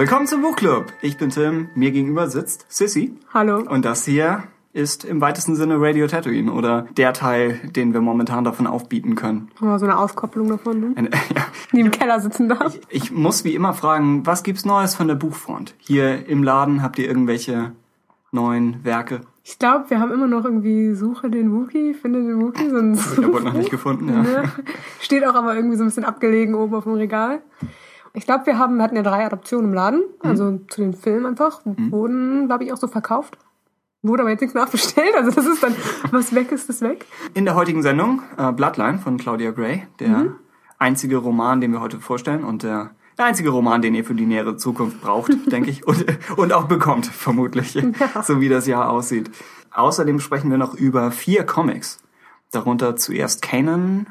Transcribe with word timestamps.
Willkommen 0.00 0.26
zum 0.26 0.40
Buchclub. 0.40 0.94
Ich 1.02 1.18
bin 1.18 1.28
Tim, 1.28 1.68
mir 1.74 1.90
gegenüber 1.90 2.30
sitzt 2.30 2.64
Sissy. 2.70 3.18
Hallo. 3.34 3.58
Und 3.58 3.84
das 3.84 4.06
hier 4.06 4.44
ist 4.72 5.04
im 5.04 5.20
weitesten 5.20 5.56
Sinne 5.56 5.74
Radio 5.78 6.06
Tatooine 6.06 6.50
oder 6.50 6.86
der 6.96 7.12
Teil, 7.12 7.60
den 7.76 7.92
wir 7.92 8.00
momentan 8.00 8.42
davon 8.42 8.66
aufbieten 8.66 9.14
können. 9.14 9.50
Oh, 9.60 9.76
so 9.76 9.84
eine 9.84 9.98
Auskopplung 9.98 10.48
davon, 10.48 10.80
ne? 10.80 10.92
Eine, 10.96 11.10
ja. 11.36 11.42
Die 11.72 11.80
im 11.80 11.90
Keller 11.90 12.18
sitzen 12.18 12.48
darf. 12.48 12.78
Ich 12.88 13.12
muss 13.12 13.44
wie 13.44 13.54
immer 13.54 13.74
fragen, 13.74 14.24
was 14.24 14.42
gibt's 14.42 14.64
Neues 14.64 14.94
von 14.94 15.06
der 15.06 15.16
Buchfront? 15.16 15.74
Hier 15.76 16.26
im 16.26 16.42
Laden 16.42 16.82
habt 16.82 16.98
ihr 16.98 17.06
irgendwelche 17.06 17.72
neuen 18.32 18.82
Werke? 18.82 19.20
Ich 19.44 19.58
glaube, 19.58 19.90
wir 19.90 20.00
haben 20.00 20.12
immer 20.12 20.28
noch 20.28 20.46
irgendwie 20.46 20.94
Suche 20.94 21.28
den 21.28 21.52
Wookie, 21.52 21.92
finde 21.92 22.22
den 22.22 22.40
Wookie, 22.40 22.70
so 22.70 22.78
ein 22.78 22.98
Der 23.18 23.30
wurde 23.30 23.44
noch 23.44 23.52
nicht 23.52 23.70
gefunden, 23.70 24.08
ja. 24.08 24.22
Ne? 24.22 24.50
Steht 24.98 25.26
auch 25.26 25.34
aber 25.34 25.54
irgendwie 25.54 25.76
so 25.76 25.82
ein 25.82 25.88
bisschen 25.88 26.04
abgelegen 26.04 26.54
oben 26.54 26.74
auf 26.74 26.84
dem 26.84 26.94
Regal. 26.94 27.42
Ich 28.12 28.24
glaube, 28.26 28.46
wir 28.46 28.58
haben, 28.58 28.76
wir 28.76 28.82
hatten 28.82 28.96
ja 28.96 29.02
drei 29.02 29.24
Adaptionen 29.24 29.66
im 29.66 29.74
Laden, 29.74 30.02
also 30.20 30.58
zu 30.68 30.80
den 30.80 30.94
Filmen 30.94 31.26
einfach, 31.26 31.60
wurden, 31.64 32.46
glaube 32.46 32.64
ich, 32.64 32.72
auch 32.72 32.76
so 32.76 32.88
verkauft. 32.88 33.38
Wurde 34.02 34.22
aber 34.22 34.30
jetzt 34.30 34.40
nichts 34.40 34.54
nachbestellt, 34.54 35.14
also 35.14 35.30
das 35.30 35.46
ist 35.46 35.62
dann, 35.62 35.74
was 36.10 36.34
weg 36.34 36.50
ist, 36.52 36.70
ist 36.70 36.80
weg. 36.80 37.04
In 37.34 37.44
der 37.44 37.54
heutigen 37.54 37.82
Sendung 37.82 38.22
äh, 38.38 38.50
Bloodline 38.50 38.98
von 38.98 39.18
Claudia 39.18 39.50
Gray, 39.50 39.86
der 40.00 40.32
einzige 40.78 41.18
Roman, 41.18 41.60
den 41.60 41.72
wir 41.72 41.80
heute 41.80 42.00
vorstellen 42.00 42.42
und 42.42 42.62
der, 42.62 42.92
der 43.18 43.26
einzige 43.26 43.50
Roman, 43.50 43.82
den 43.82 43.94
ihr 43.94 44.04
für 44.04 44.14
die 44.14 44.26
nähere 44.26 44.56
Zukunft 44.56 45.02
braucht, 45.02 45.32
denke 45.52 45.70
ich, 45.70 45.86
und, 45.86 46.04
und 46.36 46.52
auch 46.52 46.64
bekommt, 46.64 47.06
vermutlich, 47.06 47.78
so 48.22 48.40
wie 48.40 48.48
das 48.48 48.66
Jahr 48.66 48.88
aussieht. 48.88 49.30
Außerdem 49.72 50.18
sprechen 50.18 50.50
wir 50.50 50.58
noch 50.58 50.74
über 50.74 51.10
vier 51.10 51.44
Comics, 51.44 52.02
darunter 52.50 52.96
zuerst 52.96 53.42
Kanan, 53.42 54.06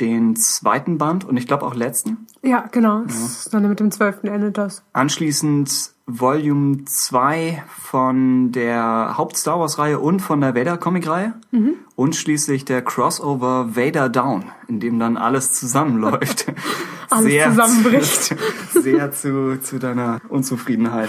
den 0.00 0.36
zweiten 0.36 0.96
Band 0.98 1.24
und 1.24 1.36
ich 1.36 1.46
glaube 1.46 1.66
auch 1.66 1.74
letzten. 1.74 2.26
Ja, 2.42 2.66
genau. 2.70 3.02
Das- 3.06 3.48
Dann 3.50 3.68
mit 3.68 3.80
dem 3.80 3.90
12. 3.90 4.24
endet 4.24 4.56
das. 4.58 4.82
Anschließend 4.92 5.90
Volume 6.06 6.84
2 6.86 7.62
von 7.68 8.50
der 8.52 9.14
Haupt-Star 9.18 9.60
Wars-Reihe 9.60 9.98
und 9.98 10.20
von 10.20 10.40
der 10.40 10.54
Vader-Comic-Reihe. 10.54 11.34
Und 11.96 12.16
schließlich 12.16 12.64
der 12.64 12.80
Crossover 12.82 13.76
Vader 13.76 14.08
Down, 14.08 14.44
in 14.68 14.80
dem 14.80 14.98
dann 14.98 15.16
alles 15.16 15.52
zusammenläuft. 15.52 16.46
Alles 17.10 17.42
zusammenbricht. 17.48 18.36
sehr 18.70 19.10
zu, 19.12 19.58
zu 19.62 19.78
deiner 19.78 20.20
Unzufriedenheit. 20.28 21.08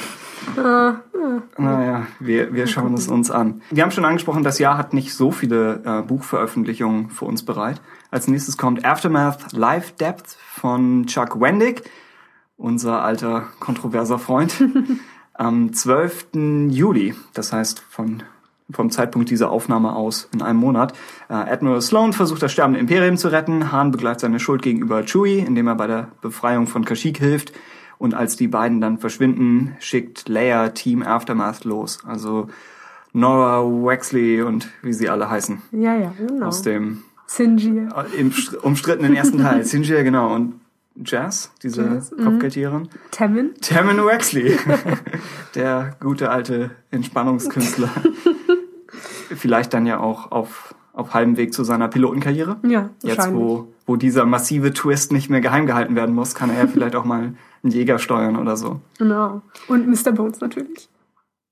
Naja, 1.58 2.08
wir, 2.22 2.54
wir 2.54 2.68
schauen 2.68 2.94
es 2.94 3.10
uns 3.10 3.30
an. 3.30 3.62
Wir 3.70 3.84
haben 3.84 3.92
schon 3.92 4.06
angesprochen, 4.06 4.44
das 4.44 4.60
Jahr 4.60 4.78
hat 4.78 4.94
nicht 4.94 5.14
so 5.14 5.32
viele 5.32 5.82
äh, 5.86 6.02
Buchveröffentlichungen 6.02 7.10
für 7.10 7.26
uns 7.26 7.44
bereit. 7.44 7.82
Als 8.12 8.28
nächstes 8.28 8.58
kommt 8.58 8.86
Aftermath 8.86 9.52
Life 9.52 9.94
Depth 10.00 10.36
von 10.56 11.06
Chuck 11.06 11.40
Wendig, 11.40 11.84
unser 12.58 13.04
alter 13.04 13.48
kontroverser 13.60 14.18
Freund. 14.18 14.64
Am 15.34 15.72
12. 15.72 16.70
Juli, 16.70 17.14
das 17.34 17.54
heißt 17.54 17.80
von, 17.80 18.24
vom 18.72 18.90
Zeitpunkt 18.90 19.30
dieser 19.30 19.52
Aufnahme 19.52 19.96
aus 19.96 20.28
in 20.34 20.42
einem 20.42 20.60
Monat, 20.60 20.94
äh, 21.30 21.34
Admiral 21.34 21.82
Sloan 21.82 22.12
versucht 22.12 22.42
das 22.42 22.52
sterbende 22.52 22.80
Imperium 22.80 23.16
zu 23.16 23.30
retten. 23.30 23.72
Hahn 23.72 23.92
begleitet 23.92 24.22
seine 24.22 24.40
Schuld 24.40 24.64
gegenüber 24.64 25.04
Chewie, 25.06 25.40
indem 25.40 25.68
er 25.68 25.76
bei 25.76 25.88
der 25.88 26.08
Befreiung 26.22 26.66
von 26.66 26.86
Kashyyyk 26.86 27.20
hilft. 27.20 27.54
Und 28.00 28.16
als 28.16 28.36
die 28.38 28.48
beiden 28.48 28.82
dann 28.82 28.98
verschwinden, 28.98 29.76
schickt 29.80 30.28
Leia 30.28 30.70
Team 30.70 31.04
Aftermath 31.04 31.64
los. 31.64 32.00
Also 32.06 32.48
Nora 33.14 33.62
Wexley 33.64 34.42
und 34.42 34.70
wie 34.82 34.94
sie 34.94 35.10
alle 35.10 35.30
heißen. 35.30 35.62
Ja, 35.72 35.96
ja, 35.96 36.12
genau. 36.18 36.48
Aus 36.48 36.62
dem 36.62 37.04
Sinji. 37.30 37.78
äh, 37.88 38.20
im 38.20 38.32
str- 38.32 38.58
umstrittenen 38.58 39.14
ersten 39.16 39.38
Teil. 39.38 39.64
Sinjir, 39.64 40.04
genau. 40.04 40.34
Und 40.34 40.56
Jazz, 41.06 41.52
diese 41.64 41.84
Jazz, 41.84 42.12
mhm. 42.12 42.24
Kopfgeldjägerin. 42.26 42.90
Tammin. 43.12 43.52
Tammin 43.62 44.04
Wexley, 44.06 44.58
der 45.56 45.96
gute 46.02 46.30
alte 46.32 46.72
Entspannungskünstler. 46.92 47.90
Vielleicht 49.36 49.74
dann 49.74 49.86
ja 49.86 50.00
auch 50.00 50.32
auf, 50.32 50.74
auf 50.94 51.14
halbem 51.14 51.38
Weg 51.38 51.54
zu 51.54 51.64
seiner 51.64 51.88
Pilotenkarriere. 51.88 52.58
Ja, 52.64 52.90
Jetzt, 53.04 53.32
wo, 53.32 53.68
wo 53.86 53.96
dieser 53.96 54.26
massive 54.26 54.74
Twist 54.74 55.12
nicht 55.12 55.30
mehr 55.30 55.40
geheim 55.42 55.68
gehalten 55.68 55.96
werden 55.96 56.16
muss, 56.16 56.34
kann 56.36 56.50
er 56.50 56.58
ja 56.64 56.68
vielleicht 56.68 56.96
auch 56.96 57.06
mal 57.06 57.34
einen 57.64 57.72
Jäger 57.72 58.00
steuern 58.00 58.36
oder 58.38 58.58
so. 58.58 58.82
Genau. 58.98 59.42
Und 59.68 59.88
Mr. 59.88 60.12
Bones 60.12 60.42
natürlich. 60.42 60.90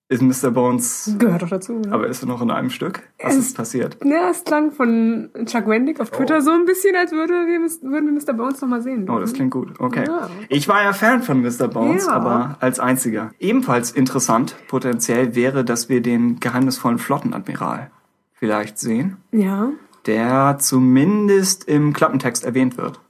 Ist 0.10 0.22
Mr. 0.22 0.52
Bones, 0.52 1.16
Gehört 1.20 1.42
doch 1.42 1.50
dazu. 1.50 1.74
Ne? 1.80 1.92
aber 1.92 2.08
ist 2.08 2.24
er 2.24 2.28
noch 2.30 2.42
in 2.42 2.50
einem 2.50 2.70
Stück? 2.70 3.04
Was 3.22 3.34
Es- 3.36 3.48
ist 3.48 3.58
passiert? 3.58 3.98
Ja, 4.06 4.30
es 4.30 4.46
klang 4.46 4.72
von 4.72 5.30
Chuck 5.46 5.68
Wendig 5.68 6.00
auf 6.00 6.12
Twitter 6.12 6.38
Oh. 6.38 6.42
so 6.42 6.52
ein 6.52 6.64
bisschen, 6.64 6.96
als 6.96 7.12
würde 7.12 7.34
wir, 7.34 7.60
würden 7.92 8.06
wir 8.16 8.22
Mr. 8.24 8.34
Bones 8.34 8.62
noch 8.62 8.70
mal 8.70 8.82
sehen. 8.82 9.10
Oh, 9.10 9.20
das 9.20 9.34
klingt 9.34 9.52
gut. 9.52 9.78
Okay. 9.80 10.06
Ja. 10.08 10.30
Ich 10.48 10.70
war 10.70 10.82
ja 10.82 10.94
Fan 10.94 11.24
von 11.24 11.42
Mr. 11.42 11.68
Bones, 11.68 12.06
Ja. 12.06 12.14
aber 12.14 12.56
als 12.62 12.80
einziger. 12.80 13.32
Ebenfalls 13.40 13.92
interessant 13.92 14.56
potenziell 14.70 15.36
wäre, 15.36 15.66
dass 15.66 15.90
wir 15.90 16.02
den 16.02 16.40
geheimnisvollen 16.40 17.00
Flottenadmiral 17.00 17.92
vielleicht 18.32 18.80
sehen, 18.80 19.18
Ja. 19.34 19.72
der 20.06 20.58
zumindest 20.60 21.66
im 21.68 21.92
Klappentext 21.92 22.46
erwähnt 22.46 22.78
wird. 22.78 23.02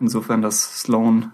Insofern, 0.00 0.40
dass 0.40 0.80
Sloane 0.80 1.32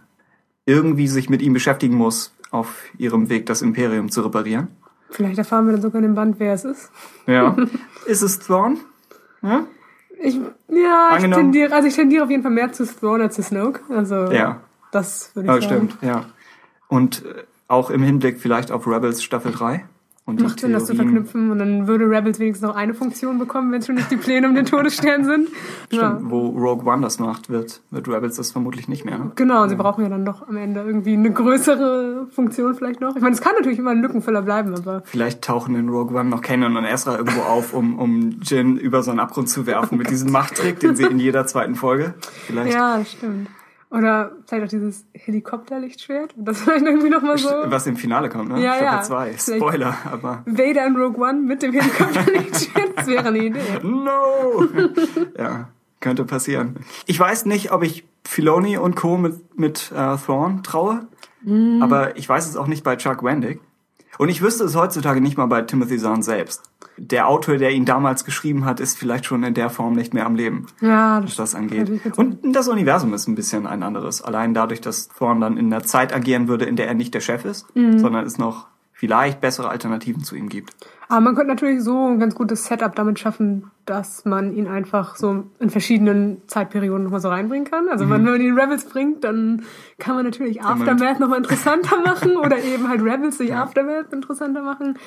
irgendwie 0.67 1.07
sich 1.07 1.31
mit 1.31 1.41
ihm 1.41 1.53
beschäftigen 1.53 1.95
muss 1.95 2.35
auf 2.51 2.83
ihrem 2.97 3.29
Weg, 3.29 3.45
das 3.47 3.61
Imperium 3.61 4.11
zu 4.11 4.23
reparieren. 4.23 4.69
Vielleicht 5.11 5.39
erfahren 5.39 5.67
wir 5.67 5.73
dann 5.73 5.83
sogar 5.83 5.97
in 5.99 6.03
dem 6.03 6.15
Band, 6.15 6.39
wer 6.39 6.53
es 6.55 6.65
ist. 6.65 6.91
Ja. 7.27 7.57
ist 8.07 8.23
es 8.23 8.39
Thrawn? 8.39 8.79
Ja? 9.43 9.65
Ich, 10.21 10.39
ja, 10.69 11.17
ich 11.17 11.23
tendiere, 11.31 11.73
also 11.75 11.87
ich 11.89 11.95
tendiere 11.95 12.25
auf 12.25 12.31
jeden 12.31 12.43
Fall 12.43 12.53
mehr 12.53 12.73
zu 12.73 12.85
Thrawn 12.87 13.21
als 13.23 13.37
zu 13.37 13.43
Snoke. 13.43 13.81
Also, 13.89 14.31
Ja. 14.33 14.61
das 14.91 15.31
würde 15.35 15.49
ich 15.49 15.55
Ja, 15.63 15.69
sagen. 15.69 15.89
stimmt, 15.91 16.03
ja. 16.03 16.25
Und 16.89 17.25
äh, 17.25 17.45
auch 17.69 17.91
im 17.91 18.03
Hinblick 18.03 18.41
vielleicht 18.41 18.73
auf 18.73 18.87
Rebels 18.87 19.23
Staffel 19.23 19.53
3. 19.53 19.85
Und 20.29 20.43
Macht 20.43 20.61
Sinn, 20.61 20.75
das 20.75 20.85
zu 20.85 20.95
verknüpfen 20.95 21.51
und 21.51 21.59
dann 21.59 21.87
würde 21.87 22.05
Rebels 22.05 22.39
wenigstens 22.39 22.69
noch 22.69 22.77
eine 22.77 22.93
Funktion 22.93 23.39
bekommen, 23.39 23.73
wenn 23.73 23.81
schon 23.81 23.95
nicht 23.95 24.11
die 24.11 24.19
Pläne 24.19 24.47
um 24.47 24.55
den 24.55 24.67
Todesstern 24.67 25.25
sind. 25.25 25.49
Ja. 25.91 26.17
Stimmt, 26.17 26.31
wo 26.31 26.49
Rogue 26.49 26.85
One 26.85 27.01
das 27.01 27.19
macht, 27.19 27.49
wird, 27.49 27.81
wird 27.91 28.09
Rebels 28.09 28.37
das 28.37 28.53
vermutlich 28.53 28.89
nicht 28.89 29.07
mehr. 29.07 29.17
Ne? 29.17 29.33
Genau, 29.37 29.63
und 29.63 29.71
sie 29.71 29.77
brauchen 29.77 30.05
ja 30.05 30.11
dann 30.11 30.27
doch 30.27 30.47
am 30.47 30.59
Ende 30.59 30.83
irgendwie 30.83 31.15
eine 31.15 31.33
größere 31.33 32.27
Funktion 32.31 32.75
vielleicht 32.75 33.01
noch. 33.01 33.17
Ich 33.17 33.23
meine, 33.23 33.35
es 33.35 33.41
kann 33.41 33.55
natürlich 33.57 33.79
immer 33.79 33.93
ein 33.93 34.03
Lückenfüller 34.03 34.43
bleiben, 34.43 34.75
aber 34.75 35.01
Vielleicht 35.07 35.41
tauchen 35.41 35.75
in 35.75 35.89
Rogue 35.89 36.15
One 36.15 36.29
noch 36.29 36.43
Kanan 36.43 36.77
und 36.77 36.85
Ezra 36.85 37.17
irgendwo 37.17 37.41
auf, 37.41 37.73
um, 37.73 37.99
um 37.99 38.41
Jin 38.43 38.77
über 38.77 39.03
so 39.03 39.11
einen 39.11 39.21
Abgrund 39.21 39.49
zu 39.49 39.67
werfen 39.67 39.97
mit 39.97 40.11
diesem 40.11 40.31
Machttrick, 40.31 40.79
den 40.79 40.95
sie 40.95 41.05
in 41.05 41.19
jeder 41.19 41.47
zweiten 41.47 41.75
Folge 41.75 42.13
vielleicht. 42.47 42.75
ja, 42.75 43.03
stimmt. 43.03 43.49
Oder 43.91 44.33
vielleicht 44.47 44.65
auch 44.67 44.69
dieses 44.69 45.07
Helikopterlichtschwert. 45.15 46.35
Das 46.37 46.61
vielleicht 46.63 46.85
irgendwie 46.85 47.09
nochmal 47.11 47.39
so. 47.39 47.49
Was 47.67 47.87
im 47.87 47.97
Finale 47.97 48.29
kommt, 48.29 48.51
ne? 48.51 48.63
Ja, 48.63 48.75
Staffel 48.75 48.85
ja. 48.99 49.03
2. 49.03 49.33
Vielleicht- 49.33 49.63
Spoiler, 49.63 49.97
aber. 50.11 50.43
Vader 50.47 50.87
in 50.87 50.97
Rogue 50.97 51.19
One 51.27 51.41
mit 51.41 51.63
dem 51.63 51.73
Helikopterlichtschwert. 51.73 52.89
Das 52.97 53.07
wäre 53.07 53.29
eine 53.29 53.39
Idee. 53.39 53.61
No! 53.83 54.67
ja, 55.39 55.69
könnte 56.01 56.25
passieren. 56.25 56.77
Ich 57.07 57.19
weiß 57.19 57.47
nicht, 57.47 57.73
ob 57.73 57.83
ich 57.83 58.05
Filoni 58.25 58.77
und 58.77 58.95
Co. 58.97 59.17
mit, 59.17 59.59
mit 59.59 59.91
äh, 59.93 60.17
Thrawn 60.17 60.63
traue, 60.63 61.07
Mhm. 61.43 61.81
aber 61.83 62.17
ich 62.17 62.29
weiß 62.29 62.49
es 62.49 62.57
auch 62.57 62.67
nicht 62.67 62.83
bei 62.83 62.97
Chuck 62.97 63.23
Wendig. 63.23 63.61
Und 64.19 64.29
ich 64.29 64.43
wüsste 64.43 64.65
es 64.65 64.75
heutzutage 64.75 65.21
nicht 65.21 65.39
mal 65.39 65.47
bei 65.47 65.63
Timothy 65.63 65.97
Zahn 65.97 66.21
selbst. 66.23 66.65
Der 67.01 67.29
Autor, 67.29 67.57
der 67.57 67.71
ihn 67.71 67.85
damals 67.85 68.25
geschrieben 68.25 68.65
hat, 68.65 68.81
ist 68.81 68.99
vielleicht 68.99 69.25
schon 69.25 69.43
in 69.45 69.55
der 69.55 69.71
Form 69.71 69.93
nicht 69.95 70.15
mehr 70.15 70.27
am 70.27 70.35
Leben. 70.35 70.67
Ja, 70.81 71.23
was 71.23 71.37
das 71.37 71.55
angeht. 71.55 71.91
Und 72.17 72.39
das 72.55 72.67
Universum 72.69 73.15
ist 73.15 73.29
ein 73.29 73.35
bisschen 73.37 73.67
ein 73.67 73.83
anderes. 73.83 74.21
Allein 74.21 74.53
dadurch, 74.53 74.81
dass 74.81 75.09
Thorn 75.09 75.41
dann 75.41 75.57
in 75.57 75.73
einer 75.73 75.85
Zeit 75.85 76.13
agieren 76.15 76.49
würde, 76.49 76.65
in 76.65 76.77
der 76.77 76.89
er 76.89 76.95
nicht 76.95 77.15
der 77.15 77.21
Chef 77.21 77.45
ist, 77.45 77.75
Mhm. 77.77 77.99
sondern 77.99 78.27
es 78.27 78.37
noch 78.39 78.67
vielleicht 78.93 79.41
bessere 79.41 79.69
Alternativen 79.69 80.25
zu 80.25 80.35
ihm 80.35 80.49
gibt. 80.49 80.75
Aber 81.09 81.21
man 81.21 81.37
könnte 81.37 81.51
natürlich 81.55 81.83
so 81.85 82.09
ein 82.09 82.19
ganz 82.19 82.35
gutes 82.35 82.65
Setup 82.65 82.95
damit 82.97 83.21
schaffen, 83.21 83.71
dass 83.87 84.25
man 84.25 84.53
ihn 84.53 84.67
einfach 84.67 85.15
so 85.15 85.45
in 85.61 85.71
verschiedenen 85.71 86.43
Zeitperioden 86.49 87.05
nochmal 87.05 87.21
so 87.21 87.29
reinbringen 87.29 87.65
kann. 87.71 87.89
Also 87.89 88.11
wenn 88.11 88.25
man 88.25 88.41
ihn 88.41 88.49
in 88.49 88.59
Rebels 88.59 88.87
bringt, 88.87 89.23
dann 89.23 89.63
kann 90.01 90.17
man 90.17 90.25
natürlich 90.25 90.63
Aftermath 90.63 91.21
nochmal 91.21 91.39
interessanter 91.39 91.97
machen 92.05 92.37
oder 92.37 92.59
eben 92.59 92.89
halt 92.89 93.01
Rebels 93.01 93.39
durch 93.39 93.55
Aftermath 93.55 94.13
interessanter 94.13 94.63
machen. 94.63 94.99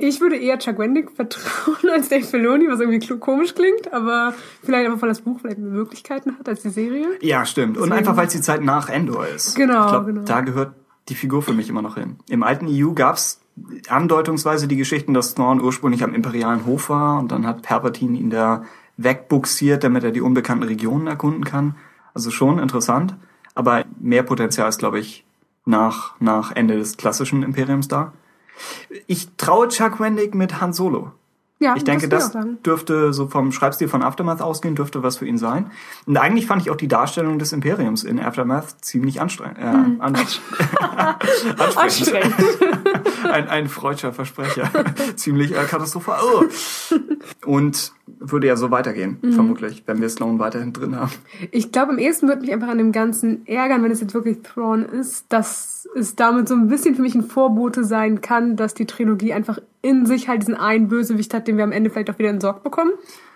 Ich 0.00 0.20
würde 0.20 0.36
eher 0.36 0.58
Chuck 0.58 0.78
Wendig 0.78 1.10
vertrauen 1.10 1.90
als 1.92 2.08
Dave 2.08 2.24
Filoni, 2.24 2.66
was 2.68 2.80
irgendwie 2.80 3.06
komisch 3.18 3.54
klingt, 3.54 3.92
aber 3.92 4.34
vielleicht 4.62 4.86
einfach, 4.86 5.02
weil 5.02 5.08
das 5.10 5.20
Buch 5.20 5.38
vielleicht 5.40 5.58
mehr 5.58 5.70
Möglichkeiten 5.70 6.38
hat 6.38 6.48
als 6.48 6.62
die 6.62 6.70
Serie. 6.70 7.06
Ja, 7.20 7.44
stimmt. 7.44 7.76
Und 7.76 7.84
Deswegen- 7.84 7.98
einfach, 7.98 8.16
weil 8.16 8.26
es 8.26 8.32
die 8.32 8.40
Zeit 8.40 8.62
nach 8.62 8.88
Endor 8.88 9.26
ist. 9.26 9.56
Genau, 9.56 9.84
ich 9.84 9.90
glaub, 9.90 10.06
genau. 10.06 10.22
Da 10.22 10.40
gehört 10.40 10.74
die 11.08 11.14
Figur 11.14 11.42
für 11.42 11.52
mich 11.52 11.68
immer 11.68 11.82
noch 11.82 11.96
hin. 11.96 12.16
Im 12.28 12.42
alten 12.42 12.66
EU 12.68 12.92
gab's 12.92 13.40
andeutungsweise 13.88 14.68
die 14.68 14.76
Geschichten, 14.76 15.12
dass 15.12 15.34
Thrawn 15.34 15.60
ursprünglich 15.60 16.02
am 16.02 16.14
imperialen 16.14 16.64
Hof 16.66 16.88
war 16.88 17.18
und 17.18 17.30
dann 17.30 17.46
hat 17.46 17.62
Palpatine 17.62 18.18
ihn 18.18 18.30
da 18.30 18.64
wegbuxiert, 18.96 19.84
damit 19.84 20.04
er 20.04 20.12
die 20.12 20.20
unbekannten 20.20 20.64
Regionen 20.64 21.06
erkunden 21.06 21.44
kann. 21.44 21.74
Also 22.14 22.30
schon 22.30 22.58
interessant, 22.58 23.16
aber 23.54 23.84
mehr 24.00 24.22
Potenzial 24.22 24.68
ist, 24.68 24.78
glaube 24.78 24.98
ich, 24.98 25.24
nach, 25.64 26.14
nach 26.20 26.52
Ende 26.52 26.76
des 26.78 26.96
klassischen 26.96 27.42
Imperiums 27.42 27.88
da. 27.88 28.12
Ich 29.06 29.36
traue 29.36 29.68
Chuck 29.68 30.00
Wendig 30.00 30.34
mit 30.34 30.60
Han 30.60 30.72
Solo. 30.72 31.12
Ja, 31.62 31.74
ich 31.76 31.84
denke, 31.84 32.08
das 32.08 32.32
das 32.32 32.46
dürfte 32.64 33.12
so 33.12 33.26
vom 33.26 33.52
Schreibstil 33.52 33.86
von 33.86 34.02
Aftermath 34.02 34.40
ausgehen, 34.40 34.74
dürfte 34.74 35.02
was 35.02 35.18
für 35.18 35.26
ihn 35.26 35.36
sein. 35.36 35.70
Und 36.06 36.16
eigentlich 36.16 36.46
fand 36.46 36.62
ich 36.62 36.70
auch 36.70 36.76
die 36.76 36.88
Darstellung 36.88 37.38
des 37.38 37.52
Imperiums 37.52 38.02
in 38.02 38.18
Aftermath 38.18 38.82
ziemlich 38.82 39.20
anstrengend. 39.20 39.58
Äh, 39.58 39.70
Mhm. 39.74 40.00
an 40.00 40.16
anstrengend. 41.76 42.34
ein, 43.30 43.48
ein 43.48 43.68
freudscher 43.68 44.12
Versprecher. 44.12 44.70
ziemlich 45.16 45.52
äh, 45.52 45.64
katastrophal. 45.64 46.18
Oh. 46.22 46.44
Und 47.46 47.92
würde 48.06 48.46
ja 48.46 48.56
so 48.56 48.70
weitergehen, 48.70 49.18
Mhm. 49.22 49.32
vermutlich, 49.32 49.82
wenn 49.86 50.00
wir 50.00 50.08
Sloan 50.08 50.38
weiterhin 50.38 50.72
drin 50.72 50.96
haben. 50.96 51.12
Ich 51.50 51.72
glaube, 51.72 51.92
am 51.92 51.98
ehesten 51.98 52.28
würde 52.28 52.40
mich 52.40 52.52
einfach 52.52 52.68
an 52.68 52.78
dem 52.78 52.92
Ganzen 52.92 53.46
ärgern, 53.46 53.82
wenn 53.82 53.90
es 53.90 54.00
jetzt 54.00 54.14
wirklich 54.14 54.38
Thrawn 54.42 54.82
ist, 54.84 55.26
dass 55.28 55.88
es 55.94 56.16
damit 56.16 56.48
so 56.48 56.54
ein 56.54 56.68
bisschen 56.68 56.94
für 56.94 57.02
mich 57.02 57.14
ein 57.14 57.22
Vorbote 57.22 57.84
sein 57.84 58.20
kann, 58.20 58.56
dass 58.56 58.74
die 58.74 58.86
Trilogie 58.86 59.32
einfach 59.32 59.58
in 59.82 60.06
sich 60.06 60.28
halt 60.28 60.42
diesen 60.42 60.54
einen 60.54 60.88
Bösewicht 60.88 61.32
hat, 61.34 61.48
den 61.48 61.56
wir 61.56 61.64
am 61.64 61.72
Ende 61.72 61.90
vielleicht 61.90 62.10
auch 62.10 62.18
wieder 62.18 62.28
entsorgt 62.30 62.62
bekommen. 62.62 62.90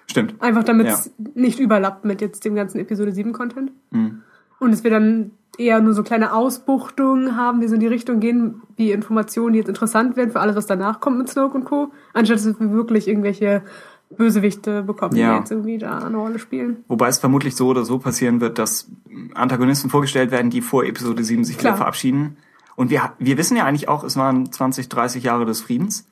Stimmt. 0.06 0.34
Einfach 0.40 0.64
damit 0.64 0.86
Ja. 0.86 0.92
es 0.94 1.10
nicht 1.34 1.58
überlappt 1.58 2.04
mit 2.04 2.20
jetzt 2.20 2.44
dem 2.44 2.54
ganzen 2.54 2.78
Episode 2.78 3.12
7 3.12 3.32
Content. 3.32 3.72
Und 3.90 4.70
dass 4.70 4.84
wir 4.84 4.90
dann 4.90 5.30
eher 5.56 5.80
nur 5.80 5.94
so 5.94 6.02
kleine 6.02 6.32
Ausbuchtungen 6.34 7.36
haben, 7.36 7.60
die 7.60 7.68
so 7.68 7.74
in 7.74 7.80
die 7.80 7.86
Richtung 7.86 8.20
gehen, 8.20 8.60
wie 8.76 8.92
Informationen, 8.92 9.52
die 9.52 9.58
jetzt 9.60 9.68
interessant 9.68 10.16
werden 10.16 10.30
für 10.32 10.40
alles, 10.40 10.56
was 10.56 10.66
danach 10.66 11.00
kommt 11.00 11.18
mit 11.18 11.28
Snoke 11.28 11.56
und 11.56 11.64
Co., 11.64 11.92
anstatt 12.12 12.36
dass 12.38 12.60
wir 12.60 12.72
wirklich 12.72 13.08
irgendwelche 13.08 13.62
Bösewichte 14.10 14.82
bekommen, 14.82 15.16
Ja. 15.16 15.32
die 15.34 15.38
jetzt 15.40 15.50
irgendwie 15.50 15.78
da 15.78 15.98
eine 15.98 16.16
Rolle 16.16 16.38
spielen. 16.38 16.84
Wobei 16.88 17.08
es 17.08 17.18
vermutlich 17.18 17.56
so 17.56 17.68
oder 17.68 17.84
so 17.84 17.98
passieren 17.98 18.40
wird, 18.40 18.58
dass 18.58 18.90
Antagonisten 19.34 19.90
vorgestellt 19.90 20.30
werden, 20.30 20.50
die 20.50 20.60
vor 20.60 20.84
Episode 20.84 21.24
7 21.24 21.44
sich 21.44 21.56
Klar. 21.58 21.72
wieder 21.72 21.78
verabschieden. 21.78 22.36
Und 22.76 22.90
wir, 22.90 23.12
wir 23.18 23.38
wissen 23.38 23.56
ja 23.56 23.64
eigentlich 23.64 23.88
auch, 23.88 24.04
es 24.04 24.16
waren 24.16 24.50
20, 24.52 24.88
30 24.88 25.22
Jahre 25.24 25.46
des 25.46 25.60
Friedens. 25.62 26.06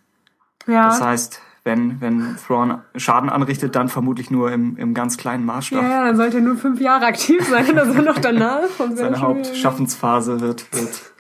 Ja. 0.67 0.87
Das 0.87 1.01
heißt, 1.01 1.41
wenn, 1.65 2.01
wenn 2.01 2.37
Thrawn 2.37 2.83
Schaden 2.97 3.31
anrichtet, 3.31 3.77
dann 3.77 3.89
vermutlich 3.89 4.31
nur 4.31 4.51
im, 4.51 4.77
im 4.77 4.95
ganz 4.95 5.17
kleinen 5.17 5.45
Maßstab. 5.45 5.83
Ja, 5.83 5.89
ja, 5.89 6.07
dann 6.07 6.17
sollte 6.17 6.39
er 6.39 6.43
nur 6.43 6.57
fünf 6.57 6.81
Jahre 6.81 7.07
aktiv 7.07 7.47
sein 7.49 7.71
oder 7.71 7.87
so 7.87 8.01
noch 8.01 8.19
danach. 8.19 8.69
Und 8.79 8.99
Seine 8.99 9.21
Hauptschaffensphase 9.21 10.41
wird, 10.41 10.67
wird 10.75 11.13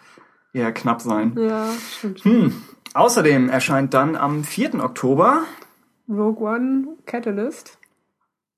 eher 0.52 0.72
knapp 0.72 1.00
sein. 1.00 1.36
Ja, 1.38 1.66
stimmt. 1.96 2.24
Hm. 2.24 2.62
Außerdem 2.94 3.48
erscheint 3.48 3.94
dann 3.94 4.16
am 4.16 4.44
4. 4.44 4.82
Oktober 4.82 5.44
Rogue 6.08 6.46
One 6.46 6.88
Catalyst. 7.06 7.78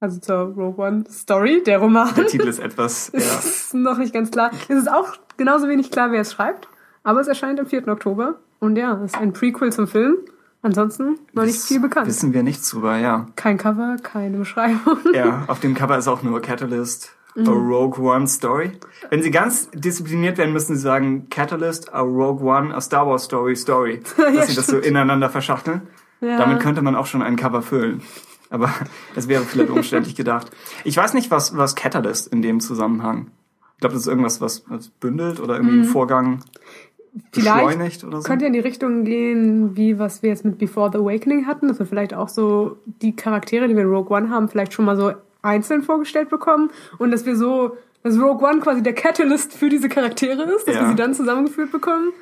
Also 0.00 0.20
zur 0.20 0.36
Rogue 0.54 0.84
One 0.84 1.04
Story, 1.08 1.62
der 1.64 1.78
Roman. 1.78 2.14
Der 2.14 2.26
Titel 2.26 2.48
ist 2.48 2.58
etwas, 2.58 3.10
ja. 3.14 3.18
ist 3.18 3.74
noch 3.74 3.98
nicht 3.98 4.12
ganz 4.12 4.30
klar. 4.30 4.50
Es 4.68 4.76
ist 4.76 4.90
auch 4.90 5.14
genauso 5.36 5.68
wenig 5.68 5.90
klar, 5.90 6.10
wer 6.12 6.22
es 6.22 6.32
schreibt. 6.32 6.68
Aber 7.02 7.20
es 7.20 7.28
erscheint 7.28 7.60
am 7.60 7.66
4. 7.66 7.86
Oktober. 7.88 8.36
Und 8.58 8.76
ja, 8.76 8.94
es 9.04 9.12
ist 9.12 9.20
ein 9.20 9.32
Prequel 9.32 9.72
zum 9.72 9.86
Film. 9.86 10.16
Ansonsten 10.64 11.18
noch 11.34 11.44
nicht 11.44 11.60
viel 11.60 11.78
bekannt. 11.78 12.06
Wissen 12.08 12.32
wir 12.32 12.42
nichts 12.42 12.70
drüber, 12.70 12.96
ja. 12.96 13.26
Kein 13.36 13.58
Cover, 13.58 13.96
keine 14.02 14.38
Beschreibung. 14.38 14.98
Ja, 15.14 15.44
auf 15.46 15.60
dem 15.60 15.74
Cover 15.74 15.96
ist 15.98 16.08
auch 16.08 16.22
nur 16.22 16.40
Catalyst, 16.40 17.10
Mhm. 17.36 17.48
a 17.48 17.50
Rogue 17.50 17.98
One 18.00 18.26
Story. 18.28 18.72
Wenn 19.10 19.20
Sie 19.22 19.30
ganz 19.32 19.68
diszipliniert 19.72 20.38
werden, 20.38 20.52
müssen 20.52 20.74
Sie 20.76 20.80
sagen 20.80 21.28
Catalyst, 21.30 21.92
a 21.92 22.00
Rogue 22.00 22.44
One, 22.44 22.72
a 22.74 22.80
Star 22.80 23.06
Wars 23.08 23.24
Story, 23.24 23.56
Story. 23.56 24.00
Dass 24.16 24.34
Ja, 24.34 24.42
Sie 24.46 24.54
das 24.54 24.66
so 24.68 24.78
ineinander 24.78 25.28
verschachteln. 25.30 25.82
Ja. 26.20 26.38
Damit 26.38 26.60
könnte 26.60 26.80
man 26.80 26.94
auch 26.96 27.06
schon 27.06 27.22
ein 27.22 27.34
Cover 27.36 27.60
füllen. 27.60 28.02
Aber 28.50 28.70
es 29.16 29.26
wäre 29.28 29.42
vielleicht 29.42 29.70
umständlich 29.70 30.14
gedacht. 30.14 30.50
Ich 30.84 30.96
weiß 30.96 31.12
nicht, 31.14 31.30
was, 31.32 31.56
was 31.56 31.74
Catalyst 31.74 32.28
in 32.28 32.40
dem 32.40 32.60
Zusammenhang. 32.60 33.32
Ich 33.74 33.80
glaube, 33.80 33.94
das 33.94 34.02
ist 34.02 34.08
irgendwas, 34.08 34.40
was, 34.40 34.64
was 34.68 34.88
bündelt 34.88 35.40
oder 35.40 35.56
irgendwie 35.56 35.74
einen 35.80 35.84
Vorgang 35.86 36.38
beschleunigt 36.38 36.44
Mhm. 36.44 36.83
Vielleicht 37.32 38.00
so. 38.00 38.08
könnte 38.20 38.44
ja 38.44 38.46
in 38.48 38.52
die 38.54 38.60
Richtung 38.60 39.04
gehen, 39.04 39.76
wie 39.76 39.98
was 39.98 40.22
wir 40.22 40.30
jetzt 40.30 40.44
mit 40.44 40.58
Before 40.58 40.90
the 40.92 40.98
Awakening 40.98 41.46
hatten, 41.46 41.68
dass 41.68 41.78
wir 41.78 41.86
vielleicht 41.86 42.12
auch 42.14 42.28
so 42.28 42.76
die 43.02 43.14
Charaktere, 43.14 43.68
die 43.68 43.74
wir 43.76 43.82
in 43.82 43.88
Rogue 43.88 44.16
One 44.16 44.30
haben, 44.30 44.48
vielleicht 44.48 44.72
schon 44.72 44.84
mal 44.84 44.96
so 44.96 45.12
einzeln 45.42 45.82
vorgestellt 45.82 46.28
bekommen 46.28 46.70
und 46.98 47.10
dass 47.12 47.24
wir 47.26 47.36
so, 47.36 47.76
dass 48.02 48.18
Rogue 48.18 48.46
One 48.48 48.60
quasi 48.60 48.82
der 48.82 48.94
Catalyst 48.94 49.52
für 49.52 49.68
diese 49.68 49.88
Charaktere 49.88 50.42
ist, 50.42 50.66
dass 50.66 50.74
Ja. 50.74 50.82
wir 50.82 50.88
sie 50.88 50.94
dann 50.96 51.14
zusammengeführt 51.14 51.70
bekommen. 51.70 52.12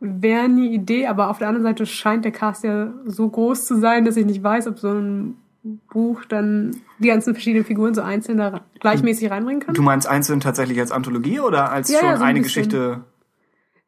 Wäre 0.00 0.44
eine 0.44 0.62
Idee, 0.62 1.06
aber 1.06 1.28
auf 1.28 1.38
der 1.38 1.48
anderen 1.48 1.64
Seite 1.64 1.84
scheint 1.84 2.24
der 2.24 2.32
Cast 2.32 2.64
ja 2.64 2.90
so 3.04 3.28
groß 3.28 3.66
zu 3.66 3.78
sein, 3.78 4.06
dass 4.06 4.16
ich 4.16 4.24
nicht 4.24 4.42
weiß, 4.42 4.66
ob 4.68 4.78
so 4.78 4.88
ein 4.88 5.36
Buch 5.92 6.24
dann 6.24 6.76
die 6.98 7.08
ganzen 7.08 7.34
verschiedenen 7.34 7.66
Figuren 7.66 7.92
so 7.92 8.00
einzeln 8.00 8.38
da 8.38 8.62
gleichmäßig 8.80 9.30
reinbringen 9.30 9.60
kann. 9.60 9.74
Du 9.74 9.82
meinst 9.82 10.08
einzeln 10.08 10.40
tatsächlich 10.40 10.80
als 10.80 10.90
Anthologie 10.90 11.40
oder 11.40 11.70
als 11.70 11.90
Ja, 11.90 11.98
schon 11.98 12.08
ja, 12.08 12.16
so 12.16 12.22
ein 12.22 12.28
eine 12.30 12.40
bisschen. 12.40 12.62
Geschichte? 12.62 13.00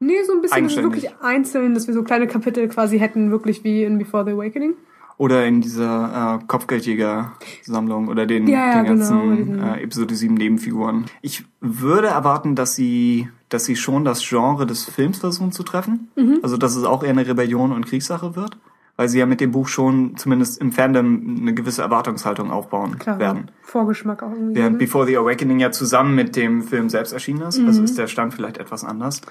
Nee, 0.02 0.22
so 0.26 0.32
ein 0.32 0.40
bisschen 0.42 0.56
Eigenständig. 0.58 1.02
wirklich 1.04 1.14
einzeln, 1.22 1.74
dass 1.74 1.86
wir 1.86 1.94
so 1.94 2.02
kleine 2.02 2.26
Kapitel 2.26 2.68
quasi 2.68 2.98
hätten, 2.98 3.30
wirklich 3.30 3.62
wie 3.64 3.84
in 3.84 3.98
Before 3.98 4.24
the 4.24 4.32
Awakening. 4.32 4.74
Oder 5.18 5.46
in 5.46 5.60
dieser 5.60 6.40
äh, 6.40 6.44
Kopfgeldjäger-Sammlung 6.46 8.08
oder 8.08 8.26
den, 8.26 8.46
Ja, 8.48 8.82
den 8.82 8.96
ganzen 8.96 9.46
genau, 9.52 9.74
äh, 9.74 9.82
Episode 9.82 10.14
7 10.14 10.34
Nebenfiguren. 10.34 11.04
Ich 11.20 11.44
würde 11.60 12.08
erwarten, 12.08 12.54
dass 12.54 12.74
sie, 12.74 13.28
dass 13.48 13.64
sie 13.64 13.76
schon 13.76 14.04
das 14.04 14.26
Genre 14.26 14.66
des 14.66 14.84
Films 14.84 15.18
versuchen 15.18 15.52
zu 15.52 15.62
treffen. 15.62 16.08
Mhm. 16.16 16.40
Also 16.42 16.56
dass 16.56 16.74
es 16.76 16.84
auch 16.84 17.02
eher 17.04 17.10
eine 17.10 17.26
Rebellion 17.26 17.72
und 17.72 17.86
Kriegssache 17.86 18.36
wird. 18.36 18.56
Weil 18.96 19.08
sie 19.08 19.18
ja 19.18 19.24
mit 19.26 19.40
dem 19.40 19.52
Buch 19.52 19.68
schon 19.68 20.16
zumindest 20.18 20.60
im 20.60 20.70
Fandom 20.70 21.38
eine 21.40 21.54
gewisse 21.54 21.80
Erwartungshaltung 21.80 22.50
aufbauen 22.50 22.98
Klar, 22.98 23.18
werden. 23.18 23.50
Vorgeschmack 23.62 24.22
auch 24.22 24.32
irgendwie. 24.32 24.54
Während 24.56 24.72
ne? 24.72 24.78
Before 24.78 25.06
the 25.06 25.16
Awakening 25.16 25.60
ja 25.60 25.70
zusammen 25.70 26.14
mit 26.14 26.36
dem 26.36 26.62
Film 26.62 26.90
selbst 26.90 27.12
erschienen 27.12 27.40
ist. 27.42 27.58
Also 27.58 27.78
Mhm. 27.80 27.84
ist 27.86 27.96
der 27.96 28.06
Stand 28.06 28.34
vielleicht 28.34 28.58
etwas 28.58 28.84
anders. 28.84 29.22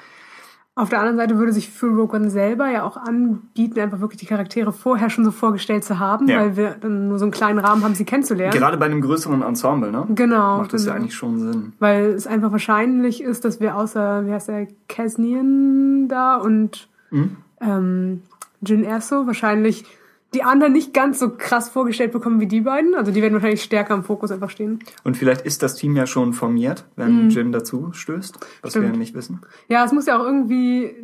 Auf 0.73 0.87
der 0.87 0.99
anderen 0.99 1.17
Seite 1.17 1.37
würde 1.37 1.51
sich 1.51 1.69
für 1.69 1.87
Rogue 1.87 2.17
One 2.17 2.29
selber 2.29 2.69
ja 2.69 2.83
auch 2.83 2.95
anbieten, 2.95 3.77
einfach 3.79 3.99
wirklich 3.99 4.21
die 4.21 4.25
Charaktere 4.25 4.71
vorher 4.71 5.09
schon 5.09 5.25
so 5.25 5.31
vorgestellt 5.31 5.83
zu 5.83 5.99
haben, 5.99 6.29
Ja. 6.29 6.39
weil 6.39 6.55
wir 6.55 6.75
dann 6.79 7.09
nur 7.09 7.19
so 7.19 7.25
einen 7.25 7.33
kleinen 7.33 7.59
Rahmen 7.59 7.83
haben, 7.83 7.93
sie 7.93 8.05
kennenzulernen. 8.05 8.53
Gerade 8.57 8.77
bei 8.77 8.85
einem 8.85 9.01
größeren 9.01 9.41
Ensemble, 9.41 9.91
ne? 9.91 10.07
Genau. 10.15 10.59
Macht 10.59 10.71
das 10.73 10.85
ja 10.85 10.93
genau. 10.93 11.01
eigentlich 11.03 11.15
schon 11.15 11.39
Sinn. 11.39 11.73
Weil 11.79 12.05
es 12.11 12.25
einfach 12.25 12.53
wahrscheinlich 12.53 13.21
ist, 13.21 13.43
dass 13.43 13.59
wir 13.59 13.75
außer, 13.75 14.25
wie 14.25 14.31
heißt 14.31 14.47
der, 14.47 14.67
Casnian 14.87 16.07
da 16.07 16.37
und 16.37 16.87
Mhm. 17.09 17.35
ähm, 17.59 18.21
Jin 18.61 18.85
Erso 18.85 19.27
wahrscheinlich 19.27 19.83
die 20.33 20.43
anderen 20.43 20.71
nicht 20.73 20.93
ganz 20.93 21.19
so 21.19 21.29
krass 21.29 21.69
vorgestellt 21.69 22.11
bekommen 22.13 22.39
wie 22.39 22.47
die 22.47 22.61
beiden. 22.61 22.95
Also 22.95 23.11
die 23.11 23.21
werden 23.21 23.33
wahrscheinlich 23.33 23.63
stärker 23.63 23.93
im 23.93 24.03
Fokus 24.03 24.31
einfach 24.31 24.49
stehen. 24.49 24.79
Und 25.03 25.17
vielleicht 25.17 25.41
ist 25.41 25.61
das 25.61 25.75
Team 25.75 25.95
ja 25.95 26.07
schon 26.07 26.33
formiert, 26.33 26.85
wenn 26.95 27.29
Jin 27.29 27.51
dazu 27.51 27.89
stößt, 27.91 28.37
was 28.61 28.75
wir. 28.75 28.81
Stimmt. 28.81 28.97
nicht 28.97 29.13
wissen. 29.13 29.41
Ja, 29.67 29.83
es 29.83 29.91
muss 29.91 30.05
ja 30.05 30.17
auch 30.17 30.23
irgendwie 30.25 30.95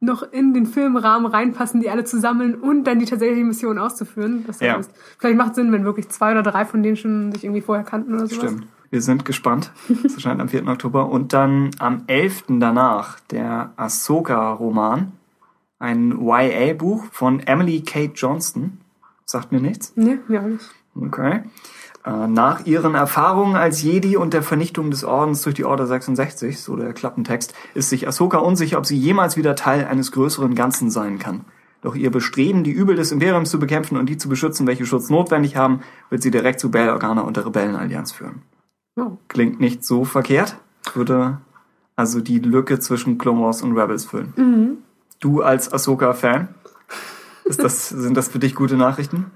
noch 0.00 0.24
in 0.32 0.52
den 0.52 0.66
Filmrahmen 0.66 1.26
reinpassen, 1.26 1.80
die 1.80 1.88
alle 1.88 2.04
zu 2.04 2.18
sammeln 2.18 2.56
und 2.56 2.84
dann 2.84 2.98
die 2.98 3.04
tatsächliche 3.06 3.44
Mission 3.44 3.78
auszuführen. 3.78 4.42
Das 4.46 4.58
Ja. 4.60 4.76
heißt, 4.76 4.90
vielleicht 5.18 5.36
macht 5.38 5.54
Sinn, 5.54 5.70
wenn 5.72 5.84
wirklich 5.84 6.08
zwei 6.08 6.32
oder 6.32 6.42
drei 6.42 6.64
von 6.64 6.82
denen 6.82 6.96
schon 6.96 7.30
sich 7.32 7.44
irgendwie 7.44 7.60
vorher 7.62 7.84
kannten 7.84 8.12
oder 8.14 8.26
sowas. 8.26 8.50
Stimmt. 8.50 8.66
Wir 8.90 9.00
sind 9.00 9.24
gespannt. 9.24 9.70
Das 10.02 10.14
erscheint 10.14 10.40
am 10.42 10.48
4. 10.48 10.66
Oktober. 10.66 11.08
Und 11.08 11.32
dann 11.32 11.70
am 11.78 12.02
11. 12.08 12.44
danach 12.48 13.18
der 13.30 13.70
Ahsoka-Roman. 13.76 15.12
Ein 15.82 16.12
YA-Buch 16.24 17.06
von 17.10 17.40
Emily 17.40 17.80
Kate 17.80 18.12
Johnston. 18.14 18.78
Sagt 19.24 19.50
mir 19.50 19.60
nichts. 19.60 19.92
Nee, 19.96 20.20
mir 20.28 20.40
auch 20.40 20.46
nicht. 20.46 20.70
Okay. 20.94 21.40
Äh, 22.04 22.28
Nach 22.28 22.64
ihren 22.66 22.94
Erfahrungen 22.94 23.56
als 23.56 23.82
Jedi 23.82 24.16
und 24.16 24.32
der 24.32 24.44
Vernichtung 24.44 24.92
des 24.92 25.02
Ordens 25.02 25.42
durch 25.42 25.56
die 25.56 25.64
Order 25.64 25.88
66, 25.88 26.60
so 26.60 26.76
der 26.76 26.92
Klappentext, 26.92 27.52
ist 27.74 27.90
sich 27.90 28.06
Ahsoka 28.06 28.38
unsicher, 28.38 28.78
ob 28.78 28.86
sie 28.86 28.96
jemals 28.96 29.36
wieder 29.36 29.56
Teil 29.56 29.84
eines 29.86 30.12
größeren 30.12 30.54
Ganzen 30.54 30.88
sein 30.88 31.18
kann. 31.18 31.46
Doch 31.80 31.96
ihr 31.96 32.12
Bestreben, 32.12 32.62
die 32.62 32.70
Übel 32.70 32.94
des 32.94 33.10
Imperiums 33.10 33.50
zu 33.50 33.58
bekämpfen 33.58 33.96
und 33.96 34.08
die 34.08 34.18
zu 34.18 34.28
beschützen, 34.28 34.68
welche 34.68 34.86
Schutz 34.86 35.10
notwendig 35.10 35.56
haben, 35.56 35.80
wird 36.10 36.22
sie 36.22 36.30
direkt 36.30 36.60
zu 36.60 36.70
Bail 36.70 36.90
Organa 36.90 37.22
und 37.22 37.36
der 37.36 37.46
Rebellenallianz 37.46 38.12
führen. 38.12 38.42
Oh. 38.94 39.18
Klingt 39.26 39.58
nicht 39.58 39.84
so 39.84 40.04
verkehrt, 40.04 40.58
würde 40.94 41.38
also 41.96 42.20
die 42.20 42.38
Lücke 42.38 42.78
zwischen 42.78 43.18
Clone 43.18 43.40
Wars 43.42 43.62
und 43.62 43.76
Rebels 43.76 44.04
füllen. 44.04 44.84
Du 45.22 45.40
als 45.40 45.72
Ahsoka-Fan, 45.72 46.48
das, 47.46 47.88
sind 47.88 48.16
das 48.16 48.28
für 48.28 48.40
dich 48.40 48.56
gute 48.56 48.76
Nachrichten? 48.76 49.30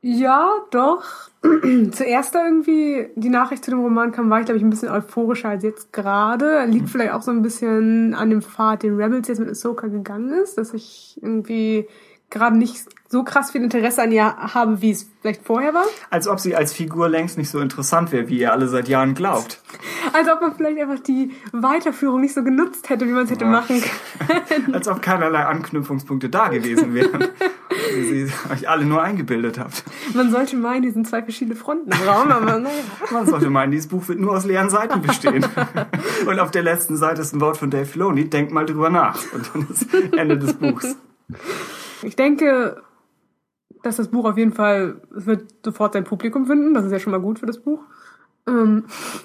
Ja, 0.00 0.50
doch. 0.70 1.04
Zuerst 1.92 2.34
da 2.34 2.46
irgendwie 2.46 3.08
die 3.14 3.28
Nachricht 3.28 3.62
zu 3.62 3.70
dem 3.70 3.80
Roman 3.80 4.10
kam, 4.10 4.30
war 4.30 4.40
ich, 4.40 4.46
glaube 4.46 4.56
ich, 4.56 4.64
ein 4.64 4.70
bisschen 4.70 4.88
euphorischer 4.88 5.50
als 5.50 5.64
jetzt 5.64 5.92
gerade. 5.92 6.64
Liegt 6.64 6.88
vielleicht 6.88 7.12
auch 7.12 7.20
so 7.20 7.30
ein 7.30 7.42
bisschen 7.42 8.14
an 8.14 8.30
dem 8.30 8.40
Pfad, 8.40 8.82
den 8.82 8.96
Rebels 8.96 9.28
jetzt 9.28 9.38
mit 9.38 9.50
Ahsoka 9.50 9.88
gegangen 9.88 10.32
ist, 10.32 10.56
dass 10.56 10.72
ich 10.72 11.18
irgendwie 11.20 11.86
gerade 12.30 12.56
nicht 12.58 12.84
so 13.10 13.24
krass 13.24 13.52
viel 13.52 13.62
Interesse 13.62 14.02
an 14.02 14.12
ihr 14.12 14.36
habe, 14.36 14.82
wie 14.82 14.90
es 14.90 15.10
vielleicht 15.22 15.42
vorher 15.46 15.72
war. 15.72 15.84
Als 16.10 16.28
ob 16.28 16.40
sie 16.40 16.54
als 16.54 16.74
Figur 16.74 17.08
längst 17.08 17.38
nicht 17.38 17.48
so 17.48 17.58
interessant 17.58 18.12
wäre, 18.12 18.28
wie 18.28 18.40
ihr 18.40 18.52
alle 18.52 18.68
seit 18.68 18.86
Jahren 18.86 19.14
glaubt. 19.14 19.62
Als 20.12 20.28
ob 20.28 20.42
man 20.42 20.54
vielleicht 20.54 20.78
einfach 20.78 20.98
die 21.02 21.32
Weiterführung 21.52 22.20
nicht 22.20 22.34
so 22.34 22.44
genutzt 22.44 22.90
hätte, 22.90 23.06
wie 23.08 23.12
man 23.12 23.24
es 23.24 23.30
hätte 23.30 23.46
Ja. 23.46 23.50
machen 23.50 23.82
können. 24.48 24.74
Als 24.74 24.88
ob 24.88 25.00
keinerlei 25.00 25.46
Anknüpfungspunkte 25.46 26.28
da 26.28 26.48
gewesen 26.48 26.92
wären. 26.92 27.28
wie 27.94 28.26
sie 28.26 28.32
euch 28.52 28.68
alle 28.68 28.84
nur 28.84 29.02
eingebildet 29.02 29.58
habt. 29.58 29.82
Man 30.12 30.30
sollte 30.30 30.56
meinen, 30.56 30.82
die 30.82 30.90
sind 30.90 31.08
zwei 31.08 31.22
verschiedene 31.22 31.56
Fronten 31.56 31.90
im 31.90 32.06
Raum, 32.06 32.30
aber 32.30 32.58
naja. 32.58 32.74
Man 33.10 33.26
sollte 33.26 33.48
meinen, 33.48 33.70
dieses 33.72 33.88
Buch 33.88 34.06
wird 34.08 34.18
nur 34.20 34.36
aus 34.36 34.44
leeren 34.44 34.68
Seiten 34.68 35.00
bestehen. 35.00 35.46
Und 36.26 36.38
auf 36.40 36.50
der 36.50 36.62
letzten 36.62 36.98
Seite 36.98 37.22
ist 37.22 37.32
ein 37.34 37.40
Wort 37.40 37.56
von 37.56 37.70
Dave 37.70 37.86
Filoni. 37.86 38.28
Denkt 38.28 38.52
mal 38.52 38.66
drüber 38.66 38.90
nach. 38.90 39.18
Und 39.32 39.50
dann 39.54 39.66
ist 39.70 39.86
Ende 40.14 40.36
des 40.36 40.52
Buchs. 40.52 40.94
Ich 42.02 42.16
denke, 42.16 42.82
dass 43.82 43.96
das 43.96 44.08
Buch 44.08 44.24
auf 44.24 44.36
jeden 44.36 44.52
Fall, 44.52 45.00
es 45.16 45.26
wird 45.26 45.52
sofort 45.64 45.92
sein 45.92 46.04
Publikum 46.04 46.46
finden. 46.46 46.74
Das 46.74 46.84
ist 46.84 46.92
ja 46.92 46.98
schon 46.98 47.12
mal 47.12 47.20
gut 47.20 47.38
für 47.38 47.46
das 47.46 47.58
Buch. 47.58 47.80
Ähm, 48.46 48.84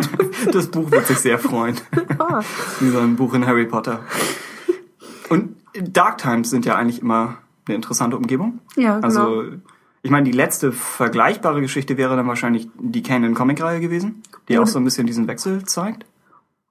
das 0.52 0.68
Buch 0.68 0.90
wird 0.90 1.06
sich 1.06 1.18
sehr 1.18 1.38
freuen. 1.38 1.76
Ah. 2.18 2.42
Wie 2.80 2.90
so 2.90 3.00
ein 3.00 3.16
Buch 3.16 3.34
in 3.34 3.46
Harry 3.46 3.66
Potter. 3.66 4.00
Und 5.28 5.56
Dark 5.74 6.18
Times 6.18 6.50
sind 6.50 6.64
ja 6.64 6.76
eigentlich 6.76 7.02
immer 7.02 7.38
eine 7.66 7.74
interessante 7.74 8.16
Umgebung. 8.16 8.60
Ja, 8.76 8.96
genau. 8.96 9.04
Also, 9.04 9.44
ich 10.02 10.10
meine, 10.10 10.24
die 10.24 10.36
letzte 10.36 10.70
vergleichbare 10.70 11.60
Geschichte 11.60 11.96
wäre 11.96 12.14
dann 12.14 12.26
wahrscheinlich 12.28 12.68
die 12.78 13.02
Canon 13.02 13.34
Comic-Reihe 13.34 13.80
gewesen, 13.80 14.22
die 14.48 14.58
auch 14.58 14.66
so 14.66 14.78
ein 14.78 14.84
bisschen 14.84 15.06
diesen 15.06 15.26
Wechsel 15.26 15.64
zeigt. 15.64 16.06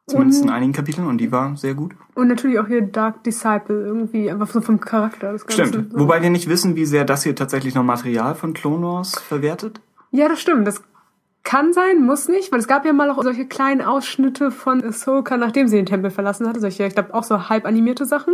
Zumindest 0.06 0.42
und, 0.42 0.50
in 0.50 0.54
einigen 0.54 0.74
Kapiteln 0.74 1.08
und 1.08 1.18
die 1.18 1.32
war 1.32 1.56
sehr 1.56 1.76
gut. 1.76 1.94
Und 2.14 2.28
natürlich 2.28 2.60
auch 2.60 2.68
hier 2.68 2.82
Dark 2.82 3.24
Disciple, 3.24 3.86
irgendwie 3.86 4.30
einfach 4.30 4.50
so 4.50 4.60
vom 4.60 4.80
Charakter. 4.80 5.32
Das 5.32 5.46
Ganze. 5.46 5.68
Stimmt. 5.68 5.94
So. 5.94 6.00
Wobei 6.00 6.22
wir 6.22 6.30
nicht 6.30 6.50
wissen, 6.50 6.76
wie 6.76 6.86
sehr 6.86 7.06
das 7.06 7.24
hier 7.24 7.36
tatsächlich 7.36 7.74
noch 7.74 7.84
Material 7.84 8.36
von 8.36 8.54
Clone 8.54 8.86
Wars 8.86 9.18
verwertet. 9.20 9.80
Ja, 10.12 10.28
das 10.28 10.42
stimmt. 10.42 10.68
Das 10.68 10.84
kann 11.44 11.74
sein, 11.74 12.06
muss 12.06 12.28
nicht, 12.28 12.52
weil 12.52 12.60
es 12.60 12.68
gab 12.68 12.86
ja 12.86 12.94
mal 12.94 13.10
auch 13.10 13.22
solche 13.24 13.46
kleinen 13.46 13.82
Ausschnitte 13.82 14.52
von 14.52 14.84
Ahsoka, 14.84 15.38
nachdem 15.38 15.68
sie 15.68 15.78
den 15.78 15.86
Tempel 15.86 16.12
verlassen 16.12 16.48
hatte. 16.48 16.60
Solche, 16.60 16.86
ich 16.86 16.94
glaube, 16.94 17.14
auch 17.14 17.24
so 17.24 17.50
halb 17.50 17.66
animierte 17.66 18.06
Sachen 18.06 18.34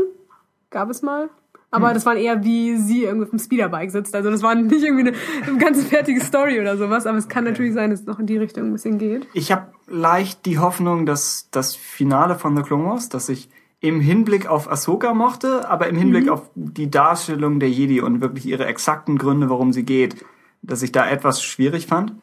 gab 0.71 0.89
es 0.89 1.01
mal. 1.01 1.29
Aber 1.71 1.89
hm. 1.89 1.93
das 1.93 2.05
waren 2.05 2.17
eher 2.17 2.43
wie 2.43 2.77
sie 2.77 3.03
irgendwie 3.03 3.25
auf 3.25 3.29
dem 3.29 3.39
Speederbike 3.39 3.91
sitzt. 3.91 4.15
Also 4.15 4.31
das 4.31 4.41
war 4.41 4.55
nicht 4.55 4.83
irgendwie 4.83 5.09
eine, 5.09 5.57
ganz 5.59 5.83
fertige 5.83 6.21
Story 6.21 6.59
oder 6.59 6.77
sowas. 6.77 7.05
Aber 7.05 7.17
es 7.17 7.27
kann 7.27 7.43
natürlich 7.43 7.73
sein, 7.73 7.91
dass 7.91 8.01
es 8.01 8.05
noch 8.05 8.19
in 8.19 8.25
die 8.25 8.37
Richtung 8.37 8.65
ein 8.65 8.73
bisschen 8.73 8.97
geht. 8.97 9.27
Ich 9.33 9.51
habe 9.51 9.67
leicht 9.87 10.45
die 10.45 10.59
Hoffnung, 10.59 11.05
dass 11.05 11.49
das 11.51 11.75
Finale 11.75 12.35
von 12.35 12.55
The 12.55 12.63
Clone 12.63 12.85
Wars, 12.85 13.09
dass 13.09 13.29
ich 13.29 13.49
im 13.81 14.01
Hinblick 14.01 14.47
auf 14.47 14.69
Ahsoka 14.69 15.13
mochte, 15.13 15.69
aber 15.69 15.87
im 15.87 15.95
Hinblick 15.95 16.25
mhm. 16.25 16.31
auf 16.31 16.49
die 16.55 16.91
Darstellung 16.91 17.59
der 17.59 17.69
Jedi 17.69 18.01
und 18.01 18.19
wirklich 18.19 18.45
ihre 18.45 18.65
exakten 18.65 19.17
Gründe, 19.17 19.49
warum 19.49 19.71
sie 19.71 19.83
geht, 19.83 20.25
dass 20.61 20.81
ich 20.81 20.91
da 20.91 21.07
etwas 21.07 21.41
schwierig 21.41 21.87
fand. 21.87 22.13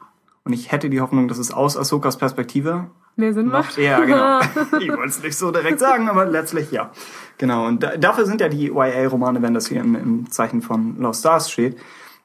Und 0.44 0.52
ich 0.52 0.70
hätte 0.70 0.90
die 0.90 1.00
Hoffnung, 1.00 1.28
dass 1.28 1.38
es 1.38 1.50
aus 1.50 1.76
Ahsokas 1.76 2.18
Perspektive 2.18 2.90
mehr 3.16 3.34
Sinn 3.34 3.46
macht. 3.46 3.76
Ja, 3.78 4.00
genau. 4.00 4.40
ich 4.80 4.88
wollte 4.88 5.08
es 5.08 5.22
nicht 5.22 5.36
so 5.36 5.50
direkt 5.50 5.78
sagen, 5.78 6.08
aber 6.08 6.26
letztlich 6.26 6.70
ja. 6.70 6.90
Genau. 7.38 7.66
Und 7.66 7.82
da, 7.82 7.96
dafür 7.96 8.26
sind 8.26 8.40
ja 8.40 8.48
die 8.48 8.66
YA-Romane, 8.68 9.42
wenn 9.42 9.54
das 9.54 9.68
hier 9.68 9.80
im, 9.80 9.94
im 9.94 10.30
Zeichen 10.30 10.62
von 10.62 10.98
Lost 10.98 11.20
Stars 11.20 11.50
steht, 11.50 11.76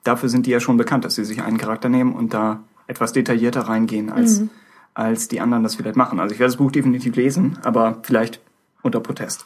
dafür 0.03 0.29
sind 0.29 0.45
die 0.45 0.51
ja 0.51 0.59
schon 0.59 0.77
bekannt, 0.77 1.05
dass 1.05 1.15
sie 1.15 1.25
sich 1.25 1.41
einen 1.41 1.57
Charakter 1.57 1.89
nehmen 1.89 2.13
und 2.13 2.33
da 2.33 2.63
etwas 2.87 3.13
detaillierter 3.13 3.61
reingehen, 3.61 4.09
als, 4.09 4.41
mhm. 4.41 4.49
als 4.93 5.27
die 5.27 5.39
anderen 5.39 5.63
das 5.63 5.75
vielleicht 5.75 5.95
machen. 5.95 6.19
Also 6.19 6.33
ich 6.33 6.39
werde 6.39 6.51
das 6.51 6.57
Buch 6.57 6.71
definitiv 6.71 7.15
lesen, 7.15 7.57
aber 7.63 7.99
vielleicht 8.03 8.41
unter 8.83 8.99
Protest. 8.99 9.45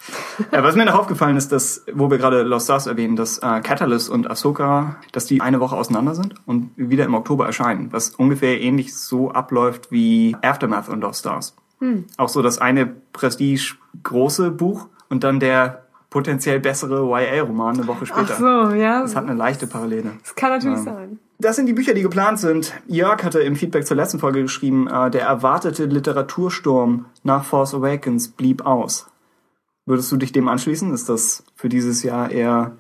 äh, 0.51 0.63
was 0.63 0.75
mir 0.75 0.85
noch 0.85 0.95
aufgefallen 0.95 1.37
ist, 1.37 1.51
dass, 1.51 1.85
wo 1.93 2.09
wir 2.09 2.17
gerade 2.17 2.43
Lost 2.43 2.65
Stars 2.65 2.87
erwähnen, 2.87 3.15
dass 3.15 3.39
äh, 3.39 3.61
Catalyst 3.61 4.09
und 4.09 4.29
Ahsoka, 4.29 4.97
dass 5.11 5.25
die 5.25 5.41
eine 5.41 5.59
Woche 5.59 5.75
auseinander 5.75 6.15
sind 6.15 6.35
und 6.45 6.71
wieder 6.75 7.05
im 7.05 7.13
Oktober 7.13 7.45
erscheinen, 7.45 7.91
was 7.91 8.09
ungefähr 8.11 8.61
ähnlich 8.61 8.95
so 8.95 9.31
abläuft 9.31 9.91
wie 9.91 10.35
Aftermath 10.41 10.89
und 10.89 11.01
Lost 11.01 11.19
Stars. 11.19 11.55
Hm. 11.79 12.05
Auch 12.17 12.29
so 12.29 12.41
das 12.41 12.57
eine 12.57 12.85
Prestige 12.85 13.75
große 14.03 14.51
Buch 14.51 14.87
und 15.09 15.23
dann 15.23 15.39
der 15.39 15.85
potenziell 16.09 16.61
bessere 16.61 17.03
YA-Roman 17.05 17.75
eine 17.75 17.87
Woche 17.87 18.05
später. 18.05 18.35
Ach 18.35 18.39
so, 18.39 18.73
ja. 18.73 19.01
Das 19.01 19.17
hat 19.17 19.25
eine 19.25 19.33
leichte 19.33 19.67
Parallele. 19.67 20.13
Das 20.21 20.33
kann 20.35 20.49
natürlich 20.51 20.77
ja. 20.77 20.83
sein. 20.83 21.19
Das 21.39 21.57
sind 21.57 21.65
die 21.65 21.73
Bücher, 21.73 21.93
die 21.93 22.01
geplant 22.01 22.39
sind. 22.39 22.73
Jörg 22.87 23.21
hatte 23.21 23.41
im 23.41 23.57
Feedback 23.57 23.85
zur 23.85 23.97
letzten 23.97 24.19
Folge 24.19 24.41
geschrieben, 24.41 24.87
äh, 24.87 25.11
der 25.11 25.23
erwartete 25.23 25.83
Literatursturm 25.85 27.07
nach 27.23 27.43
Force 27.43 27.73
Awakens 27.73 28.29
blieb 28.29 28.65
aus. 28.65 29.07
Würdest 29.85 30.11
du 30.11 30.17
dich 30.17 30.31
dem 30.31 30.47
anschließen? 30.47 30.93
Ist 30.93 31.09
das 31.09 31.43
für 31.55 31.69
dieses 31.69 32.01
Jahr 32.03 32.31
eher, 32.31 32.77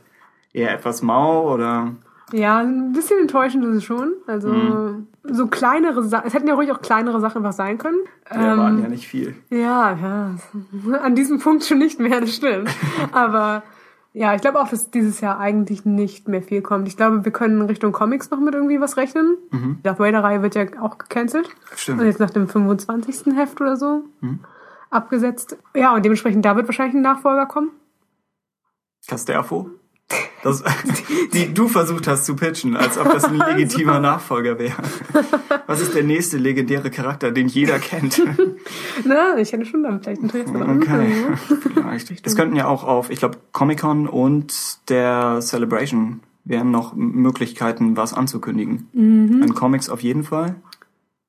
eher 0.53 0.73
etwas 0.73 1.01
mau 1.01 1.53
oder? 1.53 1.93
Ja, 2.33 2.57
ein 2.57 2.93
bisschen 2.93 3.19
enttäuschend 3.19 3.63
ist 3.65 3.75
es 3.77 3.83
schon. 3.83 4.13
Also 4.25 4.49
mhm. 4.49 5.07
so 5.23 5.45
kleinere 5.45 6.03
Sachen, 6.03 6.27
es 6.27 6.33
hätten 6.33 6.47
ja 6.47 6.55
ruhig 6.55 6.71
auch 6.71 6.81
kleinere 6.81 7.19
Sachen 7.21 7.43
was 7.43 7.57
sein 7.57 7.77
können. 7.77 7.99
Ja, 8.31 8.53
ähm, 8.53 8.59
waren 8.59 8.81
ja 8.81 8.89
nicht 8.89 9.07
viel. 9.07 9.35
Ja, 9.49 9.95
ja. 9.95 10.35
An 11.01 11.15
diesem 11.15 11.39
Punkt 11.39 11.63
schon 11.63 11.77
nicht 11.77 11.99
mehr, 11.99 12.19
das 12.19 12.35
stimmt. 12.35 12.69
Aber 13.11 13.61
ja, 14.13 14.33
ich 14.33 14.41
glaube 14.41 14.59
auch, 14.59 14.69
dass 14.69 14.89
dieses 14.89 15.21
Jahr 15.21 15.37
eigentlich 15.39 15.85
nicht 15.85 16.27
mehr 16.27 16.41
viel 16.41 16.63
kommt. 16.63 16.87
Ich 16.87 16.97
glaube, 16.97 17.23
wir 17.23 17.31
können 17.31 17.61
in 17.61 17.67
Richtung 17.67 17.91
Comics 17.91 18.31
noch 18.31 18.39
mit 18.39 18.55
irgendwie 18.55 18.81
was 18.81 18.97
rechnen. 18.97 19.37
Mhm. 19.51 19.75
Die 19.79 19.83
Darth 19.83 19.99
Vader-Reihe 19.99 20.41
wird 20.41 20.55
ja 20.55 20.65
auch 20.81 20.97
gecancelt. 20.97 21.49
Stimmt. 21.75 21.99
Und 21.99 22.07
jetzt 22.07 22.19
nach 22.19 22.31
dem 22.31 22.47
25. 22.47 23.35
Heft 23.35 23.61
oder 23.61 23.75
so. 23.77 24.05
Mhm 24.21 24.39
abgesetzt. 24.89 25.57
Ja, 25.75 25.93
und 25.93 26.03
dementsprechend 26.05 26.45
da 26.45 26.55
wird 26.55 26.67
wahrscheinlich 26.67 26.95
ein 26.95 27.01
Nachfolger 27.01 27.45
kommen. 27.45 27.71
Casterfo? 29.07 29.69
Das, 30.43 30.63
die 31.33 31.51
du 31.53 31.67
versucht 31.67 32.07
hast 32.07 32.25
zu 32.25 32.35
pitchen, 32.35 32.75
als 32.77 32.97
ob 32.99 33.11
das 33.11 33.25
ein 33.25 33.37
legitimer 33.55 33.99
Nachfolger 33.99 34.59
wäre. 34.59 34.83
Was 35.65 35.81
ist 35.81 35.95
der 35.95 36.03
nächste 36.03 36.37
legendäre 36.37 36.91
Charakter, 36.91 37.31
den 37.31 37.47
jeder 37.47 37.79
kennt? 37.79 38.21
Na, 39.05 39.37
ich 39.37 39.51
hätte 39.51 39.65
schon 39.65 39.81
damit 39.81 40.03
vielleicht 40.03 40.21
Interesse. 40.21 40.53
Okay, 40.53 41.33
vielleicht. 41.61 42.25
Das 42.25 42.35
könnten 42.35 42.55
ja 42.55 42.67
auch 42.67 42.83
auf, 42.83 43.09
ich 43.09 43.17
glaube, 43.17 43.39
Comic-Con 43.51 44.07
und 44.07 44.89
der 44.89 45.39
Celebration 45.41 46.21
wären 46.43 46.69
noch 46.69 46.93
Möglichkeiten, 46.93 47.97
was 47.97 48.13
anzukündigen. 48.13 48.87
Mhm. 48.93 49.41
An 49.41 49.55
Comics 49.55 49.89
auf 49.89 50.01
jeden 50.01 50.23
Fall. 50.23 50.55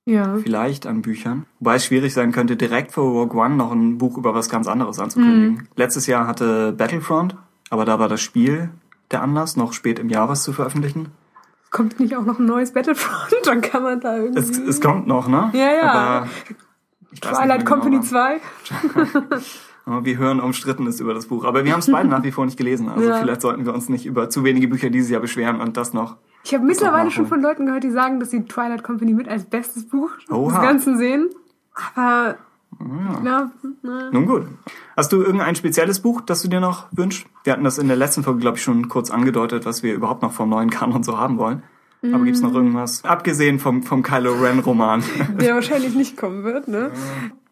Ja. 0.07 0.37
Vielleicht 0.37 0.87
an 0.87 1.03
Büchern. 1.03 1.47
Wobei 1.59 1.75
es 1.75 1.85
schwierig 1.85 2.15
sein 2.15 2.31
könnte, 2.31 2.57
direkt 2.57 2.93
vor 2.93 3.11
Rogue 3.11 3.39
One 3.41 3.57
noch 3.57 3.73
ein 3.73 3.99
Buch 3.99 4.17
über 4.17 4.35
was 4.35 4.49
ganz 4.49 4.69
anderes 4.69 5.01
anzukündigen. 5.01 5.55
Mhm. 5.55 5.69
Letztes 5.75 6.07
Jahr 6.07 6.29
hatte 6.29 6.73
Battlefront, 6.73 7.37
aber 7.71 7.85
da 7.85 7.99
war 7.99 8.09
das 8.09 8.21
Spiel 8.21 8.71
der 9.11 9.23
Anlass, 9.23 9.57
noch 9.57 9.73
spät 9.73 9.99
im 9.99 10.09
Jahr 10.09 10.29
was 10.29 10.45
zu 10.45 10.53
veröffentlichen. 10.53 11.09
Kommt 11.71 11.99
nicht 11.99 12.17
auch 12.17 12.25
noch 12.25 12.39
ein 12.39 12.47
neues 12.47 12.73
Battlefront? 12.73 13.35
Dann 13.45 13.61
kann 13.61 13.83
man 13.83 14.01
da 14.01 14.17
irgendwie... 14.17 14.39
Es, 14.39 14.57
es 14.57 14.81
kommt 14.81 15.09
noch, 15.09 15.27
ne? 15.27 15.51
Ja, 15.53 15.73
ja. 15.75 15.93
Aber 15.93 16.29
Twilight 17.21 17.61
genau 17.61 17.71
Company 17.71 17.97
genau 17.97 18.09
2. 18.09 18.41
wie 19.87 20.19
hören 20.19 20.41
umstritten 20.41 20.87
ist 20.87 21.01
über 21.01 21.15
das 21.15 21.27
Buch. 21.27 21.45
Aber 21.45 21.65
wir 21.65 21.73
haben 21.73 21.81
es 21.81 21.91
beide 21.91 22.09
nach 22.11 22.25
wie 22.25 22.33
vor 22.33 22.45
nicht 22.45 22.59
gelesen. 22.59 22.89
Also 22.89 23.09
ja. 23.09 23.19
vielleicht 23.19 23.41
sollten 23.41 23.65
wir 23.65 23.73
uns 23.73 23.89
nicht 23.89 24.07
über 24.07 24.29
zu 24.29 24.45
wenige 24.45 24.69
Bücher 24.69 24.91
dieses 24.91 25.11
Jahr 25.11 25.21
beschweren 25.21 25.61
und 25.61 25.77
das 25.77 25.93
noch 25.93 26.17
ich 26.47 26.55
habe 26.55 26.65
mittlerweile 26.65 27.11
schon 27.11 27.27
von 27.27 27.43
Leuten 27.43 27.67
gehört, 27.67 27.83
die 27.83 27.91
sagen, 27.91 28.21
dass 28.21 28.31
sie 28.31 28.45
Twilight 28.45 28.85
Company 28.85 29.13
mit 29.13 29.29
als 29.29 29.47
bestes 29.47 29.89
Buch 29.89 30.11
Oha. 30.31 30.53
des 30.53 30.61
Ganzen 30.61 30.97
sehen. 30.97 31.29
Aber 31.97 32.37
ja. 32.79 33.21
Na, 33.23 33.51
na. 33.83 34.11
Nun 34.13 34.27
gut. 34.27 34.47
Hast 34.97 35.13
du 35.13 35.23
irgendein 35.23 35.57
spezielles 35.57 36.01
Buch, 36.01 36.21
das 36.21 36.43
du 36.43 36.49
dir 36.49 36.61
noch 36.61 36.87
wünschst? 36.93 37.27
Wir 37.43 37.53
hatten 37.53 37.65
das 37.65 37.79
in 37.79 37.89
der 37.89 37.97
letzten 37.97 38.23
Folge, 38.23 38.39
glaube 38.39 38.59
ich, 38.59 38.63
schon 38.63 38.89
kurz 38.89 39.11
angedeutet, 39.11 39.67
was 39.67 39.83
wir 39.83 39.93
überhaupt 39.93 40.23
noch 40.23 40.33
vom 40.33 40.49
neuen 40.49 40.71
Kanon 40.71 41.03
so 41.03 41.19
haben 41.19 41.39
wollen. 41.39 41.65
Aber 42.13 42.25
gibt's 42.25 42.41
noch 42.41 42.53
mm. 42.53 42.57
irgendwas? 42.57 43.05
Abgesehen 43.05 43.59
vom, 43.59 43.83
vom 43.83 44.03
Kylo 44.03 44.35
Ren 44.35 44.61
Roman. 44.61 45.03
Der 45.41 45.55
wahrscheinlich 45.55 45.95
nicht 45.97 46.17
kommen 46.17 46.45
wird, 46.45 46.69
ne? 46.69 46.93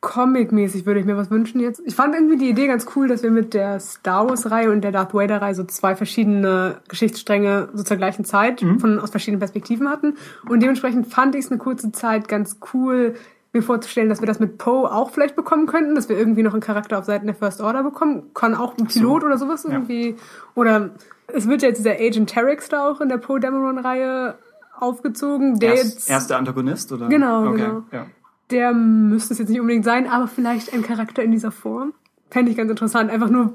Comic-mäßig 0.04 0.84
würde 0.84 1.00
ich 1.00 1.06
mir 1.06 1.16
was 1.16 1.30
wünschen 1.30 1.60
jetzt. 1.60 1.80
Ich 1.86 1.94
fand 1.94 2.14
irgendwie 2.14 2.36
die 2.36 2.50
Idee 2.50 2.66
ganz 2.66 2.86
cool, 2.94 3.08
dass 3.08 3.22
wir 3.22 3.30
mit 3.30 3.54
der 3.54 3.80
Star 3.80 4.28
Wars-Reihe 4.28 4.70
und 4.70 4.82
der 4.82 4.92
Darth 4.92 5.14
Vader-Reihe 5.14 5.54
so 5.54 5.64
zwei 5.64 5.96
verschiedene 5.96 6.76
Geschichtsstränge 6.88 7.70
so 7.72 7.82
zur 7.82 7.96
gleichen 7.96 8.26
Zeit 8.26 8.60
mhm. 8.60 8.80
von, 8.80 9.00
aus 9.00 9.10
verschiedenen 9.10 9.40
Perspektiven 9.40 9.88
hatten. 9.88 10.18
Und 10.46 10.62
dementsprechend 10.62 11.06
fand 11.06 11.34
ich 11.34 11.46
es 11.46 11.50
eine 11.50 11.58
kurze 11.58 11.90
Zeit 11.90 12.28
ganz 12.28 12.58
cool, 12.74 13.14
mir 13.54 13.62
vorzustellen, 13.62 14.10
dass 14.10 14.20
wir 14.20 14.26
das 14.26 14.40
mit 14.40 14.58
Poe 14.58 14.92
auch 14.92 15.10
vielleicht 15.10 15.36
bekommen 15.36 15.66
könnten, 15.66 15.94
dass 15.94 16.10
wir 16.10 16.18
irgendwie 16.18 16.42
noch 16.42 16.52
einen 16.52 16.60
Charakter 16.60 16.98
auf 16.98 17.06
Seiten 17.06 17.24
der 17.24 17.34
First 17.34 17.62
Order 17.62 17.82
bekommen. 17.82 18.24
Kann 18.34 18.54
auch 18.54 18.76
ein 18.76 18.86
Pilot 18.86 19.22
so. 19.22 19.26
oder 19.26 19.38
sowas 19.38 19.64
irgendwie. 19.64 20.10
Ja. 20.10 20.16
Oder 20.54 20.90
es 21.28 21.48
wird 21.48 21.62
ja 21.62 21.68
jetzt 21.68 21.78
dieser 21.78 21.92
Agent 21.92 22.28
Terex 22.28 22.68
da 22.68 22.90
auch 22.90 23.00
in 23.00 23.08
der 23.08 23.18
Poe 23.18 23.40
Dameron-Reihe 23.40 24.34
aufgezogen, 24.78 25.60
der 25.60 25.76
Erst, 25.76 25.84
jetzt. 25.84 26.10
Erster 26.10 26.36
Antagonist, 26.36 26.92
oder? 26.92 27.08
Genau, 27.08 27.48
okay. 27.48 27.62
genau. 27.62 27.82
Ja 27.90 28.06
der 28.54 28.72
müsste 28.72 29.34
es 29.34 29.40
jetzt 29.40 29.48
nicht 29.48 29.60
unbedingt 29.60 29.84
sein, 29.84 30.08
aber 30.08 30.28
vielleicht 30.28 30.72
ein 30.72 30.82
Charakter 30.82 31.22
in 31.22 31.32
dieser 31.32 31.50
Form. 31.50 31.92
Fände 32.30 32.50
ich 32.50 32.56
ganz 32.56 32.70
interessant. 32.70 33.10
Einfach 33.10 33.28
nur, 33.28 33.54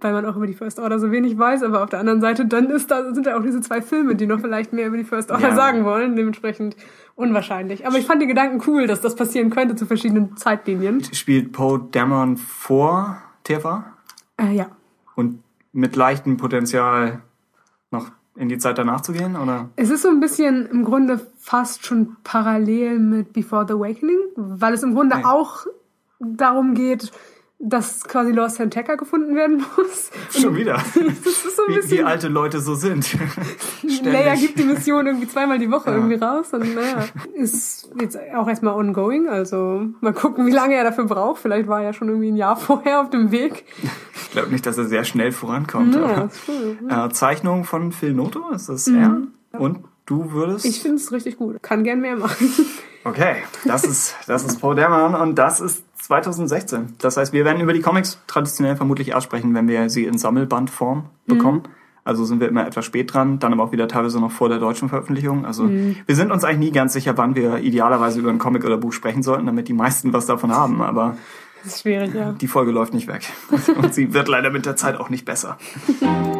weil 0.00 0.12
man 0.12 0.26
auch 0.26 0.36
über 0.36 0.46
die 0.46 0.54
First 0.54 0.80
Order 0.80 0.98
so 0.98 1.12
wenig 1.12 1.38
weiß, 1.38 1.62
aber 1.62 1.84
auf 1.84 1.90
der 1.90 2.00
anderen 2.00 2.20
Seite, 2.20 2.46
dann 2.46 2.68
ist 2.68 2.90
da, 2.90 3.14
sind 3.14 3.26
da 3.26 3.38
auch 3.38 3.42
diese 3.42 3.60
zwei 3.60 3.80
Filme, 3.80 4.16
die 4.16 4.26
noch 4.26 4.40
vielleicht 4.40 4.72
mehr 4.72 4.88
über 4.88 4.96
die 4.96 5.04
First 5.04 5.30
Order 5.30 5.50
ja. 5.50 5.54
sagen 5.54 5.84
wollen. 5.84 6.16
Dementsprechend 6.16 6.76
unwahrscheinlich. 7.14 7.86
Aber 7.86 7.96
ich 7.96 8.06
fand 8.06 8.20
die 8.22 8.26
Gedanken 8.26 8.60
cool, 8.66 8.88
dass 8.88 9.00
das 9.00 9.14
passieren 9.14 9.50
könnte 9.50 9.76
zu 9.76 9.86
verschiedenen 9.86 10.36
Zeitlinien. 10.36 11.02
Spielt 11.14 11.52
Poe 11.52 11.88
Dameron 11.92 12.36
vor 12.36 13.22
TFA? 13.44 13.84
Äh, 14.36 14.54
ja. 14.54 14.66
Und 15.14 15.42
mit 15.72 15.94
leichtem 15.94 16.36
Potenzial 16.36 17.20
noch 17.92 18.10
in 18.40 18.48
die 18.48 18.56
Zeit 18.56 18.78
danach 18.78 19.02
zu 19.02 19.12
gehen, 19.12 19.36
oder? 19.36 19.68
Es 19.76 19.90
ist 19.90 20.00
so 20.00 20.08
ein 20.08 20.18
bisschen 20.18 20.66
im 20.66 20.84
Grunde 20.84 21.20
fast 21.38 21.84
schon 21.84 22.16
parallel 22.24 22.98
mit 22.98 23.34
Before 23.34 23.66
the 23.68 23.74
Awakening, 23.74 24.16
weil 24.34 24.72
es 24.72 24.82
im 24.82 24.94
Grunde 24.94 25.16
okay. 25.16 25.26
auch 25.26 25.66
darum 26.20 26.72
geht, 26.72 27.12
dass 27.62 28.04
quasi 28.04 28.32
Lost 28.32 28.56
Santeca 28.56 28.94
gefunden 28.94 29.36
werden 29.36 29.62
muss. 29.76 30.10
Schon 30.30 30.56
wieder. 30.56 30.74
das 30.94 31.44
ist 31.44 31.56
so 31.56 31.62
ein 31.68 31.74
wie, 31.74 31.90
wie 31.90 32.02
alte 32.02 32.28
Leute 32.28 32.60
so 32.60 32.74
sind. 32.74 33.06
Leia 34.02 34.34
gibt 34.34 34.58
die 34.58 34.64
Mission 34.64 35.06
irgendwie 35.06 35.28
zweimal 35.28 35.58
die 35.58 35.70
Woche 35.70 35.90
ja. 35.90 35.96
irgendwie 35.96 36.14
raus 36.14 36.48
und 36.52 36.74
naja, 36.74 37.04
ist 37.34 37.90
jetzt 38.00 38.18
auch 38.34 38.48
erstmal 38.48 38.74
ongoing, 38.74 39.28
also 39.28 39.86
mal 40.00 40.14
gucken, 40.14 40.46
wie 40.46 40.52
lange 40.52 40.74
er 40.74 40.84
dafür 40.84 41.04
braucht. 41.04 41.42
Vielleicht 41.42 41.68
war 41.68 41.80
er 41.80 41.88
ja 41.88 41.92
schon 41.92 42.08
irgendwie 42.08 42.30
ein 42.30 42.36
Jahr 42.36 42.56
vorher 42.56 43.02
auf 43.02 43.10
dem 43.10 43.30
Weg. 43.30 43.64
Ich 44.14 44.30
glaube 44.30 44.48
nicht, 44.48 44.64
dass 44.64 44.78
er 44.78 44.86
sehr 44.86 45.04
schnell 45.04 45.30
vorankommt. 45.30 45.94
Ja, 45.94 46.30
cool. 46.48 46.78
äh, 46.88 47.10
Zeichnung 47.10 47.64
von 47.64 47.92
Phil 47.92 48.14
Noto, 48.14 48.50
ist 48.50 48.70
das 48.70 48.86
mhm. 48.86 49.32
er? 49.52 49.60
Und 49.60 49.84
du 50.06 50.32
würdest? 50.32 50.64
Ich 50.64 50.80
finde 50.80 50.96
es 50.96 51.12
richtig 51.12 51.36
gut. 51.36 51.62
Kann 51.62 51.84
gern 51.84 52.00
mehr 52.00 52.16
machen. 52.16 52.50
Okay, 53.02 53.36
das 53.64 53.84
ist, 53.84 54.14
das 54.26 54.44
ist 54.44 54.60
Paul 54.60 54.74
Derman 54.74 55.14
und 55.14 55.36
das 55.36 55.60
ist 55.60 55.84
2016. 56.02 56.94
Das 56.98 57.16
heißt, 57.16 57.32
wir 57.32 57.44
werden 57.44 57.60
über 57.60 57.72
die 57.72 57.80
Comics 57.80 58.20
traditionell 58.26 58.76
vermutlich 58.76 59.08
erst 59.08 59.24
sprechen, 59.24 59.54
wenn 59.54 59.68
wir 59.68 59.88
sie 59.90 60.04
in 60.04 60.18
Sammelbandform 60.18 61.04
bekommen. 61.26 61.62
Mhm. 61.66 61.72
Also 62.02 62.24
sind 62.24 62.40
wir 62.40 62.48
immer 62.48 62.66
etwas 62.66 62.84
spät 62.86 63.12
dran, 63.12 63.38
dann 63.38 63.52
aber 63.52 63.62
auch 63.62 63.72
wieder 63.72 63.86
teilweise 63.86 64.20
noch 64.20 64.32
vor 64.32 64.48
der 64.48 64.58
deutschen 64.58 64.88
Veröffentlichung. 64.88 65.44
Also 65.44 65.64
mhm. 65.64 65.96
wir 66.06 66.16
sind 66.16 66.32
uns 66.32 66.44
eigentlich 66.44 66.70
nie 66.70 66.72
ganz 66.72 66.92
sicher, 66.92 67.16
wann 67.18 67.34
wir 67.34 67.58
idealerweise 67.58 68.20
über 68.20 68.30
ein 68.30 68.38
Comic 68.38 68.64
oder 68.64 68.78
Buch 68.78 68.92
sprechen 68.92 69.22
sollten, 69.22 69.46
damit 69.46 69.68
die 69.68 69.74
meisten 69.74 70.12
was 70.12 70.26
davon 70.26 70.50
haben. 70.50 70.80
Aber 70.80 71.16
das 71.62 71.74
ist 71.74 71.82
schwierig, 71.82 72.14
ja. 72.14 72.32
Die 72.32 72.48
Folge 72.48 72.72
läuft 72.72 72.94
nicht 72.94 73.06
weg. 73.06 73.28
Und 73.76 73.94
sie 73.94 74.14
wird 74.14 74.28
leider 74.28 74.50
mit 74.50 74.64
der 74.66 74.76
Zeit 74.76 74.98
auch 74.98 75.10
nicht 75.10 75.24
besser. 75.24 75.58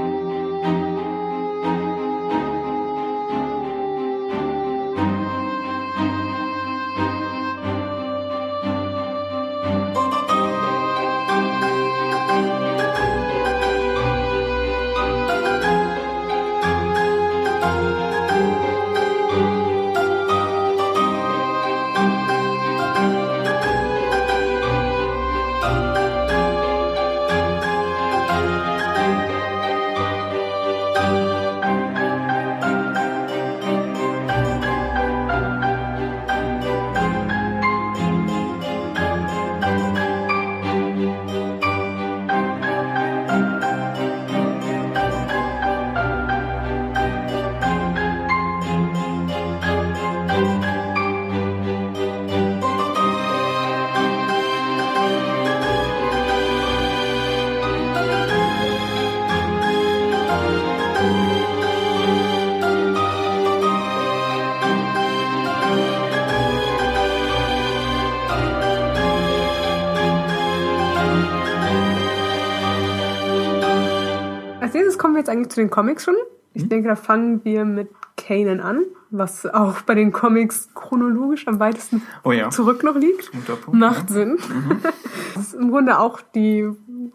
jetzt 75.20 75.30
eigentlich 75.30 75.50
zu 75.50 75.60
den 75.60 75.70
Comics 75.70 76.04
schon. 76.04 76.16
Ich 76.52 76.64
mhm. 76.64 76.68
denke, 76.68 76.88
da 76.88 76.96
fangen 76.96 77.44
wir 77.44 77.64
mit 77.64 77.88
Kanan 78.16 78.60
an, 78.60 78.84
was 79.10 79.46
auch 79.46 79.82
bei 79.82 79.94
den 79.94 80.12
Comics 80.12 80.68
chronologisch 80.74 81.46
am 81.48 81.58
weitesten 81.60 82.02
oh 82.24 82.32
ja. 82.32 82.50
zurück 82.50 82.82
noch 82.82 82.96
liegt. 82.96 83.30
Punkt, 83.32 83.72
Macht 83.72 84.10
ja. 84.10 84.14
Sinn. 84.14 84.30
Mhm. 84.32 84.80
Das 85.34 85.48
ist 85.48 85.54
im 85.54 85.70
Grunde 85.70 85.98
auch 85.98 86.20
die 86.34 86.68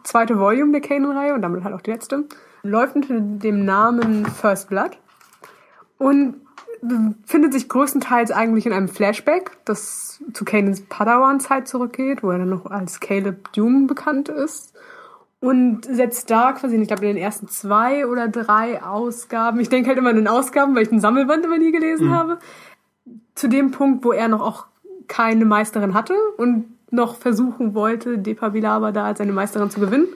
zweite 0.04 0.40
Volume 0.40 0.72
der 0.72 0.82
Kanan-Reihe 0.82 1.34
und 1.34 1.42
damit 1.42 1.64
halt 1.64 1.76
auch 1.76 1.82
die 1.82 1.92
letzte. 1.92 2.24
Läuft 2.64 2.96
unter 2.96 3.20
dem 3.20 3.66
Namen 3.66 4.26
First 4.26 4.70
Blood 4.70 4.98
und 5.98 6.36
befindet 6.82 7.54
sich 7.54 7.68
größtenteils 7.68 8.32
eigentlich 8.32 8.66
in 8.66 8.74
einem 8.74 8.88
Flashback, 8.88 9.52
das 9.66 10.24
zu 10.34 10.46
Kanans 10.46 10.82
Padawan-Zeit 10.82 11.68
zurückgeht, 11.68 12.24
wo 12.24 12.32
er 12.32 12.40
dann 12.40 12.50
noch 12.50 12.66
als 12.68 13.00
Caleb 13.00 13.52
Dune 13.54 13.86
bekannt 13.86 14.30
ist 14.30 14.75
und 15.46 15.86
setzt 15.86 16.32
da 16.32 16.54
quasi, 16.54 16.76
ich 16.76 16.88
glaube 16.88 17.06
in 17.06 17.16
den 17.16 17.24
ersten 17.24 17.48
zwei 17.48 18.08
oder 18.08 18.28
drei 18.28 18.82
Ausgaben, 18.82 19.60
ich 19.60 19.70
denke 19.70 19.90
halt 19.90 20.00
immer 20.00 20.10
in 20.10 20.16
den 20.16 20.28
Ausgaben, 20.28 20.74
weil 20.74 20.82
ich 20.82 20.90
den 20.90 21.00
Sammelband 21.00 21.46
immer 21.46 21.60
nie 21.60 21.72
gelesen 21.72 22.08
mhm. 22.08 22.14
habe, 22.16 22.40
zu 23.36 23.48
dem 23.48 23.70
Punkt, 23.70 24.04
wo 24.04 24.12
er 24.12 24.28
noch 24.28 24.42
auch 24.42 24.66
keine 25.08 25.46
Meisterin 25.46 25.94
hatte 25.94 26.16
und 26.38 26.66
noch 26.90 27.16
versuchen 27.16 27.76
wollte, 27.76 28.18
Depabilaba 28.18 28.92
da 28.92 29.06
als 29.06 29.20
seine 29.20 29.34
Meisterin 29.34 29.70
zu 29.70 29.80
gewinnen 29.80 30.08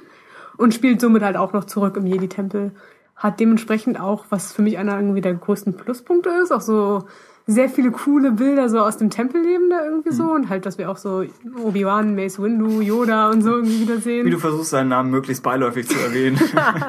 und 0.57 0.73
spielt 0.73 0.99
somit 0.99 1.21
halt 1.21 1.37
auch 1.37 1.53
noch 1.53 1.65
zurück 1.65 1.95
im 1.97 2.07
Jedi-Tempel. 2.07 2.71
Hat 3.15 3.39
dementsprechend 3.39 3.99
auch, 3.99 4.25
was 4.29 4.51
für 4.51 4.63
mich 4.63 4.79
einer 4.79 4.95
irgendwie 4.95 5.21
der 5.21 5.35
größten 5.35 5.77
Pluspunkte 5.77 6.31
ist, 6.41 6.51
auch 6.51 6.61
so 6.61 7.03
sehr 7.49 7.67
viele 7.67 7.89
coole 7.89 8.31
Bilder 8.31 8.69
so 8.69 8.79
aus 8.79 8.97
dem 8.97 9.09
Tempelleben 9.09 9.71
da 9.71 9.83
irgendwie 9.83 10.11
so 10.11 10.23
mhm. 10.23 10.29
und 10.29 10.49
halt, 10.49 10.67
dass 10.67 10.77
wir 10.77 10.89
auch 10.89 10.97
so 10.97 11.25
Obi-Wan, 11.63 12.13
Mace 12.15 12.39
Windu, 12.39 12.79
Yoda 12.79 13.31
und 13.31 13.41
so 13.41 13.51
irgendwie 13.51 13.81
wieder 13.81 13.97
sehen. 13.97 14.27
Wie 14.27 14.29
du 14.29 14.37
versuchst, 14.37 14.69
seinen 14.69 14.89
Namen 14.89 15.09
möglichst 15.09 15.41
beiläufig 15.41 15.87
zu 15.87 15.97
erwähnen. 15.97 16.39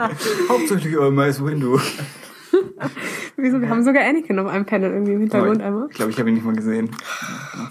Hauptsächlich 0.48 0.92
über 0.92 1.10
Mace 1.10 1.42
Windu. 1.42 1.80
Wieso? 3.36 3.60
Wir 3.60 3.70
haben 3.70 3.82
sogar 3.82 4.04
Anakin 4.04 4.38
auf 4.38 4.48
einem 4.48 4.66
Panel 4.66 4.92
irgendwie 4.92 5.12
im 5.14 5.20
Hintergrund 5.20 5.62
einmal. 5.62 5.86
Ich 5.88 5.96
glaube, 5.96 6.10
ich 6.10 6.18
habe 6.18 6.28
ihn 6.28 6.34
nicht 6.34 6.44
mal 6.44 6.54
gesehen. 6.54 6.90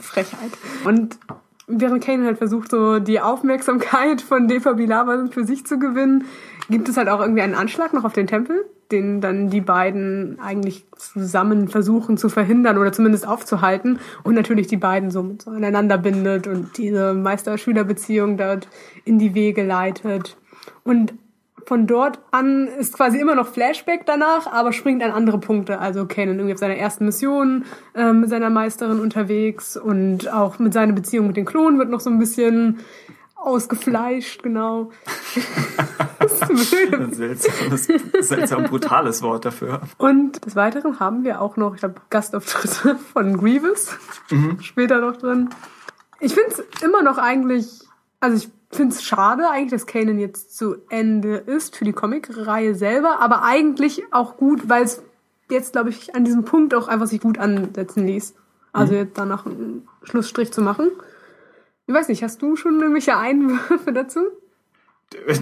Frechheit. 0.01 0.49
Und 0.83 1.19
während 1.67 2.03
Kane 2.03 2.25
halt 2.25 2.39
versucht, 2.39 2.71
so 2.71 2.97
die 2.97 3.19
Aufmerksamkeit 3.19 4.21
von 4.21 4.47
Defa 4.47 4.73
Bilaba 4.73 5.27
für 5.29 5.45
sich 5.45 5.63
zu 5.63 5.77
gewinnen, 5.77 6.25
gibt 6.71 6.89
es 6.89 6.97
halt 6.97 7.07
auch 7.07 7.19
irgendwie 7.19 7.43
einen 7.43 7.55
Anschlag 7.55 7.93
noch 7.93 8.03
auf 8.03 8.13
den 8.13 8.25
Tempel 8.25 8.65
den 8.91 9.21
dann 9.21 9.49
die 9.49 9.61
beiden 9.61 10.39
eigentlich 10.39 10.85
zusammen 10.97 11.67
versuchen 11.67 12.17
zu 12.17 12.29
verhindern 12.29 12.77
oder 12.77 12.91
zumindest 12.91 13.27
aufzuhalten 13.27 13.99
und 14.23 14.33
natürlich 14.35 14.67
die 14.67 14.77
beiden 14.77 15.11
so, 15.11 15.35
so 15.41 15.51
aneinander 15.51 15.97
bindet 15.97 16.47
und 16.47 16.77
diese 16.77 17.13
Meister-Schüler-Beziehung 17.13 18.37
dort 18.37 18.67
in 19.05 19.19
die 19.19 19.35
Wege 19.35 19.63
leitet. 19.63 20.37
Und 20.83 21.13
von 21.69 21.85
dort 21.85 22.19
an 22.31 22.67
ist 22.67 22.95
quasi 22.95 23.19
immer 23.19 23.35
noch 23.35 23.47
Flashback 23.47 24.05
danach, 24.07 24.51
aber 24.51 24.73
springt 24.73 25.03
an 25.03 25.11
andere 25.11 25.39
Punkte. 25.39 25.79
Also 25.79 26.07
Kanan 26.07 26.37
irgendwie 26.37 26.53
auf 26.53 26.59
seiner 26.59 26.77
ersten 26.77 27.05
Mission 27.05 27.65
äh, 27.93 28.11
mit 28.11 28.29
seiner 28.29 28.49
Meisterin 28.49 28.99
unterwegs 28.99 29.77
und 29.77 30.33
auch 30.33 30.57
mit 30.57 30.73
seiner 30.73 30.93
Beziehung 30.93 31.27
mit 31.27 31.37
den 31.37 31.45
Klonen 31.45 31.77
wird 31.77 31.89
noch 31.89 31.99
so 31.99 32.09
ein 32.09 32.17
bisschen 32.17 32.79
Ausgefleischt, 33.41 34.43
genau. 34.43 34.91
das 36.19 36.33
ist 36.33 36.73
ein 36.93 37.13
seltsames, 37.13 37.87
seltsam 38.27 38.65
brutales 38.65 39.21
Wort 39.21 39.45
dafür. 39.45 39.81
Und 39.97 40.45
des 40.45 40.55
Weiteren 40.55 40.99
haben 40.99 41.23
wir 41.23 41.41
auch 41.41 41.55
noch, 41.55 41.73
ich 41.73 41.79
glaube, 41.79 42.01
Gastauftritte 42.09 42.97
von 43.13 43.37
Grievous 43.37 43.91
mhm. 44.29 44.59
später 44.61 44.99
noch 44.99 45.17
drin. 45.17 45.49
Ich 46.19 46.33
finde 46.33 46.49
es 46.51 46.83
immer 46.83 47.01
noch 47.01 47.17
eigentlich, 47.17 47.79
also 48.19 48.35
ich 48.35 48.49
finde 48.75 48.95
es 48.95 49.03
schade 49.03 49.49
eigentlich, 49.49 49.71
dass 49.71 49.85
Kanan 49.85 50.19
jetzt 50.19 50.57
zu 50.57 50.75
Ende 50.89 51.37
ist 51.37 51.77
für 51.77 51.85
die 51.85 51.93
Comic-Reihe 51.93 52.75
selber, 52.75 53.21
aber 53.21 53.43
eigentlich 53.43 54.03
auch 54.11 54.37
gut, 54.37 54.67
weil 54.67 54.83
es 54.83 55.01
jetzt, 55.49 55.71
glaube 55.73 55.89
ich, 55.89 56.13
an 56.13 56.25
diesem 56.25 56.43
Punkt 56.43 56.73
auch 56.75 56.87
einfach 56.87 57.07
sich 57.07 57.21
gut 57.21 57.37
ansetzen 57.37 58.05
ließ. 58.05 58.35
Also 58.73 58.93
mhm. 58.93 58.99
jetzt 58.99 59.17
danach 59.17 59.45
einen 59.45 59.87
Schlussstrich 60.03 60.51
zu 60.51 60.61
machen. 60.61 60.89
Ich 61.89 61.95
weiß 61.95 62.07
nicht, 62.07 62.21
hast 62.21 62.39
du 62.43 62.55
schon 62.55 62.79
irgendwelche 62.79 63.17
Einwürfe 63.17 63.91
dazu? 63.91 64.19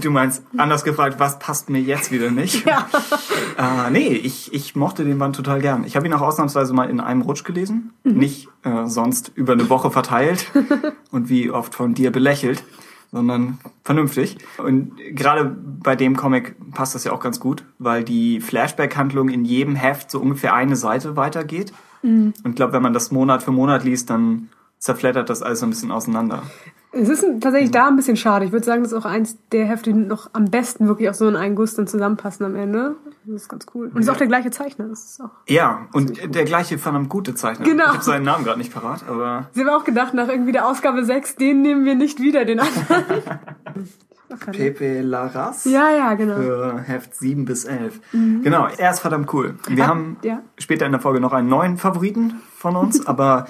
Du 0.02 0.12
meinst, 0.12 0.44
anders 0.56 0.86
gefragt, 0.86 1.20
was 1.20 1.40
passt 1.40 1.70
mir 1.70 1.82
jetzt 1.82 2.10
wieder 2.10 2.32
nicht? 2.32 2.66
Ja. 3.58 3.88
äh, 3.88 3.90
nee, 3.92 4.08
ich, 4.14 4.54
ich 4.54 4.74
mochte 4.74 5.04
den 5.04 5.18
Band 5.18 5.36
total 5.36 5.60
gern. 5.60 5.84
Ich 5.84 5.98
habe 5.98 6.08
ihn 6.08 6.14
auch 6.14 6.22
ausnahmsweise 6.22 6.74
mal 6.74 6.90
in 6.90 7.02
einem 7.02 7.22
Rutsch 7.22 7.44
gelesen, 7.44 7.92
mhm. 8.06 8.14
nicht 8.14 8.48
äh, 8.64 8.86
sonst 8.86 9.34
über 9.36 9.52
eine 9.52 9.70
Woche 9.70 9.92
verteilt 9.92 10.50
und 11.12 11.28
wie 11.28 11.52
oft 11.52 11.76
von 11.76 11.94
dir 11.94 12.14
belächelt, 12.14 12.64
sondern 13.12 13.58
vernünftig. 13.84 14.38
Und 14.58 14.94
gerade 15.12 15.44
bei 15.44 15.98
dem 15.98 16.16
Comic 16.16 16.56
passt 16.72 16.96
das 16.96 17.04
ja 17.04 17.12
auch 17.12 17.20
ganz 17.20 17.42
gut, 17.42 17.66
weil 17.78 18.06
die 18.06 18.40
Flashback-Handlung 18.40 19.28
in 19.28 19.44
jedem 19.44 19.76
Heft 19.76 20.10
so 20.10 20.22
ungefähr 20.22 20.54
eine 20.54 20.78
Seite 20.78 21.18
weitergeht. 21.18 21.74
Mhm. 22.04 22.34
Und 22.46 22.52
ich 22.52 22.56
glaube, 22.56 22.72
wenn 22.72 22.84
man 22.84 22.94
das 22.94 23.12
Monat 23.12 23.44
für 23.44 23.52
Monat 23.52 23.84
liest, 23.84 24.10
dann 24.10 24.48
zerfleddert 24.80 25.30
das 25.30 25.42
alles 25.42 25.60
so 25.60 25.66
ein 25.66 25.70
bisschen 25.72 25.92
auseinander. 25.92 26.44
Es 26.94 27.10
ist 27.10 27.24
tatsächlich 27.42 27.72
da 27.72 27.90
ein 27.90 27.96
bisschen 27.96 28.16
schade. 28.16 28.46
Ich 28.46 28.52
würde 28.52 28.66
sagen, 28.66 28.82
das 28.82 28.92
ist 28.94 28.98
auch 28.98 29.06
eins 29.06 29.38
der 29.52 29.66
Hefte, 29.66 29.92
die 29.94 30.00
noch 30.00 30.30
am 30.34 30.46
besten 30.46 30.88
wirklich 30.88 31.10
auch 31.10 31.14
so 31.14 31.28
in 31.28 31.36
einen 31.36 31.54
Guss 31.56 31.76
dann 31.76 31.86
zusammenpassen 31.86 32.46
am 32.46 32.56
Ende. 32.56 32.96
Das 33.26 33.44
ist 33.44 33.50
ganz 33.50 33.66
cool. 33.76 33.92
Und 33.94 34.00
ist 34.02 34.10
auch 34.10 34.16
der 34.18 34.28
gleiche 34.28 34.52
Zeichner. 34.52 34.88
Das 34.88 35.04
ist 35.04 35.22
auch 35.22 35.30
Ja, 35.48 35.88
und 35.92 36.34
der 36.34 36.46
gleiche 36.46 36.78
verdammt 36.78 37.10
gute 37.10 37.36
Zeichner. 37.36 37.66
Genau. 37.66 37.84
Ich 37.84 37.90
habe 37.90 38.04
seinen 38.04 38.24
Namen 38.24 38.46
gerade 38.46 38.58
nicht 38.58 38.74
parat, 38.74 39.04
aber 39.08 39.50
Sie 39.52 39.62
haben 39.62 39.70
auch 39.70 39.84
gedacht, 39.84 40.14
nach 40.14 40.30
irgendwie 40.30 40.54
der 40.54 40.66
Ausgabe 40.66 41.04
6, 41.04 41.36
den 41.36 41.62
nehmen 41.62 41.84
wir 41.86 41.96
nicht 41.96 42.20
wieder, 42.22 42.46
den 42.46 42.62
anderen. 42.62 43.04
Pepe 44.52 45.02
Larraz 45.02 45.64
ja, 45.66 45.90
ja, 45.90 46.14
genau. 46.16 46.36
für 46.36 46.80
Heft 46.80 47.16
7 47.16 47.46
bis 47.46 47.64
11. 47.66 48.00
Genau, 48.44 48.68
er 48.78 48.92
ist 48.92 49.00
verdammt 49.00 49.32
cool. 49.34 49.56
Wir 49.68 49.86
Ah, 49.86 49.88
haben 49.88 50.18
ja. 50.22 50.42
später 50.58 50.86
in 50.86 50.92
der 50.92 51.00
Folge 51.02 51.22
noch 51.22 51.32
einen 51.32 51.48
neuen 51.48 51.78
Favoriten 51.78 52.42
von 52.56 52.76
uns, 52.76 53.06
aber 53.08 53.48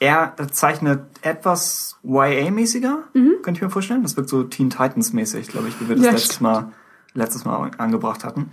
er 0.00 0.34
zeichnet 0.52 1.00
etwas 1.22 1.96
YA-mäßiger, 2.04 2.98
könnte 3.42 3.52
ich 3.58 3.62
mir 3.62 3.70
vorstellen. 3.70 4.02
Das 4.02 4.16
wirkt 4.16 4.28
so 4.28 4.44
Teen 4.44 4.70
Titans-mäßig, 4.70 5.48
glaube 5.48 5.68
ich, 5.68 5.80
wie 5.80 5.88
wir 5.88 5.96
das 5.96 6.04
Ja, 6.04 6.10
letztes 6.12 6.34
stimmt. 6.36 6.42
Mal, 6.42 6.72
letztes 7.14 7.44
Mal 7.44 7.70
angebracht 7.78 8.24
hatten. 8.24 8.50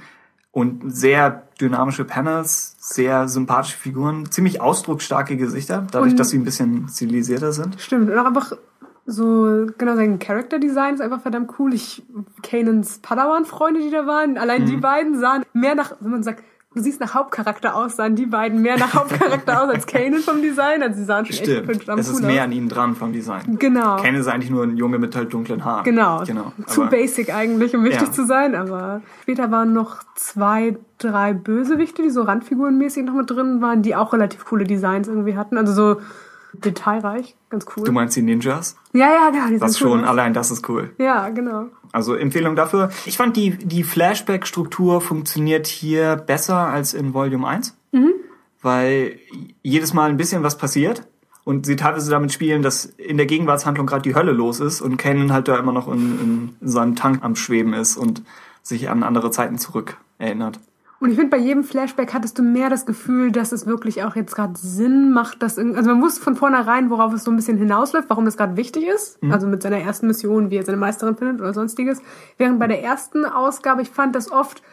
Und 0.51 0.95
sehr 0.95 1.43
dynamische 1.59 2.05
Panels, 2.05 2.75
sehr 2.79 3.27
sympathische 3.27 3.77
Figuren, 3.77 4.31
ziemlich 4.31 4.61
ausdrucksstarke 4.61 5.35
Gesichter, 5.37 5.85
dadurch, 5.91 6.11
Und- 6.11 6.19
dass 6.19 6.29
sie 6.29 6.37
ein 6.37 6.45
bisschen 6.45 6.87
stilisierter 6.87 7.51
sind. 7.51 7.79
Stimmt. 7.81 8.09
Und 8.09 8.17
auch 8.17 8.25
einfach 8.25 8.53
so, 9.05 9.67
genau, 9.77 9.95
sein 9.95 10.17
Character 10.17 10.57
Design 10.57 10.95
ist 10.95 11.01
einfach 11.01 11.21
verdammt 11.21 11.51
cool. 11.59 11.73
Ich, 11.73 12.03
Kanans 12.41 12.99
Padawan-Freunde, 12.99 13.81
die 13.81 13.91
da 13.91 14.07
waren, 14.07 14.37
allein 14.37 14.63
Mhm. 14.63 14.65
die 14.67 14.77
beiden 14.77 15.19
sahen 15.19 15.43
mehr 15.53 15.75
nach, 15.75 15.93
wenn 15.99 16.11
man 16.11 16.23
sagt, 16.23 16.43
du 16.75 16.81
siehst 16.81 16.99
nach 16.99 17.13
Hauptcharakter 17.13 17.75
aus, 17.75 17.95
sahen 17.95 18.15
die 18.15 18.25
beiden 18.25 18.61
mehr 18.61 18.77
nach 18.77 18.93
Hauptcharakter 18.93 19.63
aus 19.63 19.69
als 19.69 19.87
Kanan 19.87 20.19
vom 20.19 20.41
Design. 20.41 20.83
Also 20.83 20.97
sie 20.99 21.05
sahen 21.05 21.25
schon 21.25 21.33
echt 21.35 21.45
Stimmt. 21.45 21.65
verdammt 21.65 21.99
Es 21.99 22.09
ist 22.09 22.21
mehr 22.21 22.43
an 22.43 22.51
ihnen 22.51 22.69
dran 22.69 22.95
vom 22.95 23.13
Design. 23.13 23.57
Genau. 23.57 23.95
Ken 23.97 24.15
ist 24.15 24.27
eigentlich 24.27 24.51
nur 24.51 24.63
ein 24.63 24.77
Junge 24.77 24.99
mit 24.99 25.15
halt 25.15 25.33
dunklen 25.33 25.63
Haaren. 25.65 25.83
Genau. 25.85 26.23
genau. 26.25 26.51
Zu 26.67 26.81
Aber- 26.81 26.91
basic 26.91 27.33
eigentlich, 27.33 27.75
um 27.75 27.83
wichtig 27.83 28.07
Ja. 28.07 28.11
zu 28.11 28.25
sein, 28.25 28.53
aber 28.55 29.01
später 29.23 29.49
waren 29.51 29.73
noch 29.73 30.03
zwei, 30.15 30.77
drei 30.97 31.33
Bösewichte, 31.33 32.01
die 32.03 32.09
so 32.09 32.21
Randfigurenmäßig 32.23 33.05
noch 33.05 33.13
mit 33.13 33.29
drin 33.29 33.61
waren, 33.61 33.81
die 33.81 33.95
auch 33.95 34.13
relativ 34.13 34.45
coole 34.45 34.65
Designs 34.65 35.07
irgendwie 35.07 35.35
hatten. 35.37 35.57
Also 35.57 35.73
so 35.73 36.01
detailreich, 36.63 37.35
ganz 37.49 37.65
cool. 37.75 37.83
Du 37.83 37.91
meinst 37.91 38.15
die 38.15 38.21
Ninjas? 38.21 38.75
ja, 38.93 39.07
ja, 39.11 39.29
genau. 39.29 39.47
Die 39.47 39.57
Das 39.59 39.73
sind 39.73 39.85
cool 39.85 39.91
schon, 39.91 40.03
aus. 40.03 40.09
allein 40.09 40.33
das 40.33 40.51
ist 40.51 40.67
cool. 40.69 40.93
Ja, 40.97 41.29
genau. 41.29 41.65
Also 41.91 42.13
Empfehlung 42.15 42.55
dafür. 42.55 42.89
Ich 43.05 43.17
fand 43.17 43.37
die, 43.37 43.51
die 43.51 43.83
Flashback-Struktur 43.83 45.01
funktioniert 45.01 45.67
hier 45.67 46.15
besser 46.17 46.57
als 46.57 46.93
in 46.93 47.13
Volume 47.13 47.47
1. 47.47 47.77
Mhm. 47.91 48.13
Weil 48.61 49.19
jedes 49.61 49.93
Mal 49.93 50.09
ein 50.09 50.17
bisschen 50.17 50.43
was 50.43 50.57
passiert 50.57 51.03
und 51.43 51.65
sie 51.65 51.75
teilweise 51.75 52.09
damit 52.09 52.33
spielen, 52.33 52.63
dass 52.63 52.85
in 52.85 53.17
der 53.17 53.27
Gegenwartshandlung 53.27 53.85
gerade 53.85 54.01
die 54.01 54.15
Hölle 54.15 54.31
los 54.31 54.59
ist 54.59 54.81
und 54.81 54.97
Kanan 54.97 55.31
halt 55.31 55.47
da 55.47 55.57
immer 55.57 55.71
noch 55.71 55.87
in, 55.87 56.55
in 56.61 56.67
seinem 56.67 56.95
Tank 56.95 57.23
am 57.23 57.35
Schweben 57.35 57.73
ist 57.73 57.95
und 57.95 58.23
sich 58.63 58.89
an 58.89 59.03
andere 59.03 59.29
Zeiten 59.31 59.57
zurück 59.59 59.97
erinnert. 60.17 60.59
Und 61.01 61.09
ich 61.09 61.15
finde, 61.17 61.29
bei 61.31 61.43
jedem 61.43 61.63
Flashback 61.63 62.13
hattest 62.13 62.39
du 62.39 62.41
mehr 62.43 62.69
das 62.69 62.85
Gefühl, 62.85 63.31
dass 63.31 63.51
es 63.51 63.65
wirklich 63.67 64.03
auch 64.03 64.15
jetzt 64.15 64.33
gerade 64.35 64.53
Sinn 64.57 65.11
macht, 65.11 65.43
dass 65.43 65.57
irgend- 65.57 65.75
also 65.75 65.89
man 65.91 66.01
wusste 66.01 66.21
von 66.21 66.35
vornherein, 66.35 66.89
worauf 66.89 67.13
es 67.13 67.23
so 67.25 67.31
ein 67.31 67.35
bisschen 67.35 67.57
hinausläuft, 67.57 68.09
warum 68.09 68.23
das 68.25 68.37
gerade 68.37 68.55
wichtig 68.55 68.87
ist. 68.87 69.19
Also 69.31 69.45
mit 69.45 69.61
seiner 69.61 69.77
ersten 69.79 70.07
Mission, 70.07 70.49
wie 70.51 70.55
er 70.57 70.63
seine 70.63 70.77
Meisterin 70.77 71.17
findet 71.17 71.41
oder 71.41 71.53
sonstiges. 71.53 72.01
Während 72.37 72.59
bei 72.59 72.67
der 72.67 72.81
ersten 72.81 73.25
Ausgabe, 73.25 73.81
ich 73.81 73.89
fand, 73.89 74.15
dass 74.15 74.31
oft 74.31 74.63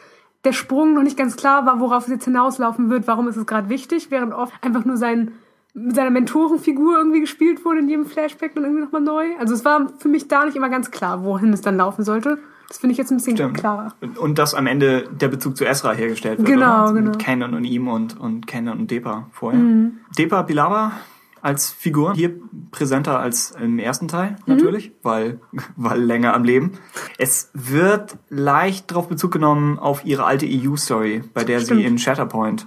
der 0.45 0.53
Sprung 0.53 0.93
noch 0.93 1.03
nicht 1.03 1.17
ganz 1.17 1.35
klar 1.35 1.65
war, 1.65 1.79
worauf 1.79 2.03
es 2.03 2.09
jetzt 2.09 2.25
hinauslaufen 2.25 2.89
wird, 2.89 3.05
warum 3.07 3.27
ist 3.27 3.37
es 3.37 3.45
gerade 3.45 3.69
wichtig, 3.69 4.09
während 4.09 4.33
oft 4.33 4.53
einfach 4.61 4.85
nur 4.85 4.97
sein 4.97 5.31
mit 5.75 5.95
seiner 5.95 6.11
Mentorenfigur 6.11 6.97
irgendwie 6.97 7.21
gespielt 7.21 7.65
wurde 7.65 7.79
in 7.79 7.89
jedem 7.89 8.05
Flashback 8.05 8.53
dann 8.53 8.63
irgendwie 8.63 8.83
nochmal 8.83 9.01
neu. 9.01 9.25
Also 9.39 9.53
es 9.55 9.65
war 9.65 9.91
für 9.97 10.07
mich 10.07 10.27
da 10.27 10.45
nicht 10.45 10.55
immer 10.55 10.69
ganz 10.69 10.91
klar, 10.91 11.23
wohin 11.25 11.51
es 11.51 11.61
dann 11.61 11.77
laufen 11.77 12.03
sollte. 12.03 12.37
Das 12.73 12.79
finde 12.79 12.93
ich 12.93 12.97
jetzt 12.97 13.11
ein 13.11 13.17
bisschen 13.17 13.37
Stimmt. 13.37 13.57
klarer. 13.57 13.93
Und 14.19 14.39
dass 14.39 14.55
am 14.55 14.65
Ende 14.65 15.07
der 15.11 15.27
Bezug 15.27 15.55
zu 15.55 15.63
Ezra 15.63 15.93
hergestellt 15.93 16.39
wird. 16.39 16.47
Genau? 16.47 16.81
Also 16.81 16.95
genau. 16.95 17.11
Mit 17.11 17.19
Kanan 17.19 17.53
und 17.53 17.65
ihm 17.65 17.87
und, 17.87 18.19
und 18.19 18.47
Kanan 18.47 18.79
und 18.79 18.89
Depa 18.89 19.27
vorher. 19.31 19.59
Mhm. 19.59 19.99
Depa 20.17 20.41
Bilaba 20.41 20.93
als 21.43 21.69
Figur 21.71 22.15
hier 22.15 22.31
präsenter 22.71 23.19
als 23.19 23.51
im 23.51 23.77
ersten 23.77 24.07
Teil 24.07 24.37
Mhm. 24.47 24.55
natürlich, 24.55 24.91
weil, 25.03 25.39
weil 25.75 26.01
länger 26.01 26.33
am 26.33 26.43
Leben. 26.45 26.71
Es 27.19 27.51
wird 27.53 28.17
leicht 28.29 28.89
darauf 28.89 29.07
Bezug 29.07 29.29
genommen 29.31 29.77
auf 29.77 30.03
ihre 30.03 30.25
alte 30.25 30.47
EU-Story, 30.49 31.23
bei 31.31 31.43
der 31.43 31.59
Stimmt. 31.59 31.79
sie 31.81 31.85
in 31.85 31.99
Shatterpoint 31.99 32.65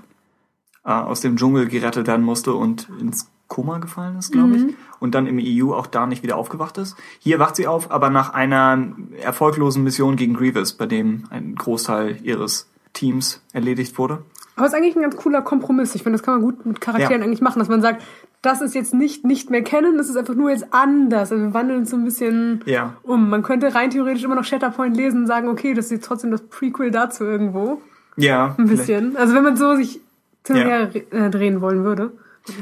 äh, 0.85 0.91
aus 0.93 1.21
dem 1.21 1.37
Dschungel 1.37 1.67
gerettet 1.67 2.07
werden 2.07 2.25
musste 2.25 2.55
und 2.55 2.89
ins 3.01 3.29
Koma 3.49 3.79
gefallen 3.79 4.17
ist, 4.19 4.33
glaube 4.33 4.49
Mhm. 4.49 4.69
ich. 4.71 4.75
Und 4.99 5.15
dann 5.15 5.27
im 5.27 5.39
EU 5.41 5.73
auch 5.73 5.87
da 5.87 6.07
nicht 6.07 6.23
wieder 6.23 6.37
aufgewacht 6.37 6.79
ist. 6.79 6.97
Hier 7.21 7.39
wacht 7.39 7.55
sie 7.57 7.67
auf, 7.67 7.91
aber 7.91 8.11
nach 8.11 8.33
einer 8.35 8.89
erfolglosen 9.23 9.85
Mission 9.85 10.17
gegen 10.17 10.35
Grievous, 10.35 10.73
bei 10.73 10.87
dem 10.87 11.25
ein 11.31 11.55
Großteil 11.55 12.19
ihres 12.23 12.69
Teams 12.93 13.43
erledigt 13.53 13.99
wurde. 13.99 14.19
Aber 14.57 14.67
es 14.67 14.73
ist 14.73 14.79
eigentlich 14.79 14.97
ein 14.97 15.03
ganz 15.03 15.17
cooler 15.17 15.43
Kompromiss. 15.43 15.95
Ich 15.95 16.03
finde, 16.03 16.17
das 16.19 16.25
kann 16.25 16.35
man 16.35 16.43
gut 16.43 16.65
mit 16.65 16.81
Charakteren 16.81 17.21
Ja. 17.21 17.27
eigentlich 17.27 17.43
machen, 17.43 17.59
dass 17.59 17.69
man 17.69 17.83
sagt, 17.83 18.03
das 18.43 18.63
ist 18.63 18.75
jetzt 18.75 18.95
nicht 18.95 19.25
nicht 19.25 19.51
mehr 19.51 19.63
kennen, 19.63 19.97
das 19.99 20.09
ist 20.09 20.17
einfach 20.17 20.35
nur 20.35 20.51
jetzt 20.51 20.67
anders. 20.73 21.31
Also 21.31 21.45
wir 21.45 21.55
wandeln 21.55 21.81
uns 21.81 21.91
so 21.91 21.97
ein 21.97 22.05
bisschen 22.05 22.63
Ja. 22.65 22.95
um. 23.03 23.29
Man 23.29 23.43
könnte 23.43 23.75
rein 23.75 23.91
theoretisch 23.91 24.25
immer 24.25 24.35
noch 24.35 24.45
Shatterpoint 24.45 24.97
lesen 24.97 25.21
und 25.23 25.27
sagen, 25.27 25.49
okay, 25.49 25.75
das 25.75 25.87
ist 25.87 25.91
jetzt 25.91 26.05
trotzdem 26.07 26.31
das 26.31 26.43
Prequel 26.43 26.91
dazu 26.91 27.25
irgendwo. 27.25 27.83
Ja, 28.17 28.55
Ein 28.59 28.67
bisschen. 28.69 29.17
Also 29.17 29.35
wenn 29.35 29.43
man 29.43 29.57
so 29.57 29.77
sich 29.77 30.01
hin 30.47 30.57
Ja. 30.57 30.65
her 30.65 31.31
drehen 31.31 31.61
wollen 31.61 31.85
würde. 31.85 32.13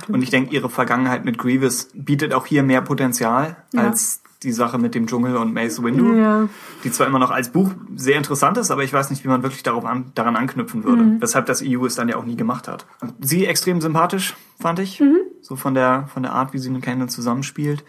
Und 0.09 0.23
ich 0.23 0.31
denke, 0.31 0.55
ihre 0.55 0.71
Vergangenheit 0.71 1.25
mit 1.25 1.39
Grievous 1.39 1.89
bietet 1.95 2.33
auch 2.33 2.47
hier 2.47 2.63
mehr 2.63 2.81
Potenzial 2.83 3.57
Ja. 3.73 3.83
als 3.83 4.23
die 4.43 4.53
Sache 4.53 4.79
mit 4.79 4.95
dem 4.95 5.07
Dschungel 5.07 5.37
und 5.37 5.55
Mace 5.55 5.83
Windu. 5.83 6.15
Ja. 6.15 6.49
Die 6.85 6.93
zwar 6.93 7.07
immer 7.07 7.19
noch 7.19 7.31
als 7.31 7.51
Buch 7.51 7.71
sehr 7.97 8.17
interessant 8.17 8.59
ist, 8.59 8.71
aber 8.71 8.85
ich 8.85 8.93
weiß 8.93 9.11
nicht, 9.11 9.25
wie 9.25 9.29
man 9.29 9.43
wirklich 9.43 9.63
darauf 9.63 9.85
an, 9.85 10.13
daran 10.15 10.37
anknüpfen 10.37 10.85
würde. 10.85 11.03
Mhm. 11.03 11.23
Weshalb 11.23 11.47
das 11.47 11.63
EU 11.65 11.87
es 11.87 11.95
dann 11.95 12.09
ja 12.09 12.17
auch 12.17 12.25
nie 12.25 12.37
gemacht 12.37 12.69
hat. 12.69 12.87
Sie 13.21 13.47
extrem 13.47 13.81
sympathisch, 13.81 14.35
fand 14.61 14.79
ich. 14.79 15.01
Mhm. 15.01 15.17
So 15.41 15.57
von 15.57 15.75
der, 15.75 16.09
von 16.13 16.23
der 16.23 16.33
Art, 16.33 16.53
wie 16.53 16.59
sie 16.59 16.71
mit 16.71 16.83
Kanan 16.83 17.09
zusammenspielt. 17.09 17.85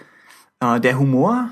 Äh, 0.61 0.79
der 0.79 0.97
Humor 0.97 1.49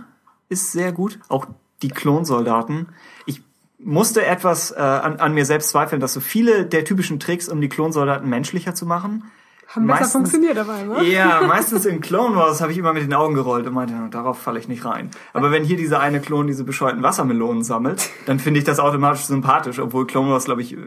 ist 0.49 0.71
sehr 0.71 0.91
gut. 0.91 1.19
Auch 1.27 1.47
die 1.81 1.89
Klonsoldaten. 1.89 2.87
Ich 3.25 3.41
musste 3.79 4.25
etwas 4.25 4.71
äh, 4.71 4.75
an, 4.79 5.17
an 5.17 5.33
mir 5.33 5.45
selbst 5.45 5.69
zweifeln, 5.69 5.99
dass 5.99 6.13
so 6.13 6.21
viele 6.21 6.65
der 6.65 6.85
typischen 6.85 7.19
Tricks, 7.19 7.49
um 7.49 7.59
die 7.59 7.69
Klonsoldaten 7.69 8.29
menschlicher 8.29 8.73
zu 8.73 8.85
machen, 8.85 9.25
Haben 9.75 9.87
besser 9.87 9.99
Meistens- 9.99 10.11
funktioniert 10.13 10.59
auf 10.59 10.69
einmal. 10.69 11.03
ja, 11.05 11.41
meistens 11.47 11.85
in 11.85 11.99
Clone 12.01 12.35
Wars 12.35 12.61
habe 12.61 12.71
ich 12.71 12.77
immer 12.77 12.93
mit 12.93 13.03
den 13.03 13.13
Augen 13.13 13.33
gerollt 13.33 13.65
und 13.65 13.73
meinte, 13.73 13.93
darauf 14.11 14.37
falle 14.39 14.59
ich 14.59 14.67
nicht 14.67 14.85
rein. 14.85 15.09
Aber 15.33 15.51
wenn 15.51 15.63
hier 15.63 15.77
dieser 15.77 15.99
eine 15.99 16.19
Klon 16.19 16.47
diese 16.47 16.63
bescheuerten 16.63 17.01
Wassermelonen 17.01 17.63
sammelt, 17.63 18.09
dann 18.25 18.39
finde 18.39 18.59
ich 18.59 18.65
das 18.65 18.79
automatisch 18.79 19.23
sympathisch, 19.25 19.79
obwohl 19.79 20.05
Clone 20.05 20.31
Wars, 20.31 20.45
glaube 20.45 20.61
ich, 20.61 20.73
äh, 20.73 20.77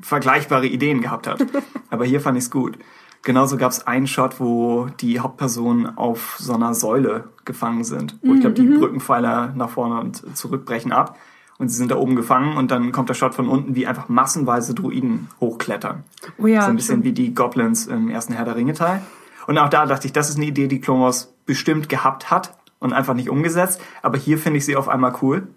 vergleichbare 0.00 0.66
Ideen 0.66 1.00
gehabt 1.00 1.26
hat. 1.26 1.44
Aber 1.90 2.04
hier 2.04 2.20
fand 2.20 2.38
ich 2.38 2.44
es 2.44 2.50
gut. 2.50 2.78
Genauso 3.22 3.58
gab 3.58 3.70
es 3.70 3.86
einen 3.86 4.06
Shot, 4.06 4.40
wo 4.40 4.86
die 5.00 5.20
Hauptpersonen 5.20 5.98
auf 5.98 6.36
so 6.38 6.54
einer 6.54 6.72
Säule 6.72 7.24
gefangen 7.44 7.84
sind. 7.84 8.18
Wo 8.22 8.32
ich 8.32 8.40
glaube, 8.40 8.54
die 8.54 8.62
Brückenpfeiler 8.66 9.52
nach 9.54 9.68
vorne 9.68 10.00
und 10.00 10.36
zurückbrechen 10.36 10.90
ab. 10.92 11.18
Und 11.60 11.68
sie 11.68 11.76
sind 11.76 11.90
da 11.90 11.96
oben 11.96 12.16
gefangen 12.16 12.56
und 12.56 12.70
dann 12.70 12.90
kommt 12.90 13.10
der 13.10 13.14
Shot 13.14 13.34
von 13.34 13.46
unten, 13.46 13.74
wie 13.76 13.86
einfach 13.86 14.08
massenweise 14.08 14.74
Druiden 14.74 15.28
hochklettern. 15.40 16.04
Oh 16.38 16.46
ja, 16.46 16.62
so 16.62 16.68
ein 16.68 16.76
bisschen 16.76 17.02
stimmt. 17.02 17.04
wie 17.04 17.12
die 17.12 17.34
Goblins 17.34 17.86
im 17.86 18.08
ersten 18.08 18.32
Herr 18.32 18.46
der 18.46 18.56
Ringe 18.56 18.72
Teil. 18.72 19.02
Und 19.46 19.58
auch 19.58 19.68
da 19.68 19.84
dachte 19.84 20.06
ich, 20.06 20.12
das 20.14 20.30
ist 20.30 20.36
eine 20.36 20.46
Idee, 20.46 20.68
die 20.68 20.80
Clone 20.80 21.02
Wars 21.02 21.32
bestimmt 21.44 21.88
gehabt 21.90 22.30
hat 22.30 22.54
und 22.78 22.92
einfach 22.94 23.12
nicht 23.14 23.28
umgesetzt. 23.28 23.80
Aber 24.02 24.16
hier 24.16 24.38
finde 24.38 24.56
ich 24.58 24.64
sie 24.64 24.74
auf 24.74 24.88
einmal 24.88 25.12
cool. 25.20 25.48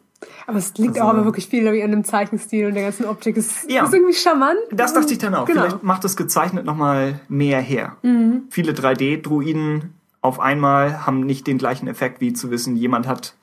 Aber 0.45 0.57
es 0.57 0.73
liegt 0.77 0.95
Also- 0.97 1.03
auch 1.03 1.09
aber 1.13 1.23
wirklich 1.25 1.47
viel 1.47 1.65
ich, 1.67 1.83
an 1.83 1.91
dem 1.91 2.03
Zeichenstil 2.03 2.67
und 2.67 2.73
der 2.73 2.83
ganzen 2.83 3.05
Optik. 3.05 3.37
Es 3.37 3.65
Ja. 3.69 3.85
ist 3.85 3.93
irgendwie 3.93 4.13
charmant. 4.13 4.57
Das 4.71 4.93
dachte 4.93 5.13
ich 5.13 5.19
dann 5.19 5.33
auch. 5.35 5.45
Genau. 5.45 5.61
Vielleicht 5.61 5.83
macht 5.83 6.03
es 6.05 6.17
gezeichnet 6.17 6.65
nochmal 6.65 7.21
mehr 7.29 7.61
her. 7.61 7.95
Mhm. 8.03 8.43
Viele 8.49 8.73
3D-Druiden 8.73 9.93
auf 10.21 10.39
einmal 10.39 11.05
haben 11.05 11.21
nicht 11.21 11.47
den 11.47 11.57
gleichen 11.57 11.87
Effekt, 11.87 12.19
wie 12.21 12.33
zu 12.33 12.51
wissen, 12.51 12.75
jemand 12.75 13.07
hat 13.07 13.35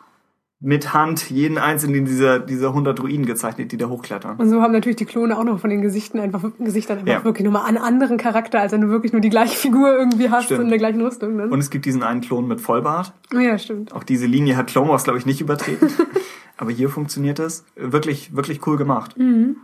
mit 0.63 0.93
Hand 0.93 1.31
jeden 1.31 1.57
einzelnen 1.57 2.05
dieser, 2.05 2.39
dieser 2.39 2.69
100 2.69 2.99
Druiden 2.99 3.25
gezeichnet, 3.25 3.73
die 3.73 3.79
da 3.79 3.89
hochklettern. 3.89 4.37
Und 4.37 4.51
so 4.51 4.61
haben 4.61 4.73
natürlich 4.73 4.97
die 4.97 5.07
Klone 5.07 5.39
auch 5.39 5.45
noch 5.45 5.59
von 5.59 5.71
den 5.71 5.81
Gesichten 5.81 6.21
einfach 6.21 6.43
Gesichtern 6.59 6.99
einfach 6.99 7.11
Ja. 7.13 7.25
wirklich 7.25 7.47
nochmal 7.47 7.65
einen 7.65 7.79
anderen 7.79 8.19
Charakter, 8.19 8.61
als 8.61 8.73
wenn 8.73 8.83
du 8.83 8.89
wirklich 8.89 9.13
nur 9.13 9.23
die 9.23 9.31
gleiche 9.31 9.57
Figur 9.57 9.91
irgendwie 9.97 10.29
hast 10.29 10.45
Stimmt. 10.45 10.61
in 10.65 10.69
der 10.69 10.77
gleichen 10.79 11.01
Rüstung. 11.01 11.39
Dann. 11.39 11.51
Und 11.51 11.61
es 11.61 11.71
gibt 11.71 11.87
diesen 11.87 12.03
einen 12.03 12.21
Klon 12.21 12.47
mit 12.47 12.61
Vollbart. 12.61 13.15
oh 13.35 13.39
ja, 13.39 13.57
stimmt. 13.59 13.95
Auch 13.95 14.05
diese 14.05 14.27
Linie 14.27 14.59
hat 14.59 14.67
Clone 14.67 14.91
Wars, 14.91 15.05
glaube 15.05 15.19
ich, 15.19 15.25
nicht 15.25 15.41
übertreten. 15.41 15.89
Aber 16.59 16.71
hier 16.71 16.91
funktioniert 16.91 17.39
es. 17.39 17.65
Wirklich, 17.75 18.37
wirklich 18.37 18.67
cool 18.67 18.77
gemacht. 18.77 19.17
Und 19.17 19.57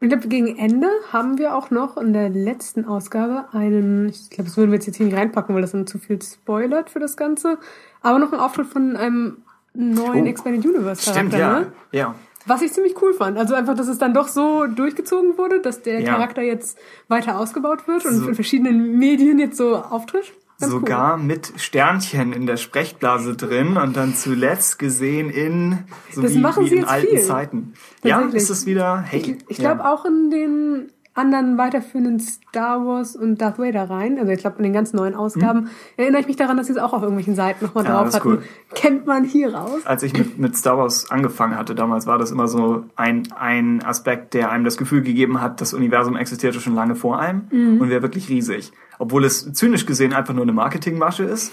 ich 0.00 0.08
glaube, 0.08 0.26
gegen 0.26 0.56
Ende 0.56 0.88
haben 1.12 1.38
wir 1.38 1.54
auch 1.54 1.70
noch 1.70 1.96
in 1.96 2.12
der 2.12 2.28
letzten 2.28 2.86
Ausgabe 2.86 3.44
einen, 3.52 4.08
ich 4.08 4.30
glaube, 4.30 4.48
das 4.48 4.56
würden 4.56 4.70
wir 4.72 4.76
jetzt, 4.78 4.86
jetzt 4.86 4.96
hier 4.96 5.06
nicht 5.06 5.16
reinpacken, 5.16 5.54
weil 5.54 5.62
das 5.62 5.70
dann 5.70 5.86
zu 5.86 5.98
viel 5.98 6.20
spoilert 6.20 6.90
für 6.90 6.98
das 6.98 7.16
Ganze, 7.16 7.58
aber 8.00 8.18
noch 8.18 8.32
einen 8.32 8.40
Auftritt 8.40 8.66
von 8.66 8.96
einem 8.96 9.36
neuen 9.74 10.24
Oh. 10.24 10.28
Expanded 10.28 10.64
Universe 10.64 11.02
Charakter, 11.04 11.12
Stimmt, 11.28 11.32
ja. 11.40 11.60
ne? 11.60 11.72
Ja. 11.92 12.14
Was 12.46 12.62
ich 12.62 12.72
ziemlich 12.72 13.00
cool 13.02 13.12
fand. 13.12 13.36
Also 13.38 13.54
einfach, 13.54 13.74
dass 13.76 13.86
es 13.86 13.98
dann 13.98 14.14
doch 14.14 14.26
so 14.28 14.66
durchgezogen 14.66 15.36
wurde, 15.38 15.60
dass 15.60 15.82
der 15.82 16.00
Ja. 16.00 16.12
Charakter 16.14 16.42
jetzt 16.42 16.78
weiter 17.08 17.38
ausgebaut 17.38 17.86
wird 17.86 18.04
und 18.06 18.14
So. 18.14 18.28
in 18.28 18.34
verschiedenen 18.34 18.98
Medien 18.98 19.38
jetzt 19.38 19.56
so 19.58 19.76
auftritt. 19.76 20.32
sogar 20.58 21.16
cool. 21.18 21.22
mit 21.24 21.52
Sternchen 21.56 22.32
in 22.34 22.46
der 22.46 22.56
Sprechblase 22.58 23.34
drin 23.36 23.76
und 23.78 23.96
dann 23.96 24.14
zuletzt 24.14 24.78
gesehen 24.78 25.30
in 25.30 25.78
so 26.12 26.20
das 26.22 26.34
wie, 26.34 26.38
machen 26.38 26.64
wie 26.64 26.68
sie 26.68 26.74
in 26.76 26.80
jetzt 26.82 26.90
alten 26.90 27.08
viel. 27.16 27.20
Zeiten. 27.24 27.72
Ja, 28.04 28.20
ist 28.20 28.50
es 28.50 28.66
wieder, 28.66 29.00
hey. 29.00 29.20
Ich, 29.20 29.36
ich 29.48 29.58
ja. 29.58 29.72
glaube 29.74 29.88
auch 29.88 30.04
in 30.04 30.30
den 30.30 30.92
anderen 31.14 31.58
weiterführenden 31.58 32.20
Star 32.20 32.86
Wars 32.86 33.16
und 33.16 33.40
Darth 33.40 33.58
Vader 33.58 33.90
rein, 33.90 34.18
also 34.18 34.30
ich 34.30 34.38
glaube 34.40 34.58
in 34.58 34.62
den 34.62 34.72
ganz 34.72 34.92
neuen 34.92 35.14
Ausgaben, 35.14 35.68
erinnere 35.96 36.20
ich 36.20 36.26
mich 36.28 36.36
daran, 36.36 36.56
dass 36.56 36.68
sie 36.68 36.72
es 36.74 36.78
auch 36.78 36.92
auf 36.92 37.02
irgendwelchen 37.02 37.34
Seiten 37.34 37.64
nochmal 37.64 37.84
Hm. 37.84 37.90
Ja, 37.90 37.96
drauf 37.96 38.04
das 38.06 38.14
ist 38.14 38.20
hatten. 38.20 38.28
cool. 38.30 38.42
Kennt 38.74 39.06
man 39.06 39.24
hier 39.24 39.54
raus? 39.54 39.80
als 39.84 40.02
ich 40.04 40.12
mit, 40.12 40.38
mit 40.38 40.56
Star 40.56 40.78
Wars 40.78 41.10
angefangen 41.10 41.56
hatte 41.56 41.74
damals, 41.74 42.06
war 42.06 42.16
das 42.18 42.30
immer 42.30 42.46
so 42.48 42.84
ein, 42.96 43.24
ein 43.36 43.82
Aspekt, 43.84 44.34
der 44.34 44.50
einem 44.50 44.64
das 44.64 44.76
Gefühl 44.76 45.02
gegeben 45.02 45.40
hat, 45.40 45.60
das 45.60 45.74
Universum 45.74 46.16
existierte 46.16 46.60
schon 46.60 46.74
lange 46.74 46.94
vor 46.94 47.18
einem 47.18 47.42
Mhm. 47.50 47.80
und 47.80 47.90
wäre 47.90 48.02
wirklich 48.02 48.28
riesig. 48.28 48.70
Obwohl 48.98 49.24
es 49.24 49.52
zynisch 49.52 49.86
gesehen 49.86 50.12
einfach 50.12 50.34
nur 50.34 50.42
eine 50.44 50.52
Marketingmasche 50.52 51.24
ist. 51.24 51.52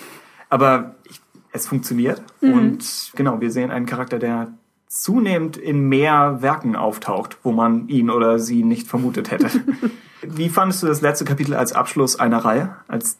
Aber 0.50 0.96
ich, 1.10 1.20
es 1.52 1.68
funktioniert. 1.68 2.22
Mhm. 2.42 2.54
Und 2.54 3.12
genau, 3.16 3.42
wir 3.42 3.50
sehen 3.52 3.72
einen 3.72 3.86
Charakter, 3.86 4.20
der 4.20 4.50
zunehmend 4.88 5.58
in 5.58 5.88
mehr 5.90 6.42
Werken 6.42 6.76
auftaucht, 6.76 7.38
wo 7.44 7.52
man 7.52 7.88
ihn 7.90 8.10
oder 8.10 8.40
sie 8.40 8.64
nicht 8.64 8.88
vermutet 8.88 9.32
hätte. 9.32 9.50
Wie 10.22 10.50
fandest 10.50 10.82
du 10.84 10.88
das 10.88 11.02
letzte 11.02 11.26
Kapitel 11.26 11.54
als 11.54 11.74
Abschluss 11.74 12.20
einer 12.20 12.40
Reihe? 12.40 12.76
Als, 12.88 13.18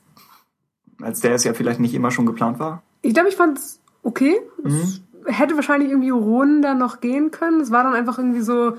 als 1.02 1.20
der 1.20 1.34
es 1.36 1.44
ja 1.44 1.54
vielleicht 1.54 1.80
nicht 1.80 1.94
immer 1.94 2.12
schon 2.12 2.26
geplant 2.26 2.60
war? 2.60 2.82
Ich 3.02 3.14
glaube, 3.14 3.30
ich 3.30 3.36
fand 3.36 3.58
es 3.58 3.80
okay. 4.04 4.36
Es 4.64 5.02
Mhm. 5.26 5.32
hätte 5.34 5.56
wahrscheinlich 5.56 5.90
irgendwie 5.92 6.10
runder 6.10 6.74
noch 6.74 7.02
gehen 7.02 7.32
können. 7.32 7.60
Es 7.62 7.70
war 7.72 7.84
dann 7.84 7.94
einfach 7.94 8.18
irgendwie 8.18 8.42
so, 8.42 8.78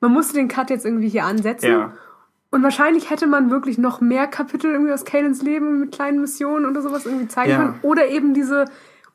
man 0.00 0.12
musste 0.12 0.34
den 0.34 0.48
Cut 0.48 0.70
jetzt 0.70 0.84
irgendwie 0.86 1.08
hier 1.08 1.24
ansetzen. 1.24 1.70
Ja. 1.70 1.92
Und 2.50 2.62
wahrscheinlich 2.62 3.10
hätte 3.10 3.26
man 3.26 3.50
wirklich 3.50 3.76
noch 3.76 4.00
mehr 4.00 4.26
Kapitel 4.26 4.70
irgendwie 4.70 4.92
aus 4.92 5.04
Kanans 5.04 5.42
Leben 5.42 5.80
mit 5.80 5.92
kleinen 5.92 6.20
Missionen 6.20 6.64
oder 6.64 6.80
sowas 6.80 7.04
irgendwie 7.04 7.28
zeigen 7.28 7.50
Ja. 7.50 7.56
können. 7.58 7.74
Oder 7.82 8.08
eben 8.08 8.32
diese 8.32 8.64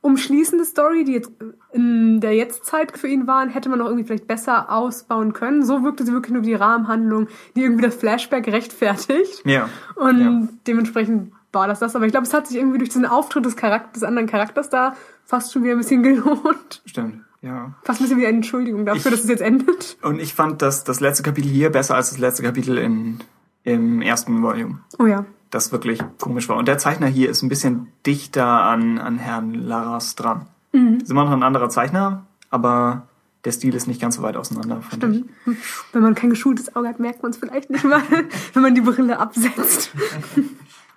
umschließende 0.04 0.66
Story, 0.66 1.06
die 1.06 1.14
jetzt 1.14 1.32
in 1.72 2.20
der 2.22 2.34
Jetztzeit 2.34 2.96
für 2.98 3.08
ihn 3.08 3.26
waren, 3.26 3.50
hätte 3.50 3.70
man 3.70 3.80
noch 3.80 3.86
irgendwie 3.88 4.04
vielleicht 4.06 4.28
besser 4.28 4.70
ausbauen 4.72 5.34
können. 5.34 5.64
So 5.66 5.84
wirkte 5.84 6.06
sie 6.06 6.12
wirklich 6.14 6.34
nur 6.34 6.44
wie 6.44 6.48
die 6.48 6.54
Rahmenhandlung, 6.54 7.28
die 7.56 7.64
irgendwie 7.64 7.84
das 7.84 7.96
Flashback 7.96 8.48
rechtfertigt. 8.48 9.42
Ja. 9.46 9.70
Und 9.96 10.20
Ja. 10.20 10.48
dementsprechend 10.68 11.32
war 11.54 11.68
das 11.68 11.80
das. 11.80 11.96
Aber 11.96 12.06
ich 12.06 12.12
glaube, 12.12 12.28
es 12.28 12.34
hat 12.34 12.48
sich 12.48 12.58
irgendwie 12.58 12.78
durch 12.80 12.90
diesen 12.90 13.06
Auftritt 13.06 13.46
des, 13.46 13.56
Charakter, 13.56 13.92
des 13.94 14.04
anderen 14.04 14.28
Charakters 14.28 14.70
da 14.70 14.96
fast 15.26 15.54
schon 15.54 15.64
wieder 15.64 15.74
ein 15.74 15.78
bisschen 15.80 16.04
gelohnt. 16.04 16.82
Stimmt, 16.86 17.22
ja. 17.42 17.74
Fast 17.84 18.02
ein 18.02 18.04
bisschen 18.04 18.20
wie 18.20 18.28
eine 18.28 18.38
Entschuldigung 18.38 18.86
dafür, 18.86 19.06
Ich- 19.06 19.18
dass 19.18 19.24
es 19.24 19.30
jetzt 19.30 19.42
endet. 19.42 19.98
Und 20.04 20.20
ich 20.20 20.34
fand 20.34 20.62
das, 20.62 20.84
das 20.84 21.00
letzte 21.00 21.24
Kapitel 21.24 21.50
hier 21.50 21.70
besser 21.72 21.96
als 21.96 22.10
das 22.10 22.20
letzte 22.20 22.44
Kapitel 22.44 22.78
in, 22.78 23.20
im 23.64 24.02
ersten 24.02 24.42
Volume. 24.44 24.80
Oh 25.00 25.06
ja. 25.06 25.26
Das 25.54 25.72
wirklich 25.72 26.02
komisch 26.20 26.50
war. 26.50 26.58
Und 26.58 26.68
der 26.68 26.80
Zeichner 26.80 27.06
hier 27.06 27.30
ist 27.30 27.44
ein 27.44 27.50
bisschen 27.50 27.90
dichter 28.08 28.64
an, 28.64 28.98
an 28.98 29.20
Herrn 29.20 29.54
Laras 29.54 30.16
dran. 30.16 30.48
Mhm. 30.72 30.98
Ist 31.00 31.12
immer 31.12 31.26
noch 31.26 31.32
ein 31.32 31.44
anderer 31.44 31.70
Zeichner, 31.70 32.26
aber 32.50 33.04
der 33.46 33.52
Stil 33.52 33.76
ist 33.76 33.86
nicht 33.86 34.02
ganz 34.02 34.16
so 34.16 34.24
weit 34.24 34.36
auseinander, 34.36 34.82
fand 34.82 35.04
ich. 35.04 35.26
Stimmt. 35.42 35.58
Wenn 35.92 36.02
man 36.02 36.16
kein 36.16 36.32
geschultes 36.32 36.76
Auge 36.76 36.88
hat, 36.88 37.00
merkt 37.00 37.22
man 37.22 37.34
es 37.34 37.38
vielleicht 37.38 37.70
nicht 37.70 37.84
mal, 37.84 38.02
wenn 38.54 38.64
man 38.64 38.74
die 38.74 38.82
Brille 38.82 39.20
absetzt. 39.20 39.92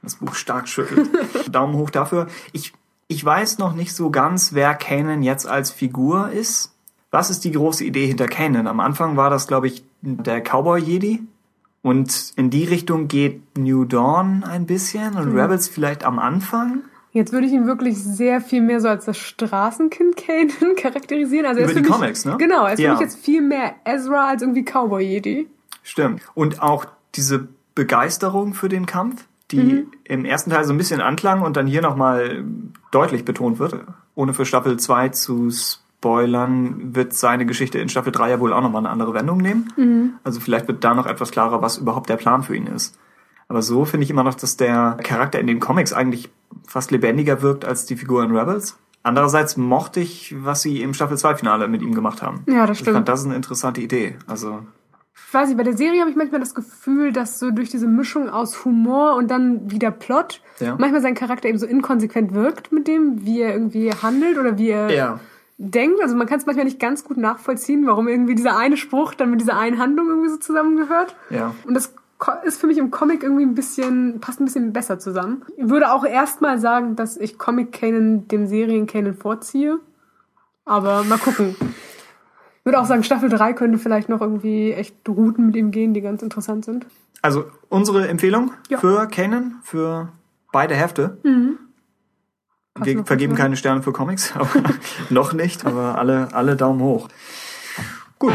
Das 0.03 0.14
Buch 0.14 0.37
stark 0.37 0.69
schüttelt. 0.69 1.11
Daumen 1.51 1.75
hoch 1.75 1.90
dafür. 1.90 2.29
Ich, 2.53 2.73
ich 3.09 3.25
weiß 3.25 3.59
noch 3.59 3.75
nicht 3.75 3.92
so 3.92 4.11
ganz, 4.11 4.53
wer 4.53 4.75
Kanan 4.75 5.23
jetzt 5.23 5.49
als 5.49 5.73
Figur 5.73 6.31
ist. 6.31 6.73
Was 7.11 7.29
ist 7.29 7.42
die 7.42 7.51
große 7.51 7.83
Idee 7.83 8.07
hinter 8.07 8.29
Kanan? 8.29 8.69
Am 8.69 8.79
Anfang 8.79 9.16
war 9.16 9.31
das, 9.31 9.49
glaube 9.49 9.66
ich, 9.66 9.83
der 10.03 10.42
Cowboy-Jedi. 10.42 11.27
Und 11.87 12.33
in 12.35 12.51
die 12.51 12.64
Richtung 12.64 13.07
geht 13.07 13.57
New 13.57 13.85
Dawn 13.85 14.42
ein 14.42 14.66
bisschen 14.66 15.14
und 15.14 15.33
Mhm. 15.33 15.38
Rebels 15.38 15.68
vielleicht 15.68 16.03
am 16.05 16.18
Anfang. 16.18 16.81
Jetzt 17.12 17.33
würde 17.33 17.46
ich 17.46 17.53
ihn 17.53 17.68
wirklich 17.68 17.96
sehr 17.96 18.40
viel 18.40 18.61
mehr 18.61 18.81
so 18.81 18.88
als 18.88 19.05
das 19.05 19.16
Straßenkind 19.18 20.16
Kanan 20.16 20.75
charakterisieren. 20.77 21.46
Also 21.46 21.61
er 21.61 21.66
Über 21.70 21.75
die 21.75 21.83
mich, 21.83 21.88
Comics, 21.90 22.25
ne? 22.25 22.37
Genau, 22.38 22.66
er 22.66 22.72
ist 22.72 22.81
Ja. 22.81 22.88
für 22.88 22.92
mich 22.94 23.01
jetzt 23.03 23.25
viel 23.25 23.40
mehr 23.40 23.75
Ezra 23.85 24.27
als 24.31 24.42
irgendwie 24.42 24.64
Cowboy-Jedi. 24.64 25.46
Stimmt. 25.85 26.22
Und 26.35 26.61
auch 26.61 26.87
diese 27.14 27.46
Begeisterung 27.77 28.55
für 28.55 28.68
den 28.68 28.87
Kampf, 28.87 29.25
die 29.53 29.59
Mhm. 29.59 29.87
im 30.03 30.25
ersten 30.25 30.51
Teil 30.51 30.64
so 30.64 30.72
ein 30.75 30.79
bisschen 30.79 31.01
anklang 31.01 31.42
und 31.42 31.57
dann 31.57 31.68
hier 31.68 31.83
nochmal 31.83 32.44
deutlich 32.90 33.25
betont 33.25 33.61
wird. 33.61 33.77
Ohne 34.16 34.35
für 34.35 34.44
Staffel 34.44 34.77
2 34.77 35.11
zu 35.11 35.51
spoilern, 36.07 36.95
wird 36.95 37.12
seine 37.14 37.47
Geschichte 37.47 37.79
in 37.79 37.88
Staffel 37.88 38.12
3 38.12 38.31
ja 38.31 38.40
wohl 38.40 38.53
auch 38.53 38.62
nochmal 38.62 38.81
eine 38.83 38.90
andere 38.90 39.12
Wendung 39.14 39.38
nehmen. 39.38 39.73
Mhm. 39.77 40.12
Also 40.23 40.38
vielleicht 40.40 40.69
wird 40.69 40.85
da 40.85 40.95
noch 40.95 41.07
etwas 41.07 41.31
klarer, 41.33 41.62
was 41.62 41.79
überhaupt 41.79 42.09
der 42.09 42.16
Plan 42.16 42.42
für 42.45 42.55
ihn 42.57 42.66
ist. 42.69 42.97
Aber 43.49 43.61
so 43.62 43.85
finde 43.85 44.05
ich 44.05 44.11
immer 44.11 44.25
noch, 44.25 44.35
dass 44.35 44.57
der 44.57 44.99
Charakter 45.03 45.38
in 45.40 45.47
den 45.47 45.61
Comics 45.61 45.92
eigentlich 45.92 46.31
fast 46.66 46.90
lebendiger 46.90 47.42
wirkt 47.42 47.64
als 47.64 47.87
die 47.87 47.97
Figur 47.97 48.23
in 48.25 48.37
Rebels. 48.37 48.77
Andererseits 49.03 49.57
mochte 49.57 50.01
ich, 50.01 50.35
was 50.38 50.62
sie 50.62 50.81
im 50.83 50.95
Staffel 50.95 51.16
2 51.16 51.37
Finale 51.37 51.69
mit 51.69 51.83
ihm 51.83 51.95
gemacht 51.95 52.23
haben. 52.23 52.42
Ja, 52.49 52.66
das 52.66 52.79
Ich 52.81 52.85
fand 52.85 52.95
stimmt. 52.97 53.09
das 53.09 53.25
eine 53.25 53.35
interessante 53.37 53.81
Idee. 53.81 54.16
Also 54.27 54.61
Ich 55.29 55.35
weiß 55.35 55.49
nicht, 55.49 55.57
bei 55.59 55.62
der 55.64 55.77
Serie 55.77 56.01
habe 56.01 56.11
ich 56.11 56.16
manchmal 56.16 56.40
das 56.40 56.55
Gefühl, 56.55 57.12
dass 57.12 57.38
so 57.38 57.51
durch 57.51 57.69
diese 57.71 57.87
Mischung 57.87 58.29
aus 58.29 58.64
Humor 58.64 59.14
und 59.16 59.31
dann 59.31 59.71
wieder 59.71 59.90
Plot 59.90 60.40
Ja. 60.61 60.77
manchmal 60.79 61.03
sein 61.03 61.14
Charakter 61.14 61.49
eben 61.49 61.59
so 61.59 61.66
inkonsequent 61.66 62.33
wirkt 62.35 62.73
mit 62.73 62.87
dem, 62.88 63.25
wie 63.25 63.40
er 63.40 63.53
irgendwie 63.53 63.90
handelt 63.92 64.38
oder 64.38 64.57
wie 64.59 64.71
er 64.71 64.90
ja. 64.92 65.21
Denkt. 65.59 66.01
Also 66.03 66.16
man 66.16 66.27
kann 66.27 66.38
es 66.38 66.47
manchmal 66.47 66.64
nicht 66.64 66.81
ganz 66.81 67.05
gut 67.05 67.16
nachvollziehen, 67.16 67.87
warum 67.87 68.09
irgendwie 68.09 68.35
dieser 68.35 68.57
eine 68.57 68.77
Spruch 68.77 69.14
dann 69.14 69.31
mit 69.31 69.40
dieser 69.40 69.57
einen 69.59 69.79
Handlung 69.79 70.09
irgendwie 70.09 70.29
so 70.29 70.37
zusammengehört. 70.37 71.16
Ja. 71.31 71.55
Und 71.66 71.75
das 71.75 71.95
ist 72.45 72.61
für 72.61 72.66
mich 72.66 72.79
im 72.79 72.90
Comic 72.90 73.23
irgendwie 73.23 73.45
ein 73.45 73.55
bisschen, 73.55 74.21
passt 74.21 74.40
ein 74.40 74.47
bisschen 74.47 74.73
besser 74.73 74.99
zusammen. 74.99 75.45
Ich 75.57 75.69
würde 75.69 75.92
auch 75.92 76.05
erstmal 76.05 76.59
sagen, 76.59 76.97
dass 76.97 77.16
ich 77.16 77.38
Comic 77.38 77.73
Canon 77.73 78.27
dem 78.29 78.47
Serien 78.47 78.87
Canon 78.87 79.14
vorziehe. 79.14 79.79
Aber 80.64 81.05
mal 81.05 81.19
gucken. 81.19 81.55
Ich 81.61 82.64
würde 82.64 82.81
auch 82.81 82.87
sagen, 82.87 83.05
Staffel 83.05 83.29
3 83.29 83.53
könnte 83.53 83.79
vielleicht 83.79 84.09
noch 84.09 84.21
irgendwie 84.21 84.73
echt 84.73 84.97
Routen 85.09 85.47
mit 85.47 85.57
ihm 85.57 85.71
gehen, 85.71 85.95
die 85.95 86.01
ganz 86.01 86.23
interessant 86.23 86.64
sind. 86.64 86.87
Also 87.23 87.45
unsere 87.69 88.09
Empfehlung 88.09 88.51
Ja. 88.69 88.79
für 88.79 89.07
Canon, 89.07 89.57
für 89.62 90.09
beide 90.53 90.75
Hefte. 90.75 91.19
Wir 92.83 93.05
vergeben 93.05 93.33
ne? 93.33 93.39
keine 93.39 93.57
Sterne 93.57 93.83
für 93.83 93.93
Comics, 93.93 94.33
aber 94.35 94.49
noch 95.11 95.33
nicht, 95.33 95.67
aber 95.67 95.99
alle, 95.99 96.29
alle 96.33 96.57
Daumen 96.57 96.81
hoch. 96.81 97.09
Gut. 98.19 98.33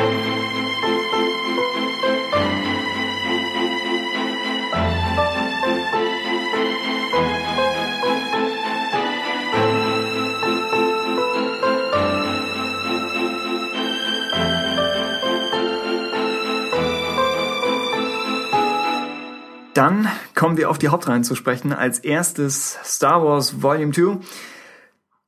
Dann 19.73 20.07
kommen 20.35 20.57
wir 20.57 20.69
auf 20.69 20.77
die 20.77 20.89
Hauptreihen 20.89 21.23
zu 21.23 21.35
sprechen. 21.35 21.71
Als 21.71 21.99
erstes 21.99 22.77
Star 22.83 23.23
Wars 23.23 23.61
Volume 23.61 23.93
2. 23.93 24.17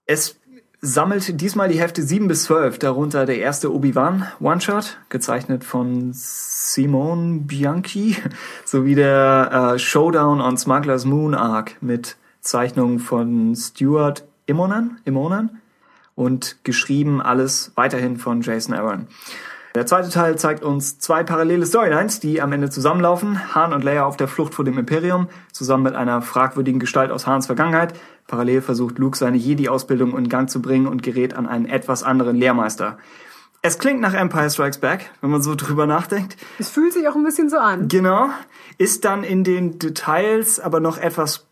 Es 0.06 0.36
sammelt 0.82 1.40
diesmal 1.40 1.70
die 1.70 1.80
Hefte 1.80 2.04
7 2.04 2.28
bis 2.28 2.44
12, 2.44 2.78
darunter 2.78 3.26
der 3.26 3.38
erste 3.38 3.74
Obi-Wan 3.74 4.28
One-Shot, 4.42 4.98
gezeichnet 5.08 5.64
von 5.64 6.10
Simone 6.12 7.40
Bianchi, 7.40 8.18
sowie 8.66 8.96
der 8.96 9.76
äh, 9.76 9.80
Showdown 9.80 10.42
on 10.42 10.58
Smuggler's 10.58 11.06
Moon 11.06 11.36
Arc 11.36 11.82
mit 11.82 12.18
Zeichnungen 12.42 13.00
von 13.00 13.56
Stuart 13.56 14.26
Immonen, 14.46 15.00
Immonen 15.06 15.62
und 16.16 16.58
geschrieben 16.66 17.22
alles 17.22 17.72
weiterhin 17.76 18.18
von 18.18 18.42
Jason 18.42 18.74
Aaron. 18.74 19.08
Der 19.76 19.88
zweite 19.88 20.10
Teil 20.12 20.38
zeigt 20.38 20.64
uns 20.64 21.00
zwei 21.00 21.24
parallele 21.24 21.66
Storylines, 21.66 22.20
die 22.20 22.42
am 22.42 22.52
Ende 22.52 22.70
zusammenlaufen. 22.70 23.56
Han 23.56 23.74
und 23.74 23.84
Leia 23.84 24.06
auf 24.06 24.18
der 24.18 24.28
Flucht 24.28 24.54
vor 24.54 24.64
dem 24.64 24.78
Imperium, 24.78 25.30
zusammen 25.52 25.84
mit 25.84 25.96
einer 25.96 26.22
fragwürdigen 26.22 26.80
Gestalt 26.80 27.10
aus 27.10 27.26
Hans 27.26 27.48
Vergangenheit. 27.48 27.96
Parallel 28.28 28.62
versucht 28.62 29.00
Luke 29.00 29.18
seine 29.18 29.38
Jedi-Ausbildung 29.38 30.16
in 30.16 30.30
Gang 30.30 30.48
zu 30.48 30.62
bringen 30.62 30.86
und 30.86 31.02
gerät 31.02 31.34
an 31.34 31.48
einen 31.48 31.66
etwas 31.66 32.04
anderen 32.04 32.36
Lehrmeister. 32.36 33.00
Es 33.64 33.80
klingt 33.80 34.00
nach 34.00 34.14
Empire 34.14 34.52
Strikes 34.52 34.78
Back, 34.78 35.10
wenn 35.22 35.32
man 35.32 35.42
so 35.42 35.56
drüber 35.58 35.88
nachdenkt. 35.88 36.38
Es 36.60 36.70
fühlt 36.70 36.94
sich 36.94 37.08
auch 37.08 37.16
ein 37.16 37.24
bisschen 37.24 37.50
so 37.50 37.58
an. 37.58 37.88
Genau. 37.88 38.30
Ist 38.78 39.06
dann 39.06 39.24
in 39.24 39.44
den 39.44 39.80
Details 39.80 40.60
aber 40.60 40.82
noch 40.82 41.00
etwas 41.00 41.48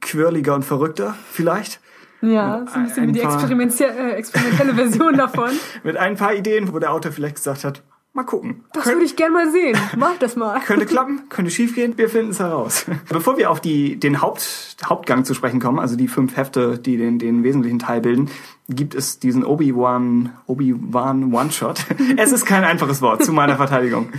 quirliger 0.00 0.56
und 0.56 0.64
verrückter, 0.64 1.14
vielleicht. 1.30 1.80
Ja, 2.22 2.64
so 2.66 2.74
ein 2.74 2.84
bisschen 2.84 3.08
wie 3.08 3.12
die 3.12 3.22
Ein 3.22 3.28
experimentie- 3.30 3.84
äh, 3.84 4.10
experimentelle 4.12 4.74
Version 4.74 5.16
davon. 5.16 5.50
Mit 5.84 5.96
ein 5.96 6.16
paar 6.16 6.34
Ideen, 6.34 6.72
wo 6.72 6.78
der 6.78 6.92
Autor 6.92 7.12
vielleicht 7.12 7.36
gesagt 7.36 7.64
hat, 7.64 7.82
mal 8.12 8.24
gucken. 8.24 8.64
Das 8.72 8.86
würde 8.86 9.04
ich 9.04 9.16
gern 9.16 9.32
mal 9.32 9.50
sehen. 9.50 9.78
Mach 9.96 10.18
das 10.18 10.36
mal. 10.36 10.60
Könnte 10.66 10.84
klappen, 10.84 11.28
könnte 11.28 11.50
schiefgehen, 11.50 11.96
wir 11.96 12.08
finden 12.08 12.32
es 12.32 12.40
heraus. 12.40 12.84
Bevor 13.08 13.38
wir 13.38 13.50
auf 13.50 13.60
die, 13.60 13.98
den 13.98 14.20
Haupt, 14.20 14.76
Hauptgang 14.84 15.24
zu 15.24 15.32
sprechen 15.34 15.60
kommen, 15.60 15.78
also 15.78 15.96
die 15.96 16.08
fünf 16.08 16.36
Hefte, 16.36 16.78
die 16.78 16.96
den, 16.96 17.18
den 17.18 17.42
wesentlichen 17.44 17.78
Teil 17.78 18.00
bilden, 18.00 18.28
gibt 18.68 18.94
es 18.94 19.18
diesen 19.18 19.44
Obi-Wan, 19.44 20.32
One-Shot. 20.46 21.86
Es 22.16 22.32
ist 22.32 22.44
kein 22.46 22.64
einfaches 22.64 23.00
Wort, 23.00 23.24
zu 23.24 23.32
meiner 23.32 23.56
Verteidigung. 23.56 24.10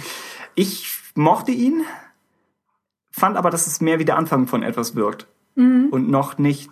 Ich 0.56 0.98
mochte 1.16 1.52
ihn, 1.52 1.84
fand 3.12 3.38
aber, 3.38 3.50
dass 3.50 3.68
es 3.68 3.80
mehr 3.82 4.00
wie 4.00 4.06
der 4.06 4.18
Anfang 4.18 4.48
von 4.48 4.64
etwas 4.64 4.96
wirkt. 4.96 5.28
mhm. 5.56 5.88
und 5.92 6.10
noch 6.10 6.38
nicht 6.38 6.70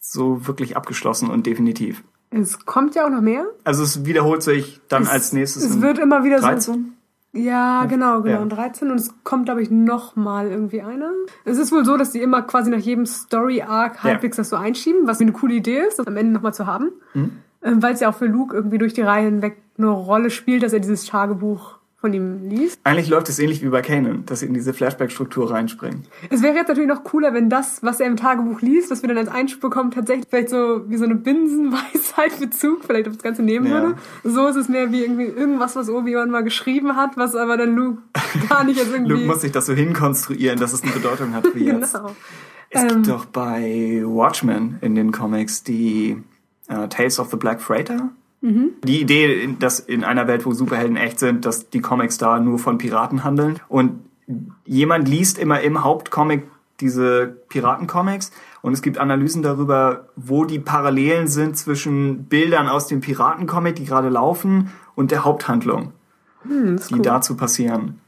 so 0.00 0.46
wirklich 0.46 0.76
abgeschlossen 0.76 1.30
und 1.30 1.46
definitiv. 1.46 2.02
Es 2.30 2.64
kommt 2.64 2.94
ja 2.94 3.06
auch 3.06 3.10
noch 3.10 3.20
mehr. 3.20 3.44
Also 3.64 3.82
es 3.82 4.04
wiederholt 4.04 4.42
sich 4.42 4.80
dann 4.88 5.02
es, 5.02 5.10
als 5.10 5.32
nächstes. 5.32 5.64
Es 5.64 5.80
wird 5.80 5.98
immer 5.98 6.24
wieder 6.24 6.40
13? 6.40 6.74
so. 6.74 6.80
Ja, 7.32 7.84
genau, 7.84 8.22
genau. 8.22 8.40
Ja. 8.40 8.44
13 8.44 8.90
und 8.90 8.98
es 8.98 9.14
kommt, 9.22 9.44
glaube 9.44 9.62
ich, 9.62 9.70
noch 9.70 10.16
mal 10.16 10.48
irgendwie 10.48 10.82
einer. 10.82 11.12
Es 11.44 11.58
ist 11.58 11.70
wohl 11.70 11.84
so, 11.84 11.96
dass 11.96 12.10
die 12.10 12.20
immer 12.20 12.42
quasi 12.42 12.70
nach 12.70 12.78
jedem 12.78 13.06
Story-Arc 13.06 14.02
halbwegs 14.02 14.36
ja. 14.36 14.40
das 14.40 14.50
so 14.50 14.56
einschieben, 14.56 15.06
was 15.06 15.20
eine 15.20 15.32
coole 15.32 15.54
Idee 15.54 15.80
ist, 15.86 16.00
das 16.00 16.08
am 16.08 16.16
Ende 16.16 16.32
nochmal 16.32 16.54
zu 16.54 16.66
haben. 16.66 16.90
Mhm. 17.14 17.30
Weil 17.60 17.94
es 17.94 18.00
ja 18.00 18.08
auch 18.08 18.16
für 18.16 18.26
Luke 18.26 18.54
irgendwie 18.54 18.78
durch 18.78 18.94
die 18.94 19.02
Reihe 19.02 19.26
hinweg 19.26 19.58
eine 19.78 19.90
Rolle 19.90 20.30
spielt, 20.30 20.62
dass 20.62 20.72
er 20.72 20.80
dieses 20.80 21.04
Tagebuch 21.04 21.79
von 22.00 22.14
ihm 22.14 22.48
liest. 22.48 22.80
Eigentlich 22.84 23.08
läuft 23.08 23.28
es 23.28 23.38
ähnlich 23.38 23.62
wie 23.62 23.68
bei 23.68 23.82
Kanan, 23.82 24.24
dass 24.24 24.40
sie 24.40 24.46
in 24.46 24.54
diese 24.54 24.72
Flashback-Struktur 24.72 25.50
reinspringen. 25.50 26.04
Es 26.30 26.42
wäre 26.42 26.54
jetzt 26.54 26.68
natürlich 26.68 26.88
noch 26.88 27.04
cooler, 27.04 27.34
wenn 27.34 27.50
das, 27.50 27.82
was 27.82 28.00
er 28.00 28.06
im 28.06 28.16
Tagebuch 28.16 28.62
liest, 28.62 28.90
was 28.90 29.02
wir 29.02 29.08
dann 29.08 29.18
als 29.18 29.28
Einspruch 29.28 29.60
bekommen, 29.60 29.90
tatsächlich 29.90 30.26
vielleicht 30.28 30.48
so 30.48 30.88
wie 30.88 30.96
so 30.96 31.04
eine 31.04 31.16
Binsenweisheit-Bezug 31.16 32.84
vielleicht 32.86 33.06
auf 33.06 33.14
das 33.14 33.22
Ganze 33.22 33.42
nehmen 33.42 33.66
ja. 33.66 33.72
würde. 33.72 33.94
So 34.24 34.46
ist 34.46 34.56
es 34.56 34.68
mehr 34.68 34.90
wie 34.92 35.02
irgendwie 35.02 35.26
irgendwas, 35.26 35.76
was 35.76 35.90
Obi-Wan 35.90 36.30
mal 36.30 36.42
geschrieben 36.42 36.96
hat, 36.96 37.18
was 37.18 37.36
aber 37.36 37.58
dann 37.58 37.74
Luke 37.74 38.00
gar 38.48 38.64
nicht 38.64 38.78
jetzt 38.78 38.92
irgendwie... 38.92 39.12
Luke 39.12 39.26
muss 39.26 39.42
sich 39.42 39.52
das 39.52 39.66
so 39.66 39.74
hinkonstruieren, 39.74 40.58
dass 40.58 40.72
es 40.72 40.82
eine 40.82 40.92
Bedeutung 40.92 41.34
hat 41.34 41.54
wie 41.54 41.64
jetzt. 41.66 41.92
genau. 41.92 42.16
Es 42.70 42.82
gibt 42.82 42.92
ähm, 42.92 43.02
doch 43.02 43.26
bei 43.26 44.02
Watchmen 44.06 44.78
in 44.80 44.94
den 44.94 45.12
Comics 45.12 45.64
die 45.64 46.16
uh, 46.70 46.86
Tales 46.86 47.18
of 47.18 47.30
the 47.30 47.36
Black 47.36 47.60
Freighter 47.60 48.10
Mhm. 48.40 48.70
Die 48.84 49.00
Idee, 49.00 49.54
dass 49.58 49.80
in 49.80 50.04
einer 50.04 50.26
Welt, 50.26 50.46
wo 50.46 50.52
Superhelden 50.52 50.96
echt 50.96 51.18
sind, 51.18 51.44
dass 51.44 51.70
die 51.70 51.80
Comics 51.80 52.18
da 52.18 52.40
nur 52.40 52.58
von 52.58 52.78
Piraten 52.78 53.24
handeln. 53.24 53.60
Und 53.68 54.00
jemand 54.64 55.08
liest 55.08 55.38
immer 55.38 55.60
im 55.60 55.84
Hauptcomic 55.84 56.44
diese 56.80 57.26
Piratencomics 57.48 58.32
und 58.62 58.72
es 58.72 58.80
gibt 58.80 58.98
Analysen 58.98 59.42
darüber, 59.42 60.08
wo 60.16 60.44
die 60.44 60.58
Parallelen 60.58 61.28
sind 61.28 61.56
zwischen 61.56 62.24
Bildern 62.24 62.68
aus 62.68 62.86
dem 62.86 63.00
Piratencomic, 63.00 63.76
die 63.76 63.84
gerade 63.84 64.08
laufen, 64.08 64.70
und 64.94 65.10
der 65.10 65.24
Haupthandlung, 65.24 65.92
hm, 66.42 66.76
die 66.90 66.94
cool. 66.94 67.02
dazu 67.02 67.36
passieren. 67.36 68.00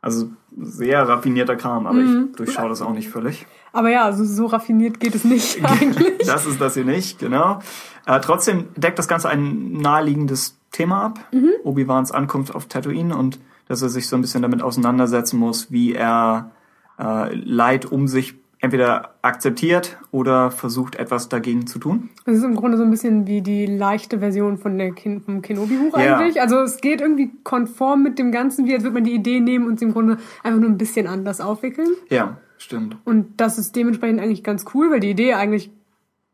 Also 0.00 0.30
sehr 0.56 1.08
raffinierter 1.08 1.56
Kram, 1.56 1.86
aber 1.86 1.98
mhm. 1.98 2.28
ich 2.30 2.36
durchschaue 2.36 2.68
das 2.68 2.82
auch 2.82 2.92
nicht 2.92 3.08
völlig. 3.08 3.46
Aber 3.72 3.90
ja, 3.90 4.04
also 4.04 4.24
so 4.24 4.46
raffiniert 4.46 5.00
geht 5.00 5.14
es 5.14 5.24
nicht 5.24 5.64
eigentlich. 5.64 6.26
das 6.26 6.46
ist 6.46 6.60
das 6.60 6.74
hier 6.74 6.84
nicht, 6.84 7.18
genau. 7.18 7.60
Äh, 8.06 8.20
trotzdem 8.20 8.68
deckt 8.76 8.98
das 8.98 9.08
Ganze 9.08 9.28
ein 9.28 9.72
naheliegendes 9.72 10.58
Thema 10.72 11.04
ab. 11.04 11.18
Mhm. 11.32 11.50
Obi-Wans 11.64 12.12
Ankunft 12.12 12.54
auf 12.54 12.66
Tatooine 12.66 13.16
und 13.16 13.38
dass 13.68 13.82
er 13.82 13.88
sich 13.88 14.08
so 14.08 14.16
ein 14.16 14.22
bisschen 14.22 14.42
damit 14.42 14.62
auseinandersetzen 14.62 15.38
muss, 15.38 15.70
wie 15.70 15.94
er 15.94 16.50
äh, 16.98 17.34
Leid 17.34 17.86
um 17.86 18.08
sich 18.08 18.34
entweder 18.60 19.14
akzeptiert 19.22 19.98
oder 20.10 20.50
versucht, 20.50 20.96
etwas 20.96 21.28
dagegen 21.28 21.66
zu 21.66 21.78
tun. 21.78 22.10
Das 22.26 22.36
ist 22.36 22.44
im 22.44 22.54
Grunde 22.54 22.76
so 22.76 22.84
ein 22.84 22.90
bisschen 22.90 23.26
wie 23.26 23.40
die 23.40 23.66
leichte 23.66 24.18
Version 24.18 24.58
von 24.58 24.76
der 24.76 24.92
Kin 24.92 25.20
vom 25.22 25.40
Kenobi-Buch 25.40 25.98
ja. 25.98 26.18
eigentlich. 26.18 26.40
Also 26.40 26.60
es 26.60 26.80
geht 26.80 27.00
irgendwie 27.00 27.32
konform 27.42 28.02
mit 28.02 28.18
dem 28.18 28.32
Ganzen, 28.32 28.66
wie 28.66 28.74
als 28.74 28.82
würde 28.82 28.94
man 28.94 29.04
die 29.04 29.14
Idee 29.14 29.40
nehmen 29.40 29.66
und 29.66 29.78
sie 29.78 29.86
im 29.86 29.92
Grunde 29.92 30.18
einfach 30.42 30.60
nur 30.60 30.68
ein 30.68 30.78
bisschen 30.78 31.06
anders 31.06 31.40
aufwickeln. 31.40 31.88
Ja, 32.10 32.36
stimmt. 32.58 32.96
Und 33.04 33.40
das 33.40 33.58
ist 33.58 33.74
dementsprechend 33.76 34.20
eigentlich 34.20 34.44
ganz 34.44 34.66
cool, 34.74 34.90
weil 34.90 35.00
die 35.00 35.10
Idee 35.10 35.34
eigentlich 35.34 35.70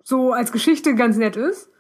so 0.03 0.33
als 0.33 0.51
Geschichte 0.51 0.95
ganz 0.97 1.17
nett 1.17 1.37
ist. 1.37 1.71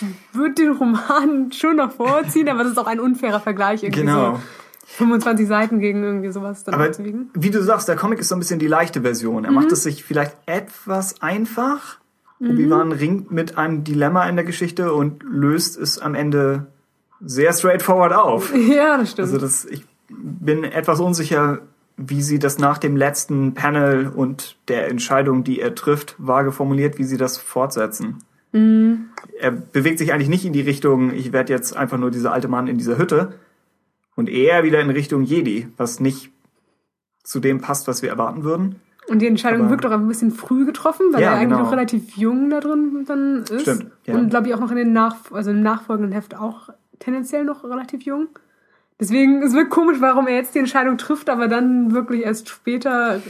Ich 0.00 0.06
würde 0.32 0.54
den 0.54 0.72
Roman 0.72 1.50
schon 1.52 1.76
noch 1.76 1.92
vorziehen, 1.92 2.48
aber 2.48 2.62
das 2.62 2.72
ist 2.72 2.78
auch 2.78 2.86
ein 2.86 3.00
unfairer 3.00 3.40
Vergleich 3.40 3.82
irgendwie. 3.82 4.02
Genau. 4.02 4.36
So 4.36 4.40
25 4.90 5.46
Seiten 5.46 5.80
gegen 5.80 6.02
irgendwie 6.02 6.30
sowas 6.30 6.64
dann 6.64 6.74
Aber 6.74 6.90
wie 7.34 7.50
du 7.50 7.62
sagst, 7.62 7.88
der 7.88 7.96
Comic 7.96 8.20
ist 8.20 8.28
so 8.28 8.34
ein 8.34 8.38
bisschen 8.38 8.58
die 8.58 8.66
leichte 8.66 9.02
Version. 9.02 9.44
Er 9.44 9.50
mhm. 9.50 9.56
macht 9.56 9.70
es 9.70 9.82
sich 9.82 10.02
vielleicht 10.02 10.34
etwas 10.46 11.20
einfach. 11.20 11.98
Mhm. 12.38 12.50
Obi-Wan 12.50 12.92
ringt 12.92 13.30
mit 13.30 13.58
einem 13.58 13.84
Dilemma 13.84 14.26
in 14.28 14.36
der 14.36 14.46
Geschichte 14.46 14.94
und 14.94 15.22
löst 15.22 15.76
es 15.76 15.98
am 15.98 16.14
Ende 16.14 16.68
sehr 17.20 17.52
straightforward 17.52 18.14
auf. 18.14 18.52
Ja, 18.56 18.96
das 18.96 19.12
stimmt. 19.12 19.28
Also 19.28 19.38
das, 19.38 19.66
ich 19.66 19.84
bin 20.08 20.64
etwas 20.64 21.00
unsicher, 21.00 21.60
wie 21.98 22.22
sie 22.22 22.38
das 22.38 22.58
nach 22.58 22.78
dem 22.78 22.96
letzten 22.96 23.52
Panel 23.52 24.08
und 24.08 24.56
der 24.68 24.88
Entscheidung, 24.88 25.44
die 25.44 25.60
er 25.60 25.74
trifft, 25.74 26.14
vage 26.16 26.50
formuliert, 26.50 26.96
wie 26.98 27.04
sie 27.04 27.18
das 27.18 27.36
fortsetzen. 27.36 28.24
Mhm. 28.52 29.10
Er 29.38 29.50
bewegt 29.50 29.98
sich 29.98 30.14
eigentlich 30.14 30.30
nicht 30.30 30.46
in 30.46 30.54
die 30.54 30.62
Richtung, 30.62 31.12
ich 31.12 31.34
werde 31.34 31.52
jetzt 31.52 31.76
einfach 31.76 31.98
nur 31.98 32.10
dieser 32.10 32.32
alte 32.32 32.48
Mann 32.48 32.68
in 32.68 32.78
dieser 32.78 32.96
Hütte, 32.96 33.34
und 34.18 34.28
eher 34.28 34.64
wieder 34.64 34.80
in 34.80 34.90
Richtung 34.90 35.22
Jedi, 35.22 35.68
was 35.76 36.00
nicht 36.00 36.32
zu 37.22 37.38
dem 37.38 37.60
passt, 37.60 37.86
was 37.86 38.02
wir 38.02 38.10
erwarten 38.10 38.42
würden. 38.42 38.80
Und 39.06 39.20
die 39.20 39.28
Entscheidung 39.28 39.60
Aber, 39.60 39.70
wirkt 39.70 39.86
auch 39.86 39.92
ein 39.92 40.08
bisschen 40.08 40.32
früh 40.32 40.66
getroffen, 40.66 41.06
weil 41.12 41.22
ja, 41.22 41.28
er 41.28 41.34
eigentlich 41.34 41.50
genau. 41.50 41.62
noch 41.62 41.70
relativ 41.70 42.16
jung 42.16 42.50
da 42.50 42.58
drin 42.58 43.04
dann 43.06 43.44
ist. 43.44 43.62
Stimmt, 43.62 43.92
ja. 44.06 44.14
Und 44.14 44.30
glaube 44.30 44.48
ich 44.48 44.54
auch 44.54 44.58
noch 44.58 44.72
in 44.72 44.76
den 44.76 44.92
Nach 44.92 45.14
also 45.30 45.52
im 45.52 45.62
nachfolgenden 45.62 46.10
Heft 46.10 46.34
auch 46.34 46.68
tendenziell 46.98 47.44
noch 47.44 47.62
relativ 47.62 48.02
jung. 48.02 48.26
Deswegen, 48.98 49.40
es 49.40 49.54
wirkt 49.54 49.70
komisch, 49.70 49.98
warum 50.00 50.26
er 50.26 50.34
jetzt 50.34 50.56
die 50.56 50.58
Entscheidung 50.58 50.98
trifft, 50.98 51.30
aber 51.30 51.46
dann 51.46 51.92
wirklich 51.92 52.24
erst 52.24 52.48
später 52.48 53.22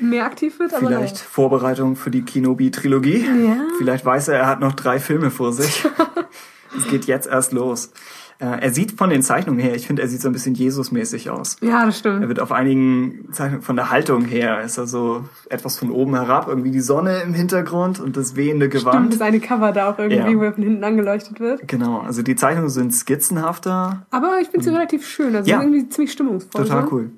mehr 0.00 0.26
aktiv 0.26 0.60
wird. 0.60 0.72
Vielleicht 0.72 1.16
ja. 1.16 1.24
Vorbereitung 1.24 1.96
für 1.96 2.12
die 2.12 2.22
Kenobi-Trilogie. 2.22 3.26
Ja. 3.46 3.56
Vielleicht 3.78 4.04
weiß 4.06 4.28
er, 4.28 4.38
er 4.38 4.46
hat 4.46 4.60
noch 4.60 4.74
drei 4.74 5.00
Filme 5.00 5.32
vor 5.32 5.52
sich. 5.52 5.84
es 6.78 6.86
geht 6.86 7.06
jetzt 7.06 7.26
erst 7.26 7.50
los. 7.50 7.90
Äh, 8.40 8.62
er 8.62 8.70
sieht 8.72 8.92
von 8.92 9.10
den 9.10 9.22
Zeichnungen 9.22 9.60
her, 9.60 9.74
ich 9.74 9.86
finde, 9.86 10.00
er 10.00 10.08
sieht 10.08 10.22
so 10.22 10.28
ein 10.28 10.32
bisschen 10.32 10.54
Jesus-mäßig 10.54 11.28
aus. 11.28 11.56
Ja, 11.60 11.84
das 11.84 11.98
stimmt. 11.98 12.22
Er 12.22 12.28
wird 12.28 12.40
auf 12.40 12.52
einigen 12.52 13.28
Zeichnungen, 13.32 13.62
von 13.62 13.76
der 13.76 13.90
Haltung 13.90 14.24
her, 14.24 14.62
ist 14.62 14.78
er 14.78 14.86
so 14.86 15.24
etwas 15.50 15.78
von 15.78 15.90
oben 15.90 16.14
herab, 16.14 16.48
irgendwie 16.48 16.70
die 16.70 16.80
Sonne 16.80 17.20
im 17.20 17.34
Hintergrund 17.34 18.00
und 18.00 18.16
das 18.16 18.36
wehende 18.36 18.70
Gewand. 18.70 18.96
Stimmt, 18.96 19.12
das 19.12 19.20
eine 19.20 19.40
Cover 19.40 19.72
da 19.72 19.90
auch 19.90 19.98
irgendwie, 19.98 20.32
ja. 20.32 20.38
wo 20.38 20.42
er 20.42 20.54
von 20.54 20.64
hinten 20.64 20.82
angeleuchtet 20.82 21.38
wird. 21.38 21.68
Genau, 21.68 21.98
also 21.98 22.22
die 22.22 22.34
Zeichnungen 22.34 22.70
sind 22.70 22.94
skizzenhafter. 22.94 24.06
Aber 24.10 24.38
ich 24.40 24.48
finde 24.48 24.64
sie 24.64 24.70
relativ 24.70 25.06
schön, 25.06 25.36
also 25.36 25.50
ja. 25.50 25.60
irgendwie 25.60 25.88
ziemlich 25.90 26.12
stimmungsvoll. 26.12 26.64
Total 26.64 26.84
so. 26.84 26.92
cool. 26.94 27.10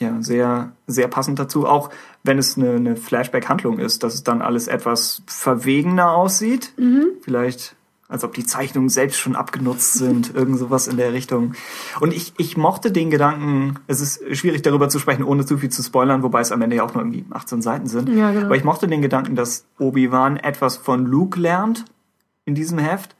Ja, 0.00 0.16
sehr, 0.20 0.72
sehr 0.86 1.08
passend 1.08 1.38
dazu. 1.38 1.66
Auch 1.66 1.90
wenn 2.24 2.38
es 2.38 2.56
eine, 2.56 2.70
eine 2.70 2.96
Flashback-Handlung 2.96 3.78
ist, 3.78 4.02
dass 4.02 4.14
es 4.14 4.24
dann 4.24 4.42
alles 4.42 4.66
etwas 4.66 5.22
verwegener 5.26 6.12
aussieht. 6.12 6.72
Mhm. 6.78 7.08
Vielleicht 7.20 7.76
als 8.08 8.22
ob 8.22 8.34
die 8.34 8.44
Zeichnungen 8.44 8.88
selbst 8.88 9.18
schon 9.18 9.34
abgenutzt 9.34 9.94
sind, 9.94 10.34
irgend 10.34 10.58
sowas 10.58 10.86
in 10.86 10.96
der 10.96 11.12
Richtung. 11.12 11.54
Und 12.00 12.12
ich, 12.12 12.34
ich 12.36 12.56
mochte 12.56 12.92
den 12.92 13.10
Gedanken, 13.10 13.78
es 13.86 14.00
ist 14.00 14.36
schwierig 14.36 14.62
darüber 14.62 14.88
zu 14.88 14.98
sprechen, 14.98 15.24
ohne 15.24 15.46
zu 15.46 15.58
viel 15.58 15.70
zu 15.70 15.82
spoilern, 15.82 16.22
wobei 16.22 16.40
es 16.40 16.52
am 16.52 16.62
Ende 16.62 16.76
ja 16.76 16.84
auch 16.84 16.94
nur 16.94 17.02
irgendwie 17.02 17.24
18 17.30 17.62
Seiten 17.62 17.86
sind. 17.86 18.08
Ja, 18.10 18.32
genau. 18.32 18.46
Aber 18.46 18.56
ich 18.56 18.64
mochte 18.64 18.88
den 18.88 19.02
Gedanken, 19.02 19.36
dass 19.36 19.66
Obi-Wan 19.78 20.36
etwas 20.36 20.76
von 20.76 21.06
Luke 21.06 21.40
lernt 21.40 21.84
in 22.44 22.54
diesem 22.54 22.78
Heft, 22.78 23.16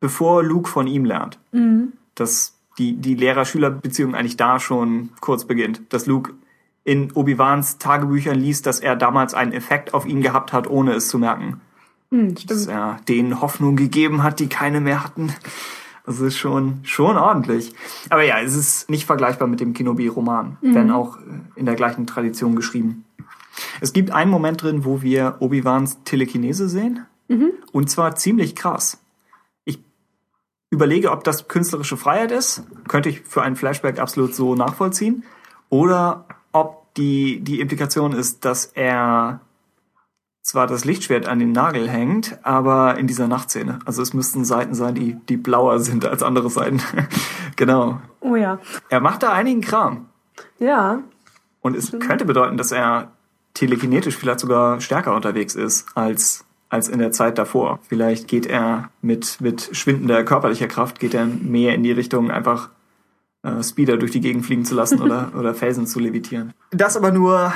bevor 0.00 0.42
Luke 0.42 0.68
von 0.68 0.86
ihm 0.86 1.04
lernt. 1.04 1.38
Mhm. 1.52 1.92
Dass 2.14 2.54
die, 2.78 2.96
die 2.96 3.14
Lehrer-Schüler-Beziehung 3.14 4.14
eigentlich 4.14 4.36
da 4.36 4.58
schon 4.58 5.10
kurz 5.20 5.44
beginnt. 5.44 5.82
Dass 5.90 6.06
Luke 6.06 6.34
in 6.82 7.12
Obi-Wans 7.12 7.78
Tagebüchern 7.78 8.38
liest, 8.38 8.66
dass 8.66 8.80
er 8.80 8.96
damals 8.96 9.32
einen 9.32 9.52
Effekt 9.52 9.94
auf 9.94 10.06
ihn 10.06 10.20
gehabt 10.20 10.52
hat, 10.52 10.68
ohne 10.68 10.92
es 10.92 11.08
zu 11.08 11.18
merken. 11.18 11.60
Hm, 12.10 12.34
Dass 12.46 12.66
er 12.66 13.00
denen 13.08 13.40
Hoffnung 13.40 13.76
gegeben 13.76 14.22
hat, 14.22 14.40
die 14.40 14.48
keine 14.48 14.80
mehr 14.80 15.02
hatten. 15.02 15.32
Das 16.06 16.20
ist 16.20 16.36
schon, 16.36 16.80
schon 16.82 17.16
ordentlich. 17.16 17.72
Aber 18.10 18.22
ja, 18.22 18.38
es 18.40 18.54
ist 18.54 18.90
nicht 18.90 19.06
vergleichbar 19.06 19.48
mit 19.48 19.60
dem 19.60 19.72
Kenobi-Roman, 19.72 20.58
mhm. 20.60 20.74
wenn 20.74 20.90
auch 20.90 21.18
in 21.56 21.64
der 21.64 21.76
gleichen 21.76 22.06
Tradition 22.06 22.56
geschrieben. 22.56 23.04
Es 23.80 23.92
gibt 23.92 24.10
einen 24.10 24.30
Moment 24.30 24.62
drin, 24.62 24.84
wo 24.84 25.00
wir 25.00 25.36
Obi-Wans 25.40 25.98
Telekinese 26.04 26.68
sehen. 26.68 27.06
Mhm. 27.28 27.52
Und 27.72 27.88
zwar 27.88 28.16
ziemlich 28.16 28.54
krass. 28.54 28.98
Ich 29.64 29.78
überlege, 30.70 31.10
ob 31.10 31.24
das 31.24 31.48
künstlerische 31.48 31.96
Freiheit 31.96 32.32
ist. 32.32 32.64
Könnte 32.86 33.08
ich 33.08 33.22
für 33.22 33.42
einen 33.42 33.56
Flashback 33.56 33.98
absolut 33.98 34.34
so 34.34 34.54
nachvollziehen. 34.54 35.24
Oder 35.70 36.26
ob 36.52 36.92
die, 36.94 37.40
die 37.40 37.60
Implikation 37.60 38.12
ist, 38.12 38.44
dass 38.44 38.66
er 38.66 39.40
zwar 40.44 40.66
das 40.66 40.84
Lichtschwert 40.84 41.26
an 41.26 41.38
den 41.38 41.52
Nagel 41.52 41.88
hängt, 41.88 42.38
aber 42.42 42.98
in 42.98 43.06
dieser 43.06 43.26
Nachtszene. 43.26 43.78
Also 43.86 44.02
es 44.02 44.12
müssten 44.12 44.44
Seiten 44.44 44.74
sein, 44.74 44.94
die, 44.94 45.14
die 45.28 45.38
blauer 45.38 45.80
sind 45.80 46.04
als 46.04 46.22
andere 46.22 46.50
Seiten. 46.50 46.82
genau. 47.56 48.00
Oh 48.20 48.36
ja. 48.36 48.58
Er 48.90 49.00
macht 49.00 49.22
da 49.22 49.32
einigen 49.32 49.62
Kram. 49.62 50.06
Ja. 50.58 51.02
Und 51.62 51.74
es 51.74 51.92
könnte 51.98 52.26
bedeuten, 52.26 52.58
dass 52.58 52.72
er 52.72 53.10
telekinetisch 53.54 54.18
vielleicht 54.18 54.40
sogar 54.40 54.82
stärker 54.82 55.14
unterwegs 55.14 55.54
ist 55.54 55.86
als, 55.94 56.44
als 56.68 56.88
in 56.88 56.98
der 56.98 57.10
Zeit 57.10 57.38
davor. 57.38 57.78
Vielleicht 57.88 58.28
geht 58.28 58.44
er 58.44 58.90
mit, 59.00 59.40
mit 59.40 59.70
schwindender 59.72 60.24
körperlicher 60.24 60.68
Kraft, 60.68 61.00
geht 61.00 61.14
er 61.14 61.24
mehr 61.24 61.74
in 61.74 61.82
die 61.82 61.92
Richtung 61.92 62.30
einfach 62.30 62.68
äh, 63.44 63.62
Speeder 63.62 63.96
durch 63.96 64.10
die 64.10 64.20
Gegend 64.20 64.44
fliegen 64.44 64.66
zu 64.66 64.74
lassen 64.74 65.00
oder, 65.02 65.32
oder 65.38 65.54
Felsen 65.54 65.86
zu 65.86 66.00
levitieren. 66.00 66.52
Das 66.70 66.98
aber 66.98 67.12
nur 67.12 67.54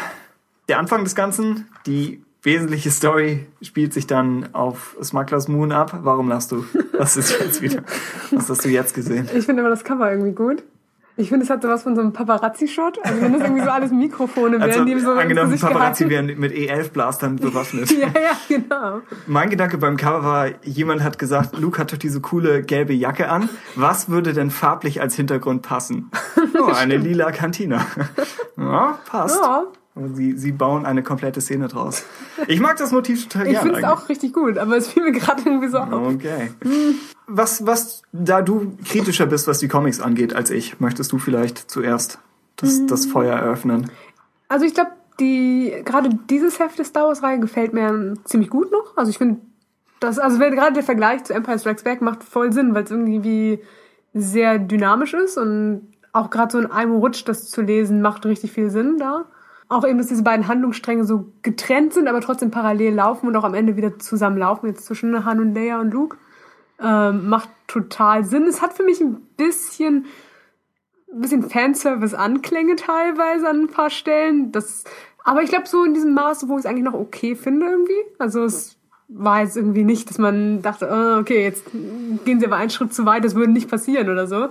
der 0.71 0.79
Anfang 0.79 1.05
des 1.05 1.15
Ganzen. 1.15 1.67
Die 1.85 2.23
wesentliche 2.43 2.91
Story 2.91 3.47
spielt 3.63 3.93
sich 3.93 4.07
dann 4.07 4.49
auf 4.55 4.97
Smugglers 5.03 5.49
Moon 5.49 5.73
ab. 5.73 5.99
Warum 6.03 6.29
lachst 6.29 6.53
du? 6.53 6.65
Was 6.97 7.17
ist 7.17 7.39
jetzt 7.41 7.63
wieder? 7.63 7.83
Was 8.31 8.49
hast 8.49 8.65
du 8.65 8.69
jetzt 8.69 8.95
gesehen? 8.95 9.29
Ich 9.35 9.45
finde 9.47 9.61
immer 9.63 9.71
das 9.71 9.85
Cover 9.85 10.11
irgendwie 10.11 10.33
gut. 10.33 10.63
Ich 11.21 11.31
finde, 11.31 11.43
es 11.43 11.51
hat 11.51 11.63
sowas 11.63 11.83
von 11.83 11.97
so 11.97 12.01
einem 12.01 12.13
Paparazzi-Shot. 12.13 13.01
Also 13.05 13.21
wenn 13.21 13.33
das 13.33 13.43
irgendwie 13.43 13.65
so 13.65 13.71
alles 13.71 13.91
Mikrofone 13.91 14.61
Also, 14.63 14.77
wären, 14.77 14.87
die 14.87 14.93
ihm 14.93 15.01
so 15.01 15.11
angenommen, 15.11 15.51
ins 15.51 15.61
Gesicht 15.61 15.73
Paparazzi 15.73 16.05
gehalten. 16.05 16.29
wären 16.29 16.39
mit 16.39 16.53
E11-Blastern 16.53 17.37
bewaffnet. 17.37 17.91
Ja, 17.99 18.07
ja, 18.07 18.37
genau. 18.47 19.01
Mein 19.27 19.51
Gedanke 19.51 19.79
beim 19.79 19.97
Cover 19.97 20.23
war, 20.23 20.47
jemand 20.63 21.03
hat 21.03 21.19
gesagt, 21.19 21.59
Luke 21.59 21.77
hat 21.81 21.93
doch 21.93 21.97
diese 21.99 22.21
coole 22.21 22.63
gelbe 22.63 22.93
Jacke 22.95 23.31
an. 23.31 23.49
Was 23.75 24.09
würde 24.09 24.33
denn 24.33 24.53
farblich 24.53 25.01
als 25.01 25.17
Hintergrund 25.17 25.63
passen? 25.63 26.11
Oh, 26.61 26.73
eine 26.73 26.97
lila 26.97 27.31
Kantina. 27.33 27.85
Ja, 28.57 28.99
passt. 29.07 29.41
Ja. 29.41 29.65
Sie, 30.15 30.37
sie 30.37 30.53
bauen 30.53 30.87
eine 30.87 31.03
komplette 31.03 31.41
Szene 31.41 31.69
draus. 31.69 32.05
Ich 32.47 32.61
mag 32.61 32.77
das 32.77 32.93
Motiv 32.93 33.25
total 33.25 33.47
Ich 33.47 33.53
gerne. 33.53 33.73
finde 33.73 33.79
es 33.81 33.85
auch 33.85 34.09
richtig 34.09 34.33
gut, 34.33 34.59
aber 34.59 34.77
es 34.77 34.89
fiel 34.89 35.03
mir 35.05 35.13
gerade 35.13 35.43
irgendwie 35.45 35.69
so 35.69 35.79
auf. 35.79 36.15
Okay. 36.15 36.53
Was, 37.27 37.67
was, 37.67 38.03
da 38.13 38.43
du 38.43 38.77
kritischer 38.85 39.27
bist, 39.27 39.47
was 39.49 39.59
die 39.59 39.69
Comics 39.69 40.01
angeht, 40.01 40.35
als 40.35 40.51
ich, 40.51 40.81
möchtest 40.81 41.13
du 41.13 41.19
vielleicht 41.19 41.71
zuerst 41.71 42.19
das, 42.57 42.87
das 42.87 43.07
Feuer 43.07 43.37
eröffnen? 43.37 43.91
Also 44.49 44.65
ich 44.65 44.75
glaube, 44.75 44.93
die 45.21 45.75
gerade 45.85 46.11
dieses 46.31 46.59
Heft 46.59 46.79
der 46.79 46.85
Star 46.85 47.09
Wars 47.09 47.23
Reihe 47.23 47.41
gefällt 47.41 47.73
mir 47.73 48.15
ziemlich 48.25 48.51
gut 48.51 48.71
noch. 48.71 48.97
Also 48.97 49.11
ich 49.11 49.19
finde 49.19 49.41
das, 50.01 50.19
also 50.19 50.39
gerade 50.39 50.75
der 50.75 50.85
Vergleich 50.85 51.25
zu 51.25 51.35
Empire 51.35 51.59
Strikes 51.59 51.83
Back 51.83 52.03
macht 52.03 52.23
voll 52.23 52.53
Sinn, 52.53 52.75
weil 52.75 52.85
es 52.85 52.91
irgendwie 52.91 53.61
sehr 54.15 54.59
dynamisch 54.59 55.15
ist 55.15 55.37
und 55.37 55.89
auch 56.13 56.31
gerade 56.31 56.53
so 56.53 56.59
in 56.59 56.71
einem 56.71 56.93
Rutsch 56.93 57.25
das 57.27 57.51
zu 57.51 57.63
lesen 57.63 58.01
macht 58.01 58.25
richtig 58.27 58.53
viel 58.53 58.71
Sinn 58.71 58.99
da. 58.99 59.27
Auch 59.69 59.87
eben, 59.87 59.99
dass 59.99 60.07
diese 60.07 60.23
beiden 60.23 60.49
Handlungsstränge 60.49 61.05
so 61.05 61.33
getrennt 61.43 61.93
sind, 61.93 62.09
aber 62.09 62.21
trotzdem 62.21 62.51
parallel 62.51 62.95
laufen 62.95 63.27
und 63.27 63.37
auch 63.37 63.45
am 63.45 63.55
Ende 63.55 63.77
wieder 63.77 63.99
zusammen 63.99 64.39
laufen, 64.39 64.67
jetzt 64.67 64.87
zwischen 64.87 65.25
Han 65.25 65.41
und 65.41 65.55
Leia 65.55 65.81
und 65.81 65.93
Luke. 65.93 66.17
Ähm, 66.81 67.29
macht 67.29 67.51
total 67.67 68.25
Sinn. 68.25 68.45
Es 68.45 68.63
hat 68.63 68.73
für 68.73 68.85
mich 68.85 69.01
ein 69.01 69.17
bisschen 69.37 70.07
ein 71.13 71.21
bisschen 71.21 71.43
Fanservice-Anklänge 71.43 72.77
teilweise 72.77 73.49
an 73.49 73.63
ein 73.63 73.69
paar 73.69 73.91
Stellen. 73.91 74.53
Das, 74.53 74.85
aber 75.25 75.43
ich 75.43 75.51
glaube 75.51 75.67
so 75.67 75.85
in 75.85 75.95
diesem 75.95 76.15
Maße, 76.15 76.49
wo 76.49 76.55
ich 76.55 76.61
es 76.61 76.67
eigentlich 76.67 76.85
noch 76.85 76.95
okay 76.95 77.35
finde 77.35 77.67
irgendwie. 77.67 78.05
Also 78.19 78.45
es 78.45 78.77
war 79.09 79.43
jetzt 79.43 79.57
irgendwie 79.57 79.85
nicht, 79.85 80.11
dass 80.11 80.19
man 80.19 80.61
dachte, 80.63 80.91
ah, 80.91 81.19
okay, 81.19 81.43
jetzt 81.43 81.65
gehen 82.25 82.41
sie 82.41 82.47
aber 82.47 82.57
einen 82.57 82.71
Schritt 82.71 82.93
zu 82.93 83.07
weit, 83.07 83.25
das 83.25 83.35
würde 83.35 83.53
nicht 83.53 83.71
passieren 83.71 84.11
oder 84.11 84.27
so. 84.27 84.49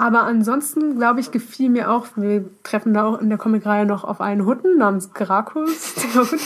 Aber 0.00 0.22
ansonsten, 0.22 0.96
glaube 0.96 1.20
ich, 1.20 1.30
gefiel 1.30 1.68
mir 1.68 1.90
auch, 1.90 2.06
wir 2.16 2.46
treffen 2.62 2.94
da 2.94 3.04
auch 3.04 3.20
in 3.20 3.28
der 3.28 3.36
Comicreihe 3.36 3.84
noch 3.84 4.02
auf 4.02 4.22
einen 4.22 4.46
Hutten 4.46 4.78
namens 4.78 5.12
Grakus, 5.12 5.94
der, 6.14 6.22
Hund, 6.22 6.40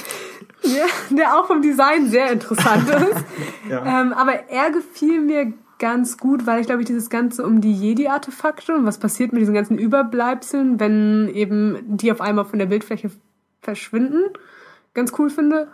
der, 0.64 1.16
der 1.16 1.38
auch 1.38 1.46
vom 1.46 1.62
Design 1.62 2.10
sehr 2.10 2.32
interessant 2.32 2.88
ist. 2.90 3.24
Ja. 3.70 4.02
Ähm, 4.02 4.12
aber 4.12 4.50
er 4.50 4.70
gefiel 4.70 5.22
mir 5.22 5.54
ganz 5.78 6.18
gut, 6.18 6.46
weil 6.46 6.60
ich 6.60 6.66
glaube 6.66 6.82
ich 6.82 6.86
dieses 6.86 7.08
Ganze 7.08 7.46
um 7.46 7.62
die 7.62 7.72
Jedi-Artefakte 7.72 8.74
und 8.74 8.84
was 8.84 8.98
passiert 8.98 9.32
mit 9.32 9.40
diesen 9.40 9.54
ganzen 9.54 9.78
Überbleibseln, 9.78 10.78
wenn 10.78 11.28
eben 11.28 11.78
die 11.96 12.12
auf 12.12 12.20
einmal 12.20 12.44
von 12.44 12.58
der 12.58 12.66
Bildfläche 12.66 13.10
verschwinden, 13.62 14.24
ganz 14.92 15.14
cool 15.18 15.30
finde. 15.30 15.68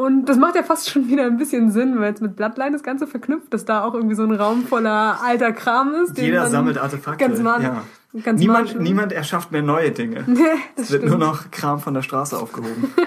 Und 0.00 0.24
das 0.26 0.38
macht 0.38 0.54
ja 0.56 0.62
fast 0.62 0.88
schon 0.88 1.08
wieder 1.08 1.24
ein 1.26 1.36
bisschen 1.36 1.70
Sinn, 1.70 1.98
weil 2.00 2.08
jetzt 2.10 2.22
mit 2.22 2.34
Bloodline 2.36 2.72
das 2.72 2.82
Ganze 2.82 3.06
verknüpft, 3.06 3.52
dass 3.52 3.66
da 3.66 3.84
auch 3.84 3.92
irgendwie 3.94 4.14
so 4.14 4.22
ein 4.22 4.32
Raum 4.32 4.62
voller 4.66 5.18
alter 5.22 5.52
Kram 5.52 5.92
ist. 5.94 6.16
den 6.16 6.24
Jeder 6.24 6.42
man 6.42 6.50
sammelt 6.50 6.78
Artefakte. 6.78 7.22
Ganz 7.26 7.40
mal, 7.40 7.62
ja. 7.62 7.82
ganz 8.22 8.40
Niemand, 8.40 8.74
mal- 8.74 8.82
niemand 8.82 9.12
erschafft 9.12 9.52
mehr 9.52 9.60
neue 9.62 9.90
Dinge. 9.90 10.24
Nee, 10.26 10.38
das 10.76 10.86
Es 10.86 10.92
wird 10.92 11.02
stimmt. 11.02 11.18
nur 11.18 11.28
noch 11.28 11.50
Kram 11.50 11.80
von 11.80 11.92
der 11.92 12.02
Straße 12.02 12.38
aufgehoben. 12.38 12.92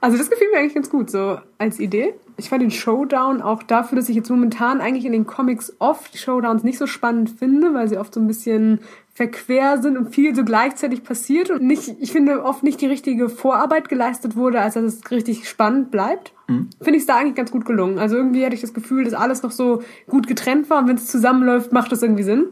Also 0.00 0.18
das 0.18 0.28
gefiel 0.28 0.48
mir 0.52 0.58
eigentlich 0.58 0.74
ganz 0.74 0.90
gut, 0.90 1.10
so 1.10 1.38
als 1.56 1.80
Idee. 1.80 2.12
Ich 2.36 2.50
fand 2.50 2.60
den 2.60 2.70
Showdown 2.70 3.40
auch 3.40 3.62
dafür, 3.62 3.96
dass 3.96 4.10
ich 4.10 4.14
jetzt 4.16 4.28
momentan 4.28 4.82
eigentlich 4.82 5.06
in 5.06 5.12
den 5.12 5.26
Comics 5.26 5.72
oft 5.78 6.12
die 6.12 6.18
Showdowns 6.18 6.62
nicht 6.62 6.76
so 6.76 6.86
spannend 6.86 7.30
finde, 7.30 7.72
weil 7.72 7.88
sie 7.88 7.96
oft 7.96 8.12
so 8.12 8.20
ein 8.20 8.26
bisschen 8.26 8.80
verquer 9.14 9.80
sind 9.80 9.96
und 9.96 10.12
viel 10.12 10.34
so 10.34 10.44
gleichzeitig 10.44 11.04
passiert 11.04 11.50
und 11.50 11.62
nicht, 11.62 11.96
ich 12.00 12.10
finde 12.10 12.44
oft 12.44 12.64
nicht 12.64 12.80
die 12.80 12.86
richtige 12.86 13.28
Vorarbeit 13.28 13.88
geleistet 13.88 14.34
wurde, 14.34 14.60
als 14.60 14.74
dass 14.74 14.82
es 14.82 15.10
richtig 15.12 15.48
spannend 15.48 15.92
bleibt. 15.92 16.32
Finde 16.48 16.96
ich 16.96 17.02
es 17.02 17.06
da 17.06 17.16
eigentlich 17.16 17.36
ganz 17.36 17.52
gut 17.52 17.64
gelungen. 17.64 17.98
Also 17.98 18.16
irgendwie 18.16 18.44
hatte 18.44 18.56
ich 18.56 18.60
das 18.60 18.74
Gefühl, 18.74 19.04
dass 19.04 19.14
alles 19.14 19.42
noch 19.42 19.52
so 19.52 19.82
gut 20.08 20.26
getrennt 20.26 20.68
war 20.68 20.80
und 20.80 20.88
wenn 20.88 20.96
es 20.96 21.06
zusammenläuft, 21.06 21.72
macht 21.72 21.92
das 21.92 22.02
irgendwie 22.02 22.24
Sinn. 22.24 22.46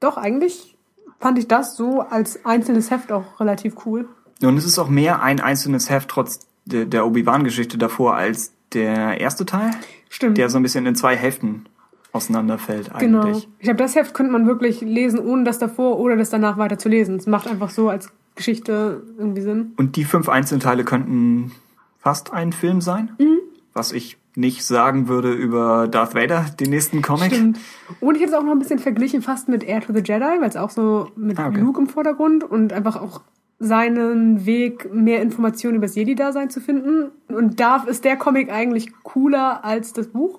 Doch, 0.00 0.16
eigentlich 0.16 0.76
fand 1.20 1.38
ich 1.38 1.46
das 1.46 1.76
so 1.76 2.00
als 2.00 2.44
einzelnes 2.44 2.90
Heft 2.90 3.12
auch 3.12 3.38
relativ 3.40 3.86
cool. 3.86 4.08
Und 4.42 4.56
es 4.56 4.64
ist 4.64 4.78
auch 4.78 4.88
mehr 4.88 5.22
ein 5.22 5.40
einzelnes 5.40 5.90
Heft 5.90 6.08
trotz 6.08 6.40
der, 6.64 6.86
der 6.86 7.06
Obi-Wan-Geschichte 7.06 7.78
davor 7.78 8.14
als 8.14 8.52
der 8.72 9.20
erste 9.20 9.46
Teil, 9.46 9.70
Stimmt. 10.08 10.38
der 10.38 10.50
so 10.50 10.58
ein 10.58 10.62
bisschen 10.62 10.86
in 10.86 10.94
zwei 10.94 11.16
Hälften 11.16 11.66
auseinanderfällt 12.12 12.90
Genau. 12.98 13.22
eigentlich. 13.22 13.48
Ich 13.58 13.64
glaube, 13.64 13.78
das 13.78 13.94
Heft 13.94 14.14
könnte 14.14 14.32
man 14.32 14.46
wirklich 14.46 14.80
lesen, 14.80 15.18
ohne 15.20 15.44
das 15.44 15.58
davor 15.58 15.98
oder 15.98 16.16
das 16.16 16.30
danach 16.30 16.56
weiter 16.58 16.78
zu 16.78 16.88
lesen. 16.88 17.16
Es 17.16 17.26
macht 17.26 17.46
einfach 17.48 17.70
so 17.70 17.88
als 17.88 18.10
Geschichte 18.34 19.02
irgendwie 19.18 19.42
Sinn. 19.42 19.72
Und 19.76 19.96
die 19.96 20.04
fünf 20.04 20.28
Einzelteile 20.28 20.84
könnten 20.84 21.52
fast 21.98 22.32
ein 22.32 22.52
Film 22.52 22.80
sein, 22.80 23.10
Mhm. 23.18 23.38
was 23.74 23.92
ich 23.92 24.16
nicht 24.36 24.64
sagen 24.64 25.08
würde 25.08 25.32
über 25.32 25.88
Darth 25.88 26.14
Vader, 26.14 26.46
den 26.60 26.70
nächsten 26.70 27.02
Comic. 27.02 27.32
Stimmt. 27.32 27.58
Und 28.00 28.14
ich 28.14 28.20
hätte 28.22 28.32
es 28.32 28.38
auch 28.38 28.44
noch 28.44 28.52
ein 28.52 28.58
bisschen 28.60 28.78
verglichen 28.78 29.20
fast 29.20 29.48
mit 29.48 29.64
Air 29.64 29.80
to 29.80 29.92
the 29.92 29.98
Jedi, 30.04 30.40
weil 30.40 30.48
es 30.48 30.56
auch 30.56 30.70
so 30.70 31.08
mit 31.16 31.38
Ah, 31.40 31.48
okay. 31.48 31.58
Luke 31.60 31.80
im 31.80 31.88
Vordergrund 31.88 32.44
und 32.44 32.72
einfach 32.72 33.00
auch 33.02 33.20
seinen 33.58 34.46
Weg, 34.46 34.88
mehr 34.94 35.20
Informationen 35.20 35.76
über 35.78 35.86
das 35.86 35.96
Jedi-Dasein 35.96 36.50
zu 36.50 36.60
finden. 36.60 37.10
Und 37.26 37.58
da 37.58 37.82
ist 37.88 38.04
der 38.04 38.16
Comic 38.16 38.52
eigentlich 38.52 38.92
cooler 39.02 39.64
als 39.64 39.92
das 39.92 40.06
Buch. 40.06 40.38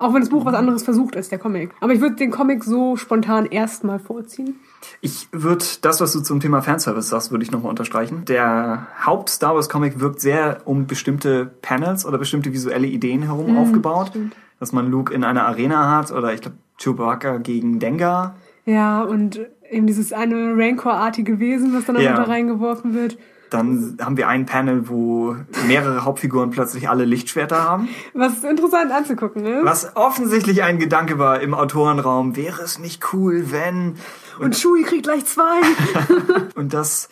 Auch 0.00 0.14
wenn 0.14 0.20
das 0.20 0.30
Buch 0.30 0.44
was 0.44 0.54
anderes 0.54 0.84
versucht 0.84 1.16
als 1.16 1.28
der 1.28 1.38
Comic. 1.40 1.70
Aber 1.80 1.92
ich 1.92 2.00
würde 2.00 2.14
den 2.14 2.30
Comic 2.30 2.62
so 2.62 2.96
spontan 2.96 3.46
erstmal 3.46 3.98
vorziehen. 3.98 4.54
Ich 5.00 5.26
würde 5.32 5.64
das, 5.82 6.00
was 6.00 6.12
du 6.12 6.20
zum 6.20 6.38
Thema 6.38 6.62
Fanservice 6.62 7.08
sagst, 7.08 7.32
würde 7.32 7.42
ich 7.42 7.50
nochmal 7.50 7.70
unterstreichen. 7.70 8.24
Der 8.26 8.86
Haupt-Star 9.04 9.56
Wars-Comic 9.56 9.98
wirkt 9.98 10.20
sehr 10.20 10.58
um 10.66 10.86
bestimmte 10.86 11.46
Panels 11.46 12.06
oder 12.06 12.16
bestimmte 12.18 12.52
visuelle 12.52 12.86
Ideen 12.86 13.22
herum 13.22 13.56
aufgebaut. 13.58 14.12
Dass 14.60 14.72
man 14.72 14.88
Luke 14.88 15.12
in 15.12 15.24
einer 15.24 15.46
Arena 15.46 15.96
hat 15.96 16.12
oder 16.12 16.32
ich 16.32 16.42
glaube 16.42 16.56
Chewbacca 16.80 17.38
gegen 17.38 17.80
Dengar. 17.80 18.36
Ja, 18.66 19.02
und 19.02 19.40
eben 19.68 19.86
dieses 19.88 20.12
eine 20.12 20.54
Rancor-artige 20.56 21.40
Wesen, 21.40 21.74
was 21.74 21.86
dann 21.86 21.98
Ja. 22.00 22.14
da 22.14 22.22
reingeworfen 22.22 22.94
wird. 22.94 23.18
Dann 23.50 23.96
haben 24.00 24.16
wir 24.16 24.28
ein 24.28 24.46
Panel, 24.46 24.88
wo 24.88 25.36
mehrere 25.66 26.04
Hauptfiguren 26.04 26.50
plötzlich 26.50 26.88
alle 26.88 27.04
Lichtschwerter 27.04 27.62
haben. 27.62 27.88
Was 28.14 28.44
interessant 28.44 28.92
anzugucken 28.92 29.46
ist. 29.46 29.64
Was 29.64 29.96
offensichtlich 29.96 30.62
ein 30.62 30.78
Gedanke 30.78 31.18
war 31.18 31.40
im 31.40 31.54
Autorenraum. 31.54 32.36
Wäre 32.36 32.62
es 32.62 32.78
nicht 32.78 33.12
cool, 33.12 33.50
wenn... 33.50 33.94
Und 34.38 34.54
Chewie 34.54 34.84
kriegt 34.84 35.04
gleich 35.04 35.24
zwei. 35.24 35.60
Und 36.54 36.74
das 36.74 37.08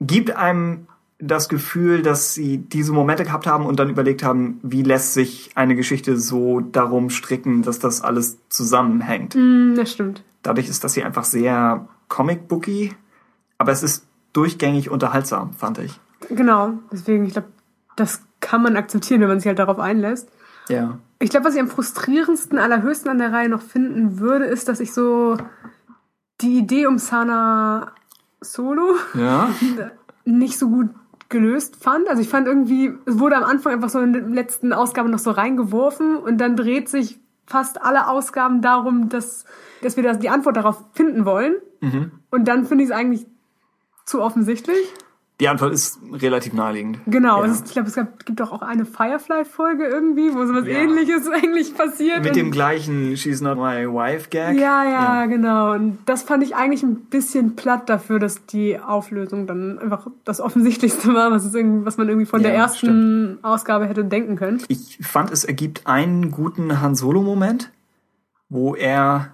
gibt 0.00 0.34
einem 0.34 0.86
das 1.20 1.48
Gefühl, 1.48 2.02
dass 2.02 2.34
sie 2.34 2.58
diese 2.58 2.92
Momente 2.92 3.24
gehabt 3.24 3.46
haben 3.46 3.66
und 3.66 3.78
dann 3.80 3.90
überlegt 3.90 4.22
haben, 4.22 4.60
wie 4.62 4.82
lässt 4.82 5.14
sich 5.14 5.50
eine 5.56 5.74
Geschichte 5.74 6.16
so 6.16 6.60
darum 6.60 7.10
stricken, 7.10 7.62
dass 7.62 7.80
das 7.80 8.02
alles 8.02 8.38
zusammenhängt. 8.48 9.34
Hm, 9.34 9.74
das 9.76 9.92
stimmt. 9.92 10.22
Dadurch 10.42 10.68
ist 10.68 10.84
das 10.84 10.94
hier 10.94 11.04
einfach 11.04 11.24
sehr 11.24 11.88
comic-booky, 12.06 12.94
aber 13.58 13.72
es 13.72 13.82
ist 13.82 14.06
durchgängig 14.32 14.90
unterhaltsam, 14.90 15.52
fand 15.52 15.78
ich. 15.78 15.98
Genau. 16.28 16.74
Deswegen, 16.92 17.26
ich 17.26 17.32
glaube, 17.32 17.48
das 17.96 18.22
kann 18.40 18.62
man 18.62 18.76
akzeptieren, 18.76 19.20
wenn 19.20 19.28
man 19.28 19.40
sich 19.40 19.48
halt 19.48 19.58
darauf 19.58 19.78
einlässt. 19.78 20.28
Ja. 20.68 20.98
Ich 21.18 21.30
glaube, 21.30 21.46
was 21.46 21.54
ich 21.54 21.60
am 21.60 21.68
frustrierendsten, 21.68 22.58
allerhöchsten 22.58 23.10
an 23.10 23.18
der 23.18 23.32
Reihe 23.32 23.48
noch 23.48 23.62
finden 23.62 24.20
würde, 24.20 24.44
ist, 24.44 24.68
dass 24.68 24.80
ich 24.80 24.92
so 24.92 25.36
die 26.40 26.58
Idee 26.58 26.86
um 26.86 26.98
Sana 26.98 27.92
Solo 28.40 28.94
Ja. 29.14 29.50
nicht 30.24 30.58
so 30.58 30.68
gut 30.68 30.90
gelöst 31.28 31.76
fand. 31.76 32.08
Also 32.08 32.22
ich 32.22 32.28
fand 32.28 32.46
irgendwie, 32.46 32.92
es 33.06 33.18
wurde 33.18 33.36
am 33.36 33.44
Anfang 33.44 33.72
einfach 33.72 33.88
so 33.88 33.98
in 33.98 34.12
den 34.12 34.32
letzten 34.32 34.72
Ausgaben 34.72 35.10
noch 35.10 35.18
so 35.18 35.30
reingeworfen 35.30 36.16
und 36.16 36.38
dann 36.38 36.56
dreht 36.56 36.88
sich 36.88 37.18
fast 37.46 37.82
alle 37.82 38.08
Ausgaben 38.08 38.62
darum, 38.62 39.08
dass, 39.08 39.44
dass 39.82 39.96
wir 39.96 40.04
das, 40.04 40.18
die 40.18 40.28
Antwort 40.28 40.56
darauf 40.56 40.84
finden 40.92 41.24
wollen. 41.24 41.56
Und 42.30 42.48
dann 42.48 42.66
finde 42.66 42.84
ich 42.84 42.90
es 42.90 42.96
eigentlich 42.96 43.26
zu 44.08 44.22
offensichtlich. 44.22 44.78
Die 45.40 45.46
Antwort 45.48 45.72
ist 45.72 46.00
relativ 46.12 46.52
naheliegend. 46.52 46.98
Genau, 47.06 47.44
Ja. 47.44 47.52
ist, 47.52 47.66
ich 47.66 47.72
glaube, 47.72 47.86
es 47.86 47.94
gab, 47.94 48.26
gibt 48.26 48.42
auch 48.42 48.60
eine 48.60 48.84
Firefly-Folge 48.84 49.84
irgendwie, 49.86 50.34
wo 50.34 50.44
sowas 50.44 50.64
Ja. 50.66 50.78
ähnliches 50.78 51.28
eigentlich 51.32 51.76
passiert. 51.76 52.24
Mit 52.24 52.34
dem 52.34 52.50
gleichen 52.50 53.16
She's 53.16 53.40
Not 53.40 53.56
My 53.56 53.86
Wife 53.86 54.30
Gag. 54.30 54.58
ja, 54.58 54.82
ja, 54.84 55.26
genau. 55.26 55.74
Und 55.74 55.98
das 56.06 56.24
fand 56.24 56.42
ich 56.42 56.56
eigentlich 56.56 56.82
ein 56.82 56.96
bisschen 57.02 57.54
platt 57.54 57.88
dafür, 57.88 58.18
dass 58.18 58.46
die 58.46 58.80
Auflösung 58.80 59.46
dann 59.46 59.78
einfach 59.78 60.08
das 60.24 60.40
Offensichtlichste 60.40 61.14
war, 61.14 61.30
was, 61.30 61.54
irgendwie, 61.54 61.86
was 61.86 61.98
man 61.98 62.08
irgendwie 62.08 62.26
von 62.26 62.42
der 62.42 62.54
Ja, 62.54 62.62
ersten 62.62 63.38
Ausgabe 63.42 63.86
hätte 63.86 64.04
denken 64.04 64.34
können. 64.34 64.60
Ich 64.66 64.98
fand, 65.02 65.30
es 65.30 65.44
ergibt 65.44 65.86
einen 65.86 66.32
guten 66.32 66.80
Han 66.80 66.96
Solo-Moment, 66.96 67.70
wo 68.48 68.74
er 68.74 69.30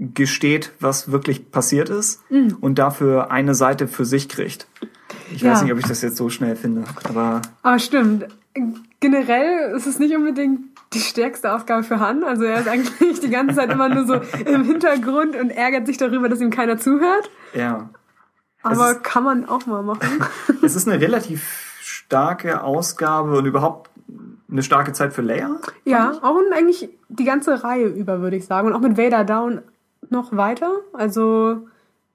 gesteht, 0.00 0.72
was 0.80 1.12
wirklich 1.12 1.50
passiert 1.50 1.90
ist 1.90 2.22
und 2.60 2.78
dafür 2.78 3.30
eine 3.30 3.54
Seite 3.54 3.86
für 3.86 4.04
sich 4.06 4.28
kriegt. 4.28 4.66
Ich 5.32 5.44
weiß 5.44 5.58
Ja. 5.58 5.62
nicht, 5.64 5.72
ob 5.72 5.78
ich 5.78 5.86
das 5.86 6.00
jetzt 6.02 6.16
so 6.16 6.28
schnell 6.30 6.56
finde, 6.56 6.84
aber 7.08 7.42
Aber 7.62 7.78
stimmt. 7.78 8.26
Generell 9.00 9.74
ist 9.76 9.86
es 9.86 9.98
nicht 9.98 10.14
unbedingt 10.16 10.60
die 10.92 10.98
stärkste 10.98 11.52
Aufgabe 11.54 11.84
für 11.84 12.00
Han. 12.00 12.24
Also 12.24 12.44
er 12.44 12.58
ist 12.60 12.68
eigentlich 12.68 13.20
die 13.20 13.30
ganze 13.30 13.56
Zeit 13.56 13.70
immer 13.70 13.88
nur 13.88 14.06
so 14.06 14.14
im 14.44 14.64
Hintergrund 14.64 15.36
und 15.36 15.50
ärgert 15.50 15.86
sich 15.86 15.96
darüber, 15.98 16.28
dass 16.28 16.40
ihm 16.40 16.50
keiner 16.50 16.78
zuhört. 16.78 17.30
Ja. 17.54 17.90
Aber 18.62 18.90
ist, 18.92 19.04
kann 19.04 19.22
man 19.24 19.48
auch 19.48 19.66
mal 19.66 19.82
machen. 19.82 20.24
Es 20.62 20.74
ist 20.76 20.88
eine 20.88 21.00
relativ 21.00 21.76
starke 21.80 22.62
Ausgabe 22.62 23.38
und 23.38 23.46
überhaupt 23.46 23.90
eine 24.50 24.62
starke 24.64 24.92
Zeit 24.92 25.12
für 25.12 25.22
Leia. 25.22 25.56
Ja, 25.84 26.12
auch 26.22 26.34
und 26.34 26.52
eigentlich 26.52 26.90
die 27.08 27.24
ganze 27.24 27.62
Reihe 27.62 27.86
über, 27.86 28.20
würde 28.20 28.36
ich 28.36 28.46
sagen. 28.46 28.66
Und 28.66 28.74
auch 28.74 28.80
mit 28.80 28.98
Vader 28.98 29.24
Down 29.24 29.62
noch 30.10 30.36
weiter. 30.36 30.70
Also 30.92 31.66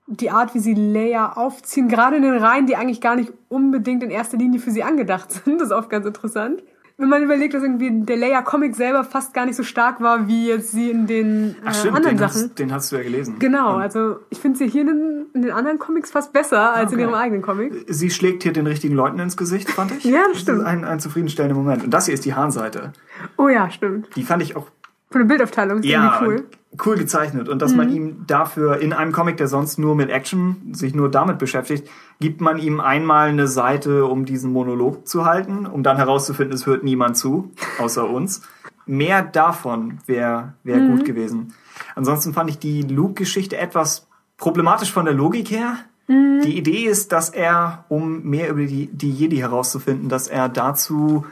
die 0.08 0.30
Art, 0.30 0.54
wie 0.54 0.60
sie 0.60 0.74
Leia 0.74 1.34
aufziehen, 1.34 1.88
gerade 1.88 2.18
in 2.18 2.22
den 2.22 2.38
Reihen, 2.38 2.68
die 2.68 2.76
eigentlich 2.76 3.02
gar 3.02 3.16
nicht 3.16 3.34
unbedingt 3.50 4.04
in 4.04 4.12
erster 4.12 4.38
Linie 4.38 4.60
für 4.60 4.72
sie 4.72 4.84
angedacht 4.84 5.32
sind, 5.32 5.60
das 5.60 5.70
ist 5.70 5.74
oft 5.74 5.90
ganz 5.90 6.06
interessant 6.06 6.64
wenn 6.98 7.10
man 7.10 7.22
überlegt, 7.24 7.54
dass 7.54 7.62
irgendwie 7.62 7.92
der 7.92 8.16
Leia-Comic 8.16 8.76
selber 8.76 9.04
fast 9.04 9.34
gar 9.34 9.46
nicht 9.46 9.58
so 9.58 9.64
stark 9.64 10.00
war, 10.00 10.28
wie 10.28 10.48
jetzt 10.48 10.72
sie 10.72 10.90
in 10.90 11.08
den 11.08 11.50
äh, 11.50 11.54
Ach, 11.66 11.74
stimmt, 11.74 11.98
anderen 11.98 12.16
den 12.16 12.20
Sachen. 12.20 12.44
Hast, 12.44 12.60
den 12.60 12.72
hast 12.72 12.92
du 12.92 12.96
ja 12.96 13.04
gelesen. 13.04 13.36
Genau, 13.40 13.76
also 13.76 14.20
ich 14.30 14.40
finde 14.40 14.58
sie 14.58 14.68
hier 14.68 14.82
in 14.82 14.88
den, 14.88 15.26
in 15.34 15.42
den, 15.42 15.52
anderen 15.52 15.78
Comics 15.78 16.12
fast 16.12 16.32
besser 16.32 16.74
als 16.74 16.88
okay. 16.88 16.96
in 16.96 17.00
ihrem 17.02 17.14
eigenen 17.14 17.42
Comic. 17.42 17.74
Sie 17.90 18.10
schlägt 18.10 18.44
hier 18.44 18.54
den 18.54 18.66
richtigen 18.66 18.96
Leuten 18.96 19.20
ins 19.20 19.36
Gesicht, 19.36 19.70
fand 19.70 19.92
ich. 19.92 20.04
ja, 20.06 20.24
das 20.32 20.42
stimmt. 20.42 20.60
Das 20.60 20.68
ist 20.68 20.72
ein, 20.72 20.86
ein 20.86 21.00
zufriedenstellender 21.02 21.56
Moment. 21.56 21.84
Und 21.84 21.92
das 21.92 22.06
hier 22.06 22.14
ist 22.14 22.24
die 22.24 22.34
Hahnseite. 22.34 22.94
Oh 23.38 23.50
ja, 23.50 23.70
stimmt. 23.70 24.16
Die 24.16 24.24
fand 24.24 24.42
ich 24.42 24.56
auch 24.56 24.68
von 25.16 25.22
der 25.22 25.34
Bildaufteilung 25.34 25.78
ist 25.80 25.86
ja, 25.86 26.20
cool. 26.22 26.44
Cool 26.86 26.98
gezeichnet. 26.98 27.48
Und 27.48 27.62
dass 27.62 27.72
mhm. 27.72 27.78
man 27.78 27.90
ihm 27.90 28.28
dafür 28.28 28.80
in 28.82 28.92
einem 28.92 29.14
Comic, 29.14 29.38
der 29.38 29.48
sonst 29.48 29.80
nur 29.80 29.96
mit 29.96 30.10
Action 30.10 30.74
sich 30.74 30.94
nur 30.94 31.10
damit 31.10 31.38
beschäftigt, 31.38 31.90
gibt 32.20 32.42
man 32.42 32.58
ihm 32.58 32.82
einmal 32.82 33.30
eine 33.30 33.48
Seite, 33.48 34.08
um 34.08 34.26
diesen 34.26 34.52
Monolog 34.52 35.08
zu 35.08 35.24
halten, 35.24 35.68
um 35.68 35.84
dann 35.84 35.96
herauszufinden, 35.96 36.54
es 36.54 36.66
hört 36.66 36.84
niemand 36.84 37.16
zu, 37.16 37.54
außer 37.80 38.10
uns. 38.10 38.42
Mehr 38.86 39.22
davon 39.22 40.00
wäre 40.06 40.56
wär 40.66 40.82
mhm. 40.82 40.98
gut 40.98 41.06
gewesen. 41.06 41.54
Ansonsten 41.96 42.34
fand 42.34 42.50
ich 42.50 42.60
die 42.60 42.82
Luke-Geschichte 42.82 43.56
etwas 43.56 44.08
problematisch 44.36 44.92
von 44.92 45.06
der 45.06 45.14
Logik 45.14 45.50
her. 45.50 45.78
Mhm. 46.10 46.42
Die 46.44 46.58
Idee 46.58 46.84
ist, 46.88 47.14
dass 47.14 47.30
er, 47.30 47.86
um 47.88 48.24
mehr 48.24 48.50
über 48.50 48.66
die, 48.66 48.88
die 48.88 49.12
Jedi 49.12 49.38
herauszufinden, 49.38 50.10
dass 50.10 50.28
er 50.28 50.50
dazu 50.50 51.26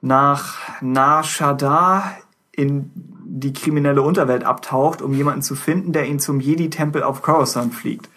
nach 0.00 0.56
Nar 0.80 1.22
Shaddaa 1.22 2.16
in 2.52 3.09
die 3.32 3.52
kriminelle 3.52 4.02
Unterwelt 4.02 4.44
abtaucht, 4.44 5.02
um 5.02 5.14
jemanden 5.14 5.42
zu 5.42 5.54
finden, 5.54 5.92
der 5.92 6.06
ihn 6.06 6.18
zum 6.18 6.40
Jedi-Tempel 6.40 7.04
auf 7.04 7.22
Coruscant 7.22 7.72
fliegt. 7.72 8.08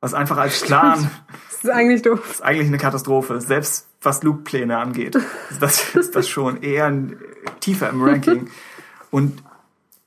Was 0.00 0.12
einfach 0.12 0.36
als 0.38 0.60
Plan. 0.60 1.08
das 1.48 1.64
ist 1.64 1.70
eigentlich 1.70 2.02
doof. 2.02 2.20
Das 2.22 2.36
ist 2.36 2.42
eigentlich 2.42 2.66
eine 2.66 2.78
Katastrophe. 2.78 3.40
Selbst 3.40 3.86
was 4.02 4.22
Luke-Pläne 4.24 4.76
angeht. 4.76 5.16
Das 5.60 5.94
ist 5.94 6.16
das 6.16 6.28
schon 6.28 6.62
eher 6.62 6.86
ein, 6.86 7.16
tiefer 7.60 7.88
im 7.88 8.02
Ranking. 8.02 8.48
Und 9.10 9.42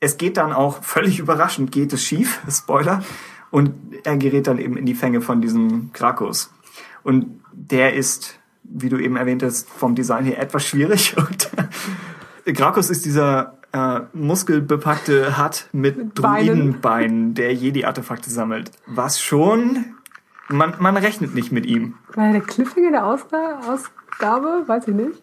es 0.01 0.17
geht 0.17 0.35
dann 0.35 0.51
auch 0.51 0.83
völlig 0.83 1.19
überraschend, 1.19 1.71
geht 1.71 1.93
es 1.93 2.03
schief, 2.03 2.41
Spoiler. 2.49 3.01
Und 3.51 3.73
er 4.03 4.17
gerät 4.17 4.47
dann 4.47 4.59
eben 4.59 4.75
in 4.75 4.85
die 4.85 4.93
Fänge 4.93 5.21
von 5.21 5.41
diesem 5.41 5.91
Krakus. 5.93 6.51
Und 7.03 7.41
der 7.53 7.93
ist, 7.93 8.39
wie 8.63 8.89
du 8.89 8.97
eben 8.97 9.15
erwähnt 9.15 9.41
hast, 9.41 9.69
vom 9.69 9.95
Design 9.95 10.25
her 10.25 10.39
etwas 10.39 10.65
schwierig. 10.67 11.15
Und 12.45 12.55
Krakus 12.55 12.89
ist 12.89 13.05
dieser 13.05 13.58
äh, 13.71 14.01
muskelbepackte 14.13 15.37
hat 15.37 15.67
mit, 15.71 15.97
mit 15.97 16.19
Druidenbeinen, 16.19 17.33
der 17.33 17.53
Jedi-Artefakte 17.53 18.29
sammelt. 18.29 18.71
Was 18.87 19.21
schon, 19.21 19.85
man, 20.47 20.75
man 20.79 20.97
rechnet 20.97 21.35
nicht 21.35 21.51
mit 21.51 21.65
ihm. 21.65 21.95
Weil 22.15 22.33
der 22.33 22.41
Cliffhanger 22.41 22.91
der 22.91 23.05
Ausgabe, 23.05 23.59
Ausgabe, 23.67 24.63
weiß 24.67 24.87
ich 24.87 24.95
nicht. 24.95 25.21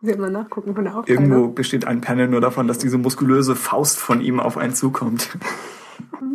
Wird 0.00 0.18
man 0.18 0.32
nachgucken 0.32 0.74
von 0.74 0.84
der 0.84 0.96
Aufgabe. 0.96 1.12
Irgendwo 1.12 1.48
besteht 1.48 1.86
ein 1.86 2.00
Panel 2.00 2.28
nur 2.28 2.40
davon, 2.40 2.68
dass 2.68 2.78
diese 2.78 2.98
muskulöse 2.98 3.56
Faust 3.56 3.98
von 3.98 4.20
ihm 4.20 4.40
auf 4.40 4.56
einen 4.56 4.74
zukommt. 4.74 5.36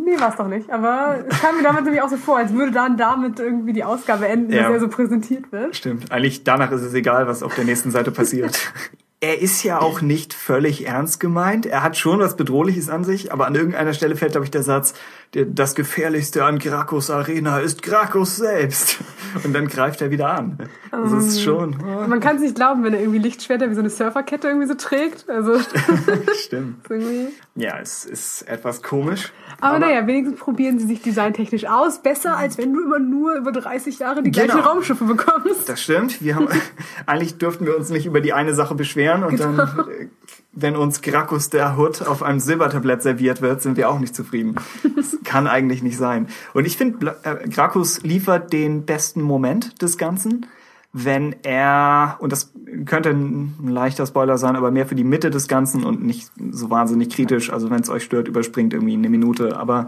Nee, 0.04 0.18
war 0.20 0.30
es 0.30 0.36
doch 0.36 0.48
nicht. 0.48 0.70
Aber 0.70 1.24
es 1.28 1.40
kam 1.40 1.56
mir 1.56 1.62
damit 1.62 1.84
nämlich 1.84 2.02
auch 2.02 2.08
so 2.08 2.16
vor, 2.16 2.38
als 2.38 2.52
würde 2.52 2.72
dann 2.72 2.96
damit 2.96 3.38
irgendwie 3.38 3.72
die 3.72 3.84
Ausgabe 3.84 4.26
enden, 4.26 4.52
ja. 4.52 4.64
dass 4.64 4.72
er 4.72 4.80
so 4.80 4.88
präsentiert 4.88 5.52
wird. 5.52 5.76
Stimmt. 5.76 6.10
Eigentlich 6.10 6.44
danach 6.44 6.72
ist 6.72 6.82
es 6.82 6.92
egal, 6.94 7.26
was 7.26 7.42
auf 7.42 7.54
der 7.54 7.64
nächsten 7.64 7.90
Seite 7.90 8.10
passiert. 8.10 8.72
er 9.22 9.40
ist 9.40 9.62
ja 9.62 9.80
auch 9.80 10.00
nicht 10.00 10.34
völlig 10.34 10.84
ernst 10.84 11.20
gemeint. 11.20 11.64
Er 11.64 11.84
hat 11.84 11.96
schon 11.96 12.18
was 12.18 12.34
Bedrohliches 12.34 12.88
an 12.88 13.04
sich, 13.04 13.32
aber 13.32 13.46
an 13.46 13.54
irgendeiner 13.54 13.94
Stelle 13.94 14.16
fällt, 14.16 14.32
glaube 14.32 14.46
ich, 14.46 14.50
der 14.50 14.64
Satz, 14.64 14.94
das 15.32 15.74
Gefährlichste 15.74 16.44
an 16.44 16.58
Grakos 16.58 17.10
Arena 17.10 17.60
ist 17.60 17.82
Grakos 17.82 18.36
selbst. 18.36 18.98
Und 19.42 19.54
dann 19.54 19.66
greift 19.66 20.02
er 20.02 20.10
wieder 20.10 20.28
an. 20.28 20.58
Das 20.90 21.10
ist 21.12 21.38
ähm, 21.38 21.42
schon. 21.42 21.76
Oh. 21.82 22.06
Man 22.06 22.20
kann 22.20 22.36
es 22.36 22.42
nicht 22.42 22.54
glauben, 22.54 22.84
wenn 22.84 22.92
er 22.92 23.00
irgendwie 23.00 23.18
Lichtschwerter 23.18 23.70
wie 23.70 23.74
so 23.74 23.80
eine 23.80 23.88
Surferkette 23.88 24.48
irgendwie 24.48 24.66
so 24.66 24.74
trägt. 24.74 25.30
Also 25.30 25.58
Stimmt. 26.34 26.84
ja, 27.54 27.78
es 27.80 28.04
ist 28.04 28.42
etwas 28.42 28.82
komisch. 28.82 29.32
Aber, 29.58 29.76
aber 29.76 29.86
naja, 29.86 30.06
wenigstens 30.06 30.38
probieren 30.38 30.78
sie 30.78 30.86
sich 30.86 31.00
designtechnisch 31.00 31.64
aus. 31.64 32.02
Besser, 32.02 32.36
als 32.36 32.58
wenn 32.58 32.74
du 32.74 32.82
immer 32.82 32.98
nur 32.98 33.34
über 33.36 33.52
30 33.52 34.00
Jahre 34.00 34.22
die 34.22 34.32
genau. 34.32 34.46
gleichen 34.46 34.60
Raumschiffe 34.60 35.04
bekommst. 35.04 35.66
Das 35.66 35.80
stimmt. 35.80 36.22
Wir 36.22 36.36
haben, 36.36 36.48
eigentlich 37.06 37.38
dürften 37.38 37.64
wir 37.64 37.74
uns 37.74 37.88
nicht 37.88 38.04
über 38.04 38.20
die 38.20 38.34
eine 38.34 38.54
Sache 38.54 38.74
beschweren 38.74 39.24
und 39.24 39.36
genau. 39.36 39.64
dann 39.64 40.10
wenn 40.52 40.76
uns 40.76 41.00
Grakus 41.00 41.48
der 41.48 41.78
Hood 41.78 42.02
auf 42.02 42.22
einem 42.22 42.38
Silbertablett 42.38 43.02
serviert 43.02 43.40
wird, 43.40 43.62
sind 43.62 43.76
wir 43.76 43.88
auch 43.88 43.98
nicht 43.98 44.14
zufrieden. 44.14 44.56
Das 44.96 45.16
kann 45.24 45.46
eigentlich 45.46 45.82
nicht 45.82 45.96
sein. 45.96 46.28
Und 46.52 46.66
ich 46.66 46.76
finde, 46.76 47.16
äh, 47.22 47.48
Grakus 47.48 48.02
liefert 48.02 48.52
den 48.52 48.84
besten 48.84 49.22
Moment 49.22 49.80
des 49.80 49.96
Ganzen, 49.96 50.46
wenn 50.92 51.36
er, 51.42 52.18
und 52.20 52.32
das 52.32 52.52
könnte 52.84 53.10
ein 53.10 53.54
leichter 53.66 54.06
Spoiler 54.06 54.36
sein, 54.36 54.56
aber 54.56 54.70
mehr 54.70 54.86
für 54.86 54.94
die 54.94 55.04
Mitte 55.04 55.30
des 55.30 55.48
Ganzen 55.48 55.84
und 55.84 56.04
nicht 56.04 56.30
so 56.50 56.68
wahnsinnig 56.68 57.08
kritisch. 57.08 57.50
Also 57.50 57.70
wenn 57.70 57.80
es 57.80 57.88
euch 57.88 58.02
stört, 58.04 58.28
überspringt 58.28 58.74
irgendwie 58.74 58.94
eine 58.94 59.08
Minute. 59.08 59.56
Aber 59.56 59.86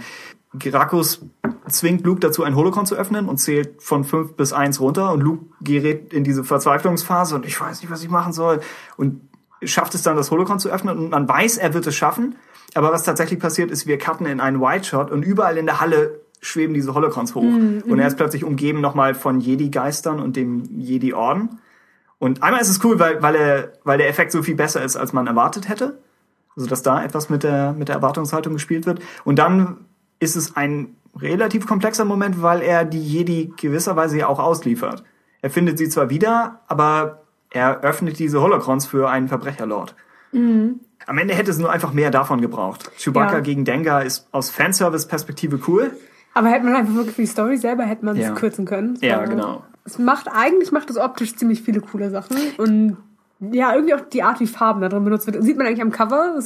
Grakus 0.59 1.21
zwingt 1.69 2.05
Luke 2.07 2.21
dazu, 2.21 2.43
ein 2.43 2.57
Holocron 2.57 2.87
zu 2.87 2.95
öffnen 2.95 3.29
und 3.29 3.37
zählt 3.37 3.83
von 3.83 4.05
fünf 4.05 4.33
bis 4.35 4.55
eins 4.55 4.81
runter 4.81 5.13
und 5.13 5.21
Luke 5.21 5.45
gerät 5.61 6.15
in 6.15 6.25
diese 6.25 6.43
Verzweiflungsphase 6.43 7.35
und 7.35 7.45
ich 7.45 7.61
weiß 7.61 7.83
nicht, 7.83 7.91
was 7.91 8.03
ich 8.03 8.09
machen 8.09 8.33
soll. 8.33 8.61
Und 8.97 9.21
schafft 9.67 9.95
es 9.95 10.03
dann, 10.03 10.17
das 10.17 10.31
Holocron 10.31 10.59
zu 10.59 10.69
öffnen 10.71 10.97
und 10.97 11.11
man 11.11 11.29
weiß, 11.29 11.59
er 11.59 11.75
wird 11.75 11.87
es 11.87 11.95
schaffen. 11.95 12.37
Aber 12.75 12.93
was 12.93 13.03
tatsächlich 13.03 13.39
passiert 13.39 13.71
ist, 13.71 13.87
wir 13.87 13.99
cutten 13.99 14.27
in 14.27 14.41
einen 14.41 14.61
White 14.61 14.85
Shot 14.85 15.11
und 15.11 15.23
überall 15.23 15.57
in 15.57 15.67
der 15.67 15.81
Halle 15.81 16.21
schweben 16.41 16.75
diese 16.75 16.95
Holocrons 16.95 17.35
hoch. 17.35 17.43
Mhm. 17.43 17.85
Und 17.89 17.99
er 17.99 18.07
ist 18.07 18.17
plötzlich 18.17 18.45
umgeben 18.45 18.81
nochmal 18.81 19.15
von 19.15 19.41
Jedi-Geistern 19.41 20.21
und 20.21 20.37
dem 20.37 20.65
Jedi-Orden. 20.79 21.61
Und 22.19 22.43
einmal 22.43 22.61
ist 22.61 22.69
es 22.69 22.85
cool, 22.85 22.99
weil, 22.99 23.23
weil, 23.23 23.35
er, 23.35 23.73
weil 23.85 23.99
der 23.99 24.09
Effekt 24.09 24.33
so 24.33 24.43
viel 24.43 24.55
besser 24.55 24.83
ist, 24.83 24.97
als 24.97 25.13
man 25.13 25.27
erwartet 25.27 25.69
hätte. 25.69 25.99
Also, 26.57 26.69
dass 26.69 26.83
da 26.83 27.03
etwas 27.03 27.29
mit 27.31 27.43
der, 27.43 27.73
mit 27.73 27.89
der 27.89 27.97
Erwartungshaltung 27.97 28.53
gespielt 28.55 28.87
wird. 28.87 29.01
Und 29.25 29.39
dann 29.39 29.79
ist 30.21 30.37
es 30.37 30.57
ein 30.57 30.97
relativ 31.17 31.67
komplexer 31.67 32.05
Moment, 32.05 32.43
weil 32.43 32.63
er 32.63 32.85
die 32.85 33.03
Jedi 33.03 33.53
gewisserweise 33.57 34.19
ja 34.19 34.29
auch 34.29 34.39
ausliefert. 34.39 35.05
Er 35.43 35.51
findet 35.51 35.79
sie 35.79 35.89
zwar 35.89 36.11
wieder, 36.11 36.61
aber 36.69 37.24
er 37.55 37.81
öffnet 37.81 38.19
diese 38.19 38.43
Holocrons 38.43 38.85
für 38.85 39.09
einen 39.09 39.29
Verbrecherlord. 39.29 39.95
Mhm. 40.33 40.81
Am 41.07 41.19
Ende 41.19 41.35
hätte 41.35 41.51
es 41.51 41.59
nur 41.59 41.71
einfach 41.71 41.93
mehr 41.93 42.11
davon 42.11 42.41
gebraucht. 42.41 42.91
Chewbacca 42.99 43.35
ja. 43.35 43.41
gegen 43.41 43.65
Dengar 43.65 44.05
ist 44.05 44.27
aus 44.33 44.51
Fanservice-Perspektive 44.51 45.61
cool. 45.69 45.93
Aber 46.35 46.49
hätte 46.49 46.65
man 46.65 46.75
einfach 46.75 46.95
wirklich 46.95 47.17
die 47.17 47.27
Story 47.27 47.57
selber 47.57 47.85
hätte 47.85 48.05
man 48.05 48.17
es 48.17 48.27
ja. 48.27 48.33
kürzen 48.33 48.65
können. 48.65 48.99
Ja, 49.01 49.25
genau. 49.25 49.63
Es 49.85 49.99
macht 49.99 50.29
eigentlich 50.29 50.73
macht 50.73 50.91
es 50.91 50.97
optisch 50.97 51.37
ziemlich 51.37 51.63
viele 51.63 51.81
coole 51.81 52.11
Sachen 52.11 52.37
und 52.59 52.97
ja, 53.53 53.75
irgendwie 53.75 53.95
auch 53.95 54.01
die 54.01 54.23
Art, 54.23 54.41
wie 54.41 54.47
Farben 54.47 54.81
da 54.81 54.89
drin 54.89 55.05
benutzt 55.05 55.27
wird, 55.27 55.43
sieht 55.43 55.59
man 55.59 55.67
eigentlich 55.67 55.83
am 55.83 55.91
Cover 55.91 56.39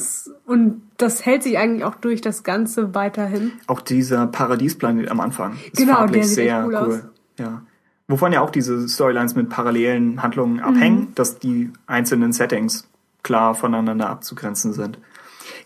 und 0.45 0.81
das 0.97 1.25
hält 1.25 1.43
sich 1.43 1.57
eigentlich 1.57 1.85
auch 1.85 1.95
durch 1.95 2.19
das 2.19 2.43
Ganze 2.43 2.93
weiterhin. 2.93 3.53
Auch 3.67 3.79
dieser 3.79 4.27
Paradiesplanet 4.27 5.09
am 5.09 5.21
Anfang 5.21 5.53
ist 5.71 5.77
genau, 5.77 5.95
farblich 5.95 6.27
sehr 6.27 6.65
cool. 6.65 6.75
cool. 6.75 7.09
Ja. 7.37 7.61
Wovon 8.09 8.33
ja 8.33 8.41
auch 8.41 8.49
diese 8.49 8.89
Storylines 8.89 9.35
mit 9.35 9.49
parallelen 9.49 10.23
Handlungen 10.23 10.55
mhm. 10.55 10.63
abhängen, 10.63 11.11
dass 11.13 11.37
die 11.37 11.71
einzelnen 11.85 12.33
Settings 12.33 12.89
klar 13.21 13.53
voneinander 13.53 14.09
abzugrenzen 14.09 14.73
sind. 14.73 14.97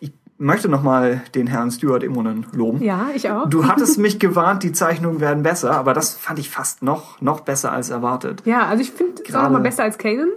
Ich 0.02 0.12
möchte 0.38 0.68
nochmal 0.68 1.24
den 1.36 1.48
Herrn 1.48 1.72
Stuart 1.72 2.04
Immonen 2.04 2.46
loben. 2.52 2.84
Ja, 2.84 3.08
ich 3.16 3.30
auch. 3.30 3.50
Du 3.50 3.66
hattest 3.66 3.98
mich 3.98 4.20
gewarnt, 4.20 4.64
die 4.64 4.74
Zeichnungen 4.74 5.22
werden 5.22 5.42
besser, 5.42 5.72
aber 5.72 5.94
das 5.94 6.16
fand 6.16 6.38
ich 6.38 6.50
fast 6.50 6.84
noch, 6.84 7.22
noch 7.22 7.40
besser 7.40 7.72
als 7.72 7.90
erwartet. 7.90 8.42
Ja, 8.44 8.66
also 8.68 8.82
ich 8.82 8.92
finde 8.92 9.24
es 9.26 9.34
auch 9.34 9.50
mal 9.50 9.62
besser 9.62 9.84
als 9.84 9.98
Kaden. 9.98 10.34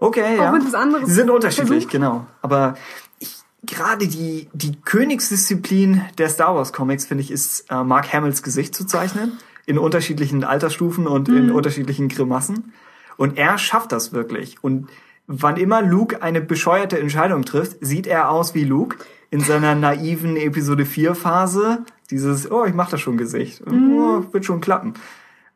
Okay, 0.00 0.38
auch 0.38 0.44
ja. 0.44 0.52
Wenn 0.54 0.64
das 0.64 0.74
anderes 0.74 1.06
Sie 1.06 1.14
sind 1.14 1.28
unterschiedlich, 1.28 1.68
versucht. 1.68 1.92
genau. 1.92 2.26
Aber 2.40 2.74
ich, 3.18 3.36
gerade 3.64 4.08
die, 4.08 4.48
die 4.54 4.80
Königsdisziplin 4.80 6.00
der 6.16 6.30
Star 6.30 6.54
Wars 6.54 6.72
Comics, 6.72 7.04
finde 7.04 7.22
ich, 7.22 7.30
ist 7.30 7.70
äh, 7.70 7.84
Mark 7.84 8.14
Hamills 8.14 8.42
Gesicht 8.42 8.74
zu 8.74 8.86
zeichnen 8.86 9.32
in 9.66 9.78
unterschiedlichen 9.78 10.44
Altersstufen 10.44 11.06
und 11.06 11.28
mhm. 11.28 11.36
in 11.36 11.50
unterschiedlichen 11.52 12.08
Grimassen. 12.08 12.72
Und 13.16 13.38
er 13.38 13.58
schafft 13.58 13.92
das 13.92 14.12
wirklich. 14.12 14.62
Und 14.62 14.88
wann 15.26 15.56
immer 15.56 15.82
Luke 15.82 16.22
eine 16.22 16.40
bescheuerte 16.40 16.98
Entscheidung 16.98 17.44
trifft, 17.44 17.78
sieht 17.80 18.06
er 18.06 18.30
aus 18.30 18.54
wie 18.54 18.64
Luke 18.64 18.96
in 19.30 19.40
seiner 19.40 19.74
naiven 19.74 20.36
Episode 20.36 20.84
4 20.84 21.14
Phase. 21.14 21.84
Dieses, 22.10 22.50
oh, 22.50 22.64
ich 22.64 22.74
mach 22.74 22.90
das 22.90 23.00
schon 23.00 23.16
Gesicht. 23.16 23.64
Mhm. 23.68 23.92
Oh, 23.96 24.32
wird 24.32 24.44
schon 24.44 24.60
klappen. 24.60 24.94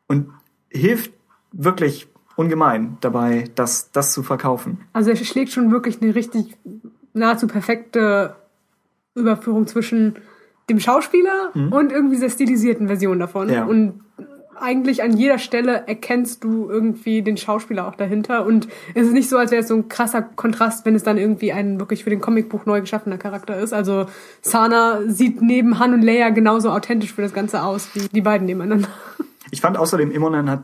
Und 0.07 0.29
hilft 0.69 1.11
wirklich 1.51 2.07
ungemein 2.35 2.97
dabei, 3.01 3.45
das, 3.55 3.91
das 3.91 4.13
zu 4.13 4.23
verkaufen. 4.23 4.79
Also 4.93 5.09
er 5.09 5.15
schlägt 5.17 5.51
schon 5.51 5.71
wirklich 5.71 6.01
eine 6.01 6.15
richtig 6.15 6.57
nahezu 7.13 7.47
perfekte 7.47 8.35
Überführung 9.13 9.67
zwischen 9.67 10.15
dem 10.69 10.79
Schauspieler 10.79 11.51
mhm. 11.53 11.71
und 11.71 11.91
irgendwie 11.91 12.19
der 12.19 12.29
stilisierten 12.29 12.87
Version 12.87 13.19
davon. 13.19 13.49
Ja. 13.49 13.65
Und 13.65 14.01
eigentlich 14.61 15.03
an 15.03 15.15
jeder 15.15 15.37
Stelle 15.37 15.87
erkennst 15.87 16.43
du 16.43 16.69
irgendwie 16.69 17.21
den 17.21 17.37
Schauspieler 17.37 17.87
auch 17.87 17.95
dahinter. 17.95 18.45
Und 18.45 18.67
es 18.93 19.07
ist 19.07 19.13
nicht 19.13 19.29
so, 19.29 19.37
als 19.37 19.51
wäre 19.51 19.61
es 19.61 19.67
so 19.67 19.75
ein 19.75 19.89
krasser 19.89 20.21
Kontrast, 20.21 20.85
wenn 20.85 20.95
es 20.95 21.03
dann 21.03 21.17
irgendwie 21.17 21.53
ein 21.53 21.79
wirklich 21.79 22.03
für 22.03 22.09
den 22.09 22.21
Comicbuch 22.21 22.65
neu 22.65 22.81
geschaffener 22.81 23.17
Charakter 23.17 23.57
ist. 23.57 23.73
Also 23.73 24.05
Sana 24.41 25.01
sieht 25.07 25.41
neben 25.41 25.79
Han 25.79 25.93
und 25.93 26.01
Leia 26.01 26.29
genauso 26.29 26.71
authentisch 26.71 27.13
für 27.13 27.21
das 27.21 27.33
Ganze 27.33 27.63
aus 27.63 27.89
wie 27.93 28.07
die 28.07 28.21
beiden 28.21 28.45
nebeneinander. 28.45 28.89
Ich 29.51 29.61
fand 29.61 29.77
außerdem 29.77 30.11
Imonen 30.11 30.47
hat 30.47 30.61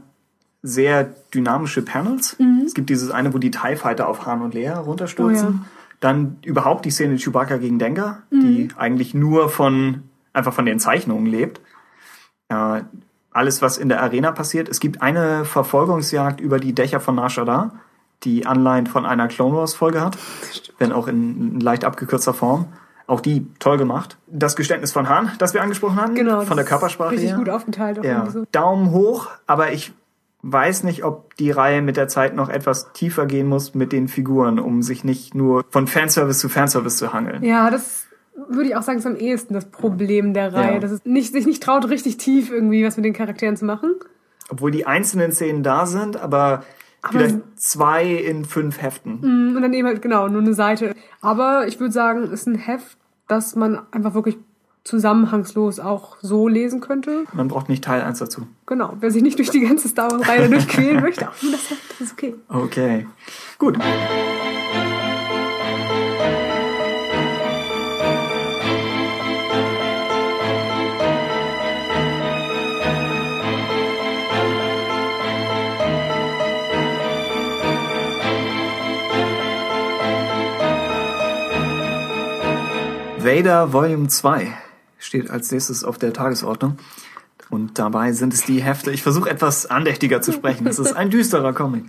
sehr 0.61 1.15
dynamische 1.33 1.81
Panels. 1.81 2.37
Mhm. 2.37 2.61
Es 2.67 2.75
gibt 2.75 2.91
dieses 2.91 3.09
eine, 3.09 3.33
wo 3.33 3.39
die 3.39 3.49
TIE 3.49 3.75
Fighter 3.75 4.07
auf 4.07 4.27
Han 4.27 4.43
und 4.43 4.53
Leia 4.53 4.77
runterstürzen. 4.77 5.47
Oh 5.47 5.51
ja. 5.51 5.65
Dann 5.99 6.37
überhaupt 6.43 6.85
die 6.85 6.91
Szene 6.91 7.17
Chewbacca 7.17 7.57
gegen 7.57 7.79
Dengar, 7.79 8.23
mhm. 8.29 8.41
die 8.41 8.67
eigentlich 8.77 9.13
nur 9.13 9.49
von 9.49 10.03
einfach 10.33 10.53
von 10.53 10.65
den 10.65 10.79
Zeichnungen 10.79 11.25
lebt. 11.25 11.61
Äh, 12.49 12.81
alles, 13.31 13.61
was 13.61 13.77
in 13.77 13.89
der 13.89 14.01
Arena 14.01 14.31
passiert. 14.31 14.69
Es 14.69 14.79
gibt 14.79 15.01
eine 15.01 15.43
Verfolgungsjagd 15.45 16.39
über 16.39 16.59
die 16.59 16.73
Dächer 16.73 16.99
von 17.01 17.15
Nar 17.15 17.29
Shaddaa, 17.29 17.73
die 18.23 18.45
Anleihen 18.45 18.87
von 18.87 19.05
einer 19.05 19.27
Clone 19.27 19.55
Wars 19.55 19.73
Folge 19.73 20.01
hat, 20.01 20.17
wenn 20.77 20.93
auch 20.93 21.07
in 21.07 21.59
leicht 21.59 21.83
abgekürzter 21.83 22.33
Form. 22.33 22.67
Auch 23.07 23.19
die 23.19 23.45
toll 23.59 23.77
gemacht. 23.77 24.17
Das 24.25 24.55
Geständnis 24.55 24.91
von 24.91 25.09
Hahn, 25.09 25.31
das 25.37 25.53
wir 25.53 25.61
angesprochen 25.61 25.97
haben, 25.97 26.15
genau, 26.15 26.41
von 26.41 26.57
der 26.57 26.65
Körpersprache 26.65 27.11
richtig 27.11 27.31
her. 27.31 27.37
gut 27.37 27.49
aufgeteilt. 27.49 28.03
Ja. 28.03 28.27
So. 28.29 28.45
Daumen 28.51 28.91
hoch, 28.91 29.29
aber 29.45 29.73
ich 29.73 29.93
weiß 30.47 30.83
nicht, 30.83 31.03
ob 31.03 31.35
die 31.37 31.49
Reihe 31.49 31.81
mit 31.81 31.97
der 31.97 32.07
Zeit 32.07 32.35
noch 32.35 32.49
etwas 32.49 32.93
tiefer 32.93 33.25
gehen 33.25 33.47
muss 33.47 33.73
mit 33.73 33.91
den 33.91 34.07
Figuren, 34.07 34.59
um 34.59 34.83
sich 34.83 35.03
nicht 35.03 35.33
nur 35.33 35.65
von 35.69 35.87
Fanservice 35.87 36.39
zu 36.39 36.49
Fanservice 36.49 36.97
zu 36.97 37.13
hangeln. 37.13 37.43
Ja, 37.43 37.71
das 37.71 38.05
würde 38.47 38.69
ich 38.69 38.75
auch 38.75 38.83
sagen, 38.83 38.99
ist 38.99 39.07
am 39.07 39.15
ehesten 39.15 39.55
das 39.55 39.65
Problem 39.65 40.35
der 40.35 40.53
Reihe, 40.53 40.73
ja. 40.75 40.79
dass 40.79 40.91
es 40.91 41.03
nicht, 41.03 41.33
sich 41.33 41.47
nicht 41.47 41.63
traut, 41.63 41.89
richtig 41.89 42.17
tief 42.17 42.51
irgendwie 42.51 42.85
was 42.85 42.95
mit 42.95 43.05
den 43.05 43.13
Charakteren 43.13 43.57
zu 43.57 43.65
machen. 43.65 43.95
Obwohl 44.49 44.69
die 44.69 44.85
einzelnen 44.85 45.31
Szenen 45.31 45.63
da 45.63 45.87
sind, 45.87 46.15
aber, 46.17 46.63
aber 47.01 47.11
vielleicht 47.11 47.39
zwei 47.55 48.05
in 48.05 48.45
fünf 48.45 48.79
Heften. 48.79 49.21
Mm, 49.21 49.55
und 49.55 49.61
dann 49.63 49.73
eben 49.73 49.87
halt, 49.87 50.03
genau, 50.03 50.27
nur 50.27 50.41
eine 50.41 50.53
Seite. 50.53 50.93
Aber 51.21 51.67
ich 51.67 51.79
würde 51.79 51.91
sagen, 51.91 52.31
ist 52.31 52.45
ein 52.45 52.53
Heft, 52.53 52.97
das 53.27 53.55
man 53.55 53.81
einfach 53.91 54.13
wirklich 54.13 54.37
zusammenhangslos 54.85 55.79
auch 55.79 56.15
so 56.21 56.47
lesen 56.47 56.79
könnte. 56.79 57.25
Man 57.33 57.49
braucht 57.49 57.67
nicht 57.67 57.83
Teil 57.83 58.01
1 58.01 58.19
dazu. 58.19 58.47
Genau. 58.67 58.93
Wer 58.99 59.11
sich 59.11 59.23
nicht 59.23 59.37
durch 59.39 59.49
die 59.49 59.61
ganze 59.61 59.89
Star 59.89 60.11
Wars-Reihe 60.11 60.47
durchquälen 60.47 61.01
möchte, 61.01 61.27
auch 61.27 61.41
nur 61.41 61.51
das 61.51 61.69
Heft, 61.69 61.99
ist 61.99 62.13
okay. 62.13 62.35
Okay. 62.47 63.07
Gut. 63.57 63.77
Vader 83.17 83.73
Volume 83.73 84.07
2 84.07 84.64
steht 85.05 85.29
als 85.29 85.51
nächstes 85.51 85.83
auf 85.83 85.97
der 85.97 86.13
Tagesordnung. 86.13 86.77
Und 87.49 87.77
dabei 87.77 88.11
sind 88.13 88.33
es 88.33 88.43
die 88.43 88.61
Hefte, 88.61 88.91
ich 88.91 89.03
versuche 89.03 89.29
etwas 89.29 89.65
andächtiger 89.67 90.21
zu 90.21 90.31
sprechen, 90.31 90.67
es 90.67 90.79
ist 90.79 90.93
ein 90.93 91.09
düsterer 91.09 91.53
Comic. 91.53 91.85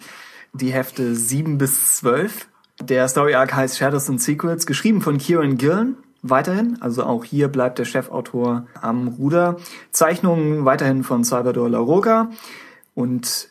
Die 0.52 0.72
Hefte 0.72 1.14
7 1.14 1.58
bis 1.58 1.96
12. 1.96 2.48
Der 2.82 3.08
Story 3.08 3.34
Arc 3.34 3.54
heißt 3.54 3.78
Shadows 3.78 4.08
and 4.10 4.20
Secrets, 4.20 4.66
geschrieben 4.66 5.00
von 5.00 5.18
Kieran 5.18 5.56
Gillen, 5.56 5.96
weiterhin. 6.22 6.80
Also 6.80 7.04
auch 7.04 7.24
hier 7.24 7.48
bleibt 7.48 7.78
der 7.78 7.84
Chefautor 7.84 8.66
am 8.80 9.08
Ruder. 9.08 9.56
Zeichnungen 9.92 10.64
weiterhin 10.64 11.04
von 11.04 11.24
Salvador 11.24 11.70
Larroca. 11.70 12.30
Und 12.94 13.48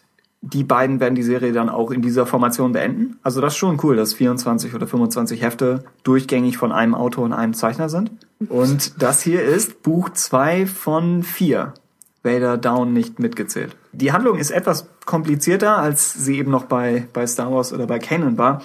die 0.53 0.63
beiden 0.63 0.99
werden 0.99 1.15
die 1.15 1.23
Serie 1.23 1.53
dann 1.53 1.69
auch 1.69 1.89
in 1.89 2.03
dieser 2.03 2.27
Formation 2.27 2.71
beenden. 2.71 3.17
Also 3.23 3.41
das 3.41 3.53
ist 3.53 3.57
schon 3.57 3.79
cool, 3.83 3.95
dass 3.95 4.13
24 4.13 4.75
oder 4.75 4.85
25 4.85 5.41
Hefte 5.41 5.83
durchgängig 6.03 6.57
von 6.57 6.71
einem 6.71 6.93
Autor 6.93 7.25
und 7.25 7.33
einem 7.33 7.55
Zeichner 7.55 7.89
sind. 7.89 8.11
Und 8.49 9.01
das 9.01 9.21
hier 9.21 9.41
ist 9.43 9.81
Buch 9.81 10.09
2 10.09 10.67
von 10.67 11.23
4. 11.23 11.73
Vader 12.23 12.57
Down 12.57 12.93
nicht 12.93 13.19
mitgezählt. 13.19 13.75
Die 13.91 14.11
Handlung 14.11 14.37
ist 14.37 14.51
etwas 14.51 14.87
komplizierter, 15.05 15.77
als 15.77 16.13
sie 16.13 16.37
eben 16.37 16.51
noch 16.51 16.65
bei, 16.65 17.07
bei 17.13 17.25
Star 17.25 17.51
Wars 17.51 17.73
oder 17.73 17.87
bei 17.87 17.99
Kanon 17.99 18.37
war. 18.37 18.61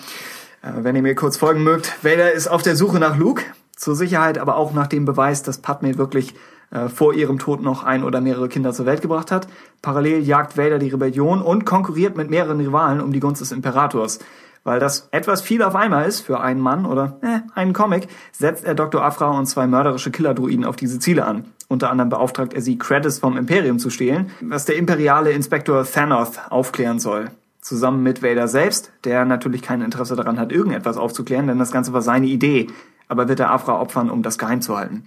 Äh, 0.62 0.72
wenn 0.82 0.96
ihr 0.96 1.02
mir 1.02 1.14
kurz 1.14 1.36
folgen 1.36 1.62
mögt, 1.62 2.04
Vader 2.04 2.32
ist 2.32 2.48
auf 2.48 2.62
der 2.62 2.76
Suche 2.76 2.98
nach 2.98 3.16
Luke, 3.16 3.42
zur 3.76 3.94
Sicherheit 3.94 4.38
aber 4.38 4.56
auch 4.56 4.72
nach 4.72 4.86
dem 4.86 5.04
Beweis, 5.06 5.42
dass 5.42 5.58
Padme 5.58 5.96
wirklich 5.96 6.34
äh, 6.70 6.88
vor 6.88 7.14
ihrem 7.14 7.38
Tod 7.38 7.62
noch 7.62 7.84
ein 7.84 8.04
oder 8.04 8.20
mehrere 8.20 8.48
Kinder 8.48 8.72
zur 8.72 8.86
Welt 8.86 9.02
gebracht 9.02 9.30
hat. 9.30 9.48
Parallel 9.82 10.22
jagt 10.22 10.56
Vader 10.56 10.78
die 10.78 10.88
Rebellion 10.88 11.42
und 11.42 11.64
konkurriert 11.64 12.16
mit 12.16 12.30
mehreren 12.30 12.60
Rivalen 12.60 13.00
um 13.00 13.12
die 13.12 13.20
Gunst 13.20 13.40
des 13.40 13.52
Imperators. 13.52 14.20
Weil 14.62 14.78
das 14.78 15.08
etwas 15.10 15.40
viel 15.40 15.62
auf 15.62 15.74
einmal 15.74 16.06
ist 16.06 16.20
für 16.20 16.40
einen 16.40 16.60
Mann 16.60 16.84
oder 16.84 17.18
äh, 17.22 17.40
einen 17.54 17.72
Comic, 17.72 18.08
setzt 18.30 18.64
er 18.64 18.74
Dr. 18.74 19.02
Afra 19.02 19.30
und 19.30 19.46
zwei 19.46 19.66
mörderische 19.66 20.10
Killerdruiden 20.10 20.64
auf 20.64 20.76
diese 20.76 20.98
Ziele 20.98 21.24
an. 21.24 21.46
Unter 21.68 21.90
anderem 21.90 22.10
beauftragt 22.10 22.52
er 22.52 22.60
sie, 22.60 22.78
Credits 22.78 23.20
vom 23.20 23.36
Imperium 23.36 23.78
zu 23.78 23.90
stehlen, 23.90 24.30
was 24.40 24.66
der 24.66 24.76
imperiale 24.76 25.30
Inspektor 25.30 25.84
Thanoth 25.84 26.50
aufklären 26.50 26.98
soll. 26.98 27.30
Zusammen 27.60 28.02
mit 28.02 28.22
Vader 28.22 28.48
selbst, 28.48 28.90
der 29.04 29.24
natürlich 29.24 29.62
kein 29.62 29.80
Interesse 29.80 30.16
daran 30.16 30.38
hat, 30.38 30.52
irgendetwas 30.52 30.96
aufzuklären, 30.96 31.46
denn 31.46 31.58
das 31.58 31.72
Ganze 31.72 31.92
war 31.92 32.02
seine 32.02 32.26
Idee. 32.26 32.66
Aber 33.08 33.28
wird 33.28 33.40
er 33.40 33.50
Afra 33.50 33.80
opfern, 33.80 34.10
um 34.10 34.22
das 34.22 34.38
geheim 34.38 34.62
zu 34.62 34.76
halten. 34.76 35.04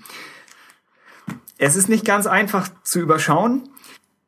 Es 1.65 1.77
ist 1.77 1.87
nicht 1.87 2.03
ganz 2.03 2.27
einfach 2.27 2.67
zu 2.83 2.99
überschauen. 2.99 3.69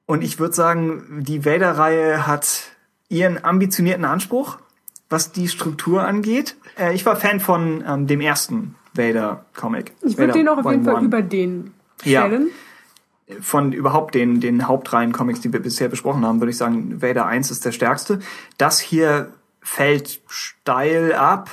Und 0.05 0.23
ich 0.23 0.39
würde 0.39 0.53
sagen, 0.53 1.23
die 1.23 1.43
Vader-Reihe 1.43 2.25
hat 2.27 2.63
ihren 3.09 3.43
ambitionierten 3.43 4.05
Anspruch, 4.05 4.57
was 5.09 5.33
die 5.33 5.49
Struktur 5.49 6.05
angeht. 6.05 6.55
Äh, 6.79 6.95
ich 6.95 7.05
war 7.05 7.17
Fan 7.17 7.41
von 7.41 7.83
ähm, 7.85 8.07
dem 8.07 8.21
ersten 8.21 8.75
Vader-Comic. 8.93 9.91
Ich 10.01 10.17
würde 10.17 10.31
den 10.31 10.47
auch 10.47 10.59
auf 10.59 10.71
jeden 10.71 10.85
Fall 10.85 11.03
über 11.03 11.21
den 11.21 11.73
stellen. 11.99 12.51
Ja. 13.27 13.37
Von 13.41 13.73
überhaupt 13.73 14.15
den, 14.15 14.39
den 14.39 14.67
Hauptreihen-Comics, 14.67 15.41
die 15.41 15.51
wir 15.51 15.59
bisher 15.59 15.89
besprochen 15.89 16.25
haben, 16.25 16.39
würde 16.39 16.51
ich 16.51 16.57
sagen, 16.57 17.01
Vader 17.01 17.25
1 17.25 17.51
ist 17.51 17.65
der 17.65 17.73
stärkste. 17.73 18.19
Das 18.57 18.79
hier 18.79 19.33
fällt 19.61 20.21
steil 20.27 21.11
ab 21.13 21.49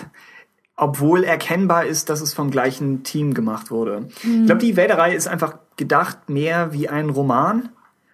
obwohl 0.83 1.23
erkennbar 1.23 1.87
ist, 1.87 2.09
dass 2.09 2.21
es 2.21 2.35
vom 2.35 2.51
gleichen 2.51 3.05
Team 3.05 3.35
gemacht 3.35 3.71
wurde. 3.71 4.09
Mhm. 4.25 4.41
Ich 4.41 4.47
glaube, 4.47 4.61
die 4.61 4.77
Vader-Reihe 4.77 5.15
ist 5.15 5.29
einfach 5.29 5.59
gedacht 5.77 6.29
mehr 6.29 6.73
wie 6.73 6.89
ein 6.89 7.11
Roman. 7.11 7.71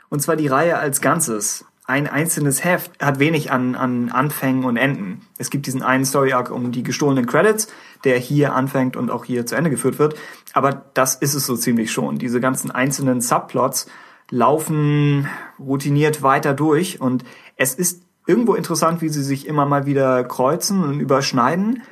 Und 0.09 0.21
zwar 0.21 0.37
die 0.37 0.47
Reihe 0.47 0.79
als 0.79 1.01
Ganzes. 1.01 1.65
Ein 1.87 2.07
einzelnes 2.07 2.65
Heft 2.65 3.03
hat 3.03 3.19
wenig 3.19 3.51
an, 3.51 3.75
an 3.75 4.11
Anfängen 4.11 4.65
und 4.65 4.77
Enden. 4.77 5.23
Es 5.39 5.49
gibt 5.49 5.67
diesen 5.67 5.83
einen 5.83 6.05
Story-Arc 6.05 6.51
um 6.51 6.71
die 6.71 6.83
gestohlenen 6.83 7.27
Credits, 7.27 7.69
der 8.05 8.19
hier 8.19 8.55
anfängt 8.55 8.97
und 8.97 9.11
auch 9.11 9.25
hier 9.25 9.47
zu 9.47 9.55
Ende 9.55 9.71
geführt 9.71 9.99
wird. 9.99 10.15
Aber 10.53 10.85
das 10.93 11.15
ist 11.15 11.35
es 11.35 11.47
so 11.47 11.57
ziemlich 11.57 11.91
schon. 11.91 12.19
Diese 12.19 12.41
ganzen 12.41 12.71
einzelnen 12.71 13.23
Subplots 13.23 13.87
laufen 14.31 15.29
routiniert 15.59 16.23
weiter 16.23 16.53
durch 16.53 17.01
und 17.01 17.25
es 17.57 17.75
ist 17.75 18.03
irgendwo 18.27 18.55
interessant, 18.55 19.01
wie 19.01 19.09
sie 19.09 19.23
sich 19.23 19.47
immer 19.47 19.65
mal 19.65 19.87
wieder 19.87 20.23
kreuzen 20.25 20.85
und 20.85 21.01
überschneiden 21.01 21.83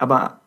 aber 0.00 0.40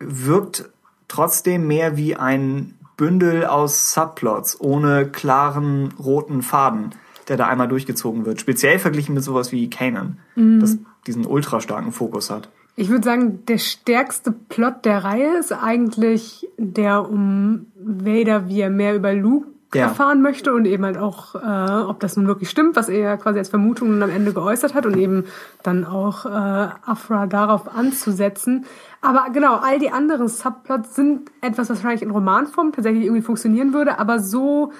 wirkt 0.00 0.68
trotzdem 1.06 1.68
mehr 1.68 1.96
wie 1.96 2.16
ein 2.16 2.74
Bündel 2.98 3.46
aus 3.46 3.94
Subplots 3.94 4.60
ohne 4.60 5.08
klaren 5.08 5.94
roten 5.98 6.42
Faden, 6.42 6.90
der 7.28 7.38
da 7.38 7.46
einmal 7.46 7.68
durchgezogen 7.68 8.26
wird. 8.26 8.40
Speziell 8.40 8.78
verglichen 8.78 9.14
mit 9.14 9.24
sowas 9.24 9.52
wie 9.52 9.70
Kanan, 9.70 10.18
mhm. 10.34 10.60
das 10.60 10.76
diesen 11.06 11.24
ultra 11.24 11.62
starken 11.62 11.92
Fokus 11.92 12.28
hat. 12.28 12.50
Ich 12.76 12.90
würde 12.90 13.04
sagen, 13.04 13.44
der 13.46 13.58
stärkste 13.58 14.30
Plot 14.30 14.84
der 14.84 15.02
Reihe 15.02 15.38
ist 15.38 15.52
eigentlich 15.52 16.46
der 16.58 17.08
um 17.08 17.66
Vader, 17.74 18.48
wie 18.48 18.60
er 18.60 18.70
mehr 18.70 18.94
über 18.94 19.14
Luke 19.14 19.48
ja. 19.74 19.82
erfahren 19.82 20.22
möchte 20.22 20.54
und 20.54 20.64
eben 20.64 20.84
halt 20.84 20.96
auch, 20.96 21.34
äh, 21.34 21.82
ob 21.82 22.00
das 22.00 22.16
nun 22.16 22.26
wirklich 22.26 22.48
stimmt, 22.48 22.76
was 22.76 22.88
er 22.88 23.18
quasi 23.18 23.38
als 23.38 23.50
Vermutung 23.50 24.02
am 24.02 24.10
Ende 24.10 24.32
geäußert 24.32 24.74
hat 24.74 24.86
und 24.86 24.96
eben 24.96 25.24
dann 25.62 25.84
auch 25.84 26.24
äh, 26.24 26.28
Afra 26.28 27.26
darauf 27.26 27.74
anzusetzen. 27.74 28.64
Aber 29.02 29.26
genau, 29.32 29.56
all 29.56 29.78
die 29.78 29.90
anderen 29.90 30.28
Subplots 30.28 30.94
sind 30.94 31.30
etwas, 31.42 31.68
was 31.68 31.78
wahrscheinlich 31.78 32.02
in 32.02 32.10
Romanform 32.10 32.72
tatsächlich 32.72 33.04
irgendwie 33.04 33.22
funktionieren 33.22 33.74
würde, 33.74 33.98
aber 33.98 34.20
so 34.20 34.72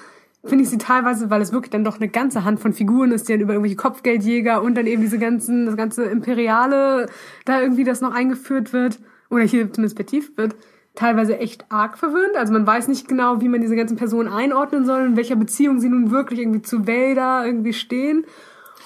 finde 0.43 0.63
ich 0.63 0.69
sie 0.69 0.77
teilweise, 0.77 1.29
weil 1.29 1.41
es 1.41 1.51
wirklich 1.51 1.71
dann 1.71 1.83
doch 1.83 1.97
eine 1.97 2.07
ganze 2.07 2.45
Hand 2.45 2.59
von 2.59 2.73
Figuren 2.73 3.11
ist, 3.11 3.27
die 3.27 3.33
dann 3.33 3.41
über 3.41 3.53
irgendwelche 3.53 3.75
Kopfgeldjäger 3.75 4.61
und 4.61 4.75
dann 4.75 4.87
eben 4.87 5.01
diese 5.01 5.19
ganzen, 5.19 5.65
das 5.65 5.75
ganze 5.75 6.05
Imperiale, 6.05 7.07
da 7.45 7.61
irgendwie 7.61 7.83
das 7.83 8.01
noch 8.01 8.13
eingeführt 8.13 8.71
wird, 8.71 8.99
oder 9.29 9.43
hier 9.43 9.71
zumindest 9.71 9.97
vertieft 9.97 10.37
wird, 10.37 10.55
teilweise 10.99 11.37
echt 11.37 11.65
arg 11.69 11.97
verwirrend. 11.97 12.35
Also 12.35 12.51
man 12.51 12.67
weiß 12.67 12.89
nicht 12.89 13.07
genau, 13.07 13.39
wie 13.41 13.47
man 13.47 13.61
diese 13.61 13.75
ganzen 13.75 13.95
Personen 13.95 14.27
einordnen 14.27 14.85
soll, 14.85 15.05
in 15.05 15.17
welcher 15.17 15.37
Beziehung 15.37 15.79
sie 15.79 15.89
nun 15.89 16.11
wirklich 16.11 16.39
irgendwie 16.39 16.61
zu 16.61 16.87
Vader 16.87 17.45
irgendwie 17.45 17.73
stehen. 17.73 18.25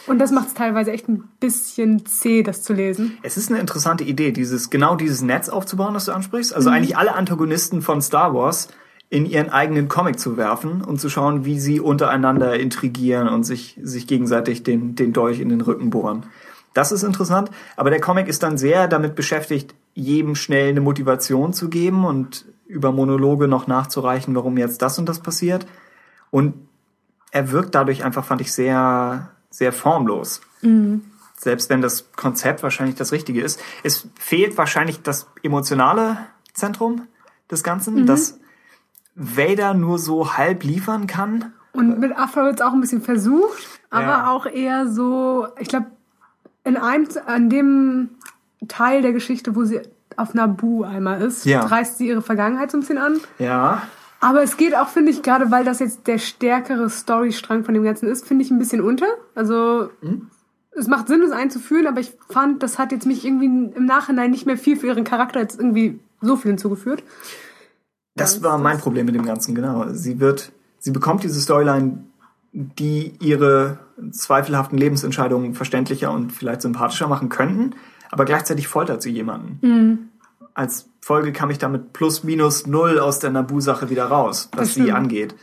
Und 0.05 0.19
das 0.19 0.31
macht 0.31 0.49
es 0.49 0.53
teilweise 0.53 0.91
echt 0.91 1.07
ein 1.07 1.23
bisschen 1.39 2.05
zäh, 2.05 2.43
das 2.43 2.61
zu 2.61 2.73
lesen. 2.73 3.17
Es 3.23 3.37
ist 3.37 3.49
eine 3.49 3.59
interessante 3.59 4.03
Idee, 4.03 4.31
dieses 4.31 4.69
genau 4.69 4.95
dieses 4.95 5.21
Netz 5.21 5.49
aufzubauen, 5.49 5.93
das 5.93 6.05
du 6.05 6.11
ansprichst. 6.11 6.53
Also 6.53 6.69
mhm. 6.69 6.75
eigentlich 6.75 6.97
alle 6.97 7.15
Antagonisten 7.15 7.81
von 7.81 8.01
Star 8.01 8.33
Wars 8.33 8.67
in 9.09 9.25
ihren 9.25 9.49
eigenen 9.49 9.87
Comic 9.87 10.19
zu 10.19 10.37
werfen 10.37 10.81
und 10.81 10.99
zu 10.99 11.09
schauen, 11.09 11.45
wie 11.45 11.59
sie 11.59 11.79
untereinander 11.79 12.59
intrigieren 12.59 13.27
und 13.27 13.43
sich, 13.43 13.79
sich 13.81 14.07
gegenseitig 14.07 14.63
den, 14.63 14.95
den 14.95 15.13
Dolch 15.13 15.39
in 15.39 15.49
den 15.49 15.61
Rücken 15.61 15.89
bohren. 15.89 16.23
Das 16.73 16.91
ist 16.91 17.03
interessant, 17.03 17.49
aber 17.77 17.91
der 17.91 18.01
Comic 18.01 18.27
ist 18.27 18.43
dann 18.43 18.57
sehr 18.57 18.87
damit 18.87 19.15
beschäftigt, 19.15 19.73
jedem 19.93 20.35
schnell 20.35 20.69
eine 20.69 20.81
Motivation 20.81 21.53
zu 21.53 21.69
geben 21.69 22.05
und 22.05 22.45
über 22.65 22.91
Monologe 22.91 23.47
noch 23.47 23.67
nachzureichen, 23.67 24.35
warum 24.35 24.57
jetzt 24.57 24.81
das 24.81 24.97
und 24.97 25.07
das 25.07 25.19
passiert. 25.19 25.67
Und 26.31 26.55
er 27.31 27.51
wirkt 27.51 27.75
dadurch 27.75 28.03
einfach, 28.03 28.25
fand 28.25 28.41
ich, 28.41 28.51
sehr, 28.51 29.31
sehr 29.49 29.71
formlos. 29.71 30.41
Mhm. 30.61 31.03
Selbst 31.35 31.69
wenn 31.69 31.81
das 31.81 32.11
Konzept 32.15 32.63
wahrscheinlich 32.63 32.95
das 32.95 33.11
Richtige 33.11 33.41
ist. 33.41 33.59
Es 33.83 34.07
fehlt 34.15 34.57
wahrscheinlich 34.57 35.01
das 35.01 35.27
emotionale 35.43 36.17
Zentrum 36.53 37.07
des 37.51 37.63
Ganzen, 37.63 37.95
mhm. 37.95 38.05
das 38.05 38.39
Vader 39.15 39.73
nur 39.73 39.99
so 39.99 40.37
halb 40.37 40.63
liefern 40.63 41.05
kann. 41.07 41.53
Und 41.73 41.99
mit 41.99 42.15
Afro 42.15 42.43
wird 42.43 42.55
es 42.55 42.61
auch 42.61 42.73
ein 42.73 42.81
bisschen 42.81 43.01
versucht, 43.01 43.67
aber 43.89 44.07
ja. 44.07 44.31
auch 44.31 44.45
eher 44.45 44.87
so, 44.87 45.47
ich 45.59 45.67
glaube, 45.67 45.87
in 46.63 46.77
einem, 46.77 47.07
an 47.25 47.49
dem 47.49 48.09
Teil 48.67 49.01
der 49.01 49.13
Geschichte, 49.13 49.55
wo 49.55 49.63
sie 49.63 49.81
auf 50.15 50.33
Nabu 50.33 50.83
einmal 50.83 51.21
ist, 51.21 51.45
ja. 51.45 51.65
reißt 51.65 51.97
sie 51.97 52.07
ihre 52.07 52.21
Vergangenheit 52.21 52.71
so 52.71 52.77
ein 52.77 52.81
bisschen 52.81 52.97
an. 52.97 53.19
Ja. 53.39 53.83
Aber 54.19 54.41
es 54.41 54.55
geht 54.57 54.75
auch, 54.75 54.87
finde 54.87 55.11
ich, 55.11 55.21
gerade 55.21 55.51
weil 55.51 55.65
das 55.65 55.79
jetzt 55.79 56.07
der 56.07 56.17
stärkere 56.17 56.89
Storystrang 56.89 57.63
von 57.65 57.73
dem 57.73 57.83
Ganzen 57.83 58.07
ist, 58.07 58.25
finde 58.25 58.45
ich 58.45 58.51
ein 58.51 58.59
bisschen 58.59 58.81
unter. 58.81 59.07
Also 59.35 59.89
hm? 60.01 60.29
es 60.71 60.87
macht 60.87 61.07
Sinn, 61.07 61.21
es 61.21 61.31
einzuführen, 61.31 61.87
aber 61.87 61.99
ich 61.99 62.13
fand, 62.29 62.63
das 62.63 62.79
hat 62.79 62.91
jetzt 62.91 63.05
mich 63.05 63.25
irgendwie 63.25 63.47
im 63.47 63.85
Nachhinein 63.85 64.31
nicht 64.31 64.45
mehr 64.45 64.57
viel 64.57 64.77
für 64.77 64.87
ihren 64.87 65.03
Charakter 65.03 65.41
jetzt 65.41 65.59
irgendwie 65.59 65.99
so 66.21 66.37
viel 66.37 66.51
hinzugeführt. 66.51 67.03
Das 68.15 68.43
war 68.43 68.57
mein 68.57 68.77
Problem 68.77 69.07
mit 69.07 69.15
dem 69.15 69.25
Ganzen, 69.25 69.55
genau. 69.55 69.87
Sie 69.91 70.19
wird, 70.19 70.51
sie 70.79 70.91
bekommt 70.91 71.23
diese 71.23 71.41
Storyline, 71.41 72.03
die 72.53 73.15
ihre 73.19 73.79
zweifelhaften 74.11 74.77
Lebensentscheidungen 74.77 75.55
verständlicher 75.55 76.11
und 76.11 76.31
vielleicht 76.31 76.61
sympathischer 76.61 77.07
machen 77.07 77.29
könnten, 77.29 77.75
aber 78.13 78.25
gleichzeitig 78.25 78.67
foltert 78.67 79.01
sie 79.01 79.09
jemanden. 79.09 79.57
Mhm. 79.67 79.99
Als 80.53 80.87
Folge 81.01 81.31
kam 81.31 81.49
ich 81.49 81.57
damit 81.57 81.93
plus 81.93 82.23
minus 82.23 82.67
null 82.67 82.99
aus 82.99 83.17
der 83.17 83.31
Nabu-Sache 83.31 83.89
wieder 83.89 84.05
raus, 84.05 84.49
was 84.55 84.75
sie 84.75 84.91
angeht. 84.91 85.33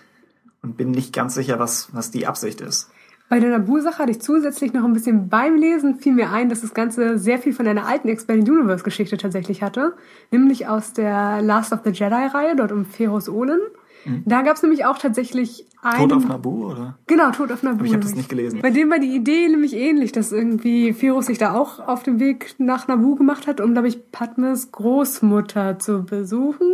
Und 0.62 0.76
bin 0.76 0.92
nicht 0.92 1.12
ganz 1.12 1.34
sicher, 1.34 1.58
was, 1.58 1.88
was 1.92 2.12
die 2.12 2.28
Absicht 2.28 2.60
ist. 2.60 2.90
Bei 3.28 3.40
der 3.40 3.50
Nabu-Sache 3.50 3.98
hatte 3.98 4.12
ich 4.12 4.20
zusätzlich 4.20 4.72
noch 4.72 4.84
ein 4.84 4.92
bisschen 4.92 5.28
beim 5.28 5.56
Lesen 5.56 5.96
fiel 5.96 6.12
mir 6.12 6.30
ein, 6.30 6.48
dass 6.48 6.60
das 6.60 6.74
Ganze 6.74 7.18
sehr 7.18 7.38
viel 7.38 7.52
von 7.52 7.66
einer 7.66 7.86
alten 7.86 8.08
Expanded 8.08 8.48
Universe-Geschichte 8.48 9.16
tatsächlich 9.16 9.62
hatte. 9.62 9.94
Nämlich 10.30 10.68
aus 10.68 10.92
der 10.92 11.42
Last 11.42 11.72
of 11.72 11.80
the 11.84 11.90
Jedi-Reihe, 11.90 12.54
dort 12.54 12.70
um 12.70 12.84
Ferus 12.84 13.28
Olin. 13.28 13.58
Mhm. 14.04 14.22
Da 14.26 14.42
gab 14.42 14.56
es 14.56 14.62
nämlich 14.62 14.84
auch 14.84 14.98
tatsächlich 14.98 15.66
einen... 15.82 16.08
Tod 16.08 16.12
auf 16.12 16.28
Nabu, 16.28 16.70
oder? 16.70 16.98
Genau, 17.06 17.30
Tod 17.30 17.52
auf 17.52 17.62
Nabu. 17.62 17.78
Aber 17.78 17.84
ich 17.86 17.92
habe 17.92 18.02
das 18.02 18.14
nicht 18.14 18.28
gelesen. 18.28 18.60
Bei 18.60 18.70
dem 18.70 18.90
war 18.90 18.98
die 18.98 19.14
Idee 19.14 19.48
nämlich 19.48 19.74
ähnlich, 19.74 20.12
dass 20.12 20.32
irgendwie 20.32 20.92
Ferus 20.92 21.26
sich 21.26 21.38
da 21.38 21.54
auch 21.54 21.80
auf 21.86 22.02
den 22.02 22.20
Weg 22.20 22.54
nach 22.58 22.88
Nabu 22.88 23.14
gemacht 23.14 23.46
hat, 23.46 23.60
um, 23.60 23.72
glaube 23.72 23.88
ich, 23.88 24.10
Padmes 24.10 24.72
Großmutter 24.72 25.78
zu 25.78 26.04
besuchen 26.04 26.66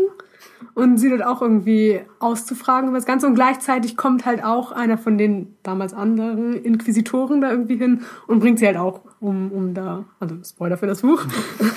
und 0.77 0.99
sie 0.99 1.09
dort 1.09 1.25
auch 1.25 1.41
irgendwie 1.41 2.03
auszufragen 2.19 2.91
über 2.91 2.99
das 2.99 3.07
Ganze. 3.07 3.27
Und 3.27 3.35
gleichzeitig 3.35 3.97
kommt 3.97 4.27
halt 4.27 4.45
auch 4.45 4.73
einer 4.73 4.99
von 4.99 5.17
den 5.17 5.57
damals 5.63 5.95
anderen 5.95 6.53
Inquisitoren 6.53 7.41
da 7.41 7.51
irgendwie 7.51 7.77
hin 7.77 8.03
und 8.27 8.41
bringt 8.41 8.59
sie 8.59 8.67
halt 8.67 8.77
auch 8.77 9.01
um, 9.19 9.51
um 9.53 9.73
da, 9.73 10.05
also 10.21 10.37
Spoiler 10.45 10.77
für 10.77 10.87
das 10.87 11.01
Buch. 11.01 11.25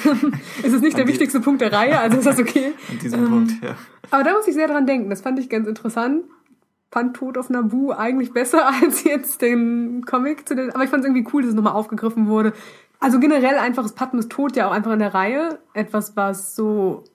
es 0.63 0.73
ist 0.73 0.81
nicht 0.81 0.97
der 0.97 1.07
wichtigste 1.07 1.39
Punkt 1.39 1.61
der 1.61 1.71
Reihe, 1.71 1.97
also 1.97 2.17
ist 2.17 2.25
das 2.25 2.39
okay. 2.39 2.73
An 2.89 2.99
diesem 2.99 3.23
ähm, 3.23 3.29
Punkt, 3.29 3.63
ja. 3.63 3.75
Aber 4.11 4.25
da 4.25 4.33
muss 4.33 4.45
ich 4.49 4.53
sehr 4.53 4.67
dran 4.67 4.85
denken. 4.85 5.09
Das 5.09 5.21
fand 5.21 5.39
ich 5.39 5.47
ganz 5.47 5.65
interessant. 5.65 6.25
Fand 6.91 7.15
Tod 7.15 7.37
auf 7.37 7.49
Nabu 7.49 7.93
eigentlich 7.93 8.33
besser 8.33 8.67
als 8.81 9.05
jetzt 9.05 9.41
den 9.41 10.03
Comic 10.05 10.45
zu 10.45 10.57
den, 10.57 10.71
aber 10.71 10.83
ich 10.83 10.89
fand 10.89 11.05
es 11.05 11.09
irgendwie 11.09 11.25
cool, 11.33 11.43
dass 11.43 11.51
es 11.51 11.55
nochmal 11.55 11.73
aufgegriffen 11.73 12.27
wurde. 12.27 12.51
Also 12.99 13.21
generell 13.21 13.59
einfach 13.59 13.85
ist 13.85 13.95
Padmes 13.95 14.27
Tod 14.27 14.57
ja 14.57 14.67
auch 14.67 14.73
einfach 14.73 14.91
in 14.91 14.99
der 14.99 15.13
Reihe 15.13 15.59
etwas, 15.73 16.17
was 16.17 16.53
so 16.53 17.05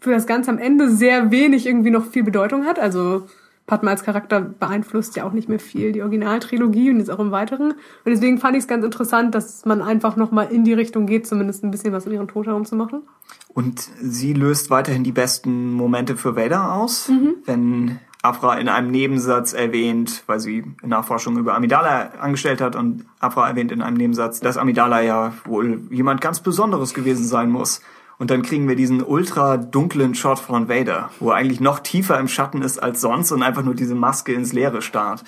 für 0.00 0.10
das 0.10 0.26
Ganze 0.26 0.50
am 0.50 0.58
Ende 0.58 0.90
sehr 0.90 1.30
wenig 1.30 1.66
irgendwie 1.66 1.90
noch 1.90 2.06
viel 2.06 2.24
Bedeutung 2.24 2.64
hat. 2.64 2.78
Also 2.78 3.26
Padma 3.68 3.90
als 3.90 4.02
Charakter 4.02 4.40
beeinflusst 4.40 5.14
ja 5.16 5.24
auch 5.24 5.32
nicht 5.32 5.48
mehr 5.48 5.60
viel 5.60 5.92
die 5.92 6.00
Originaltrilogie 6.00 6.90
und 6.90 6.98
jetzt 6.98 7.10
auch 7.10 7.18
im 7.18 7.30
Weiteren. 7.30 7.72
Und 7.72 7.76
deswegen 8.06 8.38
fand 8.38 8.56
ich 8.56 8.62
es 8.62 8.68
ganz 8.68 8.84
interessant, 8.84 9.34
dass 9.34 9.66
man 9.66 9.82
einfach 9.82 10.16
nochmal 10.16 10.48
in 10.50 10.64
die 10.64 10.72
Richtung 10.72 11.06
geht, 11.06 11.26
zumindest 11.26 11.62
ein 11.62 11.70
bisschen 11.70 11.92
was 11.92 12.06
um 12.06 12.12
ihren 12.12 12.28
Tod 12.28 12.46
herumzumachen. 12.46 13.02
Und 13.48 13.80
sie 14.00 14.32
löst 14.32 14.70
weiterhin 14.70 15.04
die 15.04 15.12
besten 15.12 15.72
Momente 15.72 16.16
für 16.16 16.34
Vader 16.34 16.72
aus, 16.72 17.08
mhm. 17.08 17.34
wenn 17.44 17.98
Afra 18.22 18.58
in 18.58 18.68
einem 18.68 18.90
Nebensatz 18.90 19.52
erwähnt, 19.52 20.24
weil 20.26 20.40
sie 20.40 20.64
Nachforschung 20.82 21.36
über 21.36 21.54
Amidala 21.54 22.12
angestellt 22.20 22.60
hat 22.60 22.74
und 22.74 23.04
Afra 23.20 23.48
erwähnt 23.48 23.70
in 23.70 23.82
einem 23.82 23.96
Nebensatz, 23.96 24.40
dass 24.40 24.56
Amidala 24.56 25.02
ja 25.02 25.34
wohl 25.44 25.82
jemand 25.90 26.20
ganz 26.20 26.40
Besonderes 26.40 26.94
gewesen 26.94 27.24
sein 27.24 27.50
muss. 27.50 27.82
Und 28.18 28.30
dann 28.30 28.42
kriegen 28.42 28.68
wir 28.68 28.74
diesen 28.74 29.02
ultra 29.02 29.56
dunklen 29.56 30.14
Shot 30.14 30.40
von 30.40 30.68
Vader, 30.68 31.10
wo 31.20 31.30
er 31.30 31.36
eigentlich 31.36 31.60
noch 31.60 31.78
tiefer 31.78 32.18
im 32.18 32.28
Schatten 32.28 32.62
ist 32.62 32.82
als 32.82 33.00
sonst 33.00 33.30
und 33.30 33.42
einfach 33.42 33.62
nur 33.62 33.74
diese 33.74 33.94
Maske 33.94 34.32
ins 34.32 34.52
Leere 34.52 34.82
starrt. 34.82 35.22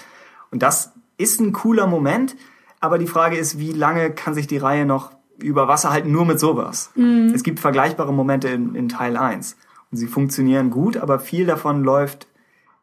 Und 0.51 0.63
das 0.63 0.93
ist 1.17 1.41
ein 1.41 1.53
cooler 1.53 1.87
Moment, 1.87 2.37
aber 2.81 2.99
die 2.99 3.07
Frage 3.07 3.37
ist, 3.37 3.59
wie 3.59 3.73
lange 3.73 4.11
kann 4.11 4.35
sich 4.35 4.49
die 4.49 4.59
Reihe 4.59 4.87
noch 4.87 5.13
über 5.39 5.69
Wasser 5.69 5.91
halten, 5.91 6.11
nur 6.11 6.25
mit 6.25 6.41
sowas? 6.41 6.91
Mhm. 6.97 7.33
Es 7.35 7.45
gibt 7.45 7.61
vergleichbare 7.61 8.13
Momente 8.13 8.49
in, 8.49 8.75
in 8.75 8.89
Teil 8.89 9.17
1. 9.17 9.57
Und 9.91 9.99
sie 9.99 10.07
funktionieren 10.07 10.71
gut, 10.71 10.97
aber 10.97 11.21
viel 11.21 11.47
davon 11.47 11.85
läuft 11.85 12.27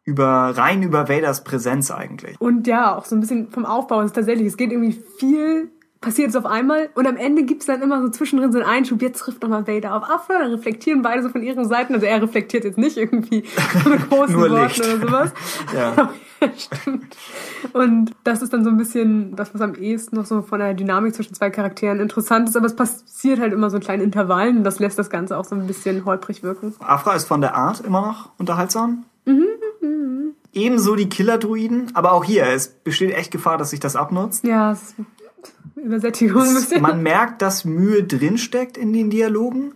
über 0.03 0.53
rein 0.55 0.83
über 0.83 1.09
Vaders 1.09 1.43
Präsenz 1.43 1.91
eigentlich. 1.91 2.39
Und 2.39 2.65
ja, 2.65 2.95
auch 2.95 3.03
so 3.03 3.15
ein 3.15 3.19
bisschen 3.19 3.49
vom 3.49 3.65
Aufbau 3.65 3.99
ist 4.01 4.15
tatsächlich, 4.15 4.47
es 4.47 4.55
geht 4.55 4.71
irgendwie 4.71 4.97
viel 5.19 5.69
passiert 6.01 6.29
es 6.29 6.35
auf 6.35 6.45
einmal 6.45 6.89
und 6.95 7.07
am 7.07 7.17
Ende 7.17 7.43
gibt's 7.43 7.65
dann 7.65 7.81
immer 7.81 8.01
so 8.01 8.09
zwischendrin 8.09 8.51
so 8.51 8.59
einen 8.59 8.67
Einschub, 8.67 9.01
jetzt 9.01 9.19
trifft 9.19 9.41
nochmal 9.41 9.67
Vader 9.67 9.95
auf 9.95 10.03
Afra, 10.03 10.39
dann 10.39 10.51
reflektieren 10.51 11.01
beide 11.01 11.23
so 11.23 11.29
von 11.29 11.43
ihren 11.43 11.67
Seiten, 11.67 11.93
also 11.93 12.05
er 12.05 12.21
reflektiert 12.21 12.63
jetzt 12.63 12.77
nicht 12.77 12.97
irgendwie 12.97 13.43
mit 13.85 14.09
großen 14.09 14.35
Worten 14.35 14.81
oder 14.81 14.99
sowas. 14.99 15.33
ja. 15.75 16.09
Stimmt. 16.55 17.17
Und 17.73 18.11
das 18.23 18.41
ist 18.41 18.53
dann 18.53 18.63
so 18.63 18.69
ein 18.69 18.77
bisschen 18.77 19.35
das, 19.35 19.53
was 19.53 19.61
am 19.61 19.75
ehesten 19.75 20.15
noch 20.15 20.25
so 20.25 20.41
von 20.41 20.59
der 20.59 20.73
Dynamik 20.73 21.15
zwischen 21.15 21.33
zwei 21.33 21.49
Charakteren 21.49 21.99
interessant 21.99 22.49
ist, 22.49 22.55
aber 22.55 22.67
es 22.67 22.75
passiert 22.75 23.39
halt 23.39 23.53
immer 23.53 23.69
so 23.69 23.77
in 23.77 23.83
kleinen 23.83 24.03
Intervallen 24.03 24.57
und 24.57 24.63
das 24.63 24.79
lässt 24.79 24.99
das 24.99 25.09
Ganze 25.09 25.37
auch 25.37 25.45
so 25.45 25.55
ein 25.55 25.65
bisschen 25.65 26.05
holprig 26.05 26.43
wirken. 26.43 26.75
Afra 26.79 27.15
ist 27.15 27.25
von 27.27 27.41
der 27.41 27.55
Art 27.55 27.81
immer 27.81 28.01
noch 28.01 28.29
unterhaltsam. 28.37 29.05
Mhm. 29.25 29.45
mhm. 29.81 30.33
Ebenso 30.53 30.95
die 30.95 31.09
Killer-Druiden, 31.09 31.91
aber 31.93 32.13
auch 32.13 32.23
hier, 32.23 32.47
es 32.47 32.69
besteht 32.69 33.13
echt 33.13 33.31
Gefahr, 33.31 33.57
dass 33.59 33.69
sich 33.69 33.79
das 33.79 33.95
abnutzt. 33.95 34.43
Ja, 34.43 34.71
es 34.71 34.95
Übersättigung. 35.78 36.41
Es, 36.41 36.80
man 36.80 37.03
merkt, 37.03 37.41
dass 37.41 37.65
Mühe 37.65 38.03
drinsteckt 38.03 38.78
in 38.78 38.93
den 38.93 39.09
Dialogen. 39.09 39.73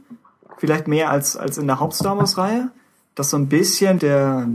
Vielleicht 0.57 0.87
mehr 0.87 1.09
als, 1.09 1.37
als 1.37 1.57
in 1.57 1.67
der 1.67 1.79
Haupt-Star 1.79 2.17
Wars-Reihe. 2.17 2.71
Dass 3.13 3.29
so 3.29 3.37
ein 3.37 3.49
bisschen 3.49 3.99
der, 3.99 4.47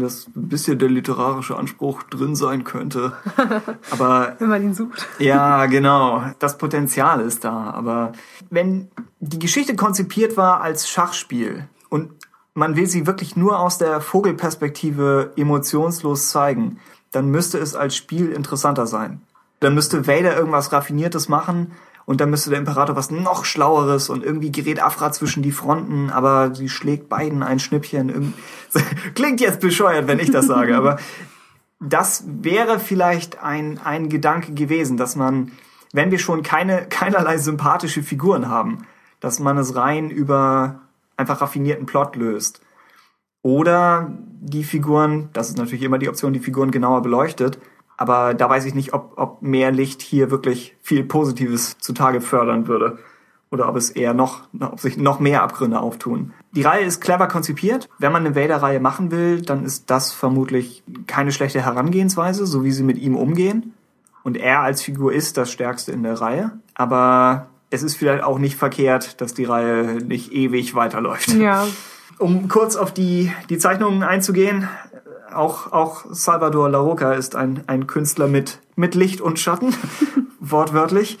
das 0.00 0.26
ein 0.34 0.48
bisschen 0.48 0.80
der 0.80 0.88
literarische 0.88 1.56
Anspruch 1.56 2.02
drin 2.02 2.34
sein 2.34 2.64
könnte. 2.64 3.12
Aber. 3.90 4.34
wenn 4.38 4.48
man 4.48 4.62
ihn 4.62 4.74
sucht. 4.74 5.06
Ja, 5.20 5.66
genau. 5.66 6.24
Das 6.40 6.58
Potenzial 6.58 7.20
ist 7.20 7.44
da. 7.44 7.70
Aber 7.70 8.12
wenn 8.50 8.88
die 9.20 9.38
Geschichte 9.38 9.76
konzipiert 9.76 10.36
war 10.36 10.60
als 10.60 10.88
Schachspiel 10.88 11.68
und 11.88 12.10
man 12.54 12.76
will 12.76 12.86
sie 12.86 13.06
wirklich 13.06 13.36
nur 13.36 13.60
aus 13.60 13.78
der 13.78 14.00
Vogelperspektive 14.00 15.32
emotionslos 15.36 16.30
zeigen, 16.30 16.78
dann 17.12 17.28
müsste 17.30 17.58
es 17.58 17.76
als 17.76 17.96
Spiel 17.96 18.32
interessanter 18.32 18.86
sein. 18.86 19.20
Dann 19.64 19.74
müsste 19.74 20.06
Vader 20.06 20.36
irgendwas 20.36 20.72
Raffiniertes 20.72 21.28
machen 21.28 21.72
und 22.04 22.20
dann 22.20 22.28
müsste 22.28 22.50
der 22.50 22.58
Imperator 22.58 22.96
was 22.96 23.10
noch 23.10 23.46
Schlaueres 23.46 24.10
und 24.10 24.22
irgendwie 24.22 24.52
gerät 24.52 24.82
Afra 24.82 25.10
zwischen 25.10 25.42
die 25.42 25.52
Fronten, 25.52 26.10
aber 26.10 26.54
sie 26.54 26.68
schlägt 26.68 27.08
beiden 27.08 27.42
ein 27.42 27.58
Schnippchen. 27.58 28.34
Klingt 29.14 29.40
jetzt 29.40 29.60
bescheuert, 29.60 30.06
wenn 30.06 30.18
ich 30.18 30.30
das 30.30 30.46
sage, 30.46 30.76
aber 30.76 30.98
das 31.80 32.24
wäre 32.26 32.78
vielleicht 32.78 33.42
ein, 33.42 33.80
ein 33.82 34.10
Gedanke 34.10 34.52
gewesen, 34.52 34.98
dass 34.98 35.16
man, 35.16 35.52
wenn 35.92 36.10
wir 36.10 36.18
schon 36.18 36.42
keine, 36.42 36.86
keinerlei 36.86 37.38
sympathische 37.38 38.02
Figuren 38.02 38.48
haben, 38.48 38.86
dass 39.20 39.40
man 39.40 39.56
es 39.56 39.74
rein 39.74 40.10
über 40.10 40.80
einfach 41.16 41.40
raffinierten 41.40 41.86
Plot 41.86 42.16
löst. 42.16 42.60
Oder 43.40 44.12
die 44.40 44.64
Figuren, 44.64 45.30
das 45.32 45.48
ist 45.48 45.56
natürlich 45.56 45.84
immer 45.84 45.98
die 45.98 46.10
Option, 46.10 46.34
die 46.34 46.40
Figuren 46.40 46.70
genauer 46.70 47.00
beleuchtet, 47.00 47.58
aber 47.96 48.34
da 48.34 48.48
weiß 48.48 48.64
ich 48.64 48.74
nicht, 48.74 48.92
ob, 48.92 49.12
ob 49.16 49.42
mehr 49.42 49.70
Licht 49.70 50.02
hier 50.02 50.30
wirklich 50.30 50.76
viel 50.82 51.04
Positives 51.04 51.76
zutage 51.78 52.20
fördern 52.20 52.66
würde. 52.66 52.98
Oder 53.50 53.68
ob 53.68 53.76
es 53.76 53.90
eher 53.90 54.14
noch, 54.14 54.42
ob 54.58 54.80
sich 54.80 54.96
noch 54.96 55.20
mehr 55.20 55.44
Abgründe 55.44 55.78
auftun. 55.78 56.32
Die 56.52 56.62
Reihe 56.62 56.84
ist 56.84 57.00
clever 57.00 57.28
konzipiert. 57.28 57.88
Wenn 57.98 58.10
man 58.10 58.26
eine 58.26 58.34
Vader-Reihe 58.34 58.80
machen 58.80 59.12
will, 59.12 59.42
dann 59.42 59.64
ist 59.64 59.90
das 59.90 60.12
vermutlich 60.12 60.82
keine 61.06 61.30
schlechte 61.30 61.62
Herangehensweise, 61.62 62.46
so 62.46 62.64
wie 62.64 62.72
sie 62.72 62.82
mit 62.82 62.98
ihm 62.98 63.14
umgehen. 63.14 63.72
Und 64.24 64.36
er 64.36 64.60
als 64.60 64.82
Figur 64.82 65.12
ist 65.12 65.36
das 65.36 65.52
Stärkste 65.52 65.92
in 65.92 66.02
der 66.02 66.20
Reihe. 66.20 66.50
Aber 66.74 67.46
es 67.70 67.84
ist 67.84 67.96
vielleicht 67.96 68.24
auch 68.24 68.38
nicht 68.38 68.56
verkehrt, 68.56 69.20
dass 69.20 69.34
die 69.34 69.44
Reihe 69.44 69.98
nicht 70.04 70.32
ewig 70.32 70.74
weiterläuft. 70.74 71.28
Ja. 71.28 71.66
Um 72.18 72.48
kurz 72.48 72.74
auf 72.74 72.92
die, 72.92 73.32
die 73.50 73.58
Zeichnungen 73.58 74.02
einzugehen, 74.02 74.68
auch, 75.32 75.72
auch 75.72 76.04
Salvador 76.10 76.68
La 76.68 76.78
Roca 76.78 77.12
ist 77.12 77.36
ein, 77.36 77.62
ein 77.66 77.86
Künstler 77.86 78.26
mit, 78.28 78.60
mit 78.76 78.94
Licht 78.94 79.20
und 79.20 79.38
Schatten, 79.38 79.74
wortwörtlich. 80.40 81.18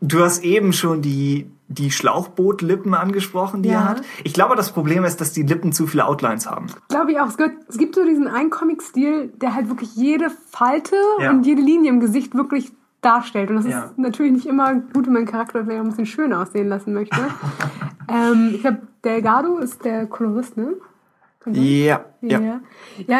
Du 0.00 0.20
hast 0.20 0.44
eben 0.44 0.72
schon 0.72 1.02
die, 1.02 1.50
die 1.68 1.90
Schlauchbootlippen 1.90 2.94
angesprochen, 2.94 3.62
die 3.62 3.70
Ja. 3.70 3.74
er 3.80 3.88
hat. 3.88 4.02
Ich 4.24 4.32
glaube, 4.34 4.56
das 4.56 4.72
Problem 4.72 5.04
ist, 5.04 5.20
dass 5.20 5.32
die 5.32 5.42
Lippen 5.42 5.72
zu 5.72 5.86
viele 5.86 6.06
Outlines 6.06 6.46
haben. 6.48 6.66
Glaube 6.88 7.12
ich 7.12 7.20
auch. 7.20 7.28
Es 7.28 7.36
gibt, 7.36 7.68
es 7.68 7.78
gibt 7.78 7.94
so 7.94 8.04
diesen 8.04 8.28
einen 8.28 8.50
Comic-Stil, 8.50 9.32
der 9.40 9.54
halt 9.54 9.68
wirklich 9.68 9.94
jede 9.96 10.30
Falte 10.50 10.96
Ja. 11.20 11.30
und 11.30 11.44
jede 11.46 11.62
Linie 11.62 11.90
im 11.90 12.00
Gesicht 12.00 12.34
wirklich 12.34 12.72
darstellt. 13.00 13.50
Und 13.50 13.56
das 13.56 13.66
Ja. 13.66 13.84
ist 13.86 13.98
natürlich 13.98 14.32
nicht 14.32 14.46
immer 14.46 14.74
gut, 14.74 15.06
wenn 15.06 15.12
man 15.12 15.26
Charakter 15.26 15.64
vielleicht 15.64 15.80
ein 15.80 15.88
bisschen 15.88 16.06
schöner 16.06 16.40
aussehen 16.42 16.68
lassen 16.68 16.92
möchte. 16.92 17.16
ähm, 18.08 18.50
ich 18.54 18.60
glaube, 18.60 18.82
Delgado 19.04 19.58
ist 19.58 19.84
der 19.84 20.06
Kolorist, 20.06 20.56
ne? 20.56 20.74
Ja, 21.52 22.04
ja. 22.20 22.40
Ja, 22.40 22.60
ja 23.06 23.18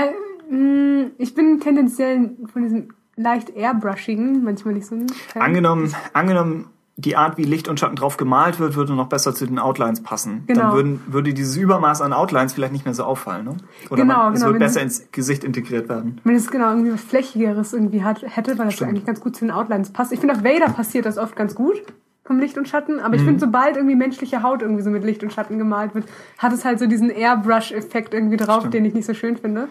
mh, 0.50 1.10
ich 1.18 1.34
bin 1.34 1.60
tendenziell 1.60 2.30
von 2.52 2.62
diesem 2.62 2.88
leicht 3.16 3.50
airbrushigen 3.56 4.44
manchmal 4.44 4.74
nicht 4.74 4.86
so 4.86 4.94
ein 4.94 5.08
Fan. 5.08 5.42
Angenommen, 5.42 5.94
angenommen, 6.12 6.66
die 6.98 7.16
Art, 7.16 7.36
wie 7.36 7.44
Licht 7.44 7.68
und 7.68 7.78
Schatten 7.78 7.96
drauf 7.96 8.16
gemalt 8.16 8.58
wird, 8.58 8.74
würde 8.74 8.94
noch 8.94 9.08
besser 9.08 9.34
zu 9.34 9.46
den 9.46 9.58
Outlines 9.58 10.02
passen. 10.02 10.44
Genau. 10.46 10.60
Dann 10.60 10.72
würden, 10.72 11.00
würde 11.08 11.34
dieses 11.34 11.56
Übermaß 11.56 12.00
an 12.00 12.14
Outlines 12.14 12.54
vielleicht 12.54 12.72
nicht 12.72 12.86
mehr 12.86 12.94
so 12.94 13.04
auffallen, 13.04 13.44
ne? 13.44 13.56
Oder 13.90 14.02
Genau, 14.02 14.16
man, 14.16 14.32
es 14.32 14.40
genau, 14.40 14.46
würde 14.52 14.58
besser 14.60 14.80
ins 14.80 15.06
Gesicht 15.12 15.44
integriert 15.44 15.90
werden. 15.90 16.20
Wenn 16.24 16.36
es 16.36 16.50
genau 16.50 16.70
irgendwie 16.70 16.92
was 16.92 17.02
Flächigeres 17.02 17.74
irgendwie 17.74 18.02
hat, 18.02 18.22
hätte, 18.24 18.58
weil 18.58 18.66
das 18.66 18.74
Stimmt. 18.74 18.90
eigentlich 18.90 19.04
ganz 19.04 19.20
gut 19.20 19.36
zu 19.36 19.44
den 19.44 19.50
Outlines 19.50 19.90
passt. 19.90 20.12
Ich 20.12 20.20
finde, 20.20 20.36
auf 20.36 20.42
Vader 20.42 20.72
passiert 20.72 21.04
das 21.04 21.18
oft 21.18 21.36
ganz 21.36 21.54
gut 21.54 21.82
vom 22.26 22.38
Licht 22.38 22.58
und 22.58 22.68
Schatten, 22.68 23.00
aber 23.00 23.14
ich 23.14 23.22
Mhm. 23.22 23.26
finde, 23.26 23.40
sobald 23.40 23.76
irgendwie 23.76 23.94
menschliche 23.96 24.42
Haut 24.42 24.62
irgendwie 24.62 24.82
so 24.82 24.90
mit 24.90 25.04
Licht 25.04 25.22
und 25.22 25.32
Schatten 25.32 25.58
gemalt 25.58 25.94
wird, 25.94 26.04
hat 26.38 26.52
es 26.52 26.64
halt 26.64 26.78
so 26.78 26.86
diesen 26.86 27.10
Airbrush-Effekt 27.10 28.14
irgendwie 28.14 28.36
drauf, 28.36 28.58
Stimmt. 28.60 28.74
den 28.74 28.84
ich 28.84 28.94
nicht 28.94 29.06
so 29.06 29.14
schön 29.14 29.36
finde. 29.36 29.68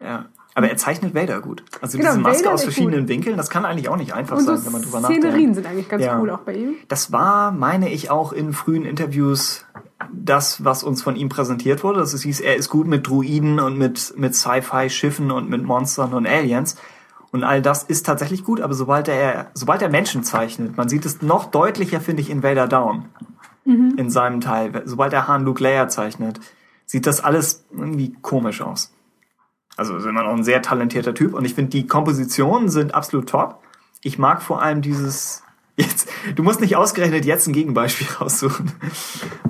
Ja. 0.00 0.26
Aber 0.56 0.68
er 0.70 0.76
zeichnet 0.76 1.16
Vader 1.16 1.40
gut. 1.40 1.64
Also 1.80 1.98
Genau, 1.98 2.10
diese 2.10 2.20
Maske 2.20 2.44
Vader 2.44 2.54
aus 2.54 2.62
verschiedenen 2.62 3.08
Winkeln, 3.08 3.36
das 3.36 3.50
kann 3.50 3.64
eigentlich 3.64 3.88
auch 3.88 3.96
nicht 3.96 4.14
einfach 4.14 4.36
Und 4.36 4.44
so 4.44 4.54
sein, 4.54 4.66
wenn 4.66 4.72
man 4.72 4.82
drüber 4.82 4.98
Szenerien 5.00 5.22
nachdenkt. 5.30 5.54
sind 5.56 5.66
eigentlich 5.66 5.88
ganz 5.88 6.04
Ja. 6.04 6.20
cool 6.20 6.30
auch 6.30 6.40
bei 6.40 6.54
ihm. 6.54 6.74
Das 6.86 7.10
war, 7.10 7.50
meine 7.50 7.90
ich, 7.90 8.08
auch 8.10 8.32
in 8.32 8.52
frühen 8.52 8.84
Interviews 8.84 9.66
das, 10.12 10.64
was 10.64 10.84
uns 10.84 11.02
von 11.02 11.16
ihm 11.16 11.28
präsentiert 11.28 11.82
wurde. 11.82 11.98
Das 12.00 12.20
hieß, 12.22 12.40
er 12.40 12.54
ist 12.54 12.68
gut 12.68 12.86
mit 12.86 13.04
Druiden 13.08 13.58
und 13.58 13.76
mit, 13.78 14.14
mit 14.16 14.36
Sci-Fi-Schiffen 14.36 15.32
und 15.32 15.50
mit 15.50 15.64
Monstern 15.64 16.12
und 16.14 16.26
Aliens. 16.26 16.76
Und 17.34 17.42
all 17.42 17.60
das 17.60 17.82
ist 17.82 18.06
tatsächlich 18.06 18.44
gut, 18.44 18.60
aber 18.60 18.74
sobald 18.74 19.08
er, 19.08 19.50
sobald 19.54 19.82
er 19.82 19.88
Menschen 19.88 20.22
zeichnet, 20.22 20.76
man 20.76 20.88
sieht 20.88 21.04
es 21.04 21.20
noch 21.20 21.46
deutlicher, 21.46 22.00
finde 22.00 22.22
ich, 22.22 22.30
in 22.30 22.44
Vader 22.44 22.68
Down. 22.68 23.06
In 23.96 24.08
seinem 24.08 24.40
Teil. 24.40 24.82
Sobald 24.84 25.12
er 25.12 25.26
Han 25.26 25.44
Luke 25.44 25.60
Leia 25.60 25.88
zeichnet, 25.88 26.38
sieht 26.86 27.08
das 27.08 27.24
alles 27.24 27.66
irgendwie 27.72 28.14
komisch 28.22 28.60
aus. 28.60 28.94
Also 29.76 29.96
ist 29.96 30.06
immer 30.06 30.22
noch 30.22 30.32
ein 30.32 30.44
sehr 30.44 30.62
talentierter 30.62 31.12
Typ 31.12 31.34
und 31.34 31.44
ich 31.44 31.54
finde, 31.54 31.70
die 31.70 31.88
Kompositionen 31.88 32.68
sind 32.68 32.94
absolut 32.94 33.30
top. 33.30 33.64
Ich 34.04 34.16
mag 34.16 34.40
vor 34.40 34.62
allem 34.62 34.80
dieses. 34.80 35.42
Jetzt, 35.76 36.08
du 36.36 36.44
musst 36.44 36.60
nicht 36.60 36.76
ausgerechnet 36.76 37.24
jetzt 37.24 37.48
ein 37.48 37.52
Gegenbeispiel 37.52 38.06
raussuchen. 38.20 38.70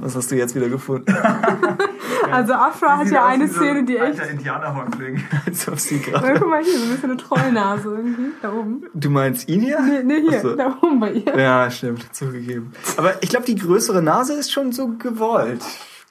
Was 0.01 0.17
hast 0.17 0.31
du 0.31 0.37
jetzt 0.37 0.55
wieder 0.55 0.71
gefunden? 0.71 1.15
Also 2.33 2.53
Afra 2.55 2.99
hat 2.99 3.11
ja 3.11 3.27
eine 3.27 3.49
Szene, 3.49 3.85
die 3.85 3.97
echt... 3.97 4.21
Indianerhäuptling. 4.31 5.23
Als 5.47 5.69
ob 5.69 5.79
sie 5.79 5.97
Ja, 5.97 6.19
gerade. 6.19 6.41
guck 6.41 6.49
mal 6.49 6.63
hier, 6.63 6.79
so 6.79 6.85
ein 6.85 6.91
bisschen 6.91 7.11
eine 7.11 7.19
Trollnase 7.19 7.89
irgendwie, 7.89 8.33
da 8.43 8.53
oben. 8.53 8.83
Du 8.95 9.11
meinst 9.11 9.49
ihn 9.49 9.61
hier? 9.61 9.81
Nee, 9.81 10.03
nee 10.03 10.21
hier, 10.29 10.41
so. 10.41 10.55
da 10.57 10.79
oben 10.83 11.01
bei 11.01 11.13
ihr. 11.13 11.39
Ja, 11.39 11.71
stimmt, 11.71 12.15
zugegeben. 12.15 12.73
Aber 12.97 13.23
ich 13.23 13.29
glaube, 13.29 13.47
die 13.47 13.57
größere 13.57 14.03
Nase 14.03 14.35
ist 14.35 14.53
schon 14.53 14.73
so 14.73 14.89
gewollt. 14.99 15.63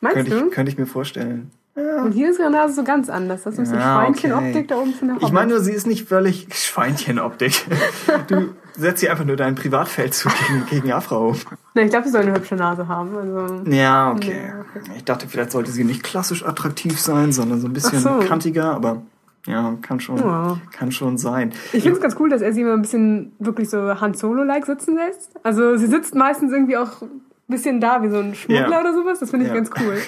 Meinst 0.01 0.15
könnte 0.15 0.31
du? 0.31 0.47
Ich, 0.47 0.51
könnte 0.51 0.71
ich 0.71 0.77
mir 0.77 0.85
vorstellen. 0.87 1.51
Und 1.75 2.11
hier 2.11 2.29
ist 2.29 2.39
ihre 2.39 2.51
Nase 2.51 2.75
so 2.75 2.83
ganz 2.83 3.09
anders. 3.09 3.43
Das 3.43 3.53
ist 3.53 3.59
ein 3.59 3.63
bisschen 3.63 3.79
Ja, 3.79 4.03
Schweinchenoptik, 4.03 4.55
okay. 4.55 4.65
da 4.67 4.75
oben 4.77 4.91
ist 4.91 5.01
eine 5.01 5.17
Ich 5.19 5.31
meine 5.31 5.53
nur, 5.53 5.59
sie 5.61 5.71
ist 5.71 5.87
nicht 5.87 6.07
völlig 6.07 6.47
Schweinchenoptik. 6.53 7.65
Du 8.27 8.53
setzt 8.75 9.01
hier 9.01 9.11
einfach 9.11 9.25
nur 9.25 9.35
deinen 9.35 9.55
Privatfeldzug 9.55 10.31
gegen, 10.47 10.65
gegen 10.69 10.91
Afra 10.91 11.15
um. 11.17 11.35
Nee, 11.73 11.83
ich 11.83 11.89
glaube, 11.89 12.05
sie 12.05 12.11
soll 12.11 12.21
eine 12.21 12.33
hübsche 12.33 12.55
Nase 12.55 12.87
haben. 12.87 13.15
Also, 13.15 13.69
Ja, 13.69 14.11
okay. 14.11 14.41
Ja, 14.47 14.59
okay. 14.61 14.91
Ich 14.97 15.03
dachte, 15.03 15.27
vielleicht 15.27 15.51
sollte 15.51 15.71
sie 15.71 15.83
nicht 15.83 16.03
klassisch 16.03 16.45
attraktiv 16.45 16.99
sein, 16.99 17.31
sondern 17.31 17.59
so 17.61 17.67
ein 17.67 17.73
bisschen 17.73 17.99
so. 17.99 18.19
kantiger, 18.27 18.73
aber 18.73 19.01
ja, 19.45 19.75
kann 19.81 19.99
schon, 19.99 20.17
Ja. 20.17 20.57
kann 20.71 20.91
schon 20.91 21.17
sein. 21.17 21.51
ich 21.73 21.83
finde 21.83 21.97
es 21.97 22.01
ganz 22.01 22.15
cool, 22.19 22.29
dass 22.29 22.41
er 22.41 22.53
sie 22.53 22.61
immer 22.61 22.73
ein 22.73 22.81
bisschen 22.81 23.33
wirklich 23.39 23.69
so 23.69 23.99
Han 23.99 24.13
Solo-like 24.13 24.65
sitzen 24.65 24.95
lässt. 24.95 25.31
Also 25.43 25.75
sie 25.77 25.87
sitzt 25.87 26.15
meistens 26.15 26.51
irgendwie 26.53 26.77
auch 26.77 27.01
ein 27.01 27.09
bisschen 27.49 27.81
da, 27.81 28.01
wie 28.01 28.09
so 28.09 28.19
ein 28.19 28.33
Schmuggler 28.35 28.69
Ja. 28.71 28.79
oder 28.79 28.93
sowas. 28.93 29.19
Das 29.19 29.29
finde 29.31 29.45
ich 29.45 29.49
Ja. 29.51 29.55
ganz 29.55 29.69
cool. 29.79 29.97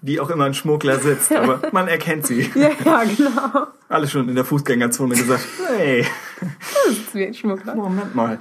Wie 0.00 0.20
auch 0.20 0.30
immer 0.30 0.44
ein 0.44 0.54
Schmuggler 0.54 1.00
sitzt, 1.00 1.32
aber 1.32 1.60
man 1.72 1.88
erkennt 1.88 2.24
sie. 2.24 2.48
ja, 2.54 2.70
ja, 2.84 3.02
genau. 3.04 3.66
Alle 3.88 4.06
schon 4.06 4.28
in 4.28 4.36
der 4.36 4.44
Fußgängerzone 4.44 5.16
gesagt, 5.16 5.44
hey, 5.76 6.06
Das 6.40 6.96
ist 6.96 7.14
wie 7.14 7.26
ein 7.26 7.34
Schmuggler. 7.34 7.74
Moment 7.74 8.14
mal. 8.14 8.38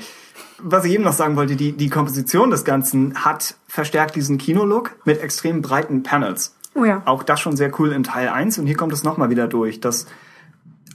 Was 0.59 0.85
ich 0.85 0.93
eben 0.93 1.03
noch 1.03 1.13
sagen 1.13 1.35
wollte, 1.35 1.55
die, 1.55 1.73
die 1.73 1.89
Komposition 1.89 2.49
des 2.49 2.65
Ganzen 2.65 3.23
hat 3.23 3.55
verstärkt 3.67 4.15
diesen 4.15 4.37
Kinolook 4.37 4.95
mit 5.05 5.21
extrem 5.21 5.61
breiten 5.61 6.03
Panels. 6.03 6.55
Oh 6.73 6.85
ja. 6.85 7.01
Auch 7.05 7.23
das 7.23 7.39
schon 7.39 7.57
sehr 7.57 7.71
cool 7.79 7.91
in 7.91 8.03
Teil 8.03 8.29
1 8.29 8.57
und 8.59 8.67
hier 8.67 8.77
kommt 8.77 8.93
es 8.93 9.03
nochmal 9.03 9.29
wieder 9.29 9.47
durch, 9.47 9.79
dass 9.79 10.07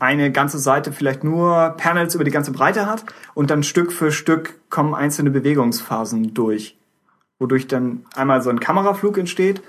eine 0.00 0.32
ganze 0.32 0.58
Seite 0.58 0.92
vielleicht 0.92 1.22
nur 1.22 1.74
Panels 1.76 2.14
über 2.14 2.24
die 2.24 2.30
ganze 2.30 2.50
Breite 2.50 2.86
hat 2.86 3.04
und 3.34 3.50
dann 3.50 3.62
Stück 3.62 3.92
für 3.92 4.10
Stück 4.10 4.58
kommen 4.68 4.94
einzelne 4.94 5.30
Bewegungsphasen 5.30 6.34
durch, 6.34 6.76
wodurch 7.38 7.68
dann 7.68 8.04
einmal 8.16 8.42
so 8.42 8.50
ein 8.50 8.58
Kameraflug 8.58 9.18
entsteht, 9.18 9.62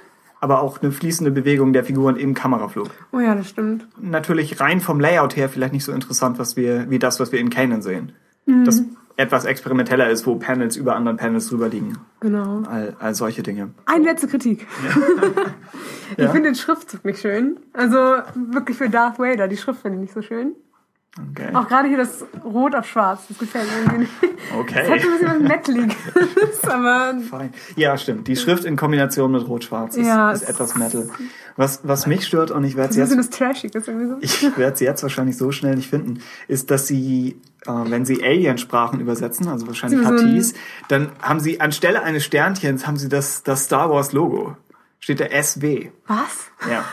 aber 0.44 0.62
auch 0.62 0.82
eine 0.82 0.92
fließende 0.92 1.32
Bewegung 1.32 1.74
der 1.74 1.84
Figuren 1.84 2.16
im 2.18 2.34
Kameraflug. 2.34 2.90
Oh 3.12 3.20
ja, 3.20 3.34
das 3.34 3.50
stimmt. 3.50 3.88
Natürlich 4.00 4.60
rein 4.60 4.82
vom 4.82 5.00
Layout 5.00 5.36
her 5.36 5.50
vielleicht 5.50 5.74
nicht 5.74 5.86
so 5.86 5.92
interessant, 5.92 6.38
was 6.38 6.56
wir, 6.58 6.90
wie 6.90 7.00
das, 7.00 7.20
was 7.20 7.32
wir 7.32 7.40
in 7.40 7.50
Kanan 7.50 7.82
sehen. 7.82 8.12
Mhm. 8.46 8.66
Das 8.66 8.84
etwas 9.16 9.46
experimenteller 9.46 10.10
ist, 10.10 10.26
wo 10.26 10.36
Panels 10.36 10.76
über 10.76 10.96
anderen 10.96 11.18
Panels 11.18 11.48
drüber 11.48 11.70
liegen. 11.70 11.98
Genau. 12.20 12.64
All, 12.70 12.96
all 13.00 13.14
solche 13.16 13.44
Dinge. 13.44 13.70
Eine 13.86 14.06
letzte 14.06 14.28
Kritik. 14.28 14.68
ich 16.18 16.24
Ja? 16.24 16.32
finde 16.32 16.50
den 16.50 16.56
Schriftzug 16.56 17.06
nicht 17.06 17.20
schön. 17.20 17.58
Also 17.74 17.98
wirklich 18.36 18.78
für 18.78 18.90
Darth 18.90 19.20
Vader, 19.20 19.48
die 19.48 19.58
Schrift 19.58 19.82
finde 19.82 19.98
ich 19.98 20.02
nicht 20.02 20.14
so 20.14 20.22
schön. 20.22 20.54
Okay. 21.16 21.54
Auch 21.54 21.68
gerade 21.68 21.88
hier 21.90 21.98
das 21.98 22.26
Rot 22.44 22.74
auf 22.74 22.88
Schwarz, 22.88 23.26
das 23.30 23.38
gefällt 23.38 23.68
mir 23.70 23.78
irgendwie 23.82 23.98
nicht. 24.00 24.12
Okay. 24.60 24.80
Das 24.82 24.90
hat 24.90 25.00
ein 25.00 25.12
bisschen 25.12 25.28
was 25.28 25.40
Metaliges, 25.48 26.64
aber 26.64 27.16
Fein. 27.30 27.54
Ja, 27.76 27.96
stimmt. 28.00 28.28
Die 28.28 28.36
Schrift 28.36 28.66
in 28.66 28.76
Kombination 28.76 29.32
mit 29.32 29.48
Rot-Schwarz 29.48 29.96
ist, 29.96 30.08
Ja, 30.08 30.32
ist 30.32 30.42
etwas 30.50 30.76
Metal. 30.76 31.08
Was, 31.56 31.82
was 31.84 32.08
mich 32.08 32.26
stört, 32.26 32.50
und 32.50 32.64
ich 32.64 32.76
werde 32.76 32.90
es 32.90 32.96
so 32.96 33.02
ein 33.02 33.06
bisschen 33.06 33.22
jetzt, 33.22 33.32
das 33.32 33.38
Trashiges 33.38 33.88
irgendwie 33.88 34.08
so. 34.08 34.18
ich 34.22 34.58
werde 34.58 34.74
es 34.74 34.80
jetzt 34.80 35.04
wahrscheinlich 35.04 35.38
so 35.38 35.52
schnell 35.52 35.76
nicht 35.76 35.88
finden, 35.88 36.20
ist, 36.48 36.72
dass 36.72 36.88
sie, 36.88 37.40
äh, 37.68 37.72
wenn 37.72 38.06
sie 38.06 38.24
Alien-Sprachen 38.24 39.00
übersetzen, 39.00 39.48
also 39.50 39.68
wahrscheinlich 39.68 40.00
so 40.02 40.08
Hatis, 40.08 40.56
dann 40.88 41.12
haben 41.22 41.40
sie 41.40 41.62
anstelle 41.62 42.02
eines 42.02 42.26
Sternchens 42.26 42.88
haben 42.88 42.98
sie 42.98 43.08
das, 43.08 43.44
das 43.44 43.66
Star 43.66 43.92
Wars 43.92 44.14
Logo. 44.14 44.58
Steht 45.00 45.20
da 45.20 45.26
SW. 45.44 45.92
Was? 46.08 46.50
Ja. 46.68 46.84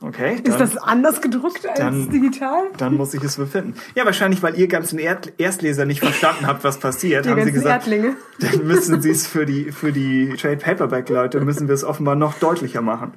Okay. 0.00 0.34
Ist 0.36 0.46
dann- 0.48 0.58
das 0.60 0.76
anders 0.76 1.20
gedruckt 1.20 1.66
als 1.66 1.78
dann- 1.78 2.08
digital? 2.10 2.64
Dann 2.76 2.96
muss 2.96 3.14
ich 3.14 3.22
es 3.24 3.36
befinden. 3.36 3.74
Ja, 3.96 4.04
wahrscheinlich, 4.04 4.42
weil 4.42 4.56
ihr 4.58 4.68
ganzen 4.68 4.98
Erd 5.00 5.32
Erstleser 5.38 5.84
nicht 5.86 6.00
verstanden 6.00 6.46
habt, 6.46 6.62
was 6.62 6.78
passiert, 6.78 7.24
Die 7.26 7.30
haben 7.30 7.42
sie 7.44 7.50
gesagt, 7.52 7.86
Erdlinge. 7.88 8.14
dann 8.38 8.66
müssen 8.66 9.02
sie 9.02 9.10
es 9.10 9.26
für 9.26 9.44
die, 9.44 9.72
für 9.72 9.90
die 9.92 10.34
Trade 10.38 10.58
Paperback 10.58 11.08
Leute, 11.08 11.40
müssen 11.40 11.66
wir 11.66 11.74
es 11.74 11.82
offenbar 11.82 12.14
noch 12.14 12.34
deutlicher 12.38 12.80
machen. 12.80 13.12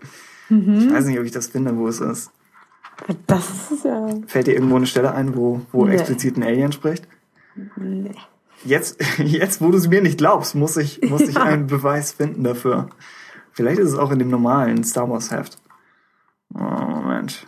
Mhm. 0.49 0.79
Ich 0.87 0.91
weiß 0.93 1.05
nicht, 1.05 1.19
ob 1.19 1.25
ich 1.25 1.31
das 1.31 1.47
finde, 1.47 1.77
wo 1.77 1.87
es 1.87 1.99
ist. 2.01 2.31
Das 3.27 3.71
ist 3.71 3.85
ja. 3.85 4.07
Fällt 4.27 4.47
dir 4.47 4.53
irgendwo 4.53 4.75
eine 4.75 4.85
Stelle 4.87 5.13
ein, 5.13 5.35
wo, 5.35 5.61
wo 5.71 5.85
Nee. 5.85 5.93
explizit 5.93 6.37
ein 6.37 6.43
Alien 6.43 6.71
spricht? 6.71 7.07
Nee. 7.75 8.11
Jetzt, 8.65 8.99
jetzt, 9.17 9.61
wo 9.61 9.69
du 9.69 9.77
es 9.77 9.87
mir 9.87 10.01
nicht 10.01 10.17
glaubst, 10.17 10.55
muss 10.55 10.77
ich, 10.77 10.99
muss 11.07 11.21
ich 11.21 11.35
Ja. 11.35 11.43
einen 11.43 11.67
Beweis 11.67 12.11
finden 12.13 12.43
dafür. 12.43 12.89
Vielleicht 13.53 13.79
ist 13.79 13.89
es 13.89 13.97
auch 13.97 14.11
in 14.11 14.19
dem 14.19 14.29
normalen 14.29 14.83
Star 14.83 15.09
Wars 15.09 15.29
Heft. 15.31 15.57
Oh, 16.61 16.63
Moment. 16.63 17.47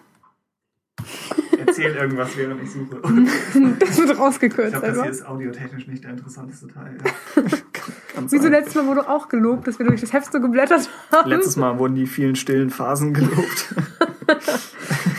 Erzähl 1.57 1.95
irgendwas, 1.95 2.35
während 2.35 2.63
ich 2.63 2.71
suche. 2.71 2.99
Das 3.79 3.97
wird 3.97 4.17
rausgekürzt 4.17 4.73
Ich 4.73 4.79
glaube, 4.79 4.87
das 4.87 5.01
hier 5.03 5.11
ist 5.11 5.25
audiotechnisch 5.25 5.87
nicht 5.87 6.03
der 6.03 6.11
interessanteste 6.11 6.67
Teil. 6.67 6.97
Wieso 8.29 8.47
letztes 8.47 8.75
Mal 8.75 8.87
wurde 8.87 9.07
auch 9.09 9.29
gelobt, 9.29 9.67
dass 9.67 9.77
wir 9.77 9.85
durch 9.85 10.01
das 10.01 10.13
Heft 10.13 10.31
so 10.31 10.39
geblättert 10.39 10.89
haben? 11.11 11.29
Letztes 11.29 11.57
Mal 11.57 11.77
wurden 11.77 11.95
die 11.95 12.07
vielen 12.07 12.35
stillen 12.35 12.69
Phasen 12.69 13.13
gelobt. 13.13 13.75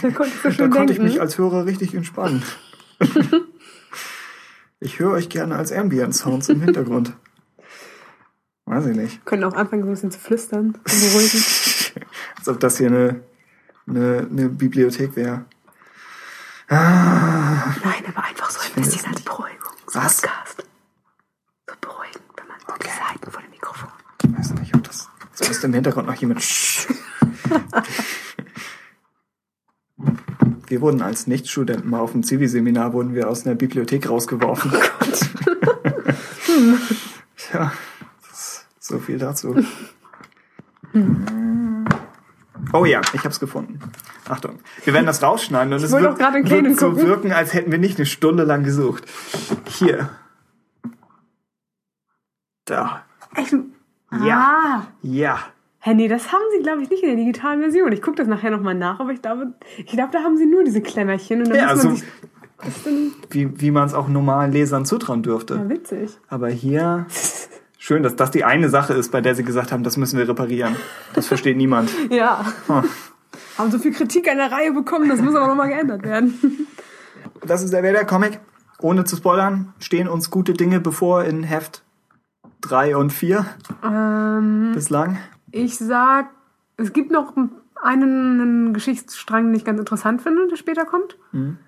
Da 0.02 0.10
konnte 0.10 0.32
ich 0.34 0.42
so 0.42 0.50
Da 0.50 0.68
konnte 0.68 0.92
ich 0.92 0.98
mich 0.98 1.20
als 1.20 1.38
Hörer 1.38 1.64
richtig 1.64 1.94
entspannen. 1.94 2.42
Ich 4.80 4.98
höre 4.98 5.12
euch 5.12 5.30
gerne 5.30 5.56
als 5.56 5.72
Ambient 5.72 6.14
Sounds 6.14 6.50
im 6.50 6.60
Hintergrund. 6.60 7.16
Weiß 8.66 8.84
ich 8.86 8.96
nicht. 8.96 9.24
können 9.24 9.44
auch 9.44 9.54
anfangen, 9.54 9.82
so 9.82 9.88
ein 9.88 9.92
bisschen 9.94 10.10
zu 10.10 10.18
flüstern. 10.18 10.66
und 10.66 10.84
beruhigen. 10.84 11.42
Als 12.36 12.48
ob 12.48 12.60
das 12.60 12.76
hier 12.76 12.88
eine, 12.88 13.20
eine, 13.86 14.26
eine 14.30 14.48
Bibliothek 14.48 15.16
wäre. 15.16 15.44
Ah, 16.68 17.74
Nein, 17.84 18.04
aber 18.08 18.24
einfach 18.24 18.50
so 18.50 18.60
ein 18.60 18.72
bisschen 18.74 19.04
als. 19.06 19.20
Beruhigung. 19.22 19.72
Was? 19.92 20.22
Podcast. 20.22 20.64
So 21.68 21.74
beruhigend, 21.80 22.24
wenn 22.36 22.46
man 22.48 22.56
okay. 22.66 22.88
die 22.88 22.90
Seiten 22.90 23.30
vor 23.30 23.42
dem 23.42 23.50
Mikrofon. 23.50 23.90
Ich 24.22 24.38
weiß 24.38 24.54
nicht, 24.54 24.74
ob 24.74 24.82
das. 24.84 25.08
So 25.34 25.44
ist 25.44 25.62
im 25.64 25.74
Hintergrund 25.74 26.06
noch 26.06 26.14
jemand. 26.14 26.40
wir 30.68 30.80
wurden 30.80 31.02
als 31.02 31.26
Nichtstudenten 31.26 31.90
mal 31.90 32.00
auf 32.00 32.12
dem 32.12 32.22
Zivi-Seminar 32.22 32.92
wurden 32.92 33.14
wir 33.14 33.28
aus 33.28 33.44
einer 33.44 33.54
Bibliothek 33.54 34.08
rausgeworfen. 34.08 34.72
Oh 34.74 34.78
Gott. 34.98 35.20
hm. 36.46 36.78
Ja, 37.52 37.72
so 38.80 38.98
viel 38.98 39.18
dazu. 39.18 39.56
Hm. 40.92 41.73
Oh 42.72 42.84
ja, 42.84 43.00
ich 43.12 43.24
hab's 43.24 43.40
gefunden. 43.40 43.80
Achtung, 44.28 44.60
wir 44.84 44.94
werden 44.94 45.06
das 45.06 45.22
rausschneiden 45.22 45.72
und 45.72 45.78
ich 45.78 45.86
es 45.86 45.92
wird, 45.92 46.18
wird 46.18 46.78
so 46.78 46.96
wirken, 46.96 47.32
als 47.32 47.52
hätten 47.52 47.72
wir 47.72 47.78
nicht 47.78 47.98
eine 47.98 48.06
Stunde 48.06 48.44
lang 48.44 48.62
gesucht. 48.62 49.04
Hier. 49.68 50.10
Da. 52.64 53.04
Echt? 53.34 53.54
Ja. 54.24 54.38
Ah. 54.38 54.86
Ja. 55.02 55.38
Hä, 55.80 55.92
nee, 55.94 56.08
das 56.08 56.32
haben 56.32 56.42
sie, 56.56 56.62
glaube 56.62 56.82
ich, 56.82 56.88
nicht 56.88 57.02
in 57.02 57.10
der 57.10 57.18
digitalen 57.18 57.60
Version. 57.60 57.92
Ich 57.92 58.00
gucke 58.00 58.16
das 58.16 58.26
nachher 58.26 58.50
nochmal 58.50 58.74
nach, 58.74 59.00
aber 59.00 59.10
ich 59.10 59.20
glaube, 59.20 59.52
ich 59.76 59.86
glaube, 59.86 60.12
da 60.12 60.22
haben 60.22 60.38
sie 60.38 60.46
nur 60.46 60.64
diese 60.64 60.80
Klemmerchen. 60.80 61.40
Und 61.40 61.50
dann 61.50 61.58
ja, 61.58 61.66
also, 61.66 61.94
wie, 63.30 63.60
wie 63.60 63.70
man 63.70 63.86
es 63.86 63.92
auch 63.92 64.08
normalen 64.08 64.52
Lesern 64.52 64.86
zutrauen 64.86 65.22
dürfte. 65.22 65.56
Ja, 65.56 65.68
witzig. 65.68 66.16
Aber 66.28 66.48
hier, 66.48 67.06
schön, 67.84 68.02
dass 68.02 68.16
das 68.16 68.30
die 68.30 68.44
eine 68.44 68.70
Sache 68.70 68.94
ist, 68.94 69.12
bei 69.12 69.20
der 69.20 69.34
sie 69.34 69.44
gesagt 69.44 69.70
haben, 69.70 69.82
das 69.82 69.98
müssen 69.98 70.18
wir 70.18 70.26
reparieren. 70.26 70.74
Das 71.12 71.26
versteht 71.26 71.58
niemand. 71.58 71.90
ja. 72.10 72.44
Oh. 72.68 72.82
Haben 73.58 73.70
so 73.70 73.78
viel 73.78 73.92
Kritik 73.92 74.26
an 74.28 74.38
der 74.38 74.50
Reihe 74.50 74.72
bekommen, 74.72 75.10
das 75.10 75.20
muss 75.20 75.34
aber 75.34 75.48
nochmal 75.48 75.68
geändert 75.68 76.02
werden. 76.02 76.66
das 77.46 77.62
ist 77.62 77.72
der 77.72 77.84
Vader-Comic. 77.84 78.40
Ohne 78.80 79.04
zu 79.04 79.16
spoilern, 79.16 79.72
stehen 79.78 80.08
uns 80.08 80.30
gute 80.30 80.54
Dinge 80.54 80.80
bevor 80.80 81.24
in 81.24 81.42
Heft 81.42 81.82
3 82.62 82.96
und 82.96 83.12
4 83.12 83.46
ähm, 83.84 84.72
bislang. 84.74 85.18
Ich 85.52 85.76
sag, 85.76 86.30
es 86.76 86.92
gibt 86.92 87.10
noch 87.10 87.34
einen 87.82 88.72
Geschichtsstrang, 88.72 89.46
den 89.46 89.54
ich 89.54 89.64
ganz 89.64 89.78
interessant 89.78 90.22
finde, 90.22 90.48
der 90.48 90.56
später 90.56 90.84
kommt. 90.84 91.18
Mhm. 91.32 91.58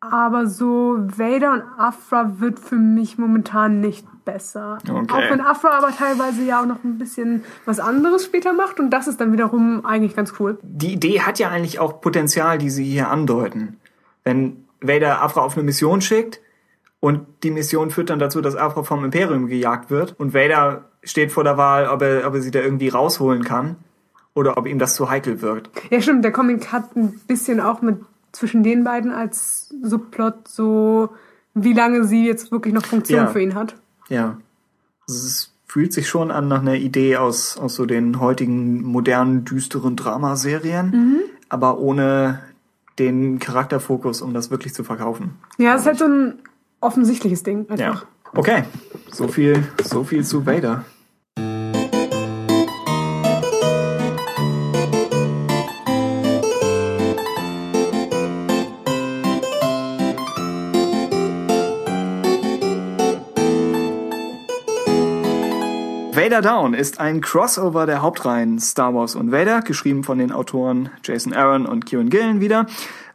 Aber 0.00 0.46
so 0.46 0.98
Vader 0.98 1.52
und 1.52 1.62
Afra 1.78 2.40
wird 2.40 2.58
für 2.58 2.76
mich 2.76 3.18
momentan 3.18 3.80
nicht 3.80 4.06
besser. 4.32 4.78
Okay. 4.88 5.06
Auch 5.08 5.30
wenn 5.30 5.40
Afra 5.40 5.78
aber 5.78 5.90
teilweise 5.90 6.42
ja 6.42 6.62
auch 6.62 6.66
noch 6.66 6.82
ein 6.84 6.98
bisschen 6.98 7.44
was 7.64 7.80
anderes 7.80 8.24
später 8.24 8.52
macht 8.52 8.80
und 8.80 8.90
das 8.90 9.08
ist 9.08 9.20
dann 9.20 9.32
wiederum 9.32 9.84
eigentlich 9.84 10.14
ganz 10.16 10.34
cool. 10.38 10.58
Die 10.62 10.92
Idee 10.92 11.20
hat 11.20 11.38
ja 11.38 11.48
eigentlich 11.50 11.78
auch 11.78 12.00
Potenzial, 12.00 12.58
die 12.58 12.70
sie 12.70 12.84
hier 12.84 13.08
andeuten. 13.08 13.78
Wenn 14.24 14.64
Vader 14.80 15.22
Afra 15.22 15.40
auf 15.40 15.56
eine 15.56 15.64
Mission 15.64 16.00
schickt 16.00 16.40
und 17.00 17.26
die 17.42 17.50
Mission 17.50 17.90
führt 17.90 18.10
dann 18.10 18.18
dazu, 18.18 18.40
dass 18.40 18.56
Afra 18.56 18.82
vom 18.82 19.04
Imperium 19.04 19.46
gejagt 19.46 19.90
wird 19.90 20.14
und 20.18 20.34
Vader 20.34 20.84
steht 21.02 21.32
vor 21.32 21.44
der 21.44 21.56
Wahl, 21.56 21.88
ob 21.88 22.02
er, 22.02 22.26
ob 22.26 22.34
er 22.34 22.42
sie 22.42 22.50
da 22.50 22.60
irgendwie 22.60 22.88
rausholen 22.88 23.44
kann 23.44 23.76
oder 24.34 24.58
ob 24.58 24.66
ihm 24.66 24.78
das 24.78 24.94
zu 24.94 25.10
heikel 25.10 25.42
wirkt. 25.42 25.70
Ja, 25.90 26.00
stimmt. 26.00 26.24
Der 26.24 26.32
Comic 26.32 26.72
hat 26.72 26.96
ein 26.96 27.20
bisschen 27.26 27.60
auch 27.60 27.82
mit 27.82 27.96
zwischen 28.32 28.62
den 28.62 28.84
beiden 28.84 29.12
als 29.12 29.74
Subplot 29.82 30.46
so, 30.46 31.10
wie 31.54 31.72
lange 31.72 32.04
sie 32.04 32.26
jetzt 32.26 32.52
wirklich 32.52 32.72
noch 32.72 32.84
Funktion 32.84 33.20
ja. 33.20 33.26
für 33.26 33.40
ihn 33.40 33.54
hat. 33.54 33.74
Ja. 34.10 34.36
Es 35.08 35.52
fühlt 35.66 35.92
sich 35.92 36.08
schon 36.08 36.30
an 36.30 36.48
nach 36.48 36.60
einer 36.60 36.74
Idee 36.74 37.16
aus, 37.16 37.56
aus 37.56 37.76
so 37.76 37.86
den 37.86 38.20
heutigen 38.20 38.82
modernen, 38.82 39.44
düsteren 39.44 39.96
Dramaserien, 39.96 40.90
mhm. 40.90 41.20
aber 41.48 41.78
ohne 41.78 42.40
den 42.98 43.38
Charakterfokus, 43.38 44.20
um 44.20 44.34
das 44.34 44.50
wirklich 44.50 44.74
zu 44.74 44.84
verkaufen. 44.84 45.38
Ja, 45.58 45.74
es 45.74 45.82
ist 45.82 45.86
halt 45.86 45.98
so 45.98 46.06
ein 46.06 46.34
offensichtliches 46.80 47.42
Ding 47.42 47.70
einfach. 47.70 47.78
Ja. 47.78 48.02
Okay, 48.34 48.64
so 49.10 49.28
viel, 49.28 49.64
so 49.82 50.04
viel 50.04 50.24
zu 50.24 50.44
Vader. 50.46 50.84
Vader 66.30 66.42
Down 66.42 66.74
ist 66.74 67.00
ein 67.00 67.20
Crossover 67.20 67.86
der 67.86 68.02
Hauptreihen 68.02 68.60
Star 68.60 68.94
Wars 68.94 69.16
und 69.16 69.32
Vader, 69.32 69.62
geschrieben 69.62 70.04
von 70.04 70.18
den 70.18 70.30
Autoren 70.30 70.90
Jason 71.02 71.32
Aaron 71.32 71.66
und 71.66 71.86
Kieran 71.86 72.08
Gillen 72.08 72.40
wieder. 72.40 72.66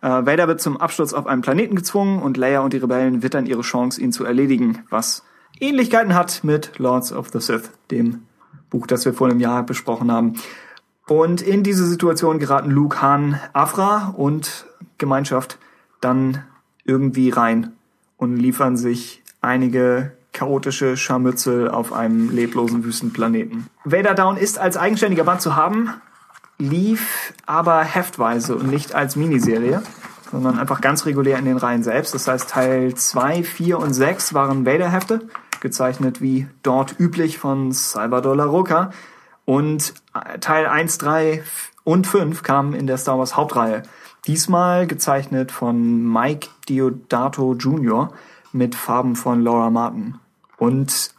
Äh, 0.01 0.09
Vader 0.09 0.49
wird 0.49 0.59
zum 0.59 0.75
Absturz 0.75 1.13
auf 1.13 1.25
einen 1.25 1.41
Planeten 1.41 1.77
gezwungen 1.77 2.21
und 2.21 2.35
Leia 2.35 2.59
und 2.59 2.73
die 2.73 2.77
Rebellen 2.77 3.23
wittern 3.23 3.45
ihre 3.45 3.61
Chance, 3.61 4.01
ihn 4.01 4.11
zu 4.11 4.25
erledigen, 4.25 4.83
was 4.89 5.23
Ähnlichkeiten 5.61 6.13
hat 6.13 6.43
mit 6.43 6.77
Lords 6.77 7.13
of 7.13 7.29
the 7.31 7.39
Sith, 7.39 7.71
dem 7.89 8.23
Buch, 8.69 8.85
das 8.85 9.05
wir 9.05 9.13
vor 9.13 9.29
einem 9.29 9.39
Jahr 9.39 9.63
besprochen 9.63 10.11
haben. 10.11 10.33
Und 11.07 11.41
in 11.41 11.63
diese 11.63 11.85
Situation 11.85 12.37
geraten 12.37 12.69
Luke, 12.69 13.01
Han, 13.01 13.39
Afra 13.53 14.13
und 14.17 14.65
Gemeinschaft 14.97 15.57
dann 16.01 16.43
irgendwie 16.83 17.29
rein 17.29 17.71
und 18.17 18.35
liefern 18.35 18.75
sich 18.75 19.23
einige 19.39 20.14
chaotische 20.35 20.97
Scharmützel 20.97 21.71
auf 21.71 21.93
einem 21.93 22.29
leblosen 22.29 22.83
Wüstenplaneten. 22.83 23.67
Vader 23.85 24.13
Down 24.13 24.37
ist 24.37 24.59
als 24.59 24.77
eigenständiger 24.77 25.23
Band 25.23 25.41
zu 25.41 25.55
haben, 25.55 25.89
lief 26.59 27.33
aber 27.45 27.83
heftweise 27.83 28.55
und 28.55 28.69
nicht 28.69 28.93
als 28.93 29.15
Miniserie, 29.15 29.81
sondern 30.31 30.59
einfach 30.59 30.81
ganz 30.81 31.05
regulär 31.05 31.39
in 31.39 31.45
den 31.45 31.57
Reihen 31.57 31.83
selbst. 31.83 32.13
Das 32.13 32.27
heißt, 32.27 32.49
Teil 32.49 32.93
2, 32.93 33.43
4 33.43 33.79
und 33.79 33.93
6 33.93 34.33
waren 34.33 34.65
Vader-Hefte, 34.65 35.21
gezeichnet 35.61 36.21
wie 36.21 36.47
dort 36.61 36.99
üblich 36.99 37.37
von 37.39 37.71
Salvador 37.71 38.35
La 38.35 38.45
Roca. 38.45 38.91
Und 39.45 39.93
Teil 40.41 40.65
1, 40.65 40.97
3 40.97 41.43
und 41.83 42.07
5 42.07 42.43
kamen 42.43 42.73
in 42.73 42.87
der 42.87 42.97
Star 42.97 43.17
Wars 43.17 43.37
Hauptreihe. 43.37 43.83
Diesmal 44.27 44.87
gezeichnet 44.87 45.51
von 45.51 46.11
Mike 46.11 46.49
Diodato 46.67 47.53
Jr. 47.53 48.11
mit 48.51 48.75
Farben 48.75 49.15
von 49.15 49.41
Laura 49.41 49.69
Martin. 49.69 50.15
Und 50.65 51.11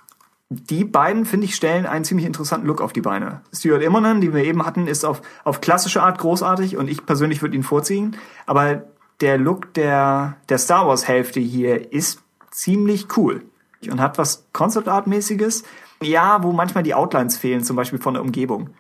die 0.49 0.85
beiden, 0.85 1.25
finde 1.25 1.47
ich, 1.47 1.55
stellen 1.55 1.87
einen 1.87 2.05
ziemlich 2.05 2.27
interessanten 2.27 2.67
Look 2.67 2.81
auf 2.81 2.93
die 2.93 3.01
Beine. 3.01 3.43
Stuart 3.53 3.83
Immonen, 3.83 4.21
den 4.21 4.35
wir 4.35 4.45
eben 4.45 4.65
hatten, 4.65 4.87
ist 4.87 5.05
auf, 5.05 5.23
auf 5.45 5.61
klassische 5.61 6.03
Art 6.03 6.19
großartig 6.19 6.77
und 6.77 6.89
ich 6.89 7.07
persönlich 7.07 7.43
würde 7.43 7.57
ihn 7.57 7.63
vorziehen. 7.63 8.17
Aber 8.47 8.85
der 9.21 9.39
Look 9.39 9.73
der, 9.75 10.37
der 10.49 10.59
Star 10.59 10.87
Wars 10.87 11.07
Hälfte 11.07 11.41
hier 11.41 11.93
ist 11.93 12.21
ziemlich 12.51 13.17
cool 13.17 13.43
und 13.91 14.01
hat 14.01 14.19
was 14.19 14.47
Concept 14.53 14.89
Art 14.89 15.07
mäßiges. 15.07 15.65
Ja, 16.03 16.43
wo 16.43 16.53
manchmal 16.53 16.83
die 16.83 16.95
Outlines 16.95 17.37
fehlen, 17.37 17.65
zum 17.65 17.77
Beispiel 17.77 17.99
von 17.99 18.15
der 18.15 18.23
Umgebung. 18.23 18.71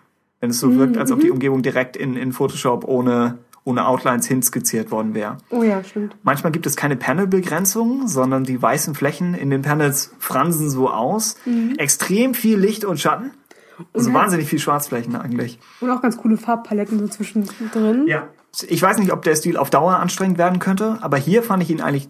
Wenn 0.41 0.51
es 0.51 0.59
so 0.59 0.69
mhm. 0.69 0.79
wirkt, 0.79 0.99
als 0.99 1.13
ob 1.13 1.21
die 1.21 1.31
Umgebung 1.31 1.63
direkt 1.63 1.97
in, 1.97 2.17
in 2.17 2.33
Photoshop 2.33 2.85
ohne 2.85 3.39
ohne 3.67 3.87
Outlines 3.87 4.27
hinskizziert 4.27 4.93
worden 4.93 5.13
wäre. 5.13 5.39
Oh 5.51 5.65
ja, 5.65 5.83
stimmt. 5.83 6.17
Manchmal 6.23 6.53
gibt 6.53 6.67
es 6.67 6.77
keine 6.77 6.97
Panelbegrenzung, 6.97 8.07
sondern 8.07 8.45
die 8.45 8.63
weißen 8.63 8.95
Flächen 8.95 9.35
in 9.35 9.51
den 9.51 9.63
Panels 9.63 10.15
fransen 10.21 10.71
so 10.71 10.89
aus. 10.89 11.37
Mhm. 11.45 11.75
Extrem 11.77 12.35
viel 12.35 12.59
Licht 12.59 12.85
und 12.85 13.01
Schatten. 13.01 13.33
Also 13.93 14.09
und 14.09 14.15
wahnsinnig 14.15 14.49
viel 14.49 14.61
Schwarzflächen 14.61 15.17
eigentlich. 15.17 15.59
Und 15.81 15.91
auch 15.91 16.01
ganz 16.01 16.17
coole 16.17 16.37
Farbpaletten 16.37 16.99
so 16.99 17.09
zwischendrin. 17.09 18.07
Ja. 18.07 18.29
Ich 18.69 18.81
weiß 18.81 18.99
nicht, 18.99 19.13
ob 19.13 19.23
der 19.23 19.35
Stil 19.35 19.59
auf 19.59 19.69
Dauer 19.69 19.97
anstrengend 19.97 20.39
werden 20.39 20.61
könnte, 20.61 20.99
aber 21.03 21.19
hier 21.19 21.43
fand 21.43 21.63
ich 21.63 21.71
ihn 21.71 21.83
eigentlich 21.83 22.09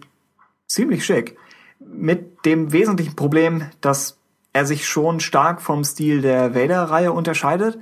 ziemlich 0.67 1.05
schick. 1.05 1.37
Mit 1.79 2.45
dem 2.45 2.71
wesentlichen 2.71 3.15
Problem, 3.15 3.63
dass 3.81 4.19
er 4.53 4.65
sich 4.65 4.87
schon 4.87 5.19
stark 5.19 5.61
vom 5.61 5.83
Stil 5.83 6.21
der 6.21 6.55
Vader-Reihe 6.55 7.11
unterscheidet 7.11 7.79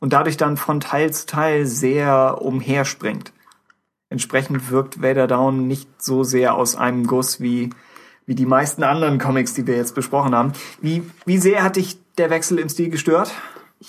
und 0.00 0.12
dadurch 0.12 0.36
dann 0.36 0.56
von 0.56 0.80
Teil 0.80 1.12
zu 1.12 1.26
Teil 1.26 1.66
sehr 1.66 2.42
umherspringt. 2.42 3.32
Entsprechend 4.08 4.70
wirkt 4.70 5.00
Vader 5.02 5.28
Down 5.28 5.68
nicht 5.68 6.02
so 6.02 6.24
sehr 6.24 6.54
aus 6.56 6.74
einem 6.74 7.06
Guss 7.06 7.40
wie, 7.40 7.70
wie 8.26 8.34
die 8.34 8.46
meisten 8.46 8.82
anderen 8.82 9.18
Comics, 9.18 9.54
die 9.54 9.66
wir 9.66 9.76
jetzt 9.76 9.94
besprochen 9.94 10.34
haben. 10.34 10.52
Wie, 10.80 11.02
wie 11.26 11.38
sehr 11.38 11.62
hat 11.62 11.76
dich 11.76 11.98
der 12.18 12.30
Wechsel 12.30 12.58
im 12.58 12.68
Stil 12.68 12.90
gestört? 12.90 13.30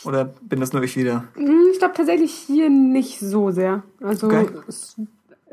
Oder 0.03 0.25
bin 0.41 0.59
das 0.59 0.73
nur 0.73 0.83
ich 0.83 0.95
wieder? 0.95 1.23
Hm, 1.33 1.69
ich 1.73 1.79
glaube 1.79 1.95
tatsächlich 1.95 2.31
hier 2.31 2.69
nicht 2.69 3.19
so 3.19 3.51
sehr. 3.51 3.83
Also 3.99 4.27
okay. 4.27 4.47
es 4.67 4.95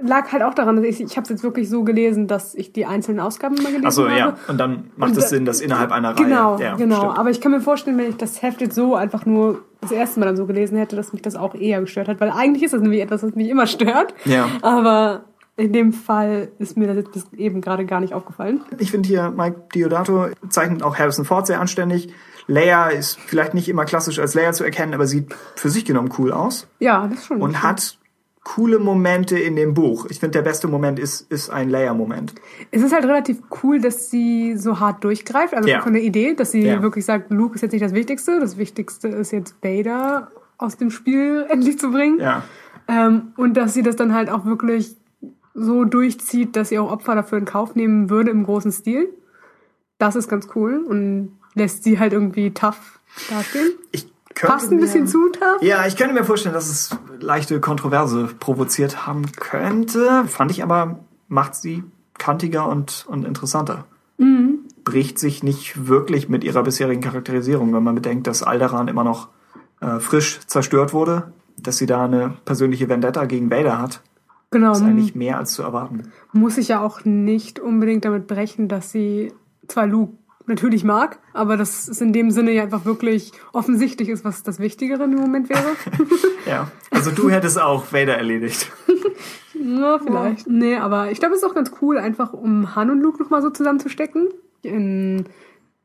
lag 0.01 0.33
halt 0.33 0.43
auch 0.43 0.55
daran, 0.55 0.77
dass 0.77 0.85
ich, 0.85 1.01
ich 1.01 1.17
habe 1.17 1.25
es 1.25 1.29
jetzt 1.29 1.43
wirklich 1.43 1.69
so 1.69 1.85
gelesen, 1.85 2.27
dass 2.27 2.55
ich 2.55 2.73
die 2.73 2.87
einzelnen 2.87 3.21
Ausgaben 3.21 3.57
immer 3.57 3.69
gelesen 3.69 3.87
Ach 3.87 3.93
so, 3.93 4.09
habe. 4.09 4.19
ja. 4.19 4.37
Und 4.47 4.59
dann 4.59 4.91
macht 4.97 5.17
es 5.17 5.29
Sinn, 5.29 5.45
dass 5.45 5.61
innerhalb 5.61 5.93
einer 5.93 6.15
genau, 6.15 6.55
Reihe. 6.55 6.65
Ja, 6.65 6.77
genau, 6.77 7.01
genau. 7.01 7.15
Aber 7.15 7.31
ich 7.31 7.41
kann 7.41 7.53
mir 7.53 7.61
vorstellen, 7.61 7.99
wenn 7.99 8.11
ich 8.11 8.17
das 8.17 8.43
Heft 8.43 8.61
jetzt 8.61 8.75
so 8.75 8.95
einfach 8.95 9.27
nur 9.27 9.65
das 9.81 9.93
erste 9.93 10.21
Mal 10.21 10.27
dann 10.27 10.37
so 10.37 10.47
gelesen 10.47 10.79
hätte, 10.79 10.97
dass 10.97 11.13
mich 11.13 11.23
das 11.23 11.37
auch 11.37 11.55
eher 11.55 11.81
gestört 11.81 12.09
hat. 12.09 12.21
Weil 12.21 12.31
eigentlich 12.31 12.63
ist 12.63 12.75
das 12.75 12.81
nämlich 12.81 13.01
etwas, 13.01 13.23
was 13.23 13.35
mich 13.35 13.49
immer 13.49 13.67
stört. 13.67 14.15
Ja. 14.25 14.49
Aber 14.63 15.25
in 15.57 15.73
dem 15.73 15.93
Fall 15.93 16.49
ist 16.59 16.77
mir 16.77 16.87
das 16.87 16.97
jetzt 16.97 17.13
bis 17.13 17.27
eben 17.37 17.61
gerade 17.61 17.85
gar 17.85 18.01
nicht 18.01 18.15
aufgefallen. 18.15 18.63
Ich 18.79 18.91
finde 18.93 19.09
hier 19.09 19.31
Mike 19.31 19.65
Diodato 19.75 20.29
zeichnet 20.49 20.83
auch 20.83 20.97
Harrison 20.97 21.25
Ford 21.25 21.47
sehr 21.47 21.61
anständig. 21.61 22.13
Leia 22.47 22.89
ist 22.89 23.19
vielleicht 23.27 23.55
nicht 23.55 23.69
immer 23.69 23.85
klassisch 23.85 24.19
als 24.21 24.35
Leia 24.35 24.53
zu 24.53 24.65
erkennen, 24.65 24.95
aber 24.95 25.07
sieht 25.07 25.35
für 25.57 25.69
sich 25.69 25.85
genommen 25.85 26.11
cool 26.19 26.33
aus. 26.33 26.67
Ja, 26.79 27.09
das 27.09 27.27
schon. 27.27 27.43
Und 27.43 27.63
hat 27.63 27.99
coole 28.55 28.79
Momente 28.79 29.39
in 29.39 29.57
dem 29.57 29.75
Buch. 29.75 30.07
Ich 30.09 30.21
finde, 30.21 30.39
der 30.39 30.43
beste 30.43 30.69
Moment 30.69 30.99
ist, 30.99 31.31
ist 31.31 31.51
ein 31.51 31.69
Leia-Moment. 31.69 32.35
Es 32.71 32.83
ist 32.83 32.93
halt 32.95 33.05
relativ 33.05 33.43
cool, 33.63 33.79
dass 33.79 34.11
sie 34.11 34.57
so 34.57 34.81
hart 34.81 35.05
durchgreift, 35.05 35.53
also 35.55 35.69
Ja. 35.69 35.83
von 35.83 35.93
der 35.93 36.03
Idee, 36.03 36.35
dass 36.35 36.53
sie 36.53 36.63
Ja. 36.63 36.81
wirklich 36.83 37.05
sagt, 37.05 37.31
Luke 37.31 37.57
ist 37.57 37.61
jetzt 37.63 37.73
nicht 37.73 37.85
das 37.85 37.93
Wichtigste, 37.93 38.41
das 38.41 38.57
Wichtigste 38.57 39.09
ist 39.09 39.33
jetzt 39.33 39.57
Vader 39.63 40.31
aus 40.57 40.77
dem 40.79 40.91
Spiel 40.91 41.45
endlich 41.51 41.79
zu 41.79 41.91
bringen. 41.91 42.21
Ja. 42.21 42.43
Ähm, 42.89 43.33
und 43.37 43.55
dass 43.59 43.75
sie 43.75 43.83
das 43.83 43.97
dann 43.97 44.15
halt 44.15 44.31
auch 44.31 44.47
wirklich 44.47 44.97
so 45.53 45.85
durchzieht, 45.85 46.57
dass 46.57 46.71
sie 46.71 46.79
auch 46.79 46.91
Opfer 46.91 47.15
dafür 47.17 47.37
in 47.39 47.45
Kauf 47.45 47.75
nehmen 47.75 48.09
würde 48.09 48.31
im 48.31 48.45
großen 48.45 48.73
Stil. 48.73 49.11
Das 49.99 50.17
ist 50.17 50.29
ganz 50.29 50.49
cool 50.55 50.79
und 50.89 51.37
lässt 51.55 51.85
sie 51.85 51.99
halt 51.99 52.13
irgendwie 52.15 52.51
tough 52.53 52.99
dastehen. 53.29 53.73
Ich 53.93 54.07
Passt 54.47 54.71
ein 54.71 54.79
bisschen 54.79 55.07
zu 55.07 55.29
tough. 55.31 55.63
Ja, 55.63 55.87
ich 55.87 55.97
könnte 55.97 56.15
mir 56.15 56.25
vorstellen, 56.25 56.55
dass 56.55 56.69
es 56.69 56.91
leichte 57.21 57.61
Kontroverse 57.61 58.29
provoziert 58.39 59.07
haben 59.07 59.33
könnte. 59.33 60.25
Fand 60.27 60.51
ich 60.51 60.63
aber, 60.63 61.01
macht 61.29 61.55
sie 61.55 61.83
kantiger 62.19 62.69
und, 62.69 63.07
und 63.09 63.25
interessanter. 63.25 63.85
Mhm. 64.19 64.61
Bricht 64.85 65.19
sich 65.19 65.43
nicht 65.43 65.89
wirklich 65.89 66.29
mit 66.29 66.45
ihrer 66.45 66.63
bisherigen 66.63 67.01
Charakterisierung, 67.01 67.73
wenn 67.75 67.83
man 67.83 67.95
bedenkt, 67.95 68.27
dass 68.27 68.43
Alderaan 68.43 68.89
immer 68.89 69.05
noch 69.05 69.29
äh, 69.81 70.01
frisch 70.01 70.41
zerstört 70.47 70.93
wurde, 70.93 71.33
dass 71.57 71.79
sie 71.79 71.87
da 71.87 72.05
eine 72.05 72.35
persönliche 72.45 72.89
Vendetta 72.89 73.25
gegen 73.25 73.51
Vader 73.51 73.81
hat. 73.81 74.03
Genau. 74.51 74.73
ist 74.73 74.83
eigentlich 74.83 75.15
mehr 75.15 75.37
als 75.37 75.53
zu 75.53 75.63
erwarten. 75.63 76.11
muss 76.33 76.57
ich 76.57 76.69
ja 76.69 76.81
auch 76.81 77.05
nicht 77.05 77.61
unbedingt 77.61 78.07
damit 78.07 78.27
brechen, 78.27 78.67
dass 78.67 78.91
sie 78.91 79.35
zwar 79.67 79.87
Luke 79.87 80.15
natürlich 80.49 80.85
mag, 80.85 81.19
aber 81.33 81.57
dass 81.57 81.89
es 81.89 82.01
in 82.01 82.13
dem 82.13 82.31
Sinne 82.31 82.53
ja 82.53 82.63
einfach 82.63 82.85
wirklich 82.85 83.33
offensichtlich 83.53 84.09
ist, 84.09 84.25
was 84.25 84.43
das 84.43 84.59
Wichtigere 84.59 85.05
im 85.05 85.15
Moment 85.15 85.49
wäre. 85.49 85.65
Ja. 86.47 86.71
Also 86.91 87.11
du 87.11 87.29
hättest 87.29 87.61
auch 87.61 87.93
Vader 87.93 88.17
erledigt. 88.17 88.73
ja, 89.53 89.99
vielleicht. 89.99 90.47
Nee, 90.47 90.77
aber 90.77 91.11
ich 91.11 91.19
glaube, 91.19 91.35
es 91.35 91.43
ist 91.43 91.49
auch 91.49 91.55
ganz 91.55 91.73
cool, 91.83 91.99
einfach 91.99 92.33
um 92.33 92.75
Han 92.75 92.91
und 92.91 93.01
Luke 93.01 93.23
nochmal 93.23 93.43
so 93.43 93.51
zusammenzustecken. 93.51 94.29
In 94.63 95.27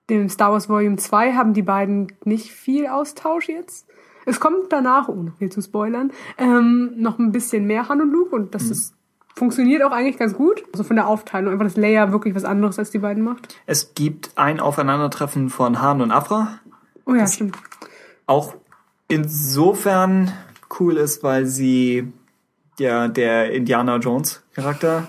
dem 0.09 0.29
Star 0.29 0.53
Wars 0.53 0.69
Volume 0.69 0.95
2 0.95 1.33
haben 1.33 1.53
die 1.53 1.63
beiden 1.63 2.13
nicht 2.23 2.51
viel 2.51 2.87
Austausch 2.87 3.49
jetzt. 3.49 3.87
Es 4.25 4.39
kommt 4.39 4.71
danach, 4.71 5.09
ohne 5.09 5.33
viel 5.37 5.51
zu 5.51 5.61
spoilern, 5.61 6.11
ähm, 6.37 6.93
noch 6.95 7.19
ein 7.19 7.31
bisschen 7.31 7.65
mehr 7.65 7.89
Han 7.89 8.01
und 8.01 8.11
Luke 8.11 8.33
und 8.33 8.55
das 8.55 8.69
ist, 8.69 8.95
funktioniert 9.35 9.83
auch 9.83 9.91
eigentlich 9.91 10.17
ganz 10.17 10.33
gut. 10.33 10.63
Also 10.71 10.83
von 10.83 10.95
der 10.95 11.07
Aufteilung, 11.07 11.53
einfach 11.53 11.65
dass 11.65 11.77
Leia 11.77 12.11
wirklich 12.11 12.35
was 12.35 12.45
anderes 12.45 12.79
als 12.79 12.91
die 12.91 12.99
beiden 12.99 13.23
macht. 13.23 13.55
Es 13.65 13.93
gibt 13.93 14.31
ein 14.35 14.59
Aufeinandertreffen 14.59 15.49
von 15.49 15.81
Han 15.81 16.01
und 16.01 16.11
Afra. 16.11 16.59
Oh 17.05 17.13
ja, 17.13 17.27
stimmt. 17.27 17.57
Auch 18.25 18.55
insofern 19.07 20.31
cool 20.79 20.97
ist, 20.97 21.23
weil 21.23 21.45
sie 21.45 22.11
ja 22.79 23.07
der 23.07 23.51
Indiana 23.51 23.97
Jones 23.97 24.43
Charakter 24.53 25.07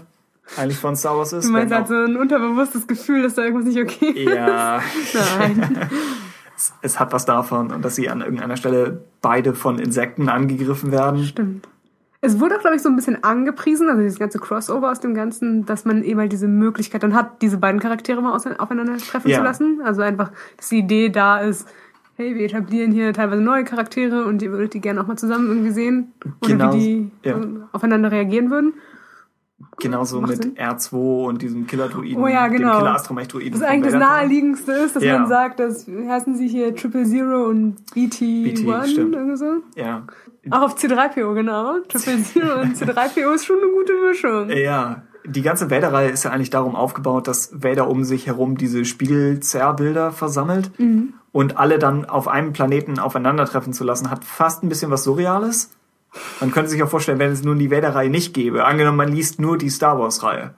eigentlich 0.56 0.78
von 0.78 0.94
Star 0.96 1.16
Wars 1.16 1.32
ist. 1.32 1.46
Du 1.46 1.52
meinst 1.52 1.72
halt 1.72 1.88
so 1.88 1.94
ein 1.94 2.16
unterbewusstes 2.16 2.86
Gefühl, 2.86 3.22
dass 3.22 3.34
da 3.34 3.42
irgendwas 3.42 3.66
nicht 3.66 3.80
okay 3.80 4.10
ist? 4.10 4.34
Ja, 4.34 4.82
Nein. 5.38 5.88
es, 6.56 6.72
es 6.82 7.00
hat 7.00 7.12
was 7.12 7.24
davon 7.24 7.72
und 7.72 7.82
dass 7.82 7.96
sie 7.96 8.08
an 8.08 8.20
irgendeiner 8.20 8.56
Stelle 8.56 9.04
beide 9.22 9.54
von 9.54 9.78
Insekten 9.78 10.28
angegriffen 10.28 10.92
werden. 10.92 11.24
Stimmt. 11.24 11.68
Es 12.24 12.40
wurde 12.40 12.56
auch, 12.56 12.60
glaube 12.60 12.76
ich, 12.76 12.82
so 12.82 12.88
ein 12.88 12.96
bisschen 12.96 13.22
angepriesen, 13.22 13.88
also 13.88 14.00
dieses 14.02 14.18
ganze 14.18 14.38
Crossover 14.38 14.90
aus 14.90 15.00
dem 15.00 15.14
Ganzen, 15.14 15.66
dass 15.66 15.84
man 15.84 16.02
eben 16.02 16.18
halt 16.20 16.32
diese 16.32 16.48
Möglichkeit 16.48 17.02
dann 17.02 17.14
hat, 17.14 17.42
diese 17.42 17.58
beiden 17.58 17.80
Charaktere 17.80 18.22
mal 18.22 18.32
aus- 18.34 18.46
aufeinandertreffen 18.46 19.30
Ja. 19.30 19.38
zu 19.38 19.44
lassen. 19.44 19.80
Also 19.84 20.02
einfach, 20.02 20.30
dass 20.56 20.68
die 20.70 20.78
Idee 20.78 21.10
da 21.10 21.38
ist, 21.40 21.68
hey, 22.16 22.34
wir 22.34 22.44
etablieren 22.46 22.92
hier 22.92 23.12
teilweise 23.12 23.42
neue 23.42 23.64
Charaktere 23.64 24.24
und 24.24 24.40
ihr 24.42 24.50
würdet 24.52 24.72
die 24.74 24.80
gerne 24.80 25.00
auch 25.02 25.06
mal 25.06 25.16
zusammen 25.16 25.48
irgendwie 25.48 25.70
sehen. 25.72 26.12
Oder 26.42 26.50
Genau, 26.52 26.74
wie 26.74 26.78
die 26.78 27.10
ja. 27.28 27.36
äh, 27.38 27.46
aufeinander 27.72 28.10
reagieren 28.12 28.50
würden. 28.50 28.74
Genauso 29.80 30.20
Macht 30.20 30.30
mit 30.30 30.42
Sinn. 30.42 30.56
R2 30.56 31.24
und 31.26 31.42
diesem 31.42 31.66
Killer-Druiden, 31.66 32.22
Oh 32.22 32.26
ja, 32.28 32.46
genau. 32.48 32.72
dem 32.74 32.78
Killer-Astromech-Druiden. 32.78 33.52
Das 33.52 33.60
von 33.60 33.68
eigentlich 33.68 33.92
das. 33.92 34.00
Naheliegendste 34.00 34.72
ist, 34.72 34.94
dass 34.96 35.02
Ja. 35.02 35.18
man 35.18 35.28
sagt, 35.28 35.58
dass 35.58 35.86
heißen 35.88 36.36
sie 36.36 36.46
hier 36.48 36.74
Triple 36.76 37.04
Zero 37.04 37.46
und 37.48 37.76
BT1 37.94 38.86
stimmt. 38.92 39.14
irgendwie 39.16 39.36
so. 39.36 39.46
Ja, 39.74 40.02
Auch 40.50 40.62
auf 40.62 40.76
C3PO, 40.76 41.34
genau. 41.34 41.78
Triple 41.88 42.22
Zero 42.22 42.60
und 42.60 42.76
C3PO 42.76 43.34
ist 43.34 43.46
schon 43.46 43.58
eine 43.58 43.70
gute 43.70 43.92
Mischung. 44.08 44.50
Ja, 44.50 45.02
die 45.26 45.42
ganze 45.42 45.70
Vader-Reihe 45.70 46.10
ist 46.10 46.24
ja 46.24 46.30
eigentlich 46.30 46.50
darum 46.50 46.76
aufgebaut, 46.76 47.28
dass 47.28 47.50
Vader 47.52 47.88
um 47.88 48.04
sich 48.04 48.26
herum 48.26 48.56
diese 48.58 48.84
Spiegel-Zerrbilder 48.84 50.12
versammelt 50.12 50.70
und 51.32 51.56
alle 51.56 51.78
dann 51.78 52.04
auf 52.04 52.28
einem 52.28 52.52
Planeten 52.52 52.98
aufeinandertreffen 52.98 53.72
zu 53.72 53.84
lassen, 53.84 54.10
hat 54.10 54.24
fast 54.24 54.62
ein 54.62 54.68
bisschen 54.68 54.90
was 54.90 55.04
Surreales. 55.04 55.70
Man 56.40 56.52
könnte 56.52 56.70
sich 56.70 56.82
auch 56.82 56.88
vorstellen, 56.88 57.18
wenn 57.18 57.32
es 57.32 57.42
nun 57.42 57.58
die 57.58 57.70
Vader-Reihe 57.70 58.10
nicht 58.10 58.34
gäbe, 58.34 58.64
angenommen 58.64 58.98
man 58.98 59.12
liest 59.12 59.40
nur 59.40 59.58
die 59.58 59.70
Star 59.70 59.98
Wars-Reihe, 59.98 60.54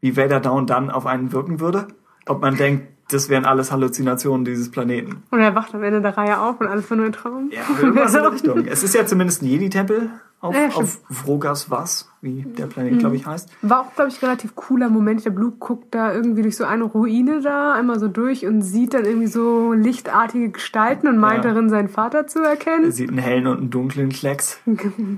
wie 0.00 0.16
Vader 0.16 0.40
Down 0.40 0.66
dann 0.66 0.90
auf 0.90 1.06
einen 1.06 1.32
wirken 1.32 1.60
würde, 1.60 1.88
ob 2.26 2.42
man 2.42 2.56
denkt, 2.56 2.88
das 3.10 3.28
wären 3.28 3.44
alles 3.46 3.72
Halluzinationen 3.72 4.44
dieses 4.44 4.70
Planeten. 4.70 5.22
Und 5.30 5.40
er 5.40 5.54
wacht 5.54 5.74
am 5.74 5.82
Ende 5.82 6.00
der 6.02 6.16
Reihe 6.16 6.40
auf 6.40 6.60
und 6.60 6.66
alles 6.66 6.88
war 6.90 6.96
nur 6.96 7.06
ein 7.06 7.12
Traum. 7.12 7.50
Ja, 7.50 7.62
irgendwas 7.80 8.14
in 8.14 8.22
der 8.22 8.32
Richtung. 8.32 8.64
Es 8.66 8.82
ist 8.82 8.94
ja 8.94 9.06
zumindest 9.06 9.42
ein 9.42 9.46
Jedi-Tempel 9.46 10.10
auf, 10.40 10.54
Ja, 10.54 10.68
auf 10.68 11.00
Vrogas 11.10 11.70
was, 11.70 12.08
wie 12.20 12.42
der 12.42 12.66
Planet, 12.66 12.98
glaube 13.00 13.16
ich, 13.16 13.26
heißt. 13.26 13.48
War 13.62 13.80
auch, 13.80 13.94
glaube 13.94 14.10
ich, 14.10 14.22
ein 14.22 14.26
relativ 14.26 14.54
cooler 14.54 14.88
Moment. 14.88 15.24
Der 15.24 15.32
Luke 15.32 15.56
guckt 15.58 15.94
da 15.94 16.12
irgendwie 16.12 16.42
durch 16.42 16.56
so 16.56 16.64
eine 16.64 16.84
Ruine 16.84 17.40
da 17.40 17.72
einmal 17.74 17.98
so 17.98 18.06
durch 18.08 18.46
und 18.46 18.62
sieht 18.62 18.94
dann 18.94 19.04
irgendwie 19.04 19.26
so 19.26 19.72
lichtartige 19.72 20.50
Gestalten 20.50 21.08
und 21.08 21.16
meint 21.18 21.44
Ja. 21.44 21.50
darin 21.50 21.68
seinen 21.70 21.88
Vater 21.88 22.26
zu 22.28 22.40
Er 22.40 22.50
erkennen. 22.50 22.92
sieht 22.92 23.08
einen 23.08 23.18
hellen 23.18 23.46
und 23.48 23.58
einen 23.58 23.70
dunklen 23.70 24.10
Klecks. 24.10 24.60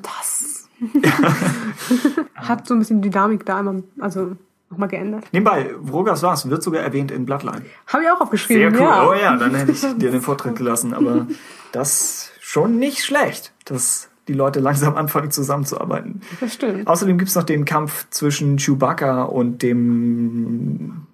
Das 0.03 0.69
hat 2.35 2.67
so 2.67 2.75
ein 2.75 2.79
bisschen 2.79 3.03
Dynamik 3.03 3.45
da 3.45 3.59
einmal, 3.59 3.83
also 3.99 4.33
nochmal 4.71 4.89
geändert. 4.89 5.25
Nebenbei, 5.33 5.75
Vrogas 5.85 6.23
was 6.23 6.49
wird 6.49 6.63
sogar 6.63 6.83
erwähnt 6.83 7.11
in 7.11 7.27
Bloodline. 7.27 7.63
Habe 7.89 8.05
ich 8.05 8.11
auch 8.11 8.21
aufgeschrieben. 8.21 8.75
Sehr 8.75 8.81
cool. 8.81 8.89
Ja. 8.89 9.09
Oh 9.09 9.15
ja, 9.15 9.37
dann 9.37 9.55
hätte 9.55 9.73
ich 9.73 9.81
dir 9.99 10.11
den 10.11 10.23
Vortritt 10.23 10.57
gelassen. 10.57 10.95
Aber 10.95 11.27
das 11.73 12.31
schon 12.41 12.79
nicht 12.79 13.05
schlecht, 13.05 13.53
dass 13.65 14.09
die 14.29 14.33
Leute 14.33 14.61
langsam 14.61 14.97
anfangen 14.97 15.31
zusammenzuarbeiten. 15.31 16.23
Das 16.41 16.55
stimmt. 16.55 16.87
Außerdem 16.87 17.19
gibt's 17.19 17.35
noch 17.35 17.43
den 17.43 17.65
Kampf 17.65 18.07
zwischen 18.11 18.59
Chewbacca 18.59 19.25
und 19.25 19.63
dem 19.63 21.07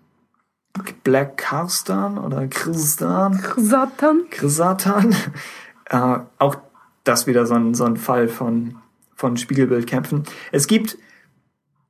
Black 1.03 1.39
Carstan 1.39 2.19
oder 2.19 2.47
Kristan. 2.49 3.43
Satan. 3.57 4.27
Krisatan. 4.31 5.17
Äh, 5.89 6.19
auch 6.39 6.57
das 7.05 7.27
wieder 7.27 7.47
so 7.47 7.55
ein, 7.55 7.75
so 7.75 7.85
ein 7.85 7.97
Fall 7.97 8.29
von, 8.29 8.77
von 9.15 9.37
Spiegelbildkämpfen. 9.37 10.25
Es 10.53 10.67
gibt, 10.67 10.99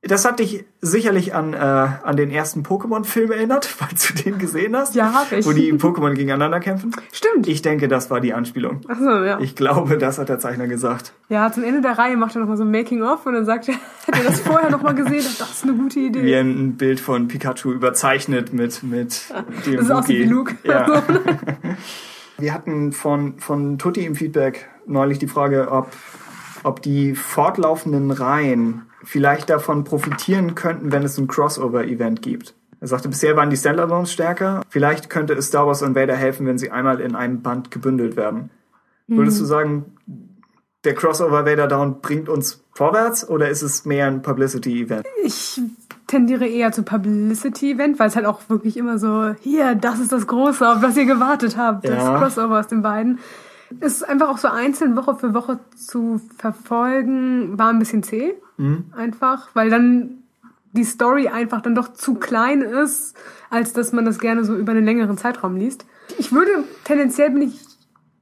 das 0.07 0.25
hat 0.25 0.39
dich 0.39 0.65
sicherlich 0.81 1.33
an, 1.35 1.53
äh, 1.53 1.57
an 1.57 2.15
den 2.15 2.31
ersten 2.31 2.63
Pokémon-Film 2.63 3.31
erinnert, 3.31 3.65
falls 3.77 4.07
du 4.07 4.23
den 4.23 4.37
gesehen 4.37 4.75
hast. 4.75 4.95
Ja, 4.95 5.13
hab 5.13 5.31
ich. 5.31 5.45
Wo 5.45 5.51
die 5.51 5.71
Pokémon 5.73 6.13
gegeneinander 6.13 6.59
kämpfen. 6.59 6.91
Stimmt. 7.11 7.47
Ich 7.47 7.61
denke, 7.61 7.87
das 7.87 8.09
war 8.09 8.19
die 8.19 8.33
Anspielung. 8.33 8.81
Ach 8.87 8.97
so, 8.99 9.23
ja. 9.23 9.39
Ich 9.39 9.55
glaube, 9.55 9.97
das 9.97 10.17
hat 10.17 10.29
der 10.29 10.39
Zeichner 10.39 10.67
gesagt. 10.67 11.13
Ja, 11.29 11.51
zum 11.51 11.63
Ende 11.63 11.81
der 11.81 11.97
Reihe 11.97 12.17
macht 12.17 12.35
er 12.35 12.41
nochmal 12.41 12.57
so 12.57 12.63
ein 12.63 12.71
Making-of 12.71 13.25
und 13.25 13.33
dann 13.33 13.45
sagt 13.45 13.69
er, 13.69 13.75
hat 14.07 14.17
er 14.17 14.23
das 14.23 14.39
vorher 14.39 14.69
nochmal 14.69 14.95
gesehen? 14.95 15.25
Das 15.37 15.51
ist 15.51 15.63
eine 15.63 15.73
gute 15.73 15.99
Idee. 15.99 16.23
Wie 16.23 16.35
ein 16.35 16.77
Bild 16.77 16.99
von 16.99 17.27
Pikachu 17.27 17.71
überzeichnet 17.71 18.53
mit, 18.53 18.83
mit 18.83 19.33
dem 19.65 19.77
Das 19.77 19.91
aussieht 19.91 20.19
wie 20.19 20.25
Luke. 20.25 20.55
Ja. 20.63 21.03
Wir 22.37 22.53
hatten 22.53 22.91
von, 22.91 23.39
von 23.39 23.77
Tutti 23.77 24.05
im 24.05 24.15
Feedback 24.15 24.69
neulich 24.85 25.19
die 25.19 25.27
Frage, 25.27 25.71
ob, 25.71 25.91
ob 26.63 26.81
die 26.81 27.15
fortlaufenden 27.15 28.11
Reihen 28.11 28.86
vielleicht 29.07 29.49
davon 29.49 29.85
profitieren 29.85 30.53
könnten, 30.53 30.91
wenn 30.91 31.03
es 31.03 31.17
ein 31.17 31.27
Crossover-Event 31.27 32.21
gibt. 32.21 32.55
Er 32.81 32.87
sagte, 32.87 33.07
bisher 33.07 33.35
waren 33.35 33.49
die 33.49 33.57
Standalones 33.57 34.11
stärker. 34.11 34.61
Vielleicht 34.69 35.09
könnte 35.09 35.33
es 35.33 35.47
Star 35.47 35.65
Wars 35.65 35.81
und 35.81 35.95
Vader 35.95 36.15
helfen, 36.15 36.45
wenn 36.45 36.57
sie 36.57 36.71
einmal 36.71 36.99
in 36.99 37.15
einem 37.15 37.41
Band 37.41 37.71
gebündelt 37.71 38.17
werden. 38.17 38.49
Würdest 39.07 39.39
du 39.39 39.45
sagen, 39.45 39.85
der 40.83 40.93
Crossover 40.93 41.45
Vader 41.45 41.67
Down 41.67 42.01
bringt 42.01 42.27
uns 42.27 42.65
vorwärts 42.73 43.27
oder 43.27 43.49
ist 43.49 43.61
es 43.61 43.85
mehr 43.85 44.07
ein 44.07 44.21
Publicity-Event? 44.21 45.05
Ich 45.23 45.61
tendiere 46.07 46.45
eher 46.45 46.73
zu 46.73 46.83
Publicity-Event, 46.83 47.99
weil 47.99 48.09
es 48.09 48.17
halt 48.17 48.25
auch 48.25 48.41
wirklich 48.49 48.75
immer 48.75 48.99
so, 48.99 49.33
hier, 49.39 49.75
das 49.75 49.99
ist 49.99 50.11
das 50.11 50.27
Große, 50.27 50.67
auf 50.69 50.81
das 50.81 50.97
ihr 50.97 51.05
gewartet 51.05 51.55
habt, 51.57 51.87
das 51.87 52.03
Ja. 52.03 52.19
Crossover 52.19 52.59
aus 52.59 52.67
den 52.67 52.81
beiden. 52.81 53.19
Es 53.79 53.93
ist 53.93 54.03
einfach 54.07 54.29
auch 54.29 54.37
so 54.37 54.49
einzeln 54.49 54.97
Woche 54.97 55.15
für 55.15 55.33
Woche 55.33 55.59
zu 55.75 56.21
verfolgen, 56.37 57.57
war 57.57 57.69
ein 57.69 57.79
bisschen 57.79 58.03
zäh. 58.03 58.35
Einfach, 58.95 59.49
weil 59.53 59.69
dann 59.69 60.23
die 60.73 60.83
Story 60.83 61.27
einfach 61.27 61.61
dann 61.61 61.75
doch 61.75 61.93
zu 61.93 62.15
klein 62.15 62.61
ist, 62.61 63.15
als 63.49 63.73
dass 63.73 63.93
man 63.93 64.05
das 64.05 64.19
gerne 64.19 64.43
so 64.43 64.55
über 64.55 64.71
einen 64.73 64.85
längeren 64.85 65.17
Zeitraum 65.17 65.55
liest. 65.55 65.85
Ich 66.17 66.31
würde, 66.31 66.51
tendenziell 66.83 67.31
bin 67.31 67.43
ich 67.43 67.59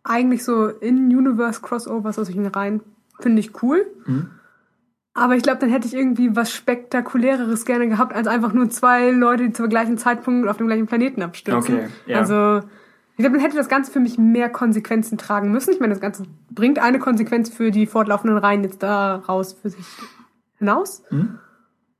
eigentlich 0.03 0.43
so 0.43 0.67
in 0.67 1.07
Universe 1.15 1.61
Crossovers 1.61 2.19
aus 2.19 2.27
solchen 2.27 2.45
Reihen, 2.45 2.81
finde 3.19 3.39
ich 3.39 3.63
cool. 3.63 3.85
Aber 5.13 5.35
ich 5.35 5.43
glaube, 5.43 5.59
dann 5.59 5.69
hätte 5.69 5.87
ich 5.87 5.93
irgendwie 5.93 6.35
was 6.35 6.51
Spektakuläreres 6.51 7.65
gerne 7.65 7.87
gehabt, 7.87 8.13
als 8.13 8.27
einfach 8.27 8.51
nur 8.53 8.69
zwei 8.69 9.11
Leute, 9.11 9.43
die 9.47 9.53
zum 9.53 9.69
gleichen 9.69 9.97
Zeitpunkt 9.97 10.47
auf 10.49 10.57
dem 10.57 10.67
gleichen 10.67 10.87
Planeten 10.87 11.21
abstürzen. 11.21 11.75
Okay, 11.75 11.87
ja. 12.05 12.19
Also 12.19 12.61
Ich 13.17 13.23
glaube, 13.23 13.37
man 13.37 13.45
hätte 13.45 13.55
das 13.55 13.69
Ganze 13.69 13.91
für 13.93 14.01
mich 14.01 14.17
mehr 14.17 14.49
Konsequenzen 14.49 15.17
tragen 15.17 15.49
müssen. 15.51 15.71
Ich 15.71 15.79
meine, 15.79 15.93
das 15.93 16.01
Ganze 16.01 16.23
bringt 16.51 16.79
eine 16.79 16.99
Konsequenz 16.99 17.49
für 17.49 17.71
die 17.71 17.85
fortlaufenden 17.85 18.37
Reihen 18.37 18.63
jetzt 18.63 18.83
da 18.83 19.15
raus 19.15 19.57
für 19.61 19.69
sich 19.69 19.85
hinaus. 20.65 21.03
Mhm. 21.09 21.39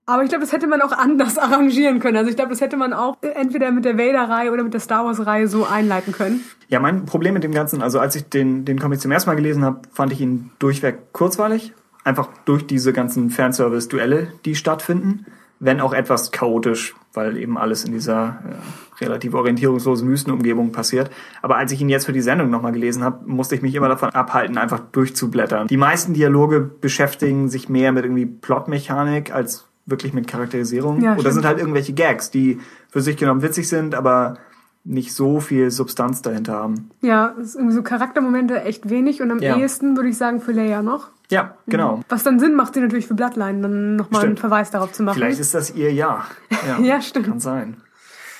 Aber 0.07 0.23
ich 0.23 0.29
glaube, 0.29 0.43
das 0.43 0.53
hätte 0.53 0.67
man 0.67 0.81
auch 0.81 0.91
anders 0.91 1.37
arrangieren 1.37 1.99
können. 1.99 2.17
Also 2.17 2.29
ich 2.29 2.35
glaube, 2.35 2.51
das 2.51 2.61
hätte 2.61 2.77
man 2.77 2.93
auch 2.93 3.17
entweder 3.21 3.71
mit 3.71 3.85
der 3.85 3.97
Vader-Reihe 3.97 4.51
oder 4.51 4.63
mit 4.63 4.73
der 4.73 4.81
Star 4.81 5.05
Wars-Reihe 5.05 5.47
so 5.47 5.65
einleiten 5.65 6.13
können. 6.13 6.43
Ja, 6.69 6.79
mein 6.79 7.05
Problem 7.05 7.33
mit 7.33 7.43
dem 7.43 7.51
Ganzen, 7.51 7.81
also 7.81 7.99
als 7.99 8.15
ich 8.15 8.29
den, 8.29 8.65
den 8.65 8.79
Comic 8.79 9.01
zum 9.01 9.11
ersten 9.11 9.29
Mal 9.29 9.35
gelesen 9.35 9.63
habe, 9.63 9.81
fand 9.91 10.11
ich 10.11 10.21
ihn 10.21 10.51
durchweg 10.59 11.11
kurzweilig. 11.11 11.73
Einfach 12.03 12.29
durch 12.45 12.67
diese 12.67 12.93
ganzen 12.93 13.31
Fanservice-Duelle, 13.31 14.27
die 14.45 14.55
stattfinden. 14.55 15.25
Wenn 15.59 15.81
auch 15.81 15.93
etwas 15.93 16.31
chaotisch, 16.31 16.93
weil 17.13 17.37
eben 17.37 17.57
alles 17.57 17.83
in 17.85 17.93
dieser 17.93 18.39
äh, 18.47 18.53
relativ 18.99 19.33
orientierungslosen 19.33 20.07
Wüstenumgebung 20.07 20.71
passiert. 20.71 21.09
Aber 21.41 21.57
als 21.57 21.71
ich 21.71 21.81
ihn 21.81 21.89
jetzt 21.89 22.05
für 22.05 22.13
die 22.13 22.21
Sendung 22.21 22.49
nochmal 22.49 22.71
gelesen 22.71 23.03
habe, 23.03 23.27
musste 23.27 23.55
ich 23.55 23.61
mich 23.61 23.75
immer 23.75 23.89
davon 23.89 24.09
abhalten, 24.09 24.57
einfach 24.57 24.79
durchzublättern. 24.91 25.67
Die 25.67 25.77
meisten 25.77 26.13
Dialoge 26.13 26.61
beschäftigen 26.61 27.49
sich 27.49 27.69
mehr 27.69 27.91
mit 27.91 28.05
irgendwie 28.05 28.25
Plotmechanik 28.25 29.33
als 29.33 29.67
wirklich 29.85 30.13
mit 30.13 30.27
Charakterisierung. 30.27 31.01
Ja, 31.01 31.15
Oder 31.15 31.31
sind 31.31 31.45
halt 31.45 31.59
irgendwelche 31.59 31.93
Gags, 31.93 32.31
die 32.31 32.59
für 32.89 33.01
sich 33.01 33.17
genommen 33.17 33.41
witzig 33.41 33.69
sind, 33.69 33.93
aber 33.93 34.37
nicht 34.83 35.13
so 35.13 35.39
viel 35.39 35.71
Substanz 35.71 36.21
dahinter 36.21 36.53
haben. 36.53 36.91
Ja, 37.01 37.33
es 37.39 37.49
ist 37.49 37.55
irgendwie 37.55 37.73
so 37.73 37.81
Charaktermomente 37.81 38.61
echt 38.61 38.89
wenig 38.89 39.21
und 39.21 39.31
am 39.31 39.39
ja. 39.39 39.57
ehesten 39.57 39.95
würde 39.97 40.09
ich 40.09 40.17
sagen 40.17 40.41
für 40.41 40.51
Leia 40.51 40.83
noch. 40.83 41.09
Ja, 41.31 41.55
genau. 41.65 42.01
Was 42.07 42.23
dann 42.23 42.39
Sinn 42.39 42.53
macht, 42.53 42.75
sie 42.75 42.81
natürlich 42.81 43.07
für 43.07 43.15
Bloodline 43.15 43.61
dann 43.61 43.95
nochmal 43.95 44.25
einen 44.25 44.37
Verweis 44.37 44.69
darauf 44.69 44.91
zu 44.91 45.01
machen. 45.01 45.15
Vielleicht 45.15 45.39
ist 45.39 45.55
das 45.55 45.73
ihr 45.73 45.91
Ja. 45.91 46.25
Ja, 46.67 46.79
ja 46.79 47.01
stimmt. 47.01 47.27
Kann 47.27 47.39
sein. 47.39 47.77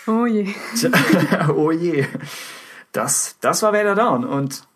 Oh 0.07 0.25
je. 0.25 0.47
oh 1.55 1.71
je. 1.71 2.05
Das, 2.91 3.37
das 3.41 3.61
war 3.61 3.73
Vader 3.73 3.95
Down 3.95 4.23
und 4.23 4.67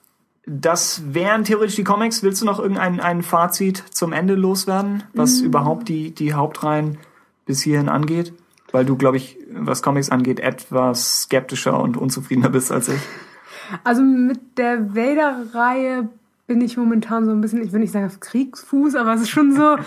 das 0.46 1.14
wären 1.14 1.44
theoretisch 1.44 1.76
die 1.76 1.84
Comics. 1.84 2.24
Willst 2.24 2.42
du 2.42 2.46
noch 2.46 2.60
irgendein 2.60 3.00
ein 3.00 3.22
Fazit 3.22 3.84
zum 3.92 4.14
Ende 4.14 4.34
loswerden, 4.34 5.04
was 5.14 5.40
mhm. 5.40 5.46
überhaupt 5.46 5.90
die, 5.90 6.12
die 6.12 6.34
Hauptreihen 6.34 6.98
bis 7.46 7.62
hierhin 7.62 7.88
angeht? 7.88 8.34
Weil 8.72 8.86
du, 8.86 8.96
glaube 8.96 9.18
ich, 9.18 9.38
was 9.52 9.82
Comics 9.82 10.10
angeht, 10.10 10.40
etwas 10.40 11.24
skeptischer 11.24 11.80
und 11.80 11.98
unzufriedener 11.98 12.50
bist 12.50 12.72
als 12.72 12.88
ich. 12.90 13.02
Also 13.84 14.02
mit 14.02 14.58
der 14.58 14.96
Vader-Reihe 14.96 16.10
bin 16.48 16.62
ich 16.62 16.78
momentan 16.78 17.26
so 17.26 17.32
ein 17.32 17.42
bisschen, 17.42 17.62
ich 17.62 17.72
will 17.72 17.80
nicht 17.80 17.92
sagen 17.92 18.08
auf 18.08 18.20
Kriegsfuß, 18.20 18.96
aber 18.96 19.14
es 19.14 19.22
ist 19.22 19.30
schon 19.30 19.56
so. 19.56 19.78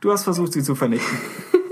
du 0.00 0.12
hast 0.12 0.24
versucht, 0.24 0.52
sie 0.52 0.62
zu 0.62 0.74
vernichten. 0.74 1.18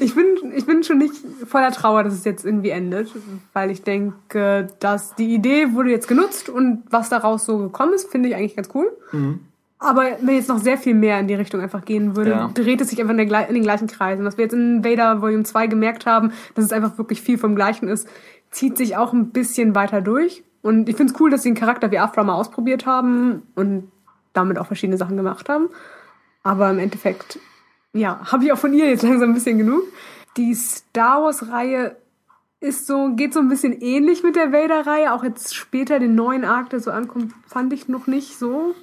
ich 0.00 0.14
bin, 0.14 0.52
ich 0.54 0.66
bin 0.66 0.82
schon 0.82 0.98
nicht 0.98 1.14
voller 1.46 1.70
Trauer, 1.70 2.04
dass 2.04 2.14
es 2.14 2.24
jetzt 2.24 2.44
irgendwie 2.44 2.70
endet, 2.70 3.10
weil 3.52 3.70
ich 3.70 3.82
denke, 3.82 4.68
dass 4.80 5.14
die 5.14 5.34
Idee 5.34 5.72
wurde 5.72 5.90
jetzt 5.90 6.08
genutzt 6.08 6.48
und 6.48 6.82
was 6.90 7.08
daraus 7.08 7.44
so 7.44 7.58
gekommen 7.58 7.94
ist, 7.94 8.10
finde 8.10 8.28
ich 8.28 8.36
eigentlich 8.36 8.56
ganz 8.56 8.68
cool. 8.74 8.90
Mhm. 9.12 9.40
Aber 9.80 10.02
wenn 10.20 10.34
jetzt 10.34 10.48
noch 10.48 10.58
sehr 10.58 10.76
viel 10.76 10.94
mehr 10.94 11.20
in 11.20 11.28
die 11.28 11.34
Richtung 11.34 11.60
einfach 11.60 11.84
gehen 11.84 12.16
würde, 12.16 12.30
ja. 12.30 12.50
dreht 12.52 12.80
es 12.80 12.88
sich 12.88 13.00
einfach 13.00 13.16
in, 13.16 13.28
der, 13.28 13.48
in 13.48 13.54
den 13.54 13.62
gleichen 13.62 13.86
Kreisen. 13.86 14.24
Was 14.24 14.36
wir 14.36 14.44
jetzt 14.44 14.52
in 14.52 14.84
Vader 14.84 15.22
Volume 15.22 15.44
2 15.44 15.68
gemerkt 15.68 16.04
haben, 16.04 16.32
dass 16.54 16.64
es 16.64 16.72
einfach 16.72 16.98
wirklich 16.98 17.22
viel 17.22 17.38
vom 17.38 17.54
Gleichen 17.54 17.86
ist, 17.86 18.08
zieht 18.50 18.76
sich 18.76 18.96
auch 18.96 19.12
ein 19.12 19.30
bisschen 19.30 19.74
weiter 19.76 20.00
durch. 20.00 20.42
Und 20.62 20.88
ich 20.88 20.96
finde 20.96 21.12
es 21.12 21.20
cool, 21.20 21.30
dass 21.30 21.44
sie 21.44 21.50
einen 21.50 21.56
Charakter 21.56 21.92
wie 21.92 21.98
Afra 22.00 22.24
mal 22.24 22.34
ausprobiert 22.34 22.86
haben 22.86 23.42
und 23.54 23.92
damit 24.32 24.58
auch 24.58 24.66
verschiedene 24.66 24.98
Sachen 24.98 25.16
gemacht 25.16 25.48
haben. 25.48 25.68
Aber 26.42 26.70
im 26.70 26.78
Endeffekt 26.80 27.38
ja, 27.92 28.20
habe 28.30 28.44
ich 28.44 28.52
auch 28.52 28.58
von 28.58 28.72
ihr 28.72 28.88
jetzt 28.88 29.02
langsam 29.02 29.30
ein 29.30 29.34
bisschen 29.34 29.58
genug. 29.58 29.82
Die 30.36 30.54
Star 30.54 31.22
Wars-Reihe 31.22 31.96
ist 32.60 32.86
so, 32.86 33.14
geht 33.14 33.32
so 33.32 33.40
ein 33.40 33.48
bisschen 33.48 33.72
ähnlich 33.80 34.22
mit 34.22 34.36
der 34.36 34.52
Vader-Reihe. 34.52 35.12
Auch 35.12 35.24
jetzt 35.24 35.54
später 35.54 35.98
den 35.98 36.14
neuen 36.14 36.44
Arc, 36.44 36.70
der 36.70 36.80
so 36.80 36.90
ankommt, 36.90 37.32
fand 37.46 37.72
ich 37.72 37.88
noch 37.88 38.06
nicht 38.06 38.38
so. 38.38 38.74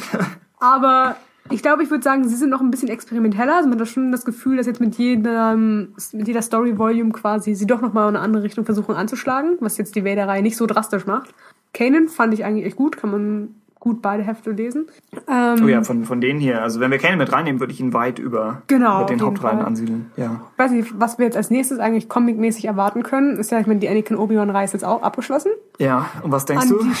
Aber 0.60 1.16
ich 1.50 1.62
glaube, 1.62 1.82
ich 1.82 1.90
würde 1.90 2.02
sagen, 2.02 2.28
sie 2.28 2.36
sind 2.36 2.50
noch 2.50 2.60
ein 2.60 2.70
bisschen 2.70 2.88
experimenteller. 2.88 3.56
Also 3.56 3.68
man 3.68 3.80
hat 3.80 3.88
schon 3.88 4.12
das 4.12 4.24
Gefühl, 4.24 4.56
dass 4.56 4.66
jetzt 4.66 4.80
mit 4.80 4.96
jedem, 4.96 5.94
mit 6.12 6.28
jeder 6.28 6.42
Story-Volume 6.42 7.12
quasi 7.12 7.54
sie 7.54 7.66
doch 7.66 7.80
nochmal 7.80 8.08
in 8.08 8.16
eine 8.16 8.24
andere 8.24 8.42
Richtung 8.42 8.64
versuchen 8.64 8.94
anzuschlagen, 8.94 9.56
was 9.60 9.78
jetzt 9.78 9.94
die 9.96 10.04
Vader-Reihe 10.04 10.42
nicht 10.42 10.56
so 10.56 10.66
drastisch 10.66 11.06
macht. 11.06 11.34
Kanan 11.74 12.08
fand 12.08 12.34
ich 12.34 12.44
eigentlich 12.44 12.66
echt 12.66 12.76
gut, 12.76 12.96
kann 12.96 13.10
man 13.10 13.61
gut 13.82 14.00
beide 14.00 14.22
Hefte 14.22 14.52
lesen. 14.52 14.86
Ähm, 15.28 15.64
oh 15.64 15.66
ja, 15.66 15.82
von, 15.82 16.04
von 16.04 16.20
denen 16.20 16.38
hier. 16.38 16.62
Also 16.62 16.78
wenn 16.78 16.92
wir 16.92 16.98
Canon 16.98 17.18
mit 17.18 17.32
reinnehmen, 17.32 17.58
würde 17.58 17.72
ich 17.72 17.80
ihn 17.80 17.92
weit 17.92 18.20
über, 18.20 18.62
genau, 18.68 18.98
über 18.98 19.06
den 19.06 19.20
Hauptreihen 19.20 19.58
Fall. 19.58 19.66
ansiedeln. 19.66 20.12
Ja. 20.16 20.40
Ich 20.52 20.58
weiß 20.58 20.70
nicht, 20.70 21.00
was 21.00 21.18
wir 21.18 21.26
jetzt 21.26 21.36
als 21.36 21.50
nächstes 21.50 21.80
eigentlich 21.80 22.08
comicmäßig 22.08 22.66
erwarten 22.66 23.02
können. 23.02 23.38
Ist 23.38 23.50
ja, 23.50 23.58
ich 23.58 23.66
meine, 23.66 23.80
die 23.80 23.88
Anakin 23.88 24.16
Obi-Wan-Reihe 24.16 24.64
ist 24.64 24.72
jetzt 24.72 24.84
auch 24.84 25.02
abgeschlossen. 25.02 25.50
Ja, 25.80 26.06
und 26.22 26.30
was 26.30 26.44
denkst 26.44 26.66
An 26.66 26.70
du? 26.70 26.86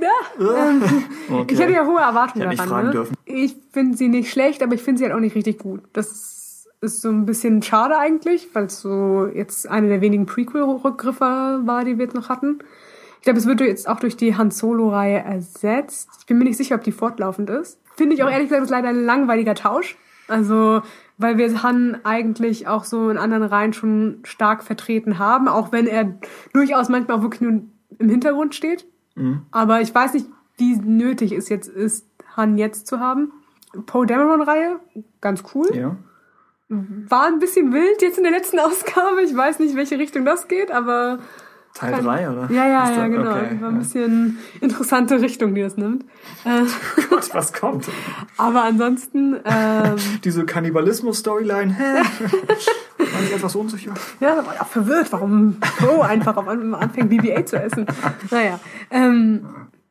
Ja, 0.00 0.08
ähm, 0.40 0.82
okay. 1.30 1.54
Ich 1.54 1.60
habe 1.60 1.70
ja 1.70 1.84
hohe 1.86 2.00
Erwartungen 2.00 2.50
ich 2.50 2.58
daran. 2.58 2.86
Ne? 2.86 2.90
Dürfen. 2.92 3.14
Ich 3.24 3.54
finde 3.72 3.96
sie 3.96 4.08
nicht 4.08 4.30
schlecht, 4.32 4.62
aber 4.62 4.74
ich 4.74 4.82
finde 4.82 4.98
sie 4.98 5.04
halt 5.04 5.14
auch 5.14 5.20
nicht 5.20 5.36
richtig 5.36 5.58
gut. 5.58 5.82
Das 5.92 6.66
ist 6.80 7.02
so 7.02 7.08
ein 7.08 7.26
bisschen 7.26 7.62
schade 7.62 7.98
eigentlich, 7.98 8.48
weil 8.54 8.64
es 8.64 8.80
so 8.80 9.26
jetzt 9.26 9.68
eine 9.68 9.88
der 9.88 10.00
wenigen 10.00 10.26
Prequel-Rückgriffe 10.26 11.60
war, 11.64 11.84
die 11.84 11.98
wir 11.98 12.06
jetzt 12.06 12.14
noch 12.14 12.28
hatten. 12.28 12.58
Ich 13.22 13.24
glaube, 13.24 13.38
es 13.38 13.46
wird 13.46 13.60
jetzt 13.60 13.88
auch 13.88 14.00
durch 14.00 14.16
die 14.16 14.36
Han 14.36 14.50
Solo-Reihe 14.50 15.20
ersetzt. 15.20 16.08
Ich 16.18 16.26
bin 16.26 16.38
mir 16.38 16.44
nicht 16.44 16.56
sicher, 16.56 16.74
ob 16.74 16.82
die 16.82 16.90
fortlaufend 16.90 17.50
ist. 17.50 17.78
Finde 17.94 18.16
ich 18.16 18.24
auch 18.24 18.28
ehrlich 18.28 18.48
gesagt, 18.48 18.64
ist 18.64 18.70
leider 18.70 18.88
ein 18.88 19.04
langweiliger 19.04 19.54
Tausch. 19.54 19.96
Also, 20.26 20.82
weil 21.18 21.38
wir 21.38 21.62
Han 21.62 22.00
eigentlich 22.02 22.66
auch 22.66 22.82
so 22.82 23.10
in 23.10 23.18
anderen 23.18 23.44
Reihen 23.44 23.74
schon 23.74 24.18
stark 24.24 24.64
vertreten 24.64 25.20
haben, 25.20 25.46
auch 25.46 25.70
wenn 25.70 25.86
er 25.86 26.18
durchaus 26.52 26.88
manchmal 26.88 27.18
auch 27.18 27.22
wirklich 27.22 27.42
nur 27.42 27.62
im 27.96 28.08
Hintergrund 28.08 28.56
steht. 28.56 28.86
Mhm. 29.14 29.42
Aber 29.52 29.80
ich 29.80 29.94
weiß 29.94 30.14
nicht, 30.14 30.26
wie 30.56 30.74
nötig 30.74 31.30
es 31.30 31.48
jetzt 31.48 31.68
ist, 31.68 32.04
Han 32.36 32.58
jetzt 32.58 32.88
zu 32.88 32.98
haben. 32.98 33.30
Poe 33.86 34.04
Dameron-Reihe, 34.04 34.80
ganz 35.20 35.44
cool. 35.54 35.68
Ja. 35.72 35.96
War 36.68 37.26
ein 37.26 37.38
bisschen 37.38 37.72
wild 37.72 38.02
jetzt 38.02 38.18
in 38.18 38.24
der 38.24 38.32
letzten 38.32 38.58
Ausgabe. 38.58 39.22
Ich 39.22 39.36
weiß 39.36 39.60
nicht, 39.60 39.76
welche 39.76 40.00
Richtung 40.00 40.24
das 40.24 40.48
geht, 40.48 40.72
aber 40.72 41.20
Teil 41.74 42.02
3, 42.02 42.30
oder? 42.30 42.50
Ja, 42.50 42.66
ja, 42.66 42.90
ja, 42.90 43.08
genau. 43.08 43.30
Okay, 43.30 43.60
War 43.60 43.68
ein 43.70 43.78
bisschen 43.78 44.38
interessante 44.60 45.20
Richtung, 45.20 45.54
die 45.54 45.62
das 45.62 45.76
nimmt. 45.76 46.04
Äh, 46.44 46.64
Gott, 47.10 47.34
was 47.34 47.52
kommt? 47.52 47.88
Aber 48.36 48.64
ansonsten... 48.64 49.36
Ähm, 49.44 49.96
Diese 50.24 50.44
Kannibalismus-Storyline, 50.44 51.72
hä? 51.72 52.02
War 52.98 53.22
ich 53.22 53.32
etwas 53.34 53.56
unsicher? 53.56 53.94
Ja, 54.20 54.36
da 54.36 54.46
war 54.46 54.54
ja 54.54 54.64
verwirrt, 54.64 55.12
warum 55.12 55.56
Pro 55.60 56.02
einfach 56.02 56.36
am 56.36 56.74
Anfang 56.74 57.08
BB-8 57.08 57.44
zu 57.44 57.56
essen. 57.56 57.86
Naja, 58.30 58.60
ähm, 58.90 59.44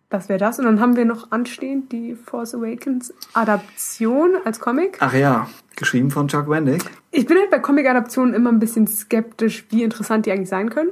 das 0.10 0.28
wäre 0.30 0.40
das. 0.40 0.60
Und 0.60 0.66
dann 0.66 0.80
haben 0.80 0.96
wir 0.96 1.06
noch 1.06 1.32
anstehend 1.32 1.92
die 1.92 2.16
Force 2.16 2.54
Awakens 2.56 3.14
Adaption 3.34 4.32
als 4.46 4.60
Comic. 4.60 4.98
Ach 5.00 5.14
ja, 5.14 5.48
geschrieben 5.76 6.12
von 6.12 6.28
Chuck 6.28 6.50
Wendig. 6.50 6.84
Ich 7.12 7.26
bin 7.26 7.38
halt 7.38 7.50
bei 7.50 7.60
Comic-Adaptionen 7.60 8.34
immer 8.34 8.52
ein 8.52 8.60
bisschen 8.60 8.88
skeptisch, 8.88 9.66
wie 9.70 9.84
interessant 9.84 10.26
die 10.26 10.32
eigentlich 10.32 10.50
sein 10.50 10.70
können. 10.70 10.90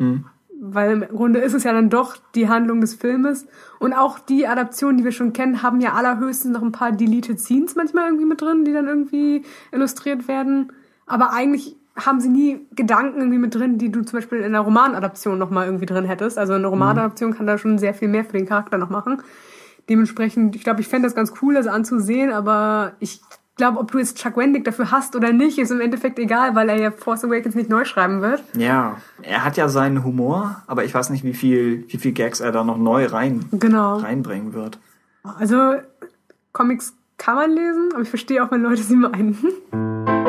Mhm. 0.00 0.24
Weil 0.62 0.90
im 0.92 1.16
Grunde 1.16 1.38
ist 1.40 1.54
es 1.54 1.64
ja 1.64 1.72
dann 1.72 1.88
doch 1.88 2.16
die 2.34 2.48
Handlung 2.48 2.80
des 2.80 2.94
Filmes. 2.94 3.46
Und 3.78 3.94
auch 3.94 4.18
die 4.18 4.46
Adaptionen, 4.46 4.98
die 4.98 5.04
wir 5.04 5.12
schon 5.12 5.32
kennen, 5.32 5.62
haben 5.62 5.80
ja 5.80 5.94
allerhöchstens 5.94 6.52
noch 6.52 6.62
ein 6.62 6.72
paar 6.72 6.92
Deleted 6.92 7.40
Scenes 7.40 7.76
manchmal 7.76 8.06
irgendwie 8.06 8.26
mit 8.26 8.42
drin, 8.42 8.64
die 8.64 8.72
dann 8.72 8.86
irgendwie 8.86 9.42
illustriert 9.72 10.28
werden. 10.28 10.72
Aber 11.06 11.32
eigentlich 11.32 11.76
haben 11.96 12.20
sie 12.20 12.28
nie 12.28 12.66
Gedanken 12.74 13.18
irgendwie 13.18 13.38
mit 13.38 13.54
drin, 13.54 13.78
die 13.78 13.90
du 13.90 14.02
zum 14.02 14.18
Beispiel 14.18 14.38
in 14.38 14.44
einer 14.44 14.60
Romanadaption 14.60 15.38
nochmal 15.38 15.66
irgendwie 15.66 15.86
drin 15.86 16.04
hättest. 16.04 16.38
Also 16.38 16.52
eine 16.54 16.66
Romanadaption 16.66 17.34
kann 17.34 17.46
da 17.46 17.58
schon 17.58 17.78
sehr 17.78 17.94
viel 17.94 18.08
mehr 18.08 18.24
für 18.24 18.36
den 18.36 18.46
Charakter 18.46 18.78
noch 18.78 18.90
machen. 18.90 19.22
Dementsprechend, 19.88 20.56
ich 20.56 20.62
glaube, 20.62 20.80
ich 20.80 20.88
fände 20.88 21.06
das 21.06 21.14
ganz 21.14 21.32
cool, 21.42 21.54
das 21.54 21.66
anzusehen, 21.66 22.32
aber 22.32 22.92
ich 23.00 23.20
glaube, 23.56 23.78
ob 23.78 23.90
du 23.92 23.98
jetzt 23.98 24.18
Chuck 24.18 24.36
Wendig 24.36 24.64
dafür 24.64 24.90
hast 24.90 25.14
oder 25.16 25.32
nicht, 25.32 25.58
ist 25.58 25.70
im 25.70 25.80
Endeffekt 25.80 26.18
egal, 26.18 26.54
weil 26.54 26.68
er 26.68 26.76
ja 26.76 26.90
Force 26.90 27.24
Awakens 27.24 27.54
nicht 27.54 27.68
neu 27.68 27.84
schreiben 27.84 28.22
wird. 28.22 28.42
Ja, 28.54 28.96
er 29.22 29.44
hat 29.44 29.56
ja 29.56 29.68
seinen 29.68 30.04
Humor, 30.04 30.62
aber 30.66 30.84
ich 30.84 30.94
weiß 30.94 31.10
nicht, 31.10 31.24
wie 31.24 31.34
viel, 31.34 31.84
wie 31.88 31.98
viel 31.98 32.12
Gags 32.12 32.40
er 32.40 32.52
da 32.52 32.64
noch 32.64 32.78
neu 32.78 33.06
rein, 33.06 33.44
genau. 33.52 33.98
reinbringen 33.98 34.54
wird. 34.54 34.78
Also, 35.22 35.74
Comics 36.52 36.94
kann 37.18 37.36
man 37.36 37.50
lesen, 37.50 37.90
aber 37.92 38.02
ich 38.02 38.08
verstehe 38.08 38.42
auch, 38.42 38.50
wenn 38.50 38.62
Leute 38.62 38.82
sie 38.82 38.96
meinen. 38.96 39.36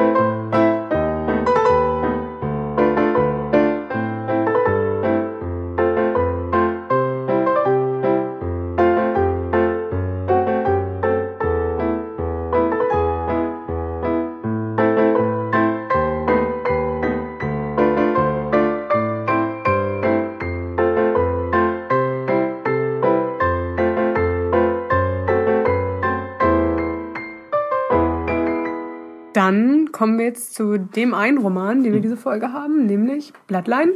kommen 30.01 30.17
wir 30.17 30.25
jetzt 30.25 30.55
zu 30.55 30.79
dem 30.79 31.13
einen 31.13 31.37
Roman, 31.37 31.83
den 31.83 31.93
wir 31.93 32.01
diese 32.01 32.17
Folge 32.17 32.51
haben, 32.51 32.87
nämlich 32.87 33.33
Bloodline 33.45 33.91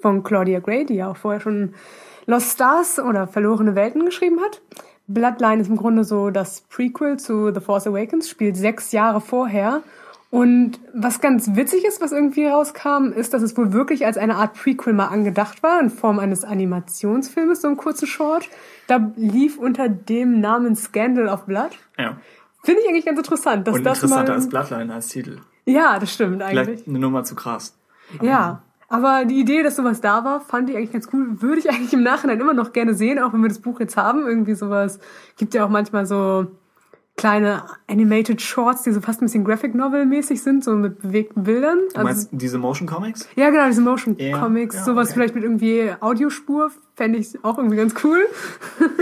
von 0.00 0.22
Claudia 0.22 0.58
Gray, 0.58 0.86
die 0.86 0.94
ja 0.94 1.10
auch 1.10 1.18
vorher 1.18 1.42
schon 1.42 1.74
Lost 2.24 2.52
Stars 2.52 2.98
oder 2.98 3.26
Verlorene 3.26 3.74
Welten 3.74 4.06
geschrieben 4.06 4.40
hat. 4.40 4.62
Bloodline 5.06 5.60
ist 5.60 5.68
im 5.68 5.76
Grunde 5.76 6.04
so 6.04 6.30
das 6.30 6.62
Prequel 6.62 7.18
zu 7.18 7.52
The 7.52 7.60
Force 7.60 7.86
Awakens, 7.86 8.30
spielt 8.30 8.56
sechs 8.56 8.92
Jahre 8.92 9.20
vorher. 9.20 9.82
Und 10.30 10.80
was 10.94 11.20
ganz 11.20 11.54
witzig 11.54 11.84
ist, 11.84 12.00
was 12.00 12.12
irgendwie 12.12 12.46
rauskam, 12.46 13.12
ist, 13.14 13.34
dass 13.34 13.42
es 13.42 13.54
wohl 13.54 13.74
wirklich 13.74 14.06
als 14.06 14.16
eine 14.16 14.36
Art 14.36 14.54
Prequel 14.54 14.94
mal 14.94 15.08
angedacht 15.08 15.62
war, 15.62 15.78
in 15.78 15.90
Form 15.90 16.20
eines 16.20 16.42
Animationsfilmes, 16.42 17.60
so 17.60 17.68
einen 17.68 17.76
kurzen 17.76 18.06
Short. 18.06 18.48
Da 18.86 19.12
lief 19.14 19.58
unter 19.58 19.90
dem 19.90 20.40
Namen 20.40 20.74
Scandal 20.74 21.28
of 21.28 21.44
Blood. 21.44 21.72
Ja. 21.98 22.16
Finde 22.62 22.80
ich 22.80 22.88
eigentlich 22.88 23.04
ganz 23.04 23.18
interessant. 23.18 23.66
Dass 23.66 23.74
Und 23.74 23.84
das 23.84 23.98
interessanter 23.98 24.32
mal, 24.32 24.38
als 24.38 24.48
Bloodline 24.48 24.94
als 24.94 25.08
Titel. 25.08 25.40
Ja, 25.70 25.98
das 25.98 26.12
stimmt 26.12 26.42
eigentlich. 26.42 26.66
Vielleicht 26.66 26.88
eine 26.88 26.98
Nummer 26.98 27.24
zu 27.24 27.34
krass. 27.34 27.76
Ja. 28.22 28.62
Aber 28.88 29.24
die 29.24 29.38
Idee, 29.38 29.62
dass 29.62 29.76
sowas 29.76 30.00
da 30.00 30.24
war, 30.24 30.40
fand 30.40 30.68
ich 30.68 30.76
eigentlich 30.76 30.92
ganz 30.92 31.08
cool. 31.12 31.40
Würde 31.40 31.60
ich 31.60 31.70
eigentlich 31.70 31.92
im 31.92 32.02
Nachhinein 32.02 32.40
immer 32.40 32.54
noch 32.54 32.72
gerne 32.72 32.94
sehen, 32.94 33.20
auch 33.20 33.32
wenn 33.32 33.40
wir 33.40 33.48
das 33.48 33.60
Buch 33.60 33.78
jetzt 33.78 33.96
haben. 33.96 34.26
Irgendwie 34.26 34.54
sowas. 34.54 34.98
Gibt 35.36 35.54
ja 35.54 35.64
auch 35.64 35.68
manchmal 35.68 36.06
so 36.06 36.48
kleine 37.16 37.64
Animated 37.86 38.40
Shorts, 38.40 38.82
die 38.82 38.92
so 38.92 39.00
fast 39.00 39.20
ein 39.20 39.26
bisschen 39.26 39.44
Graphic 39.44 39.74
Novel 39.74 40.06
mäßig 40.06 40.42
sind, 40.42 40.64
so 40.64 40.72
mit 40.72 41.02
bewegten 41.02 41.44
Bildern. 41.44 41.78
Also 41.94 41.98
Du 41.98 42.02
meinst 42.04 42.28
diese 42.32 42.58
Motion 42.58 42.88
Comics? 42.88 43.28
ja, 43.36 43.50
genau, 43.50 43.66
diese 43.66 43.82
Motion 43.82 44.16
Ja, 44.18 44.38
Comics, 44.38 44.74
ja, 44.76 44.84
sowas 44.84 45.08
okay. 45.08 45.14
vielleicht 45.14 45.34
mit 45.34 45.44
irgendwie 45.44 45.90
Audiospur, 46.00 46.70
fände 46.96 47.18
ich 47.18 47.44
auch 47.44 47.58
irgendwie 47.58 47.76
ganz 47.76 47.94
cool. 48.04 48.26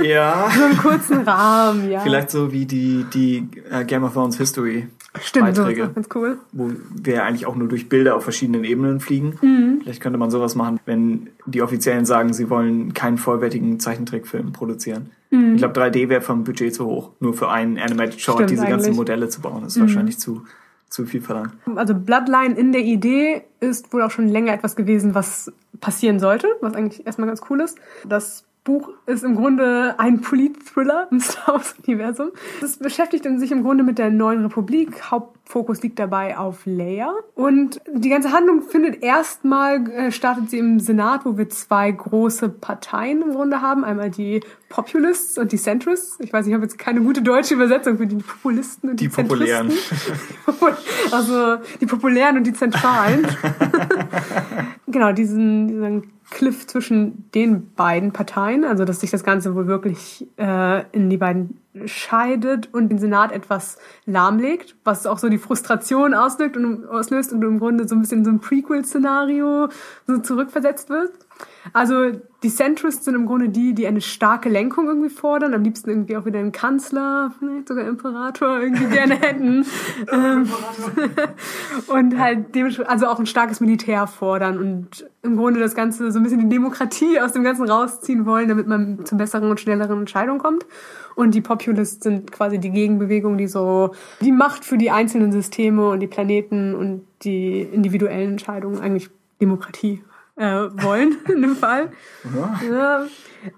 Ja. 0.03 0.49
So 0.59 0.65
einen 0.65 0.79
kurzen 0.79 1.21
Rahmen, 1.21 1.89
ja. 1.89 2.01
Vielleicht 2.01 2.31
so 2.31 2.51
wie 2.53 2.67
die, 2.67 3.07
die 3.15 3.49
äh, 3.71 3.85
Game 3.85 4.03
of 4.03 4.15
Thrones 4.15 4.37
History 4.37 4.89
Stimmt, 5.23 5.47
Beiträge. 5.55 5.91
ganz 5.95 6.09
cool. 6.15 6.39
wo 6.53 6.71
wir 6.95 7.25
eigentlich 7.25 7.47
auch 7.47 7.57
nur 7.57 7.69
durch 7.69 7.89
Bilder 7.89 8.17
auf 8.17 8.23
verschiedenen 8.23 8.65
Ebenen 8.65 9.01
fliegen. 9.01 9.39
Mhm. 9.41 9.81
Vielleicht 9.83 10.01
könnte 10.01 10.19
man 10.19 10.31
sowas 10.31 10.55
machen, 10.55 10.81
wenn 10.87 11.31
die 11.47 11.63
Offiziellen 11.63 12.05
sagen, 12.05 12.33
sie 12.33 12.51
wollen 12.51 12.95
keinen 12.95 13.19
vollwertigen 13.19 13.81
Zeichentrickfilm 13.81 14.53
produzieren. 14.53 15.11
Ich 15.31 15.59
glaube, 15.59 15.79
3D 15.79 16.09
wäre 16.09 16.23
vom 16.23 16.43
Budget 16.45 16.75
zu 16.75 16.87
hoch. 16.87 17.11
Nur 17.21 17.35
für 17.35 17.51
einen 17.51 17.77
Animated 17.79 18.19
Short 18.19 18.39
Mhm. 18.39 18.45
Stimmt 18.45 18.51
diese 18.51 18.63
ganzen 18.63 18.75
eigentlich. 18.87 18.91
Mhm. 18.93 18.97
Modelle 18.97 19.29
zu 19.29 19.41
bauen, 19.43 19.65
ist 19.65 19.79
wahrscheinlich 19.79 20.19
zu, 20.19 20.43
zu 20.89 21.05
viel 21.05 21.21
verlangt. 21.21 21.53
Also 21.77 21.95
Bloodline 21.95 22.55
in 22.55 22.73
der 22.73 22.81
Idee 22.81 23.43
ist 23.61 23.93
wohl 23.93 24.01
auch 24.03 24.11
schon 24.11 24.29
länger 24.29 24.55
etwas 24.55 24.75
gewesen, 24.75 25.15
was 25.15 25.53
passieren 25.81 26.19
sollte, 26.19 26.49
was 26.63 26.75
eigentlich 26.75 27.07
erstmal 27.07 27.29
ganz 27.29 27.43
cool 27.51 27.61
ist. 27.61 27.79
Das 28.09 28.45
Buch 28.69 28.91
ist 29.07 29.25
im 29.25 29.35
Grunde 29.35 29.95
ein 29.99 30.21
Polit-Thriller 30.21 31.09
im 31.11 31.21
Star 31.21 31.55
Wars-Universum. 31.55 32.33
Es 32.63 32.77
beschäftigt 32.77 33.27
sich 33.39 33.51
im 33.51 33.63
Grunde 33.63 33.83
mit 33.83 33.97
der 33.97 34.11
neuen 34.11 34.45
Republik. 34.45 35.11
Hauptfokus 35.11 35.83
liegt 35.83 35.99
dabei 35.99 36.37
auf 36.37 36.67
Leia. 36.67 37.15
Und 37.35 37.81
die 37.91 38.11
ganze 38.11 38.31
Handlung 38.31 38.61
findet 38.61 39.03
erstmal, 39.03 39.89
äh, 39.89 40.13
startet 40.13 40.51
sie 40.51 40.59
im 40.59 40.81
Senat, 40.81 41.25
wo 41.25 41.39
wir 41.39 41.49
zwei 41.49 41.91
große 41.91 42.51
Parteien 42.51 43.23
im 43.23 43.33
Grunde 43.33 43.63
haben. 43.63 43.85
Einmal 43.85 44.11
die 44.11 44.43
Populists 44.69 45.39
und 45.39 45.51
die 45.53 45.57
Centrists. 45.57 46.19
Ich 46.21 46.31
weiß, 46.31 46.47
ich 46.47 46.53
habe 46.53 46.65
jetzt 46.65 46.79
keine 46.79 47.01
gute 47.01 47.23
deutsche 47.23 47.55
Übersetzung 47.55 47.97
für 47.97 48.07
die 48.07 48.17
Populisten 48.17 48.91
und 48.91 49.01
die, 49.01 49.09
Die 49.09 49.23
Populären. 49.23 49.73
Also 51.11 51.57
die 51.81 51.87
Populären 51.87 52.37
und 52.37 52.45
die 52.45 52.53
Zentralen. 52.53 53.27
genau, 54.87 55.13
diesen, 55.13 55.69
diesen 55.69 56.18
Cliff 56.31 56.67
zwischen 56.67 57.31
den 57.35 57.73
beiden 57.75 58.13
Parteien, 58.13 58.65
also 58.65 58.85
dass 58.85 59.01
sich 59.01 59.11
das 59.11 59.25
Ganze 59.25 59.55
wohl 59.55 59.67
wirklich 59.67 60.27
äh, 60.37 60.85
in 60.93 61.09
die 61.09 61.17
beiden 61.17 61.59
scheidet 61.87 62.73
und 62.73 62.89
den 62.89 62.99
Senat 62.99 63.33
etwas 63.33 63.79
lahmlegt, 64.05 64.77
was 64.85 65.07
auch 65.07 65.19
so 65.19 65.29
die 65.29 65.39
Frustration 65.39 66.15
auslöst 66.15 66.57
und, 66.57 66.87
auslöst 66.87 67.33
und 67.33 67.43
im 67.43 67.59
Grunde 67.59 67.89
so 67.89 67.95
ein 67.95 68.01
bisschen 68.01 68.25
so 68.25 68.31
ein 68.31 68.41
Prequel-Szenario 68.41 69.69
so 70.07 70.19
zurückversetzt 70.19 70.91
wird. 70.91 71.13
Also 71.73 72.13
die 72.43 72.51
Centrists 72.51 73.05
sind 73.05 73.15
im 73.15 73.27
Grunde 73.27 73.49
die, 73.49 73.75
die 73.75 73.87
eine 73.87 74.01
starke 74.01 74.49
Lenkung 74.49 74.87
irgendwie 74.87 75.09
fordern, 75.09 75.55
am 75.55 75.63
liebsten 75.63 75.91
irgendwie 75.91 76.17
auch 76.17 76.25
wieder 76.25 76.39
einen 76.39 76.53
Kanzler, 76.53 77.33
vielleicht 77.39 77.69
sogar 77.69 77.87
Imperator 77.87 78.61
irgendwie 78.61 78.87
gerne 78.87 79.15
hätten. 79.21 79.67
ähm, 80.13 80.49
und 81.89 82.19
halt 82.19 82.55
dementsprechend, 82.55 82.91
also 82.91 83.07
auch 83.07 83.19
ein 83.19 83.27
starkes 83.27 83.61
Militär 83.61 84.07
fordern 84.07 84.59
und 84.59 85.09
im 85.23 85.37
Grunde 85.37 85.59
das 85.61 85.75
Ganze 85.75 86.13
so 86.13 86.21
ein 86.21 86.23
bisschen 86.23 86.41
die 86.41 86.49
Demokratie 86.49 87.21
aus 87.21 87.33
dem 87.33 87.43
Ganzen 87.43 87.69
rausziehen 87.69 88.25
wollen, 88.25 88.49
damit 88.49 88.67
man 88.67 89.05
zu 89.05 89.17
besseren 89.17 89.51
und 89.51 89.61
schnelleren 89.61 90.01
Entscheidungen 90.01 90.39
kommt. 90.39 90.65
Und 91.17 91.35
die 91.35 91.41
Populists 91.41 92.05
sind 92.05 92.31
quasi 92.31 92.61
die 92.61 92.71
Gegenbewegung, 92.71 93.37
die 93.37 93.49
so 93.49 93.91
die 94.21 94.31
Macht 94.31 94.65
für 94.65 94.79
die 94.79 94.93
einzelnen 94.93 95.33
Systeme 95.33 95.89
und 95.89 95.99
die 95.99 96.07
Planeten 96.07 96.77
und 96.77 97.05
die 97.23 97.61
individuellen 97.61 98.31
Entscheidungen 98.31 98.81
eigentlich 98.81 99.11
Demokratie 99.41 100.03
äh, 100.39 100.69
wollen 100.83 101.17
in 101.29 101.43
dem 101.43 101.57
Fall. 101.57 101.91
Ja. 102.69 103.05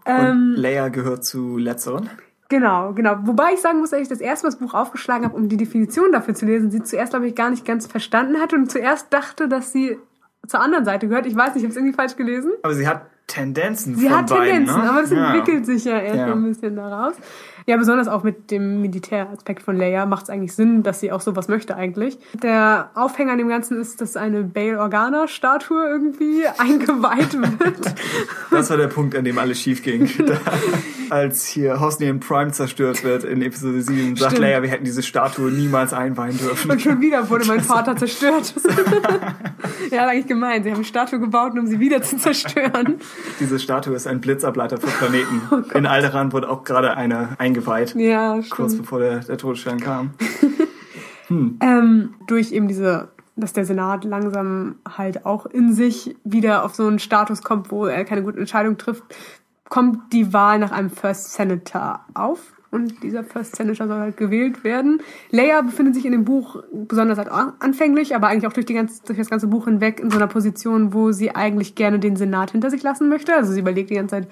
Ähm, 0.07 0.55
Und 0.55 0.55
Leia 0.57 0.89
gehört 0.89 1.25
zu 1.25 1.57
letzteren. 1.57 2.11
Genau, 2.49 2.93
genau. 2.95 3.17
Wobei 3.23 3.53
ich 3.55 3.61
sagen 3.61 3.79
muss, 3.79 3.91
dass 3.91 4.01
ich 4.01 4.09
das 4.09 4.21
erste 4.21 4.47
Mal 4.47 4.51
das 4.51 4.59
Buch 4.59 4.75
aufgeschlagen 4.75 5.25
habe, 5.25 5.37
um 5.37 5.49
die 5.49 5.57
Definition 5.57 6.11
dafür 6.11 6.35
zu 6.35 6.47
lesen, 6.47 6.71
sie 6.73 6.83
zuerst, 6.83 7.13
glaube 7.13 7.29
ich, 7.29 7.37
gar 7.37 7.51
nicht 7.51 7.65
ganz 7.65 7.87
verstanden 7.87 8.41
hatte 8.41 8.57
und 8.57 8.71
zuerst 8.71 9.13
dachte, 9.13 9.49
dass 9.49 9.73
sie 9.73 9.99
zur 10.49 10.61
anderen 10.61 10.85
Seite 10.85 11.07
gehört. 11.07 11.27
Ich 11.27 11.37
weiß 11.37 11.55
nicht, 11.55 11.59
ich 11.59 11.63
habe 11.65 11.71
es 11.71 11.77
irgendwie 11.77 11.95
falsch 11.95 12.17
gelesen. 12.17 12.51
Aber 12.63 12.75
sie 12.75 12.89
hat 12.89 13.03
Tendenzen 13.29 13.95
Sie 13.95 14.09
von 14.09 14.19
hat 14.19 14.29
beiden, 14.31 14.67
Tendenzen, 14.67 14.83
ne? 14.83 14.91
aber 14.91 15.03
das 15.03 15.11
Ja. 15.13 15.33
entwickelt 15.33 15.65
sich 15.65 15.85
ja 15.85 16.01
erst 16.01 16.17
Ja. 16.17 16.33
ein 16.33 16.43
bisschen 16.43 16.75
daraus. 16.75 17.15
Ja, 17.71 17.77
besonders 17.77 18.09
auch 18.09 18.25
mit 18.25 18.51
dem 18.51 18.81
Militäraspekt 18.81 19.63
von 19.63 19.77
Leia 19.77 20.05
macht 20.05 20.25
es 20.25 20.31
eigentlich 20.31 20.55
Sinn, 20.55 20.83
dass 20.83 20.99
sie 20.99 21.13
auch 21.13 21.21
sowas 21.21 21.47
möchte 21.47 21.77
eigentlich. 21.77 22.19
Der 22.43 22.91
Aufhänger 22.97 23.31
an 23.31 23.39
dem 23.39 23.47
Ganzen 23.47 23.81
ist, 23.81 24.01
dass 24.01 24.17
eine 24.17 24.43
Bail 24.43 24.77
Organa-Statue 24.77 25.87
irgendwie 25.89 26.47
eingeweiht 26.59 27.33
wird. 27.41 27.95
Das 28.51 28.71
war 28.71 28.77
der 28.77 28.89
Punkt, 28.89 29.15
an 29.15 29.25
dem 29.25 29.39
alles 29.39 29.61
schief 29.61 29.85
ging. 29.85 30.11
Da, 30.31 30.39
als 31.11 31.47
hier 31.47 31.81
Hosnian 31.81 32.21
Prime 32.21 32.53
zerstört 32.53 33.03
wird 33.03 33.25
in 33.25 33.43
Episode 33.43 33.83
7, 33.83 34.17
sagt 34.17 34.33
Stimmt. 34.33 34.47
Leia, 34.47 34.63
wir 34.63 34.69
hätten 34.69 34.85
diese 34.85 35.03
Statue 35.03 35.51
niemals 35.51 35.93
einweihen 35.93 36.39
dürfen. 36.39 36.71
Und 36.71 36.81
schon 36.81 37.01
wieder 37.01 37.29
wurde 37.29 37.47
mein 37.47 37.61
Vater 37.65 37.97
zerstört. 37.97 38.55
er 39.91 40.03
hat 40.03 40.09
eigentlich 40.09 40.27
gemeint, 40.27 40.65
sie 40.65 40.71
haben 40.71 40.77
eine 40.77 40.85
Statue 40.85 41.19
gebaut, 41.19 41.53
um 41.59 41.67
sie 41.67 41.81
wieder 41.81 42.03
zu 42.03 42.17
zerstören. 42.17 43.01
Diese 43.41 43.59
Statue 43.59 43.95
ist 43.95 44.07
ein 44.07 44.21
Blitzableiter 44.21 44.79
für 44.79 44.87
Planeten. 44.87 45.43
Oh 45.51 45.77
in 45.77 45.87
Alderan 45.87 46.33
wurde 46.33 46.49
auch 46.49 46.65
gerade 46.65 46.97
eine 46.97 47.31
eingeweiht, 47.39 47.60
Ja, 47.97 48.35
kurz 48.51 48.73
stimmt. 48.73 48.83
bevor 48.83 48.99
der, 49.01 49.21
der 49.21 49.39
Todesstern 49.39 49.81
kam. 49.81 50.11
Ähm, 51.61 52.15
durch 52.27 52.51
eben 52.51 52.67
diese, 52.67 53.09
dass 53.37 53.53
der 53.53 53.65
Senat 53.65 54.05
langsam 54.05 54.77
halt 54.97 55.25
auch 55.27 55.47
in 55.47 55.73
sich 55.73 56.17
wieder 56.25 56.65
auf 56.65 56.75
so 56.75 56.87
einen 56.89 56.99
Status 56.99 57.43
kommt, 57.43 57.71
wo 57.71 57.87
er 57.87 58.05
keine 58.05 58.25
gute 58.25 58.41
Entscheidung 58.41 58.79
trifft, 58.79 59.05
kommt 59.69 60.13
die 60.13 60.33
Wahl 60.33 60.59
nach 60.59 60.73
einem 60.73 60.91
First 60.91 61.33
Senator 61.35 62.01
auf. 62.15 62.41
Und 62.73 63.03
dieser 63.05 63.23
First 63.25 63.57
Senator 63.57 63.87
soll 63.87 63.99
halt 64.01 64.17
gewählt 64.17 64.63
werden. 64.65 65.03
Leia 65.31 65.61
befindet 65.63 65.95
sich 65.95 66.05
in 66.05 66.13
dem 66.13 66.25
Buch, 66.25 66.63
besonders 66.73 67.19
halt 67.19 67.29
an- 67.29 67.53
anfänglich, 67.61 68.15
aber 68.17 68.29
eigentlich 68.29 68.47
auch 68.49 68.53
durch, 68.53 68.67
die 68.67 68.75
ganze, 68.75 69.01
durch 69.05 69.19
das 69.19 69.31
ganze 69.31 69.47
Buch 69.49 69.67
hinweg, 69.67 70.01
in 70.01 70.11
so 70.11 70.17
einer 70.17 70.27
Position, 70.29 70.93
wo 70.95 71.11
sie 71.13 71.35
eigentlich 71.35 71.75
gerne 71.77 71.99
den 72.01 72.17
Senat 72.17 72.51
hinter 72.53 72.71
sich 72.71 72.83
lassen 72.83 73.09
möchte. 73.09 73.35
Also 73.35 73.53
sie 73.53 73.61
überlegt 73.61 73.91
die 73.91 73.95
ganze 73.95 74.17
Zeit, 74.17 74.29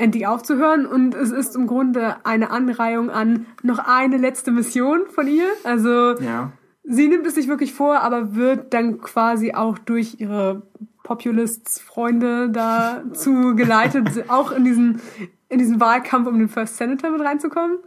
endlich 0.00 0.26
aufzuhören. 0.26 0.86
Und 0.86 1.14
es 1.14 1.30
ist 1.30 1.54
im 1.56 1.66
Grunde 1.66 2.16
eine 2.24 2.50
Anreihung 2.50 3.10
an 3.10 3.46
noch 3.62 3.78
eine 3.78 4.16
letzte 4.16 4.50
Mission 4.50 5.00
von 5.08 5.26
ihr. 5.28 5.46
Also 5.64 6.18
Ja. 6.20 6.52
sie 6.84 7.08
nimmt 7.08 7.26
es 7.26 7.34
sich 7.34 7.48
wirklich 7.48 7.72
vor, 7.74 8.00
aber 8.00 8.34
wird 8.34 8.72
dann 8.74 9.00
quasi 9.00 9.52
auch 9.54 9.78
durch 9.78 10.16
ihre 10.18 10.62
Populists-Freunde 11.04 12.50
dazu 12.50 13.54
geleitet, 13.56 14.24
auch 14.28 14.52
in 14.52 14.64
diesen, 14.64 15.00
in 15.48 15.58
diesen 15.58 15.80
Wahlkampf 15.80 16.26
um 16.28 16.38
den 16.38 16.48
First 16.48 16.76
Senator 16.76 17.10
mit 17.10 17.20
reinzukommen. 17.20 17.78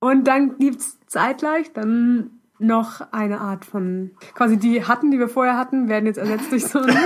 Und 0.00 0.28
dann 0.28 0.58
gibt's 0.58 0.98
zeitgleich 1.06 1.72
dann 1.72 2.30
noch 2.60 3.00
eine 3.12 3.40
Art 3.40 3.64
von, 3.64 4.10
quasi 4.34 4.56
die 4.56 4.84
hatten, 4.84 5.10
die 5.10 5.18
wir 5.18 5.28
vorher 5.28 5.56
hatten, 5.56 5.88
werden 5.88 6.06
jetzt 6.06 6.18
ersetzt 6.18 6.50
durch 6.52 6.66
so 6.66 6.80
ein, 6.80 6.88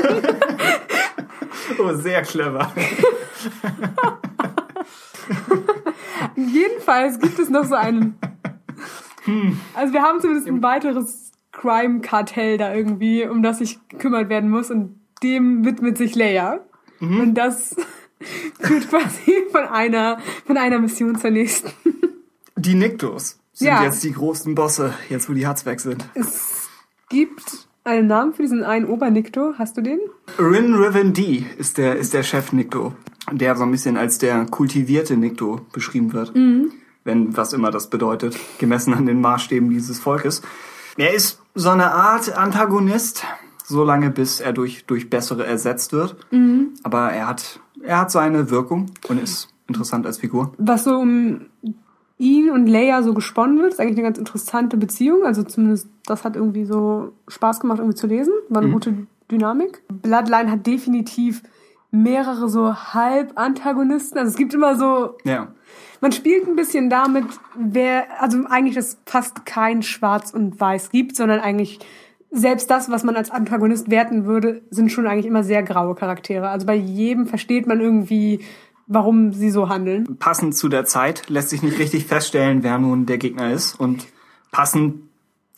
Oh, 1.79 1.93
sehr 1.95 2.23
clever. 2.23 2.73
Jedenfalls 6.37 7.19
gibt 7.19 7.39
es 7.39 7.51
noch 7.51 7.65
so 7.65 7.75
einen. 7.75 8.17
Also 9.75 9.93
wir 9.93 10.03
haben 10.03 10.21
zumindest 10.21 10.49
ein 10.49 10.63
weiteres 10.63 11.33
Crime-Kartell 11.53 12.59
da 12.59 12.75
irgendwie, 12.75 13.27
um 13.27 13.43
das 13.43 13.59
sich 13.59 13.79
gekümmert 13.89 14.29
werden 14.29 14.51
muss 14.51 14.71
und 14.71 15.01
dem 15.23 15.65
widmet 15.65 15.99
sich 15.99 16.15
Leia. 16.15 16.61
Und 17.01 17.35
das 17.35 17.75
führt 18.61 18.89
quasi 18.89 19.45
von 19.51 19.65
einer, 19.65 20.19
von 20.47 20.57
einer 20.57 20.79
Mission 20.79 21.17
zur 21.19 21.31
nächsten. 21.31 21.71
Die 22.57 22.75
Niktos 22.75 23.39
sind 23.53 23.69
Ja. 23.69 23.83
jetzt 23.85 24.03
die 24.05 24.13
großen 24.13 24.55
Bosse, 24.55 24.95
jetzt 25.09 25.29
wo 25.29 25.33
die 25.35 25.47
Herz 25.47 25.67
weg 25.67 25.81
sind. 25.81 26.05
Es 26.15 26.69
gibt 27.09 27.67
einen 27.85 28.07
Namen 28.07 28.33
für 28.35 28.43
diesen 28.43 28.63
einen 28.63 28.87
Obernikto. 28.87 29.55
Hast 29.59 29.77
du 29.77 29.81
den? 29.83 29.99
Rin 30.39 30.75
Riven 30.75 31.13
D 31.13 31.45
ist 31.59 31.79
der, 31.79 31.97
ist 31.97 32.15
der 32.15 32.23
Chef 32.23 32.53
Nikto, 32.53 32.95
der 33.31 33.57
so 33.57 33.63
ein 33.65 33.71
bisschen 33.71 33.97
als 33.97 34.19
der 34.19 34.47
kultivierte 34.47 35.17
Nikto 35.17 35.61
beschrieben 35.73 36.13
wird. 36.13 36.33
Wenn, 37.05 37.37
was 37.37 37.53
immer 37.53 37.71
das 37.71 37.91
bedeutet, 37.91 38.37
gemessen 38.59 38.95
an 38.95 39.07
den 39.07 39.21
Maßstäben 39.21 39.71
dieses 39.71 39.99
Volkes. 39.99 40.43
Er 40.97 41.15
ist 41.15 41.41
so 41.55 41.71
eine 41.71 41.93
Art 41.93 42.37
Antagonist, 42.37 43.25
so 43.65 43.85
lange, 43.85 44.11
bis 44.11 44.41
er 44.41 44.53
durch, 44.53 44.85
durch 44.87 45.11
bessere 45.11 45.47
ersetzt 45.47 45.93
wird. 45.93 46.17
Mhm. 46.31 46.75
Aber 46.83 47.11
er 47.11 47.29
hat, 47.29 47.61
er 47.83 48.01
hat 48.01 48.11
seine 48.11 48.51
Wirkung 48.51 48.91
und 49.09 49.21
ist 49.21 49.49
interessant 49.67 50.07
als 50.07 50.19
Figur. 50.19 50.53
Was 50.59 50.85
so 50.85 50.97
um 50.97 51.47
ihn 52.19 52.51
und 52.51 52.67
Leia 52.67 53.03
so 53.03 53.15
gesponnen 53.15 53.59
wird, 53.59 53.73
ist 53.73 53.81
eigentlich 53.81 53.99
eine 53.99 54.09
ganz 54.09 54.19
interessante 54.19 54.77
Beziehung. 54.77 55.25
Also 55.25 55.43
zumindest 55.43 55.89
das 56.07 56.25
hat 56.25 56.37
irgendwie 56.37 56.65
so 56.65 57.13
Spaß 57.29 57.61
gemacht, 57.61 57.79
irgendwie 57.79 57.97
zu 57.97 58.07
lesen. 58.07 58.33
War 58.49 58.61
eine 58.61 58.69
mhm. 58.69 58.75
gute 58.75 58.95
Dynamik. 59.31 59.83
Bloodline 59.89 60.51
hat 60.51 60.67
definitiv 60.67 61.43
mehrere 61.93 62.49
so 62.49 62.75
Halb-Antagonisten. 62.75 64.19
Also 64.19 64.31
es 64.31 64.37
gibt 64.37 64.53
immer 64.55 64.77
so. 64.77 65.17
Ja. 65.25 65.53
Man 66.01 66.11
spielt 66.11 66.49
ein 66.49 66.57
bisschen 66.57 66.91
damit, 66.91 67.27
wer, 67.55 68.21
also 68.21 68.39
eigentlich, 68.49 68.75
dass 68.75 68.99
fast 69.07 69.47
kein 69.47 69.83
Schwarz 69.83 70.33
und 70.33 70.59
Weiß 70.59 70.91
gibt, 70.91 71.15
sondern 71.15 71.39
eigentlich 71.39 71.79
selbst 72.33 72.71
das, 72.71 72.91
was 72.91 73.05
man 73.05 73.15
als 73.15 73.31
Antagonist 73.31 73.91
werten 73.91 74.25
würde, 74.25 74.63
sind 74.71 74.91
schon 74.91 75.07
eigentlich 75.07 75.27
immer 75.27 75.45
sehr 75.45 75.63
graue 75.63 75.95
Charaktere. 75.95 76.49
Also 76.49 76.67
bei 76.67 76.75
jedem 76.75 77.27
versteht 77.27 77.67
man 77.67 77.81
irgendwie, 77.81 78.41
warum 78.87 79.33
sie 79.33 79.51
so 79.51 79.69
handeln. 79.69 80.17
Passend 80.19 80.57
zu 80.57 80.69
der 80.69 80.87
Zeit 80.87 81.29
lässt 81.29 81.51
sich 81.51 81.63
nicht 81.63 81.79
richtig 81.79 82.07
feststellen, 82.07 82.63
wer 82.63 82.79
nun 82.79 83.07
der 83.07 83.19
Gegner 83.19 83.53
ist. 83.53 83.79
Und 83.79 84.07
passend 84.51 85.12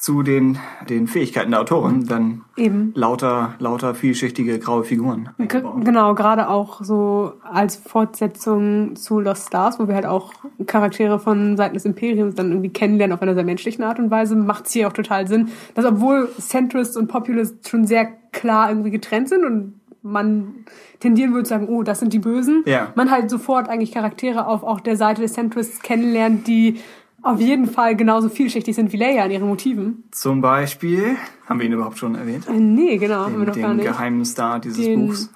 zu 0.04 0.22
den, 0.22 0.58
den 0.90 1.06
Fähigkeiten 1.06 1.52
der 1.52 1.62
Autorin, 1.62 2.06
dann 2.06 2.42
Eben. 2.58 2.92
lauter, 2.94 3.54
lauter 3.58 3.94
vielschichtige 3.94 4.58
graue 4.58 4.84
Figuren. 4.84 5.30
G 5.38 5.62
genau, 5.80 6.14
gerade 6.14 6.50
auch 6.50 6.82
so 6.82 7.32
als 7.42 7.76
Fortsetzung 7.76 8.96
zu 8.96 9.18
Lost 9.18 9.46
Stars, 9.46 9.80
wo 9.80 9.88
wir 9.88 9.94
halt 9.94 10.04
auch 10.04 10.34
Charaktere 10.66 11.18
von 11.18 11.56
Seiten 11.56 11.72
des 11.72 11.86
Imperiums 11.86 12.34
dann 12.34 12.50
irgendwie 12.50 12.68
kennenlernen 12.68 13.16
auf 13.16 13.22
einer 13.22 13.32
sehr 13.32 13.44
menschlichen 13.44 13.82
Art 13.82 13.98
und 13.98 14.10
Weise, 14.10 14.36
macht 14.36 14.66
es 14.66 14.72
hier 14.72 14.88
auch 14.88 14.92
total 14.92 15.26
Sinn, 15.26 15.48
dass 15.74 15.86
obwohl 15.86 16.28
Centrist 16.38 16.98
und 16.98 17.06
Populist 17.06 17.66
schon 17.66 17.86
sehr 17.86 18.06
klar 18.30 18.68
irgendwie 18.68 18.90
getrennt 18.90 19.30
sind 19.30 19.42
und 19.42 19.80
man 20.02 20.66
tendieren 21.00 21.32
würde 21.32 21.44
zu 21.44 21.54
sagen, 21.54 21.66
oh, 21.70 21.82
das 21.82 22.00
sind 22.00 22.12
die 22.12 22.18
Bösen, 22.18 22.62
ja. 22.66 22.92
man 22.94 23.10
halt 23.10 23.30
sofort 23.30 23.70
eigentlich 23.70 23.92
Charaktere 23.92 24.46
auf 24.48 24.64
auch 24.64 24.80
der 24.80 24.98
Seite 24.98 25.22
des 25.22 25.32
Centrists 25.32 25.80
kennenlernt, 25.80 26.46
die 26.46 26.78
auf 27.24 27.40
jeden 27.40 27.66
Fall 27.66 27.96
genauso 27.96 28.28
vielschichtig 28.28 28.76
sind 28.76 28.92
wie 28.92 28.98
Leia 28.98 29.24
in 29.24 29.30
ihren 29.30 29.48
Motiven. 29.48 30.04
Zum 30.10 30.40
Beispiel, 30.40 31.16
haben 31.46 31.58
wir 31.58 31.66
ihn 31.66 31.72
überhaupt 31.72 31.98
schon 31.98 32.14
erwähnt? 32.14 32.46
Äh, 32.48 32.52
nee, 32.52 32.98
genau, 32.98 33.24
den, 33.24 33.32
haben 33.32 33.40
wir 33.40 33.46
noch 33.46 33.56
gar 33.56 33.74
nicht. 33.74 33.86
Den 33.86 33.92
geheimen 33.92 34.24
Star 34.24 34.60
dieses 34.60 34.84
den 34.84 35.06
Buchs. 35.06 35.30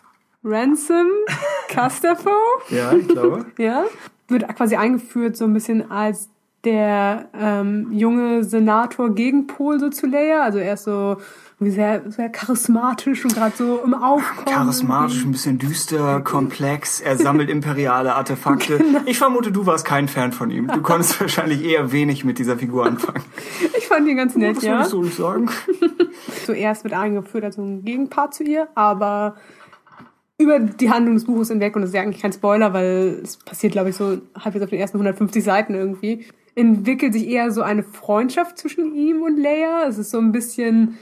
Ransom 0.45 1.07
Castafoe. 1.69 2.31
ja, 2.69 2.93
ich 2.93 3.09
glaube. 3.09 3.47
ja, 3.59 3.85
wird 4.29 4.47
quasi 4.55 4.77
eingeführt 4.77 5.37
so 5.37 5.45
ein 5.45 5.55
bisschen 5.55 5.91
als 5.91 6.29
der 6.65 7.31
ähm, 7.33 7.93
junge 7.93 8.45
Senator 8.45 9.15
Gegenpol 9.15 9.81
so 9.81 9.89
zu 9.89 10.07
Leia. 10.07 10.43
Also 10.43 10.59
er 10.59 10.75
ist 10.75 10.85
so 10.85 11.17
sehr, 11.61 12.09
sehr 12.11 12.29
charismatisch 12.29 13.25
und 13.25 13.35
gerade 13.35 13.57
so 13.57 13.81
im 13.85 13.93
Aufkommen. 13.93 14.47
Charismatisch, 14.47 15.25
ein 15.25 15.33
bisschen 15.33 15.59
düster, 15.59 16.21
komplex. 16.21 17.01
Er 17.01 17.17
sammelt 17.17 17.51
imperiale 17.51 18.15
Artefakte. 18.15 18.79
Genau. 18.79 19.01
Ich 19.07 19.19
vermute, 19.19 19.51
du 19.51 19.67
warst 19.67 19.85
kein 19.85 20.07
Fan 20.07 20.31
von 20.33 20.53
ihm. 20.53 20.69
Du 20.69 20.81
konntest 20.83 21.21
wahrscheinlich 21.21 21.65
eher 21.65 21.91
wenig 21.91 22.25
mit 22.25 22.39
dieser 22.39 22.57
Figur 22.57 22.87
anfangen. 22.87 23.25
Ich 23.77 23.89
fand 23.89 24.07
ihn 24.07 24.17
ganz 24.17 24.37
nett, 24.37 24.63
ja. 24.63 24.79
Das 24.79 24.91
so 24.91 25.03
nicht 25.03 25.17
sagen. 25.17 25.51
Zuerst 26.47 26.85
wird 26.85 26.95
eingeführt 26.95 27.45
als 27.45 27.59
ein 27.59 27.85
Gegenpart 27.85 28.35
zu 28.35 28.45
ihr, 28.45 28.69
aber 28.77 29.35
über 30.41 30.61
die 30.61 30.91
Handlung 30.91 31.17
des 31.17 31.25
Buches 31.25 31.49
hinweg, 31.49 31.75
und 31.75 31.83
das 31.83 31.91
ist 31.91 31.95
ja 31.95 32.03
eigentlich 32.03 32.23
kein 32.23 32.33
Spoiler, 32.33 32.73
weil 32.73 33.21
es 33.25 33.37
passiert, 33.39 33.73
glaube 33.73 33.91
ich, 33.91 33.97
so 33.97 34.19
halbwegs 34.39 34.63
auf 34.63 34.71
den 34.71 34.79
ersten 34.79 34.99
150 34.99 35.43
Seiten 35.43 35.75
irgendwie, 35.75 36.25
entwickelt 36.55 37.13
sich 37.13 37.27
eher 37.29 37.51
so 37.51 37.63
eine 37.63 37.83
Freundschaft 37.83 38.59
zwischen 38.59 38.95
ihm 38.95 39.23
und 39.23 39.37
Leia. 39.37 39.87
Es 39.89 39.99
ist 39.99 40.11
so 40.11 40.19
ein 40.19 40.31
bisschen 40.31 40.99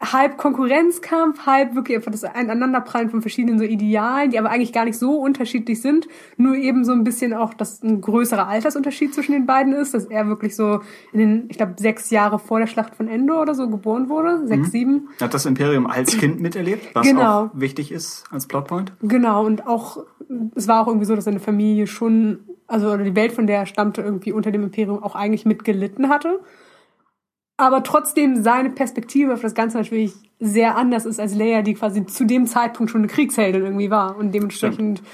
halb 0.00 0.38
Konkurrenzkampf, 0.38 1.44
halb 1.44 1.74
wirklich 1.74 1.98
einfach 1.98 2.10
das 2.10 2.24
Aneinanderprallen 2.24 3.10
von 3.10 3.20
verschiedenen 3.20 3.58
so 3.58 3.64
Idealen, 3.64 4.30
die 4.30 4.38
aber 4.38 4.50
eigentlich 4.50 4.72
gar 4.72 4.86
nicht 4.86 4.98
so 4.98 5.18
unterschiedlich 5.20 5.82
sind, 5.82 6.08
nur 6.38 6.54
eben 6.54 6.84
so 6.84 6.92
ein 6.92 7.04
bisschen 7.04 7.34
auch, 7.34 7.52
dass 7.52 7.82
ein 7.82 8.00
größerer 8.00 8.48
Altersunterschied 8.48 9.14
zwischen 9.14 9.32
den 9.32 9.44
beiden 9.44 9.74
ist, 9.74 9.92
dass 9.92 10.06
er 10.06 10.26
wirklich 10.26 10.56
so 10.56 10.80
in 11.12 11.18
den, 11.18 11.44
ich 11.48 11.58
glaube, 11.58 11.74
sechs 11.78 12.08
Jahre 12.08 12.38
vor 12.38 12.60
der 12.60 12.66
Schlacht 12.66 12.96
von 12.96 13.08
Endor 13.08 13.42
oder 13.42 13.54
so 13.54 13.68
geboren 13.68 14.08
wurde, 14.08 14.46
sechs, 14.46 14.68
mhm. 14.68 14.70
sieben. 14.70 15.08
Hat 15.20 15.34
das 15.34 15.44
Imperium 15.44 15.86
als 15.86 16.16
Kind 16.16 16.40
miterlebt, 16.40 16.94
was 16.94 17.06
genau. 17.06 17.44
auch 17.44 17.50
wichtig 17.52 17.92
ist 17.92 18.24
als 18.30 18.46
Plotpoint? 18.46 18.94
Genau, 19.02 19.44
und 19.44 19.66
auch, 19.66 20.04
es 20.54 20.66
war 20.66 20.82
auch 20.82 20.86
irgendwie 20.86 21.06
so, 21.06 21.14
dass 21.14 21.24
seine 21.24 21.40
Familie 21.40 21.86
schon, 21.86 22.38
also 22.66 22.90
oder 22.90 23.04
die 23.04 23.16
Welt, 23.16 23.32
von 23.32 23.46
der 23.46 23.58
er 23.58 23.66
stammte, 23.66 24.00
irgendwie 24.00 24.32
unter 24.32 24.50
dem 24.50 24.62
Imperium 24.62 25.02
auch 25.02 25.14
eigentlich 25.14 25.44
mitgelitten 25.44 26.08
hatte 26.08 26.40
aber 27.60 27.82
trotzdem 27.82 28.42
seine 28.42 28.70
Perspektive 28.70 29.34
auf 29.34 29.42
das 29.42 29.54
Ganze 29.54 29.76
natürlich 29.76 30.14
sehr 30.38 30.76
anders 30.76 31.04
ist 31.04 31.20
als 31.20 31.34
Leia, 31.34 31.60
die 31.60 31.74
quasi 31.74 32.06
zu 32.06 32.24
dem 32.24 32.46
Zeitpunkt 32.46 32.90
schon 32.90 33.02
eine 33.02 33.08
Kriegsheldin 33.08 33.62
irgendwie 33.62 33.90
war. 33.90 34.16
Und 34.16 34.34
dementsprechend 34.34 34.98
Stimmt. 34.98 35.10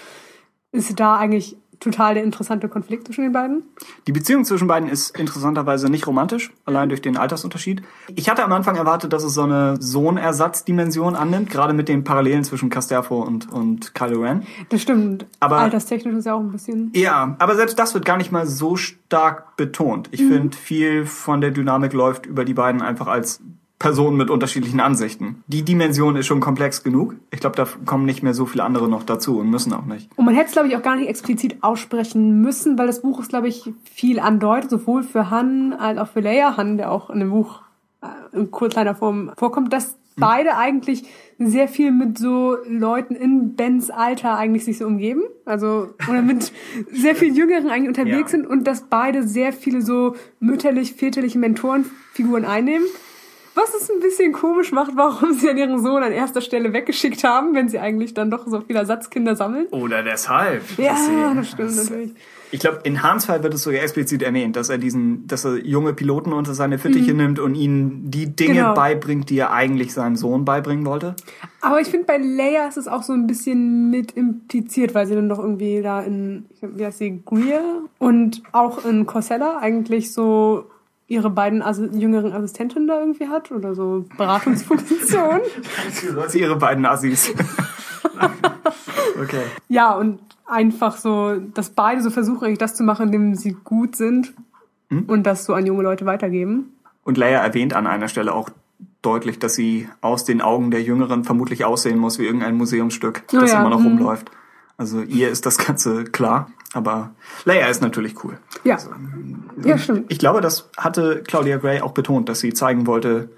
ist 0.70 1.00
da 1.00 1.16
eigentlich 1.16 1.56
total 1.80 2.14
der 2.14 2.24
interessante 2.24 2.68
Konflikt 2.68 3.06
zwischen 3.06 3.22
den 3.22 3.32
beiden. 3.32 3.62
Die 4.06 4.12
Beziehung 4.12 4.44
zwischen 4.44 4.68
beiden 4.68 4.88
ist 4.88 5.18
interessanterweise 5.18 5.88
nicht 5.88 6.06
romantisch, 6.06 6.52
allein 6.64 6.88
durch 6.88 7.02
den 7.02 7.16
Altersunterschied. 7.16 7.82
Ich 8.14 8.28
hatte 8.28 8.44
am 8.44 8.52
Anfang 8.52 8.76
erwartet, 8.76 9.12
dass 9.12 9.22
es 9.24 9.34
so 9.34 9.42
eine 9.42 9.76
Sohnersatzdimension 9.80 11.16
annimmt, 11.16 11.50
gerade 11.50 11.72
mit 11.72 11.88
den 11.88 12.04
Parallelen 12.04 12.44
zwischen 12.44 12.70
Casterfo 12.70 13.22
und, 13.22 13.52
und 13.52 13.94
Kylo 13.94 14.22
Ren. 14.22 14.42
Das 14.68 14.82
stimmt. 14.82 15.26
Aber 15.40 15.58
alterstechnisch 15.58 16.14
ist 16.14 16.26
ja 16.26 16.34
auch 16.34 16.40
ein 16.40 16.52
bisschen. 16.52 16.90
Ja, 16.94 17.36
aber 17.38 17.56
selbst 17.56 17.78
das 17.78 17.94
wird 17.94 18.04
gar 18.04 18.16
nicht 18.16 18.32
mal 18.32 18.46
so 18.46 18.76
stark 18.76 19.56
betont. 19.56 20.08
Ich 20.12 20.22
mhm. 20.22 20.32
finde, 20.32 20.56
viel 20.56 21.06
von 21.06 21.40
der 21.40 21.50
Dynamik 21.50 21.92
läuft 21.92 22.26
über 22.26 22.44
die 22.44 22.54
beiden 22.54 22.82
einfach 22.82 23.06
als 23.06 23.40
Personen 23.78 24.16
mit 24.16 24.30
unterschiedlichen 24.30 24.80
Ansichten. 24.80 25.42
Die 25.48 25.62
Dimension 25.62 26.16
ist 26.16 26.26
schon 26.26 26.40
komplex 26.40 26.82
genug. 26.82 27.16
Ich 27.30 27.40
glaube, 27.40 27.56
da 27.56 27.66
kommen 27.84 28.06
nicht 28.06 28.22
mehr 28.22 28.32
so 28.32 28.46
viele 28.46 28.64
andere 28.64 28.88
noch 28.88 29.02
dazu 29.02 29.38
und 29.38 29.50
müssen 29.50 29.72
auch 29.74 29.84
nicht. 29.84 30.10
Und 30.16 30.24
man 30.24 30.34
hätte 30.34 30.46
es, 30.46 30.52
glaube 30.52 30.68
ich, 30.68 30.76
auch 30.76 30.82
gar 30.82 30.96
nicht 30.96 31.08
explizit 31.08 31.58
aussprechen 31.62 32.40
müssen, 32.40 32.78
weil 32.78 32.86
das 32.86 33.02
Buch 33.02 33.20
ist, 33.20 33.28
glaube 33.28 33.48
ich, 33.48 33.70
viel 33.84 34.18
andeutet, 34.18 34.70
sowohl 34.70 35.02
für 35.02 35.30
Han 35.30 35.74
als 35.74 35.98
auch 35.98 36.08
für 36.08 36.20
Leia. 36.20 36.56
Han, 36.56 36.78
der 36.78 36.90
auch 36.90 37.10
in 37.10 37.20
dem 37.20 37.30
Buch 37.30 37.60
äh, 38.00 38.36
in 38.36 38.50
kleiner 38.50 38.94
Form 38.94 39.32
vorkommt, 39.36 39.72
dass 39.72 39.96
beide 40.16 40.56
eigentlich 40.56 41.04
sehr 41.38 41.68
viel 41.68 41.90
mit 41.90 42.18
so 42.18 42.56
Leuten 42.66 43.14
in 43.14 43.54
Bens 43.54 43.90
Alter 43.90 44.36
eigentlich 44.36 44.64
sich 44.64 44.78
so 44.78 44.86
umgeben. 44.86 45.22
Also, 45.44 45.90
oder 46.08 46.22
mit 46.22 46.52
sehr 46.92 47.14
viel 47.14 47.36
Jüngeren 47.36 47.68
eigentlich 47.68 47.88
unterwegs 47.88 48.32
ja. 48.32 48.38
sind 48.38 48.46
und 48.46 48.64
dass 48.64 48.82
beide 48.82 49.26
sehr 49.26 49.52
viele 49.52 49.82
so 49.82 50.16
mütterlich-väterliche 50.40 51.38
Mentorenfiguren 51.38 52.44
einnehmen. 52.44 52.86
Was 53.56 53.72
es 53.74 53.90
ein 53.90 54.00
bisschen 54.00 54.34
komisch 54.34 54.70
macht, 54.70 54.92
warum 54.96 55.32
sie 55.32 55.48
an 55.48 55.56
ihren 55.56 55.82
Sohn 55.82 56.02
an 56.02 56.12
erster 56.12 56.42
Stelle 56.42 56.74
weggeschickt 56.74 57.24
haben, 57.24 57.54
wenn 57.54 57.70
sie 57.70 57.78
eigentlich 57.78 58.12
dann 58.12 58.30
doch 58.30 58.46
so 58.46 58.60
viele 58.60 58.80
Ersatzkinder 58.80 59.34
sammeln. 59.34 59.66
Oder 59.70 60.02
deshalb. 60.02 60.62
Ja, 60.76 61.32
das 61.34 61.48
stimmt 61.48 61.70
das, 61.70 61.88
natürlich. 61.88 62.14
Ich 62.52 62.60
glaube, 62.60 62.80
in 62.84 63.02
Hans 63.02 63.24
Fall 63.24 63.42
wird 63.42 63.54
es 63.54 63.62
sogar 63.62 63.80
explizit 63.80 64.22
erwähnt, 64.22 64.56
dass 64.56 64.68
er 64.68 64.76
diesen, 64.76 65.26
dass 65.26 65.46
er 65.46 65.56
junge 65.64 65.94
Piloten 65.94 66.34
unter 66.34 66.52
seine 66.52 66.78
Fittiche 66.78 67.12
mhm. 67.12 67.16
nimmt 67.18 67.38
und 67.38 67.54
ihnen 67.54 68.10
die 68.10 68.36
Dinge 68.36 68.54
genau. 68.54 68.74
beibringt, 68.74 69.30
die 69.30 69.38
er 69.38 69.52
eigentlich 69.52 69.94
seinem 69.94 70.16
Sohn 70.16 70.44
beibringen 70.44 70.84
wollte. 70.84 71.16
Aber 71.62 71.80
ich 71.80 71.88
finde, 71.88 72.04
bei 72.04 72.18
Leia 72.18 72.68
ist 72.68 72.76
es 72.76 72.88
auch 72.88 73.02
so 73.02 73.14
ein 73.14 73.26
bisschen 73.26 73.88
mit 73.90 74.12
impliziert, 74.12 74.94
weil 74.94 75.06
sie 75.06 75.14
dann 75.14 75.30
doch 75.30 75.38
irgendwie 75.38 75.80
da 75.80 76.02
in, 76.02 76.44
wie 76.60 76.84
heißt 76.84 76.98
sie, 76.98 77.22
Greer 77.24 77.80
und 77.98 78.42
auch 78.52 78.84
in 78.84 79.06
Corsella 79.06 79.58
eigentlich 79.58 80.12
so 80.12 80.66
ihre 81.08 81.30
beiden 81.30 81.62
Assi 81.62 81.88
jüngeren 81.92 82.32
Assistentinnen 82.32 82.88
da 82.88 83.00
irgendwie 83.00 83.28
hat 83.28 83.52
oder 83.52 83.74
so 83.74 84.04
Beratungsfunktion. 84.16 85.40
sie 86.28 86.40
ihre 86.40 86.56
beiden 86.56 86.84
Assis. 86.84 87.32
okay. 89.22 89.42
Ja, 89.68 89.94
und 89.94 90.20
einfach 90.46 90.96
so, 90.96 91.36
dass 91.54 91.70
beide 91.70 92.02
so 92.02 92.10
versuchen, 92.10 92.44
eigentlich 92.44 92.58
das 92.58 92.74
zu 92.74 92.82
machen, 92.82 93.06
indem 93.06 93.34
sie 93.34 93.56
gut 93.64 93.96
sind 93.96 94.34
hm? 94.88 95.04
und 95.06 95.24
das 95.24 95.44
so 95.44 95.54
an 95.54 95.66
junge 95.66 95.82
Leute 95.82 96.06
weitergeben. 96.06 96.72
Und 97.04 97.18
Leia 97.18 97.38
erwähnt 97.38 97.74
an 97.74 97.86
einer 97.86 98.08
Stelle 98.08 98.34
auch 98.34 98.50
deutlich, 99.02 99.38
dass 99.38 99.54
sie 99.54 99.88
aus 100.00 100.24
den 100.24 100.40
Augen 100.40 100.72
der 100.72 100.82
Jüngeren 100.82 101.22
vermutlich 101.22 101.64
aussehen 101.64 101.98
muss 101.98 102.18
wie 102.18 102.24
irgendein 102.24 102.56
Museumsstück, 102.56 103.22
oh, 103.32 103.38
das 103.38 103.52
ja. 103.52 103.60
immer 103.60 103.70
noch 103.70 103.78
hm. 103.78 103.98
rumläuft. 103.98 104.30
Also 104.76 105.02
ihr 105.02 105.30
ist 105.30 105.46
das 105.46 105.56
Ganze 105.58 106.04
klar, 106.04 106.50
aber 106.72 107.14
Leia 107.44 107.68
ist 107.68 107.82
natürlich 107.82 108.22
cool. 108.24 108.38
Ja. 108.64 108.74
Also, 108.74 108.90
ja, 109.64 109.78
stimmt. 109.78 110.06
Ich 110.12 110.18
glaube, 110.18 110.40
das 110.40 110.68
hatte 110.76 111.22
Claudia 111.26 111.58
Gray 111.58 111.80
auch 111.80 111.92
betont, 111.92 112.28
dass 112.28 112.40
sie 112.40 112.52
zeigen 112.52 112.86
wollte, 112.86 113.30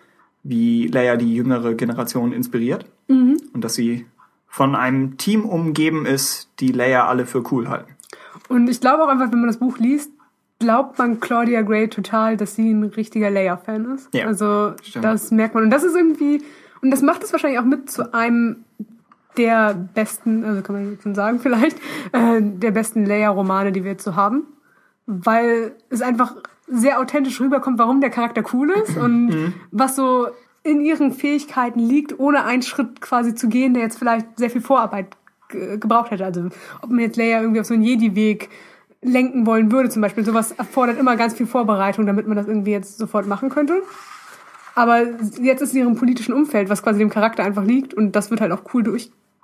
wie 0.42 0.86
Leia 0.88 1.16
die 1.16 1.34
jüngere 1.34 1.74
Generation 1.74 2.32
inspiriert 2.32 2.86
mhm. 3.08 3.38
und 3.52 3.62
dass 3.62 3.74
sie 3.74 4.06
von 4.46 4.74
einem 4.74 5.18
Team 5.18 5.44
umgeben 5.44 6.06
ist, 6.06 6.48
die 6.60 6.72
Leia 6.72 7.06
alle 7.06 7.26
für 7.26 7.42
cool 7.52 7.68
halten. 7.68 7.94
Und 8.48 8.68
ich 8.68 8.80
glaube 8.80 9.04
auch 9.04 9.08
einfach, 9.08 9.30
wenn 9.30 9.40
man 9.40 9.48
das 9.48 9.58
Buch 9.58 9.78
liest, 9.78 10.10
glaubt 10.58 10.98
man 10.98 11.20
Claudia 11.20 11.62
Gray 11.62 11.88
total, 11.88 12.36
dass 12.36 12.54
sie 12.54 12.70
ein 12.70 12.84
richtiger 12.84 13.30
Leia-Fan 13.30 13.94
ist. 13.94 14.12
Ja, 14.12 14.26
also 14.26 14.72
stimmt. 14.82 15.04
das 15.04 15.30
merkt 15.30 15.54
man. 15.54 15.64
Und 15.64 15.70
das 15.70 15.84
ist 15.84 15.94
irgendwie, 15.94 16.42
und 16.82 16.90
das 16.90 17.02
macht 17.02 17.22
es 17.22 17.32
wahrscheinlich 17.32 17.60
auch 17.60 17.64
mit 17.64 17.90
zu 17.90 18.12
einem 18.12 18.64
der 19.36 19.74
besten, 19.74 20.44
also 20.44 20.62
kann 20.62 20.76
man 20.76 20.90
jetzt 20.92 21.02
schon 21.02 21.14
sagen 21.14 21.40
vielleicht, 21.40 21.76
äh, 22.12 22.40
der 22.40 22.70
besten 22.70 23.06
Leia-Romane, 23.06 23.72
die 23.72 23.84
wir 23.84 23.92
jetzt 23.92 24.04
so 24.04 24.16
haben. 24.16 24.46
Weil 25.06 25.72
es 25.88 26.02
einfach 26.02 26.36
sehr 26.66 27.00
authentisch 27.00 27.40
rüberkommt, 27.40 27.78
warum 27.78 28.00
der 28.00 28.10
Charakter 28.10 28.42
cool 28.52 28.70
ist 28.70 28.96
und 28.96 29.28
mhm. 29.28 29.54
was 29.70 29.96
so 29.96 30.28
in 30.62 30.82
ihren 30.82 31.12
Fähigkeiten 31.12 31.80
liegt, 31.80 32.18
ohne 32.18 32.44
einen 32.44 32.62
Schritt 32.62 33.00
quasi 33.00 33.34
zu 33.34 33.48
gehen, 33.48 33.72
der 33.72 33.84
jetzt 33.84 33.98
vielleicht 33.98 34.26
sehr 34.36 34.50
viel 34.50 34.60
Vorarbeit 34.60 35.16
gebraucht 35.48 36.10
hätte. 36.10 36.24
Also 36.24 36.48
ob 36.82 36.90
man 36.90 37.00
jetzt 37.00 37.16
Leia 37.16 37.40
irgendwie 37.40 37.60
auf 37.60 37.66
so 37.66 37.74
einen 37.74 37.82
Jedi-Weg 37.82 38.50
lenken 39.00 39.46
wollen 39.46 39.72
würde 39.72 39.88
zum 39.88 40.02
Beispiel. 40.02 40.24
Sowas 40.24 40.52
erfordert 40.52 40.98
immer 40.98 41.16
ganz 41.16 41.34
viel 41.34 41.46
Vorbereitung, 41.46 42.06
damit 42.06 42.26
man 42.26 42.36
das 42.36 42.46
irgendwie 42.46 42.72
jetzt 42.72 42.98
sofort 42.98 43.26
machen 43.26 43.48
könnte. 43.48 43.82
Aber 44.74 45.00
jetzt 45.40 45.60
ist 45.60 45.72
in 45.72 45.80
ihrem 45.80 45.96
politischen 45.96 46.34
Umfeld, 46.34 46.68
was 46.68 46.82
quasi 46.82 46.98
dem 46.98 47.10
Charakter 47.10 47.42
einfach 47.44 47.64
liegt 47.64 47.94
und 47.94 48.12
das 48.12 48.30
wird 48.30 48.40
halt 48.40 48.52
auch 48.52 48.62
cool 48.74 48.82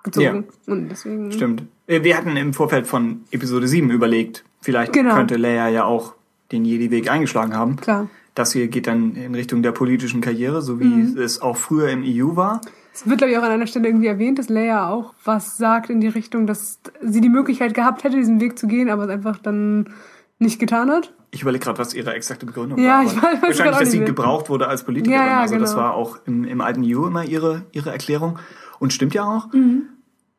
durchgezogen. 0.05 0.45
Ja. 0.67 0.73
Und 0.73 0.89
deswegen 0.89 1.33
Stimmt. 1.33 1.65
Wir 1.87 2.17
hatten 2.17 2.37
im 2.37 2.55
Vorfeld 2.55 2.87
von 2.87 3.23
Episode 3.31 3.69
7 3.69 3.91
überlegt, 3.91 4.45
vielleicht 4.61 4.93
genau. 4.93 5.15
könnte 5.15 5.37
Leia 5.37 5.69
ja 5.69 5.85
auch 5.85 6.15
den 6.53 6.65
Jedi-Weg 6.65 7.11
eingeschlagen 7.11 7.55
haben. 7.55 7.77
Klar. 7.77 8.09
Das 8.35 8.53
hier 8.53 8.69
geht 8.69 8.87
dann 8.87 9.15
in 9.15 9.35
Richtung 9.35 9.63
der 9.63 9.73
politischen 9.73 10.21
Karriere, 10.21 10.61
so 10.61 10.81
wie 10.81 10.85
mhm. 10.85 11.19
es 11.19 11.41
auch 11.41 11.57
früher 11.57 11.89
im 11.91 12.03
EU 12.05 12.37
war. 12.37 12.61
Es 12.93 13.09
wird, 13.09 13.19
glaube 13.19 13.33
ich, 13.33 13.39
auch 13.39 13.43
an 13.43 13.51
einer 13.51 13.67
Stelle 13.67 13.89
irgendwie 13.89 14.07
erwähnt, 14.07 14.39
dass 14.39 14.49
Leia 14.49 14.89
auch 14.89 15.15
was 15.25 15.57
sagt 15.57 15.91
in 15.91 16.01
die 16.01 16.09
Richtung, 16.09 16.47
dass 16.47 16.81
sie 17.01 17.21
die 17.21 17.29
Möglichkeit 17.29 17.75
gehabt 17.75 18.05
hätte, 18.05 18.17
diesen 18.17 18.41
Weg 18.41 18.59
zu 18.59 18.67
gehen, 18.67 18.89
aber 18.89 19.05
es 19.05 19.11
einfach 19.11 19.39
dann 19.39 19.93
nicht 20.39 20.59
getan 20.59 20.91
hat. 20.91 21.13
Ich 21.31 21.43
überlege 21.43 21.65
gerade, 21.65 21.79
was 21.79 21.95
ihre 21.95 22.15
exakte 22.15 22.47
Begründung 22.47 22.79
ja, 22.79 22.99
war. 22.99 23.05
Ich 23.05 23.17
weiß, 23.17 23.43
wahrscheinlich, 23.43 23.79
dass 23.79 23.91
sie 23.91 24.01
gebraucht 24.01 24.49
wurde 24.49 24.69
als 24.69 24.85
Politikerin. 24.85 25.21
Ja, 25.21 25.27
ja, 25.27 25.41
also 25.41 25.55
genau. 25.55 25.67
das 25.67 25.77
war 25.77 25.95
auch 25.95 26.19
im, 26.27 26.45
im 26.45 26.61
alten 26.61 26.85
EU 26.85 27.07
immer 27.07 27.25
ihre, 27.25 27.63
ihre 27.73 27.91
Erklärung. 27.91 28.39
Und 28.79 28.93
stimmt 28.93 29.15
ja 29.15 29.25
auch. 29.25 29.53
Mhm. 29.53 29.89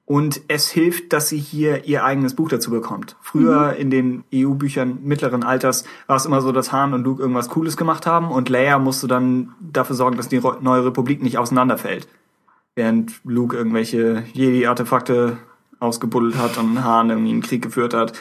Und 0.07 0.41
es 0.49 0.69
hilft, 0.69 1.13
dass 1.13 1.29
sie 1.29 1.39
hier 1.39 1.85
ihr 1.85 2.03
eigenes 2.03 2.35
Buch 2.35 2.49
dazu 2.49 2.69
bekommt. 2.69 3.15
Früher 3.21 3.71
mhm. 3.71 3.79
in 3.79 3.89
den 3.89 4.23
EU-Büchern 4.33 4.99
mittleren 5.03 5.43
Alters 5.43 5.83
war 6.05 6.15
es 6.17 6.25
immer 6.25 6.41
so, 6.41 6.51
dass 6.51 6.71
Han 6.71 6.93
und 6.93 7.03
Luke 7.03 7.21
irgendwas 7.21 7.49
Cooles 7.49 7.75
gemacht 7.75 8.05
haben 8.05 8.29
und 8.29 8.49
Leia 8.49 8.77
musste 8.77 9.07
dann 9.07 9.53
dafür 9.59 9.95
sorgen, 9.95 10.17
dass 10.17 10.29
die 10.29 10.41
neue 10.61 10.85
Republik 10.85 11.23
nicht 11.23 11.39
auseinanderfällt 11.39 12.07
während 12.75 13.21
Luke 13.23 13.55
irgendwelche 13.55 14.25
Jedi-Artefakte 14.33 15.37
ausgebuddelt 15.79 16.37
hat 16.37 16.57
und 16.57 16.83
Han 16.83 17.09
irgendwie 17.09 17.31
einen 17.31 17.41
Krieg 17.41 17.61
geführt 17.61 17.93
hat, 17.93 18.13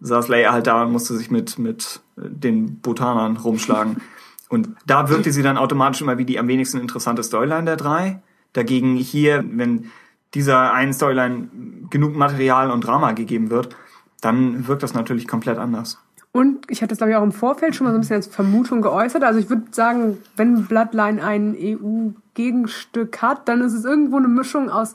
saß 0.00 0.28
Leia 0.28 0.52
halt 0.52 0.66
da 0.66 0.82
und 0.82 0.92
musste 0.92 1.16
sich 1.16 1.30
mit, 1.30 1.58
mit 1.58 2.00
den 2.16 2.80
Botanern 2.80 3.36
rumschlagen. 3.36 3.96
Und 4.48 4.68
da 4.84 5.08
wirkte 5.08 5.32
sie 5.32 5.42
dann 5.42 5.56
automatisch 5.56 6.02
immer 6.02 6.18
wie 6.18 6.26
die 6.26 6.38
am 6.38 6.46
wenigsten 6.46 6.78
interessante 6.78 7.22
Storyline 7.22 7.64
der 7.64 7.78
drei. 7.78 8.20
Dagegen 8.52 8.96
hier, 8.96 9.42
wenn 9.50 9.90
dieser 10.34 10.72
einen 10.72 10.92
Storyline 10.92 11.48
genug 11.90 12.16
Material 12.16 12.70
und 12.70 12.86
Drama 12.86 13.12
gegeben 13.12 13.50
wird, 13.50 13.76
dann 14.20 14.66
wirkt 14.66 14.82
das 14.82 14.94
natürlich 14.94 15.28
komplett 15.28 15.58
anders. 15.58 15.98
Und 16.32 16.70
ich 16.70 16.82
hatte 16.82 16.92
es, 16.92 16.98
glaube 16.98 17.10
ich, 17.10 17.16
auch 17.16 17.22
im 17.22 17.32
Vorfeld 17.32 17.76
schon 17.76 17.86
mal 17.86 17.92
so 17.92 17.98
ein 17.98 18.00
bisschen 18.00 18.16
als 18.16 18.26
Vermutung 18.26 18.80
geäußert. 18.80 19.22
Also 19.22 19.38
ich 19.38 19.50
würde 19.50 19.64
sagen, 19.70 20.18
wenn 20.36 20.64
Bloodline 20.64 21.22
ein 21.22 21.54
EU-Gegenstück 21.58 23.20
hat, 23.20 23.48
dann 23.48 23.60
ist 23.60 23.74
es 23.74 23.84
irgendwo 23.84 24.16
eine 24.16 24.28
Mischung 24.28 24.70
aus 24.70 24.94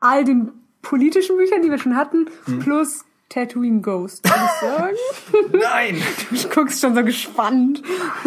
all 0.00 0.24
den 0.24 0.52
politischen 0.80 1.36
Büchern, 1.36 1.60
die 1.60 1.70
wir 1.70 1.78
schon 1.78 1.96
hatten, 1.96 2.30
hm. 2.46 2.60
plus 2.60 3.04
Tatooine 3.28 3.82
Ghost, 3.82 4.24
würde 4.24 4.42
ich 4.44 4.60
sagen. 4.60 4.96
Nein! 5.62 6.02
Du 6.30 6.48
guckst 6.48 6.80
schon 6.80 6.94
so 6.94 7.04
gespannt. 7.04 7.82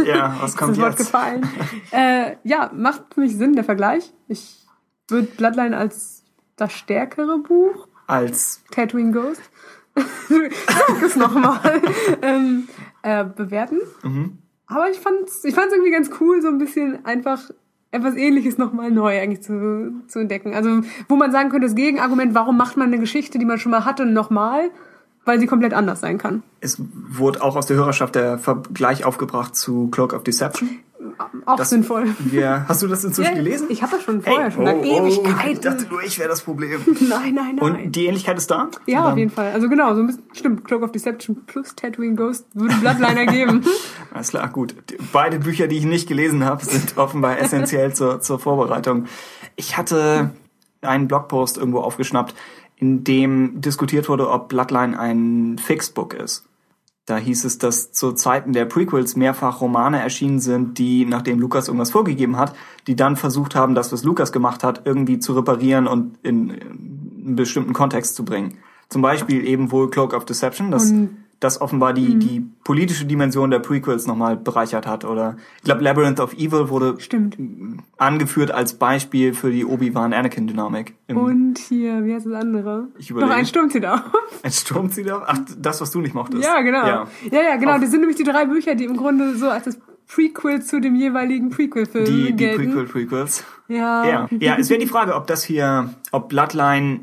Ja, 0.05 0.37
was 0.39 0.55
kommt 0.55 0.71
das 0.71 0.79
Wort 0.79 0.99
jetzt? 0.99 1.11
gefallen. 1.11 1.49
äh, 1.91 2.35
ja, 2.43 2.71
macht 2.73 3.13
für 3.13 3.21
mich 3.21 3.35
Sinn, 3.35 3.53
der 3.53 3.63
Vergleich. 3.63 4.13
Ich 4.27 4.65
würde 5.09 5.27
Bloodline 5.27 5.75
als 5.75 6.22
das 6.55 6.73
stärkere 6.73 7.39
Buch. 7.39 7.87
Als 8.07 8.63
Tatooine 8.71 9.11
Ghost. 9.11 9.41
Sag 9.95 11.03
es 11.03 11.15
nochmal. 11.15 11.81
ähm, 12.21 12.67
äh, 13.03 13.23
bewerten. 13.23 13.79
Mhm. 14.03 14.39
Aber 14.67 14.89
ich 14.89 14.99
fand's, 14.99 15.43
ich 15.43 15.53
fand's 15.53 15.73
irgendwie 15.73 15.91
ganz 15.91 16.09
cool, 16.19 16.41
so 16.41 16.47
ein 16.47 16.57
bisschen 16.57 17.05
einfach 17.05 17.49
etwas 17.91 18.15
ähnliches 18.15 18.57
nochmal 18.57 18.89
neu 18.89 19.19
eigentlich 19.19 19.43
zu, 19.43 20.03
zu 20.07 20.19
entdecken. 20.19 20.55
Also, 20.55 20.81
wo 21.07 21.15
man 21.15 21.31
sagen 21.31 21.49
könnte, 21.49 21.67
das 21.67 21.75
Gegenargument, 21.75 22.33
warum 22.33 22.57
macht 22.57 22.75
man 22.75 22.87
eine 22.87 22.99
Geschichte, 22.99 23.37
die 23.37 23.45
man 23.45 23.59
schon 23.59 23.71
mal 23.71 23.85
hatte, 23.85 24.05
nochmal? 24.05 24.71
Weil 25.25 25.39
sie 25.39 25.47
komplett 25.47 25.73
anders 25.73 26.01
sein 26.01 26.17
kann. 26.17 26.43
Es 26.59 26.77
wurde 26.79 27.41
auch 27.41 27.55
aus 27.55 27.65
der 27.65 27.77
Hörerschaft 27.77 28.15
der 28.15 28.37
Vergleich 28.37 29.05
aufgebracht 29.05 29.55
zu 29.55 29.87
Cloak 29.89 30.13
of 30.13 30.23
Deception. 30.23 30.79
Auch 31.45 31.57
Das- 31.57 31.69
sinnvoll. 31.69 32.07
Wir, 32.19 32.65
hast 32.67 32.81
du 32.81 32.87
das 32.87 33.03
inzwischen 33.03 33.31
Ja, 33.31 33.37
gelesen? 33.37 33.67
Ich 33.69 33.81
habe 33.83 33.93
das 33.95 34.03
schon 34.03 34.21
vorher 34.21 34.51
schon 34.51 34.65
seit 34.65 34.77
oh, 34.77 34.83
Ewigkeiten. 34.83 35.51
ich 35.51 35.59
dachte 35.59 35.85
nur, 35.89 36.01
ich 36.03 36.17
wäre 36.17 36.29
das 36.29 36.41
Problem. 36.41 36.79
nein, 37.01 37.33
nein, 37.35 37.55
nein. 37.55 37.59
Und 37.59 37.91
die 37.95 38.05
Ähnlichkeit 38.05 38.37
ist 38.37 38.49
da? 38.51 38.69
ja, 38.85 39.01
Oder? 39.01 39.11
auf 39.11 39.17
jeden 39.17 39.29
Fall. 39.31 39.51
Also 39.51 39.67
genau, 39.69 39.93
so 39.95 40.01
ein 40.01 40.07
bisschen, 40.07 40.23
stimmt, 40.33 40.65
Cloak 40.65 40.81
of 40.83 40.91
Deception 40.91 41.43
plus 41.45 41.75
Tatooine 41.75 42.15
Ghost 42.15 42.45
würde 42.53 42.75
Bloodline 42.75 43.19
ergeben. 43.19 43.63
Alles 44.13 44.29
klar, 44.29 44.49
gut. 44.49 44.75
Beide 45.11 45.39
Bücher, 45.39 45.67
die 45.67 45.77
ich 45.77 45.85
nicht 45.85 46.07
gelesen 46.07 46.45
habe, 46.45 46.63
sind 46.65 46.97
offenbar 46.97 47.37
essentiell 47.37 47.93
zur, 47.93 48.21
zur 48.21 48.39
Vorbereitung. 48.39 49.05
Ich 49.57 49.77
hatte 49.77 50.31
einen 50.81 51.07
Blogpost 51.07 51.57
irgendwo 51.57 51.79
aufgeschnappt, 51.79 52.33
in 52.77 53.03
dem 53.03 53.61
diskutiert 53.61 54.09
wurde, 54.09 54.29
ob 54.29 54.49
Bloodline 54.49 54.99
ein 54.99 55.57
Fixbook 55.57 56.13
ist. 56.13 56.45
Da 57.05 57.17
hieß 57.17 57.43
es, 57.43 57.57
dass 57.57 57.91
zu 57.91 58.13
Zeiten 58.13 58.53
der 58.53 58.63
Prequels 58.65 59.17
mehrfach 59.17 59.59
Romane 59.59 59.99
erschienen 60.01 60.39
sind, 60.39 60.77
die, 60.77 61.05
nachdem 61.05 61.37
Lukas 61.39 61.67
irgendwas 61.67 61.91
vorgegeben 61.91 62.37
hat, 62.37 62.55
die 62.87 62.95
dann 62.95 63.17
versucht 63.17 63.55
haben, 63.55 63.75
das, 63.75 63.91
was 63.91 64.03
Lukas 64.03 64.31
gemacht 64.31 64.63
hat, 64.63 64.83
irgendwie 64.85 65.19
zu 65.19 65.33
reparieren 65.33 65.87
und 65.87 66.17
in, 66.23 66.49
in 66.49 66.61
einen 67.25 67.35
bestimmten 67.35 67.73
Kontext 67.73 68.15
zu 68.15 68.23
bringen. 68.23 68.57
Zum 68.89 69.01
Beispiel 69.01 69.45
eben 69.45 69.71
wohl 69.71 69.89
Cloak 69.89 70.13
of 70.13 70.23
Deception, 70.25 70.71
das, 70.71 70.91
Und- 70.91 71.22
das 71.43 71.59
offenbar 71.61 71.93
die, 71.93 72.15
die 72.15 72.45
politische 72.63 73.05
Dimension 73.05 73.51
der 73.51 73.59
Prequels 73.59 74.07
nochmal 74.07 74.35
bereichert 74.37 74.87
hat. 74.87 75.05
Oder 75.05 75.37
ich 75.57 75.63
glaube, 75.63 75.83
Labyrinth 75.83 76.19
of 76.19 76.33
Evil 76.33 76.69
wurde 76.69 76.95
Stimmt. 76.99 77.37
angeführt 77.97 78.51
als 78.51 78.73
Beispiel 78.75 79.33
für 79.33 79.51
die 79.51 79.65
Obi-Wan-Anakin-Dynamik. 79.65 80.93
Und 81.09 81.57
hier, 81.57 82.03
wie 82.05 82.13
heißt 82.13 82.25
das 82.25 82.33
andere? 82.33 82.87
Ich 82.97 83.09
Noch 83.09 83.17
überlege. 83.17 83.35
ein 83.35 83.45
Sturm 83.45 83.69
zieht 83.69 83.85
auf. 83.85 84.01
Ein 84.43 84.51
Sturm 84.51 84.89
zieht 84.91 85.09
auf? 85.11 85.23
Ach, 85.25 85.37
das, 85.57 85.79
was 85.81 85.91
du 85.91 86.01
nicht 86.01 86.13
mochtest. 86.15 86.43
Ja, 86.43 86.61
genau. 86.61 86.85
Ja. 86.85 87.07
Ja, 87.31 87.41
ja, 87.41 87.55
genau. 87.57 87.73
Auf- 87.75 87.81
Das 87.81 87.91
sind 87.91 87.99
nämlich 88.01 88.17
die 88.17 88.23
drei 88.23 88.45
Bücher, 88.45 88.75
die 88.75 88.83
im 88.85 88.97
Grunde 88.97 89.35
so 89.35 89.49
als 89.49 89.65
das 89.65 89.77
Prequel 90.07 90.61
zu 90.61 90.81
dem 90.81 90.95
jeweiligen 90.95 91.49
Prequel-Film 91.49 92.05
Die, 92.05 92.33
die. 92.33 92.47
Prequel-Prequels. 92.47 93.43
Ja. 93.69 94.05
Ja, 94.05 94.27
ja, 94.39 94.55
es 94.59 94.69
wäre 94.69 94.79
die 94.81 94.87
Frage, 94.87 95.15
ob 95.15 95.27
das 95.27 95.43
hier, 95.43 95.93
ob 96.11 96.27
Bloodline 96.29 96.99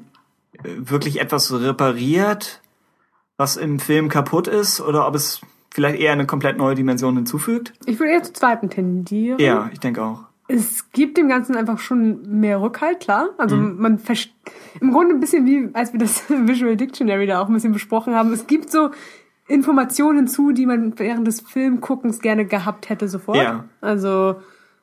äh, 0.62 0.68
wirklich 0.78 1.20
etwas 1.20 1.50
repariert, 1.52 2.60
was 3.40 3.56
im 3.56 3.78
Film 3.78 4.10
kaputt 4.10 4.46
ist, 4.48 4.82
oder 4.82 5.08
ob 5.08 5.14
es 5.14 5.40
vielleicht 5.70 5.98
eher 5.98 6.12
eine 6.12 6.26
komplett 6.26 6.58
neue 6.58 6.74
Dimension 6.74 7.16
hinzufügt. 7.16 7.72
Ich 7.86 7.98
würde 7.98 8.12
eher 8.12 8.22
zu 8.22 8.34
zweiten 8.34 8.68
tendieren. 8.68 9.38
Ja, 9.40 9.70
ich 9.72 9.80
denke 9.80 10.02
auch. 10.04 10.24
Es 10.46 10.90
gibt 10.92 11.16
dem 11.16 11.28
Ganzen 11.28 11.56
einfach 11.56 11.78
schon 11.78 12.40
mehr 12.40 12.60
Rückhalt, 12.60 13.00
klar. 13.00 13.30
Also 13.38 13.56
Mhm. 13.56 13.76
man 13.80 13.98
im 14.80 14.92
Grunde 14.92 15.14
ein 15.14 15.20
bisschen 15.20 15.46
wie, 15.46 15.70
als 15.72 15.92
wir 15.94 16.00
das 16.00 16.24
Visual 16.28 16.76
Dictionary 16.76 17.26
da 17.26 17.40
auch 17.40 17.48
ein 17.48 17.54
bisschen 17.54 17.72
besprochen 17.72 18.14
haben. 18.14 18.32
Es 18.32 18.46
gibt 18.46 18.70
so 18.70 18.90
Informationen 19.48 20.18
hinzu, 20.18 20.52
die 20.52 20.66
man 20.66 20.98
während 20.98 21.26
des 21.26 21.40
Filmguckens 21.40 22.20
gerne 22.20 22.44
gehabt 22.44 22.88
hätte 22.90 23.08
sofort. 23.08 23.38
Ja. 23.38 23.64
Also, 23.80 24.36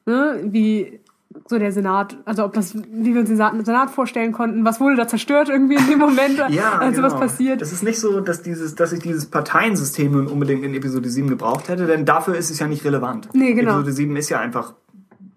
ne, 0.05 0.39
wie 0.45 0.99
so 1.47 1.59
der 1.59 1.71
Senat, 1.71 2.17
also 2.25 2.43
ob 2.45 2.53
das, 2.53 2.75
wie 2.75 3.13
wir 3.13 3.19
uns 3.21 3.29
den 3.29 3.37
Senat 3.37 3.89
vorstellen 3.89 4.31
konnten, 4.31 4.65
was 4.65 4.79
wurde 4.79 4.95
da 4.95 5.07
zerstört 5.07 5.49
irgendwie 5.49 5.75
in 5.75 5.87
dem 5.87 5.99
Moment, 5.99 6.37
Ja, 6.49 6.79
als 6.79 6.95
genau. 6.95 7.09
sowas 7.09 7.19
passiert. 7.19 7.61
Das 7.61 7.71
ist 7.71 7.83
nicht 7.83 7.99
so, 7.99 8.19
dass 8.21 8.41
dieses, 8.41 8.75
dass 8.75 8.91
ich 8.93 8.99
dieses 9.01 9.25
Parteiensystem 9.27 10.11
nun 10.11 10.27
unbedingt 10.27 10.63
in 10.63 10.73
Episode 10.73 11.09
7 11.09 11.27
gebraucht 11.29 11.69
hätte, 11.69 11.85
denn 11.85 12.05
dafür 12.05 12.35
ist 12.35 12.49
es 12.49 12.59
ja 12.59 12.67
nicht 12.67 12.83
relevant. 12.85 13.29
Nee, 13.33 13.53
genau. 13.53 13.71
Episode 13.73 13.91
7 13.93 14.15
ist 14.15 14.29
ja 14.29 14.39
einfach, 14.39 14.73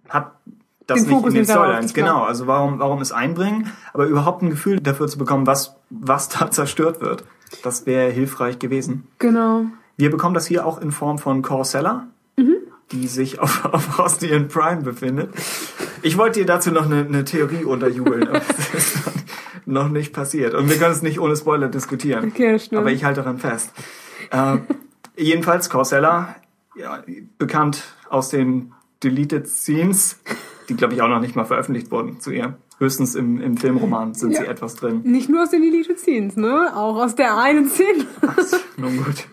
hat 0.08 0.32
das 0.86 0.98
Den 0.98 1.04
nicht 1.08 1.14
Fokus 1.14 1.30
in 1.30 1.34
den 1.36 1.44
Storylines. 1.44 1.94
Genau, 1.94 2.22
also 2.24 2.46
warum, 2.46 2.78
warum 2.80 3.00
es 3.00 3.12
einbringen, 3.12 3.68
aber 3.92 4.06
überhaupt 4.06 4.42
ein 4.42 4.50
Gefühl 4.50 4.80
dafür 4.80 5.06
zu 5.06 5.18
bekommen, 5.18 5.46
was, 5.46 5.76
was 5.90 6.28
da 6.28 6.50
zerstört 6.50 7.00
wird. 7.00 7.24
Das 7.62 7.86
wäre 7.86 8.10
hilfreich 8.10 8.58
gewesen. 8.58 9.06
Genau. 9.18 9.66
Wir 9.96 10.10
bekommen 10.10 10.34
das 10.34 10.46
hier 10.46 10.64
auch 10.66 10.80
in 10.80 10.92
Form 10.92 11.18
von 11.18 11.42
Corsella, 11.42 12.06
Mhm. 12.36 12.54
Die 12.92 13.06
sich 13.06 13.38
auf, 13.38 13.64
auf 13.72 13.98
Ostian 13.98 14.48
Prime 14.48 14.82
befindet. 14.82 15.30
Ich 16.02 16.16
wollte 16.18 16.40
dir 16.40 16.46
dazu 16.46 16.70
noch 16.70 16.86
eine, 16.86 17.00
eine 17.04 17.24
Theorie 17.24 17.64
unterjubeln, 17.64 18.28
aber 18.28 18.40
das 18.40 18.74
ist 18.74 18.98
noch 19.66 19.88
nicht 19.88 20.12
passiert. 20.12 20.54
Und 20.54 20.68
wir 20.68 20.76
können 20.76 20.92
es 20.92 21.02
nicht 21.02 21.20
ohne 21.20 21.36
Spoiler 21.36 21.68
diskutieren. 21.68 22.32
Okay, 22.32 22.58
stimmt. 22.58 22.80
Aber 22.80 22.90
ich 22.90 23.04
halte 23.04 23.20
daran 23.22 23.38
fest. 23.38 23.70
Äh, 24.30 24.56
jedenfalls 25.16 25.70
Corsella, 25.70 26.36
ja, 26.74 27.02
bekannt 27.38 27.82
aus 28.08 28.30
den 28.30 28.72
Deleted 29.02 29.46
Scenes, 29.48 30.18
die 30.68 30.74
glaube 30.76 30.94
ich 30.94 31.02
auch 31.02 31.08
noch 31.08 31.20
nicht 31.20 31.36
mal 31.36 31.44
veröffentlicht 31.44 31.90
wurden 31.90 32.20
zu 32.20 32.30
ihr. 32.30 32.56
Höchstens 32.78 33.14
im, 33.14 33.40
im 33.42 33.58
Filmroman 33.58 34.14
sind 34.14 34.34
sie 34.34 34.42
Ja. 34.44 34.50
etwas 34.50 34.74
drin. 34.74 35.02
Nicht 35.04 35.28
nur 35.28 35.42
aus 35.42 35.50
den 35.50 35.60
Deleted 35.60 35.98
Scenes, 35.98 36.36
ne? 36.36 36.70
Auch 36.74 36.96
aus 36.96 37.14
der 37.14 37.36
einen 37.36 37.68
Szene. 37.68 38.06
Nun 38.78 38.96
gut. 38.96 39.26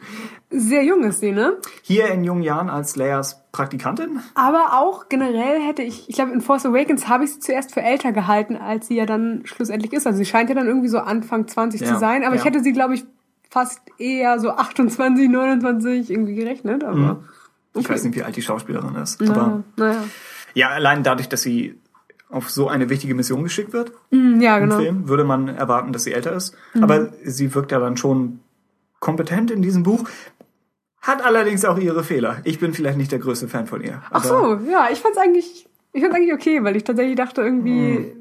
Sehr 0.50 0.84
jung 0.86 1.04
ist 1.04 1.20
sie, 1.20 1.32
ne? 1.34 1.58
Hier 1.82 2.08
in 2.08 2.24
jungen 2.24 2.42
Jahren 2.42 2.70
als 2.70 2.96
Leias 2.96 3.44
Praktikantin. 3.52 4.22
Aber 4.34 4.80
auch 4.80 5.10
generell 5.10 5.60
hätte 5.60 5.82
ich, 5.82 6.08
ich 6.08 6.16
glaube, 6.16 6.32
in 6.32 6.40
Force 6.42 6.66
Awakens 6.66 7.10
habe 7.10 7.26
ich 7.26 7.34
sie 7.34 7.40
zuerst 7.40 7.74
für 7.74 7.82
älter 7.82 8.14
gehalten, 8.14 8.56
als 8.56 8.88
sie 8.88 8.96
ja 8.96 9.06
dann 9.06 9.42
schlussendlich 9.46 9.92
ist. 9.92 10.08
Also 10.08 10.18
sie 10.18 10.26
scheint 10.26 10.48
ja 10.50 10.56
dann 10.56 10.68
irgendwie 10.68 10.88
so 10.88 11.00
Anfang 11.00 11.48
20 11.48 11.82
Ja, 11.82 11.88
zu 11.88 12.00
sein, 12.00 12.24
aber 12.24 12.36
ja. 12.36 12.40
ich 12.40 12.46
hätte 12.46 12.62
sie, 12.64 12.72
glaube 12.72 12.94
ich, 12.96 13.06
fast 13.50 13.82
eher 13.98 14.40
so 14.40 14.52
28, 14.52 15.30
29 15.30 16.10
irgendwie 16.10 16.36
gerechnet. 16.36 16.84
Aber 16.86 17.24
Ich 17.76 17.90
weiß 17.90 18.04
nicht, 18.06 18.16
wie 18.16 18.24
alt 18.24 18.36
die 18.38 18.42
Schauspielerin 18.42 18.96
ist. 18.96 19.20
na, 19.22 19.32
Aber 19.34 19.64
naja. 19.76 20.04
Ja, 20.54 20.70
allein 20.70 21.04
dadurch, 21.04 21.28
dass 21.28 21.42
sie 21.42 21.78
auf 22.30 22.50
so 22.50 22.68
eine 22.70 22.90
wichtige 22.90 23.16
Mission 23.16 23.44
geschickt 23.44 23.74
wird 23.74 23.92
Mm, 24.12 24.40
ja, 24.42 24.58
im 24.58 24.64
genau. 24.70 24.80
Film, 24.80 25.08
würde 25.10 25.24
man 25.26 25.48
erwarten, 25.50 25.92
dass 25.94 26.04
sie 26.04 26.14
älter 26.14 26.32
ist. 26.34 26.56
Aber 26.80 27.10
sie 27.24 27.54
wirkt 27.54 27.72
ja 27.74 27.80
dann 27.80 27.98
schon 27.98 28.40
kompetent 29.00 29.52
in 29.52 29.62
diesem 29.62 29.84
Buch. 29.84 30.04
Hat 31.08 31.24
allerdings 31.24 31.64
auch 31.64 31.78
ihre 31.78 32.04
Fehler. 32.04 32.42
Ich 32.44 32.60
bin 32.60 32.74
vielleicht 32.74 32.98
nicht 32.98 33.14
der 33.14 33.20
größte 33.20 33.48
Fan 33.48 33.66
von 33.66 33.82
ihr. 33.82 34.02
Ach 34.12 34.26
so, 34.26 34.60
ja, 34.70 34.90
ich 34.92 35.00
fand's 35.00 35.18
eigentlich, 35.18 35.66
ich 35.94 36.02
fand's 36.02 36.18
eigentlich 36.18 36.34
okay, 36.34 36.66
weil 36.66 36.76
ich 36.76 36.84
tatsächlich 36.84 37.16
dachte 37.16 37.42
irgendwie, 37.42 38.14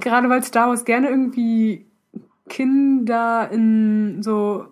gerade 0.00 0.30
weil 0.30 0.42
Star 0.42 0.70
Wars 0.70 0.86
gerne 0.86 1.10
irgendwie 1.10 1.84
Kinder 2.48 3.50
in 3.52 4.22
so 4.22 4.64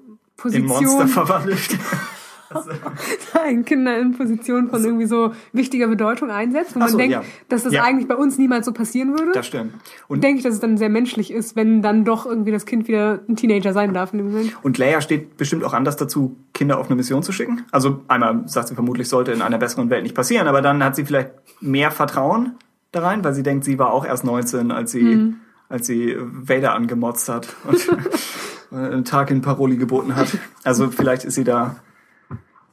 In 0.51 0.65
Monster 0.65 1.05
Positionen, 1.07 1.59
verwandelt. 2.49 2.81
nein, 3.35 3.65
Kinder 3.65 3.99
in 3.99 4.17
Positionen 4.17 4.69
von 4.71 4.85
irgendwie 4.85 5.07
so 5.07 5.33
wichtiger 5.53 5.87
Bedeutung 5.89 6.31
einsetzt, 6.31 6.75
wo 6.75 6.81
man 6.81 6.89
so, 6.89 6.99
denkt, 6.99 7.13
ja. 7.13 7.23
dass 7.49 7.63
das 7.65 7.73
Ja. 7.73 7.85
eigentlich 7.85 8.09
bei 8.09 8.17
uns 8.17 8.39
niemals 8.39 8.67
so 8.67 8.73
passieren 8.73 9.11
würde. 9.19 9.33
das 9.33 9.47
stimmt. 9.47 9.75
Und, 10.09 10.25
denke 10.25 10.39
ich, 10.39 10.45
dass 10.45 10.55
es 10.55 10.61
dann 10.61 10.77
sehr 10.77 10.89
menschlich 10.89 11.33
ist, 11.33 11.55
wenn 11.57 11.83
dann 11.83 12.05
doch 12.05 12.27
irgendwie 12.27 12.51
das 12.53 12.67
Kind 12.67 12.89
wieder 12.89 13.21
ein 13.29 13.37
Teenager 13.37 13.73
sein 13.73 13.95
darf 13.95 14.13
in 14.13 14.19
dem 14.19 14.31
Moment. 14.33 14.57
und 14.63 14.79
Leia 14.79 15.01
steht 15.01 15.37
bestimmt 15.37 15.65
auch 15.65 15.75
anders 15.75 15.97
dazu, 15.97 16.37
Kinder 16.55 16.79
auf 16.79 16.87
eine 16.87 16.97
Mission 16.97 17.23
zu 17.23 17.33
schicken. 17.33 17.63
Also 17.71 18.03
einmal 18.09 18.43
sagt 18.47 18.69
sie 18.69 18.75
vermutlich, 18.75 19.09
sollte 19.09 19.33
in 19.33 19.43
einer 19.43 19.59
besseren 19.59 19.91
Welt 19.91 20.03
nicht 20.03 20.15
passieren, 20.15 20.49
aber 20.49 20.63
dann 20.63 20.83
hat 20.83 20.97
sie 20.97 21.05
vielleicht 21.05 21.31
mehr 21.61 21.91
Vertrauen 21.91 22.55
da 22.93 23.01
rein, 23.01 23.23
weil 23.23 23.35
sie 23.35 23.43
denkt, 23.43 23.65
sie 23.65 23.79
war 23.79 23.93
auch 23.93 24.05
erst 24.05 24.25
19, 24.25 24.71
als 24.73 24.91
sie, 24.93 25.03
Mhm. 25.03 25.37
als 25.69 25.87
sie 25.87 26.17
Vader 26.19 26.75
angemotzt 26.75 27.29
hat 27.29 27.49
und 27.69 27.87
einen 28.73 29.05
Tag 29.05 29.31
in 29.31 29.43
Paroli 29.43 29.77
geboten 29.77 30.17
hat. 30.17 30.37
Also 30.65 30.89
vielleicht 30.91 31.25
ist 31.25 31.35
sie 31.35 31.45
da, 31.45 31.77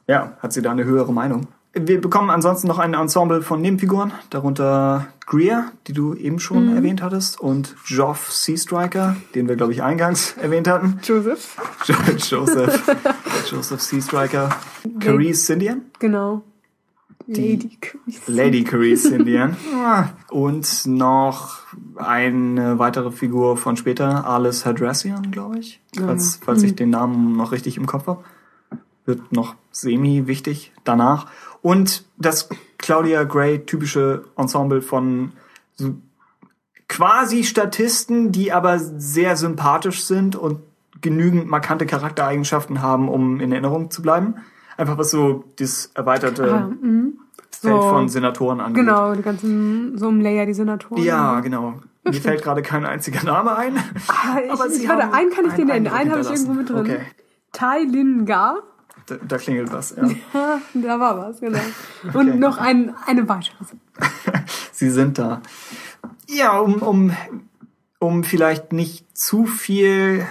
ja, 0.06 0.36
hat 0.40 0.52
sie 0.52 0.62
da 0.62 0.70
eine 0.70 0.84
höhere 0.84 1.12
Meinung. 1.12 1.48
Wir 1.78 2.00
bekommen 2.00 2.30
ansonsten 2.30 2.68
noch 2.68 2.78
ein 2.78 2.94
Ensemble 2.94 3.42
von 3.42 3.60
Nebenfiguren, 3.60 4.12
darunter 4.30 5.08
Greer, 5.26 5.72
die 5.86 5.92
du 5.92 6.14
eben 6.14 6.38
schon 6.38 6.70
Mhm. 6.70 6.76
erwähnt 6.76 7.02
hattest, 7.02 7.38
und 7.38 7.74
Joff 7.84 8.32
Seastriker, 8.32 9.14
den 9.34 9.46
wir, 9.46 9.56
glaube 9.56 9.72
ich, 9.72 9.82
eingangs 9.82 10.32
erwähnt 10.40 10.68
hatten. 10.68 11.00
Joseph. 11.02 11.56
Jo- 11.84 11.94
Joseph, 12.16 12.96
Joseph 13.50 13.80
Seastriker, 13.82 14.48
Carice 15.00 15.46
Sindian, 15.46 15.82
Genau. 15.98 16.42
Lady 17.28 17.76
Chris. 17.80 18.20
Lady 18.28 18.62
Carice 18.62 19.02
Sindian 19.08 19.56
und 20.30 20.86
noch 20.86 21.58
eine 21.96 22.78
weitere 22.78 23.10
Figur 23.10 23.56
von 23.56 23.76
später, 23.76 24.24
Alice 24.26 24.64
Hadrassian, 24.64 25.32
glaube 25.32 25.58
ich, 25.58 25.80
falls, 25.98 26.38
falls 26.44 26.62
ich 26.62 26.76
den 26.76 26.90
Namen 26.90 27.36
noch 27.36 27.50
richtig 27.52 27.76
im 27.78 27.86
Kopf 27.86 28.06
habe. 28.06 28.22
Wird 29.06 29.32
noch 29.32 29.56
semi 29.80 30.26
wichtig 30.26 30.72
danach. 30.84 31.26
Und 31.62 32.04
das 32.16 32.48
Claudia 32.78 33.24
Gray 33.24 33.64
typische 33.64 34.24
Ensemble 34.36 34.82
von 34.82 35.32
so 35.74 35.94
quasi 36.88 37.44
Statisten, 37.44 38.32
die 38.32 38.52
aber 38.52 38.78
sehr 38.78 39.36
sympathisch 39.36 40.04
sind 40.04 40.36
und 40.36 40.60
genügend 41.00 41.48
markante 41.48 41.86
Charaktereigenschaften 41.86 42.80
haben, 42.82 43.08
um 43.08 43.40
in 43.40 43.52
Erinnerung 43.52 43.90
zu 43.90 44.02
bleiben. 44.02 44.36
Einfach 44.76 44.98
was 44.98 45.10
so 45.10 45.44
das 45.58 45.90
erweiterte 45.94 46.52
Ah, 46.52 46.68
mhm. 46.80 47.18
Feld 47.50 47.82
So. 47.82 47.88
von 47.88 48.08
Senatoren 48.08 48.60
angeht. 48.60 48.84
Genau, 48.84 49.14
die 49.14 49.22
ganzen, 49.22 49.96
so 49.98 50.08
im 50.08 50.20
Layer, 50.20 50.46
die 50.46 50.54
Senatoren. 50.54 51.02
Ja, 51.02 51.40
genau. 51.40 51.80
Mir 52.04 52.12
fällt 52.12 52.42
gerade 52.42 52.62
kein 52.62 52.84
einziger 52.84 53.24
Name 53.24 53.56
ein. 53.56 53.76
Ah, 54.08 54.38
ich, 54.44 54.52
Aber 54.52 54.66
ich, 54.68 54.88
haben 54.88 55.12
einen 55.12 55.30
kann 55.30 55.46
ich 55.46 55.54
dir 55.54 55.64
nennen, 55.64 55.88
einen 55.88 56.10
habe 56.12 56.20
ich 56.20 56.30
irgendwo 56.30 56.52
mit 56.52 56.68
drin. 56.68 56.78
Okay. 56.80 56.98
Tai 57.52 57.82
Lin 57.82 58.26
Gar. 58.26 58.58
Da, 59.06 59.16
da 59.16 59.38
klingelt 59.38 59.72
was, 59.72 59.94
ja. 59.96 60.08
Ja, 60.34 60.60
da 60.74 61.00
war 61.00 61.16
was, 61.18 61.40
genau. 61.40 61.60
Und 62.14 62.38
noch 62.38 62.58
ein, 62.58 62.94
eine 63.06 63.28
weitere. 63.28 63.54
Sie 64.72 64.90
sind 64.90 65.18
da. 65.18 65.42
Ja, 66.28 66.58
um, 66.58 66.82
um, 66.82 67.16
um 67.98 68.24
vielleicht 68.24 68.72
nicht 68.72 69.16
zu 69.16 69.46
viel 69.46 70.26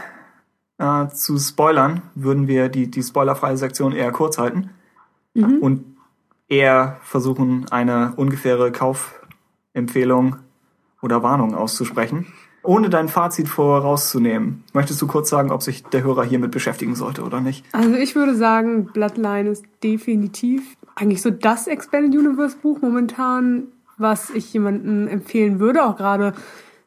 äh, 0.78 1.08
zu 1.08 1.38
spoilern, 1.38 2.02
würden 2.16 2.48
wir 2.48 2.70
die, 2.70 2.92
die 2.92 3.02
spoilerfreie 3.02 3.58
Sektion 3.58 3.94
eher 3.94 4.12
kurz 4.12 4.38
halten 4.38 4.72
und 5.36 5.84
eher 6.48 6.98
versuchen, 7.04 7.66
eine 7.70 8.14
ungefähre 8.16 8.72
Kaufempfehlung 8.72 10.38
oder 11.02 11.24
Warnung 11.24 11.56
auszusprechen, 11.56 12.28
ohne 12.68 12.90
dein 12.90 13.08
Fazit 13.08 13.48
vorauszunehmen. 13.48 14.64
Möchtest 14.74 15.02
du 15.02 15.08
kurz 15.08 15.30
sagen, 15.30 15.52
ob 15.52 15.62
sich 15.62 15.84
der 15.84 16.04
Hörer 16.04 16.24
hiermit 16.24 16.52
beschäftigen 16.52 16.96
sollte 16.96 17.24
oder 17.24 17.42
nicht? 17.42 17.66
Also 17.72 17.96
ich 17.96 18.16
würde 18.16 18.36
sagen, 18.36 18.86
Bloodline 18.94 19.50
ist 19.50 19.66
definitiv 19.84 20.64
eigentlich 20.96 21.22
so 21.22 21.30
das 21.30 21.68
Expanded 21.68 22.18
Universe 22.18 22.58
Buch 22.62 22.80
momentan, 22.82 23.64
was 23.98 24.30
ich 24.30 24.52
jemandem 24.54 25.08
empfehlen 25.08 25.60
würde, 25.60 25.86
auch 25.86 25.98
gerade 25.98 26.34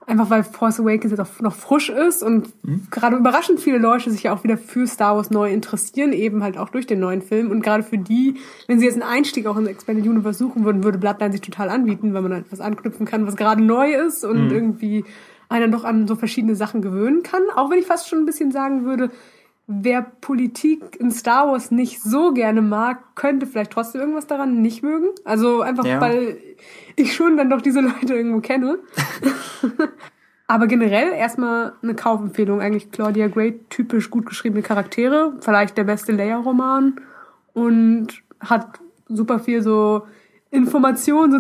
einfach 0.06 0.30
weil 0.30 0.42
Force 0.42 0.80
Awakens 0.80 1.10
jetzt 1.12 1.20
auch 1.20 1.40
noch 1.40 1.55
frisch 1.55 1.90
ist 1.90 2.22
und 2.22 2.48
gerade 2.90 3.16
überraschend 3.16 3.60
viele 3.60 3.76
Leute 3.76 4.10
sich 4.10 4.22
ja 4.22 4.34
auch 4.34 4.42
wieder 4.42 4.56
für 4.56 4.86
Star 4.86 5.16
Wars 5.16 5.30
neu 5.30 5.52
interessieren, 5.52 6.12
eben 6.14 6.42
halt 6.42 6.56
auch 6.56 6.70
durch 6.70 6.86
den 6.86 7.00
neuen 7.00 7.20
Film 7.20 7.50
und 7.50 7.60
gerade 7.60 7.82
für 7.82 7.98
die, 7.98 8.36
wenn 8.66 8.78
sie 8.78 8.86
jetzt 8.86 8.94
einen 8.94 9.02
Einstieg 9.02 9.46
auch 9.46 9.59
in 9.59 9.66
Expanded 9.66 10.06
Universe 10.06 10.38
suchen 10.38 10.64
würden, 10.64 10.82
würde 10.82 10.96
Bloodline 10.96 11.32
sich 11.32 11.42
total 11.42 11.68
anbieten, 11.68 12.14
weil 12.14 12.22
man 12.22 12.32
halt 12.32 12.46
was 12.50 12.60
anknüpfen 12.60 13.05
kann, 13.05 13.26
was 13.26 13.36
gerade 13.36 13.62
neu 13.62 13.92
ist 13.92 14.24
und 14.24 14.50
irgendwie 14.50 15.05
einen 15.48 15.72
doch 15.72 15.84
an 15.84 16.06
so 16.06 16.14
verschiedene 16.16 16.54
Sachen 16.56 16.82
gewöhnen 16.82 17.22
kann, 17.22 17.42
auch 17.54 17.70
wenn 17.70 17.78
ich 17.78 17.86
fast 17.86 18.08
schon 18.08 18.20
ein 18.20 18.26
bisschen 18.26 18.52
sagen 18.52 18.84
würde, 18.84 19.10
wer 19.66 20.02
Politik 20.02 20.96
in 20.98 21.10
Star 21.10 21.46
Wars 21.48 21.70
nicht 21.70 22.00
so 22.02 22.32
gerne 22.32 22.62
mag, 22.62 23.14
könnte 23.14 23.46
vielleicht 23.46 23.70
trotzdem 23.70 24.00
irgendwas 24.00 24.26
daran 24.26 24.62
nicht 24.62 24.82
mögen. 24.82 25.08
Also 25.24 25.60
einfach, 25.60 25.84
Ja. 25.84 26.00
weil 26.00 26.38
ich 26.96 27.14
schon 27.14 27.36
dann 27.36 27.50
doch 27.50 27.60
diese 27.60 27.80
Leute 27.80 28.14
irgendwo 28.14 28.40
kenne. 28.40 28.78
Aber 30.46 30.66
generell 30.66 31.12
erstmal 31.12 31.74
eine 31.82 31.94
Kaufempfehlung. 31.94 32.62
Eigentlich 32.62 32.90
Claudia 32.90 33.28
Gray, 33.28 33.60
typisch 33.68 34.08
gut 34.08 34.24
geschriebene 34.24 34.62
Charaktere. 34.62 35.36
Vielleicht 35.40 35.76
der 35.76 35.84
beste 35.84 36.12
Leia-Roman. 36.12 36.98
Und 37.52 38.22
hat 38.40 38.80
super 39.08 39.40
viel 39.40 39.62
so 39.62 40.06
Informationen, 40.50 41.32
so, 41.32 41.38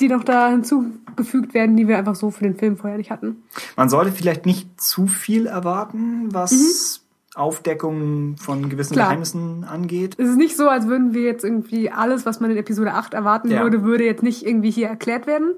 die 0.00 0.08
noch 0.08 0.24
da 0.24 0.48
hinzugefügt 0.50 1.54
werden, 1.54 1.76
die 1.76 1.88
wir 1.88 1.98
einfach 1.98 2.14
so 2.14 2.30
für 2.30 2.44
den 2.44 2.56
Film 2.56 2.76
vorher 2.76 2.98
nicht 2.98 3.10
hatten. 3.10 3.42
Man 3.76 3.88
sollte 3.88 4.12
vielleicht 4.12 4.46
nicht 4.46 4.80
zu 4.80 5.06
viel 5.06 5.46
erwarten, 5.46 6.28
was 6.32 7.02
Aufdeckung 7.34 8.36
von 8.36 8.68
gewissen 8.68 8.92
Mhm. 8.92 8.96
Klar. 8.96 9.06
Geheimnissen 9.08 9.64
angeht. 9.64 10.14
Es 10.18 10.28
ist 10.28 10.36
nicht 10.36 10.56
so, 10.56 10.68
als 10.68 10.86
würden 10.88 11.14
wir 11.14 11.22
jetzt 11.22 11.44
irgendwie 11.44 11.90
alles, 11.90 12.26
was 12.26 12.40
man 12.40 12.50
in 12.50 12.56
Episode 12.56 12.92
8 12.94 13.14
erwarten 13.14 13.50
Ja. 13.50 13.62
würde, 13.62 13.82
würde 13.84 14.04
jetzt 14.04 14.22
nicht 14.22 14.44
irgendwie 14.46 14.70
hier 14.70 14.88
erklärt 14.88 15.26
werden. 15.26 15.54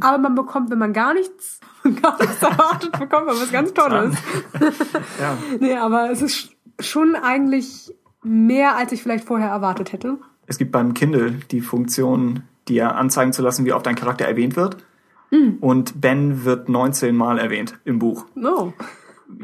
Aber 0.00 0.16
man 0.16 0.34
bekommt, 0.34 0.70
wenn 0.70 0.78
man 0.78 0.94
gar 0.94 1.12
nichts, 1.12 1.60
gar 2.02 2.18
nichts 2.18 2.42
erwartet, 2.42 2.92
bekommt 2.92 3.26
man 3.26 3.36
was 3.36 3.52
ganz 3.52 3.72
Tolles. 3.74 4.14
Ja. 5.20 5.36
Nee, 5.60 5.74
aber 5.76 6.10
es 6.10 6.22
ist 6.22 6.50
schon 6.80 7.14
eigentlich 7.14 7.94
mehr, 8.22 8.76
als 8.76 8.92
ich 8.92 9.02
vielleicht 9.02 9.24
vorher 9.26 9.50
erwartet 9.50 9.92
hätte. 9.92 10.18
Es 10.46 10.56
gibt 10.56 10.72
beim 10.72 10.94
Kindle 10.94 11.32
die 11.50 11.60
Funktion, 11.60 12.42
dir 12.68 12.94
anzeigen 12.96 13.32
zu 13.32 13.42
lassen, 13.42 13.64
wie 13.64 13.72
oft 13.72 13.86
ein 13.86 13.94
Charakter 13.94 14.24
erwähnt 14.24 14.56
wird. 14.56 14.76
Mhm. 15.30 15.58
Und 15.60 16.00
Ben 16.00 16.44
wird 16.44 16.68
19 16.68 17.16
Mal 17.16 17.38
erwähnt 17.38 17.78
im 17.84 17.98
Buch. 17.98 18.26
No. 18.34 18.72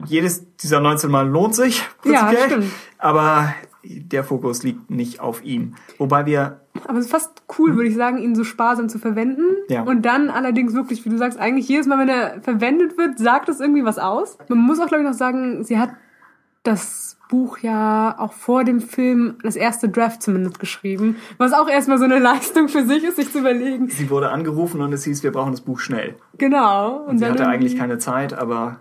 Jedes 0.07 0.57
dieser 0.57 0.81
19 0.81 1.11
Mal 1.11 1.29
lohnt 1.29 1.55
sich. 1.55 1.83
Ja, 2.05 2.25
prinzipiell, 2.25 2.51
stimmt. 2.51 2.73
Aber 2.99 3.55
der 3.83 4.25
Fokus 4.25 4.63
liegt 4.63 4.91
nicht 4.91 5.21
auf 5.21 5.43
ihm. 5.43 5.75
Wobei 5.99 6.27
wir, 6.27 6.61
Aber 6.87 6.99
es 6.99 7.07
ist 7.07 7.11
fast 7.11 7.43
cool, 7.59 7.77
würde 7.77 7.89
ich 7.89 7.97
sagen, 7.97 8.19
ihn 8.19 8.35
so 8.35 8.45
sparsam 8.45 8.89
zu 8.89 8.99
verwenden. 8.99 9.43
Ja. 9.69 9.83
Und 9.83 10.03
dann 10.03 10.29
allerdings 10.29 10.75
wirklich, 10.75 11.05
wie 11.05 11.09
du 11.09 11.17
sagst, 11.17 11.39
eigentlich 11.39 11.69
jedes 11.69 11.87
Mal, 11.87 11.99
wenn 11.99 12.09
er 12.09 12.43
verwendet 12.43 12.99
wird, 12.99 13.19
sagt 13.19 13.49
es 13.49 13.61
irgendwie 13.61 13.85
was 13.85 13.99
aus. 13.99 14.37
Man 14.49 14.59
muss 14.59 14.81
auch, 14.81 14.87
glaube 14.87 15.03
ich, 15.03 15.09
noch 15.09 15.17
sagen, 15.17 15.65
sie 15.65 15.79
hat 15.79 15.91
das 16.63 17.10
Buch 17.31 17.59
ja 17.59 18.15
auch 18.19 18.33
vor 18.35 18.65
dem 18.65 18.81
Film 18.81 19.37
das 19.43 19.57
erste 19.57 19.89
Draft 19.89 20.23
zumindest 20.23 20.59
geschrieben. 20.61 21.17
Was 21.39 21.53
auch 21.53 21.69
erstmal 21.69 21.97
so 21.99 22.05
eine 22.05 22.19
Leistung 22.19 22.69
für 22.69 22.85
sich 22.85 23.05
ist, 23.05 23.17
sich 23.17 23.33
zu 23.33 23.39
überlegen. 23.39 23.89
sie 23.89 24.11
wurde 24.11 24.31
angerufen 24.31 24.81
und 24.83 24.93
es 24.93 25.05
hieß, 25.05 25.23
wir 25.23 25.33
brauchen 25.33 25.53
das 25.53 25.61
Buch 25.63 25.79
schnell. 25.79 26.17
Genau. 26.39 26.99
Und, 27.05 27.07
Und 27.11 27.19
sie 27.19 27.25
hatte 27.27 27.47
eigentlich 27.47 27.77
keine 27.79 27.99
Zeit, 27.99 28.35
aber 28.35 28.81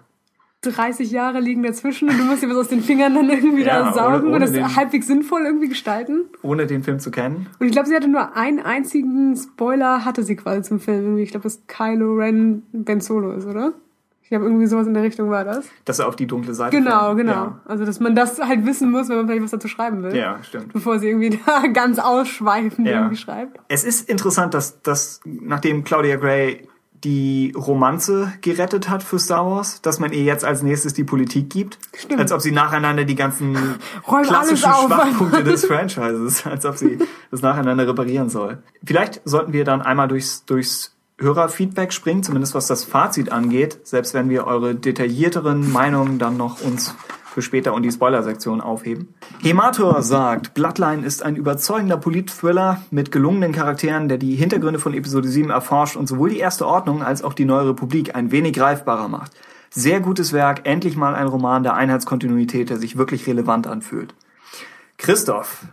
30 0.62 1.10
Jahre 1.12 1.40
liegen 1.40 1.64
dazwischen 1.64 2.10
und 2.10 2.18
du 2.20 2.24
musst 2.26 2.44
dir 2.44 2.50
was 2.50 2.58
aus 2.58 2.68
den 2.68 2.82
Fingern 2.82 3.16
dann 3.16 3.30
irgendwie 3.30 3.64
Ja, 3.64 3.82
da 3.84 3.94
saugen 3.94 4.16
ohne- 4.16 4.26
ohne 4.26 4.34
und 4.36 4.42
das 4.42 4.52
den- 4.52 4.76
halbwegs 4.76 5.08
sinnvoll 5.08 5.44
irgendwie 5.46 5.70
gestalten. 5.70 6.26
ohne 6.42 6.68
den 6.68 6.84
Film 6.84 7.00
zu 7.00 7.12
kennen. 7.12 7.48
Und 7.60 7.68
ich 7.68 7.72
glaube, 7.72 7.88
sie 7.88 7.96
hatte 7.96 8.10
nur 8.10 8.36
einen 8.36 8.60
einzigen 8.60 9.38
Spoiler, 9.38 10.04
hatte 10.04 10.24
sie 10.24 10.36
quasi 10.36 10.64
zum 10.64 10.82
Film. 10.82 11.18
Ich 11.18 11.32
glaube, 11.32 11.44
dass 11.44 11.66
Kylo 11.68 12.16
Ren 12.16 12.64
Ben 12.74 13.00
Solo 13.00 13.32
ist, 13.32 13.46
oder? 13.46 13.72
Ich 14.30 14.32
glaube, 14.32 14.46
irgendwie 14.46 14.68
sowas 14.68 14.86
in 14.86 14.94
der 14.94 15.02
Richtung 15.02 15.32
war 15.32 15.44
das. 15.44 15.66
Dass 15.86 15.98
er 15.98 16.08
auf 16.08 16.16
die 16.16 16.28
dunkle 16.28 16.54
Seite 16.54 16.78
Genau, 16.78 17.16
fällt. 17.16 17.18
genau. 17.18 17.56
Also, 17.66 17.84
dass 17.84 18.00
man 18.00 18.14
das 18.14 18.40
halt 18.40 18.64
wissen 18.64 18.92
muss, 18.92 19.10
wenn 19.10 19.18
man 19.18 19.26
vielleicht 19.26 19.42
was 19.44 19.50
dazu 19.50 19.68
schreiben 19.68 20.04
will. 20.04 20.12
Ja, 20.16 20.36
ja 20.38 20.44
stimmt. 20.44 20.72
Bevor 20.72 21.00
sie 21.00 21.08
irgendwie 21.08 21.40
da 21.48 21.66
ganz 21.74 21.98
ausschweifend 21.98 22.88
Ja. 22.88 22.98
irgendwie 23.00 23.18
schreibt. 23.18 23.60
Es 23.70 23.84
ist 23.84 24.08
interessant, 24.08 24.54
dass, 24.54 24.84
dass 24.84 25.22
nachdem 25.26 25.84
Claudia 25.84 26.18
Gray 26.18 26.68
die 27.04 27.54
Romanze 27.58 28.32
gerettet 28.42 28.88
hat 28.88 29.02
für 29.02 29.18
Star 29.18 29.50
Wars, 29.50 29.82
dass 29.82 30.00
man 30.00 30.12
ihr 30.14 30.22
jetzt 30.24 30.46
als 30.46 30.62
nächstes 30.62 30.94
die 30.94 31.06
Politik 31.06 31.50
gibt. 31.50 31.80
Stimmt. 31.98 32.20
Als 32.20 32.32
ob 32.32 32.42
sie 32.42 32.52
nacheinander 32.52 33.06
die 33.06 33.16
ganzen 33.16 33.58
klassischen 34.06 34.58
Schwachpunkte 34.58 35.44
des 35.44 35.66
Franchises, 35.66 36.46
als 36.46 36.68
ob 36.68 36.78
sie 36.78 37.00
das 37.32 37.42
nacheinander 37.42 37.88
reparieren 37.88 38.30
soll. 38.30 38.60
Vielleicht 38.84 39.22
sollten 39.26 39.54
wir 39.54 39.64
dann 39.64 39.82
einmal 39.82 40.08
durchs, 40.08 40.46
durchs 40.46 40.96
Hörerfeedback 41.20 41.94
springen, 41.94 42.24
zumindest 42.24 42.56
was 42.56 42.68
das 42.68 42.84
Fazit 42.84 43.32
angeht, 43.32 43.80
selbst 43.84 44.14
wenn 44.14 44.30
wir 44.30 44.48
eure 44.48 44.74
detaillierteren 44.74 45.72
Meinungen 45.72 46.18
dann 46.18 46.38
noch 46.38 46.62
uns 46.62 46.96
für 47.26 47.42
später 47.42 47.74
und 47.74 47.84
die 47.84 47.92
Spoiler-Sektion 47.92 48.62
aufheben. 48.62 49.14
Hemator 49.42 50.02
sagt, 50.02 50.54
Bloodline 50.54 51.06
ist 51.06 51.24
ein 51.24 51.36
überzeugender 51.36 51.98
Polit-Thriller 51.98 52.82
mit 52.90 53.12
gelungenen 53.12 53.52
Charakteren, 53.52 54.10
der 54.10 54.18
die 54.18 54.36
Hintergründe 54.36 54.80
von 54.80 54.94
Episode 54.94 55.28
7 55.28 55.50
erforscht 55.50 55.96
und 55.96 56.08
sowohl 56.08 56.32
die 56.32 56.40
Erste 56.40 56.66
Ordnung 56.66 57.04
als 57.04 57.24
auch 57.24 57.34
die 57.34 57.46
Neue 57.46 57.70
Republik 57.70 58.16
ein 58.16 58.32
wenig 58.32 58.54
greifbarer 58.54 59.08
macht. 59.08 59.32
Sehr 59.70 60.00
gutes 60.00 60.34
Werk, 60.34 60.62
endlich 60.68 60.98
mal 60.98 61.14
ein 61.14 61.28
Roman 61.28 61.62
der 61.64 61.76
Einheitskontinuität, 61.76 62.72
der 62.72 62.78
sich 62.78 62.98
wirklich 62.98 63.28
relevant 63.28 63.68
anfühlt. 63.68 64.16
Christoph, 64.98 65.66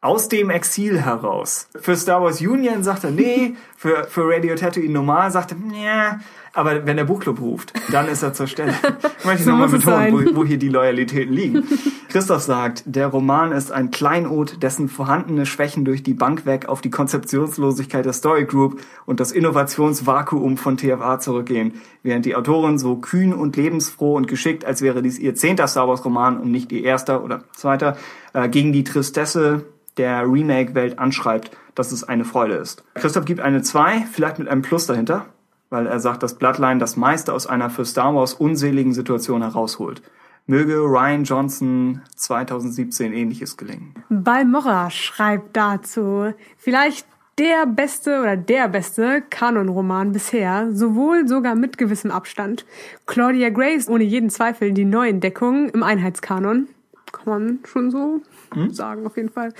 aus 0.00 0.28
dem 0.28 0.50
Exil 0.50 1.00
heraus. 1.00 1.68
Für 1.80 1.96
Star 1.96 2.22
Wars 2.22 2.40
Union 2.40 2.84
sagt 2.84 3.04
er 3.04 3.10
nee, 3.10 3.54
für, 3.76 4.04
für 4.04 4.28
Radio 4.28 4.54
Tatooine 4.54 4.92
normal 4.92 5.30
sagt 5.32 5.52
er, 5.52 5.56
nee, 5.58 6.18
aber 6.52 6.86
wenn 6.86 6.96
der 6.96 7.04
Buchclub 7.04 7.40
ruft, 7.40 7.72
dann 7.92 8.08
ist 8.08 8.22
er 8.22 8.32
zur 8.32 8.46
Stelle. 8.46 8.74
Ich 9.20 9.24
möchte 9.24 9.44
so 9.44 9.50
nochmal 9.50 9.68
betonen, 9.68 10.12
wo, 10.12 10.36
wo, 10.36 10.44
hier 10.44 10.58
die 10.58 10.68
Loyalitäten 10.68 11.34
liegen. 11.34 11.64
Christoph 12.08 12.40
sagt, 12.40 12.84
der 12.86 13.08
Roman 13.08 13.52
ist 13.52 13.72
ein 13.72 13.90
Kleinod, 13.90 14.62
dessen 14.62 14.88
vorhandene 14.88 15.44
Schwächen 15.44 15.84
durch 15.84 16.02
die 16.02 16.14
Bank 16.14 16.46
weg 16.46 16.66
auf 16.68 16.80
die 16.80 16.88
Konzeptionslosigkeit 16.88 18.06
der 18.06 18.12
Story 18.12 18.46
Group 18.46 18.80
und 19.04 19.20
das 19.20 19.32
Innovationsvakuum 19.32 20.56
von 20.56 20.78
TFA 20.78 21.18
zurückgehen, 21.18 21.74
während 22.02 22.24
die 22.24 22.36
Autorin 22.36 22.78
so 22.78 22.96
kühn 22.96 23.34
und 23.34 23.56
lebensfroh 23.56 24.14
und 24.14 24.28
geschickt, 24.28 24.64
als 24.64 24.80
wäre 24.80 25.02
dies 25.02 25.18
ihr 25.18 25.34
zehnter 25.34 25.66
Star 25.66 25.88
Wars 25.88 26.04
Roman 26.04 26.38
und 26.38 26.50
nicht 26.50 26.72
ihr 26.72 26.84
erster 26.84 27.22
oder 27.22 27.44
zweiter, 27.52 27.98
äh, 28.32 28.48
gegen 28.48 28.72
die 28.72 28.84
Tristesse 28.84 29.66
der 29.98 30.22
Remake-Welt 30.22 30.98
anschreibt, 30.98 31.56
dass 31.74 31.92
es 31.92 32.04
eine 32.04 32.24
Freude 32.24 32.54
ist. 32.54 32.84
Christoph 32.94 33.24
gibt 33.24 33.40
eine 33.40 33.62
2, 33.62 34.06
vielleicht 34.12 34.38
mit 34.38 34.48
einem 34.48 34.62
Plus 34.62 34.86
dahinter 34.86 35.26
weil 35.70 35.86
er 35.86 36.00
sagt, 36.00 36.22
dass 36.22 36.34
Bloodline 36.34 36.78
das 36.78 36.96
meiste 36.96 37.32
aus 37.32 37.46
einer 37.46 37.70
für 37.70 37.84
Star 37.84 38.14
Wars 38.14 38.34
unseligen 38.34 38.92
Situation 38.92 39.42
herausholt. 39.42 40.02
Möge 40.46 40.78
Ryan 40.78 41.24
Johnson 41.24 42.02
2017 42.16 43.12
ähnliches 43.12 43.56
gelingen. 43.58 43.94
Balmorra 44.08 44.90
schreibt 44.90 45.56
dazu, 45.56 46.32
vielleicht 46.56 47.06
der 47.38 47.66
beste 47.66 48.20
oder 48.20 48.36
der 48.36 48.68
beste 48.68 49.22
Kanonroman 49.28 50.12
bisher, 50.12 50.70
sowohl 50.72 51.28
sogar 51.28 51.54
mit 51.54 51.76
gewissem 51.76 52.10
Abstand. 52.10 52.64
Claudia 53.06 53.50
Gray 53.50 53.74
ist 53.74 53.90
ohne 53.90 54.04
jeden 54.04 54.30
Zweifel 54.30 54.72
die 54.72 54.86
Neuentdeckung 54.86 55.68
im 55.68 55.82
Einheitskanon. 55.82 56.68
Kann 57.12 57.24
man 57.26 57.58
schon 57.64 57.90
so 57.90 58.22
hm? 58.54 58.72
sagen, 58.72 59.06
auf 59.06 59.16
jeden 59.16 59.30
Fall. 59.30 59.52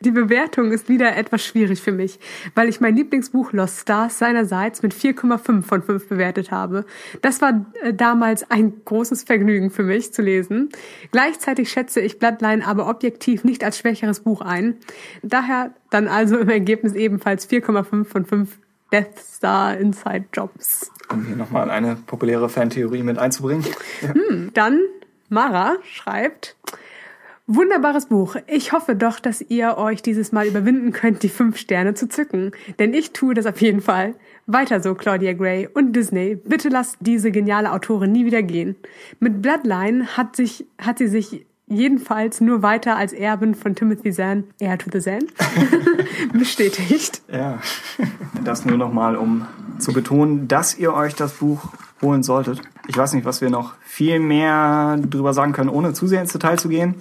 Die 0.00 0.10
Bewertung 0.10 0.72
ist 0.72 0.88
wieder 0.88 1.16
etwas 1.16 1.44
schwierig 1.44 1.80
für 1.80 1.92
mich, 1.92 2.18
weil 2.54 2.68
ich 2.68 2.80
mein 2.80 2.96
Lieblingsbuch 2.96 3.52
Lost 3.52 3.80
Stars 3.80 4.18
seinerseits 4.18 4.82
mit 4.82 4.94
4,5 4.94 5.62
von 5.62 5.82
5 5.82 6.08
bewertet 6.08 6.50
habe. 6.50 6.84
Das 7.22 7.40
war 7.40 7.66
äh, 7.82 7.94
damals 7.94 8.50
ein 8.50 8.84
großes 8.84 9.24
Vergnügen 9.24 9.70
für 9.70 9.82
mich 9.82 10.12
zu 10.12 10.22
lesen. 10.22 10.70
Gleichzeitig 11.10 11.70
schätze 11.70 12.00
ich 12.00 12.18
Bloodline 12.18 12.66
aber 12.66 12.88
objektiv 12.88 13.44
nicht 13.44 13.64
als 13.64 13.78
schwächeres 13.78 14.20
Buch 14.20 14.40
ein. 14.40 14.76
Daher 15.22 15.72
dann 15.90 16.08
also 16.08 16.36
im 16.38 16.48
Ergebnis 16.48 16.94
ebenfalls 16.94 17.48
4,5 17.48 18.04
von 18.04 18.24
5 18.24 18.58
Death 18.92 19.18
Star 19.18 19.76
Inside 19.76 20.26
Jobs. 20.32 20.90
Um 21.10 21.24
hier 21.24 21.36
nochmal 21.36 21.70
eine 21.70 21.96
populäre 21.96 22.48
Fantheorie 22.48 23.02
mit 23.02 23.18
einzubringen. 23.18 23.64
Ja. 24.02 24.14
Hm, 24.14 24.50
dann 24.54 24.80
Mara 25.28 25.76
schreibt, 25.84 26.56
Wunderbares 27.48 28.06
Buch. 28.06 28.34
Ich 28.48 28.72
hoffe 28.72 28.96
doch, 28.96 29.20
dass 29.20 29.40
ihr 29.40 29.78
euch 29.78 30.02
dieses 30.02 30.32
Mal 30.32 30.48
überwinden 30.48 30.92
könnt, 30.92 31.22
die 31.22 31.28
fünf 31.28 31.58
Sterne 31.58 31.94
zu 31.94 32.08
zücken. 32.08 32.50
Denn 32.80 32.92
ich 32.92 33.12
tue 33.12 33.34
das 33.34 33.46
auf 33.46 33.60
jeden 33.60 33.80
Fall. 33.80 34.14
Weiter 34.46 34.80
so, 34.80 34.96
Claudia 34.96 35.32
Gray 35.32 35.68
und 35.72 35.92
Disney. 35.92 36.34
Bitte 36.34 36.70
lasst 36.70 36.96
diese 36.98 37.30
geniale 37.30 37.70
Autorin 37.70 38.10
nie 38.10 38.26
wieder 38.26 38.42
gehen. 38.42 38.74
Mit 39.20 39.42
Bloodline 39.42 40.16
hat 40.16 40.34
sich, 40.34 40.66
hat 40.76 40.98
sie 40.98 41.06
sich 41.06 41.46
jedenfalls 41.68 42.40
nur 42.40 42.62
weiter 42.62 42.96
als 42.96 43.12
Erbin 43.12 43.54
von 43.54 43.76
Timothy 43.76 44.10
Zahn, 44.10 44.44
Heir 44.60 44.78
to 44.78 44.90
the 44.92 45.00
Zahn, 45.00 45.24
bestätigt. 46.32 47.22
Ja, 47.30 47.60
das 48.42 48.64
nur 48.64 48.76
nochmal, 48.76 49.14
um 49.14 49.46
zu 49.78 49.92
betonen, 49.92 50.48
dass 50.48 50.76
ihr 50.76 50.92
euch 50.94 51.14
das 51.14 51.34
Buch 51.34 51.72
holen 52.02 52.24
solltet. 52.24 52.60
Ich 52.88 52.96
weiß 52.96 53.12
nicht, 53.12 53.24
was 53.24 53.40
wir 53.40 53.50
noch 53.50 53.74
viel 53.82 54.18
mehr 54.18 54.96
drüber 54.98 55.32
sagen 55.32 55.52
können, 55.52 55.70
ohne 55.70 55.92
zu 55.92 56.08
sehr 56.08 56.20
ins 56.20 56.32
Detail 56.32 56.58
zu 56.58 56.68
gehen. 56.68 56.96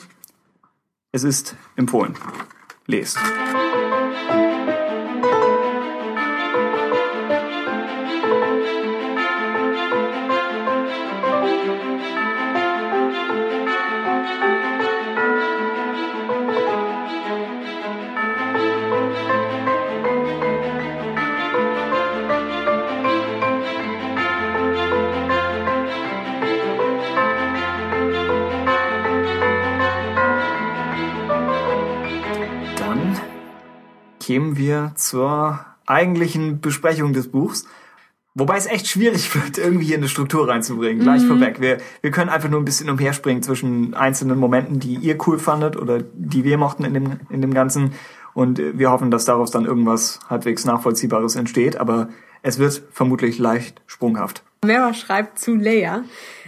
Es 1.16 1.24
ist 1.24 1.56
empfohlen. 1.78 2.14
Lest. 2.88 3.18
Zur 34.95 35.60
eigentlichen 35.86 36.62
Besprechung 36.62 37.14
des 37.14 37.30
Buchs. 37.30 37.66
Wobei 38.36 38.57
es 38.57 38.66
echt 38.66 38.88
schwierig 38.88 39.34
wird, 39.44 39.57
irgendwie 39.57 39.86
hier 39.86 39.98
eine 39.98 40.10
Struktur 40.10 40.48
reinzubringen. 40.48 41.03
Gleich 41.03 41.24
mhm. 41.24 41.28
vorweg. 41.28 41.62
Wir, 41.62 41.78
wir 42.02 42.12
können 42.12 42.30
einfach 42.30 42.49
nur 42.49 42.60
ein 42.60 42.66
bisschen 42.66 42.90
umherspringen 42.90 43.41
zwischen 43.41 43.94
einzelnen 43.94 44.38
Momenten, 44.38 44.80
die 44.80 44.95
ihr 44.95 45.18
cool 45.26 45.40
fandet 45.40 45.78
oder 45.78 46.02
die 46.14 46.44
wir 46.44 46.57
mochten 46.57 46.84
in 46.84 46.94
dem, 46.94 47.20
in 47.30 47.41
dem 47.41 47.53
Ganzen. 47.53 47.94
Und 48.34 48.60
wir 48.60 48.91
hoffen, 48.91 49.12
dass 49.12 49.24
daraus 49.24 49.52
dann 49.52 49.66
irgendwas 49.66 50.20
halbwegs 50.30 50.66
Nachvollziehbares 50.66 51.38
entsteht. 51.38 51.78
Aber 51.78 52.10
es 52.41 52.60
wird 52.60 52.84
vermutlich 52.91 53.40
leicht 53.40 53.82
sprunghaft. 53.88 54.44
Vera 54.66 54.94
schreibt 54.94 55.40
zu 55.40 55.56
Leia, 55.56 56.03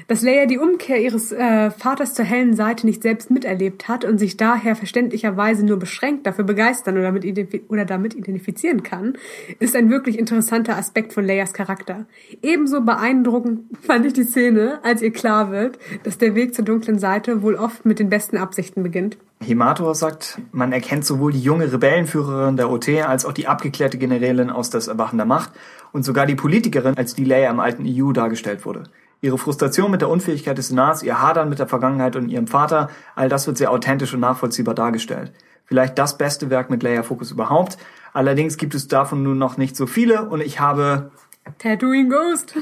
dass 0.08 0.22
Leia 0.22 0.46
die 0.46 0.58
Umkehr 0.58 1.02
ihres 1.02 1.32
äh, 1.32 1.70
Vaters 1.70 2.14
zur 2.14 2.26
hellen 2.26 2.56
Seite 2.56 2.86
nicht 2.86 3.04
selbst 3.04 3.30
miterlebt 3.30 3.88
hat 3.88 4.06
und 4.06 4.18
sich 4.18 4.38
daher 4.38 4.76
verständlicherweise 4.76 5.66
nur 5.66 5.78
beschränkt 5.78 6.26
dafür 6.26 6.46
begeistern 6.46 6.98
oder 6.98 7.12
damit, 7.12 7.70
oder 7.70 7.86
damit 7.86 8.16
identifizieren 8.16 8.84
kann, 8.84 9.18
ist 9.60 9.76
ein 9.76 9.90
wirklich 9.90 10.18
interessanter 10.18 10.78
Aspekt 10.78 11.14
von 11.14 11.26
Leias 11.26 11.54
Charakter. 11.54 12.06
Ebenso 12.42 12.82
beeindruckend 12.82 13.66
fand 13.82 14.06
ich 14.06 14.14
die 14.14 14.24
Szene, 14.24 14.80
als 14.84 15.02
ihr 15.02 15.12
klar 15.12 15.52
wird, 15.52 15.78
dass 16.04 16.18
der 16.18 16.36
Weg 16.36 16.56
zur 16.56 16.64
dunklen 16.64 17.00
Seite 17.00 17.42
wohl 17.42 17.56
oft 17.56 17.86
mit 17.86 18.00
den 18.00 18.10
besten 18.10 18.38
Absichten 18.38 18.84
beginnt. 18.84 19.18
Himator 19.44 19.94
sagt, 19.94 20.40
man 20.52 20.72
erkennt 20.72 21.06
sowohl 21.06 21.32
die 21.32 21.42
junge 21.42 21.72
Rebellenführerin 21.72 22.58
der 22.58 22.72
OT 22.72 22.90
als 22.90 23.26
auch 23.26 23.34
die 23.34 23.48
abgeklärte 23.48 23.98
Generälin 23.98 24.50
aus 24.50 24.70
das 24.70 24.88
Erwachen 24.88 25.18
der 25.18 25.28
Macht 25.28 25.52
und 25.92 26.04
sogar 26.04 26.26
die 26.26 26.36
Politikerin, 26.36 26.98
als 26.98 27.14
die 27.14 27.26
Leia 27.26 27.52
im 27.52 27.60
alten 27.60 27.86
EU 27.86 28.14
dargestellt 28.14 28.66
wurde. 28.66 28.84
Ihre 29.22 29.38
Frustration 29.38 29.90
mit 29.92 30.02
der 30.02 30.10
Unfähigkeit 30.10 30.58
des 30.58 30.68
Senats, 30.70 31.04
ihr 31.04 31.22
Hadern 31.22 31.50
mit 31.50 31.60
der 31.60 31.68
Vergangenheit 31.68 32.16
und 32.16 32.30
ihrem 32.30 32.48
Vater, 32.48 32.90
all 33.16 33.30
das 33.30 33.48
wird 33.48 33.58
sehr 33.58 33.72
authentisch 33.72 34.14
und 34.14 34.20
nachvollziehbar 34.20 34.76
dargestellt. 34.76 35.32
Vielleicht 35.66 35.98
das 35.98 36.18
beste 36.18 36.50
Werk 36.50 36.70
mit 36.70 36.84
Leia 36.84 37.04
Focus 37.04 37.32
überhaupt. 37.32 37.78
Allerdings 38.14 38.58
gibt 38.58 38.74
es 38.74 38.88
davon 38.88 39.24
nun 39.24 39.38
noch 39.38 39.58
nicht 39.58 39.76
so 39.76 39.86
viele 39.86 40.30
und 40.30 40.42
ich 40.42 40.60
habe 40.60 41.12
Tattooing 41.60 42.10
Ghost. 42.10 42.56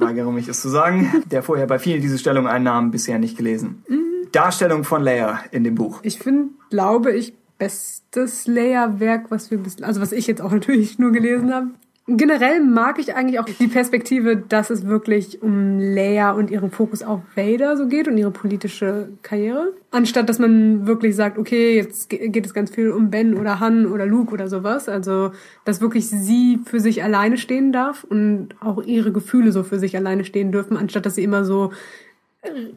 weigere 0.00 0.32
mich 0.32 0.48
es 0.48 0.60
zu 0.60 0.68
sagen, 0.68 1.22
der 1.30 1.42
vorher 1.42 1.66
bei 1.66 1.78
vielen 1.78 2.00
diese 2.00 2.18
Stellung 2.18 2.46
einnahm, 2.46 2.90
bisher 2.90 3.18
nicht 3.18 3.36
gelesen. 3.36 3.84
Mhm. 3.88 4.28
Darstellung 4.32 4.84
von 4.84 5.02
Leia 5.02 5.40
in 5.50 5.64
dem 5.64 5.74
Buch. 5.74 6.00
Ich 6.02 6.18
finde, 6.18 6.50
glaube 6.70 7.12
ich, 7.12 7.34
bestes 7.58 8.46
Leia-Werk, 8.46 9.30
was 9.30 9.50
wir 9.50 9.58
bis, 9.58 9.80
also 9.82 10.00
was 10.00 10.12
ich 10.12 10.26
jetzt 10.26 10.40
auch 10.40 10.50
natürlich 10.50 10.98
nur 10.98 11.12
gelesen 11.12 11.54
habe. 11.54 11.66
Generell 12.08 12.60
mag 12.60 12.98
ich 12.98 13.14
eigentlich 13.14 13.38
auch 13.38 13.44
die 13.44 13.68
Perspektive, 13.68 14.36
dass 14.36 14.70
es 14.70 14.86
wirklich 14.88 15.40
um 15.40 15.78
Leia 15.78 16.32
und 16.32 16.50
ihren 16.50 16.72
Fokus 16.72 17.04
auf 17.04 17.20
Vader 17.36 17.76
so 17.76 17.86
geht 17.86 18.08
und 18.08 18.18
ihre 18.18 18.32
politische 18.32 19.10
Karriere. 19.22 19.72
Anstatt 19.92 20.28
dass 20.28 20.40
man 20.40 20.86
wirklich 20.88 21.14
sagt, 21.14 21.38
okay, 21.38 21.76
jetzt 21.76 22.10
geht 22.10 22.44
es 22.44 22.54
ganz 22.54 22.70
viel 22.70 22.90
um 22.90 23.10
Ben 23.10 23.38
oder 23.38 23.60
Han 23.60 23.86
oder 23.86 24.04
Luke 24.04 24.32
oder 24.32 24.48
sowas. 24.48 24.88
Also, 24.88 25.30
dass 25.64 25.80
wirklich 25.80 26.08
sie 26.08 26.58
für 26.64 26.80
sich 26.80 27.04
alleine 27.04 27.36
stehen 27.36 27.70
darf 27.70 28.02
und 28.02 28.48
auch 28.58 28.82
ihre 28.82 29.12
Gefühle 29.12 29.52
so 29.52 29.62
für 29.62 29.78
sich 29.78 29.96
alleine 29.96 30.24
stehen 30.24 30.50
dürfen, 30.50 30.76
anstatt 30.76 31.06
dass 31.06 31.14
sie 31.14 31.22
immer 31.22 31.44
so 31.44 31.70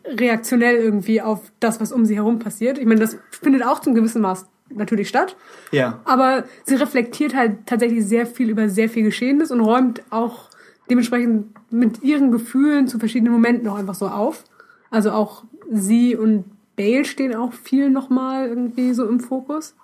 reaktionell 0.05 0.75
irgendwie 0.75 1.23
auf 1.23 1.51
das, 1.59 1.81
was 1.81 1.91
um 1.91 2.05
sie 2.05 2.15
herum 2.15 2.37
passiert. 2.37 2.77
Ich 2.77 2.85
meine, 2.85 2.99
das 2.99 3.17
findet 3.31 3.65
auch 3.65 3.79
zum 3.79 3.95
gewissen 3.95 4.21
Maß 4.21 4.45
natürlich 4.69 5.09
statt. 5.09 5.35
Ja. 5.71 5.99
Aber 6.05 6.45
sie 6.63 6.75
reflektiert 6.75 7.35
halt 7.35 7.65
tatsächlich 7.65 8.05
sehr 8.05 8.25
viel 8.25 8.49
über 8.49 8.69
sehr 8.69 8.89
viel 8.89 9.03
Geschehenes 9.03 9.51
und 9.51 9.61
räumt 9.61 10.01
auch 10.09 10.49
dementsprechend 10.89 11.47
mit 11.71 12.03
ihren 12.03 12.31
Gefühlen 12.31 12.87
zu 12.87 12.99
verschiedenen 12.99 13.33
Momenten 13.33 13.67
auch 13.67 13.77
einfach 13.77 13.95
so 13.95 14.07
auf. 14.07 14.43
Also 14.89 15.11
auch 15.11 15.43
sie 15.71 16.15
und 16.15 16.45
Bale 16.75 17.05
stehen 17.05 17.35
auch 17.35 17.53
viel 17.53 17.89
nochmal 17.89 18.47
irgendwie 18.47 18.93
so 18.93 19.07
im 19.07 19.19
Fokus. 19.19 19.75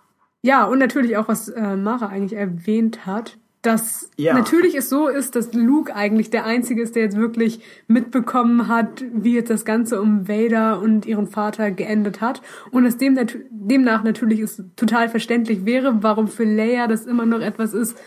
Ja, 0.42 0.66
und 0.66 0.80
natürlich 0.80 1.18
auch, 1.18 1.28
was 1.28 1.50
äh, 1.50 1.76
Mara 1.76 2.08
eigentlich 2.08 2.38
erwähnt 2.38 3.06
hat, 3.06 3.38
dass 3.62 4.10
ja. 4.18 4.34
natürlich 4.34 4.74
es 4.76 4.90
so 4.90 5.08
ist, 5.08 5.36
dass 5.36 5.54
Luke 5.54 5.96
eigentlich 5.96 6.32
der 6.32 6.46
Einzige 6.46 6.82
ist, 6.82 6.96
der 6.96 7.04
jetzt 7.04 7.18
wirklich 7.18 7.62
mitbekommen 7.88 8.68
hat, 8.68 9.04
wie 9.14 9.36
jetzt 9.36 9.52
das 9.52 9.66
Ganze 9.66 10.02
um 10.02 10.28
Vader 10.28 10.82
und 10.82 11.06
ihren 11.06 11.28
Vater 11.28 11.70
geendet 11.70 12.22
hat. 12.22 12.42
Und 12.72 12.86
es 12.86 12.98
dem 12.98 13.20
demnach 13.52 14.04
natürlich 14.04 14.40
ist 14.40 14.64
total 14.76 15.10
verständlich 15.10 15.66
wäre, 15.66 16.02
warum 16.02 16.28
für 16.28 16.44
Leia 16.44 16.88
das 16.88 17.06
immer 17.06 17.28
noch 17.28 17.42
etwas 17.42 17.74
ist, 17.74 17.98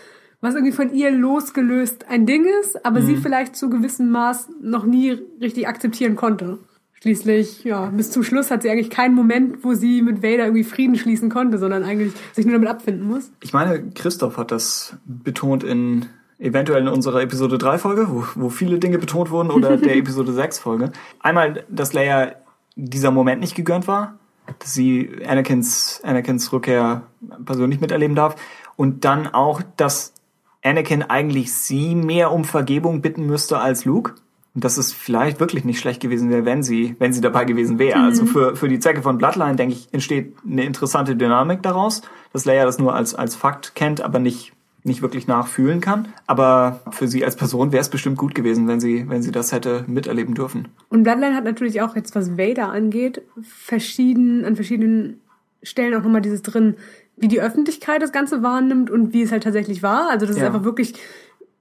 was 0.41 0.55
irgendwie 0.55 0.73
von 0.75 0.93
ihr 0.93 1.11
losgelöst 1.11 2.09
ein 2.09 2.27
Ding 2.27 2.47
ist, 2.61 2.85
aber 2.85 3.01
mhm. 3.01 3.07
sie 3.07 3.17
vielleicht 3.17 3.57
zu 3.57 3.71
gewissem 3.71 4.11
Maß 4.11 4.51
noch 4.61 4.85
nie 4.85 5.13
richtig 5.41 5.69
akzeptieren 5.69 6.17
konnte. 6.17 6.59
Schließlich, 7.05 7.65
ja, 7.65 7.91
bis 7.91 8.11
zum 8.11 8.23
Schluss 8.23 8.51
hat 8.51 8.63
sie 8.63 8.71
eigentlich 8.71 8.89
keinen 8.89 9.15
Moment, 9.15 9.63
wo 9.63 9.75
sie 9.75 10.01
mit 10.01 10.23
Vader 10.23 10.45
irgendwie 10.45 10.65
Frieden 10.65 10.97
schließen 10.97 11.29
konnte, 11.29 11.59
sondern 11.59 11.83
eigentlich 11.83 12.15
sich 12.33 12.47
nur 12.47 12.55
damit 12.55 12.71
abfinden 12.71 13.07
muss. 13.07 13.31
Ich 13.43 13.53
meine, 13.53 13.91
Christoph 13.91 14.39
hat 14.39 14.51
das 14.51 14.97
betont 15.05 15.65
in 15.65 16.07
eventuell 16.39 16.81
in 16.81 16.89
unserer 16.89 17.21
Episode 17.21 17.59
3 17.59 17.77
Folge, 17.77 18.07
wo, 18.09 18.25
wo 18.37 18.49
viele 18.49 18.79
Dinge 18.79 18.97
betont 18.97 19.31
wurden, 19.31 19.51
oder 19.51 19.77
der 19.77 19.97
Episode 19.97 20.33
6 20.33 20.59
Folge. 20.61 20.93
Einmal, 21.21 21.65
dass 21.69 21.93
Leia 21.93 22.37
dieser 22.75 23.11
Moment 23.11 23.43
nicht 23.43 23.55
gegönnt 23.55 23.87
war, 23.87 24.19
dass 24.59 24.73
sie 24.73 25.11
Anakins, 25.29 26.01
Anakins 26.05 26.55
Rückkehr 26.55 27.03
persönlich 27.45 27.83
miterleben 27.83 28.17
darf. 28.17 28.37
Und 28.77 29.05
dann 29.05 29.27
auch, 29.27 29.61
dass 29.77 30.15
Anakin 30.63 31.03
eigentlich 31.03 31.53
sie 31.53 31.95
mehr 31.95 32.33
um 32.33 32.45
Vergebung 32.45 33.03
bitten 33.03 33.27
müsste 33.27 33.59
als 33.59 33.85
Luke. 33.85 34.15
Und 34.55 34.63
dass 34.63 34.77
es 34.77 34.93
vielleicht 34.93 35.41
wirklich 35.41 35.65
nicht 35.65 35.81
schlecht 35.81 36.01
gewesen 36.01 36.31
wäre, 36.31 36.45
wenn 36.45 36.63
sie, 36.63 36.95
wenn 37.01 37.13
sie 37.13 37.21
dabei 37.21 37.45
gewesen 37.45 37.79
wäre. 37.79 37.99
Also 37.99 38.23
mhm. 38.23 38.29
Also 38.29 38.39
für, 38.39 38.57
für 38.57 38.69
die 38.69 38.79
Zwecke 38.79 39.03
von 39.03 39.19
Bloodline, 39.19 39.57
denke 39.57 39.75
ich, 39.75 39.89
entsteht 39.93 40.35
eine 40.49 40.65
interessante 40.65 41.17
Dynamik 41.17 41.63
daraus, 41.63 42.03
dass 42.33 42.45
Leia 42.45 42.65
das 42.65 42.79
nur 42.79 42.95
als, 42.95 43.15
als 43.15 43.35
Fakt 43.35 43.75
kennt, 43.75 44.01
aber 44.01 44.21
nicht, 44.21 44.53
nicht 44.85 45.03
wirklich 45.03 45.27
nachfühlen 45.27 45.81
kann. 45.81 46.09
Aber 46.29 46.81
für 46.91 47.09
sie 47.09 47.25
als 47.25 47.35
Person 47.35 47.73
wäre 47.73 47.81
es 47.81 47.89
bestimmt 47.89 48.17
gut 48.17 48.35
gewesen, 48.35 48.69
wenn 48.69 48.79
sie, 48.79 49.09
wenn 49.09 49.23
sie 49.23 49.33
das 49.33 49.51
hätte 49.51 49.85
miterleben 49.89 50.35
dürfen. 50.35 50.69
Und 50.89 51.03
Bloodline 51.03 51.35
hat 51.35 51.45
natürlich 51.45 51.83
auch 51.83 51.97
jetzt, 51.97 52.15
was 52.15 52.39
Vader 52.39 52.69
angeht, 52.69 53.23
verschieden, 53.43 54.45
an 54.45 54.55
verschiedenen 54.55 55.21
Stellen 55.65 55.95
auch 55.95 56.03
nochmal 56.05 56.21
dieses 56.21 56.43
drin, 56.43 56.77
wie 57.17 57.29
die 57.29 57.41
Öffentlichkeit 57.41 58.03
das 58.03 58.13
Ganze 58.13 58.43
wahrnimmt 58.43 58.91
und 58.91 59.13
wie 59.13 59.23
es 59.23 59.33
halt 59.33 59.45
tatsächlich 59.45 59.83
war. 59.83 60.11
Also 60.11 60.27
das 60.27 60.37
ja. 60.37 60.43
ist 60.43 60.47
einfach 60.47 60.65
wirklich 60.65 60.95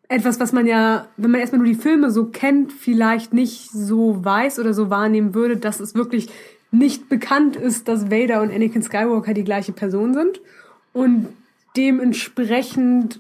etwas, 0.10 0.40
was 0.40 0.52
man 0.52 0.68
ja, 0.68 1.08
wenn 1.18 1.32
man 1.32 1.42
erstmal 1.42 1.60
nur 1.60 1.68
die 1.68 1.80
Filme 1.80 2.12
so 2.12 2.26
kennt, 2.26 2.72
vielleicht 2.72 3.34
nicht 3.34 3.72
so 3.72 4.24
weiß 4.24 4.60
oder 4.60 4.74
so 4.74 4.90
wahrnehmen 4.90 5.34
würde, 5.34 5.58
dass 5.58 5.80
es 5.80 5.96
wirklich 5.96 6.30
nicht 6.72 7.10
bekannt 7.10 7.56
ist, 7.56 7.88
dass 7.88 8.12
Vader 8.12 8.42
und 8.42 8.52
Anakin 8.52 8.82
Skywalker 8.82 9.34
die 9.34 9.44
gleiche 9.44 9.72
Person 9.72 10.14
sind. 10.14 10.42
Und 10.92 11.28
dementsprechend 11.78 13.20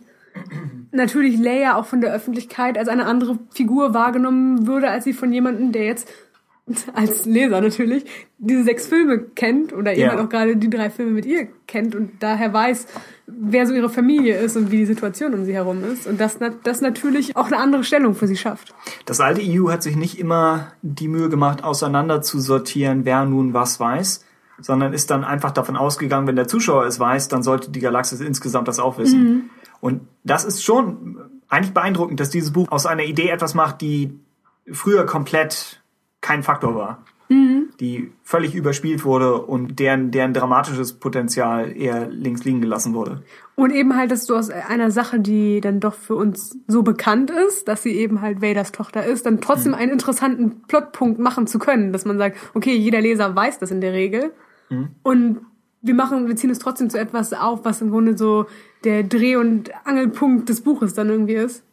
natürlich 0.91 1.39
Leia 1.39 1.75
auch 1.75 1.85
von 1.85 2.01
der 2.01 2.13
Öffentlichkeit 2.13 2.77
als 2.77 2.87
eine 2.89 3.05
andere 3.05 3.39
Figur 3.51 3.93
wahrgenommen 3.93 4.67
würde, 4.67 4.89
als 4.89 5.03
sie 5.03 5.13
von 5.13 5.31
jemandem, 5.31 5.71
der 5.71 5.85
jetzt 5.85 6.07
als 6.93 7.25
Leser 7.25 7.59
natürlich 7.59 8.05
diese 8.37 8.63
sechs 8.63 8.87
Filme 8.87 9.19
kennt 9.19 9.73
oder 9.73 9.91
eben 9.91 10.01
ja. 10.01 10.09
halt 10.11 10.19
auch 10.21 10.29
gerade 10.29 10.55
die 10.55 10.69
drei 10.69 10.89
Filme 10.89 11.11
mit 11.11 11.25
ihr 11.25 11.47
kennt 11.67 11.93
und 11.93 12.11
daher 12.21 12.53
weiß, 12.53 12.87
wer 13.27 13.67
so 13.67 13.73
ihre 13.73 13.89
Familie 13.89 14.37
ist 14.37 14.55
und 14.55 14.71
wie 14.71 14.77
die 14.77 14.85
Situation 14.85 15.33
um 15.33 15.43
sie 15.43 15.53
herum 15.53 15.83
ist 15.83 16.07
und 16.07 16.19
das, 16.19 16.39
das 16.63 16.81
natürlich 16.81 17.35
auch 17.35 17.47
eine 17.47 17.57
andere 17.57 17.83
Stellung 17.83 18.15
für 18.15 18.27
sie 18.27 18.37
schafft. 18.37 18.73
Das 19.05 19.19
alte 19.19 19.41
EU 19.43 19.71
hat 19.71 19.83
sich 19.83 19.97
nicht 19.97 20.19
immer 20.19 20.71
die 20.81 21.09
Mühe 21.09 21.29
gemacht, 21.29 21.63
auseinander 21.63 22.21
zu 22.21 22.39
sortieren, 22.39 23.03
wer 23.03 23.25
nun 23.25 23.53
was 23.53 23.79
weiß, 23.79 24.23
sondern 24.59 24.93
ist 24.93 25.11
dann 25.11 25.25
einfach 25.25 25.51
davon 25.51 25.75
ausgegangen, 25.75 26.27
wenn 26.27 26.37
der 26.37 26.47
Zuschauer 26.47 26.85
es 26.85 26.99
weiß, 26.99 27.27
dann 27.27 27.43
sollte 27.43 27.71
die 27.71 27.81
Galaxis 27.81 28.21
insgesamt 28.21 28.69
das 28.69 28.79
auch 28.79 28.97
wissen. 28.97 29.23
Mhm. 29.23 29.41
Und 29.81 30.07
das 30.23 30.45
ist 30.45 30.63
schon 30.63 31.17
eigentlich 31.49 31.73
beeindruckend, 31.73 32.21
dass 32.21 32.29
dieses 32.29 32.53
Buch 32.53 32.71
aus 32.71 32.85
einer 32.85 33.03
Idee 33.03 33.27
etwas 33.27 33.53
macht, 33.53 33.81
die 33.81 34.17
früher 34.71 35.05
komplett 35.05 35.82
kein 36.23 36.41
Faktor 36.41 36.73
war. 36.73 37.03
Mhm. 37.29 37.69
Die 37.79 38.11
völlig 38.23 38.55
überspielt 38.55 39.05
wurde 39.05 39.41
und 39.41 39.79
deren, 39.79 40.11
deren 40.11 40.33
dramatisches 40.33 40.93
Potenzial 40.93 41.75
eher 41.75 42.07
links 42.09 42.43
liegen 42.43 42.61
gelassen 42.61 42.93
wurde. 42.93 43.23
Und 43.55 43.71
eben 43.71 43.95
halt, 43.95 44.11
dass 44.11 44.25
du 44.25 44.35
aus 44.35 44.49
einer 44.49 44.91
Sache, 44.91 45.19
die 45.19 45.61
dann 45.61 45.79
doch 45.79 45.93
für 45.93 46.15
uns 46.15 46.57
so 46.67 46.81
bekannt 46.81 47.31
ist, 47.31 47.67
dass 47.67 47.83
sie 47.83 47.93
eben 47.93 48.21
halt 48.21 48.41
Vaders 48.41 48.71
Tochter 48.71 49.05
ist, 49.05 49.25
dann 49.25 49.41
trotzdem 49.41 49.73
mhm. 49.73 49.77
einen 49.77 49.91
interessanten 49.91 50.63
Plotpunkt 50.67 51.19
machen 51.19 51.45
zu 51.45 51.59
können, 51.59 51.93
dass 51.93 52.05
man 52.05 52.17
sagt, 52.17 52.37
okay, 52.53 52.75
jeder 52.75 53.01
Leser 53.01 53.35
weiß 53.35 53.59
das 53.59 53.71
in 53.71 53.81
der 53.81 53.93
Regel. 53.93 54.33
Mhm. 54.69 54.89
Und 55.03 55.41
wir 55.81 55.93
machen, 55.93 56.27
wir 56.27 56.35
ziehen 56.35 56.49
es 56.49 56.59
trotzdem 56.59 56.89
zu 56.89 56.97
etwas 56.97 57.33
auf, 57.33 57.65
was 57.65 57.81
im 57.81 57.91
Grunde 57.91 58.17
so 58.17 58.45
der 58.83 59.03
Dreh- 59.03 59.35
und 59.35 59.71
Angelpunkt 59.85 60.49
des 60.49 60.61
Buches 60.61 60.93
dann 60.93 61.09
irgendwie 61.09 61.35
ist. 61.35 61.63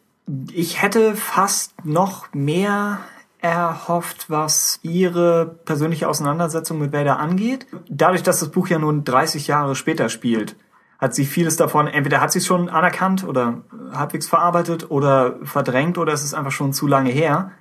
Ich 0.53 0.81
hätte 0.81 1.15
fast 1.15 1.73
noch 1.85 2.33
mehr 2.33 2.99
erhofft, 3.41 4.29
was 4.29 4.79
ihre 4.83 5.57
persönliche 5.65 6.07
Auseinandersetzung 6.07 6.79
mit 6.79 6.93
Vader 6.93 7.19
angeht. 7.19 7.65
Dadurch, 7.89 8.23
dass 8.23 8.39
das 8.39 8.49
Buch 8.49 8.67
ja 8.67 8.79
nun 8.79 9.03
30 9.03 9.47
Jahre 9.47 9.75
später 9.75 10.09
spielt, 10.09 10.55
hat 10.99 11.15
sie 11.15 11.25
vieles 11.25 11.55
davon, 11.57 11.87
entweder 11.87 12.21
hat 12.21 12.31
sie 12.31 12.39
es 12.39 12.45
schon 12.45 12.69
anerkannt 12.69 13.23
oder 13.23 13.63
halbwegs 13.91 14.27
verarbeitet 14.27 14.91
oder 14.91 15.39
verdrängt 15.43 15.97
oder 15.97 16.13
es 16.13 16.23
ist 16.23 16.35
einfach 16.35 16.51
schon 16.51 16.73
zu 16.73 16.85
lange 16.85 17.09
her. 17.09 17.51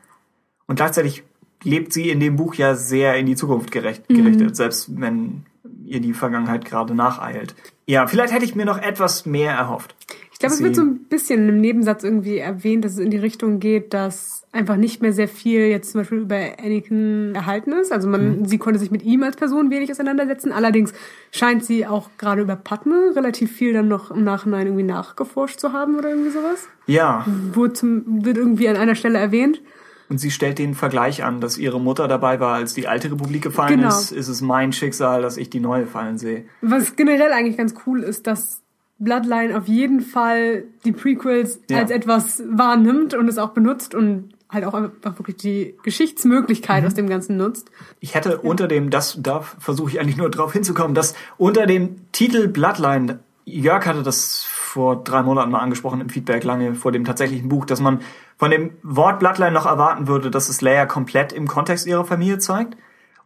Und 0.66 0.76
gleichzeitig 0.76 1.24
lebt 1.62 1.94
sie 1.94 2.10
in 2.10 2.20
dem 2.20 2.36
Buch 2.36 2.54
ja 2.54 2.74
sehr 2.74 3.16
in 3.16 3.24
die 3.24 3.36
Zukunft 3.36 3.70
gerecht, 3.70 4.08
mhm. 4.10 4.16
gerichtet, 4.16 4.56
selbst 4.56 5.00
wenn 5.00 5.46
ihr 5.86 6.00
die 6.00 6.12
Vergangenheit 6.12 6.66
gerade 6.66 6.94
nacheilt. 6.94 7.54
Ja, 7.86 8.06
vielleicht 8.06 8.34
hätte 8.34 8.44
ich 8.44 8.54
mir 8.54 8.66
noch 8.66 8.78
etwas 8.78 9.24
mehr 9.24 9.52
erhofft. 9.52 9.96
Ich 10.32 10.38
glaube, 10.38 10.54
es 10.54 10.62
wird 10.62 10.76
so 10.76 10.82
ein 10.82 11.04
bisschen 11.04 11.48
im 11.48 11.60
Nebensatz 11.60 12.04
irgendwie 12.04 12.38
erwähnt, 12.38 12.84
dass 12.84 12.92
es 12.92 12.98
in 12.98 13.10
die 13.10 13.18
Richtung 13.18 13.58
geht, 13.58 13.92
dass 13.92 14.39
einfach 14.52 14.76
nicht 14.76 15.00
mehr 15.00 15.12
sehr 15.12 15.28
viel 15.28 15.66
jetzt 15.66 15.92
zum 15.92 16.00
Beispiel 16.00 16.18
über 16.18 16.36
Anakin 16.58 17.34
erhalten 17.34 17.72
ist. 17.72 17.92
Also 17.92 18.08
man, 18.08 18.40
mhm. 18.40 18.44
sie 18.46 18.58
konnte 18.58 18.80
sich 18.80 18.90
mit 18.90 19.02
ihm 19.02 19.22
als 19.22 19.36
Person 19.36 19.70
wenig 19.70 19.90
auseinandersetzen. 19.90 20.50
Allerdings 20.52 20.92
scheint 21.30 21.64
sie 21.64 21.86
auch 21.86 22.10
gerade 22.18 22.42
über 22.42 22.56
Padme 22.56 23.12
relativ 23.14 23.52
viel 23.52 23.72
dann 23.72 23.88
noch 23.88 24.10
im 24.10 24.24
Nachhinein 24.24 24.66
irgendwie 24.66 24.84
nachgeforscht 24.84 25.60
zu 25.60 25.72
haben 25.72 25.96
oder 25.96 26.10
irgendwie 26.10 26.30
sowas. 26.30 26.68
Ja. 26.86 27.24
Wurde 27.52 27.74
zum, 27.74 28.24
wird 28.24 28.36
irgendwie 28.36 28.68
an 28.68 28.76
einer 28.76 28.96
Stelle 28.96 29.18
erwähnt. 29.18 29.62
Und 30.08 30.18
sie 30.18 30.32
stellt 30.32 30.58
den 30.58 30.74
Vergleich 30.74 31.22
an, 31.22 31.40
dass 31.40 31.56
ihre 31.56 31.80
Mutter 31.80 32.08
dabei 32.08 32.40
war, 32.40 32.56
als 32.56 32.74
die 32.74 32.88
alte 32.88 33.12
Republik 33.12 33.42
gefallen 33.42 33.82
genau. 33.82 33.88
ist. 33.90 34.10
Ist 34.10 34.26
es 34.26 34.40
mein 34.40 34.72
Schicksal, 34.72 35.22
dass 35.22 35.36
ich 35.36 35.50
die 35.50 35.60
neue 35.60 35.86
fallen 35.86 36.18
sehe. 36.18 36.46
Was 36.62 36.96
generell 36.96 37.32
eigentlich 37.32 37.56
ganz 37.56 37.74
cool 37.86 38.02
ist, 38.02 38.26
dass 38.26 38.62
Bloodline 38.98 39.56
auf 39.56 39.68
jeden 39.68 40.00
Fall 40.00 40.64
die 40.84 40.90
Prequels 40.90 41.60
ja. 41.70 41.78
als 41.78 41.92
etwas 41.92 42.42
wahrnimmt 42.50 43.14
und 43.14 43.28
es 43.28 43.38
auch 43.38 43.50
benutzt 43.50 43.94
und 43.94 44.34
halt 44.50 44.64
auch 44.64 44.74
einfach 44.74 45.18
wirklich 45.18 45.36
die 45.36 45.76
Geschichtsmöglichkeit 45.82 46.82
mhm. 46.82 46.86
aus 46.86 46.94
dem 46.94 47.08
Ganzen 47.08 47.36
nutzt. 47.36 47.70
Ich 48.00 48.14
hätte 48.14 48.30
ja. 48.30 48.38
unter 48.38 48.68
dem, 48.68 48.90
das, 48.90 49.18
da 49.20 49.40
versuche 49.40 49.90
ich 49.90 50.00
eigentlich 50.00 50.16
nur 50.16 50.30
drauf 50.30 50.52
hinzukommen, 50.52 50.94
dass 50.94 51.14
unter 51.38 51.66
dem 51.66 52.10
Titel 52.12 52.48
Bloodline, 52.48 53.20
Jörg 53.44 53.86
hatte 53.86 54.02
das 54.02 54.44
vor 54.44 55.02
drei 55.02 55.22
Monaten 55.22 55.50
mal 55.50 55.58
angesprochen 55.58 56.00
im 56.00 56.08
Feedback, 56.08 56.44
lange 56.44 56.74
vor 56.74 56.92
dem 56.92 57.04
tatsächlichen 57.04 57.48
Buch, 57.48 57.64
dass 57.64 57.80
man 57.80 58.00
von 58.36 58.50
dem 58.50 58.70
Wort 58.82 59.18
Bloodline 59.18 59.52
noch 59.52 59.66
erwarten 59.66 60.06
würde, 60.06 60.30
dass 60.30 60.48
es 60.48 60.60
Leia 60.60 60.86
komplett 60.86 61.32
im 61.32 61.48
Kontext 61.48 61.86
ihrer 61.86 62.04
Familie 62.04 62.38
zeigt. 62.38 62.76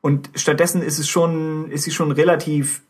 Und 0.01 0.31
stattdessen 0.35 0.83
ist 0.83 0.99
es 0.99 1.09
schon, 1.09 1.71
ist 1.71 1.85
sie 1.85 1.91
schon 1.91 2.13
relativ 2.13 2.83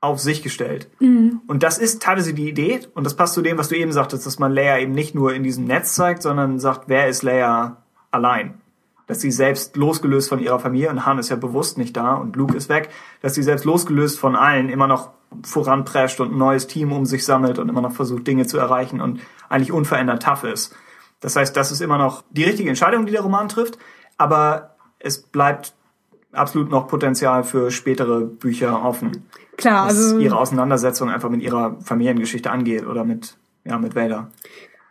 auf 0.00 0.20
sich 0.20 0.42
gestellt. 0.42 0.88
Mhm. 1.00 1.40
Und 1.46 1.62
das 1.62 1.78
ist 1.78 2.02
teilweise 2.02 2.34
die 2.34 2.48
Idee, 2.48 2.80
und 2.94 3.04
das 3.04 3.16
passt 3.16 3.34
zu 3.34 3.42
dem, 3.42 3.58
was 3.58 3.68
du 3.68 3.76
eben 3.76 3.92
sagtest, 3.92 4.26
dass 4.26 4.38
man 4.38 4.52
Leia 4.52 4.78
eben 4.78 4.92
nicht 4.92 5.14
nur 5.14 5.34
in 5.34 5.42
diesem 5.42 5.64
Netz 5.64 5.94
zeigt, 5.94 6.22
sondern 6.22 6.58
sagt, 6.58 6.88
wer 6.88 7.08
ist 7.08 7.22
Leia 7.22 7.78
allein? 8.10 8.60
Dass 9.06 9.20
sie 9.20 9.30
selbst 9.30 9.76
losgelöst 9.76 10.28
von 10.28 10.38
ihrer 10.38 10.58
Familie, 10.58 10.90
und 10.90 11.06
Han 11.06 11.18
ist 11.18 11.30
ja 11.30 11.36
bewusst 11.36 11.78
nicht 11.78 11.96
da 11.96 12.14
und 12.14 12.36
Luke 12.36 12.56
ist 12.56 12.68
weg, 12.68 12.90
dass 13.22 13.34
sie 13.34 13.42
selbst 13.42 13.64
losgelöst 13.64 14.18
von 14.18 14.36
allen 14.36 14.68
immer 14.68 14.86
noch 14.86 15.10
voranprescht 15.42 16.20
und 16.20 16.32
ein 16.32 16.38
neues 16.38 16.66
Team 16.66 16.92
um 16.92 17.06
sich 17.06 17.24
sammelt 17.24 17.58
und 17.58 17.68
immer 17.68 17.80
noch 17.80 17.92
versucht, 17.92 18.26
Dinge 18.26 18.46
zu 18.46 18.58
erreichen 18.58 19.00
und 19.00 19.20
eigentlich 19.48 19.72
unverändert 19.72 20.22
tough 20.22 20.44
ist. 20.44 20.74
Das 21.20 21.36
heißt, 21.36 21.56
das 21.56 21.72
ist 21.72 21.80
immer 21.80 21.98
noch 21.98 22.22
die 22.30 22.44
richtige 22.44 22.68
Entscheidung, 22.68 23.06
die 23.06 23.12
der 23.12 23.22
Roman 23.22 23.48
trifft, 23.48 23.78
aber 24.18 24.76
es 24.98 25.22
bleibt 25.22 25.74
absolut 26.36 26.70
noch 26.70 26.88
Potenzial 26.88 27.44
für 27.44 27.70
spätere 27.70 28.20
Bücher 28.20 28.84
offen. 28.84 29.24
Klar, 29.56 29.86
was 29.86 29.96
also 29.96 30.18
ihre 30.18 30.38
Auseinandersetzung 30.38 31.10
einfach 31.10 31.30
mit 31.30 31.42
ihrer 31.42 31.76
Familiengeschichte 31.80 32.50
angeht 32.50 32.86
oder 32.86 33.04
mit 33.04 33.36
ja 33.64 33.78
mit 33.78 33.94
Vader. 33.94 34.30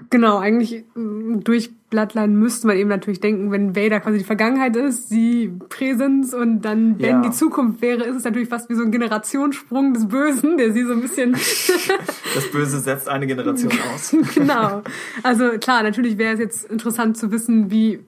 Genau, 0.10 0.38
eigentlich 0.38 0.84
mm, 0.96 1.40
durch 1.40 1.72
Bloodline 1.90 2.34
müsste 2.34 2.68
man 2.68 2.76
eben 2.76 2.90
natürlich 2.90 3.22
denken, 3.22 3.52
wenn 3.52 3.76
Vader 3.76 4.02
quasi 4.02 4.18
die 4.18 4.24
Vergangenheit 4.26 4.76
ist, 4.76 5.08
sie 5.08 5.54
Präsenz 5.70 6.34
und 6.34 6.64
dann, 6.64 7.00
wenn 7.00 7.10
ja. 7.10 7.22
die 7.22 7.32
Zukunft 7.32 7.82
wäre, 7.82 8.04
ist 8.04 8.18
es 8.18 8.24
natürlich 8.26 8.50
fast 8.50 8.70
wie 8.70 8.76
so 8.76 8.84
ein 8.84 8.92
Generationssprung 8.92 9.94
des 9.94 10.08
Bösen, 10.08 10.58
der 10.58 10.74
sie 10.74 10.84
so 10.84 10.92
ein 10.92 11.02
bisschen... 11.02 11.32
das 12.36 12.52
Böse 12.52 12.80
setzt 12.80 13.08
eine 13.08 13.26
Generation 13.26 13.72
aus. 13.94 14.14
genau. 14.34 14.82
Also 15.24 15.52
klar, 15.60 15.84
natürlich 15.84 16.18
wäre 16.18 16.34
es 16.34 16.40
jetzt 16.40 16.66
interessant 16.70 17.18
zu 17.18 17.32
wissen, 17.32 17.72
wie 17.72 18.02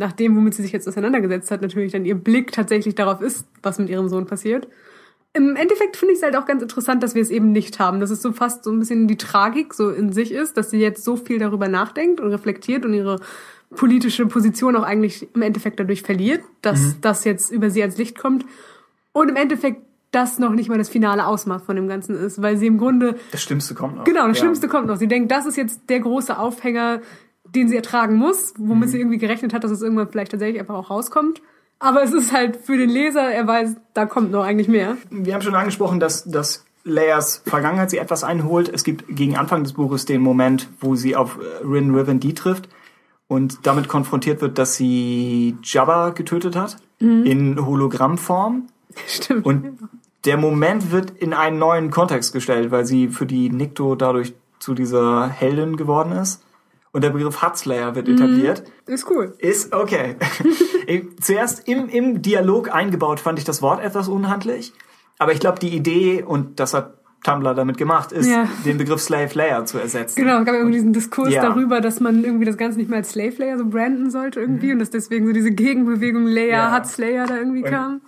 nach 0.00 0.12
dem, 0.12 0.34
womit 0.34 0.54
sie 0.54 0.62
sich 0.62 0.72
jetzt 0.72 0.88
auseinandergesetzt 0.88 1.50
hat, 1.50 1.60
natürlich 1.60 1.92
dann 1.92 2.06
ihr 2.06 2.14
Blick 2.14 2.52
tatsächlich 2.52 2.94
darauf 2.94 3.20
ist, 3.20 3.46
was 3.62 3.78
mit 3.78 3.90
ihrem 3.90 4.08
Sohn 4.08 4.24
passiert. 4.24 4.66
Im 5.34 5.56
Endeffekt 5.56 5.96
finde 5.96 6.14
ich 6.14 6.18
es 6.18 6.24
halt 6.24 6.36
auch 6.36 6.46
ganz 6.46 6.62
interessant, 6.62 7.02
dass 7.02 7.14
wir 7.14 7.20
es 7.20 7.30
eben 7.30 7.52
nicht 7.52 7.78
haben. 7.78 8.00
Dass 8.00 8.10
es 8.10 8.22
so 8.22 8.32
fast 8.32 8.64
so 8.64 8.72
ein 8.72 8.78
bisschen 8.78 9.06
die 9.06 9.18
Tragik 9.18 9.74
so 9.74 9.90
in 9.90 10.10
sich 10.10 10.32
ist, 10.32 10.56
dass 10.56 10.70
sie 10.70 10.78
jetzt 10.78 11.04
so 11.04 11.16
viel 11.16 11.38
darüber 11.38 11.68
nachdenkt 11.68 12.18
und 12.18 12.30
reflektiert 12.30 12.86
und 12.86 12.94
ihre 12.94 13.20
politische 13.76 14.26
Position 14.26 14.74
auch 14.74 14.82
eigentlich 14.82 15.28
im 15.34 15.42
Endeffekt 15.42 15.78
dadurch 15.78 16.02
verliert, 16.02 16.40
dass 16.62 16.80
mhm. 16.80 16.94
das 17.02 17.24
jetzt 17.24 17.52
über 17.52 17.70
sie 17.70 17.82
als 17.82 17.98
Licht 17.98 18.18
kommt. 18.18 18.46
Und 19.12 19.28
im 19.28 19.36
Endeffekt 19.36 19.82
das 20.12 20.38
noch 20.38 20.52
nicht 20.52 20.70
mal 20.70 20.78
das 20.78 20.88
finale 20.88 21.26
Ausmaß 21.26 21.62
von 21.62 21.76
dem 21.76 21.88
Ganzen 21.88 22.16
ist, 22.16 22.40
weil 22.40 22.56
sie 22.56 22.66
im 22.66 22.78
Grunde... 22.78 23.16
Das 23.30 23.42
Schlimmste 23.42 23.74
kommt 23.74 23.96
noch. 23.96 24.04
Genau, 24.04 24.26
das 24.26 24.38
ja. 24.38 24.44
Schlimmste 24.44 24.66
kommt 24.66 24.86
noch. 24.86 24.96
Sie 24.96 25.06
denkt, 25.06 25.30
das 25.30 25.46
ist 25.46 25.56
jetzt 25.56 25.82
der 25.88 26.00
große 26.00 26.36
Aufhänger, 26.36 27.00
den 27.54 27.68
sie 27.68 27.76
ertragen 27.76 28.16
muss, 28.16 28.54
womit 28.58 28.88
mhm. 28.88 28.92
sie 28.92 28.98
irgendwie 28.98 29.18
gerechnet 29.18 29.52
hat, 29.52 29.64
dass 29.64 29.70
es 29.70 29.82
irgendwann 29.82 30.08
vielleicht 30.08 30.32
tatsächlich 30.32 30.60
einfach 30.60 30.74
auch 30.74 30.90
rauskommt. 30.90 31.42
Aber 31.78 32.02
es 32.02 32.12
ist 32.12 32.32
halt 32.32 32.56
für 32.56 32.76
den 32.76 32.90
Leser, 32.90 33.22
er 33.22 33.46
weiß, 33.46 33.76
da 33.94 34.04
kommt 34.04 34.30
noch 34.30 34.44
eigentlich 34.44 34.68
mehr. 34.68 34.98
Wir 35.10 35.34
haben 35.34 35.42
schon 35.42 35.54
angesprochen, 35.54 35.98
dass, 35.98 36.24
dass 36.24 36.66
Leias 36.84 37.42
Vergangenheit 37.46 37.90
sie 37.90 37.98
etwas 37.98 38.22
einholt. 38.22 38.68
Es 38.68 38.84
gibt 38.84 39.04
gegen 39.08 39.36
Anfang 39.36 39.62
des 39.64 39.72
Buches 39.72 40.04
den 40.04 40.20
Moment, 40.20 40.68
wo 40.80 40.94
sie 40.94 41.16
auf 41.16 41.38
äh, 41.38 41.66
Rin 41.66 41.94
Riven 41.94 42.20
D 42.20 42.32
trifft 42.32 42.68
und 43.28 43.66
damit 43.66 43.88
konfrontiert 43.88 44.42
wird, 44.42 44.58
dass 44.58 44.76
sie 44.76 45.56
Jabba 45.62 46.10
getötet 46.10 46.54
hat 46.54 46.76
mhm. 47.00 47.24
in 47.24 47.66
Hologrammform. 47.66 48.66
Stimmt. 49.06 49.46
Und 49.46 49.78
der 50.26 50.36
Moment 50.36 50.92
wird 50.92 51.10
in 51.12 51.32
einen 51.32 51.58
neuen 51.58 51.90
Kontext 51.90 52.34
gestellt, 52.34 52.70
weil 52.70 52.84
sie 52.84 53.08
für 53.08 53.24
die 53.24 53.48
Nikto 53.48 53.94
dadurch 53.94 54.34
zu 54.58 54.74
dieser 54.74 55.28
Heldin 55.28 55.76
geworden 55.76 56.12
ist 56.12 56.42
und 56.92 57.04
der 57.04 57.10
Begriff 57.10 57.42
Hutslayer 57.42 57.94
wird 57.94 58.08
etabliert. 58.08 58.64
Mm, 58.86 58.92
ist 58.92 59.10
cool. 59.10 59.34
Ist 59.38 59.72
okay. 59.72 60.16
Zuerst 61.20 61.68
im, 61.68 61.88
im 61.88 62.22
Dialog 62.22 62.74
eingebaut 62.74 63.20
fand 63.20 63.38
ich 63.38 63.44
das 63.44 63.62
Wort 63.62 63.82
etwas 63.82 64.08
unhandlich, 64.08 64.72
aber 65.18 65.32
ich 65.32 65.40
glaube 65.40 65.58
die 65.60 65.74
Idee, 65.74 66.22
und 66.22 66.58
das 66.58 66.74
hat 66.74 66.94
Tumblr 67.22 67.54
damit 67.54 67.76
gemacht, 67.76 68.12
ist, 68.12 68.28
ja. 68.28 68.48
den 68.64 68.78
Begriff 68.78 69.00
Slave 69.00 69.30
Layer 69.34 69.66
zu 69.66 69.78
ersetzen. 69.78 70.16
Genau, 70.16 70.40
es 70.40 70.46
gab 70.46 70.54
irgendwie 70.54 70.74
diesen 70.74 70.92
Diskurs 70.92 71.32
ja. 71.32 71.42
darüber, 71.42 71.80
dass 71.80 72.00
man 72.00 72.24
irgendwie 72.24 72.46
das 72.46 72.56
Ganze 72.56 72.78
nicht 72.78 72.88
mehr 72.88 72.98
als 72.98 73.10
Slave 73.10 73.34
Layer 73.36 73.58
so 73.58 73.66
branden 73.66 74.10
sollte 74.10 74.40
irgendwie 74.40 74.66
mhm. 74.66 74.72
und 74.72 74.78
dass 74.78 74.90
deswegen 74.90 75.26
so 75.26 75.32
diese 75.32 75.50
Gegenbewegung 75.50 76.26
Layer, 76.26 76.48
ja. 76.48 76.76
Hut 76.76 76.86
Slayer 76.86 77.26
da 77.26 77.36
irgendwie 77.36 77.62
und 77.62 77.70
kam. 77.70 78.00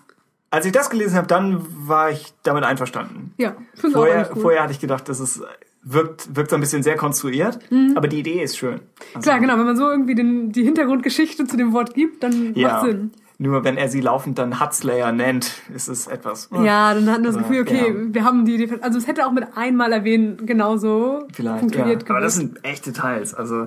Als 0.50 0.66
ich 0.66 0.72
das 0.72 0.90
gelesen 0.90 1.16
habe, 1.16 1.26
dann 1.26 1.64
war 1.86 2.10
ich 2.10 2.32
damit 2.42 2.64
einverstanden. 2.64 3.32
Ja, 3.38 3.56
vorher, 3.74 4.26
vorher 4.26 4.62
hatte 4.62 4.72
ich 4.72 4.80
gedacht, 4.80 5.08
das 5.08 5.20
ist 5.20 5.42
wirkt, 5.82 6.34
wirkt 6.34 6.50
so 6.50 6.56
ein 6.56 6.60
bisschen 6.60 6.82
sehr 6.82 6.96
konstruiert, 6.96 7.58
mhm. 7.70 7.94
aber 7.96 8.08
die 8.08 8.20
Idee 8.20 8.42
ist 8.42 8.56
schön. 8.56 8.80
Also, 9.14 9.20
Klar, 9.20 9.40
genau, 9.40 9.58
wenn 9.58 9.66
man 9.66 9.76
so 9.76 9.90
irgendwie 9.90 10.14
den, 10.14 10.52
die 10.52 10.62
Hintergrundgeschichte 10.64 11.46
zu 11.46 11.56
dem 11.56 11.72
Wort 11.72 11.94
gibt, 11.94 12.22
dann 12.22 12.54
ja. 12.54 12.68
macht 12.68 12.86
Sinn. 12.86 13.10
Nur 13.38 13.64
wenn 13.64 13.76
er 13.76 13.88
sie 13.88 14.00
laufend 14.00 14.38
dann 14.38 14.60
Hutslayer 14.60 15.10
nennt, 15.10 15.62
ist 15.74 15.88
es 15.88 16.06
etwas. 16.06 16.48
Oh. 16.52 16.62
Ja, 16.62 16.94
dann 16.94 17.10
hat 17.10 17.22
man 17.22 17.24
das 17.24 17.38
Gefühl, 17.38 17.62
okay, 17.62 17.88
ja. 17.88 18.14
wir 18.14 18.24
haben 18.24 18.44
die, 18.44 18.70
also 18.80 18.98
es 18.98 19.08
hätte 19.08 19.26
auch 19.26 19.32
mit 19.32 19.56
einmal 19.56 19.92
erwähnen 19.92 20.46
genauso 20.46 21.24
Vielleicht, 21.32 21.58
funktioniert. 21.58 22.04
Ja. 22.04 22.10
Aber 22.10 22.20
das 22.20 22.36
sind 22.36 22.64
echte 22.64 22.92
Details. 22.92 23.34
Also 23.34 23.66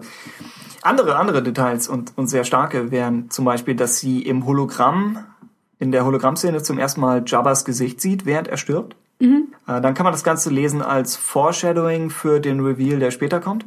andere, 0.81 1.17
andere 1.17 1.43
Details 1.43 1.89
und, 1.89 2.13
und 2.15 2.27
sehr 2.27 2.45
starke 2.45 2.89
wären 2.91 3.29
zum 3.29 3.43
Beispiel, 3.43 3.75
dass 3.75 3.99
sie 3.99 4.21
im 4.21 4.45
Hologramm, 4.45 5.17
in 5.79 5.91
der 5.91 6.05
Hologrammszene 6.05 6.63
zum 6.63 6.77
ersten 6.77 7.01
Mal 7.01 7.23
Jabbas 7.25 7.65
Gesicht 7.65 7.99
sieht, 7.99 8.25
während 8.25 8.47
er 8.47 8.55
stirbt. 8.55 8.95
Mhm. 9.19 9.47
Äh, 9.67 9.81
dann 9.81 9.93
kann 9.93 10.03
man 10.03 10.13
das 10.13 10.23
Ganze 10.23 10.49
lesen 10.49 10.81
als 10.81 11.15
Foreshadowing 11.15 12.09
für 12.09 12.39
den 12.39 12.59
Reveal, 12.59 12.99
der 12.99 13.11
später 13.11 13.39
kommt. 13.39 13.65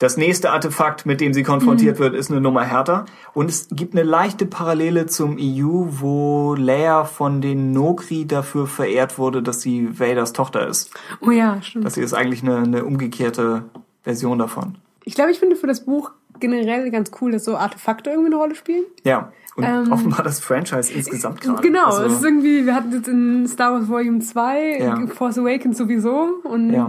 Das 0.00 0.16
nächste 0.16 0.52
Artefakt, 0.52 1.06
mit 1.06 1.20
dem 1.20 1.34
sie 1.34 1.42
konfrontiert 1.42 1.98
mhm. 1.98 2.02
wird, 2.04 2.14
ist 2.14 2.30
eine 2.30 2.40
Nummer 2.40 2.62
härter. 2.62 3.06
Und 3.34 3.50
es 3.50 3.66
gibt 3.72 3.94
eine 3.94 4.04
leichte 4.04 4.46
Parallele 4.46 5.06
zum 5.06 5.38
EU, 5.40 5.86
wo 5.88 6.54
Leia 6.54 7.04
von 7.04 7.40
den 7.40 7.72
Nokri 7.72 8.24
dafür 8.24 8.68
verehrt 8.68 9.18
wurde, 9.18 9.42
dass 9.42 9.60
sie 9.60 9.98
Vaders 9.98 10.32
Tochter 10.32 10.68
ist. 10.68 10.92
Oh 11.20 11.32
ja, 11.32 11.60
stimmt. 11.62 11.84
Das 11.84 11.96
hier 11.96 12.04
ist 12.04 12.14
eigentlich 12.14 12.44
eine, 12.44 12.58
eine 12.58 12.84
umgekehrte 12.84 13.64
Version 14.04 14.38
davon. 14.38 14.78
Ich 15.04 15.16
glaube, 15.16 15.32
ich 15.32 15.40
finde 15.40 15.56
für 15.56 15.66
das 15.66 15.84
Buch 15.84 16.12
generell 16.38 16.92
ganz 16.92 17.10
cool, 17.20 17.32
dass 17.32 17.44
so 17.44 17.56
Artefakte 17.56 18.10
irgendwie 18.10 18.28
eine 18.28 18.36
Rolle 18.36 18.54
spielen. 18.54 18.84
Ja. 19.02 19.32
Und 19.58 19.64
ähm, 19.64 19.90
offenbar 19.90 20.22
das 20.22 20.38
Franchise 20.38 20.92
insgesamt 20.92 21.40
gerade. 21.40 21.60
Genau, 21.62 21.86
also, 21.86 22.04
es 22.04 22.12
ist 22.14 22.24
irgendwie, 22.24 22.64
wir 22.64 22.76
hatten 22.76 22.92
jetzt 22.92 23.08
in 23.08 23.44
Star 23.48 23.72
Wars 23.72 23.88
Volume 23.88 24.20
2, 24.20 24.78
ja. 24.78 25.06
Force 25.08 25.36
Awakens 25.36 25.76
sowieso 25.76 26.40
und 26.44 26.72
ja. 26.72 26.88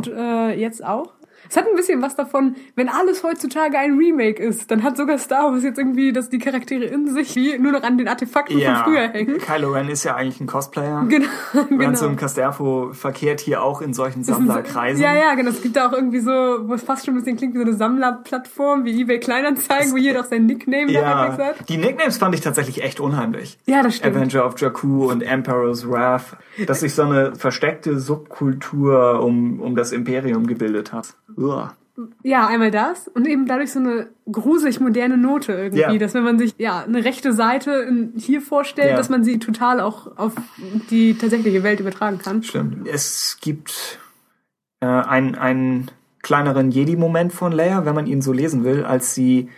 äh, 0.50 0.60
jetzt 0.60 0.86
auch. 0.86 1.14
Es 1.50 1.58
hat 1.58 1.66
ein 1.68 1.76
bisschen 1.76 2.02
was 2.02 2.16
davon, 2.16 2.56
wenn 2.76 2.90
alles 2.90 3.24
heutzutage 3.24 3.78
ein 3.78 3.98
Remake 3.98 4.42
ist, 4.42 4.70
dann 4.70 4.84
hat 4.84 4.98
sogar 4.98 5.18
Star 5.18 5.52
Wars 5.52 5.64
jetzt 5.64 5.80
irgendwie, 5.80 6.14
dass 6.14 6.30
die 6.30 6.38
Charaktere 6.38 6.86
in 6.86 7.12
sich 7.12 7.36
wie 7.36 7.58
nur 7.58 7.72
noch 7.72 7.82
an 7.82 7.98
den 7.98 8.08
Artefakten 8.08 8.58
ja, 8.60 8.84
von 8.84 8.94
früher 8.94 9.10
hängen. 9.10 9.40
Kylo 9.40 9.72
Ren 9.72 9.90
ist 9.90 10.04
ja 10.04 10.16
eigentlich 10.16 10.40
ein 10.40 10.48
Cosplayer. 10.48 11.08
Genau. 11.10 11.28
genau. 11.70 11.84
Ransom. 11.86 12.16
Casterfo 12.18 12.92
verkehrt 12.94 13.40
hier 13.40 13.64
auch 13.64 13.82
in 13.82 13.94
solchen 13.94 14.24
Sammlerkreisen. 14.24 15.02
Ja, 15.02 15.16
ja, 15.16 15.34
genau. 15.34 15.50
Es 15.50 15.62
gibt 15.62 15.76
da 15.76 15.88
auch 15.88 15.94
irgendwie 15.94 16.20
so, 16.20 16.32
wo 16.32 16.74
es 16.74 16.84
fast 16.84 17.06
schon 17.06 17.16
ein 17.16 17.18
bisschen 17.18 17.38
klingt 17.38 17.56
wie 17.56 17.60
so 17.60 17.64
eine 17.64 17.74
Sammlerplattform, 17.74 18.86
wie 18.86 19.02
eBay 19.02 19.20
Kleinanzeigen, 19.20 19.92
wo 19.92 19.98
jeder 19.98 20.22
auch 20.22 20.26
sein 20.26 20.46
Nickname 20.46 20.92
ja, 20.92 21.36
hat. 21.38 21.70
Die 21.70 21.78
Nicknames 21.78 22.18
fand 22.18 22.36
ich 22.36 22.42
tatsächlich 22.42 22.84
echt 22.84 23.00
unheimlich. 23.00 23.58
Ja, 23.66 23.82
das 23.82 23.98
stimmt. 23.98 24.16
Avenger 24.16 24.46
of 24.46 24.60
Jakku 24.60 25.10
und 25.10 25.22
Emperor's 25.22 25.90
Wrath. 25.90 26.38
Dass 26.68 26.82
sich 26.82 26.94
so 26.94 27.04
eine 27.04 27.36
versteckte 27.36 28.00
Subkultur 28.00 29.22
um, 29.24 29.60
um 29.62 29.76
das 29.76 29.92
Imperium 29.92 30.46
gebildet 30.46 30.94
hat. 30.94 31.16
Uah. 31.40 31.74
Ja, 32.24 32.48
einmal 32.48 32.72
das 32.72 33.08
und 33.10 33.28
eben 33.28 33.46
dadurch 33.46 33.72
so 33.72 33.80
eine 33.80 34.08
gruselig 34.32 34.80
moderne 34.80 35.18
Note 35.18 35.52
irgendwie, 35.52 35.82
ja. 35.82 35.98
dass 35.98 36.14
wenn 36.14 36.24
man 36.24 36.40
sich 36.40 36.54
ja 36.58 36.84
eine 36.84 37.04
rechte 37.04 37.34
Seite 37.34 38.10
hier 38.16 38.42
vorstellt, 38.42 38.92
ja. 38.92 38.98
dass 38.98 39.10
man 39.10 39.24
sie 39.24 39.40
total 39.40 39.82
auch 39.82 40.18
auf 40.18 40.34
die 40.90 41.18
tatsächliche 41.18 41.64
Welt 41.64 41.82
übertragen 41.82 42.20
kann. 42.20 42.42
Stimmt. 42.44 42.88
Es 42.88 43.38
gibt 43.42 44.00
äh, 44.80 44.86
einen, 44.86 45.36
einen 45.36 45.92
kleineren 46.22 46.72
Jedi-Moment 46.72 47.34
von 47.34 47.52
Leia, 47.52 47.86
wenn 47.86 47.96
man 47.96 48.08
ihn 48.08 48.22
so 48.22 48.32
lesen 48.32 48.64
will, 48.64 48.86
als 48.86 49.14
sie 49.14 49.50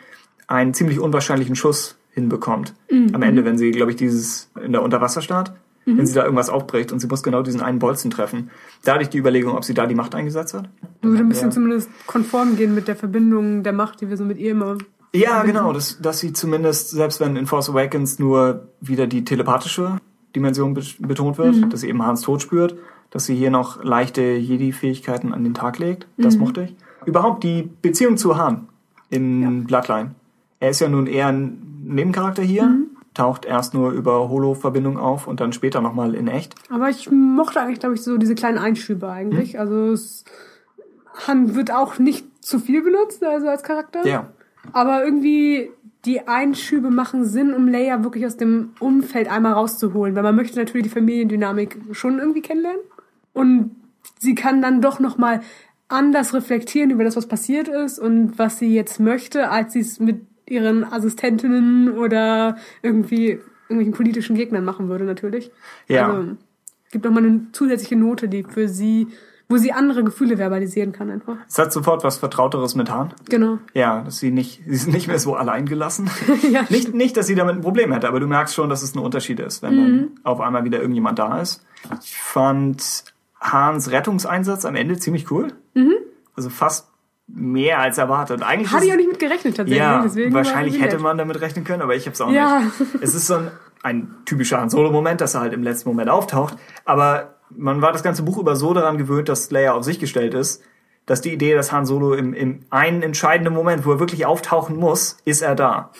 einen 0.47 0.73
ziemlich 0.73 0.99
unwahrscheinlichen 0.99 1.55
Schuss 1.55 1.97
hinbekommt. 2.13 2.73
Mhm. 2.89 3.13
Am 3.13 3.21
Ende, 3.21 3.45
wenn 3.45 3.57
sie, 3.57 3.71
glaube 3.71 3.91
ich, 3.91 3.97
dieses 3.97 4.49
in 4.63 4.71
der 4.71 4.81
Unterwasserstadt 4.81 5.53
mhm. 5.85 5.97
wenn 5.97 6.05
sie 6.05 6.13
da 6.13 6.23
irgendwas 6.23 6.49
aufbricht 6.49 6.91
und 6.91 6.99
sie 6.99 7.07
muss 7.07 7.23
genau 7.23 7.41
diesen 7.41 7.61
einen 7.61 7.79
Bolzen 7.79 8.11
treffen. 8.11 8.49
Da 8.83 8.93
hatte 8.93 9.03
ich 9.03 9.09
die 9.09 9.17
Überlegung, 9.17 9.55
ob 9.55 9.63
sie 9.63 9.73
da 9.73 9.85
die 9.85 9.95
Macht 9.95 10.15
eingesetzt 10.15 10.53
hat. 10.53 10.69
Würde 11.01 11.23
ein 11.23 11.29
bisschen 11.29 11.47
ja. 11.47 11.51
zumindest 11.51 11.89
konform 12.07 12.55
gehen 12.55 12.75
mit 12.75 12.87
der 12.87 12.95
Verbindung 12.95 13.63
der 13.63 13.73
Macht, 13.73 14.01
die 14.01 14.09
wir 14.09 14.17
so 14.17 14.23
mit 14.23 14.37
ihr 14.37 14.51
immer. 14.51 14.77
Ja, 15.13 15.29
verbinden. 15.29 15.57
genau, 15.57 15.73
dass, 15.73 15.99
dass 15.99 16.19
sie 16.19 16.33
zumindest, 16.33 16.91
selbst 16.91 17.19
wenn 17.19 17.35
in 17.35 17.45
Force 17.45 17.69
Awakens 17.69 18.19
nur 18.19 18.67
wieder 18.79 19.07
die 19.07 19.25
telepathische 19.25 19.97
Dimension 20.35 20.73
betont 20.73 21.37
wird, 21.37 21.55
mhm. 21.55 21.69
dass 21.69 21.81
sie 21.81 21.89
eben 21.89 22.05
Hans 22.05 22.21
Tod 22.21 22.41
spürt, 22.41 22.75
dass 23.09 23.25
sie 23.25 23.35
hier 23.35 23.51
noch 23.51 23.83
leichte 23.83 24.21
Jedi-Fähigkeiten 24.21 25.33
an 25.33 25.43
den 25.43 25.53
Tag 25.53 25.79
legt. 25.79 26.07
Das 26.17 26.35
mhm. 26.35 26.41
mochte 26.41 26.63
ich. 26.63 26.75
Überhaupt 27.05 27.43
die 27.43 27.69
Beziehung 27.81 28.15
zu 28.15 28.37
Han 28.37 28.69
in 29.09 29.41
ja. 29.41 29.49
Bloodline. 29.67 30.11
Er 30.61 30.69
ist 30.69 30.79
ja 30.79 30.87
nun 30.87 31.07
eher 31.07 31.27
ein 31.27 31.81
Nebencharakter 31.83 32.43
hier, 32.43 32.67
mhm 32.67 32.90
taucht 33.13 33.45
erst 33.45 33.73
nur 33.73 33.91
über 33.91 34.29
Holo-Verbindung 34.29 34.97
auf 34.97 35.27
und 35.27 35.39
dann 35.39 35.53
später 35.53 35.81
nochmal 35.81 36.15
in 36.15 36.27
echt. 36.27 36.55
Aber 36.69 36.89
ich 36.89 37.11
mochte 37.11 37.59
eigentlich, 37.59 37.79
glaube 37.79 37.95
ich, 37.95 38.01
so 38.01 38.17
diese 38.17 38.35
kleinen 38.35 38.57
Einschübe 38.57 39.09
eigentlich. 39.09 39.53
Hm? 39.53 39.59
Also 39.59 39.91
es 39.91 40.23
Han 41.27 41.55
wird 41.55 41.71
auch 41.71 41.99
nicht 41.99 42.25
zu 42.43 42.59
viel 42.59 42.81
benutzt, 42.81 43.23
also 43.23 43.47
als 43.47 43.63
Charakter. 43.63 44.05
Ja. 44.05 44.27
Aber 44.71 45.03
irgendwie 45.03 45.71
die 46.05 46.27
Einschübe 46.27 46.89
machen 46.89 47.25
Sinn, 47.25 47.53
um 47.53 47.67
Leia 47.67 48.03
wirklich 48.03 48.25
aus 48.25 48.37
dem 48.37 48.71
Umfeld 48.79 49.29
einmal 49.29 49.53
rauszuholen, 49.53 50.15
weil 50.15 50.23
man 50.23 50.35
möchte 50.35 50.57
natürlich 50.57 50.83
die 50.83 50.93
Familiendynamik 50.93 51.77
schon 51.91 52.17
irgendwie 52.17 52.41
kennenlernen. 52.41 52.81
Und 53.33 53.75
sie 54.19 54.33
kann 54.35 54.61
dann 54.61 54.81
doch 54.81 54.99
nochmal 54.99 55.41
anders 55.87 56.33
reflektieren 56.33 56.89
über 56.89 57.03
das, 57.03 57.15
was 57.15 57.27
passiert 57.27 57.67
ist 57.67 57.99
und 57.99 58.39
was 58.39 58.57
sie 58.57 58.73
jetzt 58.73 58.99
möchte, 58.99 59.49
als 59.49 59.73
sie 59.73 59.81
es 59.81 59.99
mit 59.99 60.25
ihren 60.51 60.83
Assistentinnen 60.83 61.97
oder 61.97 62.57
irgendwie 62.81 63.39
irgendwelchen 63.69 63.93
politischen 63.93 64.35
Gegnern 64.35 64.65
machen 64.65 64.89
würde, 64.89 65.05
natürlich. 65.05 65.51
Ja. 65.87 66.11
Also, 66.11 66.37
gibt 66.91 67.05
nochmal 67.05 67.25
eine 67.25 67.47
zusätzliche 67.53 67.95
Note, 67.95 68.27
die 68.27 68.43
für 68.43 68.67
sie, 68.67 69.07
wo 69.47 69.57
sie 69.57 69.71
andere 69.71 70.03
Gefühle 70.03 70.37
verbalisieren 70.37 70.91
kann 70.91 71.09
einfach. 71.09 71.37
Es 71.47 71.57
hat 71.57 71.71
sofort 71.71 72.03
was 72.03 72.17
Vertrauteres 72.17 72.75
mit 72.75 72.91
Hahn. 72.91 73.13
Genau. 73.29 73.59
Ja, 73.73 74.01
dass 74.03 74.19
sie 74.19 74.31
nicht, 74.31 74.61
sie 74.65 74.71
ist 74.71 74.87
nicht 74.87 75.07
mehr 75.07 75.19
so 75.19 75.35
allein 75.35 75.65
gelassen. 75.65 76.09
ja, 76.51 76.65
nicht, 76.69 76.93
nicht, 76.93 77.15
dass 77.15 77.27
sie 77.27 77.35
damit 77.35 77.55
ein 77.55 77.61
Problem 77.61 77.93
hätte, 77.93 78.07
aber 78.07 78.19
du 78.19 78.27
merkst 78.27 78.53
schon, 78.53 78.69
dass 78.69 78.83
es 78.83 78.93
ein 78.93 78.99
Unterschied 78.99 79.39
ist, 79.39 79.61
wenn 79.63 79.75
mhm. 79.75 79.77
dann 79.77 80.11
auf 80.23 80.41
einmal 80.41 80.65
wieder 80.65 80.79
irgendjemand 80.79 81.17
da 81.17 81.39
ist. 81.39 81.65
Ich 82.03 82.17
fand 82.17 83.05
Hahns 83.39 83.89
Rettungseinsatz 83.89 84.65
am 84.65 84.75
Ende 84.75 84.97
ziemlich 84.97 85.31
cool. 85.31 85.47
Mhm. 85.73 85.93
Also 86.35 86.49
fast 86.49 86.90
mehr 87.33 87.79
als 87.79 87.97
erwartet. 87.97 88.43
Eigentlich 88.43 88.71
Hatte 88.71 88.85
ich 88.85 88.91
auch 88.91 88.97
nicht 88.97 89.09
mit 89.09 89.19
gerechnet 89.19 89.55
tatsächlich. 89.57 89.77
Ja, 89.77 90.01
deswegen 90.03 90.33
wahrscheinlich 90.33 90.81
hätte 90.81 90.99
man 90.99 91.17
damit 91.17 91.39
rechnen 91.41 91.63
können, 91.63 91.81
aber 91.81 91.95
ich 91.95 92.05
habe 92.05 92.13
es 92.13 92.21
auch 92.21 92.31
Ja. 92.31 92.59
nicht. 92.59 92.73
Es 93.03 93.15
ist 93.15 93.27
so 93.27 93.35
ein, 93.35 93.51
ein 93.83 94.15
typischer 94.25 94.59
Han 94.59 94.69
Solo-Moment, 94.69 95.21
dass 95.21 95.35
er 95.35 95.41
halt 95.41 95.53
im 95.53 95.63
letzten 95.63 95.89
Moment 95.89 96.09
auftaucht. 96.09 96.55
Aber 96.85 97.35
man 97.49 97.81
war 97.81 97.91
das 97.91 98.03
ganze 98.03 98.23
Buch 98.23 98.37
über 98.37 98.55
so 98.55 98.73
daran 98.73 98.97
gewöhnt, 98.97 99.29
dass 99.29 99.49
Leia 99.51 99.73
auf 99.73 99.83
sich 99.83 99.99
gestellt 99.99 100.33
ist, 100.33 100.61
dass 101.05 101.21
die 101.21 101.33
Idee, 101.33 101.55
dass 101.55 101.71
Han 101.71 101.85
Solo 101.85 102.13
im, 102.13 102.33
im 102.33 102.59
einen 102.69 103.01
entscheidenden 103.01 103.53
Moment, 103.53 103.85
wo 103.85 103.91
er 103.93 103.99
wirklich 103.99 104.25
auftauchen 104.25 104.75
muss, 104.77 105.17
ist 105.25 105.41
er 105.41 105.55
da. 105.55 105.91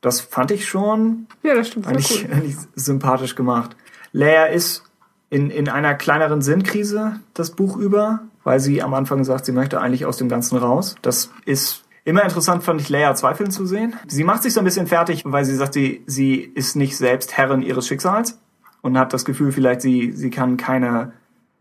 Das 0.00 0.20
fand 0.20 0.50
ich 0.50 0.66
schon 0.66 1.26
Ja, 1.42 1.54
das 1.54 1.68
stimmt. 1.68 1.86
Eigentlich, 1.88 2.24
cool. 2.24 2.30
eigentlich 2.32 2.56
sympathisch 2.74 3.34
gemacht. 3.34 3.76
Leia 4.12 4.44
ist 4.46 4.84
in, 5.30 5.50
in 5.50 5.68
einer 5.68 5.94
kleineren 5.94 6.42
Sinnkrise 6.42 7.20
das 7.34 7.50
Buch 7.50 7.76
über, 7.76 8.20
weil 8.44 8.60
sie 8.60 8.82
am 8.82 8.94
Anfang 8.94 9.24
sagt, 9.24 9.46
sie 9.46 9.52
möchte 9.52 9.80
eigentlich 9.80 10.06
aus 10.06 10.16
dem 10.16 10.28
Ganzen 10.28 10.56
raus. 10.56 10.94
Das 11.02 11.30
ist 11.44 11.84
immer 12.04 12.22
interessant, 12.22 12.62
fand 12.62 12.80
ich, 12.80 12.88
Leia 12.88 13.14
zweifeln 13.14 13.50
zu 13.50 13.66
sehen. 13.66 13.94
Sie 14.06 14.24
macht 14.24 14.42
sich 14.42 14.52
so 14.52 14.60
ein 14.60 14.64
bisschen 14.64 14.86
fertig, 14.86 15.22
weil 15.24 15.44
sie 15.44 15.56
sagt, 15.56 15.74
sie, 15.74 16.02
sie 16.06 16.36
ist 16.36 16.76
nicht 16.76 16.96
selbst 16.96 17.36
Herrin 17.36 17.62
ihres 17.62 17.86
Schicksals 17.86 18.38
und 18.82 18.96
hat 18.96 19.12
das 19.12 19.24
Gefühl, 19.24 19.50
vielleicht 19.50 19.80
sie, 19.80 20.12
sie 20.12 20.30
kann 20.30 20.56
keine, 20.56 21.12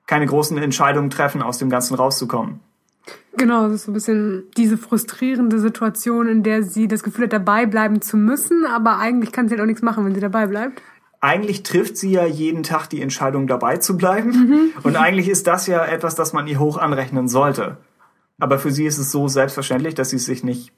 keine 0.06 0.28
großen 0.28 0.58
Entscheidungen 0.58 1.10
treffen, 1.10 1.42
aus 1.42 1.58
dem 1.58 1.70
Ganzen 1.70 1.96
rauszukommen. 1.96 2.60
Genau, 3.38 3.64
das 3.64 3.74
ist 3.74 3.86
so 3.86 3.92
ein 3.92 3.94
bisschen 3.94 4.44
diese 4.56 4.78
frustrierende 4.78 5.60
Situation, 5.60 6.28
in 6.28 6.44
der 6.44 6.64
sie 6.64 6.88
das 6.88 7.04
Gefühl 7.04 7.26
hat, 7.26 7.34
dabei 7.34 7.66
bleiben 7.66 8.02
zu 8.02 8.16
müssen, 8.16 8.66
aber 8.66 8.98
eigentlich 8.98 9.32
kann 9.32 9.48
sie 9.48 9.54
halt 9.54 9.62
auch 9.62 9.66
nichts 9.66 9.82
machen, 9.82 10.06
wenn 10.06 10.16
sie 10.16 10.22
dabei 10.22 10.48
bleibt. 10.48 10.82
Eigentlich 11.26 11.64
trifft 11.64 11.98
sie 11.98 12.12
ja 12.12 12.26
jeden 12.26 12.62
Tag 12.62 12.88
die 12.88 13.02
Entscheidung, 13.02 13.48
dabei 13.48 13.78
zu 13.78 13.98
bleiben. 13.98 14.74
Und 14.84 14.96
eigentlich 14.96 15.28
ist 15.28 15.48
das 15.48 15.66
ja 15.66 15.84
etwas, 15.84 16.14
das 16.14 16.34
man 16.34 16.46
ihr 16.46 16.60
hoch 16.60 16.78
anrechnen 16.78 17.28
sollte. 17.28 17.78
Aber 18.40 18.60
für 18.60 18.70
sie 18.70 18.86
ist 18.86 19.00
es 19.00 19.12
so 19.12 19.28
selbstverständlich, 19.28 19.96
dass 19.96 20.12
sie 20.12 20.18
es 20.18 20.26
sich 20.26 20.44
nicht, 20.44 20.72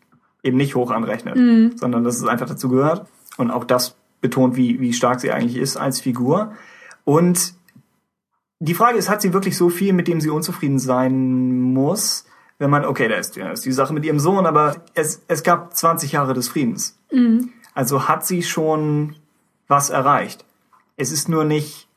eben 0.44 0.56
nicht 0.56 0.76
hoch 0.76 0.92
anrechnet, 0.92 1.36
sondern 1.78 2.06
dass 2.06 2.16
es 2.16 2.26
einfach 2.26 2.48
dazu 2.48 2.70
gehört. 2.70 3.08
Und 3.36 3.52
auch 3.52 3.66
das 3.66 3.98
betont, 4.22 4.56
wie, 4.56 4.80
wie 4.80 4.94
stark 4.94 5.20
sie 5.20 5.32
eigentlich 5.32 5.58
ist 5.58 5.76
als 5.76 6.00
Figur. 6.00 6.54
Und 7.04 7.54
die 8.60 8.74
Frage 8.74 8.98
ist, 8.98 9.10
hat 9.10 9.22
sie 9.22 9.34
wirklich 9.34 9.58
so 9.58 9.68
viel, 9.70 9.92
mit 9.92 10.08
dem 10.08 10.22
sie 10.22 10.30
unzufrieden 10.30 10.80
sein 10.80 11.74
muss? 11.74 12.26
Wenn 12.58 12.70
man, 12.70 12.86
okay, 12.86 13.10
da 13.10 13.16
ist, 13.16 13.36
ja, 13.36 13.52
ist 13.52 13.66
die 13.66 13.74
Sache 13.74 13.94
mit 13.94 14.06
ihrem 14.06 14.20
Sohn, 14.20 14.46
aber 14.46 14.78
es, 14.94 15.24
es 15.28 15.44
gab 15.44 15.76
20 15.76 16.14
Jahre 16.14 16.34
des 16.34 16.48
Friedens. 16.48 16.98
Also 17.74 18.08
hat 18.08 18.26
sie 18.26 18.44
schon 18.44 19.17
was 19.68 19.90
erreicht. 19.90 20.46
Es 20.96 21.12
ist 21.12 21.30
nur 21.30 21.44
nicht 21.44 21.88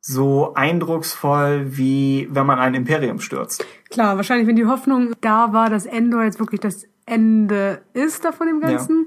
so 0.00 0.52
eindrucksvoll, 0.54 1.76
wie 1.76 2.28
wenn 2.30 2.46
man 2.46 2.58
ein 2.58 2.74
Imperium 2.74 3.20
stürzt. 3.20 3.64
Klar, 3.90 4.16
wahrscheinlich, 4.16 4.46
wenn 4.46 4.56
die 4.56 4.66
Hoffnung 4.66 5.14
da 5.20 5.52
war, 5.52 5.70
dass 5.70 5.86
Endor 5.86 6.24
jetzt 6.24 6.38
wirklich 6.38 6.60
das 6.60 6.86
Ende 7.06 7.80
ist 7.94 8.24
da 8.24 8.32
von 8.32 8.46
dem 8.46 8.60
Ganzen. 8.60 9.06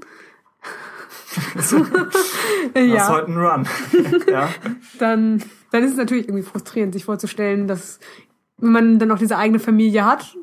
Das 1.54 1.72
Ja, 2.74 2.96
ist 2.96 3.08
heute 3.08 3.30
ein 3.30 3.38
Run. 3.38 3.66
ja. 4.28 4.48
dann, 4.98 5.42
dann 5.70 5.84
ist 5.84 5.92
es 5.92 5.96
natürlich 5.96 6.28
irgendwie 6.28 6.42
frustrierend, 6.42 6.94
sich 6.94 7.04
vorzustellen, 7.04 7.68
dass 7.68 8.00
wenn 8.56 8.72
man 8.72 8.98
dann 8.98 9.10
auch 9.12 9.18
diese 9.18 9.36
eigene 9.36 9.60
Familie 9.60 10.04
hat, 10.04 10.36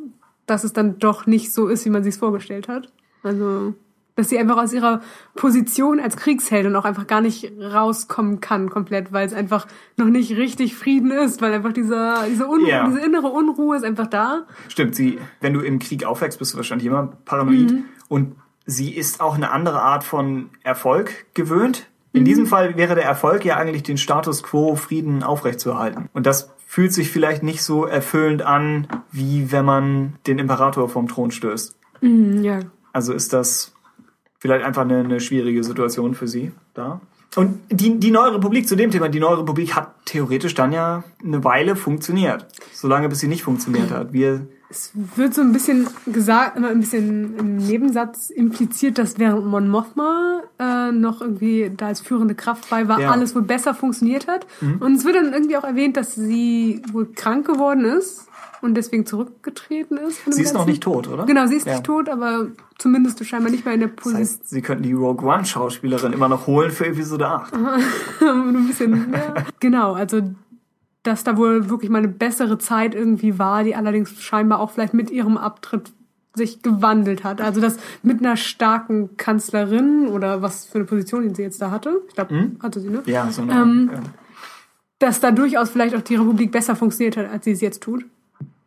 dass 0.46 0.64
es 0.64 0.74
dann 0.74 1.00
doch 1.00 1.26
nicht 1.26 1.52
so 1.52 1.68
ist, 1.68 1.86
wie 1.86 1.90
man 1.90 2.04
sich 2.04 2.16
vorgestellt 2.16 2.68
hat. 2.68 2.92
Also, 3.24 3.74
dass 4.16 4.30
sie 4.30 4.38
einfach 4.40 4.58
aus 4.58 4.72
ihrer 4.74 5.02
Position 5.36 6.00
als 6.00 6.16
Kriegsheldin 6.18 6.76
auch 6.76 6.86
einfach 6.86 7.08
gar 7.08 7.22
nicht 7.22 7.52
rauskommen 7.60 8.40
kann 8.40 8.70
komplett, 8.70 9.12
weil 9.12 9.26
es 9.28 9.34
einfach 9.34 9.68
noch 9.98 10.08
nicht 10.08 10.36
richtig 10.38 10.76
Frieden 10.76 11.12
ist, 11.12 11.42
weil 11.42 11.54
einfach 11.54 11.74
dieser, 11.74 12.26
diese, 12.30 12.46
Unruhe, 12.48 12.70
Ja. 12.70 12.88
diese 12.88 13.00
innere 13.06 13.28
Unruhe 13.28 13.76
ist 13.76 13.84
einfach 13.84 14.08
da. 14.08 14.46
Stimmt, 14.70 14.96
sie, 14.96 15.20
wenn 15.42 15.54
du 15.54 15.60
im 15.62 15.80
Krieg 15.80 16.06
aufwächst, 16.06 16.40
bist 16.40 16.54
du 16.54 16.58
wahrscheinlich 16.58 16.88
immer 16.88 17.08
paranoid. 17.26 17.74
Und 18.08 18.36
sie 18.66 18.96
ist 18.96 19.20
auch 19.22 19.36
eine 19.36 19.52
andere 19.52 19.82
Art 19.82 20.04
von 20.04 20.50
Erfolg 20.64 21.26
gewöhnt. 21.34 21.88
In 22.14 22.24
diesem 22.24 22.46
Fall 22.48 22.78
wäre 22.78 22.96
der 22.96 23.04
Erfolg 23.04 23.44
ja 23.44 23.58
eigentlich 23.58 23.84
den 23.84 23.98
Status 23.98 24.42
quo 24.42 24.76
Frieden 24.78 25.22
aufrechtzuerhalten. 25.24 26.08
Und 26.14 26.26
das 26.26 26.54
fühlt 26.66 26.94
sich 26.94 27.12
vielleicht 27.12 27.44
nicht 27.44 27.62
so 27.62 27.86
erfüllend 27.86 28.42
an, 28.42 28.88
wie 29.12 29.52
wenn 29.52 29.66
man 29.66 30.16
den 30.26 30.40
Imperator 30.40 30.88
vom 30.88 31.10
Thron 31.10 31.32
stößt. 31.32 31.76
Mhm, 32.00 32.42
ja, 32.44 32.60
Also 32.94 33.12
ist 33.14 33.34
das 33.34 33.75
vielleicht 34.46 34.64
einfach 34.66 34.84
eine, 34.84 35.00
eine 35.00 35.20
schwierige 35.20 35.64
Situation 35.64 36.14
für 36.14 36.28
sie 36.28 36.52
da. 36.76 37.02
Und 37.36 37.60
die, 37.70 38.00
die 38.00 38.12
Neue 38.12 38.36
Republik, 38.36 38.68
zu 38.68 38.76
dem 38.76 38.92
Thema, 38.92 39.10
die 39.10 39.20
Neue 39.20 39.40
Republik 39.40 39.76
hat 39.76 39.92
theoretisch 40.06 40.54
dann 40.54 40.72
ja 40.72 41.04
eine 41.24 41.44
Weile 41.44 41.76
funktioniert. 41.76 42.46
Solange 42.74 43.10
bis 43.10 43.20
sie 43.20 43.28
nicht 43.28 43.44
funktioniert 43.44 43.92
hat. 43.92 44.14
Wir, 44.14 44.48
Es 44.70 44.92
wird 45.16 45.34
so 45.34 45.42
ein 45.42 45.52
bisschen 45.52 45.88
gesagt, 46.06 46.56
immer 46.58 46.70
ein 46.70 46.80
bisschen 46.80 47.36
im 47.38 47.58
Nebensatz 47.58 48.30
impliziert, 48.30 48.98
dass 49.00 49.18
während 49.20 49.48
Mon 49.48 49.68
Mothma 49.68 50.44
äh, 50.60 50.92
noch 50.94 51.20
irgendwie 51.20 51.72
da 51.76 51.88
als 51.88 52.00
führende 52.00 52.36
Kraft 52.36 52.70
bei 52.70 52.88
war, 52.88 53.02
Ja. 53.02 53.08
Mhm. 53.08 53.14
alles 53.14 53.36
wohl 53.36 53.42
besser 53.42 53.74
funktioniert 53.74 54.28
hat. 54.28 54.46
Und 54.80 54.96
es 54.96 55.04
wird 55.04 55.16
dann 55.16 55.34
irgendwie 55.34 55.58
auch 55.58 55.66
erwähnt, 55.66 55.98
dass 55.98 56.16
sie 56.16 56.82
wohl 56.94 57.08
krank 57.16 57.48
geworden 57.48 57.84
ist 57.84 58.28
und 58.66 58.76
deswegen 58.76 59.06
zurückgetreten 59.06 59.98
ist. 59.98 60.20
sie 60.30 60.42
ist 60.42 60.54
noch 60.54 60.62
Ganzen. 60.62 60.70
nicht 60.72 60.84
tot, 60.84 61.08
oder? 61.08 61.26
Genau, 61.26 61.46
sie 61.48 61.56
ist 61.56 61.66
Ja. 61.66 61.74
nicht 61.74 61.86
tot, 61.86 62.10
aber 62.10 62.48
zumindest 62.78 63.24
scheinbar 63.26 63.52
nicht 63.52 63.64
mehr 63.66 63.74
in 63.74 63.80
der 63.82 63.90
Das 63.90 63.96
Position. 64.04 64.22
heißt, 64.22 64.50
sie 64.50 64.62
könnten 64.62 64.84
die 64.84 64.94
Rogue 64.94 65.26
One 65.28 65.46
Schauspielerin 65.46 66.12
immer 66.14 66.28
noch 66.28 66.48
holen 66.48 66.72
für 66.72 66.86
Episode 66.88 67.28
8. 67.28 67.54
ein 68.22 68.68
bisschen, 68.68 69.14
ja. 69.14 69.34
Genau, 69.60 69.94
also 69.94 70.22
dass 71.04 71.24
da 71.24 71.38
wohl 71.38 71.70
wirklich 71.70 71.92
mal 71.92 72.00
eine 72.00 72.08
bessere 72.08 72.58
Zeit 72.58 72.96
irgendwie 72.96 73.38
war, 73.38 73.64
die 73.64 73.76
allerdings 73.76 74.20
scheinbar 74.22 74.60
auch 74.60 74.72
vielleicht 74.72 74.94
mit 74.96 75.12
ihrem 75.12 75.38
Abtritt 75.38 75.92
sich 76.34 76.64
gewandelt 76.64 77.24
hat. 77.24 77.40
Also 77.42 77.62
dass 77.62 77.78
mit 78.04 78.20
einer 78.20 78.36
starken 78.36 79.16
Kanzlerin 79.16 80.08
oder 80.08 80.42
was 80.42 80.66
für 80.66 80.76
eine 80.80 80.86
Position 80.86 81.22
die 81.30 81.34
sie 81.34 81.44
jetzt 81.44 81.62
da 81.62 81.72
hatte, 81.72 82.02
ich 82.10 82.16
glaube, 82.16 82.52
hatte 82.62 82.80
sie, 82.82 82.90
ne? 82.90 83.04
Ja, 83.06 83.30
so 83.32 83.44
eine, 83.44 83.54
Ähm, 83.54 83.90
ja. 83.94 84.00
Dass 85.00 85.20
da 85.20 85.32
durchaus 85.32 85.70
vielleicht 85.70 85.96
auch 85.96 86.02
die 86.02 86.16
Republik 86.16 86.52
besser 86.52 86.76
funktioniert 86.76 87.18
hat, 87.18 87.30
als 87.32 87.46
sie 87.46 87.52
es 87.52 87.62
jetzt 87.62 87.84
tut. 87.84 88.04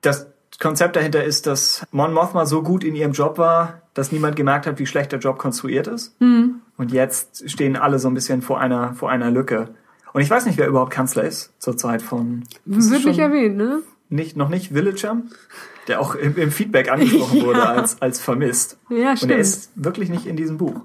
Das 0.01 0.27
Konzept 0.61 0.97
dahinter 0.97 1.23
ist, 1.25 1.47
dass 1.47 1.87
Mon 1.93 2.13
Mothma 2.13 2.47
so 2.47 2.63
gut 2.63 2.85
in 2.85 2.95
ihrem 2.95 3.13
Job 3.13 3.39
war, 3.39 3.83
dass 3.95 4.13
niemand 4.13 4.37
gemerkt 4.37 4.67
hat, 4.67 4.79
wie 4.79 4.87
schlecht 4.87 5.13
der 5.13 5.19
Job 5.19 5.39
konstruiert 5.39 5.87
ist. 5.87 6.17
Und 6.21 6.93
jetzt 6.93 7.49
stehen 7.51 7.77
alle 7.77 7.99
so 7.99 8.09
ein 8.09 8.15
bisschen 8.15 8.43
vor 8.43 8.61
einer, 8.61 8.95
vor 8.95 9.11
einer 9.11 9.31
Lücke. 9.31 9.69
Und 10.13 10.23
ich 10.23 10.31
weiß 10.31 10.47
nicht, 10.47 10.59
wer 10.59 10.67
überhaupt 10.69 10.91
Kanzler 10.93 11.25
ist 11.25 11.53
zur 11.61 11.77
Zeit 11.77 12.03
von. 12.03 12.45
Wird 12.65 13.05
nicht 13.05 13.19
erwähnt, 13.19 13.57
ne? 13.57 13.83
nicht, 14.09 14.37
noch 14.37 14.49
nicht 14.49 14.73
Villager, 14.75 15.19
der 15.87 16.01
auch 16.01 16.15
im, 16.15 16.37
im 16.37 16.51
Feedback 16.51 16.91
angesprochen 16.91 17.43
wurde 17.45 17.59
Ja. 17.59 17.65
als, 17.67 18.01
als 18.01 18.21
vermisst. 18.21 18.79
Ja, 18.89 18.97
Und 18.97 19.05
er 19.07 19.17
stimmt. 19.17 19.33
ist 19.35 19.71
wirklich 19.75 20.09
nicht 20.09 20.27
in 20.27 20.35
diesem 20.37 20.57
Buch. 20.57 20.81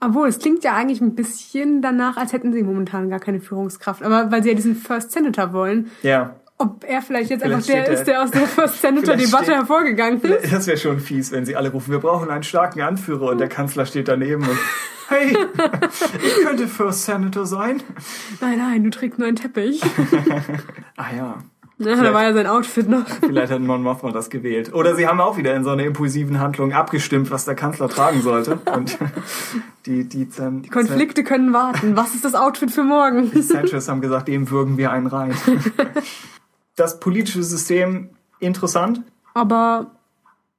Obwohl, 0.00 0.28
es 0.28 0.38
klingt 0.38 0.62
ja 0.64 0.74
eigentlich 0.76 1.00
ein 1.00 1.14
bisschen 1.14 1.80
danach, 1.82 2.16
als 2.18 2.32
hätten 2.32 2.52
sie 2.52 2.62
momentan 2.62 3.08
gar 3.10 3.18
keine 3.20 3.40
Führungskraft. 3.40 4.02
Aber 4.02 4.30
weil 4.30 4.42
sie 4.42 4.50
ja 4.50 4.54
diesen 4.54 4.76
First 4.76 5.10
Senator 5.12 5.52
wollen, 5.52 5.90
Ja, 6.02 6.36
ob 6.58 6.84
er 6.86 7.00
vielleicht 7.02 7.30
jetzt 7.30 7.42
Vielleicht 7.42 7.70
einfach 7.70 7.84
der 7.84 7.86
er- 7.88 7.92
ist, 7.94 8.04
der 8.06 8.22
aus 8.22 8.30
der 8.32 8.46
First 8.46 8.80
Senator-Debatte 8.80 9.52
hervorgegangen 9.56 10.20
ist. 10.20 10.52
das 10.52 10.66
wäre 10.66 10.76
schon 10.76 10.98
fies, 11.00 11.30
wenn 11.32 11.46
sie 11.46 11.56
alle 11.56 11.70
rufen, 11.70 11.92
wir 11.92 12.00
brauchen 12.00 12.30
einen 12.30 12.42
starken 12.42 12.80
Anführer 12.80 13.30
und 13.30 13.38
der 13.38 13.48
Kanzler 13.48 13.86
steht 13.86 14.08
daneben 14.08 14.42
und 14.42 14.58
hey, 15.08 15.36
ich 16.26 16.44
könnte 16.44 16.66
First 16.66 17.04
Senator 17.04 17.46
sein. 17.46 17.82
Nein, 18.40 18.58
nein, 18.58 18.84
du 18.84 18.90
trägst 18.90 19.18
nur 19.18 19.28
einen 19.28 19.36
Teppich. 19.36 19.80
Ah 20.96 21.06
ja, 21.16 21.36
Ja, 21.78 22.02
da 22.02 22.12
war 22.12 22.24
ja 22.24 22.32
sein 22.34 22.48
Outfit 22.48 22.88
noch. 22.88 23.06
vielleicht 23.20 23.52
hat 23.52 23.60
Mon 23.60 23.82
Mothma 23.84 24.10
das 24.10 24.28
gewählt. 24.30 24.74
Oder 24.74 24.96
sie 24.96 25.06
haben 25.06 25.20
auch 25.20 25.36
wieder 25.36 25.54
in 25.54 25.62
so 25.62 25.70
einer 25.70 25.84
impulsiven 25.84 26.40
Handlung 26.40 26.72
abgestimmt, 26.72 27.30
was 27.30 27.44
der 27.44 27.54
Kanzler 27.54 27.88
tragen 27.88 28.20
sollte. 28.20 28.58
Und 28.74 28.98
die, 29.86 30.02
die, 30.08 30.28
Zan 30.28 30.62
Die 30.62 30.70
Konflikte 30.70 31.22
können 31.22 31.52
warten. 31.52 31.96
Was 31.96 32.16
ist 32.16 32.24
das 32.24 32.34
Outfit 32.34 32.72
für 32.72 32.82
morgen? 32.82 33.30
Die 33.32 33.42
Sanchez 33.42 33.88
haben 33.88 34.00
gesagt, 34.00 34.26
dem 34.26 34.50
würgen 34.50 34.76
wir 34.76 34.90
einen 34.90 35.06
rein. 35.06 35.32
Das 36.78 37.00
politische 37.00 37.42
System 37.42 38.10
interessant. 38.40 39.02
Aber 39.34 39.86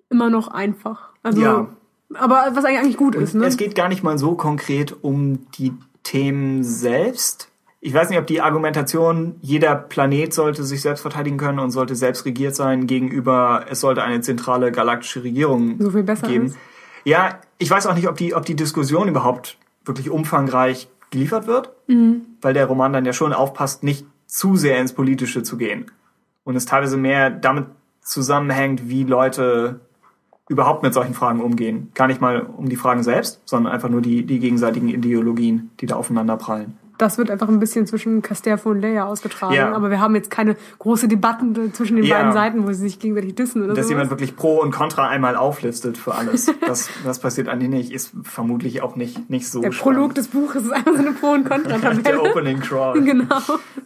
immer 0.10 0.30
noch 0.30 0.48
einfach. 0.50 1.10
Also, 1.24 1.42
Ja. 1.42 1.68
aber 2.14 2.50
was 2.54 2.66
eigentlich 2.66 2.98
gut 2.98 3.16
ist, 3.16 3.34
ne? 3.36 3.46
Es 3.46 3.58
geht 3.58 3.76
gar 3.76 3.90
nicht 3.90 4.04
mal 4.04 4.18
so 4.18 4.36
konkret 4.36 4.96
um 5.04 5.40
die 5.58 5.74
Themen 6.04 6.64
selbst. 6.64 7.50
Ich 7.82 7.94
weiß 7.94 8.10
nicht, 8.10 8.20
ob 8.20 8.28
die 8.28 8.42
Argumentation, 8.42 9.36
jeder 9.42 9.76
Planet 9.76 10.34
sollte 10.34 10.64
sich 10.64 10.82
selbst 10.82 11.02
verteidigen 11.02 11.38
können 11.38 11.60
und 11.60 11.72
sollte 11.72 11.96
selbst 11.96 12.26
regiert 12.26 12.54
sein, 12.56 12.88
gegenüber 12.88 13.66
es 13.70 13.80
sollte 13.80 14.04
eine 14.04 14.20
zentrale 14.22 14.72
galaktische 14.72 15.24
Regierung 15.24 15.78
So 15.80 15.92
viel 15.92 16.04
besser 16.04 16.28
geben. 16.28 16.48
ist. 16.48 16.58
Ja, 17.06 17.40
ich 17.58 17.72
weiß 17.72 17.88
auch 17.88 17.96
nicht, 17.96 18.10
ob 18.10 18.18
die, 18.18 18.36
ob 18.36 18.46
die 18.46 18.56
Diskussion 18.56 19.08
überhaupt 19.08 19.58
wirklich 19.86 20.10
umfangreich 20.10 20.90
geliefert 21.12 21.48
wird, 21.48 21.72
Mhm. 21.88 22.22
weil 22.42 22.54
der 22.54 22.66
Roman 22.66 22.92
dann 22.92 23.06
ja 23.06 23.14
schon 23.14 23.32
aufpasst, 23.32 23.84
nicht 23.84 24.06
zu 24.28 24.58
sehr 24.58 24.80
ins 24.80 24.92
Politische 24.94 25.44
zu 25.44 25.58
gehen. 25.58 25.90
Und 26.50 26.56
es 26.56 26.66
teilweise 26.66 26.98
mehr 26.98 27.30
damit 27.30 27.68
zusammenhängt, 28.02 28.90
wie 28.90 29.04
Leute 29.04 29.82
überhaupt 30.48 30.82
mit 30.82 30.96
solchen 30.96 31.14
Fragen 31.14 31.42
umgehen. 31.42 31.92
Gar 31.94 32.08
nicht 32.08 32.22
mal 32.22 32.42
um 32.42 32.68
die 32.70 32.76
Fragen 32.76 33.04
selbst, 33.04 33.40
sondern 33.46 33.72
einfach 33.72 33.88
nur 33.88 34.02
die, 34.02 34.26
die 34.26 34.40
gegenseitigen 34.40 34.90
Ideologien, 34.90 35.70
die 35.80 35.86
da 35.86 35.96
aufeinander 35.96 36.38
prallen. 36.38 36.76
Das 37.00 37.18
wird 37.18 37.32
einfach 37.32 37.48
ein 37.48 37.60
bisschen 37.60 37.88
zwischen 37.88 38.22
Casterfo 38.22 38.70
und 38.70 38.82
Leia 38.82 39.06
ausgetragen. 39.06 39.56
Ja. 39.56 39.74
Aber 39.74 39.90
wir 39.90 40.00
haben 40.00 40.16
jetzt 40.16 40.30
keine 40.30 40.58
große 40.80 41.08
Debatten 41.08 41.74
zwischen 41.74 41.96
den 41.96 42.06
ja. 42.06 42.18
beiden 42.18 42.34
Seiten, 42.34 42.68
wo 42.68 42.74
sie 42.74 42.82
sich 42.82 43.00
gegenseitig 43.00 43.36
dissen 43.36 43.64
oder 43.64 43.70
Dass 43.70 43.78
sowas. 43.78 43.90
jemand 43.90 44.10
wirklich 44.10 44.36
Pro 44.36 44.60
und 44.60 44.72
Contra 44.72 45.08
einmal 45.08 45.38
auflistet 45.38 45.98
für 45.98 46.14
alles. 46.14 46.52
das, 46.68 46.90
das 47.06 47.20
passiert 47.20 47.48
eigentlich 47.48 47.70
nicht. 47.70 47.92
Ist 47.94 48.12
vermutlich 48.24 48.82
auch 48.82 48.98
nicht, 48.98 49.30
nicht 49.30 49.50
so 49.50 49.62
Der 49.62 49.70
Prolog 49.70 50.14
des 50.14 50.28
Buches 50.28 50.64
ist 50.64 50.72
einfach 50.72 50.92
so 50.92 51.00
eine 51.00 51.14
Pro- 51.14 51.32
und 51.32 51.48
Contra-Tabelle. 51.48 52.02
Der 52.04 52.22
Opening 52.22 52.60
Crawl. 52.60 53.00
Genau. 53.10 53.40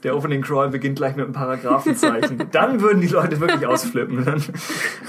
Der 0.03 0.17
Opening 0.17 0.41
Crawl 0.41 0.69
beginnt 0.69 0.97
gleich 0.97 1.15
mit 1.15 1.23
einem 1.23 1.33
Paragraphenzeichen. 1.33 2.43
Dann 2.51 2.81
würden 2.81 2.99
die 2.99 3.07
Leute 3.07 3.39
wirklich 3.39 3.65
ausflippen. 3.65 4.25
Dann 4.25 4.43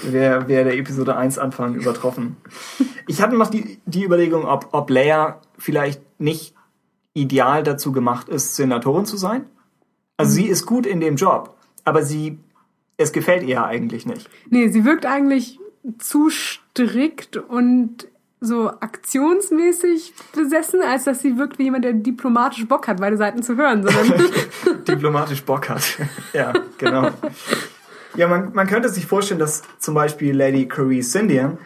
wäre 0.02 0.46
wär 0.46 0.64
der 0.64 0.76
Episode 0.76 1.16
1 1.16 1.38
Anfang 1.38 1.74
übertroffen. 1.74 2.36
Ich 3.08 3.20
hatte 3.22 3.34
noch 3.36 3.50
die, 3.50 3.80
die 3.86 4.04
Überlegung, 4.04 4.44
ob, 4.44 4.68
ob 4.72 4.90
Leia 4.90 5.40
vielleicht 5.58 6.02
nicht 6.20 6.54
ideal 7.14 7.62
dazu 7.62 7.92
gemacht 7.92 8.28
ist, 8.28 8.56
Senatorin 8.56 9.06
zu 9.06 9.16
sein. 9.16 9.46
Also 10.16 10.30
mhm. 10.30 10.34
sie 10.34 10.46
ist 10.46 10.66
gut 10.66 10.86
in 10.86 11.00
dem 11.00 11.16
Job, 11.16 11.56
aber 11.84 12.02
sie, 12.02 12.38
es 12.96 13.12
gefällt 13.12 13.44
ihr 13.44 13.64
eigentlich 13.64 14.04
nicht. 14.06 14.28
Nee, 14.50 14.68
sie 14.68 14.84
wirkt 14.84 15.06
eigentlich 15.06 15.58
zu 15.98 16.30
strikt 16.30 17.36
und 17.36 18.08
so 18.40 18.68
aktionsmäßig 18.68 20.12
besessen, 20.34 20.82
als 20.82 21.04
dass 21.04 21.20
sie 21.20 21.38
wirkt 21.38 21.58
wie 21.58 21.64
jemand, 21.64 21.84
der 21.84 21.94
diplomatisch 21.94 22.66
Bock 22.66 22.88
hat, 22.88 23.00
beide 23.00 23.16
Seiten 23.16 23.42
zu 23.42 23.56
hören. 23.56 23.86
Diplomatisch 24.88 25.42
Bock 25.44 25.68
hat. 25.68 25.82
ja, 26.32 26.52
genau. 26.78 27.10
Ja, 28.16 28.28
man, 28.28 28.52
man 28.52 28.66
könnte 28.66 28.88
sich 28.88 29.06
vorstellen, 29.06 29.40
dass 29.40 29.62
zum 29.78 29.94
Beispiel 29.94 30.36
Lady 30.36 30.68
Curry 30.68 31.02
Sindian, 31.02 31.58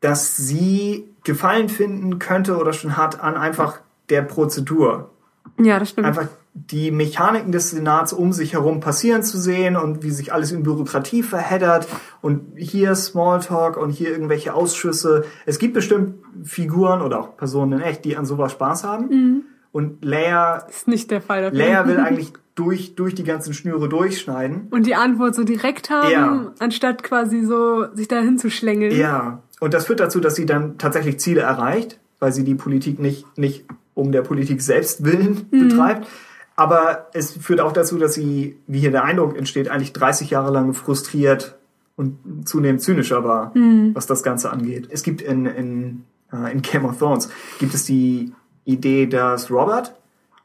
dass 0.00 0.36
sie 0.36 1.08
Gefallen 1.24 1.68
finden 1.68 2.18
könnte 2.18 2.56
oder 2.56 2.72
schon 2.72 2.96
hat 2.96 3.20
an 3.20 3.36
einfach 3.36 3.80
der 4.08 4.22
Prozedur. 4.22 5.10
Ja, 5.58 5.78
das 5.78 5.90
stimmt. 5.90 6.06
Einfach 6.06 6.28
die 6.54 6.90
Mechaniken 6.90 7.52
des 7.52 7.70
Senats 7.70 8.12
um 8.12 8.32
sich 8.32 8.54
herum 8.54 8.80
passieren 8.80 9.22
zu 9.22 9.38
sehen 9.38 9.76
und 9.76 10.02
wie 10.02 10.10
sich 10.10 10.32
alles 10.32 10.52
in 10.52 10.62
Bürokratie 10.62 11.22
verheddert 11.22 11.86
und 12.22 12.56
hier 12.56 12.94
Smalltalk 12.94 13.76
und 13.76 13.90
hier 13.90 14.10
irgendwelche 14.10 14.54
Ausschüsse. 14.54 15.24
Es 15.44 15.58
gibt 15.58 15.74
bestimmt 15.74 16.14
Figuren 16.44 17.02
oder 17.02 17.20
auch 17.20 17.36
Personen 17.36 17.74
in 17.74 17.80
echt, 17.82 18.04
die 18.06 18.16
an 18.16 18.24
sowas 18.24 18.52
Spaß 18.52 18.84
haben. 18.84 19.08
Mhm. 19.08 19.42
Und 19.70 20.02
Leia. 20.04 20.66
Ist 20.70 20.88
nicht 20.88 21.10
der 21.10 21.20
Fall. 21.20 21.42
Dafür. 21.42 21.58
Leia 21.58 21.86
will 21.86 21.98
eigentlich 22.00 22.32
durch, 22.54 22.94
durch 22.94 23.14
die 23.14 23.24
ganzen 23.24 23.52
Schnüre 23.52 23.90
durchschneiden. 23.90 24.68
Und 24.70 24.86
die 24.86 24.94
Antwort 24.94 25.34
so 25.34 25.44
direkt 25.44 25.90
haben, 25.90 26.10
ja. 26.10 26.52
anstatt 26.58 27.02
quasi 27.02 27.44
so 27.44 27.94
sich 27.94 28.08
dahin 28.08 28.38
zu 28.38 28.50
schlängeln. 28.50 28.96
Ja. 28.96 29.42
Und 29.60 29.74
das 29.74 29.86
führt 29.86 30.00
dazu, 30.00 30.20
dass 30.20 30.34
sie 30.34 30.46
dann 30.46 30.78
tatsächlich 30.78 31.20
Ziele 31.20 31.42
erreicht, 31.42 32.00
weil 32.18 32.32
sie 32.32 32.44
die 32.44 32.54
Politik 32.54 32.98
nicht, 32.98 33.26
nicht 33.36 33.66
um 33.96 34.12
der 34.12 34.22
Politik 34.22 34.62
selbst 34.62 35.04
willen 35.04 35.48
mhm. 35.50 35.68
betreibt. 35.68 36.06
Aber 36.54 37.08
es 37.12 37.32
führt 37.32 37.60
auch 37.60 37.72
dazu, 37.72 37.98
dass 37.98 38.14
sie, 38.14 38.56
wie 38.66 38.78
hier 38.78 38.90
der 38.90 39.04
Eindruck 39.04 39.36
entsteht, 39.36 39.68
eigentlich 39.68 39.92
30 39.92 40.30
Jahre 40.30 40.52
lang 40.52 40.72
frustriert 40.74 41.56
und 41.96 42.18
zunehmend 42.44 42.82
zynischer 42.82 43.24
war, 43.24 43.56
mhm. 43.56 43.94
was 43.94 44.06
das 44.06 44.22
Ganze 44.22 44.50
angeht. 44.50 44.88
Es 44.90 45.02
gibt 45.02 45.22
in, 45.22 45.46
in, 45.46 46.04
äh, 46.32 46.52
in 46.52 46.62
Game 46.62 46.84
of 46.84 46.98
Thrones 46.98 47.30
gibt 47.58 47.74
es 47.74 47.84
die 47.84 48.32
Idee, 48.64 49.06
dass 49.06 49.50
Robert 49.50 49.94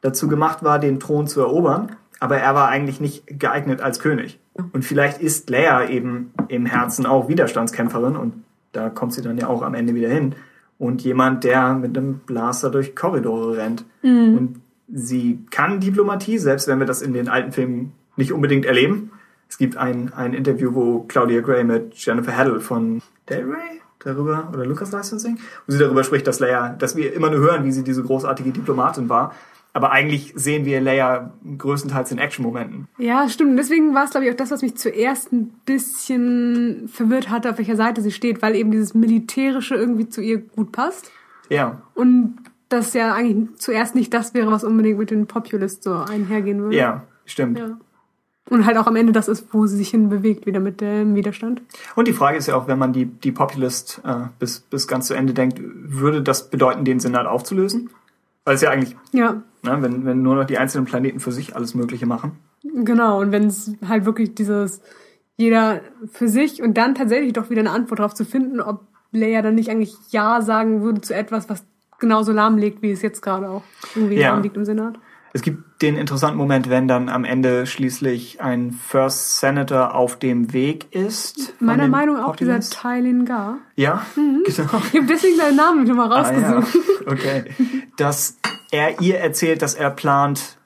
dazu 0.00 0.28
gemacht 0.28 0.64
war, 0.64 0.78
den 0.78 0.98
Thron 0.98 1.26
zu 1.26 1.40
erobern, 1.40 1.96
aber 2.20 2.38
er 2.38 2.54
war 2.54 2.68
eigentlich 2.68 3.00
nicht 3.00 3.24
geeignet 3.26 3.80
als 3.80 4.00
König. 4.00 4.38
Und 4.72 4.84
vielleicht 4.84 5.20
ist 5.20 5.48
Leia 5.50 5.88
eben 5.88 6.32
im 6.48 6.66
Herzen 6.66 7.06
auch 7.06 7.28
Widerstandskämpferin 7.28 8.16
und 8.16 8.44
da 8.72 8.88
kommt 8.90 9.12
sie 9.12 9.22
dann 9.22 9.38
ja 9.38 9.48
auch 9.48 9.62
am 9.62 9.74
Ende 9.74 9.94
wieder 9.94 10.08
hin 10.08 10.34
und 10.78 11.02
jemand, 11.02 11.44
der 11.44 11.74
mit 11.74 11.96
einem 11.96 12.20
Blaster 12.26 12.70
durch 12.70 12.96
Korridore 12.96 13.56
rennt. 13.56 13.84
Mhm. 14.02 14.36
Und 14.36 14.60
sie 14.92 15.44
kann 15.50 15.80
Diplomatie, 15.80 16.38
selbst 16.38 16.68
wenn 16.68 16.78
wir 16.78 16.86
das 16.86 17.02
in 17.02 17.12
den 17.12 17.28
alten 17.28 17.52
Filmen 17.52 17.92
nicht 18.16 18.32
unbedingt 18.32 18.66
erleben. 18.66 19.10
Es 19.48 19.58
gibt 19.58 19.76
ein, 19.76 20.12
ein 20.14 20.32
Interview, 20.32 20.74
wo 20.74 21.00
Claudia 21.00 21.40
Gray 21.40 21.64
mit 21.64 21.94
Jennifer 21.94 22.36
Haddle 22.36 22.60
von 22.60 23.02
Del 23.28 23.44
Rey 23.44 23.80
darüber, 24.04 24.50
oder 24.52 24.66
Lucas 24.66 24.92
Licensing, 24.92 25.38
wo 25.66 25.72
sie 25.72 25.78
darüber 25.78 26.02
spricht, 26.04 26.26
dass 26.26 26.40
Leia, 26.40 26.70
dass 26.70 26.96
wir 26.96 27.12
immer 27.12 27.30
nur 27.30 27.40
hören, 27.40 27.64
wie 27.64 27.72
sie 27.72 27.84
diese 27.84 28.02
großartige 28.02 28.50
Diplomatin 28.50 29.08
war. 29.08 29.34
Aber 29.74 29.90
eigentlich 29.90 30.32
sehen 30.36 30.66
wir 30.66 30.80
Leia 30.80 31.32
größtenteils 31.56 32.12
in 32.12 32.18
Action-Momenten. 32.18 32.88
Ja, 32.98 33.28
stimmt. 33.28 33.58
Deswegen 33.58 33.94
war 33.94 34.04
es, 34.04 34.10
glaube 34.10 34.26
ich, 34.26 34.32
auch 34.32 34.36
das, 34.36 34.50
was 34.50 34.60
mich 34.60 34.76
zuerst 34.76 35.32
ein 35.32 35.48
bisschen 35.64 36.88
verwirrt 36.88 37.30
hatte, 37.30 37.50
auf 37.50 37.58
welcher 37.58 37.76
Seite 37.76 38.02
sie 38.02 38.10
steht, 38.10 38.42
weil 38.42 38.54
eben 38.54 38.70
dieses 38.70 38.92
Militärische 38.92 39.74
irgendwie 39.74 40.08
zu 40.08 40.20
ihr 40.20 40.38
gut 40.38 40.72
passt. 40.72 41.10
Ja. 41.48 41.82
Und 41.94 42.36
das 42.68 42.92
ja 42.92 43.14
eigentlich 43.14 43.56
zuerst 43.56 43.94
nicht 43.94 44.12
das 44.12 44.34
wäre, 44.34 44.50
was 44.50 44.64
unbedingt 44.64 44.98
mit 44.98 45.10
den 45.10 45.26
Populist 45.26 45.84
so 45.84 45.94
einhergehen 45.94 46.60
würde. 46.60 46.76
Ja, 46.76 47.04
stimmt. 47.24 47.58
Ja. 47.58 47.78
Und 48.50 48.66
halt 48.66 48.76
auch 48.76 48.86
am 48.86 48.96
Ende 48.96 49.12
das 49.12 49.28
ist, 49.28 49.46
wo 49.52 49.66
sie 49.66 49.76
sich 49.76 49.90
hin 49.90 50.10
bewegt, 50.10 50.44
wieder 50.46 50.60
mit 50.60 50.80
dem 50.82 51.14
Widerstand. 51.14 51.62
Und 51.94 52.08
die 52.08 52.12
Frage 52.12 52.36
ist 52.36 52.48
ja 52.48 52.56
auch, 52.56 52.66
wenn 52.66 52.78
man 52.78 52.92
die, 52.92 53.06
die 53.06 53.32
Populist 53.32 54.02
äh, 54.04 54.26
bis, 54.38 54.60
bis 54.60 54.86
ganz 54.88 55.06
zu 55.06 55.14
Ende 55.14 55.32
denkt, 55.32 55.60
würde 55.62 56.22
das 56.22 56.50
bedeuten, 56.50 56.84
den 56.84 57.00
Senat 57.00 57.26
aufzulösen? 57.26 57.88
Weil 58.44 58.54
es 58.56 58.60
ja 58.60 58.70
eigentlich, 58.70 58.96
ja. 59.12 59.42
Ne, 59.62 59.78
wenn, 59.80 60.04
wenn 60.04 60.22
nur 60.22 60.34
noch 60.34 60.44
die 60.44 60.58
einzelnen 60.58 60.86
Planeten 60.86 61.20
für 61.20 61.30
sich 61.30 61.54
alles 61.54 61.74
Mögliche 61.74 62.06
machen. 62.06 62.38
Genau, 62.62 63.20
und 63.20 63.32
wenn 63.32 63.46
es 63.46 63.72
halt 63.86 64.04
wirklich 64.04 64.34
dieses, 64.34 64.80
jeder 65.36 65.80
für 66.10 66.28
sich 66.28 66.62
und 66.62 66.76
dann 66.76 66.94
tatsächlich 66.94 67.32
doch 67.32 67.50
wieder 67.50 67.60
eine 67.60 67.70
Antwort 67.70 68.00
darauf 68.00 68.14
zu 68.14 68.24
finden, 68.24 68.60
ob 68.60 68.86
Leia 69.12 69.42
dann 69.42 69.54
nicht 69.54 69.70
eigentlich 69.70 69.94
Ja 70.10 70.40
sagen 70.40 70.82
würde 70.82 71.00
zu 71.00 71.14
etwas, 71.14 71.48
was 71.48 71.64
genauso 71.98 72.32
lahmlegt, 72.32 72.82
wie 72.82 72.90
es 72.90 73.02
jetzt 73.02 73.20
gerade 73.20 73.48
auch 73.48 73.62
irgendwie 73.94 74.16
ja. 74.16 74.30
lahmliegt 74.30 74.56
im 74.56 74.64
Senat. 74.64 74.98
Es 75.34 75.40
gibt 75.40 75.80
den 75.80 75.96
interessanten 75.96 76.36
Moment, 76.36 76.68
wenn 76.68 76.86
dann 76.88 77.08
am 77.08 77.24
Ende 77.24 77.66
schließlich 77.66 78.42
ein 78.42 78.70
First 78.70 79.38
Senator 79.38 79.94
auf 79.94 80.18
dem 80.18 80.52
Weg 80.52 80.94
ist. 80.94 81.54
Meiner 81.60 81.88
Meinung 81.88 82.16
nach 82.16 82.26
auch 82.26 82.36
dieser 82.36 82.60
Tylin 82.60 83.24
Gar. 83.24 83.58
Ja, 83.74 84.04
mhm. 84.14 84.42
genau. 84.46 84.82
Ich 84.92 84.98
habe 84.98 85.06
deswegen 85.08 85.36
seinen 85.36 85.56
Namen 85.56 85.86
schon 85.86 85.96
mal 85.96 86.12
rausgesucht. 86.12 86.46
Ah, 86.46 87.06
ja. 87.06 87.12
Okay. 87.12 87.44
Dass 87.96 88.36
er 88.70 89.00
ihr 89.00 89.18
erzählt, 89.18 89.62
dass 89.62 89.74
er 89.74 89.90
plant, 89.90 90.58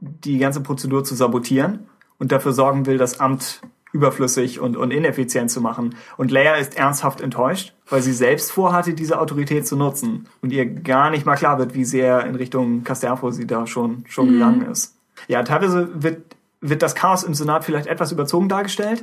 die 0.00 0.38
ganze 0.38 0.60
Prozedur 0.60 1.04
zu 1.04 1.14
sabotieren 1.14 1.86
und 2.18 2.32
dafür 2.32 2.52
sorgen 2.52 2.86
will, 2.86 2.98
das 2.98 3.20
Amt 3.20 3.60
überflüssig 3.94 4.58
und, 4.58 4.76
und 4.76 4.90
ineffizient 4.90 5.50
zu 5.50 5.60
machen. 5.60 5.94
Und 6.16 6.32
Leia 6.32 6.56
ist 6.56 6.76
ernsthaft 6.76 7.20
enttäuscht, 7.20 7.72
weil 7.88 8.02
sie 8.02 8.12
selbst 8.12 8.50
vorhatte, 8.50 8.92
diese 8.92 9.20
Autorität 9.20 9.66
zu 9.68 9.76
nutzen. 9.76 10.26
Und 10.42 10.52
ihr 10.52 10.66
gar 10.66 11.10
nicht 11.10 11.24
mal 11.24 11.36
klar 11.36 11.58
wird, 11.58 11.74
wie 11.74 11.84
sehr 11.84 12.26
in 12.26 12.34
Richtung 12.34 12.82
Casterfo 12.82 13.30
sie 13.30 13.46
da 13.46 13.68
schon, 13.68 14.04
schon 14.08 14.26
mhm. 14.26 14.32
gegangen 14.32 14.66
ist. 14.70 14.96
Ja, 15.28 15.44
teilweise 15.44 15.90
wird, 15.94 16.22
wird 16.60 16.82
das 16.82 16.96
Chaos 16.96 17.22
im 17.22 17.34
Senat 17.34 17.64
vielleicht 17.64 17.86
etwas 17.86 18.10
überzogen 18.10 18.48
dargestellt. 18.48 19.02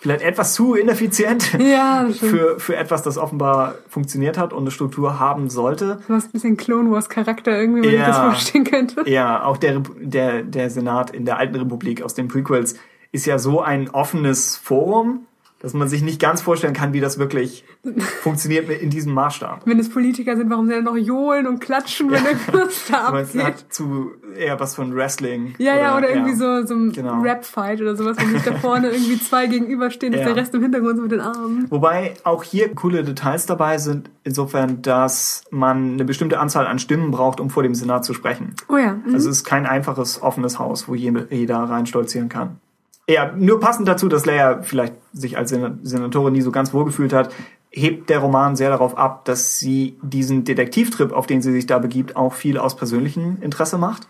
Vielleicht 0.00 0.22
etwas 0.22 0.54
zu 0.54 0.74
ineffizient 0.74 1.52
ja, 1.58 2.06
für, 2.12 2.60
für 2.60 2.76
etwas, 2.76 3.02
das 3.02 3.18
offenbar 3.18 3.74
funktioniert 3.88 4.38
hat 4.38 4.52
und 4.52 4.60
eine 4.60 4.70
Struktur 4.70 5.18
haben 5.18 5.50
sollte. 5.50 5.98
Du 6.06 6.14
hast 6.14 6.26
ein 6.26 6.32
bisschen 6.32 6.56
Clone 6.56 6.92
Wars 6.92 7.08
Charakter 7.08 7.58
irgendwie, 7.58 7.82
wenn 7.82 7.94
ja, 7.94 8.00
ich 8.02 8.06
das 8.06 8.18
vorstellen 8.18 8.64
könnte. 8.64 9.10
Ja, 9.10 9.42
auch 9.42 9.56
der, 9.56 9.82
der, 10.00 10.44
der 10.44 10.70
Senat 10.70 11.10
in 11.10 11.24
der 11.24 11.38
alten 11.38 11.56
Republik 11.56 12.02
aus 12.02 12.14
den 12.14 12.28
Prequels 12.28 12.76
ist 13.12 13.26
ja 13.26 13.38
so 13.38 13.60
ein 13.60 13.90
offenes 13.90 14.56
Forum, 14.56 15.26
dass 15.60 15.74
man 15.74 15.88
sich 15.88 16.02
nicht 16.02 16.20
ganz 16.20 16.40
vorstellen 16.40 16.72
kann, 16.72 16.92
wie 16.92 17.00
das 17.00 17.18
wirklich 17.18 17.64
funktioniert 18.22 18.68
in 18.68 18.90
diesem 18.90 19.12
Maßstab. 19.14 19.62
Wenn 19.64 19.78
es 19.80 19.90
Politiker 19.90 20.36
sind, 20.36 20.50
warum 20.50 20.68
sie 20.68 20.74
dann 20.74 20.84
noch 20.84 20.96
johlen 20.96 21.46
und 21.48 21.58
klatschen, 21.58 22.10
wenn 22.10 22.22
ja. 22.22 22.30
irgendwas 22.30 22.86
da 22.90 23.06
abgeht? 23.06 23.34
Man 23.34 23.46
hat 23.46 23.72
zu 23.72 24.12
eher 24.36 24.60
was 24.60 24.76
von 24.76 24.94
Wrestling. 24.94 25.54
Ja, 25.58 25.72
oder, 25.72 25.80
ja, 25.80 25.96
oder 25.96 26.10
irgendwie 26.10 26.30
ja. 26.30 26.60
so, 26.62 26.66
so 26.66 26.74
ein 26.74 26.92
genau. 26.92 27.20
Rap-Fight 27.22 27.80
oder 27.80 27.96
sowas, 27.96 28.16
wo 28.20 28.26
sich 28.28 28.42
da 28.42 28.54
vorne 28.54 28.88
irgendwie 28.92 29.18
zwei 29.18 29.48
gegenüberstehen 29.48 30.12
ja. 30.12 30.20
und 30.20 30.26
der 30.26 30.36
Rest 30.36 30.54
im 30.54 30.62
Hintergrund 30.62 30.96
so 30.96 31.02
mit 31.02 31.12
den 31.12 31.20
Armen. 31.20 31.66
Wobei 31.70 32.14
auch 32.22 32.44
hier 32.44 32.72
coole 32.74 33.02
Details 33.02 33.46
dabei 33.46 33.78
sind, 33.78 34.10
insofern, 34.22 34.80
dass 34.82 35.42
man 35.50 35.94
eine 35.94 36.04
bestimmte 36.04 36.38
Anzahl 36.38 36.68
an 36.68 36.78
Stimmen 36.78 37.10
braucht, 37.10 37.40
um 37.40 37.50
vor 37.50 37.64
dem 37.64 37.74
Senat 37.74 38.04
zu 38.04 38.14
sprechen. 38.14 38.54
Oh 38.68 38.76
ja. 38.76 38.92
Mhm. 38.92 39.14
Also 39.14 39.28
es 39.28 39.38
ist 39.38 39.44
kein 39.44 39.66
einfaches, 39.66 40.22
offenes 40.22 40.60
Haus, 40.60 40.86
wo 40.86 40.94
jeder 40.94 41.58
reinstolzieren 41.58 42.28
kann. 42.28 42.60
Ja, 43.08 43.32
nur 43.34 43.58
passend 43.58 43.88
dazu, 43.88 44.08
dass 44.08 44.26
Leia 44.26 44.60
vielleicht 44.62 44.94
sich 45.14 45.38
als 45.38 45.48
Senatorin 45.50 46.34
nie 46.34 46.42
so 46.42 46.52
ganz 46.52 46.74
wohlgefühlt 46.74 47.14
hat, 47.14 47.32
hebt 47.70 48.10
der 48.10 48.18
Roman 48.18 48.54
sehr 48.54 48.68
darauf 48.68 48.98
ab, 48.98 49.24
dass 49.24 49.58
sie 49.58 49.96
diesen 50.02 50.44
Detektivtrip, 50.44 51.12
auf 51.12 51.26
den 51.26 51.40
sie 51.40 51.52
sich 51.52 51.64
da 51.66 51.78
begibt, 51.78 52.16
auch 52.16 52.34
viel 52.34 52.58
aus 52.58 52.76
persönlichem 52.76 53.38
Interesse 53.40 53.78
macht. 53.78 54.06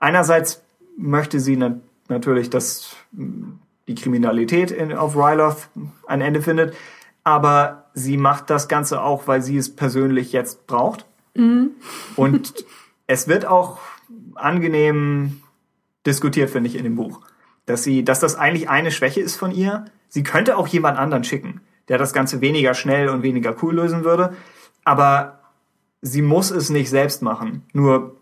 Einerseits 0.00 0.62
möchte 0.98 1.40
sie 1.40 1.56
na 1.56 1.76
natürlich, 2.08 2.50
dass 2.50 2.94
die 3.88 3.94
Kriminalität 3.94 4.70
in, 4.70 4.92
auf 4.92 5.16
Ryloth 5.16 5.68
ein 6.06 6.20
Ende 6.20 6.42
findet, 6.42 6.74
aber 7.24 7.86
sie 7.94 8.18
macht 8.18 8.50
das 8.50 8.68
Ganze 8.68 9.02
auch, 9.02 9.26
weil 9.28 9.40
sie 9.40 9.56
es 9.56 9.74
persönlich 9.74 10.32
jetzt 10.32 10.66
braucht. 10.66 11.06
Mhm. 11.34 11.70
Und 12.16 12.66
es 13.06 13.28
wird 13.28 13.46
auch 13.46 13.78
angenehm 14.34 15.40
diskutiert, 16.04 16.50
finde 16.50 16.68
ich, 16.68 16.76
in 16.76 16.84
dem 16.84 16.96
Buch 16.96 17.20
dass 17.66 17.82
sie, 17.82 18.04
dass 18.04 18.20
das 18.20 18.36
eigentlich 18.36 18.68
eine 18.68 18.90
Schwäche 18.90 19.20
ist 19.20 19.36
von 19.36 19.52
ihr. 19.52 19.84
Sie 20.08 20.22
könnte 20.22 20.56
auch 20.56 20.68
jemand 20.68 20.98
anderen 20.98 21.24
schicken, 21.24 21.60
der 21.88 21.98
das 21.98 22.12
Ganze 22.12 22.40
weniger 22.40 22.74
schnell 22.74 23.08
und 23.08 23.22
weniger 23.22 23.56
cool 23.62 23.74
lösen 23.74 24.04
würde. 24.04 24.36
Aber 24.84 25.40
sie 26.00 26.22
muss 26.22 26.50
es 26.50 26.70
nicht 26.70 26.90
selbst 26.90 27.22
machen. 27.22 27.62
Nur 27.72 28.16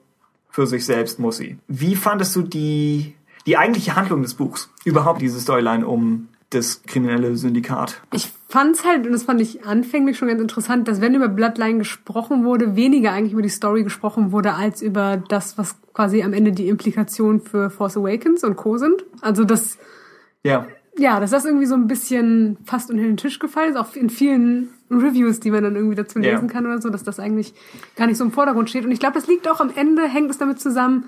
für 0.50 0.66
sich 0.66 0.84
selbst 0.84 1.18
muss 1.18 1.38
sie. 1.38 1.58
Wie 1.68 1.96
fandest 1.96 2.34
du 2.36 2.42
die, 2.42 3.14
die 3.46 3.56
eigentliche 3.56 3.96
Handlung 3.96 4.22
des 4.22 4.34
Buchs? 4.34 4.70
Überhaupt 4.84 5.22
diese 5.22 5.40
Storyline 5.40 5.86
um 5.86 6.28
das 6.50 6.82
kriminelle 6.82 7.36
Syndikat? 7.36 8.02
Ich 8.12 8.30
fand's 8.48 8.84
halt, 8.84 9.06
und 9.06 9.12
das 9.12 9.22
fand 9.22 9.40
ich 9.40 9.64
anfänglich 9.64 10.18
schon 10.18 10.28
ganz 10.28 10.40
interessant, 10.40 10.88
dass 10.88 11.00
wenn 11.00 11.14
über 11.14 11.28
Bloodline 11.28 11.78
gesprochen 11.78 12.44
wurde, 12.44 12.74
weniger 12.76 13.12
eigentlich 13.12 13.32
über 13.32 13.42
die 13.42 13.48
Story 13.48 13.84
gesprochen 13.84 14.32
wurde, 14.32 14.54
als 14.54 14.82
über 14.82 15.16
das, 15.28 15.56
was 15.58 15.76
quasi 15.94 16.22
am 16.22 16.32
Ende 16.32 16.52
die 16.52 16.68
Implikationen 16.68 17.40
für 17.40 17.70
Force 17.70 17.96
Awakens 17.96 18.42
und 18.44 18.56
Co. 18.56 18.78
sind. 18.78 19.04
Also 19.20 19.44
das, 19.44 19.78
Ja. 20.42 20.66
ja, 20.98 21.20
dass 21.20 21.30
das 21.30 21.44
irgendwie 21.44 21.66
so 21.66 21.74
ein 21.76 21.86
bisschen 21.86 22.56
fast 22.64 22.90
unter 22.90 23.02
den 23.04 23.16
Tisch 23.16 23.38
gefallen 23.38 23.70
ist, 23.70 23.76
auch 23.76 23.94
in 23.94 24.10
vielen 24.10 24.70
Reviews, 24.90 25.38
die 25.38 25.52
man 25.52 25.62
dann 25.62 25.76
irgendwie 25.76 25.94
dazu 25.94 26.18
Ja. 26.18 26.32
lesen 26.32 26.48
kann 26.48 26.66
oder 26.66 26.82
so, 26.82 26.90
dass 26.90 27.04
das 27.04 27.20
eigentlich 27.20 27.54
gar 27.94 28.08
nicht 28.08 28.16
so 28.16 28.24
im 28.24 28.32
Vordergrund 28.32 28.68
steht. 28.68 28.84
Und 28.84 28.90
ich 28.90 28.98
glaube, 28.98 29.14
das 29.14 29.28
liegt 29.28 29.48
auch 29.48 29.60
am 29.60 29.70
Ende, 29.74 30.02
hängt 30.08 30.30
es 30.32 30.38
damit 30.38 30.60
zusammen, 30.60 31.04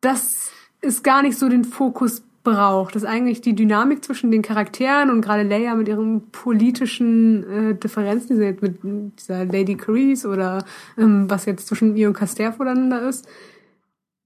dass 0.00 0.50
es 0.80 1.02
gar 1.02 1.22
nicht 1.22 1.38
so 1.38 1.48
den 1.48 1.64
Fokus 1.64 2.22
braucht, 2.44 2.94
dass 2.94 3.04
eigentlich 3.04 3.40
die 3.40 3.54
Dynamik 3.54 4.04
zwischen 4.04 4.30
den 4.30 4.42
Charakteren 4.42 5.10
und 5.10 5.22
gerade 5.22 5.42
Leia 5.42 5.74
mit 5.74 5.88
ihren 5.88 6.30
politischen 6.30 7.70
äh, 7.70 7.74
Differenzen, 7.74 8.28
die 8.28 8.36
sie 8.36 8.44
jetzt 8.44 8.62
mit 8.62 8.78
dieser 9.18 9.44
Lady 9.46 9.76
Carice 9.76 10.26
oder 10.26 10.64
ähm, 10.96 11.28
was 11.28 11.46
jetzt 11.46 11.66
zwischen 11.66 11.96
ihr 11.96 12.06
und 12.06 12.14
Casterfo 12.14 12.62
dann 12.62 12.90
da 12.90 12.98
ist, 12.98 13.26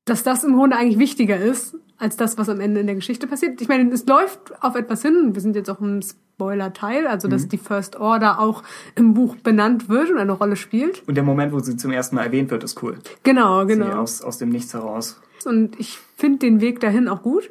dass 0.05 0.23
das 0.23 0.45
im 0.45 0.55
Grunde 0.55 0.77
eigentlich 0.77 0.99
wichtiger 0.99 1.39
ist, 1.39 1.77
als 1.97 2.16
das, 2.16 2.39
was 2.39 2.49
am 2.49 2.61
Ende 2.61 2.81
in 2.81 2.86
der 2.86 2.97
Geschichte 2.97 3.27
passiert. 3.27 3.61
Ich 3.61 3.69
meine, 3.69 3.90
es 3.93 4.07
läuft 4.07 4.62
auf 4.62 4.74
etwas 4.74 5.03
hin. 5.03 5.35
Wir 5.35 5.40
sind 5.40 5.57
jetzt 5.57 5.69
auch 5.69 5.81
im 5.81 6.01
Spoiler-Teil, 6.03 7.07
also 7.07 7.28
dass 7.28 7.49
die 7.49 7.59
First 7.59 7.97
Order 7.97 8.40
auch 8.40 8.62
im 8.95 9.15
Buch 9.15 9.36
benannt 9.36 9.89
wird 9.89 10.11
und 10.11 10.19
eine 10.19 10.32
Rolle 10.32 10.57
spielt. 10.57 11.07
Und 11.09 11.16
der 11.16 11.24
Moment, 11.24 11.53
wo 11.53 11.59
sie 11.61 11.77
zum 11.77 11.90
ersten 11.90 12.16
Mal 12.16 12.27
erwähnt 12.27 12.51
wird, 12.51 12.65
ist 12.65 12.82
cool. 12.82 12.99
Genau, 13.24 13.62
Sie 13.62 13.74
genau. 13.74 13.97
aus, 13.97 14.23
aus 14.23 14.39
dem 14.39 14.49
Nichts 14.51 14.74
heraus. 14.74 15.20
Und 15.45 15.78
ich 15.78 15.99
finde 16.16 16.39
den 16.39 16.61
Weg 16.61 16.81
dahin 16.81 17.09
auch 17.09 17.23
gut. 17.23 17.51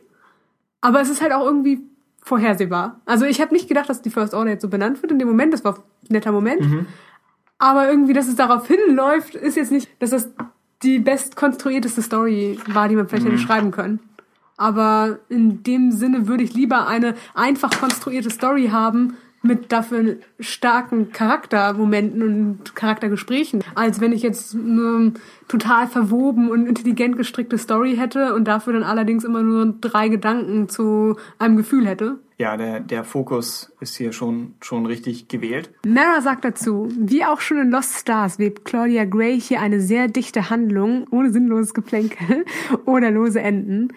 Aber 0.81 1.01
es 1.01 1.09
ist 1.09 1.21
halt 1.21 1.33
auch 1.33 1.45
irgendwie 1.45 1.81
vorhersehbar. 2.21 3.01
Also 3.05 3.25
ich 3.25 3.41
habe 3.41 3.53
nicht 3.53 3.67
gedacht, 3.67 3.89
dass 3.89 4.01
die 4.01 4.09
First 4.09 4.33
Order 4.33 4.51
jetzt 4.51 4.61
so 4.61 4.69
benannt 4.69 5.01
wird 5.01 5.11
in 5.11 5.19
dem 5.19 5.27
Moment. 5.27 5.53
Das 5.53 5.63
war 5.63 5.75
ein 5.75 5.81
netter 6.09 6.31
Moment. 6.31 6.61
Aber 7.57 7.89
irgendwie, 7.89 8.13
dass 8.13 8.27
es 8.27 8.35
darauf 8.35 8.67
hinläuft, 8.67 9.35
ist 9.35 9.55
jetzt 9.55 9.71
nicht, 9.71 9.89
dass 9.99 10.11
das 10.11 10.29
die 10.83 10.99
bestkonstruierteste 10.99 12.01
Story 12.01 12.59
war, 12.67 12.87
die 12.87 12.95
man 12.95 13.07
vielleicht 13.07 13.25
hätte 13.25 13.37
schreiben 13.37 13.71
können. 13.71 13.99
Aber 14.57 15.19
in 15.29 15.63
dem 15.63 15.91
Sinne 15.91 16.27
würde 16.27 16.43
ich 16.43 16.53
lieber 16.53 16.87
eine 16.87 17.15
einfach 17.33 17.71
konstruierte 17.79 18.29
Story 18.29 18.69
haben 18.71 19.17
mit 19.47 19.71
dafür 19.71 20.17
starken 20.39 21.11
Charaktermomenten 21.11 22.21
und 22.21 22.75
Charaktergesprächen, 22.75 23.63
als 23.75 23.99
wenn 24.01 24.11
ich 24.11 24.21
jetzt 24.21 24.55
eine 24.55 25.13
total 25.47 25.87
verwoben 25.87 26.49
und 26.49 26.67
intelligent 26.67 27.17
gestrickte 27.17 27.57
Story 27.57 27.95
hätte 27.95 28.35
und 28.35 28.45
dafür 28.45 28.73
dann 28.73 28.83
allerdings 28.83 29.23
immer 29.23 29.41
nur 29.41 29.73
drei 29.79 30.09
Gedanken 30.09 30.69
zu 30.69 31.15
einem 31.39 31.57
Gefühl 31.57 31.87
hätte. 31.87 32.19
Ja, 32.39 32.55
der, 32.55 32.81
der 32.81 33.03
Fokus 33.03 33.73
ist 33.79 33.97
hier 33.97 34.13
schon, 34.13 34.53
schon 34.61 34.85
richtig 34.85 35.27
gewählt. 35.27 35.71
Mara 35.87 36.21
sagt 36.21 36.45
dazu, 36.45 36.87
wie 36.95 37.25
auch 37.25 37.41
schon 37.41 37.57
in 37.57 37.71
Lost 37.71 37.97
Stars 37.97 38.37
webt 38.37 38.63
Claudia 38.63 39.05
Gray 39.05 39.41
hier 39.41 39.59
eine 39.59 39.81
sehr 39.81 40.07
dichte 40.07 40.51
Handlung, 40.51 41.07
ohne 41.09 41.31
sinnloses 41.31 41.73
Geplänkel 41.73 42.45
oder 42.85 43.09
lose 43.09 43.41
Enden. 43.41 43.87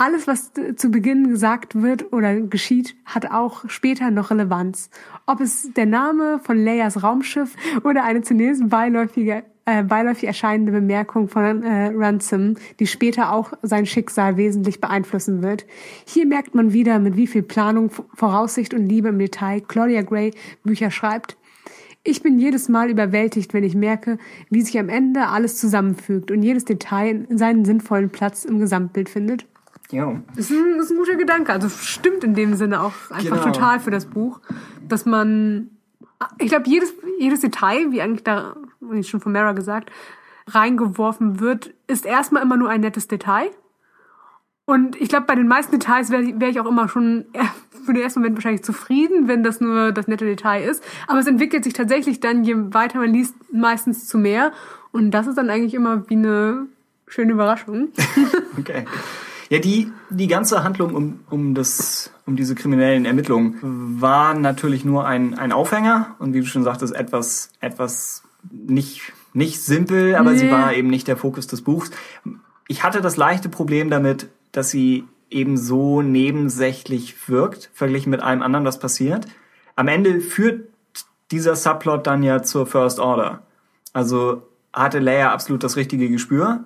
Alles, 0.00 0.28
was 0.28 0.52
zu 0.76 0.92
Beginn 0.92 1.28
gesagt 1.28 1.74
wird 1.82 2.12
oder 2.12 2.40
geschieht, 2.40 2.94
hat 3.04 3.32
auch 3.32 3.68
später 3.68 4.12
noch 4.12 4.30
Relevanz. 4.30 4.90
Ob 5.26 5.40
es 5.40 5.72
der 5.72 5.86
Name 5.86 6.38
von 6.40 6.56
Leias 6.56 7.02
Raumschiff 7.02 7.56
oder 7.82 8.04
eine 8.04 8.22
zunächst 8.22 8.68
beiläufige 8.68 9.42
äh, 9.64 9.82
beiläufig 9.82 10.28
erscheinende 10.28 10.70
Bemerkung 10.70 11.26
von 11.26 11.64
äh, 11.64 11.90
Ransom, 11.96 12.54
die 12.78 12.86
später 12.86 13.32
auch 13.32 13.52
sein 13.62 13.86
Schicksal 13.86 14.36
wesentlich 14.36 14.80
beeinflussen 14.80 15.42
wird. 15.42 15.66
Hier 16.06 16.26
merkt 16.26 16.54
man 16.54 16.72
wieder, 16.72 17.00
mit 17.00 17.16
wie 17.16 17.26
viel 17.26 17.42
Planung, 17.42 17.90
Voraussicht 18.14 18.74
und 18.74 18.88
Liebe 18.88 19.08
im 19.08 19.18
Detail 19.18 19.62
Claudia 19.62 20.02
Gray 20.02 20.32
Bücher 20.62 20.92
schreibt. 20.92 21.36
Ich 22.04 22.22
bin 22.22 22.38
jedes 22.38 22.68
Mal 22.68 22.88
überwältigt, 22.88 23.52
wenn 23.52 23.64
ich 23.64 23.74
merke, 23.74 24.18
wie 24.48 24.62
sich 24.62 24.78
am 24.78 24.88
Ende 24.88 25.26
alles 25.26 25.58
zusammenfügt 25.58 26.30
und 26.30 26.44
jedes 26.44 26.64
Detail 26.64 27.26
seinen 27.30 27.64
sinnvollen 27.64 28.10
Platz 28.10 28.44
im 28.44 28.60
Gesamtbild 28.60 29.08
findet. 29.08 29.44
Ja. 29.90 30.20
Das 30.36 30.50
ist 30.50 30.52
ein, 30.52 30.78
ist 30.78 30.90
ein 30.90 30.96
guter 30.98 31.16
Gedanke. 31.16 31.52
Also 31.52 31.68
stimmt 31.68 32.22
in 32.24 32.34
dem 32.34 32.54
Sinne 32.54 32.82
auch 32.82 32.92
einfach 33.10 33.42
Genau. 33.42 33.52
total 33.52 33.80
für 33.80 33.90
das 33.90 34.06
Buch, 34.06 34.40
dass 34.86 35.06
man, 35.06 35.70
ich 36.38 36.48
glaube, 36.48 36.68
jedes, 36.68 36.92
jedes 37.18 37.40
Detail, 37.40 37.90
wie 37.90 38.02
eigentlich 38.02 38.24
da, 38.24 38.56
wie 38.80 39.02
schon 39.02 39.20
von 39.20 39.32
Mara 39.32 39.52
gesagt, 39.52 39.90
reingeworfen 40.46 41.40
wird, 41.40 41.72
ist 41.86 42.06
erstmal 42.06 42.42
immer 42.42 42.56
nur 42.56 42.68
ein 42.70 42.80
nettes 42.80 43.08
Detail. 43.08 43.50
Und 44.64 45.00
ich 45.00 45.08
glaube, 45.08 45.26
bei 45.26 45.34
den 45.34 45.48
meisten 45.48 45.72
Details 45.72 46.10
wäre 46.10 46.38
wär 46.40 46.48
ich 46.50 46.60
auch 46.60 46.66
immer 46.66 46.88
schon 46.88 47.24
für 47.86 47.94
den 47.94 48.02
ersten 48.02 48.20
Moment 48.20 48.36
wahrscheinlich 48.36 48.62
zufrieden, 48.62 49.26
wenn 49.26 49.42
das 49.42 49.60
nur 49.62 49.92
das 49.92 50.06
nette 50.08 50.26
Detail 50.26 50.62
ist. 50.68 50.84
Aber 51.06 51.18
es 51.20 51.26
entwickelt 51.26 51.64
sich 51.64 51.72
tatsächlich 51.72 52.20
dann, 52.20 52.44
je 52.44 52.54
weiter 52.74 52.98
man 52.98 53.10
liest, 53.10 53.34
meistens 53.52 54.06
zu 54.06 54.18
mehr. 54.18 54.52
Und 54.92 55.12
das 55.12 55.26
ist 55.26 55.38
dann 55.38 55.48
eigentlich 55.48 55.72
immer 55.74 56.08
wie 56.10 56.14
eine 56.16 56.66
schöne 57.06 57.32
Überraschung. 57.32 57.88
Okay. 58.58 58.84
Ja, 59.50 59.58
die, 59.58 59.90
die 60.10 60.26
ganze 60.26 60.62
Handlung 60.62 60.94
um, 60.94 61.20
um, 61.30 61.54
das, 61.54 62.10
um 62.26 62.36
diese 62.36 62.54
kriminellen 62.54 63.06
Ermittlungen 63.06 64.00
war 64.00 64.34
natürlich 64.34 64.84
nur 64.84 65.06
ein, 65.06 65.38
ein 65.38 65.52
Aufhänger 65.52 66.16
und 66.18 66.34
wie 66.34 66.40
du 66.40 66.46
schon 66.46 66.64
sagtest, 66.64 66.94
etwas, 66.94 67.50
etwas 67.60 68.22
nicht, 68.50 69.12
nicht 69.32 69.60
simpel, 69.60 70.16
aber 70.16 70.34
sie 70.36 70.46
Nee. 70.46 70.52
war 70.52 70.74
eben 70.74 70.88
nicht 70.88 71.08
der 71.08 71.16
Fokus 71.16 71.46
des 71.46 71.62
Buchs. 71.62 71.90
Ich 72.66 72.82
hatte 72.82 73.00
das 73.00 73.16
leichte 73.16 73.48
Problem 73.48 73.88
damit, 73.88 74.28
dass 74.52 74.70
sie 74.70 75.04
eben 75.30 75.56
so 75.56 76.02
nebensächlich 76.02 77.28
wirkt, 77.28 77.70
verglichen 77.72 78.10
mit 78.10 78.22
allem 78.22 78.42
anderen, 78.42 78.64
was 78.64 78.78
passiert. 78.78 79.26
Am 79.76 79.88
Ende 79.88 80.20
führt 80.20 80.68
dieser 81.30 81.56
Subplot 81.56 82.06
dann 82.06 82.22
ja 82.22 82.42
zur 82.42 82.66
First 82.66 82.98
Order. 82.98 83.42
Also 83.92 84.42
hatte 84.72 84.98
Leia 84.98 85.32
absolut 85.32 85.64
das 85.64 85.76
richtige 85.76 86.08
Gespür, 86.08 86.64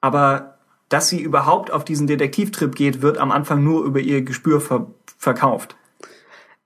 aber 0.00 0.57
dass 0.88 1.08
sie 1.08 1.20
überhaupt 1.20 1.70
auf 1.70 1.84
diesen 1.84 2.06
Detektivtrip 2.06 2.74
geht, 2.74 3.02
wird 3.02 3.18
am 3.18 3.30
Anfang 3.30 3.62
nur 3.62 3.84
über 3.84 4.00
ihr 4.00 4.22
Gespür 4.22 4.60
ver 4.60 4.86
verkauft. 5.16 5.76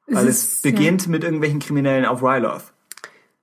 Weil 0.07 0.28
es, 0.28 0.44
ist, 0.44 0.65
ja. 0.65 0.70
beginnt 0.70 1.09
mit 1.09 1.24
irgendwelchen 1.24 1.61
Kriminellen 1.61 2.05
auf 2.05 2.23
Ryloth. 2.23 2.65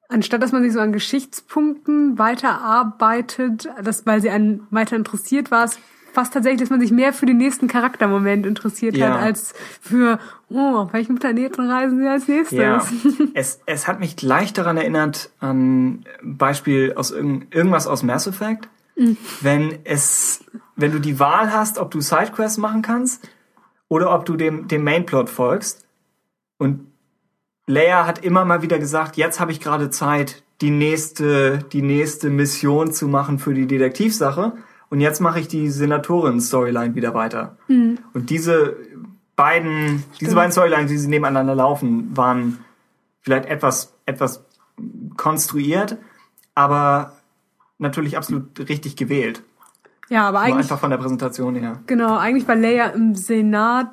Anstatt 0.08 0.44
dass 0.44 0.52
man 0.52 0.62
sich 0.62 0.74
so 0.74 0.80
an 0.80 0.94
Geschichtspunkten 0.94 2.20
weiterarbeitet, 2.20 3.70
das, 3.84 4.06
weil 4.06 4.22
sie 4.22 4.30
einen 4.30 4.68
weiter 4.70 4.96
interessiert 4.96 5.50
war, 5.52 5.66
es 5.66 5.80
fast 6.14 6.34
tatsächlich, 6.34 6.62
dass 6.62 6.70
man 6.70 6.82
sich 6.82 6.92
mehr 6.92 7.14
für 7.14 7.26
den 7.26 7.38
nächsten 7.38 7.68
Charaktermoment 7.68 8.46
interessiert 8.46 8.98
Ja. 8.98 9.14
hat, 9.14 9.22
als 9.22 9.54
für, 9.82 10.20
oh, 10.50 10.76
auf 10.78 10.94
welchen 10.94 11.16
Planeten 11.16 11.70
reisen 11.70 12.00
sie 12.00 12.08
als 12.08 12.28
nächstes? 12.28 12.58
Ja, 12.58 12.84
es, 13.34 13.62
es 13.66 13.88
hat 13.88 14.00
mich 14.00 14.16
gleich 14.16 14.54
daran 14.54 14.78
erinnert 14.78 15.30
an 15.40 16.06
Beispiel 16.24 16.94
aus 16.96 17.12
irgend, 17.12 17.54
irgendwas 17.54 17.88
aus 17.88 18.04
Mass 18.04 18.28
Effect. 18.28 18.68
Wenn 19.42 19.80
es, 19.86 20.44
wenn 20.76 20.92
du 20.92 21.00
die 21.00 21.20
Wahl 21.20 21.52
hast, 21.54 21.78
ob 21.78 21.92
du 21.92 22.02
Sidequests 22.02 22.58
machen 22.58 22.82
kannst 22.82 23.28
oder 23.88 24.14
ob 24.14 24.26
du 24.26 24.36
dem, 24.36 24.68
dem 24.68 24.84
Mainplot 24.84 25.30
folgst. 25.30 25.86
Und 26.58 26.88
Leia 27.66 28.06
hat 28.06 28.24
immer 28.24 28.46
mal 28.46 28.62
wieder 28.62 28.80
gesagt, 28.80 29.18
jetzt 29.18 29.40
habe 29.40 29.52
ich 29.52 29.60
gerade 29.60 29.90
Zeit, 29.90 30.44
die 30.62 30.72
nächste, 30.72 31.60
die 31.72 31.82
nächste 31.82 32.30
Mission 32.30 32.92
zu 32.92 33.08
machen 33.08 33.40
für 33.40 33.54
die 33.54 33.68
Detektivsache. 33.68 34.54
Und 34.90 35.02
jetzt 35.02 35.22
mache 35.22 35.40
ich 35.40 35.48
die 35.48 35.70
Senatorin-Storyline 35.70 36.96
wieder 36.96 37.14
weiter. 37.14 37.58
Und 38.14 38.30
diese 38.30 38.76
beiden, 39.36 40.04
diese 40.20 40.36
beiden 40.36 40.52
Storylines, 40.52 40.92
die 40.92 40.98
sie 40.98 41.08
nebeneinander 41.08 41.56
laufen, 41.56 42.16
waren 42.18 42.58
vielleicht 43.22 43.46
etwas, 43.46 43.94
etwas 44.06 44.44
konstruiert, 45.16 45.98
aber 46.56 47.14
natürlich 47.80 48.16
absolut 48.18 48.60
richtig 48.70 48.96
gewählt. 48.96 49.42
Ja, 50.10 50.28
aber 50.28 50.40
Nur 50.40 50.48
eigentlich, 50.48 50.58
einfach 50.66 50.80
von 50.80 50.90
der 50.90 50.98
Präsentation 50.98 51.56
her. 51.56 51.80
genau, 51.88 52.18
eigentlich 52.18 52.48
war 52.48 52.56
Leia 52.56 52.88
im 52.88 53.16
Senat 53.16 53.90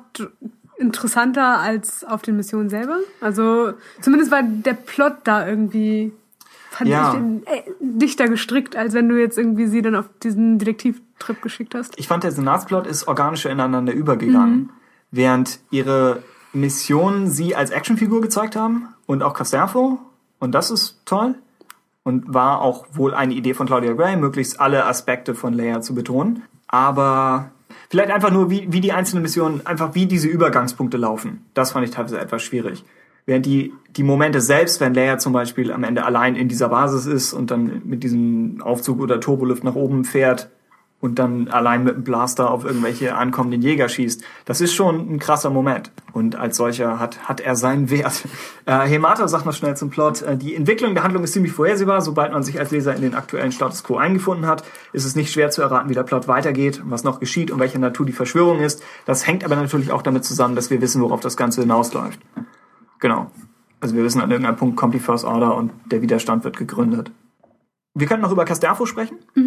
interessanter 0.77 1.59
als 1.59 2.03
auf 2.03 2.21
den 2.21 2.35
Missionen 2.37 2.69
selber. 2.69 2.97
Also, 3.21 3.73
zumindest 4.01 4.31
war 4.31 4.43
der 4.43 4.73
Plot 4.73 5.13
da 5.23 5.47
irgendwie, 5.47 6.11
fand 6.69 6.89
Ja. 6.89 7.13
ich, 7.15 7.47
äh, 7.51 7.63
dichter 7.79 8.27
gestrickt, 8.27 8.75
als 8.75 8.93
wenn 8.93 9.09
du 9.09 9.19
jetzt 9.19 9.37
irgendwie 9.37 9.67
sie 9.67 9.81
dann 9.81 9.95
auf 9.95 10.05
diesen 10.23 10.59
Detektivtrip 10.59 11.41
geschickt 11.41 11.73
hast. 11.75 11.97
Ich 11.97 12.07
fand, 12.07 12.23
der 12.23 12.31
Senatsplot 12.31 12.85
ist 12.87 13.07
organischer 13.07 13.49
ineinander 13.49 13.93
übergegangen, 13.93 14.71
während 15.11 15.59
ihre 15.71 16.21
Missionen 16.53 17.27
sie 17.29 17.55
als 17.55 17.69
Actionfigur 17.71 18.21
gezeigt 18.21 18.55
haben 18.55 18.87
und 19.05 19.23
auch 19.23 19.33
Casterfo. 19.33 19.99
Und 20.39 20.53
das 20.53 20.69
ist 20.71 20.99
toll. 21.05 21.35
Und 22.07 22.33
war 22.33 22.61
auch 22.61 22.85
wohl 22.93 23.13
eine 23.13 23.33
Idee 23.33 23.53
von 23.53 23.67
Claudia 23.67 23.91
Gray, 23.91 24.15
möglichst 24.15 24.61
alle 24.61 24.85
Aspekte 24.85 25.35
von 25.35 25.51
Leia 25.51 25.81
zu 25.81 25.93
betonen. 25.93 26.41
Aber 26.65 27.51
vielleicht 27.89 28.11
einfach 28.11 28.31
nur, 28.31 28.49
wie, 28.49 28.71
wie 28.71 28.79
die 28.79 28.93
einzelnen 28.93 29.23
Missionen, 29.23 29.65
einfach 29.65 29.93
wie 29.93 30.05
diese 30.05 30.29
Übergangspunkte 30.29 30.95
laufen. 30.95 31.43
Das 31.53 31.73
fand 31.73 31.83
ich 31.85 31.91
teilweise 31.91 32.17
etwas 32.17 32.43
schwierig. 32.43 32.85
Während 33.25 33.45
die, 33.45 33.73
die 33.97 34.03
Momente 34.03 34.39
selbst, 34.39 34.79
wenn 34.79 34.93
Leia 34.93 35.17
zum 35.17 35.33
Beispiel 35.33 35.69
am 35.69 35.83
Ende 35.83 36.05
allein 36.05 36.37
in 36.37 36.47
dieser 36.47 36.69
Basis 36.69 37.07
ist 37.07 37.33
und 37.33 37.51
dann 37.51 37.81
mit 37.83 38.05
diesem 38.05 38.61
Aufzug 38.61 39.01
oder 39.01 39.19
Turbolift 39.19 39.65
nach 39.65 39.75
oben 39.75 40.05
fährt, 40.05 40.49
und 40.99 41.19
dann 41.19 41.47
allein 41.47 41.83
mit 41.83 41.93
einem 41.93 42.03
Blaster 42.03 42.49
auf 42.49 42.65
irgendwelche 42.65 43.15
ankommenden 43.15 43.61
Jäger 43.61 43.87
schießt. 43.87 44.23
Das 44.45 44.61
ist 44.61 44.73
schon 44.73 45.13
ein 45.13 45.19
krasser 45.19 45.51
Moment. 45.51 45.91
Und 46.11 46.35
als 46.35 46.57
solcher 46.57 46.99
hat, 46.99 47.29
hat 47.29 47.39
er 47.39 47.55
seinen 47.55 47.89
Wert. 47.89 48.25
Äh, 48.67 48.85
Hemata 48.85 49.29
sagt 49.29 49.45
noch 49.45 49.53
schnell 49.53 49.77
zum 49.77 49.89
Plot, 49.89 50.23
äh, 50.23 50.35
die 50.35 50.53
Entwicklung 50.53 50.93
der 50.93 51.03
Handlung 51.03 51.23
ist 51.23 51.31
ziemlich 51.31 51.53
vorhersehbar. 51.53 52.01
Sobald 52.01 52.33
man 52.33 52.43
sich 52.43 52.59
als 52.59 52.69
Leser 52.69 52.93
in 52.93 53.01
den 53.01 53.15
aktuellen 53.15 53.53
Status 53.53 53.81
quo 53.81 53.95
eingefunden 53.95 54.45
hat, 54.45 54.65
ist 54.91 55.05
es 55.05 55.15
nicht 55.15 55.31
schwer 55.31 55.49
zu 55.51 55.61
erraten, 55.61 55.89
wie 55.89 55.93
der 55.93 56.03
Plot 56.03 56.27
weitergeht, 56.27 56.81
was 56.83 57.05
noch 57.05 57.21
geschieht 57.21 57.49
und 57.49 57.61
welcher 57.61 57.79
Natur 57.79 58.05
die 58.05 58.11
Verschwörung 58.11 58.59
ist. 58.59 58.83
Das 59.05 59.25
hängt 59.25 59.45
aber 59.45 59.55
natürlich 59.55 59.93
auch 59.93 60.01
damit 60.01 60.25
zusammen, 60.25 60.57
dass 60.57 60.69
wir 60.69 60.81
wissen, 60.81 61.01
worauf 61.01 61.21
das 61.21 61.37
Ganze 61.37 61.61
hinausläuft. 61.61 62.19
Genau. 62.99 63.31
Also 63.79 63.95
wir 63.95 64.03
wissen, 64.03 64.19
an 64.19 64.31
irgendeinem 64.31 64.57
Punkt 64.57 64.75
kommt 64.75 64.93
die 64.93 64.99
First 64.99 65.23
Order 65.23 65.55
und 65.55 65.71
der 65.85 66.01
Widerstand 66.01 66.43
wird 66.43 66.57
gegründet. 66.57 67.09
Wir 67.93 68.07
können 68.07 68.21
noch 68.21 68.31
über 68.33 68.43
Casterfo 68.43 68.85
sprechen. 68.85 69.17
Mhm. 69.33 69.46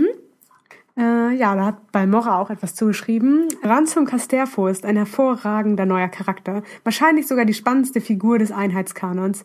Äh, 0.96 1.34
ja, 1.34 1.54
da 1.54 1.66
hat 1.66 1.92
Balmorra 1.92 2.38
auch 2.38 2.50
etwas 2.50 2.74
zugeschrieben. 2.74 3.48
Ranzum 3.62 4.04
Casterfo 4.04 4.66
ist 4.66 4.84
ein 4.84 4.96
hervorragender 4.96 5.86
neuer 5.86 6.08
Charakter, 6.08 6.62
wahrscheinlich 6.82 7.26
sogar 7.26 7.44
die 7.44 7.54
spannendste 7.54 8.00
Figur 8.00 8.38
des 8.38 8.52
Einheitskanons, 8.52 9.44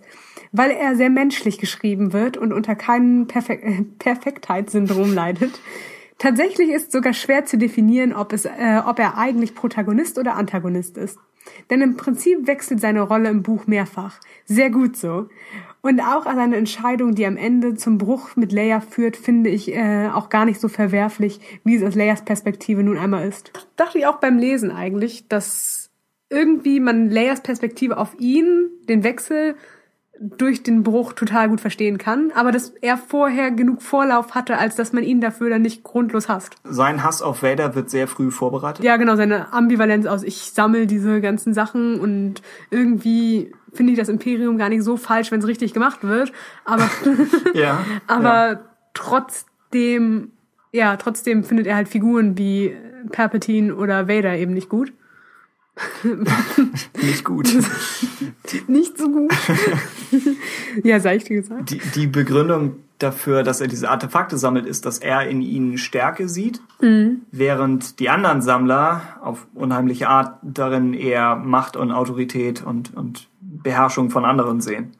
weil 0.52 0.72
er 0.72 0.96
sehr 0.96 1.10
menschlich 1.10 1.60
geschrieben 1.60 2.14
wird 2.14 2.38
und 2.38 2.52
unter 2.52 2.76
keinem 2.76 3.28
Perfek 3.28 4.00
Perfektheitssyndrom 4.00 5.14
leidet. 5.14 5.60
Tatsächlich 6.18 6.70
ist 6.70 6.92
sogar 6.92 7.14
schwer 7.14 7.46
zu 7.46 7.58
definieren, 7.58 8.14
ob, 8.14 8.32
es, 8.32 8.46
äh, 8.46 8.82
ob 8.86 9.00
er 9.00 9.18
eigentlich 9.18 9.54
Protagonist 9.54 10.18
oder 10.18 10.36
Antagonist 10.36 10.98
ist. 10.98 11.20
Denn 11.70 11.82
im 11.82 11.98
Prinzip 11.98 12.48
wechselt 12.48 12.80
seine 12.80 13.02
Rolle 13.02 13.30
im 13.30 13.44
Buch 13.44 13.68
mehrfach. 13.68 14.20
Sehr 14.46 14.70
gut 14.70 14.98
so. 14.98 15.30
Und 15.86 16.02
auch 16.02 16.26
an 16.26 16.40
eine 16.40 16.56
Entscheidung, 16.56 17.14
die 17.14 17.28
am 17.28 17.38
Ende 17.38 17.76
zum 17.76 18.00
Bruch 18.00 18.36
mit 18.36 18.52
Leia 18.52 18.80
führt, 18.80 19.16
finde 19.16 19.52
ich 19.52 19.72
äh, 19.72 20.10
auch 20.12 20.30
gar 20.30 20.46
nicht 20.46 20.60
so 20.60 20.68
verwerflich, 20.68 21.40
wie 21.64 21.76
es 21.76 21.84
aus 21.84 21.94
Leias 21.94 22.26
Perspektive 22.26 22.82
nun 22.82 22.98
einmal 22.98 23.28
ist. 23.28 23.52
Dachte 23.76 24.00
ich 24.00 24.08
auch 24.08 24.18
beim 24.18 24.40
Lesen 24.40 24.72
eigentlich, 24.72 25.28
dass 25.28 25.92
irgendwie 26.32 26.80
man 26.80 27.12
Leias 27.12 27.42
Perspektive 27.42 28.00
auf 28.00 28.20
ihn, 28.20 28.68
den 28.90 29.04
Wechsel, 29.04 29.58
durch 30.20 30.64
den 30.64 30.82
Bruch 30.82 31.14
total 31.14 31.50
gut 31.50 31.62
verstehen 31.62 32.00
kann, 32.00 32.32
aber 32.34 32.52
dass 32.52 32.70
er 32.82 32.98
vorher 32.98 33.52
genug 33.52 33.84
Vorlauf 33.84 34.34
hatte, 34.34 34.58
als 34.58 34.76
dass 34.76 34.92
man 34.92 35.04
ihn 35.04 35.22
dafür 35.22 35.50
dann 35.52 35.62
nicht 35.62 35.84
grundlos 35.84 36.30
hasst. 36.30 36.56
Sein 36.64 37.04
Hass 37.04 37.22
auf 37.22 37.44
Vader 37.44 37.76
wird 37.76 37.92
sehr 37.92 38.08
früh 38.08 38.32
vorbereitet. 38.32 38.84
Ja, 38.84 38.98
genau, 38.98 39.18
seine 39.18 39.54
Ambivalenz 39.54 40.06
aus, 40.06 40.24
ich 40.24 40.52
sammle 40.52 40.88
diese 40.88 41.22
ganzen 41.22 41.54
Sachen 41.54 42.00
und 42.00 42.42
irgendwie 42.72 43.52
finde 43.76 43.94
ich 43.94 44.00
das 44.00 44.10
Imperium 44.10 44.58
gar 44.58 44.70
nicht 44.70 44.84
so 44.84 44.98
falsch, 44.98 45.32
wenn 45.32 45.40
es 45.40 45.48
richtig 45.48 45.74
gemacht 45.74 46.04
wird, 46.04 46.32
aber 46.64 46.90
ja, 47.54 47.86
aber 48.08 48.52
ja. 48.52 48.60
trotzdem 48.94 50.32
ja, 50.72 50.98
trotzdem 50.98 51.44
findet 51.44 51.68
er 51.68 51.76
halt 51.76 51.88
Figuren 51.88 52.38
wie 52.38 52.76
Palpatine 53.12 53.76
oder 53.76 54.08
Vader 54.08 54.36
eben 54.36 54.54
nicht 54.54 54.68
gut. 54.68 54.92
nicht 57.02 57.24
gut. 57.24 57.48
nicht 58.68 58.98
so 58.98 59.10
gut. 59.10 59.34
ja, 60.84 61.00
seichte 61.00 61.34
gesagt. 61.34 61.70
Die, 61.70 61.82
die 61.96 62.08
Begründung 62.08 62.76
dafür, 63.00 63.44
dass 63.44 63.62
er 63.62 63.68
diese 63.68 63.90
Artefakte 63.90 64.38
sammelt, 64.38 64.66
ist, 64.66 64.86
dass 64.86 65.00
er 65.00 65.28
in 65.28 65.42
ihnen 65.42 65.78
Stärke 65.78 66.30
sieht, 66.30 66.62
mhm. 66.82 67.22
während 67.32 68.00
die 68.00 68.10
anderen 68.10 68.42
Sammler 68.42 69.02
auf 69.22 69.48
unheimliche 69.54 70.08
Art 70.08 70.38
darin 70.42 70.94
eher 70.94 71.36
Macht 71.36 71.76
und 71.76 71.92
Autorität 71.92 72.64
und, 72.64 72.96
und 72.96 73.28
Beherrschung 73.42 74.10
von 74.10 74.26
anderen 74.26 74.62
sehen. 74.62 74.92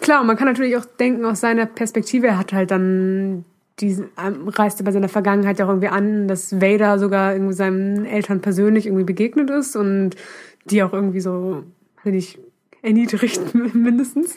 Klar, 0.00 0.24
man 0.24 0.36
kann 0.36 0.46
natürlich 0.46 0.76
auch 0.76 0.84
denken 0.84 1.24
aus 1.24 1.40
seiner 1.40 1.66
Perspektive, 1.66 2.26
er 2.26 2.38
hat 2.38 2.52
halt 2.52 2.70
dann 2.70 3.44
die 3.80 4.04
ähm, 4.18 4.48
reiste 4.48 4.84
bei 4.84 4.92
seiner 4.92 5.08
Vergangenheit 5.08 5.58
ja 5.58 5.66
auch 5.66 5.70
irgendwie 5.70 5.88
an, 5.88 6.28
dass 6.28 6.60
Vader 6.60 6.98
sogar 6.98 7.34
irgendwie 7.34 7.52
seinen 7.52 8.06
Eltern 8.06 8.40
persönlich 8.40 8.86
irgendwie 8.86 9.04
begegnet 9.04 9.50
ist 9.50 9.76
und 9.76 10.16
die 10.64 10.82
auch 10.82 10.94
irgendwie 10.94 11.20
so, 11.20 11.62
wenn 12.02 12.14
ich 12.14 12.38
erniedrigt 12.82 13.54
mindestens. 13.74 14.36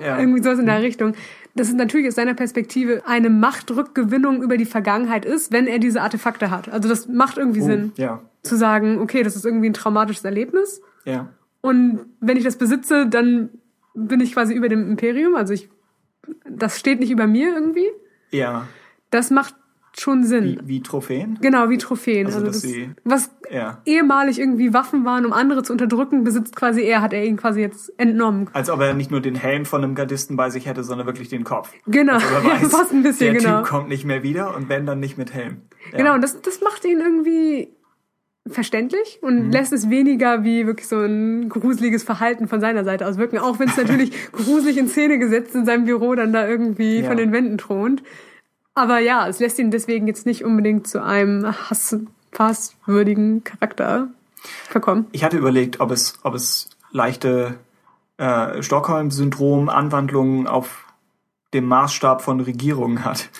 Ja. 0.00 0.18
Irgendwie 0.18 0.42
sowas 0.42 0.58
in 0.58 0.66
der 0.66 0.82
Richtung. 0.82 1.12
Das 1.54 1.68
ist 1.68 1.76
natürlich 1.76 2.08
aus 2.08 2.16
seiner 2.16 2.34
Perspektive 2.34 3.02
eine 3.06 3.30
Machtrückgewinnung 3.30 4.42
über 4.42 4.56
die 4.56 4.64
Vergangenheit 4.64 5.24
ist, 5.24 5.52
wenn 5.52 5.66
er 5.66 5.78
diese 5.78 6.02
Artefakte 6.02 6.50
hat. 6.50 6.68
Also 6.68 6.88
das 6.88 7.06
macht 7.06 7.38
irgendwie 7.38 7.62
oh, 7.62 7.66
Sinn. 7.66 7.92
Ja. 7.96 8.22
Zu 8.42 8.56
sagen, 8.56 8.98
okay, 9.00 9.22
das 9.22 9.36
ist 9.36 9.44
irgendwie 9.44 9.68
ein 9.68 9.74
traumatisches 9.74 10.24
Erlebnis. 10.24 10.82
Ja. 11.04 11.28
Und 11.60 12.00
wenn 12.20 12.36
ich 12.36 12.44
das 12.44 12.56
besitze, 12.56 13.06
dann 13.06 13.50
bin 13.94 14.20
ich 14.20 14.32
quasi 14.32 14.52
über 14.52 14.68
dem 14.68 14.90
Imperium. 14.90 15.36
Also 15.36 15.54
ich, 15.54 15.70
das 16.48 16.78
steht 16.78 16.98
nicht 16.98 17.10
über 17.10 17.26
mir 17.26 17.54
irgendwie. 17.54 17.88
Ja. 18.30 18.66
Das 19.10 19.30
macht 19.30 19.54
schon 20.00 20.24
Sinn. 20.24 20.60
Wie, 20.62 20.68
wie 20.68 20.82
Trophäen? 20.82 21.38
Genau, 21.40 21.68
wie 21.70 21.78
Trophäen. 21.78 22.26
Also, 22.26 22.38
also 22.38 22.50
das, 22.50 22.60
sie, 22.62 22.90
was 23.04 23.30
ja. 23.50 23.78
ehemalig 23.84 24.38
irgendwie 24.38 24.72
Waffen 24.74 25.04
waren, 25.04 25.24
um 25.24 25.32
andere 25.32 25.62
zu 25.62 25.72
unterdrücken, 25.72 26.24
besitzt 26.24 26.56
quasi 26.56 26.82
er, 26.82 27.00
hat 27.00 27.12
er 27.12 27.24
ihn 27.24 27.36
quasi 27.36 27.60
jetzt 27.60 27.92
entnommen. 27.98 28.48
Als 28.52 28.70
ob 28.70 28.80
er 28.80 28.94
nicht 28.94 29.10
nur 29.10 29.20
den 29.20 29.34
Helm 29.34 29.64
von 29.64 29.82
einem 29.84 29.94
Gardisten 29.94 30.36
bei 30.36 30.50
sich 30.50 30.66
hätte, 30.66 30.84
sondern 30.84 31.06
wirklich 31.06 31.28
den 31.28 31.44
Kopf. 31.44 31.72
Genau, 31.86 32.14
also 32.14 32.26
weiß, 32.44 32.70
fast 32.70 32.92
ein 32.92 33.02
bisschen, 33.02 33.34
der 33.34 33.42
genau. 33.42 33.58
Typ 33.58 33.68
kommt 33.68 33.88
nicht 33.88 34.04
mehr 34.04 34.22
wieder 34.22 34.56
und 34.56 34.68
wenn 34.68 34.86
dann 34.86 35.00
nicht 35.00 35.18
mit 35.18 35.32
Helm. 35.32 35.62
Ja. 35.92 35.98
Genau, 35.98 36.14
und 36.14 36.22
das, 36.22 36.40
das 36.40 36.60
macht 36.60 36.84
ihn 36.84 37.00
irgendwie 37.00 37.68
verständlich 38.46 39.20
und 39.22 39.46
mhm. 39.46 39.50
lässt 39.52 39.72
es 39.72 39.88
weniger 39.88 40.44
wie 40.44 40.66
wirklich 40.66 40.86
so 40.86 41.00
ein 41.00 41.48
gruseliges 41.48 42.02
Verhalten 42.02 42.46
von 42.46 42.60
seiner 42.60 42.84
Seite 42.84 43.06
auswirken, 43.06 43.38
auch 43.38 43.58
wenn 43.58 43.68
es 43.68 43.76
natürlich 43.76 44.12
gruselig 44.32 44.76
in 44.76 44.88
Szene 44.88 45.18
gesetzt 45.18 45.54
in 45.54 45.64
seinem 45.64 45.84
Büro 45.84 46.14
dann 46.14 46.32
da 46.32 46.46
irgendwie 46.46 47.00
ja. 47.00 47.08
von 47.08 47.16
den 47.16 47.32
Wänden 47.32 47.56
thront. 47.56 48.02
Aber 48.74 48.98
ja, 48.98 49.28
es 49.28 49.38
lässt 49.38 49.58
ihn 49.58 49.70
deswegen 49.70 50.06
jetzt 50.08 50.26
nicht 50.26 50.44
unbedingt 50.44 50.86
zu 50.86 51.02
einem 51.02 51.46
hassfasswürdigen 51.46 53.44
Charakter 53.44 54.08
verkommen. 54.68 55.06
Ich 55.12 55.22
hatte 55.24 55.38
überlegt, 55.38 55.80
ob 55.80 55.90
es, 55.90 56.18
ob 56.22 56.34
es 56.34 56.68
leichte 56.90 57.56
äh, 58.16 58.62
Stockholm-Syndrom-Anwandlungen 58.62 60.46
auf 60.46 60.84
dem 61.52 61.66
Maßstab 61.66 62.22
von 62.22 62.40
Regierungen 62.40 63.04
hat. 63.04 63.28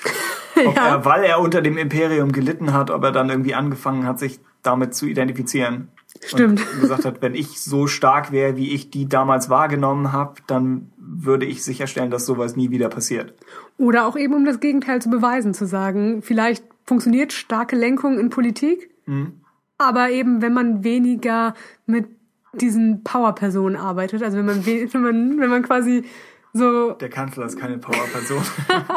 Ob 0.66 0.77
ja. 0.77 0.86
er, 0.86 1.05
weil 1.05 1.24
er 1.24 1.40
unter 1.40 1.62
dem 1.62 1.77
Imperium 1.77 2.31
gelitten 2.31 2.73
hat, 2.73 2.93
ob 2.93 3.02
er 3.02 3.11
dann 3.11 3.28
irgendwie 3.28 3.56
angefangen 3.56 4.06
hat, 4.06 4.20
sich 4.20 4.39
damit 4.62 4.94
zu 4.94 5.06
identifizieren. 5.06 5.89
Stimmt. 6.24 6.61
Und 6.74 6.81
gesagt 6.81 7.05
hat, 7.05 7.23
wenn 7.23 7.35
ich 7.35 7.61
so 7.61 7.89
stark 7.89 8.31
wäre, 8.31 8.56
wie 8.56 8.73
ich 8.73 8.89
die 8.89 9.09
damals 9.09 9.51
wahrgenommen 9.51 10.12
habe, 10.12 10.35
dann 10.47 10.93
würde 10.97 11.44
ich 11.44 11.65
sicherstellen, 11.65 12.12
dass 12.12 12.24
sowas 12.24 12.55
nie 12.55 12.70
wieder 12.70 12.89
passiert. 12.89 13.35
Oder 13.77 14.07
auch 14.07 14.17
eben, 14.17 14.35
um 14.35 14.45
das 14.45 14.61
Gegenteil 14.61 15.03
zu 15.03 15.11
beweisen, 15.11 15.55
zu 15.55 15.67
sagen, 15.67 16.23
vielleicht 16.23 16.65
funktioniert 16.85 17.33
starke 17.33 17.77
Lenkung 17.77 18.19
in 18.19 18.31
Politik, 18.31 18.91
mhm. 19.07 19.41
aber 19.79 20.11
eben, 20.11 20.43
wenn 20.43 20.53
man 20.53 20.85
weniger 20.85 21.55
mit 21.87 22.07
diesen 22.53 23.03
Power-Personen 23.03 23.77
arbeitet, 23.77 24.23
also 24.23 24.39
wenn 24.39 24.47
man, 24.47 24.65
wenn 24.65 25.03
man, 25.03 25.41
wenn 25.41 25.51
man 25.51 25.63
quasi 25.63 26.05
so. 26.53 26.93
Der 26.93 27.09
Kanzler 27.09 27.47
ist 27.47 27.59
keine 27.59 27.79
Power-Person. 27.79 28.43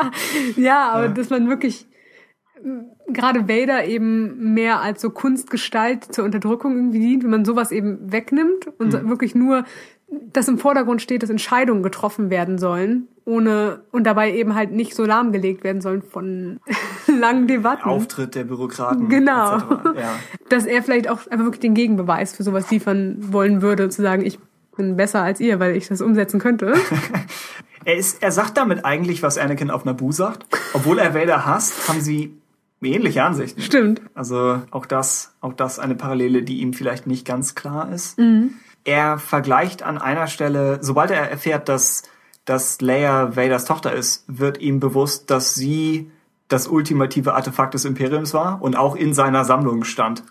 ja, 0.57 0.91
aber 0.91 1.05
ja. 1.05 1.11
dass 1.11 1.31
man 1.31 1.49
wirklich 1.49 1.87
gerade 3.07 3.47
Vader 3.47 3.85
eben 3.85 4.53
mehr 4.53 4.81
als 4.81 5.01
so 5.01 5.09
Kunstgestalt 5.09 6.13
zur 6.13 6.25
Unterdrückung 6.25 6.75
irgendwie 6.75 6.99
dient, 6.99 7.23
wenn 7.23 7.29
man 7.29 7.45
sowas 7.45 7.71
eben 7.71 8.11
wegnimmt 8.11 8.67
und 8.79 8.93
mhm. 8.93 9.09
wirklich 9.09 9.35
nur 9.35 9.63
das 10.09 10.47
im 10.47 10.57
Vordergrund 10.57 11.01
steht, 11.01 11.23
dass 11.23 11.29
Entscheidungen 11.29 11.83
getroffen 11.83 12.29
werden 12.29 12.57
sollen, 12.57 13.07
ohne 13.25 13.81
und 13.91 14.05
dabei 14.05 14.33
eben 14.33 14.55
halt 14.55 14.71
nicht 14.71 14.95
so 14.95 15.05
lahmgelegt 15.05 15.63
werden 15.63 15.81
sollen 15.81 16.01
von 16.01 16.59
langen 17.07 17.47
Debatten. 17.47 17.89
Auftritt 17.89 18.35
der 18.35 18.45
Bürokraten. 18.45 19.09
Genau. 19.09 19.57
Ja. 19.95 20.19
Dass 20.49 20.65
er 20.65 20.81
vielleicht 20.81 21.09
auch 21.09 21.27
einfach 21.27 21.45
wirklich 21.45 21.59
den 21.59 21.73
Gegenbeweis 21.73 22.35
für 22.35 22.43
sowas 22.43 22.71
liefern 22.71 23.17
wollen 23.33 23.61
würde, 23.61 23.89
zu 23.89 24.01
sagen, 24.01 24.25
ich 24.25 24.39
bin 24.77 24.95
besser 24.95 25.23
als 25.23 25.39
ihr, 25.39 25.59
weil 25.59 25.75
ich 25.75 25.87
das 25.87 26.01
umsetzen 26.01 26.39
könnte. 26.39 26.73
er 27.85 27.95
ist, 27.95 28.23
er 28.23 28.31
sagt 28.31 28.55
damit 28.55 28.85
eigentlich, 28.85 29.23
was 29.23 29.37
Anakin 29.37 29.71
auf 29.71 29.83
Naboo 29.83 30.11
sagt. 30.11 30.45
Obwohl 30.73 30.99
er 30.99 31.13
Vader 31.13 31.45
hasst, 31.45 31.89
haben 31.89 31.99
sie 31.99 32.37
ähnliche 32.81 33.23
Ansichten. 33.23 33.61
Stimmt. 33.61 34.01
Also 34.13 34.61
auch 34.71 34.85
das, 34.85 35.33
auch 35.41 35.53
das 35.53 35.79
eine 35.79 35.95
Parallele, 35.95 36.43
die 36.43 36.61
ihm 36.61 36.73
vielleicht 36.73 37.07
nicht 37.07 37.25
ganz 37.25 37.55
klar 37.55 37.91
ist. 37.91 38.17
Mhm. 38.19 38.53
Er 38.87 39.19
vergleicht 39.19 39.83
an 39.83 39.97
einer 39.97 40.27
Stelle, 40.27 40.79
sobald 40.81 41.11
er 41.11 41.29
erfährt, 41.29 41.67
dass, 41.67 42.03
dass 42.45 42.79
Leia 42.79 43.35
Vaders 43.35 43.65
Tochter 43.65 43.91
ist, 43.91 44.23
wird 44.27 44.61
ihm 44.61 44.79
bewusst, 44.79 45.29
dass 45.29 45.55
sie 45.55 46.09
das 46.47 46.69
ultimative 46.69 47.33
Artefakt 47.33 47.73
des 47.73 47.83
Imperiums 47.83 48.33
war 48.33 48.61
und 48.61 48.77
auch 48.77 48.95
in 48.95 49.13
seiner 49.13 49.43
Sammlung 49.43 49.83
stand. 49.83 50.23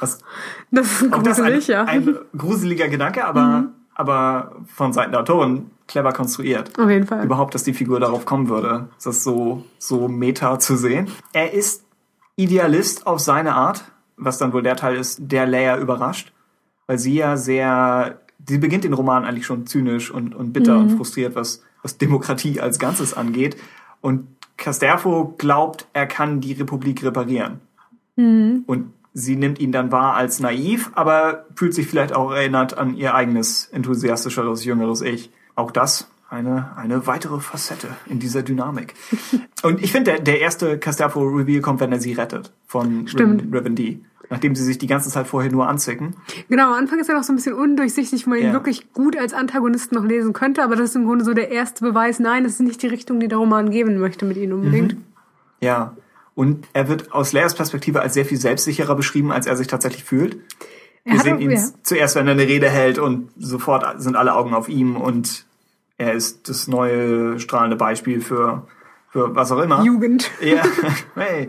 Was, 0.00 0.18
das 0.72 1.02
ist 1.02 1.12
gruselig, 1.12 1.68
ein, 1.68 1.72
ja. 1.72 1.84
Ein 1.84 2.18
gruseliger 2.36 2.88
Gedanke, 2.88 3.24
aber, 3.24 3.44
mhm. 3.44 3.68
aber 3.94 4.56
von 4.66 4.92
Seiten 4.92 5.12
der 5.12 5.20
Autoren 5.20 5.70
clever 5.86 6.12
konstruiert. 6.12 6.76
Auf 6.76 6.90
jeden 6.90 7.06
Fall. 7.06 7.24
Überhaupt, 7.24 7.54
dass 7.54 7.62
die 7.62 7.74
Figur 7.74 8.00
darauf 8.00 8.24
kommen 8.24 8.48
würde, 8.48 8.88
das 9.04 9.22
so, 9.22 9.64
so 9.78 10.08
meta 10.08 10.58
zu 10.58 10.76
sehen. 10.76 11.12
Er 11.32 11.52
ist 11.52 11.84
Idealist 12.34 13.06
auf 13.06 13.20
seine 13.20 13.54
Art, 13.54 13.84
was 14.16 14.38
dann 14.38 14.52
wohl 14.52 14.64
der 14.64 14.74
Teil 14.74 14.96
ist, 14.96 15.18
der 15.20 15.46
Leia 15.46 15.78
überrascht, 15.78 16.32
weil 16.86 16.98
sie 16.98 17.14
ja 17.14 17.36
sehr, 17.36 18.20
sie 18.46 18.58
beginnt 18.58 18.84
den 18.84 18.92
Roman 18.92 19.24
eigentlich 19.24 19.46
schon 19.46 19.66
zynisch 19.66 20.10
und, 20.10 20.34
und 20.34 20.52
bitter 20.52 20.76
mhm. 20.76 20.82
und 20.82 20.96
frustriert, 20.96 21.34
was, 21.34 21.62
was 21.82 21.98
Demokratie 21.98 22.60
als 22.60 22.78
Ganzes 22.78 23.14
angeht. 23.14 23.56
Und 24.00 24.26
Casterfo 24.56 25.34
glaubt, 25.38 25.86
er 25.92 26.06
kann 26.06 26.40
die 26.40 26.52
Republik 26.52 27.02
reparieren. 27.04 27.60
Mhm. 28.16 28.64
Und 28.66 28.92
sie 29.12 29.36
nimmt 29.36 29.58
ihn 29.58 29.72
dann 29.72 29.92
wahr 29.92 30.14
als 30.14 30.40
naiv, 30.40 30.90
aber 30.94 31.46
fühlt 31.54 31.74
sich 31.74 31.86
vielleicht 31.86 32.14
auch 32.14 32.32
erinnert 32.32 32.76
an 32.76 32.96
ihr 32.96 33.14
eigenes 33.14 33.66
enthusiastischeres, 33.66 34.64
jüngeres 34.64 35.02
Ich. 35.02 35.30
Auch 35.54 35.70
das 35.70 36.08
eine, 36.28 36.76
eine 36.76 37.06
weitere 37.06 37.40
Facette 37.40 37.88
in 38.06 38.18
dieser 38.18 38.42
Dynamik. 38.42 38.94
Und 39.62 39.82
ich 39.82 39.92
finde, 39.92 40.12
der, 40.12 40.20
der 40.20 40.40
erste 40.40 40.78
Castapo-Reveal 40.78 41.60
kommt, 41.60 41.80
wenn 41.80 41.92
er 41.92 42.00
sie 42.00 42.12
rettet 42.12 42.52
von 42.66 43.06
Stimmt. 43.06 43.54
Riven 43.54 43.76
D. 43.76 44.00
Nachdem 44.30 44.54
sie 44.54 44.64
sich 44.64 44.78
die 44.78 44.86
ganze 44.86 45.10
Zeit 45.10 45.26
vorher 45.26 45.52
nur 45.52 45.68
anzicken. 45.68 46.16
Genau, 46.48 46.68
am 46.68 46.72
Anfang 46.78 46.98
ist 46.98 47.08
er 47.08 47.14
noch 47.14 47.24
so 47.24 47.32
ein 47.32 47.36
bisschen 47.36 47.54
undurchsichtig, 47.54 48.26
wo 48.26 48.30
man 48.30 48.38
ihn 48.38 48.46
Ja. 48.46 48.52
wirklich 48.54 48.92
gut 48.92 49.16
als 49.18 49.34
Antagonisten 49.34 49.94
noch 49.96 50.04
lesen 50.04 50.32
könnte, 50.32 50.62
aber 50.62 50.76
das 50.76 50.90
ist 50.90 50.96
im 50.96 51.04
Grunde 51.04 51.24
so 51.24 51.34
der 51.34 51.50
erste 51.50 51.84
Beweis, 51.84 52.18
nein, 52.20 52.44
das 52.44 52.54
ist 52.54 52.60
nicht 52.60 52.82
die 52.82 52.86
Richtung, 52.86 53.20
die 53.20 53.28
der 53.28 53.38
Roman 53.38 53.70
geben 53.70 53.98
möchte 53.98 54.24
mit 54.24 54.36
ihnen 54.36 54.54
unbedingt. 54.54 54.96
Ja. 55.60 55.94
Und 56.34 56.66
er 56.72 56.88
wird 56.88 57.12
aus 57.12 57.32
Leias 57.32 57.54
Perspektive 57.54 58.00
als 58.00 58.14
sehr 58.14 58.24
viel 58.24 58.38
selbstsicherer 58.38 58.96
beschrieben, 58.96 59.30
als 59.30 59.46
er 59.46 59.56
sich 59.56 59.66
tatsächlich 59.68 60.04
fühlt. 60.04 60.34
Wir 61.04 61.12
Er 61.12 61.18
hat 61.18 61.24
sehen 61.24 61.36
auch- 61.36 61.40
ihn 61.40 61.50
ja. 61.52 61.62
zuerst, 61.82 62.16
wenn 62.16 62.26
er 62.26 62.32
eine 62.32 62.46
Rede 62.48 62.68
hält 62.68 62.98
und 62.98 63.30
sofort 63.38 64.00
sind 64.02 64.16
alle 64.16 64.34
Augen 64.34 64.54
auf 64.54 64.68
ihm 64.68 64.96
und 64.96 65.44
er 65.98 66.12
ist 66.14 66.48
das 66.48 66.66
neue 66.66 67.38
strahlende 67.38 67.76
Beispiel 67.76 68.20
für, 68.20 68.66
für 69.10 69.36
was 69.36 69.52
auch 69.52 69.60
immer. 69.60 69.84
Jugend. 69.84 70.30
Ja, 70.40 70.62
hey. 71.14 71.48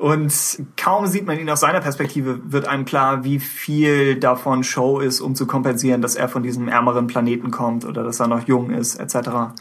Und 0.00 0.62
kaum 0.78 1.06
sieht 1.08 1.26
man 1.26 1.38
ihn 1.38 1.50
aus 1.50 1.60
seiner 1.60 1.82
Perspektive, 1.82 2.40
wird 2.50 2.66
einem 2.66 2.86
klar, 2.86 3.22
wie 3.22 3.38
viel 3.38 4.18
davon 4.18 4.64
Show 4.64 4.98
ist, 4.98 5.20
um 5.20 5.34
zu 5.34 5.46
kompensieren, 5.46 6.00
dass 6.00 6.14
er 6.14 6.30
von 6.30 6.42
diesem 6.42 6.68
ärmeren 6.68 7.06
Planeten 7.06 7.50
kommt 7.50 7.84
oder 7.84 8.02
dass 8.02 8.18
er 8.18 8.26
noch 8.26 8.48
jung 8.48 8.70
ist, 8.70 8.98
etc. 8.98 9.52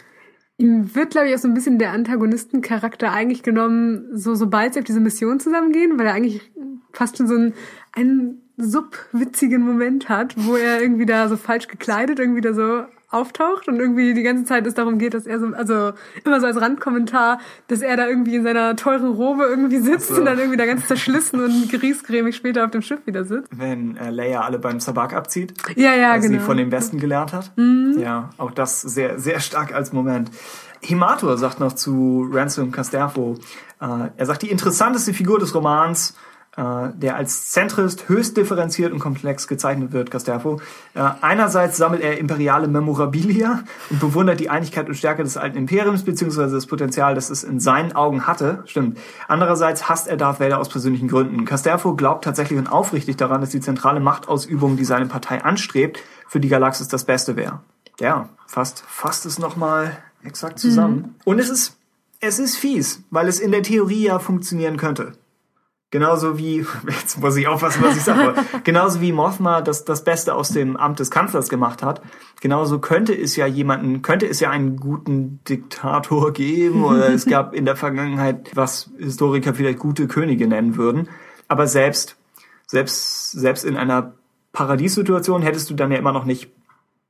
Ihm 0.55 0.95
wird, 0.95 1.09
glaube 1.09 1.27
ich, 1.27 1.35
auch 1.35 1.39
so 1.39 1.49
ein 1.49 1.53
bisschen 1.53 1.77
der 1.77 1.91
Antagonistencharakter 1.91 3.11
eigentlich 3.11 3.43
genommen, 3.43 4.05
so 4.13 4.33
sobald 4.33 4.73
sie 4.73 4.79
auf 4.79 4.85
diese 4.85 5.01
Mission 5.01 5.41
zusammengehen, 5.41 5.99
weil 5.99 6.05
er 6.05 6.13
eigentlich 6.13 6.49
fast 6.93 7.17
schon 7.17 7.27
so 7.27 7.35
einen, 7.35 7.53
einen 7.91 8.41
subwitzigen 8.55 9.61
Moment 9.61 10.07
hat, 10.07 10.35
wo 10.37 10.55
er 10.55 10.81
irgendwie 10.81 11.05
da 11.05 11.27
so 11.27 11.35
falsch 11.35 11.67
gekleidet 11.67 12.17
irgendwie 12.17 12.39
da 12.39 12.53
so 12.53 12.85
auftaucht 13.11 13.67
und 13.67 13.79
irgendwie 13.79 14.13
die 14.13 14.21
ganze 14.23 14.45
Zeit 14.45 14.67
es 14.67 14.75
darum 14.75 14.99
geht, 14.99 15.13
dass 15.13 15.25
er 15.25 15.39
so, 15.39 15.47
also 15.47 15.93
immer 16.23 16.39
so 16.39 16.45
als 16.45 16.61
Randkommentar, 16.61 17.39
dass 17.67 17.81
er 17.81 17.97
da 17.97 18.07
irgendwie 18.07 18.35
in 18.35 18.43
seiner 18.43 18.75
teuren 18.75 19.11
Robe 19.13 19.43
irgendwie 19.45 19.79
sitzt 19.79 20.09
Ach 20.11 20.15
so. 20.15 20.19
und 20.21 20.25
dann 20.25 20.37
irgendwie 20.37 20.57
da 20.57 20.65
ganz 20.65 20.87
zerschlissen 20.87 21.43
und 21.43 21.69
griesgrämig 21.71 22.35
später 22.35 22.65
auf 22.65 22.71
dem 22.71 22.81
Schiff 22.81 22.99
wieder 23.05 23.23
sitzt. 23.25 23.49
Wenn 23.51 23.97
äh, 23.97 24.11
Leia 24.11 24.41
alle 24.41 24.59
beim 24.59 24.79
Sabak 24.79 25.13
abzieht, 25.13 25.53
Ja, 25.75 25.95
ja, 25.95 26.17
genau. 26.17 26.35
Mhm. 26.35 26.39
sie 26.39 26.45
von 26.45 26.57
dem 26.57 26.71
Westen 26.71 26.99
gelernt 26.99 27.33
hat. 27.33 27.51
Ja, 27.97 28.29
auch 28.37 28.51
das 28.51 28.81
sehr, 28.81 29.19
sehr 29.19 29.39
stark 29.39 29.73
als 29.73 29.91
Moment. 29.91 30.29
Himator 30.81 31.37
sagt 31.37 31.59
noch 31.59 31.73
zu 31.73 32.29
Ransom 32.31 32.71
Casterfo, 32.71 33.35
äh, 33.81 34.09
er 34.15 34.25
sagt, 34.25 34.43
die 34.43 34.51
interessanteste 34.51 35.13
Figur 35.13 35.39
des 35.39 35.53
Romans, 35.55 36.15
der 36.61 37.15
als 37.15 37.51
Zentrist 37.51 38.09
höchst 38.09 38.35
differenziert 38.35 38.91
und 38.91 38.99
komplex 38.99 39.47
gezeichnet 39.47 39.93
wird, 39.93 40.11
Casterfo. 40.11 40.59
Äh, 40.93 41.01
einerseits 41.21 41.77
sammelt 41.77 42.01
er 42.01 42.17
imperiale 42.17 42.67
Memorabilia 42.67 43.63
und 43.89 43.99
bewundert 43.99 44.39
die 44.39 44.49
Einigkeit 44.49 44.87
und 44.87 44.95
Stärke 44.95 45.23
des 45.23 45.37
alten 45.37 45.57
Imperiums, 45.57 46.03
beziehungsweise 46.03 46.55
das 46.55 46.65
Potenzial, 46.65 47.15
das 47.15 47.29
es 47.29 47.43
in 47.43 47.59
seinen 47.59 47.95
Augen 47.95 48.27
hatte. 48.27 48.63
Stimmt. 48.65 48.97
Andererseits 49.27 49.87
hasst 49.87 50.07
er 50.07 50.17
Darth 50.17 50.39
Vader 50.39 50.59
aus 50.59 50.69
persönlichen 50.69 51.07
Gründen. 51.07 51.45
Casterfo 51.45 51.95
glaubt 51.95 52.25
tatsächlich 52.25 52.59
und 52.59 52.67
aufrichtig 52.67 53.15
daran, 53.15 53.41
dass 53.41 53.51
die 53.51 53.61
zentrale 53.61 53.99
Machtausübung, 53.99 54.75
die 54.75 54.85
seine 54.85 55.05
Partei 55.05 55.43
anstrebt, 55.43 55.99
für 56.27 56.39
die 56.39 56.49
Galaxis 56.49 56.87
das 56.89 57.05
Beste 57.05 57.35
wäre. 57.35 57.61
Ja, 57.99 58.29
fast, 58.47 58.83
fasst 58.87 59.25
es 59.25 59.39
nochmal 59.39 59.97
exakt 60.23 60.59
zusammen. 60.59 61.15
Und 61.25 61.39
es 61.39 61.49
ist, 61.49 61.77
es 62.19 62.39
ist 62.39 62.57
fies, 62.57 63.03
weil 63.09 63.27
es 63.27 63.39
in 63.39 63.51
der 63.51 63.63
Theorie 63.63 64.03
ja 64.03 64.19
funktionieren 64.19 64.77
könnte. 64.77 65.13
Genauso 65.91 66.37
wie, 66.37 66.65
jetzt 66.87 67.19
muss 67.19 67.35
ich 67.35 67.47
aufpassen, 67.47 67.83
was 67.83 67.97
ich 67.97 68.03
sage, 68.03 68.35
genauso 68.63 69.01
wie 69.01 69.11
Mothma 69.11 69.61
das, 69.61 69.85
das 69.85 70.03
Beste 70.03 70.35
aus 70.35 70.49
dem 70.49 70.77
Amt 70.77 70.99
des 70.99 71.09
Kanzlers 71.09 71.49
gemacht 71.49 71.81
hat, 71.81 72.01
genauso 72.41 72.79
könnte 72.79 73.13
es 73.13 73.35
ja 73.35 73.47
jemanden, 73.47 74.01
könnte 74.01 74.27
es 74.27 74.39
ja 74.39 74.51
einen 74.51 74.77
guten 74.77 75.39
Diktator 75.49 76.31
geben 76.33 76.83
oder 76.83 77.09
es 77.09 77.25
gab 77.25 77.55
in 77.55 77.65
der 77.65 77.75
Vergangenheit, 77.75 78.51
was 78.55 78.91
Historiker 78.97 79.53
vielleicht 79.53 79.79
gute 79.79 80.07
Könige 80.07 80.47
nennen 80.47 80.77
würden. 80.77 81.09
Aber 81.47 81.65
selbst, 81.65 82.17
selbst, 82.67 83.31
selbst 83.31 83.65
in 83.65 83.75
einer 83.75 84.13
Paradiessituation 84.53 85.41
hättest 85.41 85.69
du 85.69 85.73
dann 85.73 85.91
ja 85.91 85.97
immer 85.97 86.11
noch 86.11 86.25
nicht, 86.25 86.51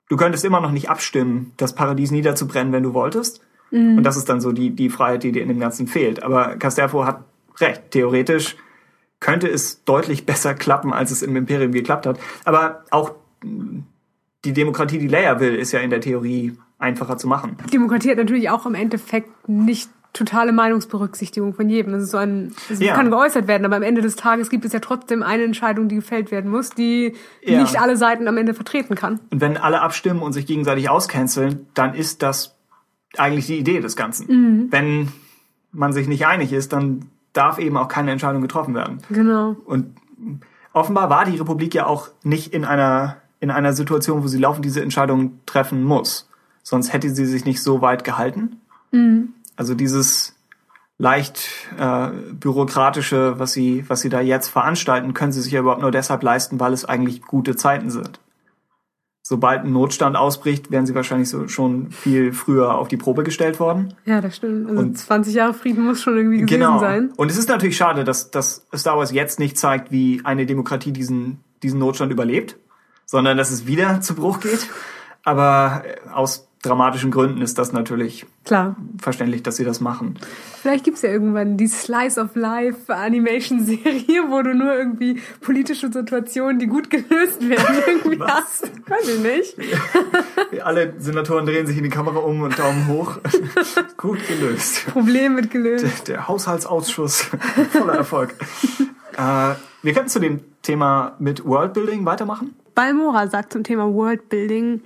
du 0.08 0.16
könntest 0.16 0.46
immer 0.46 0.62
noch 0.62 0.72
nicht 0.72 0.90
abstimmen, 0.90 1.52
das 1.58 1.76
Paradies 1.76 2.12
niederzubrennen, 2.12 2.72
wenn 2.72 2.84
du 2.84 2.94
wolltest. 2.94 3.42
Und 3.72 4.04
das 4.04 4.18
ist 4.18 4.28
dann 4.30 4.42
so 4.42 4.52
die, 4.52 4.72
die 4.72 4.90
Freiheit, 4.90 5.22
die 5.22 5.32
dir 5.32 5.44
in 5.44 5.48
dem 5.48 5.60
Ganzen 5.60 5.86
fehlt. 5.86 6.24
Aber 6.24 6.56
Casterfo 6.56 7.06
hat 7.06 7.24
recht. 7.60 7.92
Theoretisch 7.92 8.56
könnte 9.20 9.48
es 9.48 9.84
deutlich 9.84 10.26
besser 10.28 10.54
klappen, 10.54 10.94
als 10.94 11.12
es 11.12 11.22
im 11.22 11.36
Imperium 11.36 11.72
geklappt 11.72 12.06
hat. 12.06 12.20
Aber 12.46 12.84
auch 12.92 13.14
die 14.46 14.54
Demokratie, 14.54 14.98
die 15.00 15.08
Leia 15.08 15.40
will, 15.40 15.56
ist 15.56 15.72
ja 15.72 15.80
in 15.80 15.90
der 15.90 16.02
Theorie 16.02 16.58
einfacher 16.78 17.18
zu 17.18 17.28
machen. 17.28 17.58
Demokratie 17.74 18.12
hat 18.12 18.18
natürlich 18.18 18.50
auch 18.50 18.66
im 18.66 18.74
Endeffekt 18.76 19.50
nicht 19.50 19.90
totale 20.14 20.52
Meinungsberücksichtigung 20.54 21.54
von 21.54 21.70
jedem. 21.70 21.92
Das 21.94 22.04
ist 22.04 22.12
so 22.12 22.18
ein, 22.18 22.54
es 22.70 22.80
Ja. 22.80 22.96
kann 22.96 23.12
geäußert 23.12 23.48
werden, 23.48 23.64
aber 23.66 23.76
am 23.76 23.84
Ende 23.84 24.02
des 24.02 24.16
Tages 24.16 24.50
gibt 24.50 24.66
es 24.66 24.74
ja 24.74 24.80
trotzdem 24.80 25.22
eine 25.22 25.44
Entscheidung, 25.44 25.88
die 25.88 25.96
gefällt 25.96 26.32
werden 26.32 26.50
muss, 26.50 26.72
die 26.72 27.14
Ja. 27.44 27.62
nicht 27.62 27.80
alle 27.80 27.96
Seiten 27.96 28.28
am 28.28 28.38
Ende 28.38 28.54
vertreten 28.56 28.96
kann. 28.96 29.20
Und 29.30 29.40
wenn 29.42 29.58
alle 29.58 29.82
abstimmen 29.82 30.22
und 30.22 30.34
sich 30.34 30.46
gegenseitig 30.48 30.90
auscanceln, 30.90 31.68
dann 31.76 31.94
ist 31.94 32.24
das 32.24 32.58
eigentlich 33.18 33.46
die 33.48 33.58
Idee 33.60 33.82
des 33.82 33.96
Ganzen. 33.96 34.68
Wenn 34.72 35.10
man 35.72 35.94
sich 35.94 36.08
nicht 36.08 36.26
einig 36.26 36.54
ist, 36.54 36.74
dann 36.74 37.06
darf 37.34 37.60
eben 37.60 37.78
auch 37.78 37.88
keine 37.88 38.12
Entscheidung 38.12 38.42
getroffen 38.42 38.74
werden. 38.76 39.00
Genau. 39.10 39.56
Und 39.66 39.96
offenbar 40.74 41.10
war 41.10 41.26
die 41.26 41.38
Republik 41.38 41.74
ja 41.74 41.86
auch 41.86 42.10
nicht 42.24 42.54
in 42.54 42.66
einer, 42.66 43.18
in 43.40 43.52
einer 43.52 43.74
Situation, 43.74 44.24
wo 44.24 44.28
sie 44.28 44.40
laufend 44.40 44.66
diese 44.66 44.82
Entscheidung 44.82 45.40
treffen 45.46 45.84
muss. 45.84 46.30
Sonst 46.64 46.94
hätte 46.94 47.10
sie 47.10 47.26
sich 47.26 47.46
nicht 47.46 47.62
so 47.64 47.82
weit 47.82 48.04
gehalten. 48.04 48.62
Also 49.56 49.76
dieses 49.76 50.36
leicht 50.98 51.50
äh, 51.78 52.10
bürokratische, 52.34 53.40
was 53.40 53.54
sie, 53.54 53.86
was 53.88 54.02
sie 54.02 54.10
da 54.10 54.20
jetzt 54.20 54.50
veranstalten, 54.50 55.14
können 55.14 55.32
sie 55.32 55.42
sich 55.42 55.54
ja 55.54 55.62
überhaupt 55.62 55.82
nur 55.82 55.92
deshalb 55.92 56.22
leisten, 56.24 56.60
weil 56.60 56.74
es 56.74 56.86
eigentlich 56.86 57.22
gute 57.22 57.56
Zeiten 57.56 57.90
sind. 57.90 58.20
Sobald 59.32 59.64
ein 59.64 59.72
Notstand 59.74 60.18
ausbricht, 60.18 60.72
wären 60.72 60.88
sie 60.88 60.96
wahrscheinlich 60.96 61.30
so 61.30 61.48
schon 61.48 61.92
viel 61.92 62.34
früher 62.34 62.74
auf 62.80 62.88
die 62.88 62.98
Probe 62.98 63.22
gestellt 63.22 63.60
worden. 63.60 63.94
Ja, 64.06 64.22
das 64.22 64.38
stimmt. 64.38 64.68
Also 64.68 64.82
Und- 64.82 64.98
20 64.98 65.36
Jahre 65.36 65.54
Frieden 65.54 65.86
muss 65.86 66.02
schon 66.02 66.18
irgendwie 66.18 66.38
gewesen 66.40 66.62
Genau. 66.62 66.80
sein. 66.80 67.12
Und 67.16 67.30
es 67.30 67.38
ist 67.38 67.48
natürlich 67.48 67.78
schade, 67.78 68.04
dass, 68.04 68.32
dass 68.32 68.66
Star 68.76 68.98
Wars 68.98 69.12
jetzt 69.12 69.38
nicht 69.38 69.56
zeigt, 69.56 69.92
wie 69.92 70.22
eine 70.24 70.48
Demokratie 70.48 70.92
diesen, 70.92 71.42
diesen 71.62 71.78
Notstand 71.78 72.12
überlebt, 72.12 72.58
sondern 73.06 73.38
dass 73.38 73.52
es 73.52 73.68
wieder 73.68 74.02
zu 74.02 74.16
Bruch 74.16 74.40
geht. 74.40 74.68
Aber 75.24 75.84
äh, 75.86 76.10
aus 76.10 76.49
dramatischen 76.62 77.10
Gründen 77.12 77.42
ist 77.42 77.58
das 77.58 77.72
natürlich 77.72 78.26
Klar. 78.44 78.76
verständlich, 79.00 79.44
dass 79.44 79.56
sie 79.56 79.64
das 79.64 79.80
machen. 79.80 80.18
Vielleicht 80.62 80.84
gibt's 80.84 81.02
ja 81.02 81.10
irgendwann 81.10 81.56
die 81.56 81.68
Slice 81.68 82.20
of 82.20 82.36
Life 82.36 82.94
Animation-Serie, 82.94 84.24
wo 84.30 84.42
du 84.42 84.54
nur 84.54 84.74
irgendwie 84.76 85.22
politische 85.42 85.92
Situationen, 85.92 86.60
die 86.60 86.68
gut 86.68 86.90
gelöst 86.90 87.48
werden, 87.48 87.76
irgendwie 87.88 88.20
Was? 88.20 88.32
hast. 88.32 88.72
Weiß 88.90 89.08
ich 89.08 89.20
nicht. 89.22 89.56
Alle 90.64 90.94
Senatoren 90.98 91.46
drehen 91.46 91.66
sich 91.66 91.78
in 91.78 91.84
die 91.84 91.90
Kamera 91.90 92.20
um 92.20 92.42
und 92.42 92.58
Daumen 92.60 92.88
hoch. 92.88 93.20
Gut 93.98 94.20
gelöst. 94.28 94.86
Problem 94.88 95.36
mit 95.36 95.52
gelöst. 95.52 96.08
Der 96.08 96.28
Haushaltsausschuss 96.28 97.22
voller 97.72 97.94
Erfolg. 97.96 98.36
äh, 99.18 99.54
wir 99.82 99.94
könnten 99.94 100.10
zu 100.10 100.20
dem 100.20 100.42
Thema 100.62 101.16
mit 101.20 101.46
Worldbuilding 101.46 102.06
weitermachen. 102.06 102.56
Balmora 102.76 103.28
sagt 103.28 103.52
zum 103.54 103.64
Thema 103.64 103.94
Worldbuilding, 103.94 104.82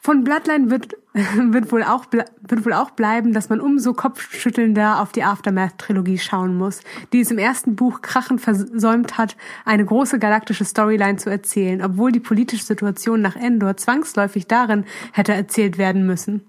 von 0.00 0.22
Bloodline 0.24 0.70
wird, 0.70 0.96
wird, 1.14 1.72
wohl 1.72 1.82
auch, 1.82 2.04
wird 2.12 2.64
wohl 2.64 2.72
auch 2.74 2.90
bleiben, 2.90 3.32
dass 3.32 3.48
man 3.48 3.60
umso 3.60 3.94
kopfschüttelnder 3.94 5.00
auf 5.00 5.12
die 5.12 5.24
Aftermath-Trilogie 5.24 6.18
schauen 6.18 6.56
muss, 6.56 6.82
die 7.12 7.20
es 7.20 7.30
im 7.30 7.38
ersten 7.38 7.76
Buch 7.76 8.02
krachend 8.02 8.40
versäumt 8.40 9.16
hat, 9.16 9.36
eine 9.64 9.84
große 9.84 10.18
galaktische 10.18 10.64
Storyline 10.64 11.16
zu 11.16 11.30
erzählen, 11.30 11.82
obwohl 11.82 12.12
die 12.12 12.20
politische 12.20 12.64
Situation 12.64 13.22
nach 13.22 13.36
Endor 13.36 13.76
zwangsläufig 13.76 14.46
darin 14.46 14.84
hätte 15.12 15.32
erzählt 15.32 15.78
werden 15.78 16.06
müssen. 16.06 16.42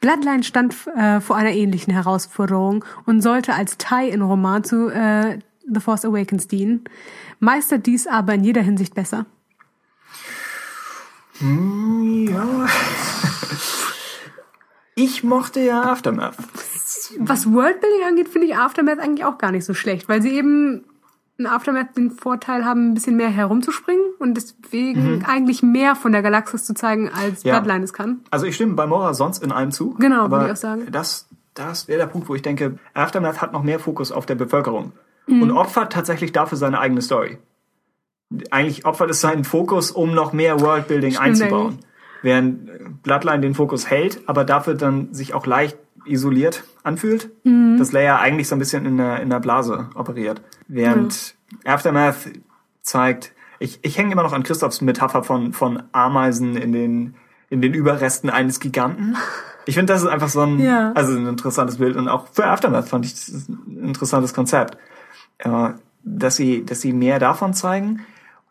Bloodline 0.00 0.44
stand 0.44 0.74
äh, 0.96 1.20
vor 1.20 1.36
einer 1.36 1.52
ähnlichen 1.52 1.92
Herausforderung 1.92 2.84
und 3.06 3.22
sollte 3.22 3.54
als 3.54 3.76
Tie-in-Roman 3.76 4.62
zu 4.62 4.88
äh, 4.88 5.40
The 5.68 5.80
Force 5.80 6.04
Awakens 6.04 6.46
dienen, 6.46 6.84
meistert 7.40 7.86
dies 7.86 8.06
aber 8.06 8.34
in 8.34 8.44
jeder 8.44 8.62
Hinsicht 8.62 8.94
besser. 8.94 9.26
Ja. 11.40 12.66
Ich 14.98 15.22
mochte 15.22 15.60
ja 15.60 15.82
Aftermath. 15.82 16.34
Was 17.18 17.52
Worldbuilding 17.52 18.02
angeht, 18.08 18.28
finde 18.28 18.46
ich 18.48 18.56
Aftermath 18.56 18.98
eigentlich 18.98 19.26
auch 19.26 19.36
gar 19.36 19.52
nicht 19.52 19.66
so 19.66 19.74
schlecht, 19.74 20.08
weil 20.08 20.22
sie 20.22 20.30
eben 20.30 20.84
in 21.36 21.46
Aftermath 21.46 21.94
den 21.98 22.10
Vorteil 22.10 22.64
haben, 22.64 22.88
ein 22.90 22.94
bisschen 22.94 23.14
mehr 23.16 23.28
herumzuspringen 23.28 24.02
und 24.18 24.34
deswegen 24.34 25.22
eigentlich 25.26 25.62
mehr 25.62 25.94
von 25.96 26.12
der 26.12 26.22
Galaxis 26.22 26.64
zu 26.64 26.72
zeigen, 26.72 27.10
als 27.10 27.44
Mhm. 27.44 27.50
Ja. 27.50 27.60
Bloodline 27.60 27.84
es 27.84 27.92
kann. 27.92 28.20
Also 28.30 28.46
ich 28.46 28.54
stimme 28.54 28.72
bei 28.72 28.86
Mora 28.86 29.12
sonst 29.12 29.42
in 29.42 29.52
allem 29.52 29.70
zu. 29.70 29.90
Genau, 29.98 30.30
würde 30.30 30.46
ich 30.46 30.52
auch 30.52 30.56
sagen. 30.56 30.86
Das, 30.90 31.28
das 31.52 31.88
wäre 31.88 31.98
der 31.98 32.06
Punkt, 32.06 32.30
wo 32.30 32.34
ich 32.34 32.40
denke, 32.40 32.78
Aftermath 32.94 33.42
hat 33.42 33.52
noch 33.52 33.62
mehr 33.62 33.78
Fokus 33.78 34.12
auf 34.12 34.24
der 34.24 34.34
Bevölkerung. 34.36 34.92
mhm. 35.26 35.42
und 35.42 35.50
opfert 35.52 35.92
tatsächlich 35.92 36.32
dafür 36.32 36.56
seine 36.56 36.78
eigene 36.80 37.02
Story. 37.02 37.36
Eigentlich 38.50 38.86
opfert 38.86 39.10
es 39.10 39.20
seinen 39.20 39.44
Fokus, 39.44 39.90
um 39.90 40.14
noch 40.14 40.32
mehr 40.32 40.58
Worldbuilding 40.60 41.10
Stimmt 41.12 41.26
einzubauen. 41.26 41.78
Während 42.26 43.04
Bloodline 43.04 43.38
den 43.38 43.54
Fokus 43.54 43.88
hält, 43.88 44.20
aber 44.26 44.44
dafür 44.44 44.74
dann 44.74 45.14
sich 45.14 45.32
auch 45.32 45.46
leicht 45.46 45.78
isoliert 46.04 46.64
anfühlt, 46.82 47.30
mhm. 47.44 47.78
dass 47.78 47.92
Leia 47.92 48.18
eigentlich 48.18 48.48
so 48.48 48.56
ein 48.56 48.58
bisschen 48.58 48.84
in 48.84 48.96
der, 48.96 49.20
in 49.20 49.30
der 49.30 49.38
Blase 49.38 49.90
operiert. 49.94 50.42
Während 50.66 51.36
mhm. 51.52 51.70
Aftermath 51.70 52.16
zeigt, 52.82 53.32
ich, 53.60 53.78
ich 53.82 53.96
hänge 53.96 54.10
immer 54.10 54.24
noch 54.24 54.32
an 54.32 54.42
Christophs 54.42 54.80
Metapher 54.80 55.22
von, 55.22 55.52
von 55.52 55.84
Ameisen 55.92 56.56
in 56.56 56.72
den, 56.72 57.14
in 57.48 57.62
den 57.62 57.74
Überresten 57.74 58.28
eines 58.28 58.58
Giganten. 58.58 59.16
Ich 59.64 59.76
finde, 59.76 59.92
das 59.92 60.02
ist 60.02 60.08
einfach 60.08 60.28
so 60.28 60.40
ein, 60.40 60.58
ja. 60.58 60.90
also 60.96 61.12
ein 61.12 61.28
interessantes 61.28 61.76
Bild 61.76 61.94
und 61.94 62.08
auch 62.08 62.26
für 62.32 62.46
Aftermath 62.46 62.88
fand 62.88 63.04
ich 63.06 63.12
das 63.12 63.48
ein 63.48 63.84
interessantes 63.84 64.34
Konzept, 64.34 64.76
äh, 65.38 65.68
dass 66.02 66.34
sie, 66.34 66.66
dass 66.66 66.80
sie 66.80 66.92
mehr 66.92 67.20
davon 67.20 67.54
zeigen 67.54 68.00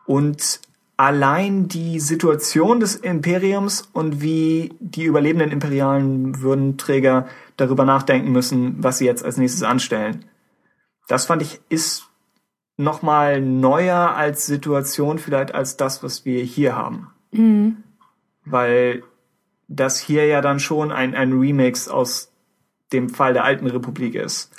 und 0.06 0.60
allein 0.96 1.68
die 1.68 2.00
Situation 2.00 2.80
des 2.80 2.96
Imperiums 2.96 3.88
und 3.92 4.22
wie 4.22 4.74
die 4.80 5.04
überlebenden 5.04 5.50
imperialen 5.50 6.40
Würdenträger 6.40 7.26
darüber 7.56 7.84
nachdenken 7.84 8.32
müssen, 8.32 8.82
was 8.82 8.98
sie 8.98 9.04
jetzt 9.04 9.24
als 9.24 9.36
nächstes 9.36 9.62
anstellen. 9.62 10.24
Das 11.08 11.26
fand 11.26 11.42
ich 11.42 11.60
ist 11.68 12.08
noch 12.76 13.02
mal 13.02 13.40
neuer 13.40 14.14
als 14.16 14.46
Situation 14.46 15.18
vielleicht 15.18 15.54
als 15.54 15.76
das, 15.76 16.02
was 16.02 16.24
wir 16.24 16.42
hier 16.42 16.76
haben. 16.76 17.10
Mhm. 17.30 17.78
Weil 18.44 19.02
das 19.68 19.98
hier 19.98 20.26
ja 20.26 20.40
dann 20.40 20.60
schon 20.60 20.92
ein, 20.92 21.14
ein 21.14 21.32
Remix 21.32 21.88
aus 21.88 22.30
dem 22.92 23.08
Fall 23.08 23.32
der 23.32 23.44
alten 23.44 23.66
Republik 23.66 24.14
ist. 24.14 24.50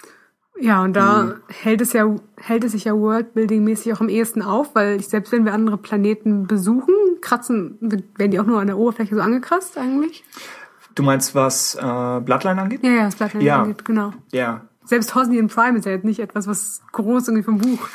Ja, 0.59 0.83
und 0.83 0.93
da 0.93 1.23
mhm. 1.23 1.33
hält 1.47 1.81
es 1.81 1.93
ja, 1.93 2.15
hält 2.37 2.63
es 2.63 2.71
sich 2.71 2.85
ja 2.85 2.93
Worldbuilding-mäßig 2.93 3.93
auch 3.93 4.01
am 4.01 4.09
ehesten 4.09 4.41
auf, 4.41 4.73
weil 4.73 5.01
selbst 5.01 5.31
wenn 5.31 5.45
wir 5.45 5.53
andere 5.53 5.77
Planeten 5.77 6.47
besuchen, 6.47 6.93
kratzen, 7.21 7.77
werden 8.17 8.31
die 8.31 8.39
auch 8.39 8.45
nur 8.45 8.59
an 8.59 8.67
der 8.67 8.77
Oberfläche 8.77 9.15
so 9.15 9.21
angekratzt 9.21 9.77
eigentlich. 9.77 10.23
Du 10.95 11.03
meinst, 11.03 11.35
was 11.35 11.75
äh, 11.75 11.79
Bloodline 12.21 12.59
angeht? 12.61 12.83
Ja, 12.83 12.91
ja, 12.91 13.05
was 13.05 13.15
Bloodline 13.15 13.43
ja. 13.43 13.61
angeht, 13.61 13.85
genau. 13.85 14.13
Ja. 14.31 14.61
Selbst 14.83 15.13
Hosnian 15.13 15.47
Prime 15.47 15.77
ist 15.77 15.85
ja 15.85 15.91
jetzt 15.91 16.05
nicht 16.05 16.19
etwas, 16.19 16.47
was 16.47 16.81
groß 16.91 17.27
irgendwie 17.27 17.43
vom 17.43 17.59
Buch 17.59 17.87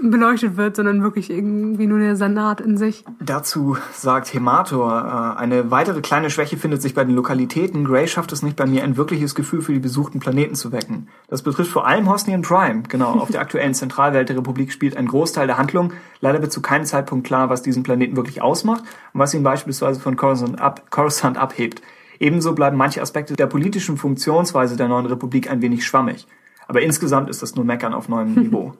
beleuchtet 0.00 0.56
wird, 0.56 0.76
sondern 0.76 1.02
wirklich 1.02 1.30
irgendwie 1.30 1.86
nur 1.86 1.98
der 1.98 2.16
Sanat 2.16 2.60
in 2.60 2.76
sich. 2.76 3.04
Dazu 3.20 3.76
sagt 3.92 4.32
Hemator, 4.32 5.34
äh, 5.36 5.40
eine 5.40 5.70
weitere 5.70 6.00
kleine 6.00 6.30
Schwäche 6.30 6.56
findet 6.56 6.82
sich 6.82 6.94
bei 6.94 7.04
den 7.04 7.14
Lokalitäten. 7.14 7.84
Gray 7.84 8.06
schafft 8.06 8.32
es 8.32 8.42
nicht 8.42 8.56
bei 8.56 8.66
mir, 8.66 8.84
ein 8.84 8.96
wirkliches 8.96 9.34
Gefühl 9.34 9.60
für 9.60 9.72
die 9.72 9.80
besuchten 9.80 10.20
Planeten 10.20 10.54
zu 10.54 10.72
wecken. 10.72 11.08
Das 11.28 11.42
betrifft 11.42 11.70
vor 11.70 11.86
allem 11.86 12.08
Hosnian 12.10 12.42
Prime. 12.42 12.82
Genau, 12.88 13.12
auf 13.14 13.30
der 13.30 13.40
aktuellen 13.40 13.74
Zentralwelt 13.74 14.28
der 14.28 14.36
Republik 14.36 14.72
spielt 14.72 14.96
ein 14.96 15.06
Großteil 15.06 15.46
der 15.46 15.58
Handlung. 15.58 15.92
Leider 16.20 16.40
wird 16.40 16.52
zu 16.52 16.62
keinem 16.62 16.84
Zeitpunkt 16.84 17.26
klar, 17.26 17.50
was 17.50 17.62
diesen 17.62 17.82
Planeten 17.82 18.16
wirklich 18.16 18.40
ausmacht 18.40 18.84
und 19.12 19.20
was 19.20 19.34
ihn 19.34 19.42
beispielsweise 19.42 20.00
von 20.00 20.16
Coruscant, 20.16 20.60
ab, 20.60 20.90
Coruscant 20.90 21.36
abhebt. 21.36 21.82
Ebenso 22.20 22.54
bleiben 22.54 22.76
manche 22.76 23.02
Aspekte 23.02 23.34
der 23.34 23.46
politischen 23.46 23.96
Funktionsweise 23.96 24.76
der 24.76 24.88
neuen 24.88 25.06
Republik 25.06 25.50
ein 25.50 25.62
wenig 25.62 25.86
schwammig. 25.86 26.26
Aber 26.66 26.82
insgesamt 26.82 27.30
ist 27.30 27.42
das 27.42 27.54
nur 27.54 27.64
Meckern 27.64 27.94
auf 27.94 28.08
neuem 28.08 28.34
Niveau. 28.34 28.74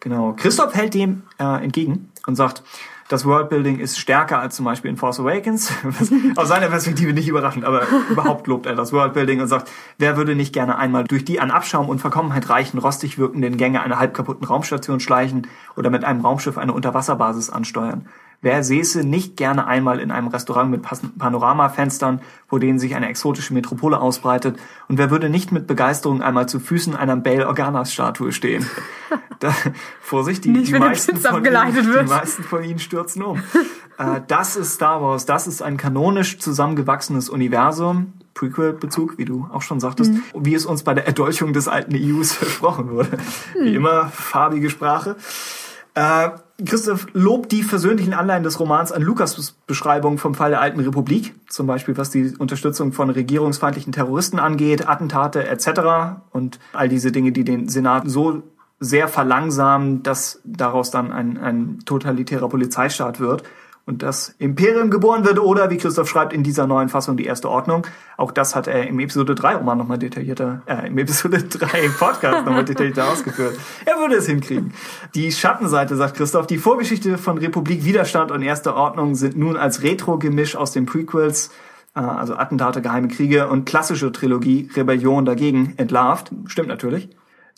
Genau. 0.00 0.34
Christoph 0.36 0.74
hält 0.74 0.94
dem 0.94 1.22
äh, 1.38 1.62
entgegen 1.62 2.10
und 2.26 2.36
sagt, 2.36 2.62
das 3.08 3.24
Worldbuilding 3.24 3.78
ist 3.78 3.98
stärker 3.98 4.38
als 4.38 4.54
zum 4.54 4.66
Beispiel 4.66 4.90
in 4.90 4.98
Force 4.98 5.18
Awakens. 5.18 5.72
Aus 6.36 6.48
seiner 6.48 6.68
Perspektive 6.68 7.14
nicht 7.14 7.26
überraschend, 7.26 7.64
aber 7.64 7.86
überhaupt 8.10 8.46
lobt 8.46 8.66
er 8.66 8.74
das 8.74 8.92
Worldbuilding 8.92 9.40
und 9.40 9.48
sagt, 9.48 9.70
wer 9.96 10.18
würde 10.18 10.34
nicht 10.34 10.52
gerne 10.52 10.76
einmal 10.76 11.04
durch 11.04 11.24
die 11.24 11.40
an 11.40 11.50
Abschaum 11.50 11.88
und 11.88 12.00
Verkommenheit 12.00 12.50
reichen, 12.50 12.76
rostig 12.76 13.16
wirkenden 13.16 13.56
Gänge 13.56 13.80
einer 13.80 13.98
halb 13.98 14.12
kaputten 14.12 14.46
Raumstation 14.46 15.00
schleichen 15.00 15.46
oder 15.74 15.88
mit 15.88 16.04
einem 16.04 16.20
Raumschiff 16.20 16.58
eine 16.58 16.74
Unterwasserbasis 16.74 17.48
ansteuern? 17.48 18.06
Wer 18.40 18.62
säße 18.62 19.02
nicht 19.02 19.36
gerne 19.36 19.66
einmal 19.66 19.98
in 19.98 20.12
einem 20.12 20.28
Restaurant 20.28 20.70
mit 20.70 20.82
Panoramafenstern, 21.18 22.20
vor 22.46 22.60
denen 22.60 22.78
sich 22.78 22.94
eine 22.94 23.08
exotische 23.08 23.52
Metropole 23.52 24.00
ausbreitet? 24.00 24.60
Und 24.86 24.96
wer 24.96 25.10
würde 25.10 25.28
nicht 25.28 25.50
mit 25.50 25.66
Begeisterung 25.66 26.22
einmal 26.22 26.48
zu 26.48 26.60
Füßen 26.60 26.94
einer 26.94 27.16
Bale 27.16 27.48
Organas 27.48 27.92
Statue 27.92 28.32
stehen? 28.32 28.66
Da, 29.40 29.54
Vorsicht, 30.00 30.44
die, 30.44 30.52
die, 30.52 30.72
meisten 30.72 31.16
von 31.16 31.44
ihnen, 31.44 31.72
die 31.72 32.10
meisten 32.10 32.42
von 32.42 32.64
ihnen 32.64 32.80
stürzen 32.80 33.22
um. 33.22 33.40
äh, 33.96 34.20
das 34.26 34.56
ist 34.56 34.74
Star 34.74 35.00
Wars. 35.00 35.26
Das 35.26 35.46
ist 35.46 35.62
ein 35.62 35.76
kanonisch 35.76 36.40
zusammengewachsenes 36.40 37.28
Universum. 37.28 38.14
Prequel-Bezug, 38.34 39.16
wie 39.16 39.24
du 39.24 39.48
auch 39.52 39.62
schon 39.62 39.78
sagtest, 39.78 40.12
mhm. 40.12 40.22
wie 40.34 40.54
es 40.54 40.66
uns 40.66 40.82
bei 40.82 40.92
der 40.92 41.06
Erdolchung 41.06 41.52
des 41.52 41.68
alten 41.68 41.94
EUs 41.94 42.32
versprochen 42.34 42.90
wurde. 42.90 43.16
Mhm. 43.56 43.64
Wie 43.64 43.74
immer, 43.76 44.08
farbige 44.08 44.70
Sprache. 44.70 45.14
Äh, 45.94 46.30
Christoph 46.64 47.06
lobt 47.12 47.52
die 47.52 47.62
versöhnlichen 47.62 48.14
Anleihen 48.14 48.42
des 48.42 48.58
Romans 48.58 48.90
an 48.90 49.02
Lukas 49.02 49.54
Beschreibung 49.68 50.18
vom 50.18 50.34
Fall 50.34 50.50
der 50.50 50.60
Alten 50.60 50.80
Republik, 50.80 51.34
zum 51.48 51.68
Beispiel 51.68 51.96
was 51.96 52.10
die 52.10 52.34
Unterstützung 52.36 52.92
von 52.92 53.10
regierungsfeindlichen 53.10 53.92
Terroristen 53.92 54.40
angeht, 54.40 54.88
Attentate 54.88 55.46
etc. 55.46 56.20
und 56.32 56.58
all 56.72 56.88
diese 56.88 57.12
Dinge, 57.12 57.30
die 57.30 57.44
den 57.44 57.68
Senat 57.68 58.10
so 58.10 58.42
sehr 58.80 59.06
verlangsamen, 59.06 60.02
dass 60.02 60.40
daraus 60.44 60.90
dann 60.90 61.12
ein, 61.12 61.38
ein 61.38 61.78
totalitärer 61.84 62.48
Polizeistaat 62.48 63.20
wird 63.20 63.44
und 63.88 64.02
das 64.02 64.34
Imperium 64.38 64.90
geboren 64.90 65.24
wird 65.24 65.38
oder, 65.38 65.70
wie 65.70 65.78
Christoph 65.78 66.10
schreibt, 66.10 66.34
in 66.34 66.42
dieser 66.42 66.66
neuen 66.66 66.90
Fassung 66.90 67.16
die 67.16 67.24
erste 67.24 67.48
Ordnung. 67.48 67.86
Auch 68.18 68.32
das 68.32 68.54
hat 68.54 68.66
er 68.66 68.86
im 68.86 69.00
Episode 69.00 69.34
3 69.34 69.56
Roman 69.56 69.78
nochmal 69.78 69.98
detaillierter, 69.98 70.60
äh, 70.66 70.88
im 70.88 70.98
Episode 70.98 71.42
3 71.48 71.80
im 71.80 71.94
Podcast 71.94 72.44
nochmal 72.44 72.66
detaillierter 72.66 73.08
ausgeführt. 73.10 73.58
Er 73.86 73.98
würde 73.98 74.16
es 74.16 74.26
hinkriegen. 74.26 74.74
Die 75.14 75.32
Schattenseite, 75.32 75.96
sagt 75.96 76.18
Christoph, 76.18 76.46
die 76.46 76.58
Vorgeschichte 76.58 77.16
von 77.16 77.38
Republik, 77.38 77.86
Widerstand 77.86 78.30
und 78.30 78.42
erste 78.42 78.74
Ordnung 78.74 79.14
sind 79.14 79.38
nun 79.38 79.56
als 79.56 79.82
Retro-Gemisch 79.82 80.54
aus 80.54 80.72
den 80.72 80.84
Prequels 80.84 81.50
äh, 81.94 82.00
also 82.00 82.36
Attentate, 82.36 82.82
geheime 82.82 83.08
Kriege 83.08 83.48
und 83.48 83.64
klassische 83.64 84.12
Trilogie 84.12 84.68
Rebellion 84.76 85.24
dagegen 85.24 85.72
entlarvt. 85.78 86.30
Stimmt 86.44 86.68
natürlich. 86.68 87.08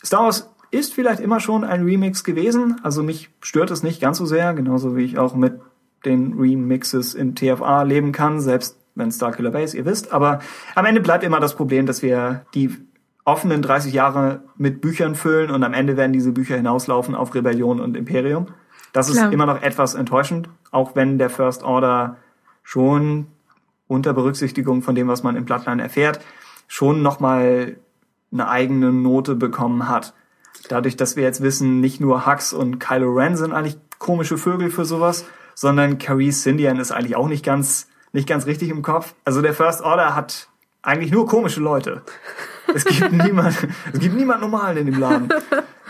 Star 0.01 0.23
Wars 0.23 0.49
ist 0.71 0.93
vielleicht 0.93 1.19
immer 1.19 1.41
schon 1.41 1.65
ein 1.65 1.83
Remix 1.83 2.23
gewesen, 2.23 2.79
also 2.83 3.03
mich 3.03 3.29
stört 3.41 3.71
es 3.71 3.83
nicht 3.83 3.99
ganz 3.99 4.17
so 4.17 4.25
sehr, 4.25 4.53
genauso 4.53 4.95
wie 4.95 5.03
ich 5.03 5.17
auch 5.17 5.35
mit 5.35 5.59
den 6.05 6.33
Remixes 6.33 7.13
in 7.13 7.35
TFA 7.35 7.83
leben 7.83 8.11
kann, 8.11 8.39
selbst 8.39 8.77
wenn 8.95 9.11
Starkiller 9.11 9.51
Base, 9.51 9.77
ihr 9.77 9.85
wisst. 9.85 10.11
Aber 10.11 10.39
am 10.75 10.85
Ende 10.85 11.01
bleibt 11.01 11.23
immer 11.23 11.39
das 11.39 11.55
Problem, 11.55 11.85
dass 11.85 12.01
wir 12.01 12.45
die 12.53 12.69
offenen 13.23 13.61
30 13.61 13.93
Jahre 13.93 14.41
mit 14.57 14.81
Büchern 14.81 15.15
füllen 15.15 15.51
und 15.51 15.63
am 15.63 15.73
Ende 15.73 15.95
werden 15.95 16.13
diese 16.13 16.31
Bücher 16.31 16.55
hinauslaufen 16.55 17.15
auf 17.15 17.33
Rebellion 17.35 17.79
und 17.79 17.95
Imperium. 17.95 18.47
Das 18.93 19.09
ist 19.09 19.17
Klar. 19.17 19.31
immer 19.31 19.45
noch 19.45 19.61
etwas 19.61 19.93
enttäuschend, 19.93 20.49
auch 20.71 20.95
wenn 20.95 21.17
der 21.17 21.29
First 21.29 21.63
Order 21.63 22.17
schon 22.63 23.27
unter 23.87 24.13
Berücksichtigung 24.13 24.81
von 24.81 24.95
dem, 24.95 25.07
was 25.07 25.23
man 25.23 25.35
im 25.35 25.45
Bloodline 25.45 25.81
erfährt, 25.81 26.19
schon 26.67 27.01
nochmal 27.01 27.77
eine 28.31 28.47
eigene 28.47 28.91
Note 28.91 29.35
bekommen 29.35 29.87
hat. 29.87 30.13
Dadurch, 30.69 30.95
dass 30.95 31.15
wir 31.15 31.23
jetzt 31.23 31.41
wissen, 31.41 31.79
nicht 31.79 31.99
nur 31.99 32.25
Hux 32.25 32.53
und 32.53 32.79
Kylo 32.79 33.11
Ren 33.11 33.35
sind 33.35 33.51
eigentlich 33.51 33.77
komische 33.99 34.37
Vögel 34.37 34.69
für 34.69 34.85
sowas, 34.85 35.25
sondern 35.55 35.97
Carice 35.97 36.43
Sindian 36.43 36.79
ist 36.79 36.91
eigentlich 36.91 37.15
auch 37.15 37.27
nicht 37.27 37.45
ganz, 37.45 37.87
nicht 38.13 38.27
ganz 38.27 38.45
richtig 38.45 38.69
im 38.69 38.81
Kopf. 38.81 39.13
Also 39.25 39.41
der 39.41 39.53
First 39.53 39.81
Order 39.81 40.15
hat 40.15 40.47
eigentlich 40.81 41.11
nur 41.11 41.27
komische 41.27 41.59
Leute. 41.59 42.01
Es 42.73 42.85
gibt 42.85 43.11
niemand, 43.11 43.67
es 43.93 43.99
gibt 43.99 44.15
niemand 44.15 44.41
Normalen 44.41 44.77
in 44.77 44.85
dem 44.87 44.99
Laden. 44.99 45.29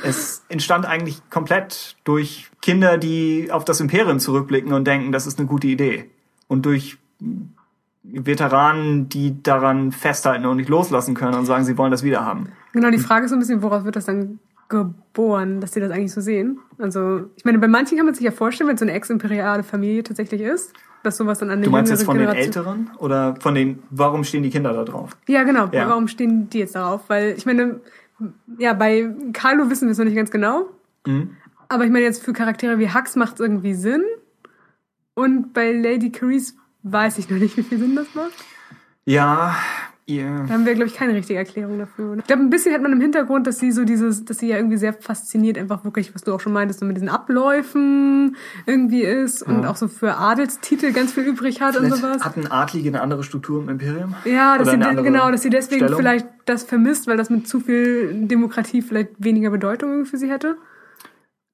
Es 0.04 0.44
entstand 0.50 0.86
eigentlich 0.86 1.22
komplett 1.30 1.96
durch 2.04 2.50
Kinder, 2.62 2.98
die 2.98 3.50
auf 3.52 3.66
das 3.66 3.80
Imperium 3.80 4.20
zurückblicken 4.20 4.74
und 4.74 4.86
denken, 4.86 5.12
das 5.12 5.28
ist 5.28 5.40
eine 5.40 5.48
gute 5.48 5.68
Idee. 5.68 6.10
Und 6.48 6.66
durch 6.66 6.98
Veteranen, 8.04 9.10
die 9.10 9.42
daran 9.44 9.92
festhalten 9.92 10.46
und 10.46 10.58
nicht 10.58 10.70
loslassen 10.70 11.14
können 11.14 11.36
und 11.36 11.46
sagen, 11.46 11.66
sie 11.66 11.78
wollen 11.78 11.92
das 11.92 12.04
wieder 12.04 12.26
haben. 12.26 12.52
Genau, 12.74 12.90
die 12.90 12.98
Frage 12.98 13.26
ist 13.26 13.30
so 13.30 13.36
ein 13.36 13.40
bisschen, 13.40 13.62
woraus 13.62 13.84
wird 13.84 13.96
das 13.96 14.06
dann 14.06 14.40
geboren, 14.72 15.62
dass 15.62 15.74
sie 15.74 15.80
das 15.80 15.92
eigentlich 15.92 16.14
so 16.14 16.22
sehen. 16.22 16.60
Also, 16.80 17.30
ich 17.36 17.46
meine, 17.46 17.60
bei 17.60 17.68
manchen 17.68 17.98
kann 17.98 18.08
man 18.08 18.16
sich 18.16 18.24
ja 18.24 18.32
vorstellen, 18.32 18.68
wenn 18.68 18.76
es 18.76 18.80
so 18.80 18.86
eine 18.86 18.94
ex-imperiale 18.94 19.62
Familie 19.62 20.02
tatsächlich 20.02 20.42
ist, 20.42 20.74
dass 21.04 21.18
sowas 21.18 21.40
dann 21.40 21.50
an 21.50 21.60
den 21.60 21.66
Du 21.66 21.70
meinst 21.70 21.92
jetzt 21.92 22.04
von 22.04 22.18
Generation 22.18 22.42
den 22.42 22.48
Älteren 22.48 22.92
oder 22.98 23.36
von 23.40 23.54
den, 23.54 23.84
warum 23.90 24.24
stehen 24.24 24.44
die 24.44 24.50
Kinder 24.50 24.74
da 24.74 24.84
drauf? 24.84 25.16
Ja, 25.28 25.44
genau. 25.44 25.68
Ja. 25.72 25.90
Warum 25.90 26.08
stehen 26.08 26.50
die 26.50 26.60
jetzt 26.60 26.76
darauf? 26.76 27.02
Weil, 27.08 27.36
ich 27.38 27.46
meine, 27.46 27.82
ja, 28.58 28.74
bei 28.74 29.14
Carlo 29.34 29.70
wissen 29.70 29.88
wir 29.88 29.92
es 29.92 29.98
noch 29.98 30.06
nicht 30.06 30.16
ganz 30.16 30.32
genau. 30.32 30.70
Mhm. 31.06 31.36
Aber 31.70 31.86
ich 31.86 31.92
meine, 31.92 32.06
jetzt 32.06 32.24
für 32.24 32.34
Charaktere 32.34 32.80
wie 32.80 32.94
Hux 32.94 33.16
macht 33.16 33.36
es 33.36 33.40
irgendwie 33.42 33.74
Sinn. 33.74 34.04
Und 35.14 35.54
bei 35.54 35.72
Lady 35.72 36.12
Carice 36.12 36.56
weiß 36.84 37.18
ich 37.18 37.30
noch 37.30 37.38
nicht, 37.38 37.58
wie 37.58 37.64
viel 37.64 37.80
Sinn 37.80 37.96
das 37.96 38.08
macht. 38.16 38.34
Ja, 39.06 39.56
Yeah. 40.12 40.46
Da 40.48 40.54
haben 40.54 40.66
wir, 40.66 40.74
glaube 40.74 40.90
ich, 40.90 40.96
keine 40.96 41.14
richtige 41.14 41.40
Erklärung 41.40 41.80
dafür. 41.80 42.18
Ich 42.18 42.26
glaube, 42.26 42.44
ein 42.44 42.50
bisschen 42.50 42.74
hat 42.74 42.82
man 42.82 42.92
im 42.92 43.02
Hintergrund, 43.02 43.48
dass 43.48 43.60
sie 43.60 43.72
so 43.72 43.86
dieses, 43.86 44.26
dass 44.26 44.40
sie 44.40 44.48
ja 44.48 44.58
irgendwie 44.58 44.78
sehr 44.78 44.94
fasziniert, 44.94 45.58
einfach 45.58 45.84
wirklich, 45.84 46.14
was 46.14 46.24
du 46.24 46.34
auch 46.34 46.40
schon 46.40 46.54
meintest, 46.54 46.80
so 46.82 46.86
mit 46.86 46.98
diesen 46.98 47.10
Abläufen 47.10 48.36
irgendwie 48.66 49.04
ist 49.04 49.42
ja. 49.42 49.48
und 49.48 49.66
auch 49.66 49.76
so 49.76 49.88
für 49.88 50.18
Adelstitel 50.18 50.92
ganz 50.92 51.14
viel 51.14 51.24
übrig 51.24 51.62
hat 51.62 51.76
vielleicht 51.76 51.94
und 51.94 52.00
sowas. 52.00 52.26
Hatten 52.26 52.48
Adlige 52.48 52.90
eine 52.90 53.02
andere 53.02 53.24
Struktur 53.24 53.62
im 53.62 53.70
Imperium? 53.70 54.16
Ja, 54.26 54.58
dass 54.58 54.70
sie, 54.70 54.78
genau, 54.78 55.32
dass 55.32 55.42
sie 55.42 55.50
deswegen 55.50 55.86
Stellung? 55.86 56.00
vielleicht 56.00 56.28
das 56.46 56.64
vermisst, 56.64 57.08
weil 57.08 57.18
das 57.18 57.30
mit 57.30 57.48
zu 57.48 57.60
viel 57.60 58.28
Demokratie 58.28 58.82
vielleicht 58.82 59.12
weniger 59.20 59.50
Bedeutung 59.50 60.06
für 60.06 60.18
sie 60.18 60.30
hätte. 60.30 60.58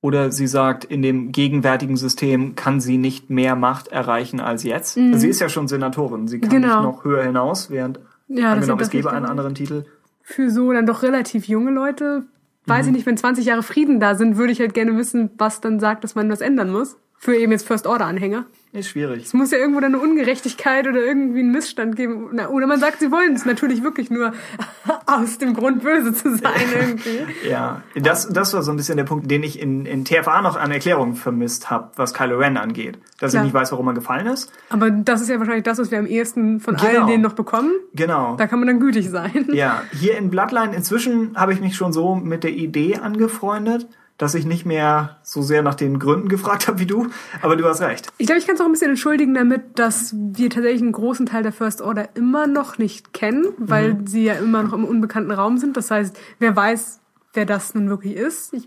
Oder 0.01 0.31
sie 0.31 0.47
sagt, 0.47 0.85
in 0.85 1.01
dem 1.01 1.31
gegenwärtigen 1.31 1.97
System 1.97 2.55
kann 2.55 2.79
sie 2.79 2.97
nicht 2.97 3.29
mehr 3.29 3.55
Macht 3.55 3.87
erreichen 3.87 4.39
als 4.39 4.63
jetzt. 4.63 4.95
Mhm. 4.95 5.15
Sie 5.15 5.27
ist 5.27 5.39
ja 5.39 5.49
schon 5.49 5.67
Senatorin. 5.67 6.27
Sie 6.27 6.39
kann 6.39 6.49
genau. 6.49 6.81
nicht 6.81 6.83
noch 6.83 7.03
höher 7.03 7.23
hinaus, 7.23 7.71
während 7.71 7.99
ja, 8.27 8.53
angenommen, 8.53 8.81
es 8.81 8.89
gäbe 8.89 9.11
einen 9.11 9.25
anderen 9.25 9.55
Titel. 9.55 9.85
Für 10.21 10.49
so 10.49 10.71
dann 10.71 10.85
doch 10.85 11.03
relativ 11.03 11.47
junge 11.47 11.71
Leute, 11.71 12.25
weiß 12.65 12.85
mhm. 12.85 12.91
ich 12.91 12.97
nicht, 12.97 13.05
wenn 13.05 13.17
20 13.17 13.45
Jahre 13.45 13.63
Frieden 13.63 13.99
da 13.99 14.15
sind, 14.15 14.37
würde 14.37 14.51
ich 14.51 14.59
halt 14.59 14.73
gerne 14.73 14.97
wissen, 14.97 15.31
was 15.37 15.61
dann 15.61 15.79
sagt, 15.79 16.03
dass 16.03 16.15
man 16.15 16.29
was 16.29 16.41
ändern 16.41 16.69
muss. 16.71 16.97
Für 17.17 17.35
eben 17.35 17.51
jetzt 17.51 17.67
First-Order-Anhänger. 17.67 18.45
Ist 18.73 18.89
schwierig. 18.89 19.23
Es 19.23 19.33
muss 19.33 19.51
ja 19.51 19.57
irgendwo 19.57 19.79
dann 19.79 19.95
eine 19.95 20.03
Ungerechtigkeit 20.03 20.87
oder 20.87 20.99
irgendwie 20.99 21.39
einen 21.39 21.51
Missstand 21.51 21.95
geben. 21.95 22.37
Oder 22.49 22.67
man 22.67 22.79
sagt, 22.79 22.99
sie 22.99 23.11
wollen 23.11 23.33
es 23.33 23.45
natürlich 23.45 23.81
wirklich 23.81 24.09
nur 24.09 24.33
aus 25.05 25.37
dem 25.37 25.53
Grund 25.53 25.81
böse 25.83 26.13
zu 26.13 26.35
sein 26.35 26.51
irgendwie. 26.79 27.49
ja, 27.49 27.81
das, 27.95 28.27
das 28.27 28.53
war 28.53 28.63
so 28.63 28.71
ein 28.71 28.77
bisschen 28.77 28.97
der 28.97 29.05
Punkt, 29.05 29.31
den 29.31 29.43
ich 29.43 29.59
in, 29.59 29.85
in 29.85 30.03
TFA 30.03 30.41
noch 30.41 30.57
an 30.57 30.71
Erklärung 30.71 31.15
vermisst 31.15 31.69
habe, 31.69 31.91
was 31.95 32.13
Kylo 32.13 32.37
Ren 32.37 32.57
angeht. 32.57 32.99
Dass 33.19 33.31
Klar. 33.31 33.43
ich 33.43 33.47
nicht 33.47 33.53
weiß, 33.53 33.71
warum 33.71 33.87
er 33.87 33.93
gefallen 33.93 34.27
ist. 34.27 34.51
Aber 34.69 34.91
das 34.91 35.21
ist 35.21 35.29
ja 35.29 35.39
wahrscheinlich 35.39 35.63
das, 35.63 35.77
was 35.77 35.89
wir 35.89 35.99
am 35.99 36.05
ehesten 36.05 36.59
von 36.59 36.75
genau. 36.75 36.87
allen 36.87 37.07
denen 37.07 37.23
noch 37.23 37.33
bekommen. 37.33 37.71
Genau. 37.93 38.35
Da 38.35 38.47
kann 38.47 38.59
man 38.59 38.67
dann 38.67 38.79
gütig 38.81 39.09
sein. 39.09 39.47
Ja, 39.53 39.83
hier 39.93 40.17
in 40.17 40.29
Bloodline 40.29 40.75
inzwischen 40.75 41.37
habe 41.37 41.53
ich 41.53 41.61
mich 41.61 41.75
schon 41.75 41.93
so 41.93 42.15
mit 42.15 42.43
der 42.43 42.51
Idee 42.51 42.97
angefreundet 42.97 43.87
dass 44.17 44.33
ich 44.33 44.45
nicht 44.45 44.65
mehr 44.65 45.17
so 45.21 45.41
sehr 45.41 45.61
nach 45.61 45.75
den 45.75 45.99
Gründen 45.99 46.27
gefragt 46.27 46.67
habe 46.67 46.79
wie 46.79 46.85
du, 46.85 47.07
aber 47.41 47.55
du 47.55 47.65
hast 47.65 47.81
recht. 47.81 48.09
Ich 48.17 48.25
glaube, 48.25 48.39
ich 48.39 48.47
kann 48.47 48.55
es 48.55 48.61
auch 48.61 48.65
ein 48.65 48.71
bisschen 48.71 48.89
entschuldigen 48.89 49.33
damit, 49.33 49.77
dass 49.77 50.15
wir 50.17 50.49
tatsächlich 50.49 50.81
einen 50.81 50.91
großen 50.91 51.25
Teil 51.27 51.43
der 51.43 51.51
First 51.51 51.81
Order 51.81 52.09
immer 52.15 52.47
noch 52.47 52.77
nicht 52.77 53.13
kennen, 53.13 53.45
weil 53.57 53.93
mhm. 53.93 54.07
sie 54.07 54.23
ja 54.23 54.33
immer 54.33 54.63
noch 54.63 54.73
im 54.73 54.85
unbekannten 54.85 55.31
Raum 55.31 55.57
sind. 55.57 55.77
Das 55.77 55.91
heißt, 55.91 56.17
wer 56.39 56.55
weiß, 56.55 56.99
wer 57.33 57.45
das 57.45 57.75
nun 57.75 57.89
wirklich 57.89 58.15
ist. 58.15 58.53
Ich, 58.53 58.65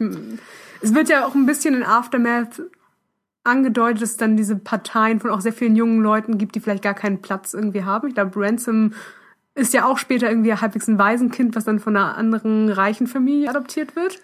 es 0.81 0.95
wird 0.95 1.09
ja 1.09 1.27
auch 1.27 1.35
ein 1.35 1.47
bisschen 1.47 1.75
in 1.75 1.83
Aftermath 1.83 2.63
angedeutet, 3.43 4.03
dass 4.03 4.11
es 4.11 4.17
dann 4.17 4.37
diese 4.37 4.57
Parteien 4.57 5.19
von 5.19 5.31
auch 5.31 5.41
sehr 5.41 5.53
vielen 5.53 5.75
jungen 5.75 6.01
Leuten 6.01 6.39
gibt, 6.39 6.55
die 6.55 6.61
vielleicht 6.61 6.83
gar 6.83 6.95
keinen 6.95 7.23
Platz 7.23 7.55
irgendwie 7.55 7.85
haben. 7.85 8.09
Ich 8.09 8.15
glaube, 8.15 8.33
Ransom 8.37 8.93
ist 9.55 9.75
ja 9.75 9.85
auch 9.85 9.99
später 9.99 10.29
irgendwie 10.29 10.55
halbwegs 10.55 10.87
ein 10.87 10.99
Waisenkind, 10.99 11.57
was 11.57 11.65
dann 11.65 11.81
von 11.81 11.97
einer 11.97 12.17
anderen 12.17 12.69
reichen 12.69 13.07
Familie 13.07 13.51
adoptiert 13.51 13.97
wird. 13.97 14.21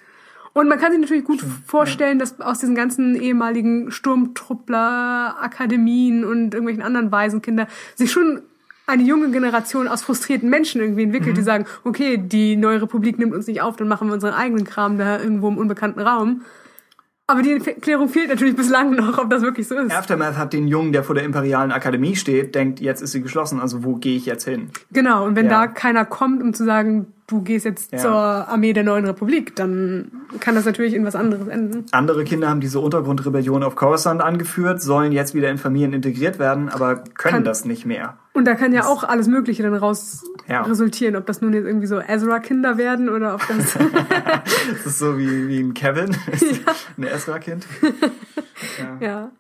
Und 0.57 0.69
man 0.69 0.79
kann 0.79 0.91
sich 0.91 1.01
natürlich 1.03 1.27
gut 1.27 1.45
vorstellen, 1.67 2.19
dass 2.19 2.41
aus 2.41 2.61
diesen 2.61 2.75
ganzen 2.75 3.15
ehemaligen 3.15 3.91
Sturmtruppler-Akademien 3.91 6.25
und 6.25 6.55
irgendwelchen 6.55 6.83
anderen 6.83 7.13
Waisenkinder 7.13 7.69
sich 7.95 8.11
schon 8.11 8.41
eine 8.87 9.03
junge 9.03 9.31
Generation 9.31 9.87
aus 9.87 10.01
frustrierten 10.01 10.49
Menschen 10.49 10.81
irgendwie 10.81 11.03
entwickelt, 11.03 11.33
mhm. 11.33 11.35
die 11.35 11.43
sagen, 11.43 11.67
okay, 11.85 12.17
die 12.17 12.57
neue 12.57 12.81
Republik 12.81 13.19
nimmt 13.19 13.35
uns 13.35 13.47
nicht 13.47 13.61
auf, 13.61 13.77
dann 13.77 13.87
machen 13.87 14.09
wir 14.09 14.15
unseren 14.15 14.33
eigenen 14.33 14.65
Kram 14.65 14.97
da 14.97 15.21
irgendwo 15.21 15.49
im 15.49 15.59
unbekannten 15.59 16.01
Raum. 16.01 16.41
Aber 17.29 17.43
die 17.43 17.53
Erklärung 17.53 18.09
fehlt 18.09 18.29
natürlich 18.29 18.55
bislang 18.55 18.95
noch, 18.95 19.19
ob 19.19 19.31
das 19.31 19.43
wirklich 19.43 19.67
so 19.67 19.75
ist. 19.75 19.93
Aftermath 19.93 20.37
hat 20.37 20.53
den 20.53 20.69
Jungen, 20.69 20.93
der 20.93 21.03
vor 21.03 21.17
der 21.17 21.25
Imperialen 21.25 21.73
Akademie 21.73 22.15
steht, 22.15 22.55
denkt, 22.55 22.79
jetzt 22.79 23.03
ist 23.03 23.13
sie 23.13 23.21
geschlossen, 23.21 23.59
also 23.59 23.83
wo 23.83 23.97
gehe 23.97 24.17
ich 24.17 24.27
jetzt 24.27 24.45
hin? 24.45 24.71
Genau, 24.93 25.25
und 25.25 25.35
wenn 25.35 25.47
ja. 25.47 25.63
da 25.63 25.67
keiner 25.67 26.05
kommt, 26.05 26.41
um 26.41 26.55
zu 26.55 26.65
sagen, 26.65 27.07
du 27.27 27.43
gehst 27.43 27.65
jetzt 27.65 27.93
ja. 27.93 27.99
zur 27.99 28.13
Armee 28.13 28.73
der 28.73 28.85
neuen 28.85 29.05
Republik, 29.05 29.57
dann 29.57 30.13
kann 30.39 30.55
das 30.55 30.67
natürlich 30.67 30.95
in 30.95 31.05
was 31.05 31.17
anderes 31.17 31.49
enden. 31.49 31.87
Andere 31.91 32.23
Kinder 32.23 32.49
haben 32.49 32.61
diese 32.61 32.79
Untergrundrebellion 32.79 33.65
auf 33.65 33.75
Coruscant 33.75 34.23
angeführt, 34.23 34.81
sollen 34.81 35.11
jetzt 35.11 35.35
wieder 35.35 35.51
in 35.51 35.59
Familien 35.59 35.95
integriert 35.95 36.39
werden, 36.39 36.69
aber 36.69 36.97
können 36.97 37.35
kann, 37.35 37.45
das 37.45 37.65
nicht 37.65 37.87
mehr. 37.87 38.17
Und 38.37 38.45
da 38.45 38.55
kann 38.55 38.71
ja 38.75 38.85
auch 38.85 39.03
alles 39.03 39.29
Mögliche 39.29 39.63
dann 39.63 39.73
raus 39.73 40.23
ja. 40.47 40.61
resultieren, 40.61 41.17
ob 41.17 41.25
das 41.25 41.41
nun 41.41 41.55
jetzt 41.55 41.65
irgendwie 41.65 41.87
so 41.87 41.99
Ezra-Kinder 42.01 42.77
werden 42.77 43.09
oder 43.09 43.35
ob 43.35 43.41
das... 43.49 43.79
das 44.73 44.85
ist 44.85 44.99
so 44.99 45.17
wie, 45.17 45.49
wie 45.49 45.59
ein 45.59 45.73
Kevin, 45.73 46.11
ja. 46.41 46.73
ein 46.99 47.05
Ezra-Kind. 47.05 47.67
Ja. 48.81 49.07
ja. 49.07 49.31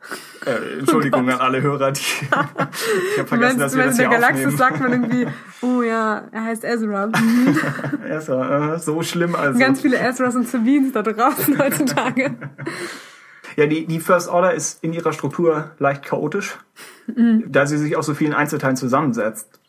Äh, 0.44 0.80
Entschuldigung 0.80 1.26
oh 1.26 1.30
an 1.30 1.40
alle 1.40 1.62
Hörer, 1.62 1.90
die 1.90 2.00
ich 2.00 2.30
habe 2.30 3.26
vergessen, 3.26 3.58
dass 3.58 3.74
wir 3.74 3.84
das 3.84 3.96
hier 3.96 4.04
in 4.04 4.10
der 4.10 4.20
Galaxis 4.20 4.58
sagt 4.58 4.78
man 4.78 4.92
irgendwie, 4.92 5.26
oh 5.62 5.80
ja, 5.80 6.24
er 6.32 6.44
heißt 6.44 6.64
Ezra. 6.64 7.06
Mhm. 7.06 7.58
Ezra, 8.06 8.74
äh, 8.74 8.78
so 8.78 9.02
schlimm 9.02 9.34
also. 9.34 9.58
Ganz 9.58 9.80
viele 9.80 9.98
Ezras 9.98 10.36
und 10.36 10.46
Sabines 10.46 10.92
da 10.92 11.02
draußen 11.02 11.58
heutzutage. 11.58 12.34
Ja, 13.56 13.66
die, 13.66 13.86
die 13.86 14.00
First 14.00 14.28
Order 14.28 14.52
ist 14.54 14.84
in 14.84 14.92
ihrer 14.92 15.12
Struktur 15.12 15.72
leicht 15.78 16.04
chaotisch, 16.04 16.58
mhm. 17.06 17.44
da 17.48 17.66
sie 17.66 17.78
sich 17.78 17.96
aus 17.96 18.06
so 18.06 18.14
vielen 18.14 18.34
Einzelteilen 18.34 18.76
zusammensetzt. 18.76 19.60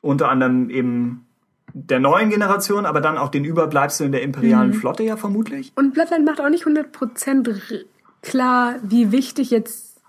Unter 0.00 0.28
anderem 0.28 0.70
eben 0.70 1.26
der 1.72 2.00
neuen 2.00 2.30
Generation, 2.30 2.86
aber 2.86 3.00
dann 3.00 3.16
auch 3.16 3.28
den 3.28 3.44
Überbleibseln 3.44 4.10
der 4.10 4.22
imperialen 4.22 4.70
mhm. 4.70 4.74
Flotte 4.74 5.04
ja 5.04 5.16
vermutlich. 5.16 5.72
Und 5.76 5.94
Bloodline 5.94 6.24
macht 6.24 6.40
auch 6.40 6.48
nicht 6.48 6.66
100% 6.66 7.84
klar, 8.22 8.76
wie 8.82 9.12
wichtig 9.12 9.50
jetzt 9.50 10.00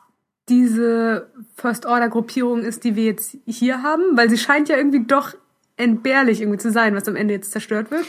diese 0.48 1.30
First 1.56 1.85
Order 1.85 2.09
Gruppierung 2.09 2.64
ist, 2.64 2.83
die 2.83 2.95
wir 2.95 3.03
jetzt 3.03 3.38
hier 3.45 3.83
haben, 3.83 4.17
weil 4.17 4.30
sie 4.30 4.38
scheint 4.38 4.69
ja 4.69 4.77
irgendwie 4.77 5.06
doch 5.06 5.35
entbehrlich 5.77 6.41
irgendwie 6.41 6.58
zu 6.58 6.72
sein, 6.72 6.95
was 6.95 7.08
am 7.08 7.16
Ende 7.16 7.35
jetzt 7.35 7.51
zerstört 7.51 7.91
wird. 7.91 8.06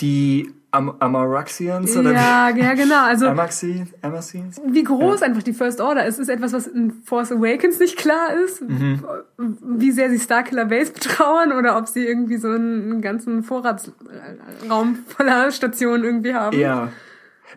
Die 0.00 0.52
Am 0.72 0.94
Amaraxians 1.00 1.96
oder 1.96 2.12
ja, 2.12 2.50
ja, 2.50 2.74
genau. 2.74 3.02
Also 3.02 3.26
Amaxi, 3.26 3.86
Amaxines? 4.02 4.60
Wie 4.64 4.84
groß 4.84 5.20
ja. 5.20 5.26
einfach 5.26 5.42
die 5.42 5.52
First 5.52 5.80
Order 5.80 6.06
ist, 6.06 6.18
ist 6.20 6.28
etwas, 6.28 6.52
was 6.52 6.68
in 6.68 6.92
Force 7.04 7.32
Awakens 7.32 7.80
nicht 7.80 7.96
klar 7.96 8.34
ist. 8.44 8.62
Mhm. 8.62 9.02
Wie 9.36 9.90
sehr 9.90 10.10
sie 10.10 10.20
Starkiller 10.20 10.66
Base 10.66 10.92
betrauern 10.92 11.52
oder 11.52 11.76
ob 11.76 11.88
sie 11.88 12.06
irgendwie 12.06 12.36
so 12.36 12.48
einen 12.48 13.00
ganzen 13.00 13.42
Vorratsraum 13.42 14.98
voller 15.08 15.50
Stationen 15.50 16.04
irgendwie 16.04 16.34
haben. 16.34 16.56
Ja. 16.56 16.88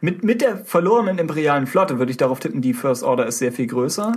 Mit, 0.03 0.21
mit 0.21 0.41
der 0.41 0.57
verlorenen 0.57 1.17
imperialen 1.17 1.65
Flotte 1.65 1.97
würde 1.97 2.11
ich 2.11 2.17
darauf 2.17 2.41
tippen, 2.41 2.59
die 2.59 2.73
First 2.73 3.03
Order 3.03 3.25
ist 3.25 3.37
sehr 3.37 3.53
viel 3.53 3.67
größer 3.67 4.11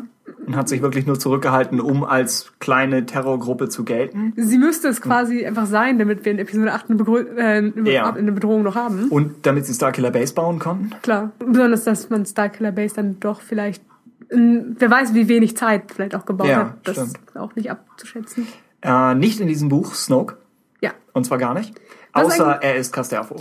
und 0.44 0.56
hat 0.56 0.68
sich 0.68 0.82
wirklich 0.82 1.06
nur 1.06 1.16
zurückgehalten, 1.16 1.80
um 1.80 2.02
als 2.02 2.52
kleine 2.58 3.06
Terrorgruppe 3.06 3.68
zu 3.68 3.84
gelten. 3.84 4.32
Sie 4.34 4.58
müsste 4.58 4.88
es 4.88 5.00
quasi 5.00 5.38
hm. 5.38 5.46
einfach 5.46 5.66
sein, 5.66 6.00
damit 6.00 6.24
wir 6.24 6.32
in 6.32 6.40
Episode 6.40 6.72
8 6.72 6.86
eine, 6.88 6.96
Begrü 6.96 7.26
äh, 7.38 7.88
ja. 7.88 8.12
eine 8.12 8.32
Bedrohung 8.32 8.64
noch 8.64 8.74
haben. 8.74 9.10
Und 9.10 9.46
damit 9.46 9.64
sie 9.66 9.74
Starkiller 9.74 10.10
Base 10.10 10.34
bauen 10.34 10.58
konnten. 10.58 10.90
Klar. 11.02 11.30
Besonders, 11.38 11.84
dass 11.84 12.10
man 12.10 12.26
Starkiller 12.26 12.72
Base 12.72 12.96
dann 12.96 13.20
doch 13.20 13.40
vielleicht, 13.40 13.80
wer 14.28 14.90
weiß, 14.90 15.14
wie 15.14 15.28
wenig 15.28 15.56
Zeit 15.56 15.92
vielleicht 15.94 16.16
auch 16.16 16.26
gebaut 16.26 16.48
ja, 16.48 16.56
hat. 16.56 16.78
Das 16.82 16.96
stimmt. 16.96 17.10
ist 17.28 17.36
auch 17.36 17.54
nicht 17.54 17.70
abzuschätzen. 17.70 18.48
Äh, 18.82 19.14
nicht 19.14 19.38
in 19.38 19.46
diesem 19.46 19.68
Buch, 19.68 19.94
Snoke. 19.94 20.38
Ja. 20.80 20.94
Und 21.12 21.26
zwar 21.26 21.38
gar 21.38 21.54
nicht. 21.54 21.80
Außer 22.16 22.58
er 22.62 22.76
ist 22.76 22.92
Casterfo. 22.92 23.36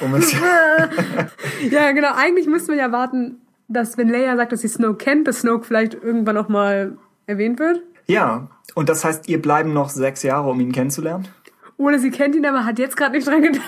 Um 0.00 0.14
ja, 1.70 1.92
genau. 1.92 2.12
Eigentlich 2.14 2.46
müssten 2.46 2.72
wir 2.72 2.78
ja 2.78 2.92
warten, 2.92 3.40
dass 3.68 3.98
wenn 3.98 4.08
Leia 4.08 4.36
sagt, 4.36 4.52
dass 4.52 4.60
sie 4.60 4.68
Snoke 4.68 4.96
kennt, 4.96 5.26
dass 5.26 5.40
Snoke 5.40 5.64
vielleicht 5.64 5.94
irgendwann 5.94 6.34
noch 6.34 6.48
mal 6.48 6.96
erwähnt 7.26 7.58
wird. 7.58 7.82
Ja, 8.06 8.48
und 8.74 8.88
das 8.88 9.04
heißt, 9.04 9.28
ihr 9.28 9.42
bleiben 9.42 9.72
noch 9.72 9.90
sechs 9.90 10.22
Jahre, 10.22 10.48
um 10.48 10.60
ihn 10.60 10.72
kennenzulernen? 10.72 11.28
Oder 11.78 11.98
sie 11.98 12.10
kennt 12.10 12.34
ihn, 12.34 12.46
aber 12.46 12.64
hat 12.64 12.78
jetzt 12.78 12.96
gerade 12.96 13.16
nicht 13.16 13.26
dran 13.26 13.42
gedacht. 13.42 13.62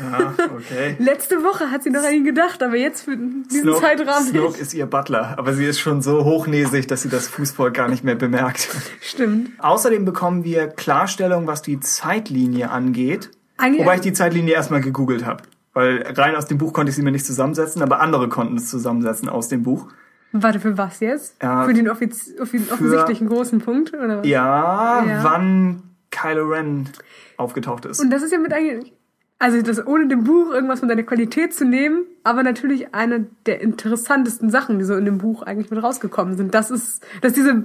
ja, 0.00 0.34
okay. 0.56 0.96
Letzte 0.98 1.42
Woche 1.42 1.70
hat 1.70 1.82
sie 1.82 1.90
noch 1.90 2.02
an 2.02 2.14
ihn 2.14 2.24
gedacht, 2.24 2.62
aber 2.62 2.76
jetzt 2.76 3.02
für 3.02 3.16
diesen 3.16 3.64
Snoke, 3.64 3.80
Zeitrahmen 3.80 4.26
Snoke 4.26 4.52
nicht. 4.52 4.60
ist 4.60 4.72
ihr 4.72 4.86
Butler, 4.86 5.34
aber 5.36 5.52
sie 5.52 5.66
ist 5.66 5.80
schon 5.80 6.00
so 6.00 6.24
hochnäsig, 6.24 6.86
dass 6.86 7.02
sie 7.02 7.10
das 7.10 7.28
Fußvolk 7.28 7.74
gar 7.74 7.88
nicht 7.88 8.04
mehr 8.04 8.14
bemerkt. 8.14 8.68
Stimmt. 9.02 9.50
Außerdem 9.58 10.06
bekommen 10.06 10.44
wir 10.44 10.68
Klarstellung, 10.68 11.46
was 11.46 11.60
die 11.60 11.78
Zeitlinie 11.78 12.70
angeht. 12.70 13.30
Eigentlich 13.56 13.80
Wobei 13.80 13.96
ich 13.96 14.00
die 14.00 14.12
Zeitlinie 14.12 14.54
erstmal 14.54 14.80
gegoogelt 14.80 15.24
habe. 15.24 15.42
Weil 15.72 16.04
rein 16.16 16.36
aus 16.36 16.46
dem 16.46 16.58
Buch 16.58 16.72
konnte 16.72 16.90
ich 16.90 16.96
sie 16.96 17.02
mir 17.02 17.10
nicht 17.10 17.26
zusammensetzen, 17.26 17.82
aber 17.82 18.00
andere 18.00 18.28
konnten 18.28 18.56
es 18.56 18.68
zusammensetzen 18.68 19.28
aus 19.28 19.48
dem 19.48 19.64
Buch. 19.64 19.88
Warte, 20.32 20.60
für 20.60 20.76
was 20.78 21.00
jetzt? 21.00 21.40
Ja, 21.42 21.64
für 21.64 21.74
den 21.74 21.88
offiz 21.88 22.32
offensichtlichen 22.40 23.28
großen 23.28 23.60
Punkt? 23.60 23.92
Oder 23.92 24.18
was? 24.18 24.26
Ja, 24.26 25.04
ja, 25.04 25.24
wann 25.24 25.82
Kylo 26.10 26.48
Ren 26.48 26.88
aufgetaucht 27.36 27.84
ist. 27.84 28.00
Und 28.00 28.10
das 28.10 28.22
ist 28.22 28.32
ja 28.32 28.38
mit 28.38 28.52
eigentlich, 28.52 28.92
also 29.38 29.60
das 29.62 29.84
ohne 29.86 30.08
dem 30.08 30.24
Buch 30.24 30.52
irgendwas 30.52 30.80
von 30.80 30.88
seiner 30.88 31.02
Qualität 31.02 31.54
zu 31.54 31.64
nehmen, 31.64 32.04
aber 32.22 32.42
natürlich 32.42 32.94
eine 32.94 33.26
der 33.46 33.60
interessantesten 33.60 34.50
Sachen, 34.50 34.78
die 34.78 34.84
so 34.84 34.96
in 34.96 35.04
dem 35.04 35.18
Buch 35.18 35.42
eigentlich 35.42 35.70
mit 35.70 35.82
rausgekommen 35.82 36.36
sind. 36.36 36.54
Das 36.54 36.70
ist, 36.70 37.04
dass 37.20 37.32
diese 37.32 37.64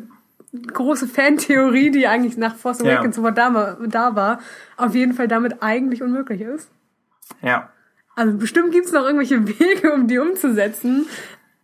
große 0.51 1.07
Fantheorie, 1.07 1.91
die 1.91 2.07
eigentlich 2.07 2.37
nach 2.37 2.55
Force 2.55 2.81
Awakens 2.81 3.17
ja. 3.17 3.31
da, 3.31 3.77
da 3.87 4.15
war, 4.15 4.39
auf 4.77 4.95
jeden 4.95 5.13
Fall 5.13 5.27
damit 5.27 5.61
eigentlich 5.61 6.01
unmöglich 6.01 6.41
ist. 6.41 6.69
Ja. 7.41 7.69
Also 8.15 8.37
bestimmt 8.37 8.71
gibt's 8.71 8.91
noch 8.91 9.03
irgendwelche 9.03 9.47
Wege, 9.59 9.93
um 9.93 10.07
die 10.07 10.17
umzusetzen, 10.17 11.05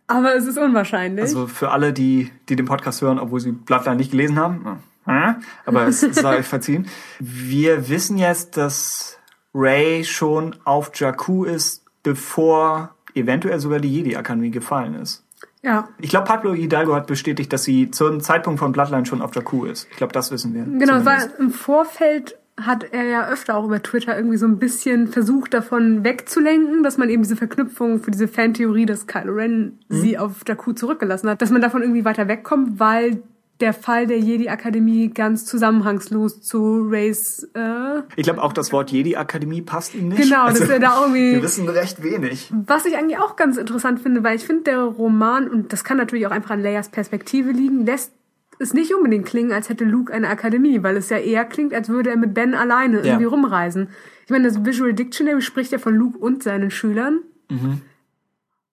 aber 0.06 0.34
es 0.36 0.46
ist 0.46 0.58
unwahrscheinlich. 0.58 1.24
Also 1.24 1.46
für 1.46 1.70
alle, 1.70 1.92
die, 1.92 2.30
die 2.48 2.56
den 2.56 2.66
Podcast 2.66 3.02
hören, 3.02 3.18
obwohl 3.18 3.40
sie 3.40 3.52
Bloodline 3.52 3.96
nicht 3.96 4.12
gelesen 4.12 4.36
haben, 4.36 4.80
aber 5.04 5.86
es 5.86 6.00
sei 6.00 6.42
verziehen. 6.42 6.86
Wir 7.18 7.88
wissen 7.88 8.18
jetzt, 8.18 8.56
dass 8.56 9.18
Ray 9.54 10.04
schon 10.04 10.56
auf 10.64 10.90
Jakku 10.94 11.44
ist, 11.44 11.84
bevor 12.02 12.94
eventuell 13.14 13.58
sogar 13.60 13.80
die 13.80 13.92
Jedi-Akademie 13.92 14.50
gefallen 14.50 14.94
ist. 14.94 15.25
Ja. 15.62 15.88
Ich 15.98 16.10
glaube, 16.10 16.26
Pablo 16.26 16.54
Hidalgo 16.54 16.94
hat 16.94 17.06
bestätigt, 17.06 17.52
dass 17.52 17.64
sie 17.64 17.90
zum 17.90 18.20
Zeitpunkt 18.20 18.60
von 18.60 18.72
Bloodline 18.72 19.06
schon 19.06 19.22
auf 19.22 19.34
Jakku 19.34 19.64
ist. 19.64 19.88
Ich 19.90 19.96
glaube, 19.96 20.12
das 20.12 20.30
wissen 20.30 20.54
wir. 20.54 20.64
Genau, 20.64 21.04
war 21.04 21.18
im 21.38 21.50
Vorfeld 21.50 22.36
hat 22.58 22.84
er 22.92 23.04
ja 23.04 23.28
öfter 23.28 23.56
auch 23.56 23.64
über 23.64 23.82
Twitter 23.82 24.16
irgendwie 24.16 24.38
so 24.38 24.46
ein 24.46 24.58
bisschen 24.58 25.08
versucht, 25.08 25.52
davon 25.52 26.04
wegzulenken, 26.04 26.82
dass 26.82 26.96
man 26.96 27.10
eben 27.10 27.22
diese 27.22 27.36
Verknüpfung 27.36 28.02
für 28.02 28.10
diese 28.10 28.28
Fantheorie, 28.28 28.86
dass 28.86 29.06
Kylo 29.06 29.34
Ren 29.34 29.78
mhm. 29.88 29.94
sie 29.94 30.16
auf 30.16 30.40
Jakku 30.46 30.72
zurückgelassen 30.72 31.28
hat, 31.28 31.42
dass 31.42 31.50
man 31.50 31.60
davon 31.60 31.82
irgendwie 31.82 32.04
weiter 32.06 32.28
wegkommt, 32.28 32.80
weil 32.80 33.22
der 33.60 33.72
Fall 33.72 34.06
der 34.06 34.18
Jedi-Akademie 34.18 35.08
ganz 35.08 35.46
zusammenhangslos 35.46 36.42
zu 36.42 36.88
Rays. 36.90 37.48
Äh 37.54 38.02
ich 38.16 38.24
glaube 38.24 38.42
auch 38.42 38.52
das 38.52 38.72
Wort 38.72 38.90
Jedi-Akademie 38.90 39.62
passt 39.62 39.94
ihm 39.94 40.08
nicht. 40.08 40.22
Genau, 40.22 40.44
also, 40.44 40.60
dass 40.60 40.68
er 40.68 40.78
da 40.78 41.00
irgendwie. 41.00 41.32
Wir 41.32 41.42
wissen 41.42 41.68
recht 41.68 42.02
wenig. 42.02 42.52
Was 42.66 42.84
ich 42.84 42.96
eigentlich 42.96 43.18
auch 43.18 43.36
ganz 43.36 43.56
interessant 43.56 44.00
finde, 44.00 44.22
weil 44.22 44.36
ich 44.36 44.44
finde, 44.44 44.64
der 44.64 44.80
Roman, 44.80 45.48
und 45.48 45.72
das 45.72 45.84
kann 45.84 45.96
natürlich 45.96 46.26
auch 46.26 46.32
einfach 46.32 46.50
an 46.50 46.62
Leias 46.62 46.90
Perspektive 46.90 47.50
liegen, 47.50 47.86
lässt 47.86 48.12
es 48.58 48.74
nicht 48.74 48.94
unbedingt 48.94 49.26
klingen, 49.26 49.52
als 49.52 49.68
hätte 49.68 49.84
Luke 49.84 50.12
eine 50.12 50.28
Akademie, 50.28 50.82
weil 50.82 50.96
es 50.96 51.08
ja 51.10 51.18
eher 51.18 51.44
klingt, 51.44 51.74
als 51.74 51.88
würde 51.88 52.10
er 52.10 52.16
mit 52.16 52.34
Ben 52.34 52.54
alleine 52.54 52.98
irgendwie 52.98 53.24
ja. 53.24 53.28
rumreisen. 53.28 53.88
Ich 54.24 54.30
meine, 54.30 54.48
das 54.48 54.64
Visual 54.64 54.92
Dictionary 54.92 55.42
spricht 55.42 55.72
ja 55.72 55.78
von 55.78 55.94
Luke 55.94 56.18
und 56.18 56.42
seinen 56.42 56.70
Schülern. 56.70 57.20
Mhm. 57.50 57.80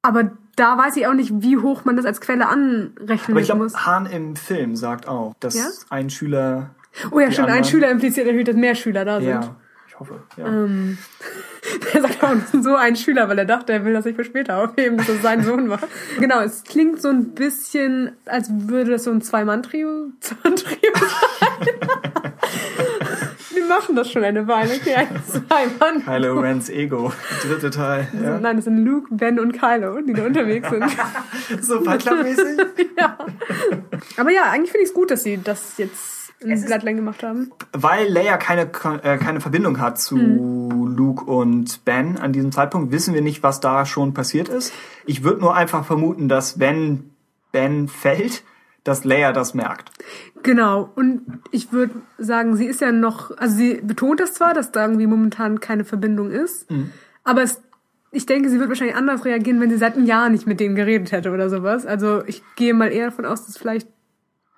Aber 0.01 0.31
da 0.55 0.77
weiß 0.77 0.97
ich 0.97 1.07
auch 1.07 1.13
nicht, 1.13 1.31
wie 1.41 1.57
hoch 1.57 1.85
man 1.85 1.95
das 1.95 2.05
als 2.05 2.21
Quelle 2.21 2.47
anrechnen 2.47 3.31
Aber 3.31 3.39
ich 3.39 3.45
glaube, 3.47 3.67
Hahn 3.73 4.05
im 4.05 4.35
Film 4.35 4.75
sagt 4.75 5.07
auch, 5.07 5.33
dass 5.39 5.55
ja? 5.55 5.65
ein 5.89 6.09
Schüler. 6.09 6.71
Oh 7.11 7.19
ja, 7.19 7.31
stimmt, 7.31 7.49
ein 7.49 7.63
Schüler 7.63 7.89
impliziert 7.89 8.27
natürlich, 8.27 8.45
dass 8.45 8.55
mehr 8.55 8.75
Schüler 8.75 9.03
da 9.03 9.19
sind. 9.19 9.29
Ja, 9.29 9.55
ich 9.87 9.99
hoffe. 9.99 10.21
Ja. 10.37 10.45
Ähm, 10.45 10.97
der 11.93 12.01
sagt 12.01 12.23
auch 12.23 12.35
so 12.61 12.75
ein 12.75 12.95
Schüler, 12.95 13.29
weil 13.29 13.39
er 13.39 13.45
dachte, 13.45 13.73
er 13.73 13.83
will 13.83 13.93
das 13.93 14.03
sich 14.03 14.15
für 14.15 14.23
später 14.23 14.63
aufheben, 14.63 14.97
dass 14.97 15.09
es 15.09 15.21
sein 15.23 15.43
Sohn 15.45 15.69
war. 15.69 15.79
Genau, 16.19 16.41
es 16.41 16.63
klingt 16.63 17.01
so 17.01 17.09
ein 17.09 17.33
bisschen, 17.33 18.11
als 18.25 18.49
würde 18.51 18.91
das 18.91 19.05
so 19.05 19.11
ein 19.11 19.21
Zwei-Mann-Trio 19.21 20.11
sein. 20.19 20.55
Wir 23.73 23.79
machen 23.79 23.95
das 23.95 24.11
schon 24.11 24.23
eine 24.23 24.47
Weile. 24.47 24.75
Okay, 24.75 24.93
ein 24.93 25.07
Zwei-Mann. 25.25 26.05
Kylo 26.05 26.39
Rens 26.39 26.69
Ego, 26.69 27.11
dritte 27.41 27.71
Teil. 27.71 28.07
Ja. 28.21 28.39
Nein, 28.39 28.57
das 28.57 28.65
sind 28.65 28.85
Luke, 28.85 29.07
Ben 29.09 29.39
und 29.39 29.53
Kylo, 29.53 29.99
die 30.01 30.13
da 30.13 30.27
unterwegs 30.27 30.69
sind. 30.69 30.85
so 31.61 31.81
Fight 31.81 32.05
ja. 32.97 33.17
Aber 34.17 34.29
ja, 34.29 34.43
eigentlich 34.51 34.69
finde 34.69 34.83
ich 34.83 34.89
es 34.89 34.93
gut, 34.93 35.09
dass 35.09 35.23
sie 35.23 35.39
das 35.43 35.79
jetzt 35.79 36.33
in 36.39 36.63
Bloodline 36.63 36.97
gemacht 36.97 37.23
haben. 37.23 37.51
Weil 37.71 38.09
Leia 38.09 38.37
keine, 38.37 38.69
äh, 39.01 39.17
keine 39.17 39.41
Verbindung 39.41 39.79
hat 39.79 39.99
zu 39.99 40.17
mhm. 40.17 40.95
Luke 40.95 41.25
und 41.25 41.83
Ben 41.83 42.19
an 42.19 42.31
diesem 42.31 42.51
Zeitpunkt, 42.51 42.91
wissen 42.91 43.15
wir 43.15 43.21
nicht, 43.21 43.41
was 43.41 43.59
da 43.59 43.87
schon 43.87 44.13
passiert 44.13 44.49
ist. 44.49 44.71
Ich 45.07 45.23
würde 45.23 45.41
nur 45.41 45.55
einfach 45.55 45.83
vermuten, 45.83 46.29
dass 46.29 46.59
wenn 46.59 47.09
Ben 47.51 47.87
fällt, 47.87 48.43
dass 48.83 49.03
Leia 49.03 49.31
das 49.31 49.55
merkt. 49.55 49.89
Genau. 50.43 50.89
Und 50.95 51.21
ich 51.51 51.71
würde 51.71 51.93
sagen, 52.17 52.55
sie 52.55 52.65
ist 52.65 52.81
ja 52.81 52.91
noch, 52.91 53.35
also 53.37 53.55
sie 53.55 53.81
betont 53.81 54.19
das 54.19 54.33
zwar, 54.33 54.53
dass 54.53 54.71
da 54.71 54.85
irgendwie 54.85 55.07
momentan 55.07 55.59
keine 55.59 55.85
Verbindung 55.85 56.31
ist, 56.31 56.69
mhm. 56.69 56.91
aber 57.23 57.43
es, 57.43 57.61
ich 58.11 58.25
denke, 58.25 58.49
sie 58.49 58.59
wird 58.59 58.69
wahrscheinlich 58.69 58.95
anders 58.95 59.25
reagieren, 59.25 59.59
wenn 59.59 59.69
sie 59.69 59.77
seit 59.77 59.95
einem 59.95 60.05
Jahr 60.05 60.29
nicht 60.29 60.45
mit 60.45 60.59
denen 60.59 60.75
geredet 60.75 61.11
hätte 61.11 61.31
oder 61.31 61.49
sowas. 61.49 61.85
Also 61.85 62.23
ich 62.27 62.43
gehe 62.55 62.73
mal 62.73 62.91
eher 62.91 63.07
davon 63.07 63.25
aus, 63.25 63.45
dass 63.45 63.57
vielleicht 63.57 63.87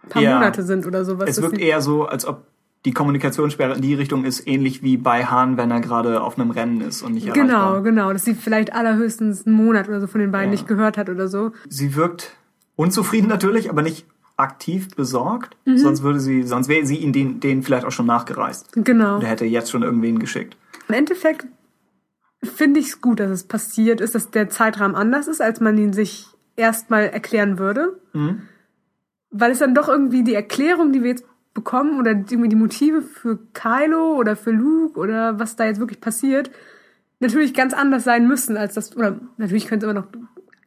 paar 0.09 0.21
ja. 0.21 0.35
Monate 0.35 0.63
sind 0.63 0.85
oder 0.85 1.05
sowas. 1.05 1.29
Es 1.29 1.41
wirkt 1.41 1.57
eher 1.57 1.81
so, 1.81 2.05
als 2.05 2.25
ob 2.25 2.45
die 2.85 2.93
Kommunikationssperre 2.93 3.75
in 3.75 3.81
die 3.81 3.95
Richtung 3.95 4.25
ist, 4.25 4.47
ähnlich 4.47 4.83
wie 4.83 4.97
bei 4.97 5.25
Hahn, 5.25 5.57
wenn 5.57 5.71
er 5.71 5.81
gerade 5.81 6.21
auf 6.21 6.37
einem 6.37 6.51
Rennen 6.51 6.81
ist 6.81 7.01
und 7.01 7.13
nicht 7.13 7.27
erreichbar. 7.27 7.81
Genau, 7.81 7.81
genau. 7.81 8.13
Dass 8.13 8.25
sie 8.25 8.35
vielleicht 8.35 8.73
allerhöchstens 8.73 9.47
einen 9.47 9.55
Monat 9.55 9.87
oder 9.87 9.99
so 9.99 10.07
von 10.07 10.21
den 10.21 10.31
beiden 10.31 10.49
ja. 10.49 10.51
nicht 10.51 10.67
gehört 10.67 10.97
hat 10.97 11.09
oder 11.09 11.27
so. 11.27 11.51
Sie 11.67 11.95
wirkt 11.95 12.37
unzufrieden 12.75 13.27
natürlich, 13.29 13.69
aber 13.69 13.81
nicht 13.81 14.05
aktiv 14.37 14.89
besorgt, 14.95 15.55
mhm. 15.65 15.77
sonst 15.77 16.03
würde 16.03 16.19
sie, 16.19 16.43
sonst 16.43 16.67
wäre 16.67 16.85
sie 16.85 16.97
ihn 16.97 17.13
den, 17.13 17.39
den 17.39 17.63
vielleicht 17.63 17.85
auch 17.85 17.91
schon 17.91 18.05
nachgereist. 18.05 18.71
Genau. 18.73 19.19
Der 19.19 19.29
hätte 19.29 19.45
jetzt 19.45 19.71
schon 19.71 19.83
irgendwen 19.83 20.19
geschickt. 20.19 20.57
Im 20.87 20.95
Endeffekt 20.95 21.47
finde 22.43 22.79
ich 22.79 22.87
es 22.87 23.01
gut, 23.01 23.19
dass 23.19 23.31
es 23.31 23.43
passiert 23.45 24.01
ist, 24.01 24.13
dass 24.13 24.31
der 24.31 24.49
Zeitrahmen 24.49 24.95
anders 24.95 25.27
ist, 25.27 25.41
als 25.41 25.61
man 25.61 25.77
ihn 25.77 25.93
sich 25.93 26.27
erstmal 26.55 27.05
erklären 27.05 27.57
würde. 27.57 27.99
Mhm 28.13 28.43
weil 29.37 29.51
es 29.51 29.59
dann 29.59 29.75
doch 29.75 29.89
irgendwie 29.89 30.23
die 30.23 30.33
Erklärung, 30.33 30.93
die 30.93 31.03
wir 31.03 31.09
jetzt 31.09 31.25
bekommen 31.53 31.99
oder 31.99 32.11
irgendwie 32.11 32.47
die 32.47 32.55
Motive 32.55 33.01
für 33.01 33.37
Kylo 33.53 34.15
oder 34.15 34.35
für 34.35 34.51
Luke 34.51 34.97
oder 34.97 35.39
was 35.39 35.57
da 35.57 35.65
jetzt 35.65 35.79
wirklich 35.79 35.99
passiert, 35.99 36.51
natürlich 37.19 37.53
ganz 37.53 37.73
anders 37.73 38.05
sein 38.05 38.27
müssen 38.27 38.55
als 38.55 38.75
das, 38.75 38.95
oder 38.95 39.19
natürlich 39.37 39.67
können 39.67 39.79
es 39.79 39.83
immer 39.83 39.93
noch 39.93 40.07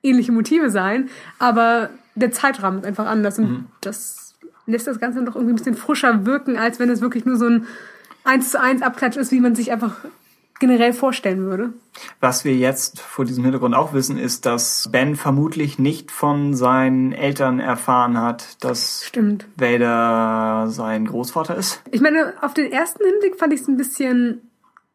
ähnliche 0.02 0.32
Motive 0.32 0.70
sein, 0.70 1.08
aber 1.38 1.90
der 2.18 2.32
Zeitrahmen 2.32 2.80
ist 2.80 2.86
einfach 2.86 3.06
anders 3.06 3.38
und 3.38 3.50
mhm. 3.50 3.66
das 3.80 4.34
lässt 4.66 4.86
das 4.86 5.00
Ganze 5.00 5.24
doch 5.24 5.34
irgendwie 5.34 5.54
ein 5.54 5.56
bisschen 5.56 5.76
frischer 5.76 6.26
wirken, 6.26 6.56
als 6.56 6.78
wenn 6.78 6.90
es 6.90 7.00
wirklich 7.00 7.24
nur 7.24 7.36
so 7.36 7.46
ein 7.46 7.66
eins 8.24 8.50
zu 8.50 8.60
eins 8.60 8.82
Abklatsch 8.82 9.16
ist, 9.16 9.32
wie 9.32 9.40
man 9.40 9.54
sich 9.54 9.72
einfach 9.72 9.96
generell 10.58 10.92
vorstellen 10.92 11.40
würde. 11.40 11.72
Was 12.20 12.44
wir 12.44 12.54
jetzt 12.54 13.00
vor 13.00 13.24
diesem 13.24 13.44
Hintergrund 13.44 13.74
auch 13.74 13.92
wissen, 13.92 14.18
ist, 14.18 14.44
dass 14.44 14.88
Ben 14.90 15.16
vermutlich 15.16 15.78
nicht 15.78 16.10
von 16.10 16.54
seinen 16.54 17.12
Eltern 17.12 17.60
erfahren 17.60 18.20
hat, 18.20 18.62
dass 18.62 19.04
Stimmt. 19.04 19.46
Vader 19.56 20.66
sein 20.68 21.06
Großvater 21.06 21.56
ist. 21.56 21.82
Ich 21.90 22.00
meine, 22.00 22.34
auf 22.42 22.54
den 22.54 22.70
ersten 22.70 23.04
Hinblick 23.04 23.38
fand 23.38 23.52
ich 23.52 23.60
es 23.60 23.68
ein 23.68 23.76
bisschen 23.76 24.42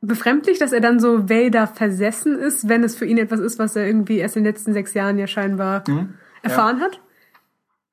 befremdlich, 0.02 0.60
dass 0.60 0.74
er 0.74 0.82
dann 0.82 1.00
so 1.00 1.30
Vader 1.30 1.66
versessen 1.66 2.38
ist, 2.38 2.68
wenn 2.68 2.84
es 2.84 2.96
für 2.96 3.06
ihn 3.06 3.18
etwas 3.18 3.40
ist, 3.40 3.58
was 3.58 3.76
er 3.76 3.88
irgendwie 3.88 4.18
erst 4.18 4.36
in 4.36 4.44
den 4.44 4.52
letzten 4.52 4.74
sechs 4.74 4.94
Jahren 4.94 5.18
ja 5.18 5.28
scheinbar 5.28 5.84
mhm. 5.88 6.16
erfahren 6.42 6.80
ja. 6.80 6.86
hat. 6.86 7.00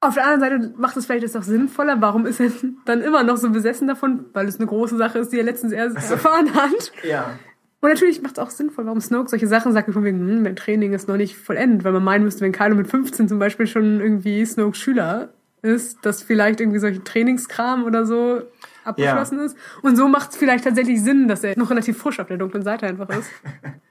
Auf 0.02 0.14
der 0.14 0.26
anderen 0.26 0.40
Seite 0.40 0.74
macht 0.78 0.96
es 0.96 1.06
vielleicht 1.06 1.22
jetzt 1.22 1.36
auch 1.36 1.42
sinnvoller. 1.42 2.00
Warum 2.00 2.26
ist 2.26 2.40
er 2.40 2.50
dann 2.86 3.02
immer 3.02 3.22
noch 3.22 3.36
so 3.36 3.50
besessen 3.50 3.86
davon? 3.86 4.26
Weil 4.32 4.48
es 4.48 4.56
eine 4.56 4.66
große 4.66 4.96
Sache 4.96 5.18
ist, 5.18 5.32
die 5.32 5.38
er 5.38 5.44
letztens 5.44 5.72
erst 5.72 5.96
also, 5.96 6.14
erfahren 6.14 6.54
hat. 6.54 6.92
Ja. 7.06 7.38
Und 7.82 7.88
natürlich 7.88 8.20
macht 8.20 8.36
es 8.36 8.38
auch 8.38 8.50
sinnvoll, 8.50 8.84
warum 8.84 9.00
Snoke 9.00 9.30
solche 9.30 9.46
Sachen 9.46 9.72
sagt, 9.72 9.88
wie 9.88 9.92
von 9.92 10.04
wegen, 10.04 10.18
hm, 10.18 10.42
mein 10.42 10.56
Training 10.56 10.92
ist 10.92 11.08
noch 11.08 11.16
nicht 11.16 11.36
vollendet, 11.36 11.84
weil 11.84 11.92
man 11.92 12.04
meinen 12.04 12.24
müsste, 12.24 12.42
wenn 12.42 12.52
Kylo 12.52 12.74
mit 12.74 12.88
15 12.88 13.28
zum 13.28 13.38
Beispiel 13.38 13.66
schon 13.66 14.00
irgendwie 14.00 14.44
Snokes 14.44 14.78
Schüler 14.78 15.30
ist, 15.62 16.04
dass 16.04 16.22
vielleicht 16.22 16.60
irgendwie 16.60 16.78
solche 16.78 17.02
Trainingskram 17.04 17.84
oder 17.84 18.04
so 18.04 18.42
abgeschlossen 18.84 19.38
ja. 19.38 19.44
ist. 19.44 19.56
Und 19.82 19.96
so 19.96 20.08
macht 20.08 20.30
es 20.30 20.36
vielleicht 20.36 20.64
tatsächlich 20.64 21.02
Sinn, 21.02 21.28
dass 21.28 21.44
er 21.44 21.58
noch 21.58 21.70
relativ 21.70 21.98
frisch 21.98 22.20
auf 22.20 22.28
der 22.28 22.38
dunklen 22.38 22.62
Seite 22.62 22.86
einfach 22.86 23.08
ist. 23.10 23.28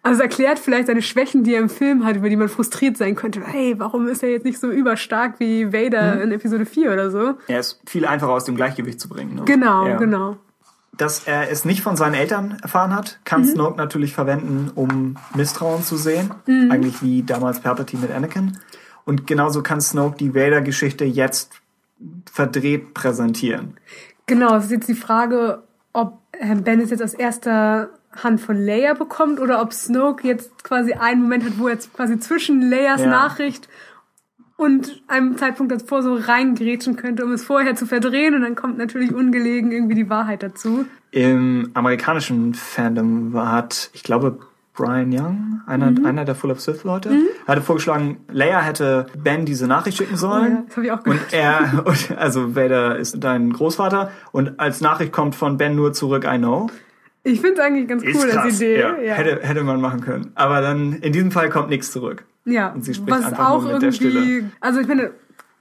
Also 0.01 0.22
es 0.22 0.24
erklärt 0.24 0.59
vielleicht 0.59 0.88
seine 0.88 1.01
Schwächen, 1.01 1.43
die 1.43 1.53
er 1.53 1.59
im 1.59 1.69
Film 1.69 2.06
hat, 2.06 2.16
über 2.16 2.30
die 2.30 2.38
man 2.38 2.48
frustriert 2.48 2.95
sein 2.95 3.16
könnte. 3.16 3.42
Hey, 3.45 3.76
warum 3.77 4.08
ist 4.08 4.24
er 4.24 4.30
jetzt 4.30 4.45
nicht 4.45 4.58
so 4.58 4.69
überstark 4.72 5.40
wie 5.40 5.74
Vader 5.74 6.16
mhm. 6.16 6.22
in 6.22 6.32
Episode 6.32 6.66
4 6.66 6.93
oder 6.93 7.11
so? 7.11 7.34
Er 7.48 7.59
ist 7.59 7.82
viel 7.85 8.06
einfacher 8.06 8.32
aus 8.32 8.45
dem 8.45 8.56
Gleichgewicht 8.56 9.00
zu 9.00 9.09
bringen. 9.09 9.35
Ne? 9.35 9.42
Genau, 9.45 9.88
ja. 9.88 9.98
genau 9.98 10.38
dass 11.00 11.24
er 11.26 11.50
es 11.50 11.64
nicht 11.64 11.82
von 11.82 11.95
seinen 11.95 12.14
Eltern 12.14 12.58
erfahren 12.61 12.93
hat, 12.93 13.19
kann 13.24 13.42
mhm. 13.42 13.45
Snoke 13.45 13.77
natürlich 13.77 14.14
verwenden, 14.14 14.69
um 14.76 15.16
Misstrauen 15.34 15.82
zu 15.82 15.95
sehen. 15.95 16.32
Mhm. 16.45 16.72
Eigentlich 16.72 17.01
wie 17.01 17.24
damals 17.24 17.61
Palpatine 17.61 18.01
mit 18.01 18.11
Anakin. 18.11 18.58
Und 19.06 19.26
genauso 19.26 19.64
kann 19.64 19.80
Snoke 19.80 20.18
die 20.18 20.35
Vader-Geschichte 20.35 21.06
jetzt 21.06 21.53
verdreht 22.32 22.93
präsentieren. 22.93 23.77
Genau, 24.30 24.56
es 24.56 24.66
ist 24.66 24.72
jetzt 24.72 24.88
die 24.88 24.93
Frage, 24.93 25.64
ob 25.91 26.19
Ben 26.40 26.80
es 26.80 26.91
jetzt 26.91 27.01
aus 27.01 27.16
erster 27.16 27.90
Hand 28.16 28.40
von 28.40 28.64
Leia 28.64 28.93
bekommt 28.93 29.40
oder 29.40 29.59
ob 29.59 29.74
Snoke 29.74 30.27
jetzt 30.27 30.64
quasi 30.64 30.93
einen 30.93 31.24
Moment 31.24 31.45
hat, 31.45 31.58
wo 31.58 31.67
er 31.67 31.74
jetzt 31.74 31.93
quasi 31.93 32.19
zwischen 32.19 32.61
Leias 32.69 33.01
ja. 33.01 33.08
Nachricht 33.08 33.67
und 34.56 35.01
einem 35.08 35.35
Zeitpunkt 35.38 35.72
davor 35.72 36.03
so 36.03 36.14
reingrätschen 36.14 36.95
könnte, 36.95 37.25
um 37.25 37.32
es 37.32 37.43
vorher 37.43 37.74
zu 37.74 37.88
verdrehen 37.88 38.35
und 38.35 38.41
dann 38.41 38.53
kommt 38.53 38.77
natürlich 38.77 39.11
ungelegen 39.11 39.72
irgendwie 39.72 39.95
die 39.95 40.11
Wahrheit 40.11 40.43
dazu. 40.43 40.85
Im 41.09 41.72
amerikanischen 41.74 42.53
Fandom 42.53 43.33
hat, 43.35 43.90
ich 43.93 44.03
glaube, 44.03 44.38
Brian 44.80 45.11
Young, 45.11 45.61
einer, 45.67 45.91
mhm. 45.91 46.06
einer 46.06 46.24
der 46.24 46.35
Full 46.35 46.51
of 46.51 46.61
Sith 46.61 46.85
Leute, 46.85 47.09
mhm. 47.09 47.27
hatte 47.45 47.61
vorgeschlagen, 47.61 48.17
Leia 48.32 48.61
hätte 48.61 49.08
Ben 49.17 49.45
diese 49.45 49.67
Nachricht 49.67 49.98
schicken 49.98 50.16
sollen. 50.16 50.51
Oh 50.51 50.56
ja, 50.56 50.64
das 50.67 50.77
habe 50.77 50.85
ich 50.85 50.91
auch 50.93 51.03
gehört. 51.03 51.22
Und 51.85 52.09
er, 52.09 52.17
also 52.17 52.56
Vader 52.56 52.95
ist 52.95 53.22
dein 53.22 53.51
Großvater 53.51 54.11
und 54.32 54.59
als 54.59 54.80
Nachricht 54.80 55.11
kommt 55.11 55.35
von 55.35 55.58
Ben 55.58 55.75
nur 55.75 55.91
zurück, 55.91 56.25
I 56.25 56.38
know. 56.38 56.69
Ich 57.24 57.41
finde 57.41 57.56
es 57.56 57.59
eigentlich 57.59 57.88
ganz 57.90 58.03
cool 58.03 58.32
als 58.32 58.56
Idee. 58.56 58.80
Ja, 58.80 58.98
ja. 58.98 59.14
Hätte, 59.16 59.45
hätte 59.45 59.64
man 59.64 59.82
machen 59.82 59.99
können. 59.99 60.32
Aber 60.35 60.61
dann, 60.61 60.93
in 60.93 61.11
diesem 61.11 61.32
Fall 61.32 61.49
kommt 61.49 61.69
nichts 61.69 61.91
zurück. 61.91 62.24
Ja. 62.45 62.72
Und 62.72 62.85
sie 62.85 62.93
spricht 62.93 63.11
was 63.11 63.25
einfach 63.25 63.49
auch 63.49 63.61
nur 63.61 63.74
mit 63.74 63.82
der 63.82 63.91
Stille. 63.91 64.49
Also 64.61 64.80
ich 64.80 64.88
meine, 64.88 65.11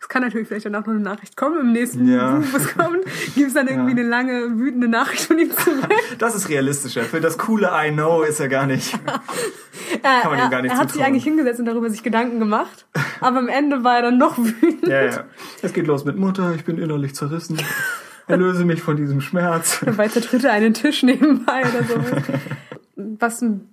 es 0.09 0.15
kann 0.15 0.23
natürlich 0.23 0.49
vielleicht 0.49 0.65
dann 0.65 0.75
auch 0.75 0.87
noch 0.87 0.95
eine 0.95 1.01
Nachricht 1.01 1.37
kommen 1.37 1.61
im 1.61 1.73
nächsten 1.73 2.09
ja. 2.09 2.37
Buch, 2.37 2.47
was 2.53 2.75
kommt. 2.75 3.05
Gibt 3.35 3.49
es 3.49 3.53
dann 3.53 3.69
irgendwie 3.69 3.91
ja. 3.91 3.99
eine 3.99 4.09
lange, 4.09 4.59
wütende 4.59 4.89
Nachricht 4.89 5.25
von 5.25 5.39
ihm 5.39 5.51
zurück? 5.51 5.87
Das 6.17 6.35
ist 6.35 6.49
realistischer. 6.49 7.03
Für 7.03 7.21
das 7.21 7.37
coole 7.37 7.71
I 7.71 7.93
know 7.93 8.23
ist 8.23 8.41
er 8.41 8.49
gar 8.49 8.67
nicht. 8.67 8.93
kann 10.03 10.31
man 10.31 10.47
ihm 10.47 10.51
gar 10.51 10.63
nicht 10.63 10.73
Er 10.73 10.79
hat 10.79 10.93
sich 10.93 11.05
eigentlich 11.05 11.25
hingesetzt 11.25 11.61
und 11.61 11.67
darüber 11.67 11.91
sich 11.91 12.03
Gedanken 12.03 12.39
gemacht. 12.39 12.87
Aber 13.21 13.37
am 13.37 13.49
Ende 13.49 13.85
war 13.85 13.97
er 13.97 14.03
dann 14.05 14.17
noch 14.17 14.39
wütend. 14.39 14.87
Ja, 14.87 15.05
ja. 15.05 15.25
Es 15.61 15.75
geht 15.75 15.87
los 15.87 16.07
mit 16.07 16.17
Mutter, 16.17 16.55
ich 16.55 16.65
bin 16.65 16.79
innerlich 16.79 17.15
zerrissen. 17.15 17.59
Erlöse 18.27 18.65
mich 18.65 18.81
von 18.81 18.97
diesem 18.97 19.21
Schmerz. 19.21 19.81
Dabei 19.85 20.09
zertritt 20.09 20.43
er 20.43 20.53
einen 20.53 20.73
Tisch 20.73 21.03
nebenbei 21.03 21.65
oder 21.69 21.85
so. 21.85 22.01
Was 22.97 23.43
ein 23.43 23.69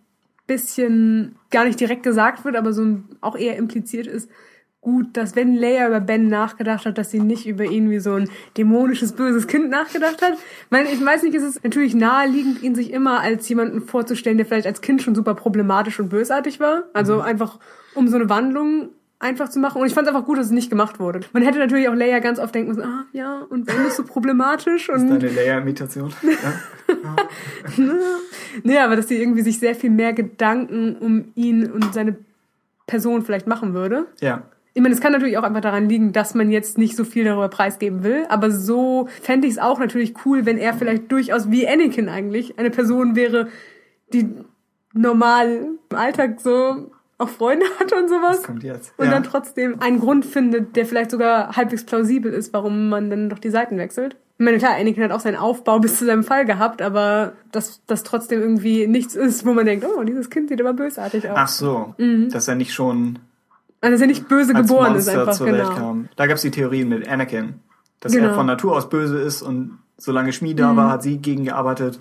bisschen 0.48 1.38
gar 1.50 1.64
nicht 1.64 1.80
direkt 1.80 2.04
gesagt 2.04 2.44
wird, 2.44 2.58
aber 2.58 2.74
so 2.74 3.00
auch 3.22 3.38
eher 3.38 3.56
impliziert 3.56 4.06
ist, 4.06 4.30
gut, 4.86 5.18
dass 5.18 5.36
wenn 5.36 5.56
Leia 5.56 5.88
über 5.88 6.00
Ben 6.00 6.28
nachgedacht 6.28 6.86
hat, 6.86 7.00
dass 7.00 7.10
sie 7.10 7.20
nicht 7.20 7.48
über 7.48 7.66
ihn 7.66 7.90
wie 7.90 7.98
so 7.98 8.14
ein 8.14 8.30
dämonisches, 8.56 9.14
böses 9.14 9.48
Kind 9.48 9.72
nachgedacht 9.72 10.22
hat. 10.22 10.38
Weil 10.70 10.86
ich 10.86 11.04
weiß 11.04 11.24
nicht, 11.24 11.34
ist 11.34 11.44
es 11.44 11.64
natürlich 11.64 11.96
naheliegend, 11.96 12.62
ihn 12.62 12.76
sich 12.76 12.94
immer 12.94 13.20
als 13.20 13.50
jemanden 13.50 13.82
vorzustellen, 13.82 14.38
der 14.38 14.46
vielleicht 14.46 14.68
als 14.68 14.82
Kind 14.82 15.02
schon 15.02 15.16
super 15.16 15.34
problematisch 15.34 16.00
und 16.00 16.10
bösartig 16.10 16.60
war. 16.60 16.84
Also 16.94 17.16
mhm. 17.16 17.22
einfach 17.22 17.60
um 17.96 18.08
so 18.08 18.16
eine 18.16 18.30
Wandlung 18.30 18.90
einfach 19.18 19.50
zu 19.50 19.58
machen. 19.58 19.82
Und 19.82 19.88
ich 19.88 19.96
fand 19.96 20.08
es 20.08 20.14
einfach 20.14 20.28
gut, 20.28 20.38
dass 20.38 20.46
es 20.46 20.52
nicht 20.52 20.70
gemacht 20.70 21.00
wurde. 21.00 21.22
Man 21.34 21.42
hätte 21.42 21.58
natürlich 21.58 21.90
auch 21.90 21.96
Leia 21.96 22.20
ganz 22.20 22.38
oft 22.38 22.54
denken 22.54 22.70
müssen, 22.70 22.84
ah 22.84 23.06
ja, 23.12 23.42
und 23.50 23.66
Ben 23.66 23.88
ist 23.88 23.96
so 23.96 24.04
problematisch. 24.04 24.88
Und 24.90 24.96
das 24.96 25.04
ist 25.04 25.24
deine 25.24 25.34
Leia-Imitation. 25.34 26.14
ja. 26.88 27.16
nee, 28.62 28.78
aber 28.78 28.98
dass 28.98 29.08
sie 29.08 29.20
irgendwie 29.20 29.42
sich 29.42 29.58
sehr 29.58 29.74
viel 29.74 29.90
mehr 29.90 30.14
Gedanken 30.14 30.96
um 30.98 31.32
ihn 31.34 31.72
und 31.72 31.92
seine 31.92 32.18
Person 32.86 33.24
vielleicht 33.24 33.48
machen 33.48 33.74
würde. 33.74 34.06
Ja. 34.22 34.44
Ich 34.78 34.82
meine, 34.82 34.94
es 34.94 35.00
kann 35.00 35.14
natürlich 35.14 35.38
auch 35.38 35.44
einfach 35.44 35.62
daran 35.62 35.88
liegen, 35.88 36.12
dass 36.12 36.36
man 36.36 36.52
jetzt 36.52 36.78
nicht 36.78 36.98
so 36.98 37.06
viel 37.06 37.24
darüber 37.24 37.48
preisgeben 37.48 38.04
will. 38.04 38.26
Aber 38.28 38.52
so 38.52 39.08
fände 39.22 39.48
ich 39.48 39.54
es 39.54 39.60
auch 39.60 39.80
natürlich 39.80 40.14
cool, 40.26 40.46
wenn 40.46 40.58
er 40.58 40.74
vielleicht 40.74 41.10
durchaus 41.14 41.50
wie 41.50 41.66
Anakin 41.66 42.10
eigentlich 42.10 42.60
eine 42.60 42.70
Person 42.70 43.16
wäre, 43.16 43.48
die 44.12 44.30
normal 44.92 45.70
im 45.90 45.98
Alltag 45.98 46.42
so 46.42 46.92
auch 47.18 47.30
Freunde 47.30 47.66
hat 47.80 47.94
und 47.94 48.10
sowas. 48.10 48.38
Das 48.38 48.44
kommt 48.44 48.64
jetzt. 48.64 48.94
Und 48.98 49.06
ja. 49.06 49.12
dann 49.12 49.24
trotzdem 49.24 49.80
einen 49.80 50.02
Grund 50.02 50.26
findet, 50.26 50.76
der 50.76 50.86
vielleicht 50.86 51.12
sogar 51.12 51.56
halbwegs 51.56 51.86
plausibel 51.86 52.34
ist, 52.34 52.52
warum 52.52 52.90
man 52.90 53.10
dann 53.10 53.30
doch 53.30 53.40
die 53.40 53.52
Seiten 53.52 53.78
wechselt. 53.78 54.18
Ich 54.38 54.44
meine, 54.44 54.58
klar, 54.58 54.76
Anakin 54.76 55.04
hat 55.04 55.12
auch 55.12 55.22
seinen 55.22 55.38
Aufbau 55.38 55.80
bis 55.80 55.98
zu 55.98 56.06
seinem 56.06 56.26
Fall 56.26 56.44
gehabt, 56.44 56.82
aber 56.82 57.32
dass 57.54 57.82
das 57.88 58.04
trotzdem 58.04 58.42
irgendwie 58.42 58.88
nichts 58.88 59.16
ist, 59.16 59.46
wo 59.46 59.54
man 59.54 59.66
denkt, 59.66 59.86
oh, 59.86 60.04
dieses 60.04 60.30
Kind 60.30 60.50
sieht 60.50 60.60
aber 60.60 60.74
bösartig 60.74 61.30
aus. 61.30 61.38
Ach 61.38 61.48
so, 61.48 61.96
mhm. 61.98 62.30
dass 62.30 62.50
er 62.50 62.56
nicht 62.56 62.74
schon 62.74 63.20
also 63.86 63.94
dass 63.94 64.02
er 64.02 64.08
nicht 64.08 64.28
böse 64.28 64.54
geboren 64.54 64.94
Monster 64.94 65.12
ist 65.12 65.20
einfach, 65.20 65.34
zur 65.34 65.46
genau. 65.46 65.58
Welt 65.60 65.78
kam. 65.78 66.10
Da 66.16 66.26
gab 66.26 66.38
es 66.38 66.42
die 66.42 66.52
Theorien 66.52 66.90
mit 66.90 67.08
Anakin, 67.08 67.60
dass 68.00 68.14
genau. 68.14 68.30
er 68.30 68.34
von 68.34 68.48
Natur 68.48 68.76
aus 68.76 68.90
böse 68.90 69.20
ist 69.20 69.42
und 69.44 69.78
solange 69.98 70.34
Schmied 70.34 70.60
da 70.60 70.74
mhm. 70.74 70.78
war, 70.78 70.90
hat 70.90 71.04
sie 71.04 71.20
gegen 71.20 71.46
gearbeitet. 71.46 72.00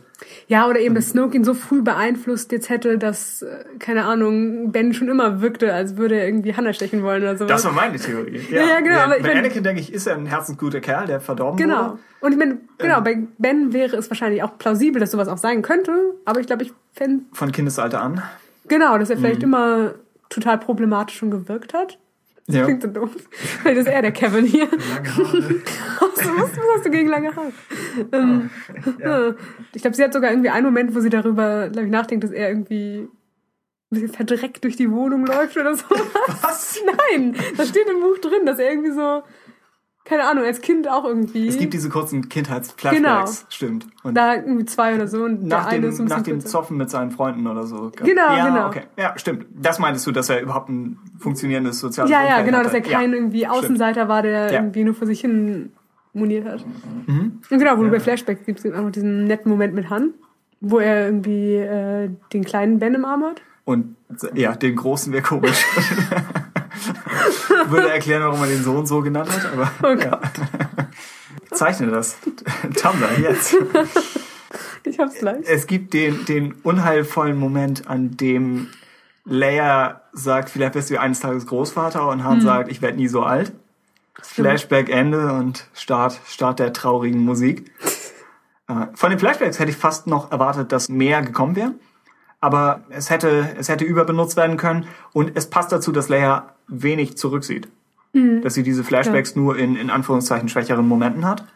Ja, 0.49 0.67
oder 0.67 0.81
eben, 0.81 0.95
dass 0.95 1.11
Snoke 1.11 1.37
ihn 1.37 1.45
so 1.45 1.53
früh 1.53 1.83
beeinflusst 1.83 2.51
jetzt 2.53 2.71
hätte, 2.71 2.97
dass, 2.97 3.43
äh, 3.43 3.65
keine 3.79 4.07
Ahnung, 4.07 4.73
Ben 4.73 4.95
schon 4.95 5.09
immer 5.09 5.43
wirkte, 5.43 5.75
als 5.75 5.99
würde 5.99 6.17
er 6.17 6.27
irgendwie 6.27 6.55
Hannah 6.55 6.73
stechen 6.73 7.03
wollen 7.03 7.23
oder 7.23 7.37
sowas. 7.37 7.51
Das 7.51 7.65
war 7.67 7.73
meine 7.73 7.99
Theorie. 7.99 8.41
Ja, 8.51 8.63
ja, 8.63 8.69
ja 8.69 8.81
genau. 8.81 8.95
Ja, 8.95 9.05
aber 9.05 9.21
bei 9.21 9.37
Anakin, 9.37 9.63
denke 9.63 9.81
ich, 9.81 9.93
ist 9.93 10.07
er 10.07 10.17
ein 10.17 10.27
herzensguter 10.27 10.81
Kerl, 10.81 11.07
der 11.07 11.21
verdorben 11.21 11.59
genau. 11.59 11.77
wurde. 11.77 11.89
Genau. 11.91 11.99
Und 12.21 12.33
ich 12.33 12.39
meine, 12.39 12.59
genau, 12.79 12.99
ähm, 12.99 13.05
bei 13.05 13.19
Ben 13.37 13.73
wäre 13.75 13.97
es 13.97 14.09
wahrscheinlich 14.11 14.43
auch 14.43 14.57
plausibel, 14.57 15.01
dass 15.01 15.11
sowas 15.11 15.29
auch 15.29 15.39
sein 15.39 15.61
könnte, 15.61 15.93
aber 16.25 16.41
ich 16.41 16.47
glaube, 16.47 16.63
ich 16.63 16.73
fände... 16.93 17.25
Von 17.33 17.53
Kindesalter 17.53 18.01
an? 18.01 18.23
Genau, 18.67 18.97
dass 18.97 19.11
er 19.11 19.19
vielleicht 19.19 19.41
mhm. 19.41 19.45
immer 19.45 19.95
total 20.35 20.59
problematisch 20.59 21.17
schon 21.17 21.31
gewirkt 21.31 21.75
hat. 21.75 21.99
Das 22.47 22.57
ja. 22.57 22.65
klingt 22.65 22.83
so 22.83 22.89
doof. 22.89 23.11
Weil 23.63 23.75
das 23.75 23.87
ist 23.87 23.93
eher 23.93 24.03
der 24.03 24.13
Kevin 24.13 24.45
hier. 24.45 24.69
Lange 24.69 25.17
Haare. 25.17 25.63
was, 26.01 26.27
was, 26.27 26.59
hast 26.77 26.85
du 26.85 26.91
gegen 26.91 27.09
lange 27.09 27.35
Haare? 27.35 27.53
Ähm, 28.13 28.51
ja. 29.01 29.35
Ich 29.73 29.81
glaube, 29.81 29.97
sie 29.97 30.05
hat 30.05 30.13
sogar 30.13 30.31
irgendwie 30.31 30.51
einen 30.51 30.67
Moment, 30.67 30.95
wo 30.95 31.01
sie 31.01 31.09
darüber, 31.09 31.71
ich, 31.71 31.89
nachdenkt, 31.89 32.25
dass 32.25 32.33
er 32.33 32.51
irgendwie 32.51 32.99
ein 32.99 33.11
bisschen 33.91 34.13
verdreckt 34.13 34.65
durch 34.65 34.77
die 34.77 34.91
Wohnung 34.91 35.25
läuft 35.25 35.57
oder 35.57 35.75
so. 35.75 35.85
Was? 36.43 36.81
Nein, 37.11 37.35
das 37.57 37.71
steht 37.71 37.89
im 37.89 38.01
Buch 38.01 38.19
drin, 38.19 38.45
dass 38.45 38.59
er 38.59 38.71
irgendwie 38.71 38.93
so 38.93 39.23
keine 40.05 40.25
Ahnung, 40.25 40.45
als 40.45 40.61
Kind 40.61 40.87
auch 40.89 41.05
irgendwie. 41.05 41.49
Es 41.49 41.57
gibt 41.57 41.73
diese 41.73 41.89
kurzen 41.89 42.29
Kindheitsflashbacks, 42.29 43.41
genau. 43.41 43.49
stimmt. 43.49 43.87
Und 44.03 44.15
da 44.15 44.35
irgendwie 44.35 44.67
zwei 44.67 44.95
oder 44.95 45.09
so 45.09 45.25
und 45.25 45.45
nach 45.45 45.71
der 45.71 45.79
dem, 45.79 45.85
eine 45.85 45.93
ist 45.93 45.99
Nach 46.01 46.21
dem 46.21 46.41
Zoffen 46.41 46.77
mit 46.77 46.91
seinen 46.91 47.11
Freunden 47.11 47.47
oder 47.47 47.67
so. 47.67 47.91
Genau, 47.97 48.37
ja, 48.37 48.47
genau. 48.47 48.67
Okay. 48.67 48.83
Ja, 48.99 49.15
stimmt. 49.17 49.47
Das 49.51 49.79
meintest 49.79 50.07
du, 50.07 50.13
dass 50.13 50.29
er 50.29 50.43
überhaupt 50.43 50.69
ein 50.69 50.99
funktionierendes 51.19 51.81
soziales 51.81 52.11
Ja, 52.11 52.23
ja, 52.23 52.43
genau, 52.43 52.59
hatte. 52.59 52.67
dass 52.67 52.75
er 52.75 52.83
kein 52.83 53.11
ja. 53.11 53.17
irgendwie 53.17 53.47
Außenseiter 53.47 54.01
stimmt. 54.01 54.09
war, 54.11 54.23
der 54.23 54.53
ja. 54.53 54.61
irgendwie 54.61 54.85
nur 54.85 54.95
vor 54.95 55.07
sich 55.07 55.23
hin 55.23 55.73
moniert 56.13 56.47
hat. 56.47 56.65
Mhm. 57.07 57.41
Und 57.51 57.59
genau, 57.59 57.79
wo 57.79 57.83
ja. 57.83 57.89
du 57.89 57.91
bei 57.91 58.01
Flashbacks 58.01 58.45
gibt 58.45 58.63
es 58.63 58.73
auch 58.75 58.83
noch 58.83 58.93
diesen 58.93 59.25
netten 59.25 59.51
Moment 59.51 59.75
mit 59.75 59.89
Han, 59.89 60.13
wo 60.61 60.81
er 60.81 61.07
irgendwie 61.07 61.55
äh, 61.55 62.11
den 62.33 62.45
kleinen 62.45 62.79
Ben 62.79 62.95
im 62.95 63.07
Arm 63.07 63.25
hat. 63.25 63.41
Und 63.65 63.97
ja, 64.35 64.55
den 64.55 64.77
großen 64.77 65.15
wäre 65.15 65.23
komisch. 65.23 65.65
Würde 67.69 67.91
erklären, 67.91 68.23
warum 68.23 68.41
man 68.41 68.49
den 68.49 68.63
Sohn 68.63 68.87
so 68.87 69.01
genannt 69.01 69.31
hat, 69.31 69.53
aber. 69.53 69.71
Oh. 69.83 70.01
Ja. 70.01 70.21
Zeichne 71.53 71.89
das. 71.89 72.17
Tumblr, 72.77 73.19
jetzt. 73.21 73.57
Ich 74.85 74.99
hab's 74.99 75.19
gleich. 75.19 75.45
Es 75.47 75.67
gibt 75.67 75.95
den, 75.95 76.25
den 76.27 76.53
unheilvollen 76.63 77.37
Moment, 77.37 77.89
an 77.89 78.17
dem 78.17 78.69
Leia 79.25 80.03
sagt, 80.13 80.51
vielleicht 80.51 80.75
bist 80.75 80.91
du 80.91 81.01
eines 81.01 81.21
Tages 81.21 81.47
Großvater 81.47 82.09
und 82.09 82.25
Han 82.25 82.37
hm. 82.37 82.41
sagt, 82.43 82.71
ich 82.71 82.83
werde 82.83 82.99
nie 82.99 83.09
so 83.09 83.23
alt. 83.23 83.53
Flashback 84.21 84.91
Ende 84.91 85.33
und 85.33 85.67
Start, 85.75 86.21
Start 86.27 86.59
der 86.59 86.73
traurigen 86.73 87.21
Musik. 87.21 87.71
Äh, 88.67 88.87
von 88.95 89.11
den 89.11 89.19
Flashbacks 89.19 89.59
hätte 89.59 89.71
ich 89.71 89.77
fast 89.77 90.07
noch 90.07 90.33
erwartet, 90.33 90.73
dass 90.73 90.89
mehr 90.89 91.21
gekommen 91.21 91.55
wäre. 91.55 91.75
Aber 92.45 92.83
es 92.91 93.09
hätte, 93.09 93.57
es 93.59 93.71
hätte 93.71 93.87
überbenutzt 93.87 94.37
werden 94.37 94.59
können 94.59 94.85
und 95.15 95.33
es 95.35 95.49
passt 95.49 95.73
dazu, 95.73 95.93
dass 95.93 96.11
Leia 96.11 96.53
wenig 96.69 97.17
zurücksieht. 97.17 97.69
Mhm. 98.13 98.43
Dass 98.43 98.53
sie 98.53 98.63
diese 98.63 98.85
Flashbacks 98.85 99.35
ja. 99.35 99.41
nur 99.41 99.57
in, 99.57 99.77
in 99.77 99.89
Anführungszeichen 99.89 100.51
schwächeren 100.51 100.87
Momenten 100.87 101.25
hat 101.25 101.47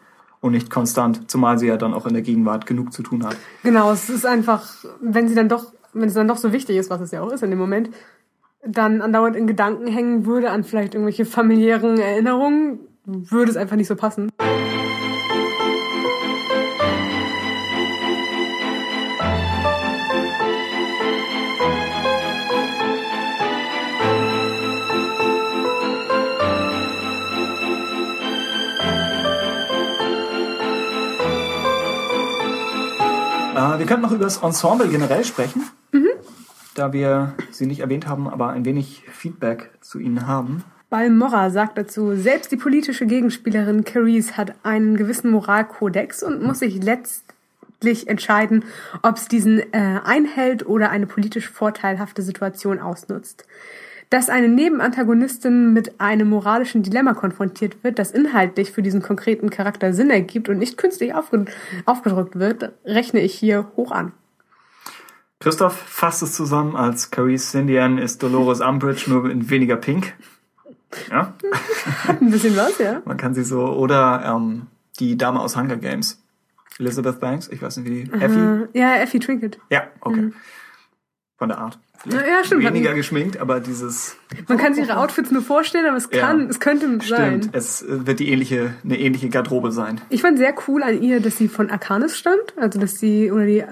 und 0.40 0.52
nicht 0.52 0.70
konstant, 0.70 1.30
zumal 1.30 1.58
sie 1.58 1.66
ja 1.66 1.76
dann 1.76 1.92
auch 1.92 2.06
in 2.06 2.14
der 2.14 2.22
Gegenwart 2.22 2.64
genug 2.64 2.94
zu 2.94 3.02
tun 3.02 3.26
hat. 3.26 3.36
Genau, 3.64 3.92
es 3.92 4.08
ist 4.08 4.24
einfach, 4.24 4.66
wenn 5.02 5.28
sie 5.28 5.34
dann 5.34 5.50
doch, 5.50 5.74
wenn 5.92 6.08
es 6.08 6.14
dann 6.14 6.26
doch 6.26 6.38
so 6.38 6.54
wichtig 6.54 6.78
ist, 6.78 6.88
was 6.88 7.02
es 7.02 7.10
ja 7.10 7.20
auch 7.20 7.32
ist 7.32 7.42
in 7.42 7.50
dem 7.50 7.58
Moment, 7.58 7.90
dann 8.64 9.02
andauernd 9.02 9.36
in 9.36 9.46
Gedanken 9.46 9.88
hängen 9.88 10.24
würde 10.24 10.50
an 10.50 10.64
vielleicht 10.64 10.94
irgendwelche 10.94 11.26
familiären 11.26 12.00
Erinnerungen, 12.00 12.78
würde 13.04 13.50
es 13.50 13.58
einfach 13.58 13.76
nicht 13.76 13.88
so 13.88 13.94
passen. 13.94 14.32
Wir 33.78 33.86
können 33.86 34.02
noch 34.02 34.12
über 34.12 34.24
das 34.24 34.38
Ensemble 34.38 34.88
generell 34.88 35.24
sprechen, 35.24 35.62
mhm. 35.92 36.08
da 36.74 36.92
wir 36.92 37.34
sie 37.50 37.66
nicht 37.66 37.80
erwähnt 37.80 38.06
haben, 38.06 38.28
aber 38.28 38.50
ein 38.50 38.64
wenig 38.64 39.04
Feedback 39.10 39.70
zu 39.80 39.98
ihnen 39.98 40.26
haben. 40.26 40.64
Balmorra 40.90 41.50
sagt 41.50 41.76
dazu, 41.76 42.14
selbst 42.14 42.50
die 42.50 42.56
politische 42.56 43.06
Gegenspielerin 43.06 43.84
Carice 43.84 44.36
hat 44.36 44.54
einen 44.62 44.96
gewissen 44.96 45.30
Moralkodex 45.30 46.22
und 46.22 46.42
muss 46.42 46.60
sich 46.60 46.82
letztlich 46.82 48.08
entscheiden, 48.08 48.64
ob 49.02 49.16
es 49.16 49.28
diesen 49.28 49.60
äh, 49.72 50.00
einhält 50.02 50.66
oder 50.66 50.90
eine 50.90 51.06
politisch 51.06 51.50
vorteilhafte 51.50 52.22
Situation 52.22 52.80
ausnutzt 52.80 53.44
dass 54.10 54.30
eine 54.30 54.48
Nebenantagonistin 54.48 55.72
mit 55.72 56.00
einem 56.00 56.30
moralischen 56.30 56.82
Dilemma 56.82 57.14
konfrontiert 57.14 57.84
wird, 57.84 57.98
das 57.98 58.10
inhaltlich 58.10 58.72
für 58.72 58.82
diesen 58.82 59.02
konkreten 59.02 59.50
Charakter 59.50 59.92
Sinn 59.92 60.10
ergibt 60.10 60.48
und 60.48 60.58
nicht 60.58 60.78
künstlich 60.78 61.12
aufgedrückt 61.14 62.38
wird, 62.38 62.72
rechne 62.84 63.20
ich 63.20 63.34
hier 63.34 63.70
hoch 63.76 63.92
an. 63.92 64.12
Christoph 65.40 65.76
fasst 65.76 66.22
es 66.22 66.32
zusammen 66.32 66.74
als 66.74 67.10
Carice 67.10 67.52
Sindian 67.52 67.98
ist 67.98 68.22
Dolores 68.22 68.60
Umbridge 68.60 69.08
nur 69.08 69.30
in 69.30 69.50
weniger 69.50 69.76
pink. 69.76 70.14
Ja. 71.10 71.34
Ein 72.08 72.30
bisschen 72.30 72.56
was, 72.56 72.78
ja. 72.78 73.02
Man 73.04 73.16
kann 73.18 73.34
sie 73.34 73.44
so, 73.44 73.66
oder 73.66 74.22
ähm, 74.24 74.66
die 74.98 75.16
Dame 75.16 75.38
aus 75.40 75.56
Hunger 75.56 75.76
Games. 75.76 76.22
Elizabeth 76.78 77.20
Banks, 77.20 77.48
ich 77.48 77.60
weiß 77.60 77.76
nicht 77.78 77.88
wie 77.88 78.04
die. 78.04 78.12
Effie? 78.20 78.68
Ja, 78.78 78.96
Effie 78.96 79.18
Trinket. 79.18 79.58
Ja, 79.70 79.88
okay. 80.00 80.22
Mhm. 80.22 80.34
Von 81.36 81.48
der 81.48 81.58
Art. 81.58 81.78
Ja, 82.04 82.20
ja, 82.24 82.44
stimmt. 82.44 82.64
Weniger 82.64 82.94
geschminkt, 82.94 83.38
aber 83.38 83.60
dieses. 83.60 84.16
Man 84.46 84.58
kann 84.58 84.74
sich 84.74 84.86
ihre 84.86 84.98
Outfits 84.98 85.30
nur 85.30 85.42
vorstellen, 85.42 85.86
aber 85.86 85.96
es 85.96 86.10
kann, 86.10 86.42
ja, 86.42 86.46
es 86.46 86.60
könnte 86.60 86.86
sein. 87.06 87.42
Stimmt, 87.42 87.48
es 87.52 87.84
wird 87.86 88.20
die 88.20 88.30
ähnliche, 88.30 88.74
eine 88.84 88.98
ähnliche 88.98 89.28
Garderobe 89.28 89.72
sein. 89.72 90.00
Ich 90.08 90.22
fand 90.22 90.38
sehr 90.38 90.54
cool 90.68 90.82
an 90.82 91.02
ihr, 91.02 91.20
dass 91.20 91.36
sie 91.36 91.48
von 91.48 91.70
Arcanis 91.70 92.16
stammt, 92.16 92.54
also 92.56 92.78
dass 92.78 92.98
sie, 92.98 93.32
oder 93.32 93.46
die 93.46 93.64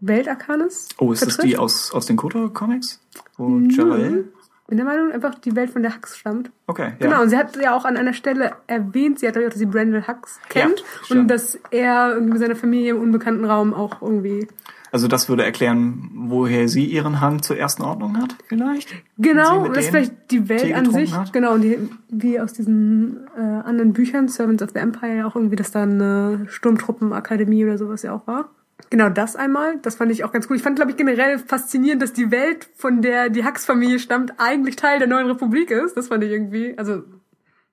Welt 0.00 0.28
Arcanis. 0.28 0.88
Oh, 0.98 1.12
ist 1.12 1.20
vertritt. 1.20 1.38
das 1.38 1.46
die 1.46 1.56
aus, 1.56 1.92
aus 1.92 2.06
den 2.06 2.16
Kotor-Comics? 2.16 3.00
Wo 3.36 3.48
mhm. 3.48 3.70
Jarael? 3.70 4.24
bin 4.66 4.78
der 4.78 4.86
Meinung, 4.86 5.12
einfach 5.12 5.34
die 5.34 5.54
Welt 5.56 5.70
von 5.70 5.82
der 5.82 5.94
Hux 5.94 6.16
stammt. 6.16 6.50
Okay, 6.66 6.92
ja. 6.98 7.06
Genau, 7.06 7.22
und 7.22 7.28
sie 7.28 7.36
hat 7.36 7.54
ja 7.56 7.76
auch 7.76 7.84
an 7.84 7.96
einer 7.96 8.14
Stelle 8.14 8.52
erwähnt, 8.66 9.18
sie 9.18 9.28
hat 9.28 9.36
auch, 9.36 9.42
dass 9.42 9.56
sie 9.56 9.66
Brandon 9.66 10.06
Hux 10.06 10.40
kennt 10.48 10.82
ja, 11.08 11.16
und 11.16 11.28
dass 11.28 11.58
er 11.70 12.14
irgendwie 12.14 12.32
mit 12.32 12.40
seiner 12.40 12.56
Familie 12.56 12.92
im 12.92 13.00
unbekannten 13.00 13.44
Raum 13.44 13.74
auch 13.74 14.00
irgendwie 14.00 14.48
also 14.94 15.08
das 15.08 15.28
würde 15.28 15.44
erklären, 15.44 16.08
woher 16.14 16.68
sie 16.68 16.84
ihren 16.84 17.20
Hang 17.20 17.42
zur 17.42 17.58
ersten 17.58 17.82
Ordnung 17.82 18.16
hat, 18.22 18.36
vielleicht? 18.46 18.94
Genau, 19.18 19.66
das 19.66 19.86
ist 19.86 19.90
vielleicht 19.90 20.30
die 20.30 20.48
Welt 20.48 20.72
an 20.72 20.88
sich. 20.88 21.12
Hat. 21.12 21.32
Genau, 21.32 21.54
und 21.54 21.62
die, 21.62 21.78
wie 22.10 22.38
aus 22.38 22.52
diesen 22.52 23.26
äh, 23.36 23.40
anderen 23.40 23.92
Büchern, 23.92 24.28
Servants 24.28 24.62
of 24.62 24.70
the 24.72 24.78
Empire, 24.78 25.16
ja 25.16 25.26
auch 25.26 25.34
irgendwie, 25.34 25.56
dass 25.56 25.72
da 25.72 25.82
eine 25.82 26.46
Sturmtruppenakademie 26.46 27.64
oder 27.64 27.76
sowas 27.76 28.04
ja 28.04 28.14
auch 28.14 28.28
war. 28.28 28.50
Genau 28.90 29.08
das 29.08 29.34
einmal. 29.34 29.80
Das 29.82 29.96
fand 29.96 30.12
ich 30.12 30.22
auch 30.22 30.30
ganz 30.30 30.48
cool. 30.48 30.54
Ich 30.54 30.62
fand, 30.62 30.76
glaube 30.76 30.92
ich, 30.92 30.96
generell 30.96 31.40
faszinierend, 31.40 32.00
dass 32.00 32.12
die 32.12 32.30
Welt, 32.30 32.68
von 32.76 33.02
der 33.02 33.30
die 33.30 33.44
Hux-Familie 33.44 33.98
stammt, 33.98 34.34
eigentlich 34.38 34.76
Teil 34.76 35.00
der 35.00 35.08
neuen 35.08 35.26
Republik 35.26 35.72
ist. 35.72 35.96
Das 35.96 36.06
fand 36.06 36.22
ich 36.22 36.30
irgendwie, 36.30 36.78
also 36.78 37.02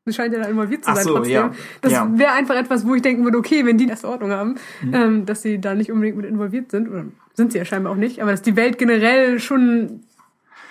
das 0.06 0.16
scheint 0.16 0.34
ja 0.34 0.40
da 0.40 0.48
involviert 0.48 0.84
zu 0.84 0.94
sein 0.94 1.04
so, 1.04 1.14
trotzdem. 1.16 1.34
ja. 1.34 1.52
Das 1.82 1.94
Ja. 1.94 2.10
wäre 2.16 2.32
einfach 2.34 2.56
etwas, 2.56 2.86
wo 2.88 2.96
ich 2.96 3.02
denken 3.02 3.24
würde, 3.24 3.38
okay, 3.38 3.66
wenn 3.66 3.78
die 3.78 3.88
erste 3.88 4.08
Ordnung 4.10 4.32
haben, 4.32 4.56
Mhm. 4.82 4.94
ähm, 4.94 5.26
dass 5.26 5.42
sie 5.44 5.60
da 5.62 5.76
nicht 5.76 5.92
unbedingt 5.92 6.18
mit 6.18 6.26
involviert 6.26 6.72
sind, 6.72 6.90
oder 6.90 7.06
sind 7.34 7.52
sie 7.52 7.60
ja 7.60 7.66
scheinbar 7.66 7.94
auch 7.94 7.98
nicht, 7.98 8.22
aber 8.22 8.32
dass 8.32 8.42
die 8.42 8.56
Welt 8.56 8.78
generell 8.78 9.40
schon 9.40 10.02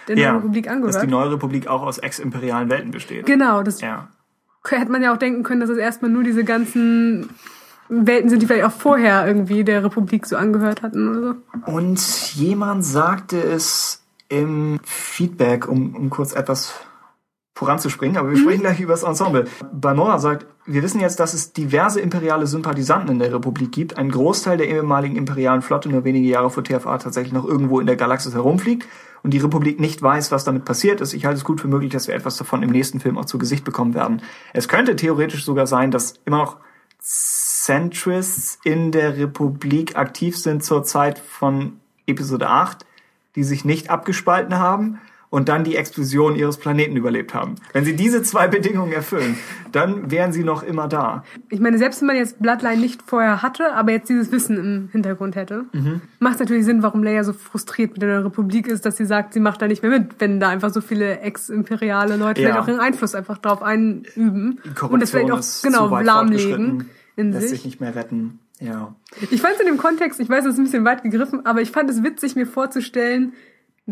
der 0.09 0.17
neuen 0.17 0.25
Ja, 0.25 0.37
Republik 0.37 0.67
dass 0.67 0.75
angehört. 0.75 1.03
die 1.03 1.07
neue 1.11 1.33
Republik 1.33 1.69
auch 1.69 1.83
aus 1.83 1.99
ex-imperialen 1.99 2.69
Welten 2.71 2.91
besteht. 2.91 3.27
genau, 3.27 3.63
das 3.63 3.81
Ja. 3.81 4.09
hätte 4.69 4.91
man 4.91 5.03
ja 5.03 5.13
auch 5.13 5.17
denken 5.19 5.43
können, 5.45 5.61
dass 5.61 5.71
es 5.71 5.79
erstmal 5.79 6.11
nur 6.11 6.25
diese 6.25 6.43
ganzen 6.45 7.31
Welten 7.89 8.31
sind, 8.31 8.43
die 8.43 8.47
vielleicht 8.47 8.65
auch 8.65 8.73
vorher 8.73 9.27
irgendwie 9.27 9.63
der 9.65 9.85
Republik 9.85 10.27
so 10.27 10.37
angehört 10.37 10.83
hatten 10.83 11.09
oder 11.09 11.23
so. 11.23 11.35
Und 11.73 12.35
jemand 12.35 12.85
sagte 12.85 13.41
es 13.41 14.03
im 14.29 14.79
Feedback, 14.85 15.69
um, 15.69 15.95
um 15.97 16.11
kurz 16.11 16.33
etwas 16.35 16.75
voranzuspringen, 17.61 18.17
aber 18.17 18.31
wir 18.31 18.39
sprechen 18.39 18.63
gleich 18.63 18.81
über 18.81 18.95
das 18.95 19.03
Ensemble. 19.03 19.45
Balmora 19.71 20.19
sagt, 20.19 20.47
wir 20.65 20.83
wissen 20.83 20.99
jetzt, 20.99 21.21
dass 21.21 21.35
es 21.35 21.53
diverse 21.53 22.01
imperiale 22.01 22.47
Sympathisanten 22.47 23.11
in 23.11 23.19
der 23.19 23.35
Republik 23.35 23.71
gibt. 23.71 23.99
Ein 23.99 24.11
Großteil 24.11 24.57
der 24.57 24.67
ehemaligen 24.67 25.15
imperialen 25.15 25.61
Flotte 25.61 25.91
nur 25.91 26.05
wenige 26.05 26.27
Jahre 26.27 26.49
vor 26.49 26.65
TFA 26.65 26.97
tatsächlich 26.97 27.35
noch 27.35 27.45
irgendwo 27.45 27.79
in 27.79 27.87
der 27.87 27.97
Galaxis 27.97 28.33
herumfliegt 28.33 28.89
und 29.23 29.35
die 29.35 29.39
Republik 29.39 29.79
nicht 29.79 30.01
weiß, 30.01 30.33
was 30.33 30.45
damit 30.45 30.65
passiert 30.65 31.03
ist. 31.03 31.13
Ich 31.13 31.27
halte 31.27 31.37
es 31.37 31.45
gut 31.45 31.61
für 31.61 31.69
möglich, 31.69 31.93
dass 31.93 32.09
wir 32.09 32.15
etwas 32.15 32.39
davon 32.39 32.63
im 32.63 32.71
nächsten 32.71 32.99
Film 32.99 33.19
auch 33.19 33.27
zu 33.27 33.37
Gesicht 33.37 33.63
bekommen 33.63 33.93
werden. 33.93 34.23
Es 34.55 34.67
könnte 34.67 34.97
theoretisch 34.97 35.45
sogar 35.45 35.67
sein, 35.67 35.91
dass 35.91 36.15
immer 36.25 36.39
noch 36.39 36.57
Centrists 36.99 38.59
in 38.65 38.91
der 38.91 39.19
Republik 39.19 39.99
aktiv 39.99 40.39
sind 40.39 40.65
zur 40.65 40.83
Zeit 40.83 41.19
von 41.19 41.79
Episode 42.07 42.49
8, 42.49 42.87
die 43.37 43.45
sich 43.45 43.67
nicht 43.67 43.91
abgespalten 43.91 44.57
haben 44.57 44.99
und 45.31 45.49
dann 45.49 45.63
die 45.63 45.77
Explosion 45.77 46.35
ihres 46.35 46.57
Planeten 46.59 46.97
überlebt 46.97 47.35
haben. 47.35 47.55
Wenn 47.73 47.85
sie 47.85 47.95
diese 47.95 48.23
zwei 48.23 48.49
Bedingungen 48.57 48.93
erfüllen, 48.93 49.37
dann 49.73 50.11
wären 50.11 50.33
sie 50.33 50.43
noch 50.43 50.65
immer 50.65 50.89
da. 50.89 51.25
Ich 51.49 51.61
meine, 51.61 51.79
selbst 51.79 52.01
wenn 52.01 52.09
man 52.09 52.17
jetzt 52.17 52.41
Bloodline 52.43 52.81
nicht 52.81 53.01
vorher 53.03 53.41
hatte, 53.41 53.73
aber 53.75 53.93
jetzt 53.93 54.09
dieses 54.09 54.33
Wissen 54.33 54.59
im 54.59 54.89
Hintergrund 54.91 55.37
hätte, 55.37 55.67
macht 56.19 56.35
es 56.35 56.41
natürlich 56.41 56.65
Sinn, 56.65 56.83
warum 56.83 57.05
Leia 57.05 57.23
so 57.23 57.33
frustriert 57.33 57.93
mit 57.93 58.03
der 58.03 58.25
Republik 58.25 58.67
ist, 58.67 58.85
dass 58.85 58.97
sie 58.97 59.05
sagt, 59.07 59.33
sie 59.33 59.41
macht 59.41 59.63
da 59.63 59.69
nicht 59.69 59.83
mehr 59.83 59.93
mit, 59.93 60.17
wenn 60.19 60.41
da 60.41 60.49
einfach 60.49 60.71
so 60.71 60.81
viele 60.81 61.21
ex-imperiale 61.21 62.17
Leute 62.17 62.43
Ja. 62.43 62.49
vielleicht 62.49 62.63
auch 62.65 62.69
ihren 62.69 62.81
Einfluss 62.81 63.15
einfach 63.15 63.39
drauf 63.39 63.63
einüben 63.63 64.59
und 64.89 65.01
das 65.01 65.11
vielleicht 65.13 65.31
auch 65.31 65.41
genau 65.63 66.01
lahmlegen 66.01 66.87
in 67.17 67.31
lässt 67.33 67.49
sich 67.51 67.59
sich. 67.59 67.65
nicht 67.67 67.81
mehr 67.81 67.95
retten. 67.95 68.41
Ja. 68.61 68.95
Ich 69.31 69.41
fand 69.41 69.55
es 69.55 69.61
in 69.61 69.67
dem 69.67 69.79
Kontext, 69.79 70.21
ich 70.21 70.29
weiß, 70.29 70.45
es 70.45 70.53
ist 70.55 70.59
ein 70.59 70.65
bisschen 70.65 70.85
weit 70.85 71.03
gegriffen, 71.03 71.47
aber 71.47 71.63
ich 71.63 71.71
fand 71.71 71.89
es 71.89 72.03
witzig, 72.03 72.37
mir 72.37 72.47
vorzustellen, 72.47 73.33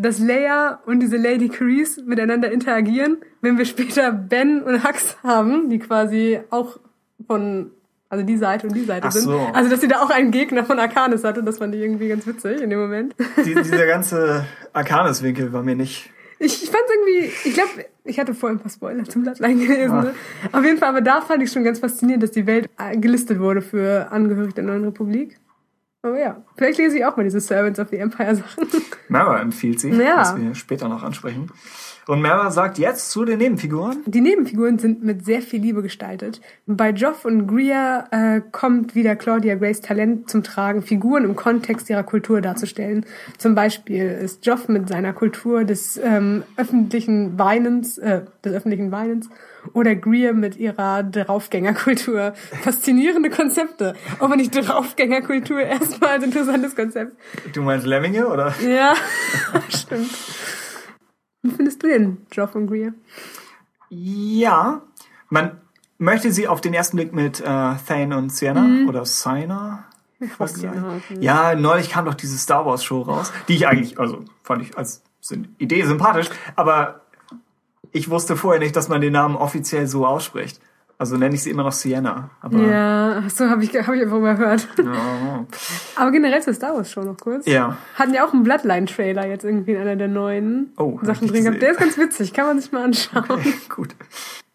dass 0.02 0.18
Leia 0.18 0.80
und 0.86 1.00
diese 1.00 1.16
Lady 1.16 1.48
Carice 1.48 2.02
miteinander 2.04 2.50
interagieren, 2.50 3.18
wenn 3.40 3.58
wir 3.58 3.64
später 3.64 4.12
Ben 4.12 4.62
und 4.62 4.84
Hux 4.84 5.16
haben, 5.22 5.70
die 5.70 5.78
quasi 5.78 6.40
auch 6.50 6.78
von, 7.26 7.70
also 8.08 8.24
die 8.24 8.36
Seite 8.36 8.66
und 8.66 8.74
die 8.74 8.84
Seite 8.84 9.08
Ach 9.08 9.12
sind. 9.12 9.24
so. 9.24 9.38
Also, 9.52 9.70
dass 9.70 9.80
sie 9.80 9.88
da 9.88 10.00
auch 10.00 10.10
einen 10.10 10.30
Gegner 10.30 10.64
von 10.64 10.78
Arcanis 10.78 11.24
hatte, 11.24 11.42
das 11.42 11.58
fand 11.58 11.74
ich 11.74 11.80
irgendwie 11.80 12.08
ganz 12.08 12.26
witzig 12.26 12.60
in 12.60 12.70
dem 12.70 12.80
Moment. 12.80 13.14
Die, 13.44 13.54
dieser 13.54 13.86
ganze 13.86 14.46
Arcanis-Winkel 14.72 15.52
war 15.52 15.62
mir 15.62 15.76
nicht. 15.76 16.10
Ich, 16.40 16.62
ich 16.62 16.70
fand 16.70 16.84
irgendwie, 16.88 17.32
ich 17.44 17.54
glaube, 17.54 17.86
ich 18.04 18.18
hatte 18.18 18.32
vorhin 18.32 18.58
ein 18.58 18.60
paar 18.62 18.70
Spoiler 18.70 19.04
zum 19.04 19.22
Bloodline 19.22 19.66
gelesen. 19.66 19.92
Ah. 19.92 20.02
Ne? 20.02 20.14
Auf 20.52 20.64
jeden 20.64 20.78
Fall, 20.78 20.90
aber 20.90 21.00
da 21.00 21.20
fand 21.20 21.42
ich 21.42 21.50
schon 21.50 21.64
ganz 21.64 21.80
faszinierend, 21.80 22.22
dass 22.22 22.30
die 22.30 22.46
Welt 22.46 22.70
gelistet 22.94 23.40
wurde 23.40 23.60
für 23.60 24.12
Angehörige 24.12 24.54
der 24.54 24.64
neuen 24.64 24.84
Republik. 24.84 25.40
Aber 26.02 26.18
ja, 26.18 26.44
vielleicht 26.56 26.78
lese 26.78 26.96
ich 26.98 27.04
auch 27.04 27.16
mal 27.16 27.24
diese 27.24 27.40
Servants 27.40 27.80
of 27.80 27.88
the 27.88 27.96
Empire 27.96 28.36
Sachen. 28.36 28.68
Mara 29.08 29.40
empfiehlt 29.40 29.80
sie, 29.80 29.90
Ja. 29.90 30.18
was 30.18 30.36
wir 30.36 30.54
später 30.54 30.88
noch 30.88 31.02
ansprechen. 31.02 31.50
Und 32.06 32.22
Mara 32.22 32.50
sagt 32.50 32.78
jetzt 32.78 33.10
zu 33.10 33.24
den 33.26 33.38
Nebenfiguren. 33.38 33.98
Die 34.06 34.20
Nebenfiguren 34.22 34.78
sind 34.78 35.04
mit 35.04 35.24
sehr 35.26 35.42
viel 35.42 35.60
Liebe 35.60 35.82
gestaltet. 35.82 36.40
Bei 36.66 36.88
Joff 36.90 37.24
und 37.26 37.46
Greer 37.48 38.06
äh, 38.12 38.40
kommt 38.50 38.94
wieder 38.94 39.14
Claudia 39.16 39.56
Grace 39.56 39.82
Talent 39.82 40.30
zum 40.30 40.42
Tragen, 40.42 40.80
Figuren 40.82 41.24
im 41.24 41.36
Kontext 41.36 41.90
ihrer 41.90 42.04
Kultur 42.04 42.40
darzustellen. 42.40 43.04
Zum 43.36 43.54
Beispiel 43.54 44.08
ist 44.08 44.46
Joff 44.46 44.68
mit 44.68 44.88
seiner 44.88 45.12
Kultur 45.12 45.64
des 45.64 45.98
ähm, 46.02 46.44
öffentlichen 46.56 47.38
Weinens, 47.38 47.98
äh, 47.98 48.22
des 48.42 48.54
öffentlichen 48.54 48.90
Weinens 48.90 49.28
oder 49.72 49.94
Greer 49.94 50.32
mit 50.32 50.56
ihrer 50.56 51.02
Draufgängerkultur. 51.02 52.34
Faszinierende 52.62 53.30
Konzepte. 53.30 53.94
Aber 54.18 54.36
nicht 54.36 54.54
Draufgängerkultur 54.54 55.60
erstmal 55.60 56.10
als 56.10 56.24
interessantes 56.24 56.74
Konzept. 56.74 57.16
Du 57.52 57.62
meinst 57.62 57.86
Lemminge, 57.86 58.26
oder? 58.26 58.54
Ja, 58.66 58.94
stimmt. 59.68 60.10
Wie 61.42 61.50
findest 61.50 61.82
du 61.82 61.88
denn 61.88 62.18
Joff 62.32 62.54
und 62.54 62.66
Greer? 62.66 62.92
Ja. 63.90 64.82
Man 65.28 65.60
möchte 65.98 66.32
sie 66.32 66.48
auf 66.48 66.60
den 66.60 66.74
ersten 66.74 66.96
Blick 66.96 67.12
mit 67.12 67.40
äh, 67.40 67.44
Thane 67.44 68.16
und 68.16 68.30
Sienna 68.32 68.88
oder 68.88 69.04
Sienna 69.04 69.84
vergleichen. 70.36 71.02
Ja, 71.20 71.54
neulich 71.54 71.90
kam 71.90 72.04
doch 72.04 72.14
diese 72.14 72.38
Star 72.38 72.66
Wars 72.66 72.84
Show 72.84 73.02
raus, 73.02 73.32
die 73.48 73.54
ich 73.54 73.68
eigentlich, 73.68 73.98
also 73.98 74.24
fand 74.42 74.62
ich 74.62 74.76
als 74.76 75.02
Idee 75.58 75.84
sympathisch, 75.84 76.30
aber 76.56 77.02
ich 77.92 78.10
wusste 78.10 78.36
vorher 78.36 78.60
nicht, 78.60 78.76
dass 78.76 78.88
man 78.88 79.00
den 79.00 79.12
Namen 79.12 79.36
offiziell 79.36 79.86
so 79.86 80.06
ausspricht. 80.06 80.60
Also 81.00 81.16
nenne 81.16 81.36
ich 81.36 81.44
sie 81.44 81.50
immer 81.50 81.62
noch 81.62 81.72
Sienna. 81.72 82.30
Aber 82.40 82.58
Ja, 82.58 83.22
so 83.28 83.48
habe 83.48 83.62
ich, 83.62 83.70
hab 83.76 83.94
ich 83.94 84.02
einfach 84.02 84.16
überhört. 84.16 84.66
Ja. 84.78 85.46
Aber 85.94 86.10
generell 86.10 86.42
zur 86.42 86.54
Star 86.54 86.74
Wars 86.74 86.90
Show 86.90 87.02
noch 87.02 87.16
kurz. 87.16 87.46
Ja. 87.46 87.76
Hatten 87.94 88.14
ja 88.14 88.26
auch 88.26 88.32
einen 88.32 88.42
Bloodline-Trailer 88.42 89.26
jetzt 89.28 89.44
irgendwie 89.44 89.72
in 89.72 89.80
einer 89.80 89.94
der 89.94 90.08
neuen 90.08 90.72
Oh, 90.76 90.98
Sachen 91.02 91.28
drin 91.28 91.44
gehabt. 91.44 91.62
Der 91.62 91.70
ist 91.70 91.78
ganz 91.78 91.96
witzig, 91.98 92.32
kann 92.32 92.46
man 92.46 92.60
sich 92.60 92.72
mal 92.72 92.82
anschauen. 92.82 93.54
Gut. 93.68 93.94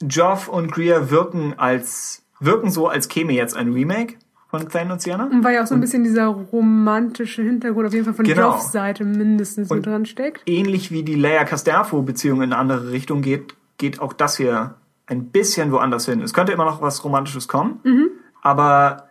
Joff 0.02 0.50
und 0.50 0.70
Greer 0.74 1.10
wirken 1.10 1.54
als 1.58 2.24
wirken 2.42 2.70
so, 2.70 2.88
als 2.90 3.08
käme 3.08 3.32
jetzt 3.32 3.56
ein 3.56 3.72
Remake 3.72 4.16
von 4.54 4.70
Thane 4.70 4.94
und 4.94 5.02
Sienna. 5.02 5.26
Und 5.26 5.44
weil 5.44 5.56
ja 5.56 5.64
auch 5.64 5.68
so 5.68 5.74
ein 5.74 5.82
bisschen 5.82 6.04
dieser 6.04 6.28
romantische 6.28 7.42
Hintergrund 7.42 7.88
auf 7.88 7.94
jeden 7.94 8.06
Fall 8.06 8.14
von 8.14 8.24
Genau. 8.26 8.52
Joffs 8.52 8.72
Seite 8.72 9.04
mindestens 9.04 9.70
mit 9.72 9.84
dran 9.86 10.06
steckt. 10.06 10.44
ähnlich 10.46 10.92
wie 10.92 11.02
die 11.02 11.16
Leia 11.16 11.44
Casterfo-Beziehung 11.44 12.44
in 12.44 12.54
eine 12.54 12.58
andere 12.58 12.92
Richtung 12.92 13.22
geht, 13.24 13.56
geht 13.80 14.00
auch 14.00 14.14
das 14.14 14.38
hier 14.38 14.76
ein 15.08 15.26
bisschen 15.32 15.72
woanders 15.72 16.06
hin. 16.06 16.22
Es 16.22 16.34
könnte 16.34 16.52
immer 16.52 16.66
noch 16.66 16.82
was 16.84 17.04
Romantisches 17.04 17.48
kommen, 17.48 17.80
Mhm. 17.84 18.10
aber 18.44 19.10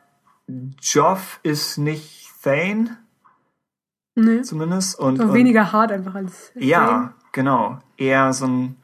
Joff 0.81 1.41
ist 1.43 1.77
nicht 1.79 2.29
Thane, 2.45 2.99
Nee. 4.15 4.43
zumindest. 4.43 4.99
Und, 4.99 5.17
So 5.17 5.25
und 5.25 5.35
weniger 5.35 5.73
hart 5.73 5.91
einfach 5.91 6.15
als 6.15 6.53
ja, 6.55 7.15
genau. 7.33 7.79
Eher 7.97 8.33
so 8.33 8.47
ein 8.47 8.77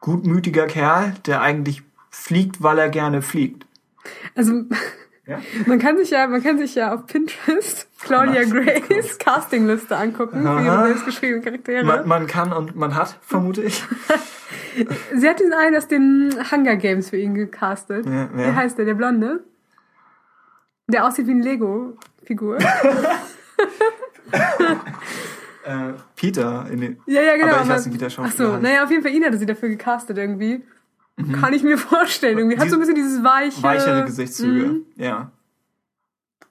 gutmütiger 0.00 0.66
Kerl, 0.66 1.14
der 1.26 1.40
eigentlich 1.42 1.82
fliegt, 2.10 2.62
weil 2.62 2.78
er 2.78 2.88
gerne 2.88 3.20
fliegt. 3.22 3.66
Also 4.34 4.52
Ja? 5.26 5.40
man 5.66 5.80
kann 5.80 5.96
sich 5.96 6.10
ja, 6.10 6.28
man 6.28 6.40
kann 6.40 6.56
sich 6.56 6.76
ja 6.76 6.94
auf 6.94 7.06
Pinterest 7.06 7.88
Claudia 8.00 8.44
Grace 8.44 9.18
Castingliste 9.18 9.96
angucken 9.96 10.42
für 10.42 10.48
ihre 10.48 10.70
Aha. 10.70 10.86
selbstgeschriebenen 10.86 11.42
Charaktere. 11.44 11.84
Man, 11.84 12.06
man 12.06 12.26
kann 12.28 12.52
und 12.52 12.76
man 12.76 12.94
hat, 12.94 13.18
vermute 13.22 13.62
ich. 13.62 13.82
Sie 15.14 15.28
hat 15.28 15.40
den 15.40 15.52
einen 15.52 15.76
aus 15.76 15.88
den 15.88 16.32
Hunger 16.52 16.76
Games 16.76 17.10
für 17.10 17.16
ihn 17.16 17.34
gecastet. 17.34 18.06
Ja, 18.06 18.28
Wie 18.32 18.38
wer? 18.38 18.54
heißt 18.54 18.78
der? 18.78 18.84
Der 18.84 18.94
Blonde? 18.94 19.42
Der 20.86 21.04
aussieht 21.04 21.26
wie 21.26 21.32
ein 21.32 21.42
Lego-Figur. 21.42 22.58
Äh, 25.64 25.94
Peter 26.14 26.64
in 26.70 26.80
den, 26.80 27.00
ja, 27.06 27.22
ja, 27.22 27.36
genau. 27.36 27.54
Aber 27.54 27.62
ich 27.62 27.68
weiß 27.68 27.86
nicht, 27.86 27.94
wie 27.94 27.98
der 27.98 28.06
Ach 28.06 28.12
Schauspieler 28.12 28.58
naja, 28.60 28.84
auf 28.84 28.90
jeden 28.90 29.02
Fall 29.02 29.10
ihn 29.10 29.24
hatte 29.24 29.36
sie 29.36 29.46
dafür 29.46 29.68
gecastet 29.68 30.16
irgendwie. 30.16 30.62
Kann 31.40 31.54
ich 31.54 31.62
mir 31.62 31.78
vorstellen. 31.78 32.38
Irgendwie 32.38 32.58
hat 32.58 32.68
so 32.68 32.76
ein 32.76 32.80
bisschen 32.80 32.94
dieses 32.94 33.24
weiche... 33.24 33.62
weichere 33.62 34.04
Gesichtszüge. 34.04 34.66
Mhm. 34.66 34.86
Ja. 34.96 35.30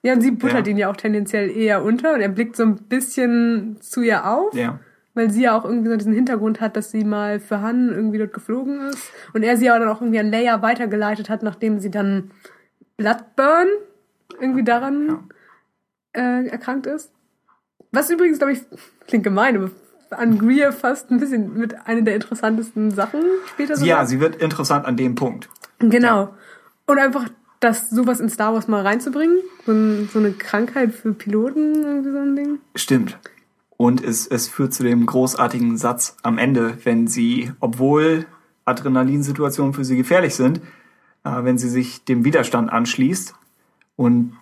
Ja, 0.02 0.12
und 0.12 0.20
sie 0.20 0.30
buttert 0.32 0.66
Ja. 0.66 0.70
ihn 0.70 0.76
ja 0.76 0.90
auch 0.90 0.96
tendenziell 0.96 1.50
eher 1.50 1.82
unter 1.82 2.14
und 2.14 2.20
er 2.20 2.28
blickt 2.28 2.56
so 2.56 2.64
ein 2.64 2.76
bisschen 2.76 3.78
zu 3.80 4.02
ihr 4.02 4.26
auf. 4.26 4.54
Ja. 4.54 4.80
Weil 5.14 5.30
sie 5.30 5.42
ja 5.42 5.56
auch 5.56 5.64
irgendwie 5.64 5.88
so 5.88 5.96
diesen 5.96 6.12
Hintergrund 6.12 6.60
hat, 6.60 6.76
dass 6.76 6.90
sie 6.90 7.04
mal 7.04 7.40
für 7.40 7.60
Han 7.60 7.88
irgendwie 7.88 8.18
dort 8.18 8.32
geflogen 8.34 8.80
ist. 8.88 9.10
Und 9.32 9.42
er 9.44 9.56
sie 9.56 9.70
aber 9.70 9.80
dann 9.80 9.88
auch 9.88 10.00
irgendwie 10.02 10.18
an 10.20 10.30
Leia 10.30 10.60
weitergeleitet 10.62 11.30
hat, 11.30 11.42
nachdem 11.42 11.78
sie 11.80 11.90
dann 11.90 12.30
Bloodburn 12.96 13.68
irgendwie 14.40 14.64
daran 14.64 15.28
äh, 16.12 16.46
erkrankt 16.48 16.86
ist. 16.86 17.12
Was 17.92 18.10
übrigens, 18.10 18.38
glaube 18.38 18.52
ich, 18.52 18.60
klingt 19.06 19.24
gemein, 19.24 19.56
aber 19.56 19.70
an 20.10 20.38
Greer 20.38 20.72
fast 20.72 21.10
ein 21.10 21.20
bisschen 21.20 21.54
mit 21.54 21.74
einer 21.86 22.02
der 22.02 22.14
interessantesten 22.14 22.90
Sachen 22.90 23.22
später 23.46 23.76
so. 23.76 23.84
Ja, 23.84 24.04
sie 24.06 24.20
wird 24.20 24.36
interessant 24.36 24.86
an 24.86 24.96
dem 24.96 25.14
Punkt. 25.14 25.48
Genau. 25.78 26.34
Und 26.86 26.98
einfach 26.98 27.28
das 27.60 27.90
sowas 27.90 28.20
in 28.20 28.28
Star 28.28 28.52
Wars 28.54 28.68
mal 28.68 28.82
reinzubringen, 28.82 29.38
so, 29.64 29.72
ein, 29.72 30.08
so 30.12 30.18
eine 30.18 30.32
Krankheit 30.32 30.92
für 30.92 31.12
Piloten, 31.12 31.74
irgendwie 31.74 32.10
so 32.10 32.18
ein 32.18 32.36
Ding. 32.36 32.58
Stimmt. 32.74 33.18
Und 33.76 34.02
es, 34.02 34.26
es 34.26 34.48
führt 34.48 34.72
zu 34.72 34.82
dem 34.82 35.04
großartigen 35.06 35.76
Satz 35.76 36.16
am 36.22 36.38
Ende, 36.38 36.78
wenn 36.84 37.06
sie, 37.06 37.52
obwohl 37.60 38.26
Adrenalinsituationen 38.64 39.74
für 39.74 39.84
sie 39.84 39.96
gefährlich 39.96 40.34
sind, 40.34 40.60
äh, 41.24 41.44
wenn 41.44 41.58
sie 41.58 41.68
sich 41.68 42.04
dem 42.04 42.24
Widerstand 42.24 42.70
anschließt 42.70 43.34
und 43.96 44.36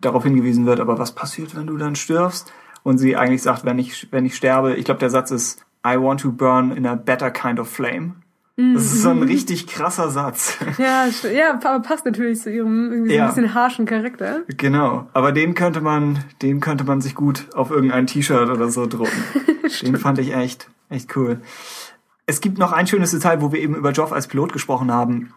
darauf 0.00 0.24
hingewiesen 0.24 0.66
wird, 0.66 0.80
aber 0.80 0.98
was 0.98 1.14
passiert, 1.14 1.56
wenn 1.56 1.66
du 1.66 1.76
dann 1.76 1.96
stirbst? 1.96 2.52
Und 2.84 2.98
sie 2.98 3.16
eigentlich 3.16 3.42
sagt, 3.42 3.64
wenn 3.64 3.80
ich, 3.80 4.06
wenn 4.12 4.24
ich 4.24 4.36
sterbe, 4.36 4.74
ich 4.74 4.84
glaube, 4.84 5.00
der 5.00 5.10
Satz 5.10 5.32
ist, 5.32 5.64
I 5.84 5.96
want 5.98 6.20
to 6.20 6.30
burn 6.30 6.70
in 6.70 6.86
a 6.86 6.94
better 6.94 7.30
kind 7.30 7.58
of 7.58 7.68
flame. 7.68 8.14
Das 8.56 8.84
ist 8.84 9.02
so 9.02 9.10
ein 9.10 9.22
richtig 9.24 9.66
krasser 9.66 10.10
Satz. 10.10 10.58
Ja, 10.78 11.06
ja, 11.32 11.54
aber 11.54 11.80
passt 11.80 12.04
natürlich 12.04 12.40
zu 12.40 12.52
ihrem 12.52 12.92
irgendwie 12.92 13.14
ja. 13.14 13.26
so 13.26 13.32
ein 13.32 13.42
bisschen 13.42 13.54
harschen 13.54 13.84
Charakter. 13.84 14.42
Genau, 14.46 15.08
aber 15.12 15.32
den 15.32 15.54
könnte 15.54 15.80
man, 15.80 16.22
den 16.40 16.60
könnte 16.60 16.84
man 16.84 17.00
sich 17.00 17.16
gut 17.16 17.48
auf 17.54 17.72
irgendein 17.72 18.06
T-Shirt 18.06 18.48
oder 18.48 18.68
so 18.68 18.86
drucken. 18.86 19.24
den 19.82 19.96
fand 19.96 20.20
ich 20.20 20.34
echt, 20.34 20.70
echt 20.88 21.16
cool. 21.16 21.40
Es 22.26 22.40
gibt 22.40 22.58
noch 22.58 22.72
ein 22.72 22.86
schönes 22.86 23.10
Detail, 23.10 23.40
wo 23.40 23.50
wir 23.50 23.60
eben 23.60 23.74
über 23.74 23.90
Joff 23.90 24.12
als 24.12 24.28
Pilot 24.28 24.52
gesprochen 24.52 24.92
haben. 24.92 25.34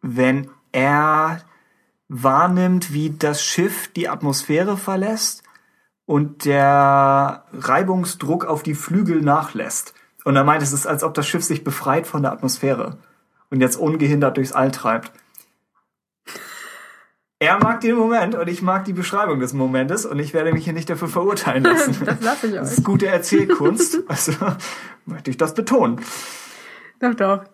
Wenn 0.00 0.48
er 0.70 1.40
wahrnimmt, 2.08 2.92
wie 2.92 3.10
das 3.10 3.42
Schiff 3.42 3.88
die 3.88 4.08
Atmosphäre 4.08 4.76
verlässt 4.76 5.42
und 6.10 6.44
der 6.44 7.44
Reibungsdruck 7.52 8.44
auf 8.44 8.64
die 8.64 8.74
Flügel 8.74 9.20
nachlässt. 9.20 9.94
Und 10.24 10.34
er 10.34 10.42
meint, 10.42 10.60
es 10.60 10.72
ist, 10.72 10.84
als 10.84 11.04
ob 11.04 11.14
das 11.14 11.28
Schiff 11.28 11.44
sich 11.44 11.62
befreit 11.62 12.04
von 12.04 12.22
der 12.22 12.32
Atmosphäre 12.32 12.98
und 13.48 13.60
jetzt 13.60 13.76
ungehindert 13.76 14.36
durchs 14.36 14.50
All 14.50 14.72
treibt. 14.72 15.12
Er 17.38 17.60
mag 17.60 17.80
den 17.82 17.94
Moment 17.94 18.34
und 18.34 18.48
ich 18.48 18.60
mag 18.60 18.86
die 18.86 18.92
Beschreibung 18.92 19.38
des 19.38 19.52
Momentes 19.52 20.04
und 20.04 20.18
ich 20.18 20.34
werde 20.34 20.52
mich 20.52 20.64
hier 20.64 20.72
nicht 20.72 20.90
dafür 20.90 21.06
verurteilen 21.06 21.62
lassen. 21.72 21.96
das 22.04 22.20
lasse 22.22 22.48
ich 22.48 22.54
euch. 22.54 22.58
Das 22.58 22.72
ist 22.72 22.84
gute 22.84 23.06
Erzählkunst, 23.06 24.00
also 24.08 24.32
möchte 25.06 25.30
ich 25.30 25.36
das 25.36 25.54
betonen. 25.54 26.00
Doch, 26.98 27.14
doch. 27.14 27.44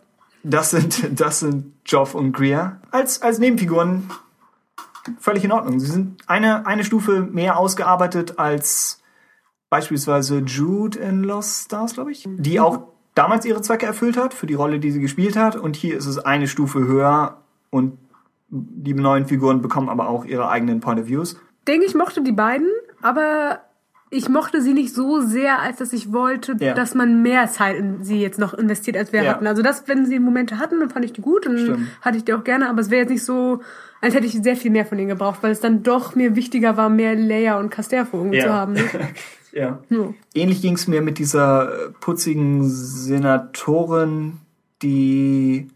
Das 0.44 0.70
sind, 0.70 1.20
das 1.20 1.40
sind 1.40 1.74
Joff 1.84 2.14
und 2.14 2.32
Greer 2.32 2.80
als, 2.90 3.20
als 3.20 3.38
Nebenfiguren 3.38 4.10
völlig 5.18 5.44
in 5.44 5.52
Ordnung. 5.52 5.80
Sie 5.80 5.86
sind 5.86 6.22
eine, 6.26 6.66
eine 6.66 6.84
Stufe 6.84 7.20
mehr 7.20 7.58
ausgearbeitet 7.58 8.38
als 8.38 9.02
beispielsweise 9.70 10.38
Jude 10.38 10.98
in 10.98 11.22
Lost 11.22 11.66
Stars, 11.66 11.94
glaube 11.94 12.12
ich, 12.12 12.24
die 12.26 12.60
auch 12.60 12.84
damals 13.14 13.44
ihre 13.44 13.62
Zwecke 13.62 13.86
erfüllt 13.86 14.16
hat 14.16 14.34
für 14.34 14.46
die 14.46 14.54
Rolle, 14.54 14.78
die 14.78 14.90
sie 14.90 15.00
gespielt 15.00 15.36
hat. 15.36 15.56
Und 15.56 15.76
hier 15.76 15.96
ist 15.96 16.06
es 16.06 16.18
eine 16.18 16.46
Stufe 16.46 16.80
höher 16.80 17.42
und 17.70 17.98
die 18.48 18.94
neuen 18.94 19.26
Figuren 19.26 19.60
bekommen 19.60 19.88
aber 19.88 20.08
auch 20.08 20.24
ihre 20.24 20.48
eigenen 20.48 20.80
Point 20.80 21.00
of 21.00 21.06
Views. 21.08 21.36
Denke 21.66 21.86
ich 21.86 21.94
mochte 21.94 22.22
die 22.22 22.32
beiden, 22.32 22.68
aber 23.02 23.60
ich 24.10 24.28
mochte 24.28 24.62
sie 24.62 24.72
nicht 24.72 24.94
so 24.94 25.20
sehr, 25.20 25.60
als 25.60 25.78
dass 25.78 25.92
ich 25.92 26.12
wollte, 26.12 26.56
ja. 26.60 26.74
dass 26.74 26.94
man 26.94 27.22
mehr 27.22 27.48
Zeit 27.48 27.76
in 27.76 28.04
sie 28.04 28.20
jetzt 28.20 28.38
noch 28.38 28.54
investiert, 28.54 28.96
als 28.96 29.12
wir 29.12 29.24
ja. 29.24 29.32
hatten. 29.32 29.46
Also 29.46 29.62
das, 29.62 29.88
wenn 29.88 30.06
sie 30.06 30.20
Momente 30.20 30.58
hatten, 30.58 30.78
dann 30.78 30.90
fand 30.90 31.04
ich 31.04 31.12
die 31.12 31.22
gut 31.22 31.46
und 31.46 31.58
Stimmt. 31.58 31.88
hatte 32.02 32.18
ich 32.18 32.24
die 32.24 32.32
auch 32.32 32.44
gerne, 32.44 32.68
aber 32.68 32.80
es 32.80 32.90
wäre 32.90 33.02
jetzt 33.02 33.10
nicht 33.10 33.24
so, 33.24 33.62
als 34.00 34.14
hätte 34.14 34.26
ich 34.26 34.32
sehr 34.32 34.56
viel 34.56 34.70
mehr 34.70 34.86
von 34.86 34.98
denen 34.98 35.08
gebraucht, 35.08 35.42
weil 35.42 35.50
es 35.50 35.60
dann 35.60 35.82
doch 35.82 36.14
mir 36.14 36.36
wichtiger 36.36 36.76
war, 36.76 36.88
mehr 36.88 37.14
Leia 37.14 37.58
und 37.58 37.70
Casterfo 37.70 38.18
irgendwie 38.18 38.38
ja. 38.38 38.44
zu 38.44 38.52
haben. 38.52 38.72
Ne? 38.74 38.84
Ja. 39.52 39.78
ja. 39.88 40.12
Ähnlich 40.34 40.60
ging 40.60 40.74
es 40.74 40.86
mir 40.86 41.00
mit 41.00 41.18
dieser 41.18 41.86
äh, 41.86 41.90
putzigen 41.98 42.68
Senatorin, 42.68 44.34
die 44.82 45.68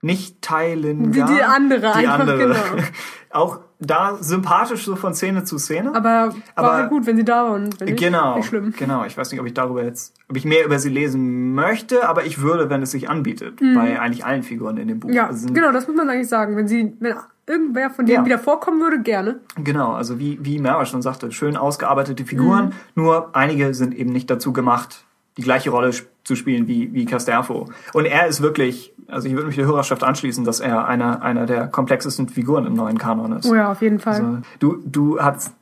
nicht 0.00 0.42
teilen 0.42 1.14
Wie 1.14 1.22
die 1.22 1.42
andere, 1.42 1.80
die 1.80 2.08
einfach, 2.08 2.18
andere. 2.18 2.38
genau. 2.38 2.56
Auch 3.30 3.60
da 3.78 4.16
sympathisch 4.20 4.84
so 4.84 4.96
von 4.96 5.14
Szene 5.14 5.44
zu 5.44 5.58
Szene. 5.58 5.94
Aber, 5.94 6.34
aber 6.54 6.68
war 6.68 6.74
halt 6.74 6.90
gut, 6.90 7.06
wenn 7.06 7.16
sie 7.16 7.24
da 7.24 7.44
waren. 7.44 7.70
Wenn 7.78 7.96
genau, 7.96 8.36
nicht 8.36 8.46
schlimm. 8.46 8.74
genau. 8.76 9.04
Ich 9.04 9.16
weiß 9.16 9.30
nicht, 9.30 9.40
ob 9.40 9.46
ich 9.46 9.54
darüber 9.54 9.84
jetzt, 9.84 10.14
ob 10.28 10.36
ich 10.36 10.44
mehr 10.44 10.64
über 10.64 10.78
sie 10.78 10.88
lesen 10.88 11.54
möchte, 11.54 12.08
aber 12.08 12.24
ich 12.24 12.40
würde, 12.42 12.70
wenn 12.70 12.82
es 12.82 12.90
sich 12.90 13.08
anbietet, 13.08 13.60
mhm. 13.60 13.74
bei 13.74 14.00
eigentlich 14.00 14.24
allen 14.24 14.42
Figuren 14.42 14.76
in 14.76 14.88
dem 14.88 15.00
Buch. 15.00 15.10
Ja, 15.10 15.28
also, 15.28 15.52
genau, 15.52 15.72
das 15.72 15.86
muss 15.86 15.96
man 15.96 16.10
eigentlich 16.10 16.28
sagen. 16.28 16.56
Wenn 16.56 16.68
sie, 16.68 16.96
wenn 17.00 17.14
irgendwer 17.52 17.90
von 17.90 18.06
denen 18.06 18.20
ja. 18.20 18.24
wieder 18.24 18.38
vorkommen 18.38 18.80
würde, 18.80 19.00
gerne. 19.00 19.40
Genau, 19.56 19.92
also 19.92 20.18
wie, 20.18 20.38
wie 20.42 20.58
Mara 20.58 20.86
schon 20.86 21.02
sagte, 21.02 21.30
schön 21.30 21.56
ausgearbeitete 21.56 22.24
Figuren, 22.24 22.66
mhm. 22.66 22.72
nur 22.94 23.36
einige 23.36 23.74
sind 23.74 23.94
eben 23.94 24.10
nicht 24.10 24.30
dazu 24.30 24.52
gemacht, 24.52 25.04
die 25.36 25.42
gleiche 25.42 25.70
Rolle 25.70 25.92
zu 26.24 26.36
spielen 26.36 26.66
wie, 26.66 26.92
wie 26.92 27.04
Casterfo. 27.04 27.68
Und 27.92 28.06
er 28.06 28.26
ist 28.26 28.42
wirklich, 28.42 28.94
also 29.08 29.28
ich 29.28 29.34
würde 29.34 29.46
mich 29.46 29.56
der 29.56 29.66
Hörerschaft 29.66 30.02
anschließen, 30.04 30.44
dass 30.44 30.60
er 30.60 30.86
einer, 30.86 31.22
einer 31.22 31.46
der 31.46 31.68
komplexesten 31.68 32.28
Figuren 32.28 32.66
im 32.66 32.74
neuen 32.74 32.98
Kanon 32.98 33.32
ist. 33.32 33.46
Oh 33.46 33.54
ja, 33.54 33.70
auf 33.70 33.82
jeden 33.82 33.98
Fall. 33.98 34.14
Also, 34.14 34.38
du, 34.58 34.82
du 34.84 35.20
hast 35.20 35.52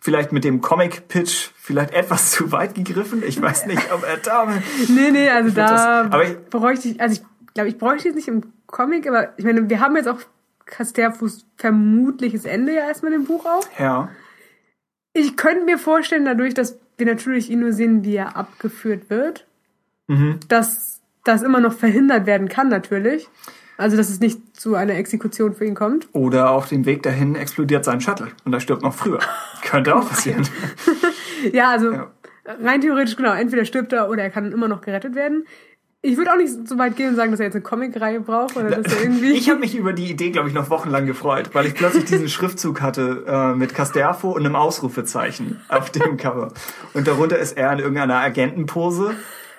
vielleicht 0.00 0.32
mit 0.32 0.44
dem 0.44 0.60
Comic-Pitch 0.60 1.50
vielleicht 1.56 1.92
etwas 1.92 2.30
zu 2.32 2.52
weit 2.52 2.74
gegriffen. 2.74 3.22
Ich 3.26 3.40
weiß 3.40 3.66
nicht, 3.66 3.92
ob 3.92 4.04
er 4.04 4.16
da... 4.18 4.46
nee, 4.88 5.10
nee, 5.10 5.28
also 5.28 5.50
da 5.50 5.68
das, 5.68 5.82
aber 6.12 6.24
ich, 6.24 6.38
bräuchte 6.50 6.88
ich, 6.88 7.00
also 7.00 7.20
ich 7.20 7.54
glaube, 7.54 7.68
ich 7.68 7.78
bräuchte 7.78 8.08
es 8.08 8.14
nicht 8.14 8.28
im 8.28 8.42
Comic, 8.66 9.06
aber 9.08 9.30
ich 9.36 9.44
meine, 9.44 9.68
wir 9.68 9.80
haben 9.80 9.96
jetzt 9.96 10.08
auch 10.08 10.20
Casterfus 10.68 11.46
vermutliches 11.56 12.44
Ende 12.44 12.74
ja 12.74 12.86
erstmal 12.86 13.12
im 13.12 13.24
Buch 13.24 13.44
auch. 13.46 13.66
Ja. 13.78 14.10
Ich 15.12 15.36
könnte 15.36 15.64
mir 15.64 15.78
vorstellen, 15.78 16.24
dadurch, 16.24 16.54
dass 16.54 16.78
wir 16.96 17.06
natürlich 17.06 17.50
ihn 17.50 17.60
nur 17.60 17.72
sehen, 17.72 18.04
wie 18.04 18.16
er 18.16 18.36
abgeführt 18.36 19.10
wird, 19.10 19.46
mhm. 20.06 20.38
dass 20.48 21.00
das 21.24 21.42
immer 21.42 21.60
noch 21.60 21.72
verhindert 21.72 22.26
werden 22.26 22.48
kann, 22.48 22.68
natürlich. 22.68 23.28
Also, 23.76 23.96
dass 23.96 24.10
es 24.10 24.18
nicht 24.18 24.56
zu 24.56 24.74
einer 24.74 24.94
Exekution 24.94 25.54
für 25.54 25.64
ihn 25.64 25.76
kommt. 25.76 26.08
Oder 26.12 26.50
auf 26.50 26.68
dem 26.68 26.84
Weg 26.84 27.04
dahin 27.04 27.36
explodiert 27.36 27.84
sein 27.84 28.00
Shuttle 28.00 28.28
und 28.44 28.52
er 28.52 28.60
stirbt 28.60 28.82
noch 28.82 28.94
früher. 28.94 29.20
Könnte 29.62 29.94
auch 29.94 30.08
passieren. 30.08 30.48
ja, 31.52 31.70
also 31.70 31.92
ja. 31.92 32.10
rein 32.44 32.80
theoretisch, 32.80 33.14
genau, 33.14 33.32
entweder 33.32 33.64
stirbt 33.64 33.92
er 33.92 34.10
oder 34.10 34.24
er 34.24 34.30
kann 34.30 34.50
immer 34.50 34.66
noch 34.66 34.80
gerettet 34.80 35.14
werden. 35.14 35.46
Ich 36.00 36.16
würde 36.16 36.32
auch 36.32 36.36
nicht 36.36 36.68
so 36.68 36.78
weit 36.78 36.94
gehen 36.94 37.08
und 37.08 37.16
sagen, 37.16 37.32
dass 37.32 37.40
er 37.40 37.46
jetzt 37.46 37.56
eine 37.56 37.62
Comicreihe 37.62 38.20
braucht 38.20 38.56
oder 38.56 38.70
dass 38.70 38.94
er 38.94 39.02
irgendwie. 39.02 39.32
Ich 39.32 39.50
habe 39.50 39.58
mich 39.58 39.74
über 39.74 39.92
die 39.92 40.08
Idee, 40.08 40.30
glaube 40.30 40.48
ich, 40.48 40.54
noch 40.54 40.70
wochenlang 40.70 41.06
gefreut, 41.06 41.50
weil 41.54 41.66
ich 41.66 41.74
plötzlich 41.74 42.04
diesen 42.04 42.28
Schriftzug 42.28 42.80
hatte 42.80 43.24
äh, 43.26 43.56
mit 43.56 43.74
Casterfo 43.74 44.30
und 44.30 44.46
einem 44.46 44.54
Ausrufezeichen 44.54 45.60
auf 45.68 45.90
dem 45.90 46.16
Cover. 46.16 46.52
Und 46.94 47.08
darunter 47.08 47.38
ist 47.38 47.56
er 47.56 47.72
in 47.72 47.80
irgendeiner 47.80 48.20
Agentenpose 48.20 49.16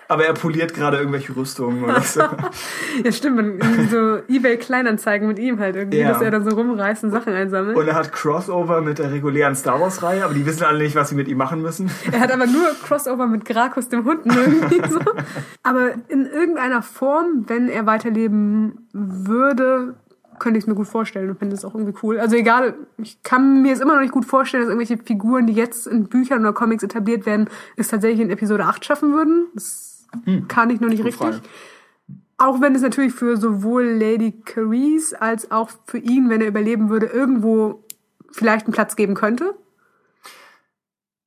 aber 0.10 0.26
er 0.26 0.34
poliert 0.34 0.74
gerade 0.74 0.98
irgendwelche 0.98 1.36
Rüstungen 1.36 1.84
oder 1.84 2.02
so. 2.02 2.22
ja, 3.04 3.12
stimmt. 3.12 3.64
So 3.92 4.18
Ebay-Kleinanzeigen 4.28 5.28
mit 5.28 5.38
ihm 5.38 5.60
halt 5.60 5.76
irgendwie, 5.76 6.00
ja. 6.00 6.12
dass 6.12 6.22
er 6.22 6.32
dann 6.32 6.44
so 6.44 6.56
rumreißt 6.56 7.04
und 7.04 7.12
Sachen 7.12 7.32
einsammelt. 7.32 7.78
Und 7.78 7.88
er 7.88 7.94
hat 7.94 8.12
Crossover 8.12 8.82
mit 8.82 8.98
der 8.98 9.12
regulären 9.12 9.56
Star 9.56 9.80
Wars-Reihe, 9.80 10.26
aber 10.26 10.34
die 10.34 10.48
wissen 10.48 10.64
alle 10.64 10.80
nicht, 10.80 10.96
was 10.96 11.10
sie 11.10 11.16
mit 11.16 11.28
ihm 11.28 11.38
machen 11.38 11.62
müssen. 11.62 11.92
Er 12.12 12.22
hat 12.22 12.32
aber 12.32 12.48
nur 12.48 12.66
Crossover 12.84 13.28
mit 13.28 13.46
Grakus 13.46 13.88
dem 13.90 14.04
Hund 14.04 14.22
irgendwie 14.26 14.82
so. 14.90 15.00
Aber 15.62 15.92
in 16.08 16.26
irgendeiner 16.26 16.82
Form, 16.82 17.46
wenn 17.48 17.70
er 17.70 17.86
weiterleben 17.86 18.90
würde, 18.94 19.96
könnte 20.40 20.58
ich 20.58 20.64
es 20.64 20.68
mir 20.68 20.74
gut 20.74 20.88
vorstellen 20.88 21.30
und 21.30 21.38
finde 21.38 21.56
es 21.56 21.64
auch 21.64 21.76
irgendwie 21.76 21.94
cool. 22.02 22.20
Also 22.20 22.36
egal, 22.36 22.74
ich 22.98 23.22
kann 23.22 23.62
mir 23.62 23.74
es 23.74 23.80
immer 23.80 23.94
noch 23.94 24.02
nicht 24.02 24.14
gut 24.14 24.26
vorstellen, 24.26 24.64
dass 24.64 24.74
irgendwelche 24.74 25.02
Figuren, 25.04 25.46
die 25.46 25.54
jetzt 25.54 25.86
in 25.86 26.08
Büchern 26.08 26.40
oder 26.40 26.54
Comics 26.54 26.82
etabliert 26.82 27.28
werden, 27.28 27.48
es 27.78 27.90
tatsächlich 27.90 28.22
in 28.22 28.32
Episode 28.32 28.66
8 28.66 28.84
schaffen 28.84 29.14
würden. 29.14 29.48
Das 29.54 29.89
hm. 30.26 30.48
Kann 30.48 30.70
ich 30.70 30.80
noch 30.80 30.90
nicht 30.90 31.04
richtig. 31.04 31.16
Frage. 31.22 31.42
Auch 32.38 32.62
wenn 32.62 32.74
es 32.74 32.82
natürlich 32.82 33.14
für 33.14 33.36
sowohl 33.36 33.84
Lady 33.84 34.32
Carice 34.32 35.14
als 35.14 35.52
auch 35.52 35.70
für 35.86 35.98
ihn, 35.98 36.30
wenn 36.30 36.42
er 36.42 36.48
überleben 36.48 36.90
würde, 36.90 37.08
irgendwo 37.08 37.84
vielleicht 38.32 38.66
einen 38.66 38.74
Platz 38.74 38.96
geben 38.96 39.14
könnte. 39.14 39.56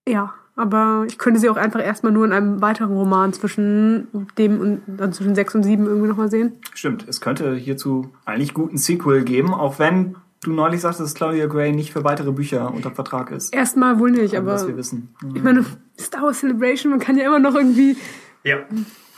Ja, 0.08 0.32
aber 0.56 1.04
ich 1.06 1.18
könnte 1.18 1.40
sie 1.40 1.48
auch 1.48 1.56
einfach 1.56 1.82
erstmal 1.82 2.12
nur 2.12 2.24
in 2.24 2.32
einem 2.32 2.60
weiteren 2.60 2.92
Roman 2.92 3.32
zwischen 3.32 4.08
dem 4.38 4.60
und 4.60 4.82
dann 4.86 5.12
zwischen 5.12 5.34
sechs 5.34 5.54
und 5.54 5.62
sieben 5.62 5.86
irgendwie 5.86 6.08
nochmal 6.08 6.30
sehen. 6.30 6.52
Stimmt, 6.74 7.06
es 7.08 7.20
könnte 7.20 7.54
hierzu 7.54 8.10
eigentlich 8.24 8.52
guten 8.54 8.78
Sequel 8.78 9.22
geben, 9.24 9.54
auch 9.54 9.78
wenn 9.78 10.16
du 10.42 10.52
neulich 10.52 10.80
sagst, 10.80 11.00
dass 11.00 11.14
Claudia 11.14 11.46
Gray 11.46 11.72
nicht 11.72 11.92
für 11.92 12.04
weitere 12.04 12.32
Bücher 12.32 12.72
unter 12.72 12.90
Vertrag 12.90 13.30
ist. 13.30 13.54
Erstmal 13.54 13.98
wohl 13.98 14.10
nicht, 14.10 14.36
aber. 14.36 14.54
Was 14.54 14.66
wir 14.66 14.76
wissen. 14.76 15.14
Ich 15.34 15.42
meine, 15.42 15.64
Star 15.98 16.22
Wars 16.22 16.40
Celebration, 16.40 16.90
man 16.90 17.00
kann 17.00 17.16
ja 17.16 17.24
immer 17.24 17.38
noch 17.38 17.54
irgendwie 17.54 17.96
ja. 18.44 18.58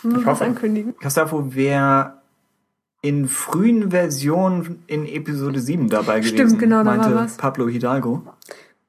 Ich 0.02 0.26
hoffe. 0.26 0.44
ankündigen. 0.44 0.94
Gustavo, 1.00 1.54
wer 1.54 2.20
in 3.00 3.28
frühen 3.28 3.90
Versionen 3.90 4.82
in 4.86 5.06
Episode 5.06 5.60
7 5.60 5.88
dabei 5.88 6.22
Stimmt, 6.22 6.38
gewesen, 6.38 6.58
genau, 6.58 6.78
da 6.78 6.84
meinte 6.84 7.14
war 7.14 7.24
was. 7.24 7.36
Pablo 7.36 7.68
Hidalgo. 7.68 8.22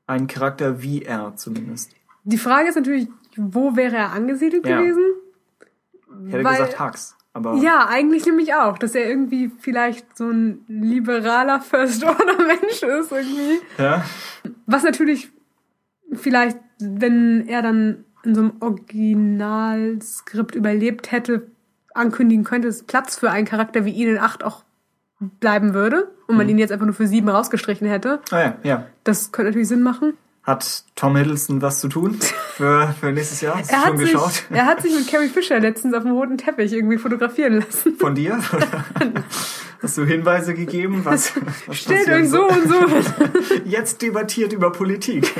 Ein 0.07 0.27
Charakter 0.27 0.81
wie 0.81 1.01
er 1.01 1.35
zumindest. 1.35 1.91
Die 2.23 2.37
Frage 2.37 2.69
ist 2.69 2.75
natürlich, 2.75 3.07
wo 3.35 3.75
wäre 3.75 3.95
er 3.95 4.11
angesiedelt 4.11 4.65
ja. 4.65 4.79
gewesen? 4.79 5.03
Ich 6.27 6.33
hätte 6.33 6.43
Weil, 6.43 6.57
gesagt 6.57 6.79
Hux. 6.79 7.15
Aber 7.33 7.55
ja, 7.55 7.87
eigentlich 7.89 8.25
nämlich 8.25 8.53
auch, 8.53 8.77
dass 8.77 8.95
er 8.95 9.05
irgendwie 9.09 9.51
vielleicht 9.59 10.17
so 10.17 10.29
ein 10.29 10.63
liberaler 10.69 11.59
First-Order-Mensch 11.59 12.83
ist 13.01 13.11
irgendwie. 13.11 13.59
Ja. 13.77 14.05
Was 14.65 14.83
natürlich 14.83 15.29
vielleicht, 16.13 16.57
wenn 16.79 17.45
er 17.49 17.61
dann 17.61 18.05
in 18.25 18.35
so 18.35 18.41
einem 18.41 18.53
Originalskript 18.59 20.55
überlebt 20.55 21.11
hätte, 21.11 21.47
ankündigen 21.93 22.43
könnte, 22.43 22.67
dass 22.67 22.83
Platz 22.83 23.17
für 23.17 23.31
einen 23.31 23.45
Charakter 23.45 23.85
wie 23.85 23.91
ihn 23.91 24.09
in 24.09 24.17
8 24.17 24.43
auch 24.43 24.63
bleiben 25.39 25.73
würde 25.73 26.11
und 26.27 26.35
man 26.35 26.45
mhm. 26.45 26.51
ihn 26.51 26.57
jetzt 26.59 26.71
einfach 26.71 26.85
nur 26.85 26.95
für 26.95 27.07
7 27.07 27.27
rausgestrichen 27.29 27.87
hätte. 27.87 28.19
Ah 28.31 28.39
ja, 28.39 28.55
ja. 28.63 28.85
Das 29.03 29.31
könnte 29.31 29.51
natürlich 29.51 29.69
Sinn 29.69 29.81
machen. 29.81 30.13
Hat 30.45 30.83
Tom 30.95 31.15
Hiddleston 31.15 31.61
was 31.63 31.79
zu 31.79 31.87
tun 31.87 32.19
für, 32.55 32.93
für 32.99 33.11
nächstes 33.11 33.41
Jahr? 33.41 33.57
Hast 33.57 33.71
er 33.71 33.83
hat, 33.83 33.97
sich, 33.97 34.15
er 34.51 34.65
hat 34.67 34.81
sich 34.83 34.93
mit 34.93 35.07
Carrie 35.09 35.27
Fisher 35.29 35.59
letztens 35.59 35.95
auf 35.95 36.03
dem 36.03 36.11
roten 36.11 36.37
Teppich 36.37 36.71
irgendwie 36.71 36.99
fotografieren 36.99 37.55
lassen. 37.61 37.95
Von 37.97 38.13
dir? 38.13 38.39
Hast 39.81 39.97
du 39.97 40.05
Hinweise 40.05 40.53
gegeben? 40.53 41.01
Was, 41.03 41.33
was 41.67 41.77
Stellt 41.77 42.09
euch 42.09 42.29
so 42.29 42.47
und 42.47 42.67
so. 42.67 42.75
Jetzt 43.65 44.01
debattiert 44.01 44.53
über 44.53 44.71
Politik. 44.71 45.33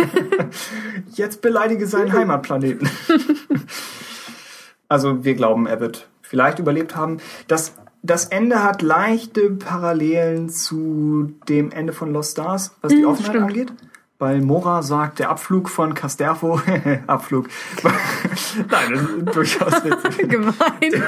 Jetzt 1.13 1.41
beleidige 1.41 1.87
seinen 1.87 2.11
Heimatplaneten. 2.11 2.89
Also 4.87 5.23
wir 5.23 5.35
glauben, 5.35 5.65
er 5.67 5.79
wird 5.79 6.07
vielleicht 6.21 6.59
überlebt 6.59 6.95
haben. 6.95 7.17
Das, 7.47 7.73
das 8.03 8.25
Ende 8.25 8.63
hat 8.63 8.81
leichte 8.81 9.51
Parallelen 9.51 10.49
zu 10.49 11.33
dem 11.47 11.71
Ende 11.71 11.93
von 11.93 12.11
Lost 12.11 12.31
Stars, 12.33 12.75
was 12.81 12.91
die 12.91 13.01
Mm, 13.03 13.07
Offenheit 13.07 13.31
stimmt. 13.31 13.45
angeht. 13.47 13.73
Weil 14.17 14.39
Mora 14.39 14.81
sagt, 14.81 15.19
der 15.19 15.29
Abflug 15.29 15.69
von 15.69 15.93
Casterfo, 15.93 16.61
Abflug, 17.07 17.49
nein, 18.69 19.25
durchaus 19.25 19.73
witzig. 19.83 20.29
Gemein. 20.29 21.07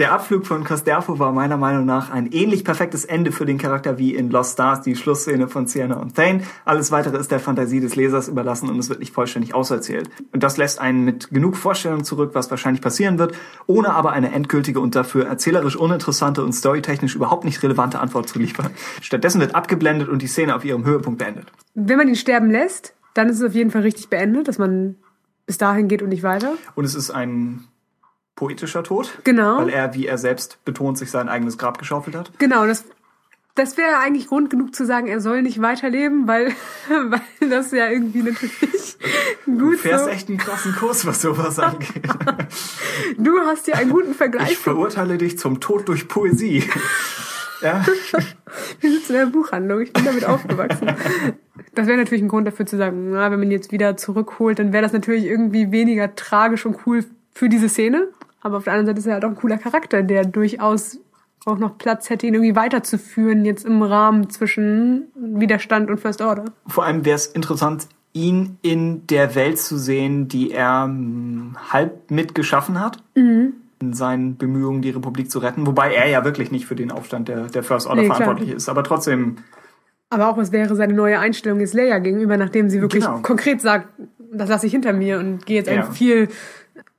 Der 0.00 0.12
Abflug 0.12 0.46
von 0.46 0.64
Casterfo 0.64 1.18
war 1.18 1.30
meiner 1.30 1.58
Meinung 1.58 1.84
nach 1.84 2.10
ein 2.10 2.32
ähnlich 2.32 2.64
perfektes 2.64 3.04
Ende 3.04 3.32
für 3.32 3.44
den 3.44 3.58
Charakter 3.58 3.98
wie 3.98 4.14
in 4.14 4.30
Lost 4.30 4.54
Stars, 4.54 4.80
die 4.80 4.96
Schlussszene 4.96 5.46
von 5.46 5.66
Sienna 5.66 5.96
und 5.96 6.16
Thane. 6.16 6.40
Alles 6.64 6.90
weitere 6.90 7.18
ist 7.18 7.30
der 7.30 7.38
Fantasie 7.38 7.80
des 7.80 7.96
Lesers 7.96 8.26
überlassen 8.26 8.70
und 8.70 8.78
es 8.78 8.88
wird 8.88 9.00
nicht 9.00 9.12
vollständig 9.12 9.54
auserzählt. 9.54 10.08
Und 10.32 10.42
das 10.42 10.56
lässt 10.56 10.80
einen 10.80 11.04
mit 11.04 11.28
genug 11.28 11.54
Vorstellungen 11.54 12.02
zurück, 12.02 12.30
was 12.32 12.50
wahrscheinlich 12.50 12.80
passieren 12.80 13.18
wird, 13.18 13.34
ohne 13.66 13.90
aber 13.90 14.12
eine 14.12 14.32
endgültige 14.32 14.80
und 14.80 14.94
dafür 14.94 15.26
erzählerisch 15.26 15.76
uninteressante 15.76 16.42
und 16.42 16.54
storytechnisch 16.54 17.14
überhaupt 17.14 17.44
nicht 17.44 17.62
relevante 17.62 18.00
Antwort 18.00 18.26
zu 18.26 18.38
liefern. 18.38 18.70
Stattdessen 19.02 19.42
wird 19.42 19.54
abgeblendet 19.54 20.08
und 20.08 20.22
die 20.22 20.28
Szene 20.28 20.56
auf 20.56 20.64
ihrem 20.64 20.86
Höhepunkt 20.86 21.18
beendet. 21.18 21.52
Wenn 21.74 21.98
man 21.98 22.08
ihn 22.08 22.16
sterben 22.16 22.50
lässt, 22.50 22.94
dann 23.12 23.28
ist 23.28 23.36
es 23.36 23.46
auf 23.46 23.54
jeden 23.54 23.70
Fall 23.70 23.82
richtig 23.82 24.08
beendet, 24.08 24.48
dass 24.48 24.56
man 24.56 24.96
bis 25.44 25.58
dahin 25.58 25.88
geht 25.88 26.00
und 26.00 26.08
nicht 26.08 26.22
weiter. 26.22 26.54
Und 26.74 26.86
es 26.86 26.94
ist 26.94 27.10
ein 27.10 27.64
poetischer 28.40 28.82
Tod, 28.82 29.10
Genau. 29.24 29.58
weil 29.58 29.68
er, 29.68 29.92
wie 29.94 30.06
er 30.06 30.16
selbst 30.16 30.64
betont, 30.64 30.96
sich 30.96 31.10
sein 31.10 31.28
eigenes 31.28 31.58
Grab 31.58 31.78
geschaufelt 31.78 32.16
hat. 32.16 32.32
Genau, 32.38 32.66
das, 32.66 32.84
das 33.54 33.76
wäre 33.76 33.98
eigentlich 33.98 34.28
Grund 34.28 34.48
genug 34.48 34.74
zu 34.74 34.86
sagen, 34.86 35.08
er 35.08 35.20
soll 35.20 35.42
nicht 35.42 35.60
weiterleben, 35.60 36.26
weil, 36.26 36.52
weil 36.88 37.50
das 37.50 37.70
ja 37.70 37.88
irgendwie 37.90 38.22
natürlich 38.22 38.96
Du 39.44 39.70
gut 39.70 39.78
fährst 39.80 40.04
so. 40.04 40.10
echt 40.10 40.28
einen 40.30 40.38
krassen 40.38 40.74
Kurs, 40.74 41.04
was 41.06 41.20
sowas 41.20 41.58
angeht. 41.58 42.02
Du 43.18 43.38
hast 43.40 43.66
ja 43.66 43.74
einen 43.74 43.90
guten 43.90 44.14
Vergleich. 44.14 44.52
Ich 44.52 44.58
verurteile 44.58 45.18
dich 45.18 45.38
zum 45.38 45.60
Tod 45.60 45.88
durch 45.88 46.08
Poesie. 46.08 46.64
ja, 47.62 47.84
Wir 48.80 48.90
sitzen 48.92 49.12
in 49.12 49.18
der 49.18 49.26
Buchhandlung, 49.26 49.80
ich 49.82 49.92
bin 49.92 50.04
damit 50.04 50.24
aufgewachsen. 50.24 50.92
Das 51.74 51.86
wäre 51.86 51.98
natürlich 51.98 52.22
ein 52.22 52.28
Grund 52.28 52.46
dafür 52.46 52.64
zu 52.66 52.76
sagen, 52.78 53.10
na, 53.10 53.30
wenn 53.30 53.38
man 53.38 53.48
ihn 53.48 53.52
jetzt 53.52 53.70
wieder 53.72 53.96
zurückholt, 53.96 54.58
dann 54.58 54.72
wäre 54.72 54.82
das 54.82 54.92
natürlich 54.94 55.24
irgendwie 55.24 55.70
weniger 55.72 56.14
tragisch 56.14 56.64
und 56.66 56.78
cool 56.86 57.04
für 57.34 57.48
diese 57.50 57.68
Szene. 57.68 58.08
Aber 58.40 58.56
auf 58.58 58.64
der 58.64 58.72
anderen 58.72 58.86
Seite 58.86 58.98
ist 59.00 59.06
er 59.06 59.14
halt 59.14 59.24
auch 59.24 59.28
ein 59.30 59.36
cooler 59.36 59.58
Charakter, 59.58 60.02
der 60.02 60.24
durchaus 60.24 60.98
auch 61.46 61.58
noch 61.58 61.78
Platz 61.78 62.10
hätte, 62.10 62.26
ihn 62.26 62.34
irgendwie 62.34 62.54
weiterzuführen, 62.56 63.44
jetzt 63.44 63.64
im 63.64 63.82
Rahmen 63.82 64.28
zwischen 64.30 65.04
Widerstand 65.14 65.88
und 65.90 65.98
First 65.98 66.20
Order. 66.20 66.44
vor 66.66 66.84
allem 66.84 67.04
wäre 67.04 67.16
es 67.16 67.26
interessant, 67.26 67.86
ihn 68.12 68.58
in 68.62 69.06
der 69.06 69.34
Welt 69.34 69.58
zu 69.58 69.78
sehen, 69.78 70.28
die 70.28 70.50
er 70.50 70.84
hm, 70.84 71.56
halb 71.72 72.10
mitgeschaffen 72.10 72.80
hat. 72.80 72.98
Mhm. 73.14 73.54
In 73.82 73.94
seinen 73.94 74.36
Bemühungen, 74.36 74.82
die 74.82 74.90
Republik 74.90 75.30
zu 75.30 75.38
retten. 75.38 75.66
Wobei 75.66 75.94
er 75.94 76.06
ja 76.08 76.22
wirklich 76.24 76.50
nicht 76.50 76.66
für 76.66 76.76
den 76.76 76.90
Aufstand 76.90 77.28
der, 77.28 77.46
der 77.46 77.62
First 77.62 77.86
Order 77.86 78.02
Nee, 78.02 78.08
klar. 78.08 78.18
verantwortlich 78.18 78.54
ist. 78.56 78.68
Aber 78.68 78.82
trotzdem, 78.84 79.36
Aber 80.10 80.28
auch, 80.28 80.36
was 80.36 80.52
wäre 80.52 80.74
seine 80.76 80.92
neue 80.92 81.18
Einstellung 81.18 81.60
jetzt 81.60 81.72
Leia 81.72 81.98
gegenüber, 82.00 82.36
nachdem 82.36 82.68
sie 82.68 82.82
wirklich 82.82 83.04
Genau. 83.04 83.20
konkret 83.20 83.62
sagt, 83.62 83.88
das 84.32 84.50
lasse 84.50 84.66
ich 84.66 84.72
hinter 84.72 84.92
mir 84.92 85.18
und 85.18 85.46
gehe 85.46 85.56
jetzt 85.56 85.68
Ja. 85.70 85.84
einen 85.84 85.92
viel 85.92 86.28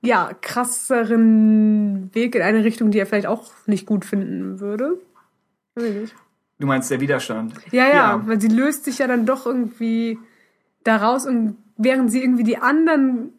ja, 0.02 0.32
krasseren 0.42 2.10
Weg 2.14 2.36
in 2.36 2.42
eine 2.42 2.64
Richtung, 2.64 2.92
die 2.92 3.00
er 3.00 3.06
vielleicht 3.06 3.28
auch 3.28 3.52
nicht 3.68 3.86
gut 3.86 4.04
finden 4.06 4.60
würde. 4.60 5.00
Weiß 5.76 5.86
ich 5.86 5.96
nicht. 5.96 6.16
du 6.60 6.68
meinst 6.68 6.92
der 6.92 7.00
Widerstand. 7.02 7.54
Ja, 7.72 7.88
ja, 7.88 7.94
Ja. 7.94 8.24
weil 8.28 8.40
sie 8.42 8.48
löst 8.48 8.86
sich 8.86 8.98
ja 9.00 9.08
dann 9.08 9.26
doch 9.26 9.46
irgendwie 9.46 10.18
daraus 10.84 11.26
und 11.26 11.56
während 11.78 12.12
sie 12.12 12.22
irgendwie 12.24 12.44
die 12.44 12.58
anderen 12.58 13.34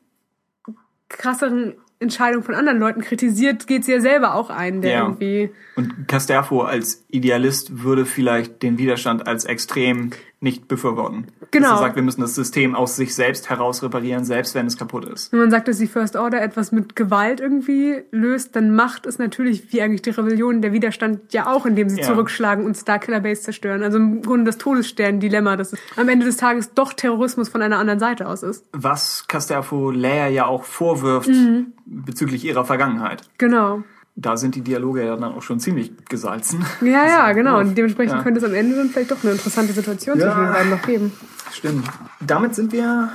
krasseren 1.08 1.74
Entscheidungen 2.00 2.42
von 2.44 2.55
anderen 2.57 2.78
Leuten 2.78 3.00
kritisiert, 3.00 3.66
geht 3.68 3.84
sie 3.84 3.92
ja 3.92 4.00
selber 4.00 4.34
auch 4.34 4.50
ein, 4.50 4.81
der 4.82 4.91
Ja. 4.92 5.02
irgendwie 5.02 5.50
Und 5.76 6.08
Casterfo 6.08 6.62
als 6.62 7.05
Idealist 7.08 7.82
würde 7.84 8.07
vielleicht 8.07 8.62
den 8.62 8.76
Widerstand 8.78 9.28
als 9.28 9.44
extrem 9.44 10.10
nicht 10.43 10.69
befürworten. 10.69 11.29
Genau. 11.51 11.71
Dass 11.71 11.79
er 11.81 11.83
sagt, 11.85 11.97
wir 11.97 12.03
müssen 12.03 12.21
das 12.21 12.35
System 12.35 12.75
aus 12.75 12.97
sich 12.97 13.15
selbst 13.15 13.49
heraus 13.49 13.83
reparieren, 13.83 14.25
selbst 14.25 14.55
wenn 14.55 14.67
es 14.67 14.77
kaputt 14.77 15.05
ist. 15.05 15.33
Wenn 15.33 15.41
man 15.41 15.51
sagt, 15.51 15.69
dass 15.69 15.79
die 15.79 15.87
First 15.87 16.17
Order 16.17 16.43
etwas 16.43 16.73
mit 16.73 16.97
Gewalt 16.97 17.41
irgendwie 17.41 18.03
löst, 18.11 18.57
dann 18.57 18.75
macht 18.75 19.07
es 19.07 19.19
natürlich, 19.19 19.73
wie 19.73 19.83
eigentlich 19.83 20.03
die 20.03 20.11
Rebellion, 20.11 20.61
der 20.62 20.73
Widerstand 20.73 21.33
ja 21.33 21.47
auch, 21.47 21.65
indem 21.67 21.89
sie 21.89 22.01
Ja. 22.01 22.07
zurückschlagen 22.07 22.65
und 22.67 22.77
Starkiller 22.77 23.21
Base 23.21 23.43
zerstören. 23.43 23.83
Also 23.83 23.99
im 23.99 24.23
Grunde 24.23 24.45
das 24.47 24.59
Todesstern-Dilemma, 24.59 25.57
dass 25.57 25.73
es 25.73 25.79
am 25.97 26.09
Ende 26.09 26.27
des 26.27 26.37
Tages 26.39 26.75
doch 26.75 26.93
Terrorismus 26.93 27.49
von 27.49 27.62
einer 27.62 27.79
anderen 27.79 28.01
Seite 28.01 28.27
aus 28.29 28.43
ist. 28.43 28.65
Was 28.73 29.27
Casterfo 29.29 29.91
Leia 29.91 30.29
ja 30.29 30.47
auch 30.47 30.65
vorwirft 30.65 31.29
Mhm. 31.29 31.73
bezüglich 31.87 32.45
ihrer 32.45 32.65
Vergangenheit. 32.65 33.23
Genau. 33.39 33.83
Da 34.15 34.36
sind 34.36 34.55
die 34.55 34.60
Dialoge 34.60 35.05
ja 35.05 35.16
dann 35.16 35.32
auch 35.32 35.42
schon 35.42 35.58
ziemlich 35.58 35.92
gesalzen. 36.07 36.65
Ja, 36.82 37.07
ja, 37.07 37.32
genau. 37.39 37.58
Und 37.60 37.76
dementsprechend 37.76 38.16
Ja. 38.16 38.23
könnte 38.23 38.41
es 38.41 38.44
am 38.47 38.55
Ende 38.55 38.76
dann 38.76 38.91
vielleicht 38.91 39.10
doch 39.10 39.23
eine 39.23 39.32
interessante 39.32 39.73
Situation 39.73 40.18
Ja. 40.18 40.26
zwischen 40.26 40.44
den 40.44 40.52
beiden 40.52 40.70
noch 40.70 40.82
geben. 40.82 41.12
Stimmt. 41.50 41.86
Damit 42.20 42.55
sind 42.55 42.73
wir 42.73 43.08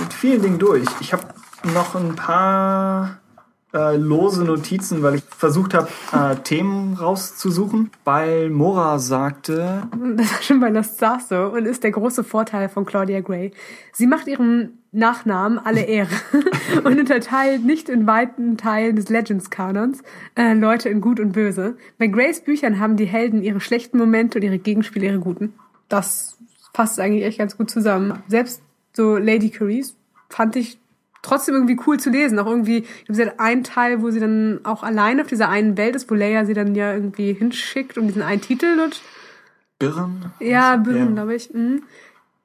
mit 0.00 0.12
vielen 0.12 0.42
Dingen 0.42 0.58
durch. 0.58 0.84
Ich 1.00 1.12
habe 1.12 1.22
noch 1.74 1.94
ein 1.94 2.16
paar 2.16 3.19
äh, 3.72 3.96
lose 3.96 4.44
Notizen, 4.44 5.02
weil 5.02 5.16
ich 5.16 5.22
versucht 5.24 5.74
habe, 5.74 5.88
äh, 6.12 6.36
Themen 6.36 6.94
rauszusuchen. 6.94 7.90
Weil 8.04 8.50
Mora 8.50 8.98
sagte, 8.98 9.82
Das 10.16 10.32
war 10.32 10.42
schon 10.42 10.60
bei 10.60 10.70
Lost 10.70 10.96
Stars 10.96 11.28
so 11.28 11.36
und 11.36 11.66
ist 11.66 11.84
der 11.84 11.92
große 11.92 12.24
Vorteil 12.24 12.68
von 12.68 12.84
Claudia 12.84 13.20
Gray. 13.20 13.52
Sie 13.92 14.06
macht 14.06 14.26
ihrem 14.26 14.70
Nachnamen 14.92 15.58
alle 15.58 15.82
Ehre 15.82 16.10
und 16.84 16.98
unterteilt 16.98 17.64
nicht 17.64 17.88
in 17.88 18.06
weiten 18.06 18.56
Teilen 18.56 18.96
des 18.96 19.08
Legends-Kanons 19.08 20.02
äh, 20.34 20.54
Leute 20.54 20.88
in 20.88 21.00
Gut 21.00 21.20
und 21.20 21.32
Böse. 21.32 21.76
Bei 21.98 22.08
Grays 22.08 22.40
Büchern 22.40 22.80
haben 22.80 22.96
die 22.96 23.04
Helden 23.04 23.42
ihre 23.42 23.60
schlechten 23.60 23.98
Momente 23.98 24.38
und 24.38 24.44
ihre 24.44 24.58
Gegenspieler 24.58 25.06
ihre 25.06 25.20
guten. 25.20 25.54
Das 25.88 26.36
passt 26.72 26.98
eigentlich 26.98 27.24
echt 27.24 27.38
ganz 27.38 27.56
gut 27.56 27.70
zusammen. 27.70 28.22
Selbst 28.26 28.62
so 28.92 29.16
Lady 29.16 29.50
Carice 29.50 29.94
fand 30.28 30.56
ich 30.56 30.79
trotzdem 31.22 31.54
irgendwie 31.54 31.78
cool 31.86 31.98
zu 32.00 32.10
lesen. 32.10 32.38
Auch 32.38 32.46
irgendwie, 32.46 32.78
ich 32.78 33.04
glaube, 33.04 33.14
sie 33.16 33.26
hat 33.26 33.40
einen 33.40 33.64
Teil, 33.64 34.02
wo 34.02 34.10
sie 34.10 34.20
dann 34.20 34.60
auch 34.64 34.82
allein 34.82 35.20
auf 35.20 35.26
dieser 35.26 35.48
einen 35.48 35.76
Welt 35.76 35.94
ist, 35.96 36.10
wo 36.10 36.14
Leia 36.14 36.44
sie 36.44 36.54
dann 36.54 36.74
ja 36.74 36.92
irgendwie 36.94 37.32
hinschickt 37.32 37.98
um 37.98 38.06
diesen 38.06 38.22
einen 38.22 38.40
Titel 38.40 38.80
und 38.82 39.00
Birren. 39.78 40.32
ja, 40.40 40.76
Birnen, 40.76 41.08
Ja. 41.08 41.12
glaube 41.14 41.34
ich. 41.34 41.52
Mhm. 41.54 41.82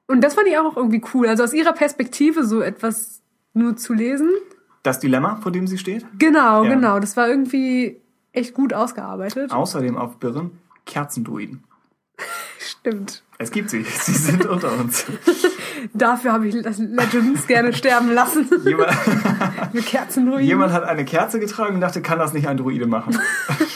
Und 0.06 0.20
das 0.22 0.34
fand 0.34 0.46
ich 0.48 0.56
auch 0.58 0.76
irgendwie 0.76 1.02
cool. 1.14 1.26
Also 1.28 1.42
aus 1.42 1.52
ihrer 1.52 1.72
Perspektive 1.72 2.44
so 2.44 2.60
etwas 2.60 3.20
nur 3.54 3.76
zu 3.76 3.92
lesen. 3.92 4.30
Das 4.82 5.00
Dilemma, 5.00 5.36
vor 5.42 5.50
dem 5.52 5.66
sie 5.66 5.78
steht. 5.78 6.06
Genau, 6.18 6.62
Ja. 6.64 6.74
genau. 6.74 7.00
Das 7.00 7.16
war 7.16 7.28
irgendwie 7.28 8.00
echt 8.32 8.54
gut 8.54 8.72
ausgearbeitet. 8.72 9.50
Außerdem 9.50 9.96
auf 9.96 10.18
Birren 10.18 10.52
Kerzendruiden. 10.84 11.64
Stimmt. 12.58 13.22
Es 13.38 13.50
gibt 13.50 13.70
sie. 13.70 13.82
Sie 13.82 14.12
sind 14.14 14.46
unter 14.46 14.72
uns. 14.78 15.04
Dafür 15.94 16.32
habe 16.32 16.46
ich 16.48 16.60
das 16.62 16.78
Legends 16.78 17.46
gerne 17.46 17.72
sterben 17.72 18.12
lassen. 18.12 18.48
Jemand, 18.64 18.90
Mit 19.72 19.86
Kerzenruinen. 19.86 20.44
jemand 20.46 20.72
hat 20.72 20.84
eine 20.84 21.04
Kerze 21.04 21.38
getragen 21.40 21.74
und 21.76 21.80
dachte, 21.80 22.00
kann 22.02 22.18
das 22.18 22.32
nicht 22.32 22.48
ein 22.48 22.56
Druide 22.56 22.86
machen? 22.86 23.18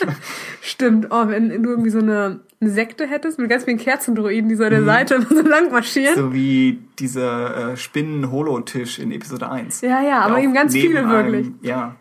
Stimmt. 0.63 1.09
Oh, 1.11 1.29
wenn 1.29 1.63
du 1.63 1.71
irgendwie 1.71 1.91
so 1.91 1.99
eine, 1.99 2.41
eine 2.61 2.71
Sekte 2.71 3.07
hättest 3.07 3.39
mit 3.39 3.49
ganz 3.51 3.65
vielen 3.65 3.79
Kerzendruiden, 3.79 4.49
die 4.49 4.55
so 4.57 4.63
Mhm. 4.63 4.67
an 4.67 4.71
der 4.73 4.85
Seite 4.85 5.15
immer 5.17 5.27
so 5.29 5.43
lang 5.43 5.71
marschieren. 5.71 6.15
So 6.17 6.33
wie 6.33 6.81
dieser 6.99 7.73
äh, 7.73 7.77
Spinnen-Holo-Tisch 7.77 8.99
in 8.99 9.13
Episode 9.13 9.51
1. 9.51 9.81
Ja, 9.83 10.03
ja, 10.03 10.21
aber 10.21 10.41
eben 10.41 10.53
ganz 10.55 10.73
viele 10.73 11.01
einem- 11.01 11.11
wirklich. 11.11 11.51
Ja. 11.63 11.97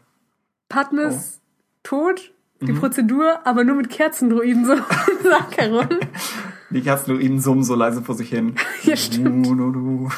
Padmes 0.68 1.40
Oh. 1.40 1.42
tot, 1.84 2.32
die 2.62 2.74
Mhm. 2.74 2.80
Prozedur, 2.80 3.40
aber 3.46 3.64
nur 3.64 3.76
mit 3.76 3.90
Kerzendruiden 3.90 4.66
so 4.66 4.74
im 4.74 4.82
Sack 5.24 5.58
herum. 5.58 5.88
Die 6.70 6.82
Kerzendruiden 6.82 7.40
summen 7.40 7.64
so 7.64 7.76
leise 7.76 8.02
vor 8.02 8.16
sich 8.16 8.30
hin. 8.30 8.56
Ja, 8.84 8.96
stimmt. 8.96 9.46
Du, 9.46 9.56
du, 9.56 9.72
du. 9.72 10.10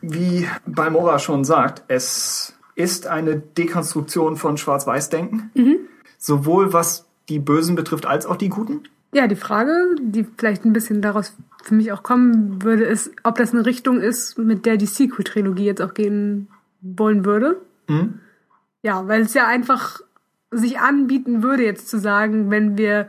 Wie 0.00 0.46
Balmora 0.66 1.18
schon 1.18 1.44
sagt, 1.44 1.84
es 1.88 2.54
ist 2.74 3.06
eine 3.06 3.36
Dekonstruktion 3.36 4.36
von 4.36 4.56
Schwarz-Weiß-Denken. 4.56 5.50
Mhm. 5.54 5.78
Sowohl 6.18 6.72
was 6.72 7.06
die 7.28 7.38
Bösen 7.38 7.76
betrifft, 7.76 8.06
als 8.06 8.26
auch 8.26 8.36
die 8.36 8.48
Guten. 8.48 8.82
Ja, 9.12 9.26
die 9.26 9.36
Frage, 9.36 9.96
die 10.00 10.26
vielleicht 10.36 10.64
ein 10.64 10.72
bisschen 10.72 11.00
daraus 11.00 11.34
für 11.62 11.74
mich 11.74 11.92
auch 11.92 12.02
kommen 12.02 12.62
würde, 12.62 12.84
ist, 12.84 13.10
ob 13.22 13.36
das 13.36 13.52
eine 13.52 13.64
Richtung 13.64 14.00
ist, 14.00 14.38
mit 14.38 14.66
der 14.66 14.76
die 14.76 14.86
Sequel-Trilogie 14.86 15.64
jetzt 15.64 15.82
auch 15.82 15.94
gehen 15.94 16.48
wollen 16.80 17.24
würde. 17.24 17.60
Hm? 17.88 18.20
Ja, 18.82 19.08
weil 19.08 19.22
es 19.22 19.34
ja 19.34 19.46
einfach 19.46 20.00
sich 20.50 20.78
anbieten 20.78 21.42
würde, 21.42 21.64
jetzt 21.64 21.88
zu 21.88 21.98
sagen, 21.98 22.50
wenn 22.50 22.78
wir 22.78 23.08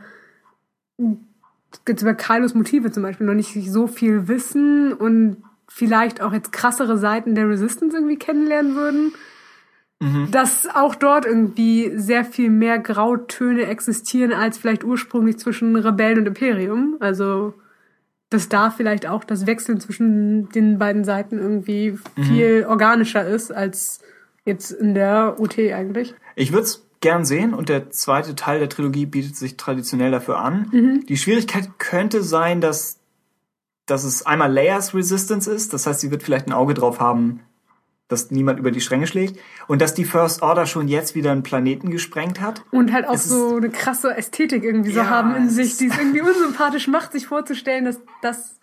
jetzt 1.86 2.02
über 2.02 2.14
Kylos 2.14 2.54
Motive 2.54 2.90
zum 2.90 3.02
Beispiel 3.02 3.26
noch 3.26 3.34
nicht 3.34 3.54
so 3.70 3.86
viel 3.86 4.28
wissen 4.28 4.92
und 4.92 5.38
vielleicht 5.68 6.20
auch 6.20 6.32
jetzt 6.32 6.52
krassere 6.52 6.98
Seiten 6.98 7.34
der 7.34 7.48
Resistance 7.48 7.96
irgendwie 7.96 8.18
kennenlernen 8.18 8.74
würden, 8.74 9.12
mhm. 10.00 10.30
dass 10.30 10.66
auch 10.66 10.94
dort 10.94 11.26
irgendwie 11.26 11.92
sehr 11.96 12.24
viel 12.24 12.50
mehr 12.50 12.78
Grautöne 12.78 13.66
existieren 13.66 14.32
als 14.32 14.58
vielleicht 14.58 14.84
ursprünglich 14.84 15.38
zwischen 15.38 15.76
Rebellen 15.76 16.20
und 16.20 16.26
Imperium. 16.26 16.96
Also 17.00 17.54
dass 18.30 18.48
da 18.48 18.70
vielleicht 18.70 19.06
auch 19.06 19.24
das 19.24 19.46
Wechseln 19.46 19.80
zwischen 19.80 20.50
den 20.50 20.78
beiden 20.78 21.04
Seiten 21.04 21.38
irgendwie 21.38 21.92
mhm. 21.92 22.22
viel 22.22 22.66
organischer 22.68 23.26
ist 23.26 23.50
als 23.50 24.00
jetzt 24.44 24.70
in 24.70 24.94
der 24.94 25.36
UT 25.38 25.58
eigentlich. 25.58 26.14
Ich 26.36 26.52
würde 26.52 26.64
es 26.64 26.87
gern 27.00 27.24
sehen 27.24 27.54
und 27.54 27.68
der 27.68 27.90
zweite 27.90 28.34
Teil 28.34 28.58
der 28.58 28.68
Trilogie 28.68 29.06
bietet 29.06 29.36
sich 29.36 29.56
traditionell 29.56 30.10
dafür 30.10 30.38
an. 30.38 30.68
Mhm. 30.72 31.06
Die 31.06 31.16
Schwierigkeit 31.16 31.78
könnte 31.78 32.22
sein, 32.22 32.60
dass, 32.60 32.98
dass 33.86 34.04
es 34.04 34.26
einmal 34.26 34.52
Layers 34.52 34.94
Resistance 34.94 35.50
ist, 35.50 35.72
das 35.72 35.86
heißt, 35.86 36.00
sie 36.00 36.10
wird 36.10 36.22
vielleicht 36.22 36.46
ein 36.48 36.52
Auge 36.52 36.74
drauf 36.74 37.00
haben, 37.00 37.40
dass 38.08 38.30
niemand 38.30 38.58
über 38.58 38.70
die 38.70 38.80
Stränge 38.80 39.06
schlägt 39.06 39.38
und 39.66 39.82
dass 39.82 39.94
die 39.94 40.04
First 40.04 40.42
Order 40.42 40.66
schon 40.66 40.88
jetzt 40.88 41.14
wieder 41.14 41.30
einen 41.30 41.42
Planeten 41.42 41.90
gesprengt 41.90 42.40
hat. 42.40 42.64
Und 42.70 42.92
halt 42.92 43.06
auch 43.06 43.14
es 43.14 43.28
so 43.28 43.56
eine 43.56 43.68
krasse 43.68 44.16
Ästhetik 44.16 44.64
irgendwie 44.64 44.92
so 44.92 45.06
haben 45.06 45.36
in 45.36 45.50
sich, 45.50 45.76
die 45.76 45.88
es 45.88 45.98
irgendwie 45.98 46.22
unsympathisch 46.22 46.88
macht, 46.88 47.12
sich 47.12 47.26
vorzustellen, 47.26 47.84
dass 47.84 48.00
das 48.22 48.57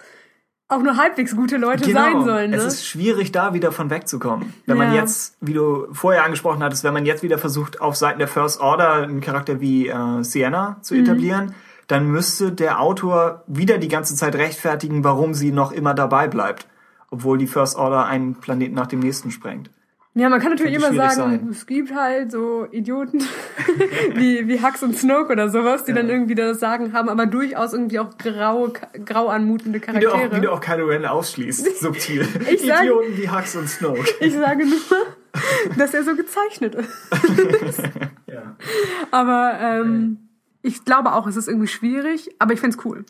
auch 0.68 0.82
nur 0.82 0.98
halbwegs 0.98 1.36
gute 1.36 1.58
Leute 1.58 1.86
genau. 1.86 2.02
sein 2.02 2.24
sollen. 2.24 2.52
Ne? 2.52 2.58
Es 2.58 2.66
ist 2.66 2.88
schwierig, 2.88 3.32
da 3.32 3.54
wieder 3.54 3.72
von 3.72 3.90
wegzukommen. 3.90 4.54
Wenn 4.66 4.78
ja. 4.78 4.84
man 4.86 4.94
jetzt, 4.96 5.38
wie 5.42 5.54
du 5.54 5.88
vorher 5.92 6.24
angesprochen 6.24 6.64
hattest, 6.64 6.84
wenn 6.84 6.94
man 6.94 7.06
jetzt 7.06 7.24
wieder 7.24 7.38
versucht, 7.38 7.82
auf 7.82 7.96
Seiten 7.96 8.20
der 8.20 8.28
First 8.28 8.60
Order 8.60 8.94
einen 9.04 9.22
Charakter 9.22 9.62
wie 9.62 9.88
äh, 9.88 10.24
Sienna 10.24 10.78
zu 10.82 10.96
mhm. 10.96 11.02
etablieren, 11.02 11.56
dann 11.88 12.08
müsste 12.08 12.52
der 12.52 12.82
Autor 12.82 13.44
wieder 13.46 13.78
die 13.78 13.90
ganze 13.90 14.16
Zeit 14.16 14.36
rechtfertigen, 14.36 15.04
warum 15.04 15.36
sie 15.36 15.52
noch 15.52 15.72
immer 15.72 15.94
dabei 15.94 16.28
bleibt 16.28 16.66
obwohl 17.16 17.38
die 17.38 17.48
First 17.48 17.78
Order 17.78 18.06
einen 18.06 18.36
Planeten 18.36 18.76
nach 18.76 18.88
dem 18.88 19.00
nächsten 19.00 19.32
sprengt. 19.32 19.70
Ja, 20.18 20.30
man 20.30 20.40
kann 20.40 20.52
natürlich 20.52 20.76
immer 20.76 20.94
sagen, 20.94 21.16
sein. 21.16 21.50
es 21.52 21.66
gibt 21.66 21.94
halt 21.94 22.32
so 22.32 22.66
Idioten 22.72 23.20
wie, 24.16 24.48
wie 24.48 24.64
Hux 24.64 24.82
und 24.82 24.98
Snoke 24.98 25.34
oder 25.34 25.50
sowas, 25.50 25.84
die 25.84 25.92
ja. 25.92 25.98
dann 25.98 26.08
irgendwie 26.08 26.36
das 26.36 26.62
Sagen 26.62 26.94
haben, 26.94 27.10
aber 27.10 27.26
durchaus 27.26 27.74
irgendwie 27.74 28.00
auch 28.00 28.18
grau, 28.18 28.72
grau 29.04 29.28
anmutende 29.28 29.82
Charaktere. 29.82 30.14
Wie 30.14 30.18
du 30.18 30.28
auch, 30.30 30.38
wie 30.38 30.42
du 30.42 30.52
auch 30.54 30.62
Kylo 30.62 30.86
Ren 30.86 31.06
ausschließt, 31.06 31.80
subtil. 31.82 32.26
ich 32.50 32.62
sage, 32.62 32.86
Idioten 32.86 33.18
wie 33.18 33.30
Hux 33.30 33.58
und 33.58 33.68
Snoke. 33.68 34.06
Ich 34.22 34.34
sage 34.34 34.66
nur, 34.66 34.80
dass 35.78 35.94
er 35.94 36.04
so 36.04 36.16
gezeichnet 36.16 36.76
ist. 36.76 37.84
ja. 38.28 38.56
Aber 39.12 39.60
ähm, 39.60 40.30
ich 40.62 40.86
glaube 40.86 41.12
auch, 41.12 41.28
es 41.28 41.36
ist 41.36 41.50
irgendwie 41.50 41.68
schwierig, 41.68 42.30
aber 42.40 42.54
ich 42.54 42.62
find's 42.62 42.78
cool. 42.86 43.04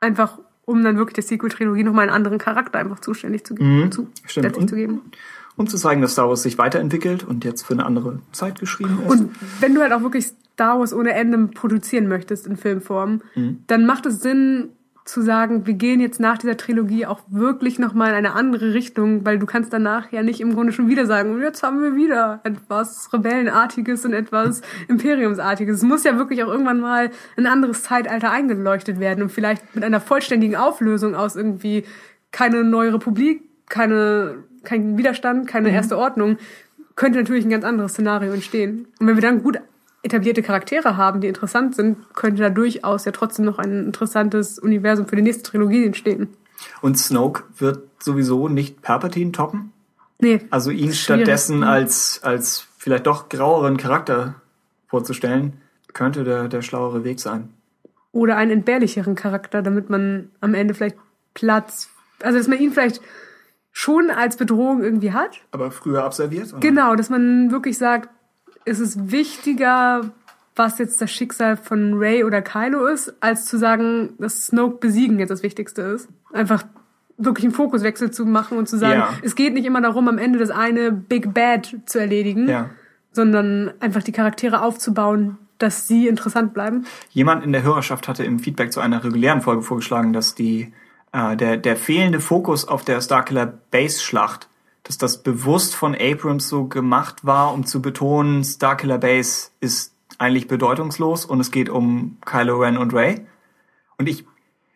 Einfach 0.00 0.40
um 0.64 0.82
dann 0.82 0.96
wirklich 0.96 1.14
der 1.14 1.22
Sequel-Trilogie 1.22 1.84
nochmal 1.84 2.04
einen 2.04 2.16
anderen 2.16 2.38
Charakter 2.38 2.78
einfach 2.80 2.98
zuständig 2.98 3.44
zu 3.44 3.54
geben. 3.54 3.84
Mhm, 3.84 3.92
zu, 3.92 4.08
stimmt. 4.26 4.56
Und, 4.56 4.68
zu 4.68 4.74
geben. 4.74 5.02
Um 5.56 5.68
zu 5.68 5.76
zeigen, 5.76 6.02
dass 6.02 6.12
Star 6.12 6.28
Wars 6.28 6.42
sich 6.42 6.58
weiterentwickelt 6.58 7.24
und 7.24 7.44
jetzt 7.44 7.62
für 7.62 7.74
eine 7.74 7.86
andere 7.86 8.20
Zeit 8.32 8.58
geschrieben 8.58 8.98
ist. 9.06 9.10
Und 9.10 9.30
wenn 9.60 9.74
du 9.74 9.82
halt 9.82 9.92
auch 9.92 10.02
wirklich 10.02 10.32
Star 10.54 10.78
Wars 10.78 10.92
ohne 10.92 11.12
Ende 11.12 11.46
produzieren 11.48 12.08
möchtest 12.08 12.46
in 12.46 12.56
Filmform, 12.56 13.22
mhm. 13.34 13.62
dann 13.66 13.86
macht 13.86 14.06
es 14.06 14.20
Sinn, 14.20 14.70
zu 15.04 15.20
sagen, 15.20 15.66
wir 15.66 15.74
gehen 15.74 16.00
jetzt 16.00 16.18
nach 16.18 16.38
dieser 16.38 16.56
Trilogie 16.56 17.04
auch 17.04 17.20
wirklich 17.28 17.78
nochmal 17.78 18.10
in 18.10 18.14
eine 18.14 18.32
andere 18.32 18.72
Richtung, 18.72 19.26
weil 19.26 19.38
du 19.38 19.44
kannst 19.44 19.70
danach 19.72 20.10
ja 20.12 20.22
nicht 20.22 20.40
im 20.40 20.54
Grunde 20.54 20.72
schon 20.72 20.88
wieder 20.88 21.04
sagen, 21.04 21.38
jetzt 21.42 21.62
haben 21.62 21.82
wir 21.82 21.94
wieder 21.94 22.40
etwas 22.42 23.12
Rebellenartiges 23.12 24.06
und 24.06 24.14
etwas 24.14 24.62
Imperiumsartiges. 24.88 25.78
Es 25.78 25.82
muss 25.82 26.04
ja 26.04 26.16
wirklich 26.16 26.42
auch 26.42 26.48
irgendwann 26.48 26.80
mal 26.80 27.10
ein 27.36 27.46
anderes 27.46 27.82
Zeitalter 27.82 28.30
eingeleuchtet 28.30 28.98
werden 28.98 29.22
und 29.22 29.30
vielleicht 29.30 29.74
mit 29.74 29.84
einer 29.84 30.00
vollständigen 30.00 30.56
Auflösung 30.56 31.14
aus 31.14 31.36
irgendwie 31.36 31.84
keine 32.32 32.64
neue 32.64 32.94
Republik, 32.94 33.42
keine, 33.68 34.36
kein 34.64 34.98
Widerstand, 34.98 35.46
keine 35.46 35.68
mhm. 35.68 35.74
erste 35.74 35.98
Ordnung, 35.98 36.38
könnte 36.96 37.18
natürlich 37.18 37.44
ein 37.44 37.50
ganz 37.50 37.64
anderes 37.64 37.92
Szenario 37.92 38.32
entstehen. 38.32 38.86
Und 38.98 39.06
wenn 39.06 39.16
wir 39.16 39.22
dann 39.22 39.42
gut 39.42 39.58
etablierte 40.02 40.42
Charaktere 40.42 40.96
haben, 40.96 41.20
die 41.20 41.28
interessant 41.28 41.74
sind, 41.74 42.14
könnte 42.14 42.42
da 42.42 42.50
durchaus 42.50 43.04
ja 43.04 43.12
trotzdem 43.12 43.44
noch 43.46 43.58
ein 43.58 43.86
interessantes 43.86 44.58
Universum 44.58 45.06
für 45.06 45.16
die 45.16 45.22
nächste 45.22 45.42
Trilogie 45.42 45.86
entstehen. 45.86 46.28
Und 46.82 46.98
Snoke 46.98 47.44
wird 47.56 47.88
sowieso 47.98 48.48
nicht 48.48 48.82
Palpatine 48.82 49.32
toppen? 49.32 49.72
Nee. 50.20 50.40
Also 50.50 50.70
ihn 50.70 50.92
stattdessen 50.92 51.58
mhm. 51.58 51.64
als, 51.64 52.20
als 52.22 52.66
vielleicht 52.76 53.06
doch 53.06 53.28
graueren 53.28 53.76
Charakter 53.76 54.36
vorzustellen, 54.86 55.54
könnte 55.92 56.24
der, 56.24 56.48
der 56.48 56.62
schlauere 56.62 57.02
Weg 57.04 57.20
sein. 57.20 57.48
Oder 58.12 58.36
einen 58.36 58.50
entbehrlicheren 58.50 59.14
Charakter, 59.16 59.62
damit 59.62 59.90
man 59.90 60.30
am 60.40 60.54
Ende 60.54 60.74
vielleicht 60.74 60.96
Platz, 61.32 61.88
also 62.22 62.38
dass 62.38 62.46
man 62.46 62.58
ihn 62.58 62.72
vielleicht 62.72 63.00
schon 63.74 64.10
als 64.10 64.36
Bedrohung 64.36 64.82
irgendwie 64.82 65.12
hat. 65.12 65.40
Aber 65.50 65.70
früher 65.70 66.04
absolviert? 66.04 66.52
Oder? 66.52 66.60
Genau, 66.60 66.94
dass 66.94 67.10
man 67.10 67.50
wirklich 67.50 67.76
sagt, 67.76 68.08
ist 68.64 68.78
es 68.78 69.10
wichtiger, 69.10 70.12
was 70.56 70.78
jetzt 70.78 71.02
das 71.02 71.10
Schicksal 71.10 71.56
von 71.56 71.94
Ray 71.98 72.22
oder 72.22 72.40
Kylo 72.40 72.86
ist, 72.86 73.12
als 73.20 73.46
zu 73.46 73.58
sagen, 73.58 74.14
dass 74.18 74.46
Snoke 74.46 74.78
besiegen 74.78 75.18
jetzt 75.18 75.30
das 75.30 75.42
Wichtigste 75.42 75.82
ist. 75.82 76.08
Einfach 76.32 76.62
wirklich 77.18 77.44
einen 77.44 77.54
Fokuswechsel 77.54 78.12
zu 78.12 78.24
machen 78.24 78.56
und 78.58 78.68
zu 78.68 78.78
sagen, 78.78 79.00
ja. 79.00 79.14
es 79.22 79.34
geht 79.34 79.52
nicht 79.54 79.66
immer 79.66 79.80
darum, 79.80 80.08
am 80.08 80.18
Ende 80.18 80.38
das 80.38 80.50
eine 80.50 80.92
Big 80.92 81.34
Bad 81.34 81.76
zu 81.86 81.98
erledigen, 81.98 82.48
ja. 82.48 82.70
sondern 83.10 83.72
einfach 83.80 84.04
die 84.04 84.12
Charaktere 84.12 84.62
aufzubauen, 84.62 85.36
dass 85.58 85.88
sie 85.88 86.06
interessant 86.06 86.54
bleiben. 86.54 86.86
Jemand 87.10 87.44
in 87.44 87.50
der 87.50 87.64
Hörerschaft 87.64 88.06
hatte 88.06 88.24
im 88.24 88.38
Feedback 88.38 88.72
zu 88.72 88.80
einer 88.80 89.02
regulären 89.02 89.40
Folge 89.40 89.62
vorgeschlagen, 89.62 90.12
dass 90.12 90.36
die 90.36 90.72
äh, 91.14 91.36
der 91.36 91.56
der 91.56 91.76
fehlende 91.76 92.20
Fokus 92.20 92.68
auf 92.68 92.84
der 92.84 93.00
Starkiller 93.00 93.46
Base 93.46 94.02
Schlacht 94.02 94.48
dass 94.84 94.98
das 94.98 95.22
bewusst 95.22 95.74
von 95.74 95.96
Abrams 95.98 96.48
so 96.48 96.66
gemacht 96.66 97.24
war, 97.24 97.52
um 97.52 97.66
zu 97.66 97.82
betonen, 97.82 98.44
Starkiller 98.44 98.98
Base 98.98 99.48
ist 99.60 99.94
eigentlich 100.18 100.46
bedeutungslos 100.46 101.24
und 101.24 101.40
es 101.40 101.50
geht 101.50 101.68
um 101.68 102.18
Kylo 102.24 102.58
Ren 102.58 102.76
und 102.76 102.94
Ray. 102.94 103.26
Und 103.96 104.08
ich, 104.08 104.26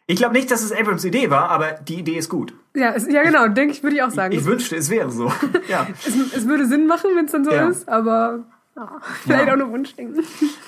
ich 0.06 0.16
glaube 0.16 0.32
nicht, 0.32 0.50
dass 0.50 0.62
es 0.62 0.72
Abrams 0.72 1.04
Idee 1.04 1.30
war, 1.30 1.50
aber 1.50 1.72
die 1.72 1.96
Idee 1.96 2.16
ist 2.16 2.30
gut. 2.30 2.54
Ja, 2.74 2.92
es, 2.92 3.06
ja 3.06 3.22
genau, 3.22 3.48
denke 3.48 3.72
ich, 3.72 3.82
würde 3.82 3.96
ich 3.96 4.02
auch 4.02 4.10
sagen. 4.10 4.32
Ich, 4.32 4.40
ich 4.40 4.46
wünschte, 4.46 4.76
es 4.76 4.88
wäre 4.88 5.10
so. 5.10 5.30
ja. 5.68 5.86
es, 6.06 6.16
es 6.34 6.48
würde 6.48 6.66
Sinn 6.66 6.86
machen, 6.86 7.10
wenn 7.14 7.26
es 7.26 7.32
dann 7.32 7.44
so 7.44 7.52
ja. 7.52 7.68
ist, 7.68 7.86
aber 7.88 8.40
ja, 8.76 8.90
vielleicht 9.22 9.50
auch 9.50 9.56
nur 9.56 9.70
Wunschdenken. 9.70 10.24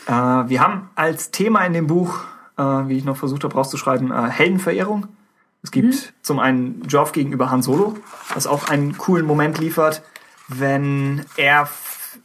Äh, 0.06 0.12
wir 0.12 0.60
haben 0.60 0.90
als 0.96 1.30
Thema 1.30 1.64
in 1.64 1.72
dem 1.72 1.86
Buch, 1.86 2.24
äh, 2.58 2.62
wie 2.62 2.98
ich 2.98 3.04
noch 3.04 3.16
versucht 3.16 3.44
habe 3.44 3.54
rauszuschreiben, 3.54 4.10
äh, 4.10 4.28
Heldenverehrung. 4.28 5.08
Es 5.62 5.70
gibt 5.70 5.94
mhm. 5.94 5.98
zum 6.22 6.38
einen 6.38 6.82
Joff 6.88 7.12
gegenüber 7.12 7.50
Han 7.50 7.62
Solo, 7.62 7.96
was 8.34 8.46
auch 8.46 8.68
einen 8.68 8.96
coolen 8.96 9.26
Moment 9.26 9.58
liefert, 9.58 10.02
wenn 10.48 11.24
er, 11.36 11.68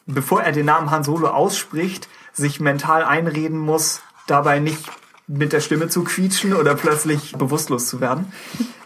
bevor 0.06 0.42
er 0.42 0.52
den 0.52 0.66
Namen 0.66 0.92
Han 0.92 1.04
Solo 1.04 1.28
ausspricht, 1.28 2.08
sich 2.34 2.60
mental 2.60 3.04
einreden 3.04 3.58
muss, 3.58 4.02
dabei 4.28 4.60
nicht 4.60 4.84
mit 5.28 5.54
der 5.54 5.60
Stimme 5.60 5.88
zu 5.88 6.04
quietschen 6.04 6.54
oder 6.54 6.76
plötzlich 6.76 7.34
bewusstlos 7.34 7.88
zu 7.88 8.00
werden. 8.00 8.32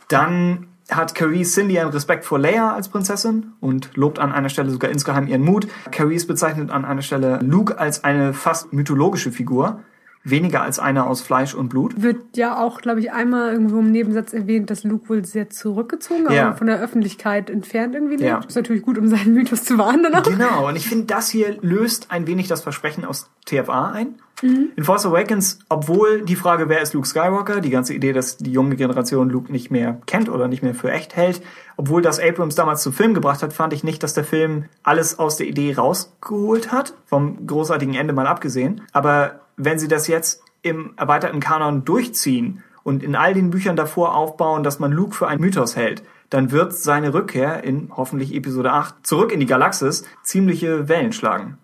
Dann 0.08 0.68
hat 0.90 1.14
Carrie 1.14 1.44
Cindy 1.44 1.80
einen 1.80 1.92
Respekt 1.92 2.26
vor 2.26 2.40
Leia 2.40 2.74
als 2.74 2.90
Prinzessin 2.90 3.54
und 3.60 3.92
lobt 3.96 4.20
an 4.20 4.32
einer 4.32 4.50
Stelle 4.50 4.72
sogar 4.72 4.90
insgeheim 4.90 5.28
ihren 5.28 5.44
Mut. 5.44 5.68
Carrie 5.92 6.24
bezeichnet 6.26 6.72
an 6.72 6.86
einer 6.86 7.02
Stelle 7.02 7.40
Luke 7.42 7.78
als 7.78 8.04
eine 8.04 8.34
fast 8.34 8.74
mythologische 8.74 9.32
Figur 9.32 9.82
weniger 10.24 10.62
als 10.62 10.80
einer 10.80 11.08
aus 11.08 11.22
Fleisch 11.22 11.54
und 11.54 11.70
Blut. 11.70 12.02
Wird 12.02 12.36
ja 12.36 12.60
auch, 12.60 12.82
glaube 12.82 13.00
ich, 13.00 13.12
einmal 13.12 13.54
irgendwo 13.54 13.80
im 13.80 13.92
Nebensatz 13.92 14.34
erwähnt, 14.34 14.70
dass 14.70 14.84
Luke 14.84 15.10
wohl 15.10 15.26
sehr 15.26 15.50
zurückgezogen, 15.50 16.32
ja. 16.32 16.48
aber 16.48 16.58
von 16.58 16.68
der 16.68 16.80
Öffentlichkeit 16.80 17.50
entfernt 17.50 17.96
irgendwie 17.96 18.16
lebt. 18.16 18.28
Ja. 18.28 18.40
Ist 18.40 18.56
natürlich 18.56 18.82
gut, 18.82 18.98
um 18.98 19.08
seinen 19.08 19.34
Mythos 19.34 19.64
zu 19.64 19.78
wahren 19.78 20.04
dann 20.04 20.16
auch. 20.16 20.24
Genau, 20.24 20.68
und 20.68 20.76
ich 20.76 20.88
finde, 20.88 21.06
das 21.06 21.30
hier 21.30 21.58
löst 21.62 22.08
ein 22.10 22.28
wenig 22.28 22.48
das 22.48 22.62
Versprechen 22.62 23.06
aus 23.06 23.30
TFA 23.46 23.92
ein. 23.92 24.16
Mhm. 24.42 24.72
In 24.76 24.84
Force 24.84 25.06
Awakens, 25.06 25.60
obwohl 25.70 26.22
die 26.22 26.36
Frage, 26.36 26.70
wer 26.70 26.82
ist 26.82 26.94
Luke 26.94 27.08
Skywalker, 27.08 27.62
die 27.62 27.70
ganze 27.70 27.94
Idee, 27.94 28.14
dass 28.14 28.38
die 28.38 28.52
junge 28.52 28.76
Generation 28.76 29.30
Luke 29.30 29.52
nicht 29.52 29.72
mehr 29.72 30.00
kennt 30.06 30.30
oder 30.30 30.48
nicht 30.48 30.64
mehr 30.64 30.76
für 30.76 30.92
echt 30.92 31.16
hält, 31.16 31.42
obwohl 31.78 32.02
das 32.02 32.20
Abrams 32.20 32.56
damals 32.56 32.82
zum 32.82 32.94
Film 32.94 33.14
gebracht 33.14 33.44
hat, 33.44 33.54
fand 33.54 33.74
ich 33.74 33.84
nicht, 33.84 34.04
dass 34.04 34.14
der 34.14 34.24
Film 34.24 34.66
alles 34.84 35.20
aus 35.20 35.38
der 35.38 35.48
Idee 35.48 35.74
rausgeholt 35.74 36.72
hat, 36.72 36.94
vom 37.06 37.46
großartigen 37.46 37.96
Ende 37.96 38.14
mal 38.14 38.28
abgesehen. 38.28 38.82
Aber 38.92 39.42
wenn 39.58 39.80
sie 39.80 39.88
das 39.88 40.08
jetzt 40.08 40.44
im 40.62 40.94
erweiterten 40.98 41.40
Kanon 41.40 41.86
durchziehen 41.86 42.64
und 42.84 43.04
in 43.04 43.16
all 43.16 43.34
den 43.34 43.50
Büchern 43.50 43.76
davor 43.76 44.16
aufbauen, 44.16 44.64
dass 44.64 44.80
man 44.80 44.92
Luke 44.92 45.16
für 45.16 45.28
einen 45.28 45.42
Mythos 45.42 45.76
hält, 45.76 46.04
dann 46.30 46.52
wird 46.52 46.74
seine 46.74 47.14
Rückkehr 47.14 47.64
in 47.64 47.92
hoffentlich 47.96 48.34
Episode 48.36 48.72
8 48.72 49.06
zurück 49.06 49.32
in 49.32 49.40
die 49.40 49.46
Galaxis 49.46 50.04
ziemliche 50.24 50.88
Wellen 50.88 51.12
schlagen. 51.12 51.58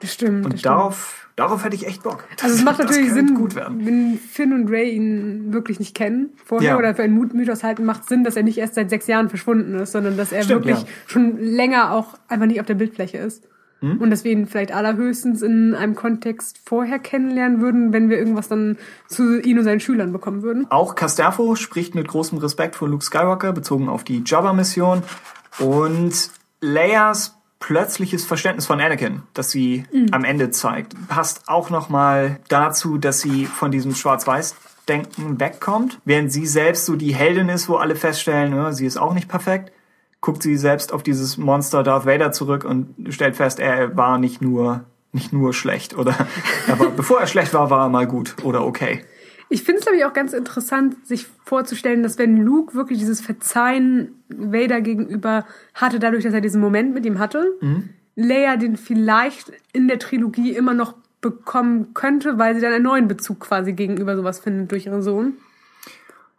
Das 0.00 0.12
stimmt. 0.14 0.44
Und 0.44 0.54
das 0.54 0.62
darauf, 0.62 1.14
stimmt. 1.16 1.19
Darauf 1.40 1.64
hätte 1.64 1.74
ich 1.74 1.86
echt 1.86 2.02
Bock. 2.02 2.24
Also 2.42 2.54
es 2.54 2.62
macht 2.62 2.78
natürlich 2.78 3.12
Sinn, 3.12 3.34
gut 3.34 3.54
werden. 3.54 3.84
wenn 3.86 4.18
Finn 4.18 4.52
und 4.52 4.70
Ray 4.70 4.90
ihn 4.90 5.52
wirklich 5.52 5.78
nicht 5.78 5.94
kennen 5.94 6.30
vorher 6.44 6.72
ja. 6.72 6.78
oder 6.78 6.94
für 6.94 7.02
einen 7.02 7.18
Mythos 7.32 7.64
halten, 7.64 7.84
macht 7.84 8.08
Sinn, 8.08 8.24
dass 8.24 8.36
er 8.36 8.42
nicht 8.42 8.58
erst 8.58 8.74
seit 8.74 8.90
sechs 8.90 9.06
Jahren 9.06 9.30
verschwunden 9.30 9.74
ist, 9.74 9.92
sondern 9.92 10.16
dass 10.16 10.32
er 10.32 10.42
stimmt, 10.42 10.66
wirklich 10.66 10.82
ja. 10.82 10.88
schon 11.06 11.38
länger 11.38 11.92
auch 11.92 12.18
einfach 12.28 12.46
nicht 12.46 12.60
auf 12.60 12.66
der 12.66 12.74
Bildfläche 12.74 13.18
ist. 13.18 13.48
Hm? 13.80 13.98
Und 13.98 14.10
dass 14.10 14.24
wir 14.24 14.32
ihn 14.32 14.46
vielleicht 14.46 14.72
allerhöchstens 14.72 15.40
in 15.40 15.74
einem 15.74 15.94
Kontext 15.94 16.60
vorher 16.62 16.98
kennenlernen 16.98 17.62
würden, 17.62 17.94
wenn 17.94 18.10
wir 18.10 18.18
irgendwas 18.18 18.48
dann 18.48 18.76
zu 19.08 19.40
ihm 19.40 19.58
und 19.58 19.64
seinen 19.64 19.80
Schülern 19.80 20.12
bekommen 20.12 20.42
würden. 20.42 20.66
Auch 20.70 20.94
Casterfo 20.94 21.54
spricht 21.56 21.94
mit 21.94 22.06
großem 22.06 22.36
Respekt 22.38 22.76
von 22.76 22.90
Luke 22.90 23.04
Skywalker, 23.04 23.54
bezogen 23.54 23.88
auf 23.88 24.04
die 24.04 24.22
Jabba-Mission. 24.24 25.02
Und 25.58 26.30
Leias 26.60 27.39
plötzliches 27.60 28.24
Verständnis 28.24 28.66
von 28.66 28.80
Anakin, 28.80 29.22
das 29.34 29.50
sie 29.50 29.84
mhm. 29.92 30.08
am 30.12 30.24
Ende 30.24 30.50
zeigt, 30.50 30.94
passt 31.08 31.48
auch 31.48 31.70
nochmal 31.70 32.40
dazu, 32.48 32.98
dass 32.98 33.20
sie 33.20 33.46
von 33.46 33.70
diesem 33.70 33.94
Schwarz-Weiß-Denken 33.94 35.38
wegkommt, 35.38 36.00
während 36.04 36.32
sie 36.32 36.46
selbst 36.46 36.86
so 36.86 36.96
die 36.96 37.14
Heldin 37.14 37.48
ist, 37.48 37.68
wo 37.68 37.76
alle 37.76 37.94
feststellen, 37.94 38.54
ja, 38.54 38.72
sie 38.72 38.86
ist 38.86 38.96
auch 38.96 39.14
nicht 39.14 39.28
perfekt, 39.28 39.72
guckt 40.20 40.42
sie 40.42 40.56
selbst 40.56 40.92
auf 40.92 41.02
dieses 41.02 41.36
Monster 41.36 41.82
Darth 41.82 42.06
Vader 42.06 42.32
zurück 42.32 42.64
und 42.64 42.94
stellt 43.10 43.36
fest, 43.36 43.60
er 43.60 43.96
war 43.96 44.18
nicht 44.18 44.42
nur 44.42 44.84
nicht 45.12 45.32
nur 45.32 45.52
schlecht 45.52 45.96
oder 45.96 46.14
aber 46.68 46.90
bevor 46.90 47.20
er 47.20 47.26
schlecht 47.26 47.52
war, 47.52 47.68
war 47.68 47.86
er 47.86 47.88
mal 47.88 48.06
gut 48.06 48.36
oder 48.42 48.64
okay. 48.64 49.04
Ich 49.52 49.64
finde 49.64 49.80
es, 49.80 49.84
glaube 49.84 49.98
ich, 49.98 50.04
auch 50.04 50.12
ganz 50.12 50.32
interessant, 50.32 51.06
sich 51.06 51.26
vorzustellen, 51.44 52.04
dass 52.04 52.18
wenn 52.18 52.36
Luke 52.36 52.74
wirklich 52.74 53.00
dieses 53.00 53.20
Verzeihen 53.20 54.14
Vader 54.28 54.80
gegenüber 54.80 55.44
hatte, 55.74 55.98
dadurch, 55.98 56.22
dass 56.22 56.32
er 56.32 56.40
diesen 56.40 56.60
Moment 56.60 56.94
mit 56.94 57.04
ihm 57.04 57.18
hatte, 57.18 57.56
mhm. 57.60 57.90
Leia 58.14 58.56
den 58.56 58.76
vielleicht 58.76 59.52
in 59.72 59.88
der 59.88 59.98
Trilogie 59.98 60.52
immer 60.52 60.72
noch 60.72 60.94
bekommen 61.20 61.94
könnte, 61.94 62.38
weil 62.38 62.54
sie 62.54 62.60
dann 62.60 62.72
einen 62.72 62.84
neuen 62.84 63.08
Bezug 63.08 63.40
quasi 63.40 63.72
gegenüber 63.72 64.16
sowas 64.16 64.38
findet 64.38 64.70
durch 64.70 64.86
ihren 64.86 65.02
Sohn. 65.02 65.34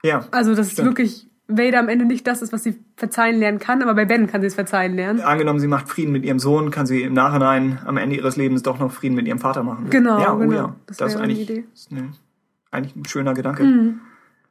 Ja. 0.04 0.26
Also, 0.32 0.56
dass 0.56 0.72
stimmt. 0.72 0.88
wirklich 0.88 1.28
Vader 1.48 1.80
am 1.80 1.90
Ende 1.90 2.06
nicht 2.06 2.26
das 2.26 2.42
ist, 2.42 2.54
was 2.54 2.64
sie 2.64 2.80
verzeihen 2.96 3.40
lernen 3.40 3.60
kann, 3.60 3.82
aber 3.82 3.94
bei 3.94 4.06
Ben 4.06 4.28
kann 4.28 4.42
sie 4.42 4.48
es 4.48 4.56
verzeihen 4.56 4.96
lernen. 4.96 5.20
Angenommen, 5.20 5.60
sie 5.60 5.68
macht 5.68 5.90
Frieden 5.90 6.12
mit 6.12 6.24
ihrem 6.24 6.40
Sohn, 6.40 6.72
kann 6.72 6.86
sie 6.86 7.04
im 7.04 7.14
Nachhinein 7.14 7.80
am 7.86 7.98
Ende 7.98 8.16
ihres 8.16 8.38
Lebens 8.38 8.64
doch 8.64 8.80
noch 8.80 8.92
Frieden 8.92 9.16
mit 9.16 9.28
ihrem 9.28 9.40
Vater 9.40 9.64
machen. 9.64 9.90
Genau, 9.90 10.20
ja, 10.20 10.34
oh 10.34 10.38
genau. 10.38 10.54
ja. 10.54 10.76
Das, 10.88 10.98
das 10.98 11.16
ist 11.16 11.22
eigentlich, 11.22 11.42
Idee. 11.42 11.66
Ist 11.74 11.92
eine 11.92 12.12
eigentlich 12.72 12.95
ein 12.95 13.06
schöner 13.06 13.33
Gedanke. 13.33 13.64
Mhm. 13.64 14.01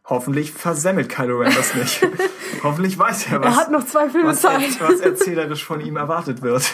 Hoffentlich 0.04 0.52
versemmelt 0.52 1.08
Kylo 1.08 1.38
Ren 1.38 1.52
das 1.54 1.74
nicht. 1.74 2.06
Hoffentlich 2.62 2.98
weiß 2.98 3.30
er, 3.30 3.40
was, 3.40 3.54
er 3.54 3.56
hat 3.56 3.70
noch 3.70 3.84
zwei 3.86 4.08
Filme 4.08 4.28
was, 4.28 4.40
Zeit. 4.40 4.80
was 4.80 5.00
erzählerisch 5.00 5.64
von 5.64 5.80
ihm 5.80 5.96
erwartet 5.96 6.42
wird. 6.42 6.72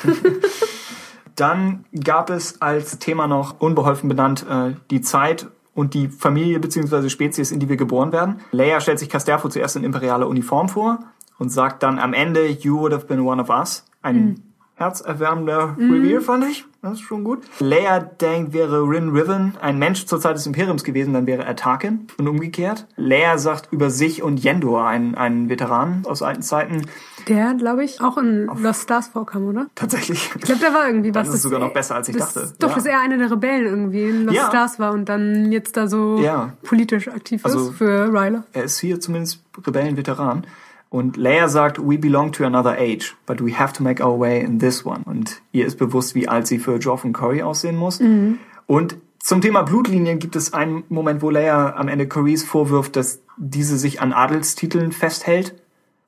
Dann 1.36 1.84
gab 2.02 2.31
es 2.31 2.62
als 2.62 2.99
Thema 2.99 3.26
noch 3.26 3.60
unbeholfen 3.60 4.08
benannt 4.08 4.47
äh, 4.49 4.75
die 4.91 5.02
Zeit 5.02 5.49
und 5.75 5.92
die 5.92 6.08
Familie 6.08 6.58
bzw. 6.60 7.10
Spezies, 7.10 7.52
in 7.52 7.60
die 7.60 7.68
wir 7.68 7.76
geboren 7.76 8.10
werden. 8.10 8.41
Leia 8.52 8.81
stellt 8.81 8.99
sich 8.99 9.10
Casterfo 9.10 9.49
zuerst 9.50 9.76
in 9.76 9.84
imperialer 9.84 10.28
Uniform 10.28 10.70
vor 10.70 11.00
und 11.39 11.50
sagt 11.50 11.83
dann 11.83 11.99
am 11.99 12.15
Ende, 12.15 12.47
you 12.47 12.78
would 12.78 12.92
have 12.92 13.07
been 13.07 13.20
one 13.20 13.42
of 13.42 13.50
us. 13.50 13.84
Ein 14.00 14.16
mhm 14.16 14.45
herzerwärmender 14.77 15.75
mm. 15.79 15.91
Reveal, 15.91 16.21
fand 16.21 16.45
ich. 16.45 16.65
Das 16.83 16.95
ist 16.95 17.01
schon 17.01 17.25
gut. 17.25 17.41
Leia 17.59 17.99
denkt, 17.99 18.53
wäre 18.53 18.83
Rin 18.83 19.09
Riven 19.09 19.55
ein 19.61 19.79
Mensch 19.79 20.07
zur 20.07 20.21
Zeit 20.21 20.37
des 20.37 20.47
Imperiums 20.47 20.85
gewesen, 20.85 21.15
dann 21.15 21.27
wäre 21.27 21.43
er 21.45 21.57
Tarkin 21.57 22.07
und 22.19 22.29
umgekehrt. 22.29 22.87
Leia 22.97 23.39
sagt 23.39 23.73
über 23.73 23.91
sich 23.91 24.23
und 24.23 24.45
Yendor, 24.45 24.87
ein, 24.87 25.17
ein 25.17 25.49
Veteran 25.49 26.05
aus 26.07 26.23
alten 26.23 26.43
Zeiten. 26.43 26.83
Der, 27.27 27.55
glaube 27.55 27.83
ich, 27.83 28.01
auch 28.01 28.19
in 28.19 28.49
Auf 28.49 28.61
Lost 28.61 28.83
Stars 28.83 29.09
vorkam, 29.09 29.49
oder? 29.49 29.67
Tatsächlich. 29.75 30.31
Ich 30.37 30.43
glaube, 30.43 30.61
der 30.61 30.73
war 30.73 30.87
irgendwie 30.87 31.13
was. 31.13 31.27
Das 31.27 31.37
ist 31.37 31.43
sogar 31.43 31.59
noch 31.59 31.73
besser, 31.73 31.97
als 31.97 32.09
ich 32.09 32.17
das, 32.17 32.35
dachte. 32.35 32.53
Doch, 32.61 32.69
ja. 32.69 32.75
dass 32.77 32.87
er 32.87 33.01
einer 33.01 33.17
der 33.19 33.33
Rebellen 33.33 33.67
irgendwie 33.67 34.05
in 34.05 34.27
Lost 34.27 34.37
ja. 34.37 34.49
Stars 34.49 34.79
war 34.79 34.93
und 34.93 35.09
dann 35.09 35.51
jetzt 35.51 35.77
da 35.77 35.89
so 35.89 36.19
ja. 36.19 36.53
politisch 36.63 37.09
aktiv 37.09 37.45
also, 37.45 37.71
ist 37.71 37.79
für 37.79 38.09
Ryler. 38.13 38.45
Er 38.53 38.65
ist 38.65 38.79
hier 38.79 39.01
zumindest 39.01 39.43
Rebellenveteran. 39.67 40.47
Und 40.89 41.17
Leia 41.17 41.49
sagt, 41.49 41.79
we 41.79 41.99
belong 41.99 42.33
to 42.33 42.45
another 42.45 42.79
age, 42.79 43.17
but 43.27 43.45
we 43.45 43.59
have 43.59 43.73
to 43.73 43.83
make 43.83 44.03
our 44.03 44.19
way 44.19 44.41
in 44.41 44.59
this 44.59 44.87
one. 44.87 45.03
Und 45.05 45.43
ihr 45.53 45.67
ist 45.67 45.79
bewusst, 45.79 46.15
wie 46.15 46.29
alt 46.29 46.47
sie 46.47 46.59
für 46.59 46.77
Joff 46.77 47.05
und 47.05 47.13
Corey 47.13 47.43
aussehen 47.43 47.77
muss. 47.77 48.01
Mhm. 48.01 48.39
Und 48.67 48.97
zum 49.19 49.41
Thema 49.41 49.63
Blutlinien 49.63 50.21
gibt 50.21 50.37
es 50.37 50.53
einen 50.53 50.85
Moment, 50.89 51.23
wo 51.23 51.31
Leia 51.31 51.75
am 51.75 51.89
Ende 51.89 52.07
Corys 52.07 52.45
vorwirft, 52.45 52.95
dass 52.95 53.21
diese 53.37 53.77
sich 53.77 54.01
an 54.01 54.13
Adelstiteln 54.13 54.93
festhält 54.93 55.55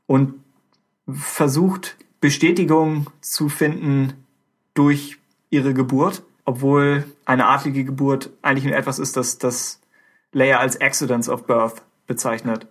und 0.07 0.35
versucht, 1.09 1.97
Bestätigung 2.21 3.07
zu 3.21 3.49
finden 3.49 4.13
durch 4.75 5.19
ihre 5.51 5.75
Geburt, 5.75 6.23
obwohl 6.45 7.05
eine 7.25 7.47
adlige 7.47 7.85
Geburt 7.85 8.31
eigentlich 8.43 8.65
nur 8.65 8.77
etwas 8.77 8.99
ist, 8.99 9.17
das, 9.17 9.39
das 9.39 9.81
Leia 10.33 10.59
als 10.59 10.81
Accidents 10.81 11.29
of 11.29 11.47
Birth 11.47 11.83
bezeichnet. 12.07 12.67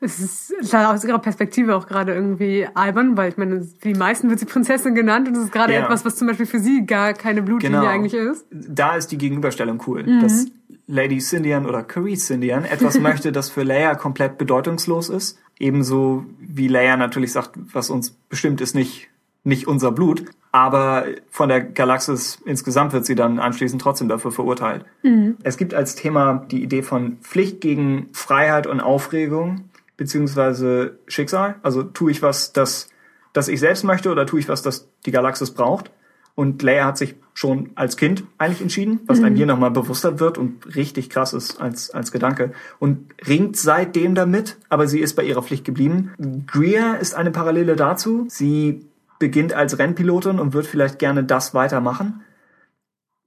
Es 0.00 0.18
ist 0.18 0.74
aus 0.74 1.04
ihrer 1.04 1.18
Perspektive 1.18 1.76
auch 1.76 1.86
gerade 1.86 2.12
irgendwie 2.12 2.66
albern, 2.74 3.16
weil 3.16 3.30
ich 3.30 3.36
meine, 3.36 3.62
für 3.62 3.92
die 3.92 3.98
meisten 3.98 4.28
wird 4.28 4.40
sie 4.40 4.46
Prinzessin 4.46 4.94
genannt 4.94 5.28
und 5.28 5.34
das 5.34 5.44
ist 5.44 5.52
gerade 5.52 5.72
ja. 5.74 5.84
etwas, 5.84 6.04
was 6.04 6.16
zum 6.16 6.26
Beispiel 6.26 6.46
für 6.46 6.58
sie 6.58 6.84
gar 6.86 7.14
keine 7.14 7.42
Blutlinie 7.42 7.80
genau. 7.80 7.90
eigentlich 7.90 8.14
ist. 8.14 8.46
Da 8.50 8.96
ist 8.96 9.08
die 9.08 9.18
Gegenüberstellung 9.18 9.82
cool, 9.86 10.02
mhm. 10.02 10.20
dass 10.20 10.46
Lady 10.86 11.18
Cindian 11.18 11.66
oder 11.66 11.82
Carrie 11.82 12.16
Cindian 12.16 12.64
etwas 12.64 12.98
möchte, 13.00 13.32
das 13.32 13.50
für 13.50 13.62
Leia 13.62 13.94
komplett 13.94 14.38
bedeutungslos 14.38 15.08
ist. 15.08 15.38
Ebenso 15.58 16.26
wie 16.40 16.68
Leia 16.68 16.96
natürlich 16.96 17.32
sagt, 17.32 17.56
was 17.72 17.88
uns 17.88 18.10
bestimmt 18.10 18.60
ist 18.60 18.74
nicht, 18.74 19.08
nicht 19.44 19.68
unser 19.68 19.92
Blut. 19.92 20.24
Aber 20.52 21.06
von 21.30 21.48
der 21.48 21.62
Galaxis 21.62 22.38
insgesamt 22.44 22.92
wird 22.92 23.06
sie 23.06 23.14
dann 23.14 23.38
anschließend 23.38 23.80
trotzdem 23.80 24.08
dafür 24.08 24.30
verurteilt. 24.30 24.84
Mhm. 25.02 25.38
Es 25.42 25.56
gibt 25.56 25.72
als 25.72 25.94
Thema 25.94 26.46
die 26.50 26.62
Idee 26.62 26.82
von 26.82 27.16
Pflicht 27.22 27.62
gegen 27.62 28.08
Freiheit 28.12 28.66
und 28.66 28.80
Aufregung 28.80 29.70
beziehungsweise 29.96 30.98
Schicksal. 31.06 31.54
Also 31.62 31.82
tue 31.82 32.10
ich 32.10 32.22
was, 32.22 32.52
das, 32.52 32.90
das 33.32 33.48
ich 33.48 33.60
selbst 33.60 33.82
möchte 33.82 34.10
oder 34.10 34.26
tue 34.26 34.40
ich 34.40 34.48
was, 34.48 34.60
das 34.60 34.88
die 35.06 35.10
Galaxis 35.10 35.52
braucht. 35.52 35.90
Und 36.34 36.62
Leia 36.62 36.84
hat 36.86 36.98
sich 36.98 37.14
schon 37.34 37.70
als 37.74 37.96
Kind 37.96 38.24
eigentlich 38.36 38.60
entschieden, 38.60 39.00
was 39.06 39.20
mhm. 39.20 39.24
einem 39.24 39.36
hier 39.36 39.46
nochmal 39.46 39.70
bewusster 39.70 40.20
wird 40.20 40.36
und 40.36 40.74
richtig 40.76 41.08
krass 41.08 41.32
ist 41.32 41.60
als, 41.60 41.90
als 41.90 42.12
Gedanke. 42.12 42.52
Und 42.78 43.14
ringt 43.26 43.56
seitdem 43.56 44.14
damit, 44.14 44.58
aber 44.68 44.86
sie 44.86 45.00
ist 45.00 45.14
bei 45.14 45.24
ihrer 45.24 45.42
Pflicht 45.42 45.64
geblieben. 45.64 46.12
Greer 46.46 46.98
ist 47.00 47.14
eine 47.14 47.30
Parallele 47.30 47.76
dazu. 47.76 48.26
Sie 48.28 48.86
beginnt 49.22 49.52
als 49.52 49.78
Rennpilotin 49.78 50.40
und 50.40 50.52
wird 50.52 50.66
vielleicht 50.66 50.98
gerne 50.98 51.22
das 51.22 51.54
weitermachen, 51.54 52.22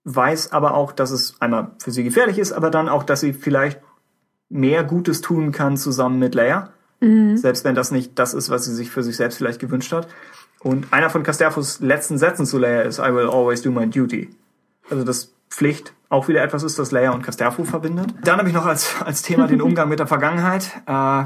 weiß 0.03 0.51
aber 0.51 0.73
auch, 0.73 0.91
dass 0.91 1.09
es 1.11 1.39
einmal 1.39 1.71
für 1.81 1.91
sie 1.91 2.03
gefährlich 2.03 2.37
ist, 2.37 2.51
aber 2.51 2.69
dann 2.69 2.89
auch, 2.89 3.03
dass 3.03 3.21
sie 3.21 3.31
vielleicht 3.31 3.79
mehr 4.49 4.83
Gutes 4.83 5.21
tun 5.21 5.53
kann 5.53 5.77
zusammen 5.77 6.19
mit 6.19 6.35
Leia. 6.35 6.73
Mhm. 6.99 7.37
Selbst 7.37 7.63
wenn 7.63 7.75
das 7.75 7.91
nicht 7.91 8.19
das 8.19 8.33
ist, 8.33 8.49
was 8.49 8.65
sie 8.65 8.75
sich 8.75 8.91
für 8.91 9.03
sich 9.03 9.15
selbst 9.15 9.37
vielleicht 9.37 9.61
gewünscht 9.61 9.93
hat. 9.93 10.09
Und 10.59 10.91
einer 10.91 11.09
von 11.09 11.23
Casterfos 11.23 11.79
letzten 11.79 12.17
Sätzen 12.17 12.45
zu 12.45 12.57
Leia 12.57 12.81
ist, 12.81 12.99
I 12.99 13.13
will 13.13 13.29
always 13.29 13.61
do 13.61 13.71
my 13.71 13.87
duty. 13.89 14.29
Also 14.89 15.05
das 15.05 15.33
Pflicht 15.49 15.93
auch 16.09 16.27
wieder 16.27 16.43
etwas 16.43 16.63
ist, 16.63 16.77
das 16.77 16.91
Leia 16.91 17.11
und 17.11 17.23
Casterfo 17.23 17.63
verbindet. 17.63 18.13
Dann 18.21 18.37
habe 18.37 18.49
ich 18.49 18.53
noch 18.53 18.65
als, 18.65 19.01
als 19.01 19.21
Thema 19.21 19.47
den 19.47 19.61
Umgang 19.69 19.87
mit 19.87 19.99
der 19.99 20.07
Vergangenheit. 20.07 20.71
Äh, 20.87 21.23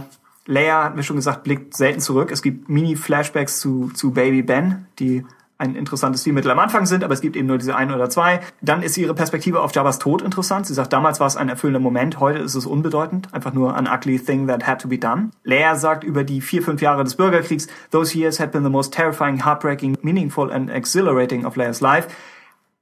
Leia, 0.50 0.84
hatten 0.84 0.96
wir 0.96 1.04
schon 1.04 1.16
gesagt, 1.16 1.44
blickt 1.44 1.78
selten 1.78 2.00
zurück. 2.00 2.32
Es 2.32 2.42
gibt 2.42 2.70
Mini-Flashbacks 2.70 3.60
zu, 3.60 3.92
zu 3.94 4.12
Baby 4.12 4.42
Ben, 4.42 4.88
die 4.98 5.24
ein 5.60 5.76
interessantes 5.76 6.22
Stilmittel 6.22 6.50
am 6.50 6.58
Anfang 6.58 6.88
sind, 6.88 7.04
aber 7.04 7.14
es 7.14 7.22
gibt 7.22 7.36
eben 7.36 7.46
nur 7.46 7.60
diese 7.60 7.76
ein 7.76 7.94
oder 7.94 8.10
zwei. 8.10 8.40
Dann 8.60 8.82
ist 8.82 8.98
ihre 8.98 9.14
Perspektive 9.14 9.62
auf 9.62 9.76
Jabba's 9.76 10.00
Tod 10.00 10.24
interessant. 10.24 10.66
Sie 10.66 10.74
sagt, 10.74 10.92
damals 10.92 11.20
war 11.20 11.28
es 11.28 11.38
ein 11.38 11.50
erfüllender 11.50 11.80
Moment, 11.80 12.20
heute 12.20 12.40
ist 12.40 12.56
es 12.56 12.66
unbedeutend, 12.66 13.32
einfach 13.32 13.54
nur 13.54 13.76
an 13.76 13.88
ugly 13.88 14.18
thing 14.18 14.48
that 14.48 14.66
had 14.66 14.82
to 14.82 14.88
be 14.88 14.98
done. 14.98 15.30
Leia 15.44 15.76
sagt 15.76 16.04
über 16.04 16.24
die 16.24 16.42
vier, 16.42 16.64
fünf 16.64 16.82
Jahre 16.82 17.04
des 17.04 17.16
Bürgerkriegs, 17.16 17.68
those 17.92 18.18
years 18.18 18.40
had 18.40 18.52
been 18.52 18.64
the 18.64 18.72
most 18.72 18.92
terrifying, 18.92 19.46
heartbreaking, 19.46 19.98
meaningful 20.02 20.52
and 20.52 20.72
exhilarating 20.72 21.46
of 21.46 21.58
Leia's 21.58 21.80
life. 21.80 22.08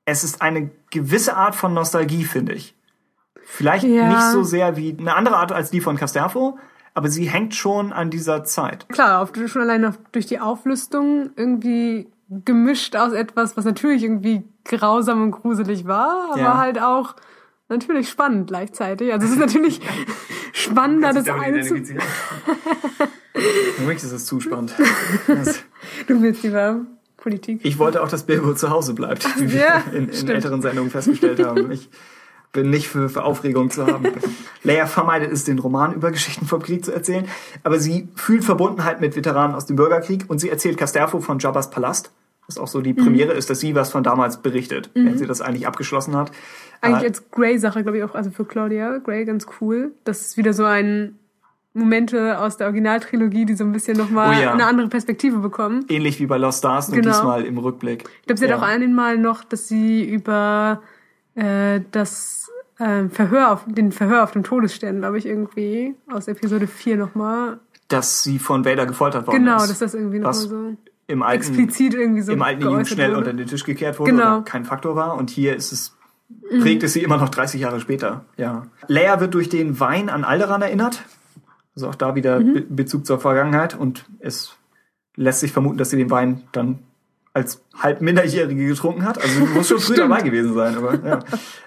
Es 0.05 0.23
ist 0.23 0.41
eine 0.41 0.69
gewisse 0.89 1.35
Art 1.35 1.53
von 1.53 1.73
Nostalgie, 1.73 2.23
finde 2.23 2.53
ich. 2.53 2.75
Vielleicht 3.43 3.83
ja. 3.83 4.07
nicht 4.07 4.31
so 4.31 4.43
sehr 4.43 4.77
wie 4.77 4.95
eine 4.97 5.15
andere 5.15 5.35
Art 5.35 5.51
als 5.51 5.69
die 5.69 5.81
von 5.81 5.97
Casterfo, 5.97 6.57
aber 6.97 7.09
sie 7.09 7.29
hängt 7.29 7.53
schon 7.53 7.93
an 7.93 8.09
dieser 8.09 8.43
Zeit. 8.43 8.89
Klar, 8.89 9.21
auf, 9.21 9.31
schon 9.45 9.61
allein 9.61 9.95
durch 10.13 10.25
die 10.25 10.39
Auflistung 10.39 11.29
irgendwie 11.35 12.07
gemischt 12.43 12.95
aus 12.95 13.13
etwas, 13.13 13.55
was 13.55 13.65
natürlich 13.65 14.01
irgendwie 14.01 14.41
grausam 14.65 15.21
und 15.21 15.29
gruselig 15.29 15.85
war, 15.85 16.31
aber 16.31 16.41
ja. 16.41 16.57
halt 16.57 16.81
auch 16.81 17.15
natürlich 17.69 18.09
spannend 18.09 18.47
gleichzeitig. 18.47 19.13
Also 19.13 19.27
es 19.27 19.33
ist 19.33 19.39
natürlich 19.39 19.79
spannender, 20.53 21.13
das 21.13 21.29
eine 21.29 21.61
zu... 21.61 21.75
Für 23.75 23.83
mich 23.83 23.97
ist 23.97 24.11
es 24.11 24.25
zu 24.25 24.39
spannend. 24.39 24.73
du 26.07 26.21
willst 26.23 26.41
lieber 26.41 26.81
Politik. 27.17 27.59
Ich 27.61 27.77
wollte 27.77 28.01
auch, 28.01 28.09
dass 28.09 28.23
Bilbo 28.23 28.55
zu 28.55 28.71
Hause 28.71 28.95
bleibt, 28.95 29.23
wie 29.39 29.51
wir 29.51 29.83
in, 29.93 30.09
in 30.09 30.29
älteren 30.29 30.63
Sendungen 30.63 30.89
festgestellt 30.89 31.45
haben. 31.45 31.71
Ich, 31.71 31.91
bin 32.57 32.71
nicht 32.71 32.87
für, 32.87 33.07
für 33.07 33.23
Aufregung 33.23 33.69
zu 33.69 33.85
haben. 33.85 34.07
Leia 34.63 34.87
vermeidet 34.87 35.31
es, 35.31 35.43
den 35.43 35.59
Roman 35.59 35.93
über 35.93 36.09
Geschichten 36.09 36.47
vom 36.47 36.61
Krieg 36.61 36.83
zu 36.83 36.91
erzählen, 36.91 37.27
aber 37.63 37.79
sie 37.79 38.09
fühlt 38.15 38.43
Verbundenheit 38.43 38.99
mit 38.99 39.15
Veteranen 39.15 39.55
aus 39.55 39.67
dem 39.67 39.75
Bürgerkrieg 39.75 40.25
und 40.27 40.39
sie 40.39 40.49
erzählt 40.49 40.77
Casterfo 40.77 41.19
von 41.19 41.37
Jabba's 41.37 41.69
Palast, 41.69 42.11
was 42.47 42.57
auch 42.57 42.67
so 42.67 42.81
die 42.81 42.95
Premiere 42.95 43.33
mhm. 43.33 43.37
ist, 43.37 43.51
dass 43.51 43.59
sie 43.59 43.75
was 43.75 43.91
von 43.91 44.03
damals 44.03 44.41
berichtet, 44.41 44.89
mhm. 44.95 45.05
wenn 45.05 45.17
sie 45.19 45.27
das 45.27 45.39
eigentlich 45.39 45.67
abgeschlossen 45.67 46.15
hat. 46.15 46.31
Eigentlich 46.81 47.03
als 47.03 47.29
Grey-Sache, 47.29 47.83
glaube 47.83 47.99
ich, 47.99 48.03
auch, 48.03 48.15
also 48.15 48.31
für 48.31 48.45
Claudia, 48.45 48.97
Grey 48.97 49.23
ganz 49.25 49.45
cool. 49.61 49.91
Das 50.03 50.21
ist 50.21 50.37
wieder 50.37 50.53
so 50.53 50.63
ein 50.65 51.19
Momente 51.73 52.39
aus 52.39 52.57
der 52.57 52.65
Originaltrilogie, 52.65 53.45
die 53.45 53.53
so 53.53 53.65
ein 53.65 53.71
bisschen 53.71 53.97
nochmal 53.97 54.35
oh 54.35 54.41
ja. 54.41 54.51
eine 54.51 54.65
andere 54.65 54.87
Perspektive 54.87 55.37
bekommen. 55.37 55.85
Ähnlich 55.89 56.19
wie 56.19 56.25
bei 56.25 56.37
Lost 56.37 56.59
Stars, 56.59 56.89
nur 56.89 57.01
genau. 57.01 57.11
diesmal 57.11 57.45
im 57.45 57.59
Rückblick. 57.59 58.05
Ich 58.21 58.25
glaube, 58.25 58.39
sie 58.39 58.47
ja. 58.47 58.53
hat 58.53 58.63
auch 58.63 58.67
einmal 58.67 59.19
noch, 59.19 59.43
dass 59.43 59.67
sie 59.67 60.03
über 60.03 60.81
äh, 61.35 61.81
das 61.91 62.36
äh, 62.79 63.09
Verhör 63.09 63.51
auf, 63.51 63.65
den 63.67 63.91
Verhör 63.91 64.23
auf 64.23 64.31
dem 64.31 64.43
Todesstern, 64.43 64.99
glaube 64.99 65.17
ich, 65.17 65.25
irgendwie 65.25 65.95
aus 66.11 66.27
Episode 66.27 66.67
4 66.67 66.97
nochmal. 66.97 67.59
Dass 67.87 68.23
sie 68.23 68.39
von 68.39 68.65
Vader 68.65 68.85
gefoltert 68.85 69.27
worden 69.27 69.37
genau, 69.37 69.57
ist. 69.57 69.61
Genau, 69.63 69.69
dass 69.69 69.79
das 69.79 69.93
irgendwie 69.93 70.19
nochmal 70.19 70.33
so. 70.33 70.73
im 71.07 71.23
alten, 71.23 71.43
explizit 71.43 71.93
irgendwie 71.93 72.21
so 72.21 72.33
im 72.33 72.41
alten 72.41 72.67
EU 72.67 72.83
schnell 72.83 73.09
wurde. 73.09 73.17
unter 73.17 73.33
den 73.33 73.47
Tisch 73.47 73.63
gekehrt 73.63 73.99
wurde 73.99 74.11
Genau. 74.11 74.37
oder 74.37 74.41
kein 74.43 74.65
Faktor 74.65 74.95
war. 74.95 75.15
Und 75.15 75.29
hier 75.29 75.55
ist 75.55 75.71
es, 75.71 75.95
prägt 76.61 76.83
es 76.83 76.93
sie 76.93 77.01
immer 77.01 77.17
noch 77.17 77.29
30 77.29 77.61
Jahre 77.61 77.79
später. 77.79 78.25
Ja. 78.35 78.63
Leia 78.87 79.19
wird 79.19 79.33
durch 79.33 79.49
den 79.49 79.79
Wein 79.79 80.09
an 80.09 80.23
Alderaan 80.23 80.61
erinnert. 80.61 81.03
Also 81.75 81.87
auch 81.89 81.95
da 81.95 82.15
wieder 82.15 82.39
Be 82.39 82.61
Bezug 82.61 83.05
zur 83.05 83.19
Vergangenheit. 83.19 83.77
Und 83.77 84.05
es 84.19 84.55
lässt 85.15 85.39
sich 85.39 85.51
vermuten, 85.51 85.77
dass 85.77 85.89
sie 85.91 85.97
den 85.97 86.09
Wein 86.09 86.43
dann 86.51 86.79
als 87.37 87.63
halb 87.77 88.01
Minderjährige 88.01 88.67
getrunken 88.67 89.05
hat. 89.05 89.21
Also 89.21 89.45
sie 89.45 89.53
muss 89.53 89.67
schon 89.67 89.79
früh 89.79 89.95
dabei 89.95 90.21
gewesen 90.21 90.55
sein. 90.55 90.75
Aber, 90.75 90.95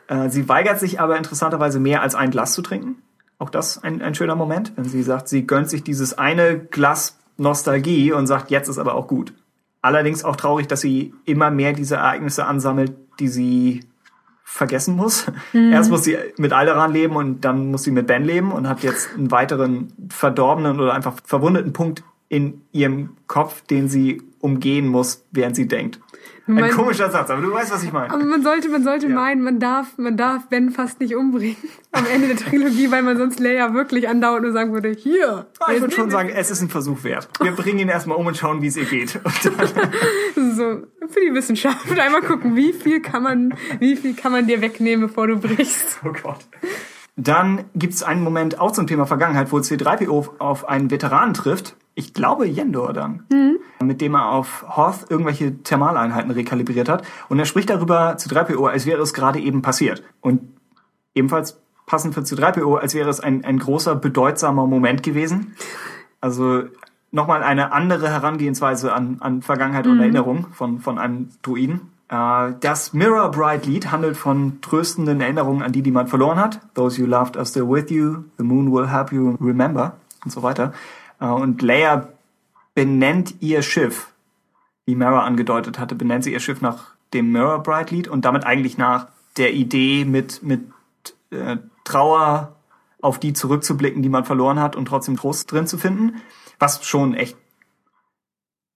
ja. 0.09 0.25
äh, 0.25 0.29
sie 0.29 0.49
weigert 0.49 0.81
sich 0.81 1.01
aber 1.01 1.17
interessanterweise 1.17 1.79
mehr 1.79 2.03
als 2.03 2.15
ein 2.15 2.31
Glas 2.31 2.55
zu 2.55 2.63
trinken. 2.63 2.97
Auch 3.39 3.51
das 3.51 3.83
ein, 3.83 4.03
ein 4.03 4.15
schöner 4.15 4.35
Moment, 4.35 4.73
wenn 4.77 4.85
sie 4.85 5.03
sagt, 5.03 5.29
sie 5.29 5.47
gönnt 5.47 5.71
sich 5.71 5.85
dieses 5.85 6.19
eine 6.19 6.59
Glas 6.59 7.19
Nostalgie 7.37 8.13
und 8.13 8.27
sagt, 8.27 8.51
jetzt 8.51 8.69
ist 8.69 8.79
aber 8.79 8.95
auch 8.95 9.07
gut. 9.07 9.33
Allerdings 9.81 10.25
auch 10.25 10.37
traurig, 10.37 10.67
dass 10.67 10.83
sie 10.83 11.15
immer 11.25 11.51
mehr 11.51 11.73
diese 11.73 11.95
Ereignisse 11.95 12.45
ansammelt, 12.45 12.93
die 13.19 13.29
sie 13.29 13.81
vergessen 14.45 14.97
muss. 14.97 15.27
Erst 15.55 15.91
muss 15.91 16.05
sie 16.05 16.19
mit 16.37 16.53
Alderan 16.53 16.93
leben 16.93 17.15
und 17.15 17.45
dann 17.45 17.71
muss 17.71 17.85
sie 17.85 17.93
mit 17.93 18.09
Ben 18.09 18.25
leben 18.25 18.51
und 18.51 18.69
hat 18.69 18.83
jetzt 18.83 19.15
einen 19.15 19.31
weiteren 19.31 19.93
verdorbenen 20.11 20.81
oder 20.81 20.93
einfach 20.93 21.15
verwundeten 21.25 21.73
Punkt 21.73 22.03
in 22.31 22.63
ihrem 22.73 23.11
Kopf, 23.27 23.61
den 23.67 23.89
sie 23.89 24.23
umgehen 24.41 24.87
muss, 24.89 25.27
während 25.33 25.55
sie 25.57 25.69
denkt. 25.69 26.01
Ein 26.47 26.55
Mein- 26.55 26.71
komischer 26.73 27.11
Satz, 27.11 27.29
aber 27.31 27.43
du 27.43 27.53
weißt, 27.53 27.71
was 27.73 27.83
ich 27.85 27.93
meine. 27.93 28.13
Aber 28.13 28.25
man 28.25 28.43
sollte, 28.43 28.69
man 28.71 28.83
sollte 28.83 29.07
Ja. 29.09 29.15
meinen, 29.15 29.43
man 29.43 29.61
darf, 29.61 29.99
man 29.99 30.17
darf 30.17 30.49
Ben 30.49 30.71
fast 30.71 30.99
nicht 31.01 31.15
umbringen 31.15 31.57
am 31.93 32.07
Ende 32.07 32.29
der 32.29 32.37
Trilogie, 32.39 32.91
weil 32.91 33.03
man 33.03 33.19
sonst 33.19 33.39
Leia 33.39 33.75
wirklich 33.75 34.09
andauernd 34.09 34.43
nur 34.45 34.53
sagen 34.53 34.73
würde, 34.73 34.91
hier. 34.91 35.47
Ah, 35.61 35.73
ich 35.73 35.81
würde 35.81 35.95
schon 35.95 36.11
sagen, 36.11 36.29
es 36.31 36.51
ist 36.51 36.61
ein 36.63 36.69
Versuch 36.71 37.05
wert. 37.05 37.29
Wir 37.43 37.53
bringen 37.53 37.79
ihn 37.81 37.89
erstmal 37.89 38.17
um 38.17 38.27
und 38.27 38.37
schauen, 38.37 38.63
wie 38.63 38.69
es 38.69 38.77
ihr 38.77 38.85
geht. 38.87 39.21
So 40.35 40.83
für 41.09 41.21
die 41.21 41.35
Wissenschaft 41.35 41.99
einmal 41.99 42.23
gucken, 42.23 42.57
wie 42.57 42.73
viel 42.73 43.01
kann 43.01 43.23
man, 43.23 43.55
wie 43.79 43.97
viel 43.97 44.15
kann 44.15 44.33
man 44.33 44.47
dir 44.47 44.61
wegnehmen, 44.61 45.07
bevor 45.09 45.27
du 45.27 45.37
brichst. 45.37 45.99
oh 46.05 46.13
Gott. 46.23 46.39
Dann 47.17 47.65
gibt 47.75 47.95
es 47.95 48.03
einen 48.03 48.23
Moment 48.23 48.59
auch 48.61 48.73
zum 48.73 48.87
Thema 48.87 49.05
Vergangenheit, 49.07 49.53
wo 49.53 49.59
C3PO 49.59 50.39
auf 50.39 50.69
einen 50.69 50.91
Veteranen 50.91 51.35
trifft. 51.35 51.77
Ich 52.01 52.15
glaube 52.15 52.47
Yendor 52.47 52.95
dann. 52.95 53.25
Mit 53.83 54.01
dem 54.01 54.15
er 54.15 54.31
auf 54.31 54.65
Hoth 54.75 55.11
irgendwelche 55.11 55.63
Thermaleinheiten 55.63 56.31
rekalibriert 56.31 56.89
hat. 56.89 57.03
Und 57.29 57.39
er 57.39 57.45
spricht 57.45 57.69
darüber 57.69 58.17
zu 58.17 58.31
3PO, 58.31 58.67
als 58.71 58.87
wäre 58.87 59.03
es 59.03 59.13
gerade 59.13 59.39
eben 59.39 59.61
passiert. 59.61 60.03
Und 60.23 60.41
ebenfalls 61.15 61.61
passend 61.85 62.15
für 62.15 62.23
C3PO, 62.23 62.79
als 62.79 62.95
wäre 62.95 63.11
es 63.11 63.21
ein, 63.21 63.45
ein 63.45 63.59
großer, 63.59 63.97
bedeutsamer 63.97 64.67
Moment 64.67 65.03
gewesen. 65.03 65.55
Also 66.23 66.63
nochmal 67.11 67.43
eine 67.43 67.73
andere 67.73 68.09
Herangehensweise 68.09 68.95
an, 68.95 69.19
an 69.21 69.43
Vergangenheit 69.43 69.87
und 69.87 70.01
Erinnerung 70.01 70.47
von, 70.53 70.79
von 70.81 70.99
einem 70.99 71.29
Druiden. 71.43 71.91
Äh, 72.09 72.55
Das 72.61 72.95
Mirror 72.95 73.31
Bright 73.31 73.67
Lied 73.67 73.93
handelt 73.93 74.17
von 74.17 74.63
tröstenden 74.63 75.21
Erinnerungen 75.21 75.63
an 75.63 75.73
die, 75.73 75.83
die 75.83 75.91
man 75.91 76.07
verloren 76.07 76.39
hat. 76.39 76.61
Those 76.73 76.99
you 76.99 77.07
loved 77.07 77.37
are 77.37 77.45
still 77.45 77.69
with 77.69 77.91
you. 77.91 78.25
The 78.39 78.45
moon 78.45 78.73
will 78.73 78.89
help 78.89 79.13
you 79.13 79.37
remember. 79.39 79.97
Und 80.25 80.31
so 80.31 80.43
weiter. 80.43 80.73
Äh, 81.21 81.27
Und 81.27 81.63
Leia 81.63 82.09
benennt 82.75 83.35
ihr 83.41 83.63
Schiff, 83.63 84.09
wie 84.87 84.95
Mara 84.95 85.25
angedeutet 85.25 85.79
hatte, 85.79 85.95
benennt 85.95 86.25
sie 86.25 86.33
ihr 86.33 86.41
Schiff 86.41 86.61
nach 86.61 86.95
dem 87.13 87.33
Mirror 87.33 87.63
Bright 87.63 87.91
Lied 87.91 88.09
und 88.09 88.25
damit 88.25 88.45
eigentlich 88.45 88.79
nach 88.79 89.09
der 89.37 89.53
Idee 89.53 90.05
mit, 90.05 90.43
mit 90.43 90.63
äh, 91.31 91.57
Trauer 91.85 92.57
auf 93.01 93.19
die 93.19 93.33
zurückzublicken, 93.33 94.03
die 94.03 94.09
man 94.09 94.25
verloren 94.25 94.61
hat 94.61 94.77
und 94.77 94.87
trotzdem 94.87 95.17
Trost 95.17 95.51
drin 95.51 95.67
zu 95.67 95.79
finden. 95.79 96.21
Was 96.59 96.85
schon 96.87 97.15
echt 97.15 97.37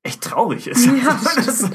echt 0.04 0.22
traurig 0.22 0.66
ist. 0.68 0.86
Ja, 0.86 0.92
dass, 1.36 1.70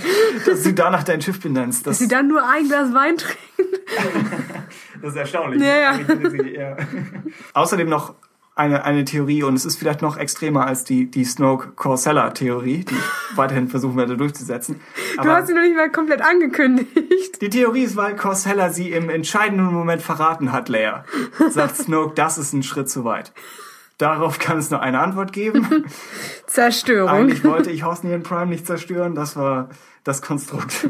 dass 0.46 0.64
du 0.64 0.74
danach 0.74 1.04
dein 1.04 1.22
Schiff 1.22 1.42
benennst. 1.42 1.86
Das, 1.86 1.98
Dass 1.98 2.00
sie 2.00 2.08
dann 2.08 2.28
nur 2.28 2.48
ein 2.48 2.68
Glas 2.68 2.94
Wein 2.94 3.18
trinken. 3.18 3.40
das 5.02 5.12
ist 5.12 5.18
erstaunlich. 5.18 5.62
Ja, 5.62 5.76
ja. 5.76 6.00
ja. 6.46 6.78
Außerdem 7.54 7.90
noch 7.90 8.16
eine, 8.60 8.84
eine 8.84 9.06
Theorie, 9.06 9.42
und 9.44 9.56
es 9.56 9.66
ist 9.66 9.78
vielleicht 9.78 10.02
noch 10.02 10.18
extremer 10.18 10.68
als 10.68 10.84
die, 10.84 11.10
die 11.10 11.24
Snoke-Corsella-Theorie, 11.24 12.86
die 12.86 12.94
ich 12.94 13.02
weiterhin 13.38 13.70
versuchen 13.70 13.96
werde 13.96 14.18
durchzusetzen. 14.18 14.82
Du 15.16 15.22
Aber 15.22 15.38
hast 15.38 15.48
sie 15.48 15.54
noch 15.54 15.62
nicht 15.62 15.76
mal 15.76 15.90
komplett 15.90 16.22
angekündigt. 16.22 17.42
die 17.42 17.50
Theorie 17.50 17.84
ist, 17.84 17.96
weil 17.96 18.16
Corsella 18.16 18.70
sie 18.70 18.92
im 18.92 19.10
entscheidenden 19.10 19.74
Moment 19.74 20.02
verraten 20.02 20.52
hat, 20.52 20.70
Leia. 20.70 21.06
Sagt 21.50 21.78
Snoke, 21.78 22.14
das 22.16 22.38
ist 22.38 22.54
ein 22.54 22.62
Schritt 22.64 22.90
zu 22.90 23.06
weit. 23.06 23.32
Darauf 23.98 24.40
kann 24.40 24.58
es 24.58 24.70
nur 24.70 24.82
eine 24.82 25.00
Antwort 25.00 25.34
geben. 25.34 25.86
Zerstörung. 26.48 27.10
Eigentlich 27.10 27.44
wollte 27.44 27.72
ich 27.72 27.84
Hosnian 27.84 28.24
Prime 28.24 28.48
nicht 28.48 28.66
zerstören, 28.66 29.16
das 29.16 29.36
war 29.36 29.70
das 30.04 30.22
Konstrukt. 30.22 30.90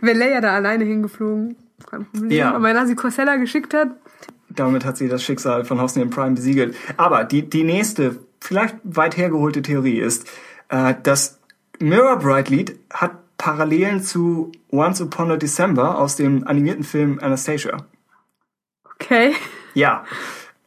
Wäre 0.00 0.16
Leia 0.16 0.40
da 0.40 0.54
alleine 0.54 0.84
hingeflogen. 0.84 1.56
Kein 1.88 2.06
Problem. 2.06 2.30
Ja. 2.30 2.50
Aber 2.50 2.62
wenn 2.64 2.76
er 2.76 2.86
sie 2.86 2.96
Corsella 2.96 3.36
geschickt 3.36 3.74
hat, 3.74 3.88
Damit 4.50 4.84
hat 4.84 4.96
sie 4.96 5.08
das 5.08 5.22
Schicksal 5.22 5.64
von 5.64 5.80
Hosnian 5.80 6.10
Prime 6.10 6.34
besiegelt. 6.34 6.74
Aber 6.96 7.24
die, 7.24 7.48
die 7.48 7.64
nächste, 7.64 8.16
vielleicht 8.40 8.76
weit 8.82 9.16
hergeholte 9.16 9.62
Theorie 9.62 9.98
ist, 9.98 10.26
äh, 10.68 10.94
das 11.02 11.38
Mirror 11.80 12.18
Bright 12.18 12.48
Lied 12.48 12.78
hat 12.92 13.12
Parallelen 13.36 14.02
zu 14.02 14.50
Once 14.70 15.00
Upon 15.00 15.30
a 15.30 15.36
December 15.36 15.98
aus 15.98 16.16
dem 16.16 16.46
animierten 16.46 16.84
Film 16.84 17.18
Anastasia. 17.22 17.76
okay. 18.94 19.34
Ja, 19.74 20.04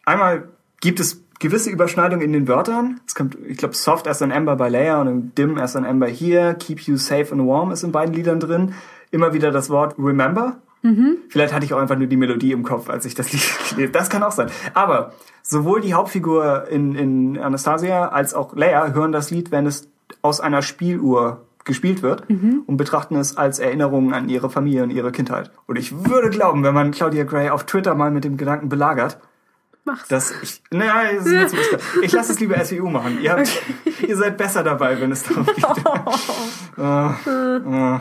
einmal 0.05 0.47
gibt 0.79 0.99
es 1.01 1.21
gewisse 1.39 1.69
Überschneidungen 1.69 2.23
in 2.23 2.31
den 2.31 2.47
Wörtern. 2.47 3.01
Es 3.05 3.15
kommt, 3.15 3.35
ich 3.45 3.57
glaube, 3.57 3.75
Soft 3.75 4.07
as 4.07 4.21
an 4.21 4.31
Ember 4.31 4.55
bei 4.55 4.69
Leia 4.69 5.01
und 5.01 5.07
im 5.07 5.35
Dim 5.35 5.57
as 5.57 5.75
an 5.75 5.83
Ember 5.83 6.07
hier. 6.07 6.53
Keep 6.53 6.81
you 6.81 6.95
safe 6.95 7.33
and 7.33 7.45
warm 7.45 7.71
ist 7.71 7.83
in 7.83 7.91
beiden 7.91 8.13
Liedern 8.13 8.39
drin. 8.39 8.73
Immer 9.09 9.33
wieder 9.33 9.51
das 9.51 9.69
Wort 9.69 9.95
Remember. 9.97 10.61
Vielleicht 11.29 11.53
hatte 11.53 11.65
ich 11.65 11.73
auch 11.73 11.79
einfach 11.79 11.97
nur 11.97 12.07
die 12.07 12.17
Melodie 12.17 12.51
im 12.51 12.63
Kopf, 12.63 12.89
als 12.89 13.05
ich 13.05 13.13
das 13.13 13.31
Lied 13.31 13.43
gelesen 13.69 13.91
Das 13.91 14.09
kann 14.09 14.23
auch 14.23 14.31
sein. 14.31 14.49
Aber 14.73 15.13
sowohl 15.43 15.81
die 15.81 15.93
Hauptfigur 15.93 16.67
in, 16.69 16.95
in 16.95 17.37
Anastasia 17.37 18.07
als 18.07 18.33
auch 18.33 18.55
Leia 18.55 18.93
hören 18.93 19.11
das 19.11 19.31
Lied, 19.31 19.51
wenn 19.51 19.65
es 19.65 19.89
aus 20.21 20.39
einer 20.39 20.61
Spieluhr 20.61 21.45
gespielt 21.63 22.01
wird 22.01 22.27
und 22.65 22.77
betrachten 22.77 23.15
es 23.15 23.37
als 23.37 23.59
Erinnerung 23.59 24.13
an 24.13 24.29
ihre 24.29 24.49
Familie 24.49 24.83
und 24.83 24.89
ihre 24.89 25.11
Kindheit. 25.11 25.51
Und 25.67 25.77
ich 25.77 26.05
würde 26.09 26.31
glauben, 26.31 26.63
wenn 26.63 26.73
man 26.73 26.91
Claudia 26.91 27.23
Gray 27.23 27.49
auf 27.49 27.65
Twitter 27.65 27.93
mal 27.93 28.09
mit 28.09 28.23
dem 28.23 28.37
Gedanken 28.37 28.67
belagert, 28.67 29.19
Mach's. 29.83 30.07
dass 30.09 30.31
ich, 30.43 30.61
naja, 30.69 31.09
es 31.11 31.25
ist 31.25 31.53
mir 31.53 32.03
ich 32.03 32.11
lasse 32.11 32.33
es 32.33 32.39
lieber 32.39 32.63
SEU 32.63 32.87
machen. 32.87 33.19
Ihr, 33.19 33.31
habt, 33.31 33.49
ihr 34.07 34.15
seid 34.15 34.37
besser 34.37 34.63
dabei, 34.63 34.99
wenn 35.01 35.11
es 35.11 35.23
darum 35.23 35.45
geht. 35.45 35.65
Äh, 36.77 37.09
äh, 37.29 37.95
äh, 37.95 37.99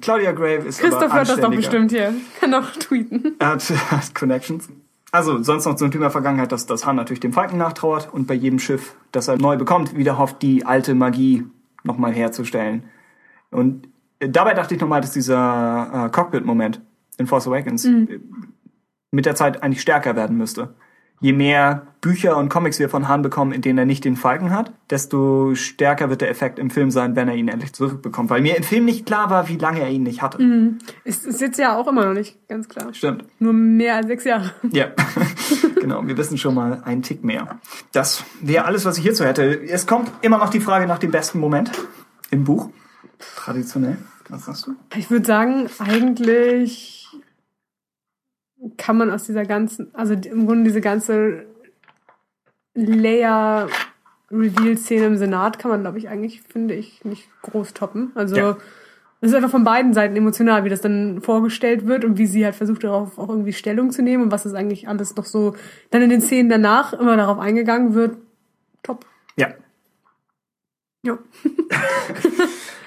Claudia 0.00 0.32
Grave 0.32 0.66
ist 0.66 0.80
Christoph 0.80 1.12
hört 1.12 1.28
das 1.28 1.40
doch 1.40 1.50
bestimmt 1.50 1.90
hier. 1.90 2.14
Kann 2.40 2.52
doch 2.52 2.72
tweeten. 2.72 3.36
Er 3.38 3.48
hat, 3.48 3.70
hat 3.90 4.14
Connections. 4.14 4.68
Also, 5.10 5.42
sonst 5.42 5.64
noch 5.64 5.76
zum 5.76 5.90
Thema 5.90 6.10
Vergangenheit, 6.10 6.52
dass, 6.52 6.66
dass 6.66 6.84
Han 6.84 6.96
natürlich 6.96 7.20
dem 7.20 7.32
Falken 7.32 7.58
nachtrauert 7.58 8.12
und 8.12 8.26
bei 8.26 8.34
jedem 8.34 8.58
Schiff, 8.58 8.94
das 9.12 9.28
er 9.28 9.38
neu 9.38 9.56
bekommt, 9.56 9.96
wieder 9.96 10.18
hofft, 10.18 10.42
die 10.42 10.66
alte 10.66 10.94
Magie 10.94 11.46
nochmal 11.84 12.12
herzustellen. 12.12 12.84
Und 13.50 13.88
dabei 14.18 14.54
dachte 14.54 14.74
ich 14.74 14.80
nochmal, 14.80 15.00
dass 15.00 15.12
dieser 15.12 16.06
äh, 16.06 16.10
Cockpit-Moment 16.10 16.80
in 17.16 17.26
Force 17.26 17.46
Awakens 17.46 17.84
äh, 17.86 18.20
mit 19.10 19.24
der 19.24 19.34
Zeit 19.34 19.62
eigentlich 19.62 19.80
stärker 19.80 20.16
werden 20.16 20.36
müsste. 20.36 20.74
Je 21.20 21.32
mehr 21.32 21.88
Bücher 22.00 22.36
und 22.36 22.48
Comics 22.48 22.78
wir 22.78 22.88
von 22.88 23.08
Han 23.08 23.22
bekommen, 23.22 23.52
in 23.52 23.60
denen 23.60 23.78
er 23.78 23.86
nicht 23.86 24.04
den 24.04 24.16
Falken 24.16 24.50
hat, 24.50 24.72
desto 24.88 25.54
stärker 25.54 26.10
wird 26.10 26.20
der 26.20 26.30
Effekt 26.30 26.58
im 26.58 26.70
Film 26.70 26.90
sein, 26.90 27.16
wenn 27.16 27.28
er 27.28 27.34
ihn 27.34 27.48
endlich 27.48 27.72
zurückbekommt. 27.72 28.30
Weil 28.30 28.40
mir 28.40 28.56
im 28.56 28.62
Film 28.62 28.84
nicht 28.84 29.04
klar 29.04 29.28
war, 29.30 29.48
wie 29.48 29.56
lange 29.56 29.80
er 29.80 29.90
ihn 29.90 30.04
nicht 30.04 30.22
hatte. 30.22 30.38
Ist, 31.04 31.26
ist 31.26 31.40
jetzt 31.40 31.58
ja 31.58 31.76
auch 31.76 31.88
immer 31.88 32.04
noch 32.06 32.14
nicht 32.14 32.48
ganz 32.48 32.68
klar. 32.68 32.94
Stimmt. 32.94 33.24
Nur 33.40 33.52
mehr 33.52 33.96
als 33.96 34.06
sechs 34.06 34.24
Jahre. 34.24 34.52
Ja, 34.70 34.86
genau. 35.80 36.06
Wir 36.06 36.16
wissen 36.16 36.38
schon 36.38 36.54
mal 36.54 36.82
einen 36.84 37.02
Tick 37.02 37.24
mehr. 37.24 37.58
Das 37.92 38.24
wäre 38.40 38.64
alles, 38.64 38.84
was 38.84 38.96
ich 38.96 39.02
hierzu 39.02 39.24
hätte. 39.24 39.60
Es 39.60 39.86
kommt 39.86 40.10
immer 40.22 40.38
noch 40.38 40.50
die 40.50 40.60
Frage 40.60 40.86
nach 40.86 40.98
dem 40.98 41.10
besten 41.10 41.40
Moment 41.40 41.72
im 42.30 42.44
Buch. 42.44 42.70
Traditionell. 43.36 43.98
Was 44.28 44.44
sagst 44.44 44.66
du? 44.66 44.74
Ich 44.94 45.10
würde 45.10 45.26
sagen, 45.26 45.68
eigentlich 45.78 46.97
kann 48.76 48.96
man 48.96 49.10
aus 49.10 49.24
dieser 49.24 49.44
ganzen, 49.44 49.94
also 49.94 50.14
im 50.14 50.46
Grunde 50.46 50.64
diese 50.64 50.80
ganze 50.80 51.44
Leia-Reveal-Szene 52.74 55.06
im 55.06 55.16
Senat 55.16 55.58
kann 55.58 55.70
man, 55.70 55.82
glaube 55.82 55.98
ich, 55.98 56.08
eigentlich, 56.08 56.42
finde 56.42 56.74
ich, 56.74 57.04
nicht 57.04 57.28
groß 57.42 57.74
toppen. 57.74 58.12
Also 58.14 58.36
Ja. 58.36 58.56
es 59.20 59.30
ist 59.30 59.34
einfach 59.34 59.50
von 59.50 59.64
beiden 59.64 59.94
Seiten 59.94 60.16
emotional, 60.16 60.64
wie 60.64 60.68
das 60.68 60.80
dann 60.80 61.20
vorgestellt 61.20 61.86
wird 61.86 62.04
und 62.04 62.18
wie 62.18 62.26
sie 62.26 62.44
halt 62.44 62.54
versucht, 62.54 62.84
darauf 62.84 63.18
auch 63.18 63.28
irgendwie 63.28 63.52
Stellung 63.52 63.90
zu 63.90 64.02
nehmen 64.02 64.24
und 64.24 64.32
was 64.32 64.46
ist 64.46 64.54
eigentlich 64.54 64.88
alles 64.88 65.16
noch 65.16 65.24
so, 65.24 65.54
dann 65.90 66.02
in 66.02 66.10
den 66.10 66.20
Szenen 66.20 66.48
danach 66.48 66.92
immer 66.92 67.16
darauf 67.16 67.38
eingegangen 67.38 67.94
wird. 67.94 68.16
Top. 68.82 69.04
Ja. 69.36 69.48
Ja. 71.02 71.18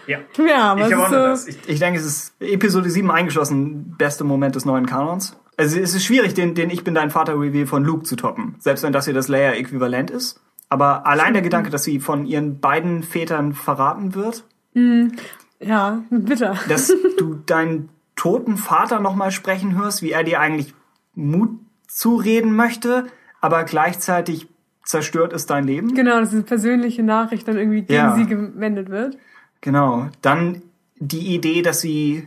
Ja. 0.07 0.17
Ja, 0.45 0.57
aber 0.71 0.87
Ich 0.87 0.93
es 0.93 1.09
das. 1.11 1.47
Ich, 1.47 1.57
ich 1.69 1.79
denke, 1.79 1.99
es 1.99 2.05
ist 2.05 2.33
Episode 2.41 2.89
7 2.89 3.09
eingeschlossen, 3.11 3.95
beste 3.97 4.23
Moment 4.23 4.55
des 4.55 4.65
neuen 4.65 4.85
Kanons. 4.85 5.37
Also 5.61 5.79
es 5.79 5.93
ist 5.93 6.03
schwierig, 6.05 6.33
den, 6.33 6.55
den 6.55 6.71
Ich 6.71 6.83
bin 6.83 6.95
dein 6.95 7.11
Vater-Reveal 7.11 7.67
von 7.67 7.83
Luke 7.85 8.03
zu 8.03 8.15
toppen. 8.15 8.55
Selbst 8.57 8.81
wenn 8.83 8.91
das 8.93 9.05
hier 9.05 9.13
das 9.13 9.27
Layer-Äquivalent 9.27 10.09
ist. 10.09 10.41
Aber 10.69 11.05
allein 11.05 11.33
der 11.33 11.43
Gedanke, 11.43 11.69
dass 11.69 11.83
sie 11.83 11.99
von 11.99 12.25
ihren 12.25 12.59
beiden 12.59 13.03
Vätern 13.03 13.53
verraten 13.53 14.15
wird, 14.15 14.43
Ja, 15.59 16.01
bitter. 16.09 16.57
Dass 16.67 16.91
du 17.19 17.35
deinen 17.45 17.89
toten 18.15 18.57
Vater 18.57 18.99
nochmal 18.99 19.29
sprechen 19.31 19.77
hörst, 19.77 20.01
wie 20.01 20.11
er 20.11 20.23
dir 20.23 20.39
eigentlich 20.39 20.73
Mut 21.13 21.51
zureden 21.87 22.55
möchte, 22.55 23.05
aber 23.39 23.63
gleichzeitig 23.63 24.47
zerstört 24.83 25.31
ist 25.33 25.51
dein 25.51 25.65
Leben. 25.65 25.93
Genau, 25.93 26.19
dass 26.19 26.31
diese 26.31 26.41
persönliche 26.43 27.03
Nachricht 27.03 27.47
dann 27.47 27.57
irgendwie 27.57 27.81
gegen 27.81 27.93
Ja. 27.93 28.15
sie 28.15 28.25
gewendet 28.25 28.89
wird. 28.89 29.15
Genau. 29.61 30.07
Dann 30.23 30.63
die 30.97 31.35
Idee, 31.35 31.61
dass 31.61 31.81
sie 31.81 32.25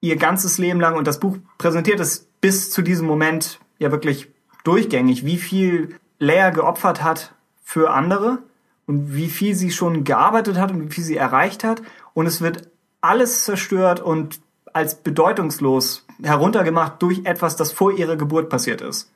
ihr 0.00 0.16
ganzes 0.16 0.56
Leben 0.56 0.80
lang, 0.80 0.94
und 0.96 1.06
das 1.06 1.20
Buch 1.20 1.36
präsentiert 1.58 2.00
es 2.00 2.28
bis 2.42 2.70
zu 2.70 2.82
diesem 2.82 3.06
Moment 3.06 3.58
ja 3.78 3.90
wirklich 3.90 4.28
durchgängig, 4.64 5.24
wie 5.24 5.38
viel 5.38 5.96
Leia 6.18 6.50
geopfert 6.50 7.02
hat 7.02 7.34
für 7.64 7.90
andere 7.90 8.40
und 8.86 9.14
wie 9.14 9.28
viel 9.28 9.54
sie 9.54 9.70
schon 9.70 10.04
gearbeitet 10.04 10.58
hat 10.58 10.70
und 10.70 10.84
wie 10.84 10.92
viel 10.92 11.04
sie 11.04 11.16
erreicht 11.16 11.64
hat. 11.64 11.80
Und 12.12 12.26
es 12.26 12.42
wird 12.42 12.68
alles 13.00 13.44
zerstört 13.44 14.00
und 14.00 14.40
als 14.74 14.96
bedeutungslos 14.96 16.06
heruntergemacht 16.22 17.00
durch 17.00 17.24
etwas, 17.24 17.56
das 17.56 17.72
vor 17.72 17.92
ihrer 17.92 18.16
Geburt 18.16 18.48
passiert 18.48 18.80
ist. 18.80 19.10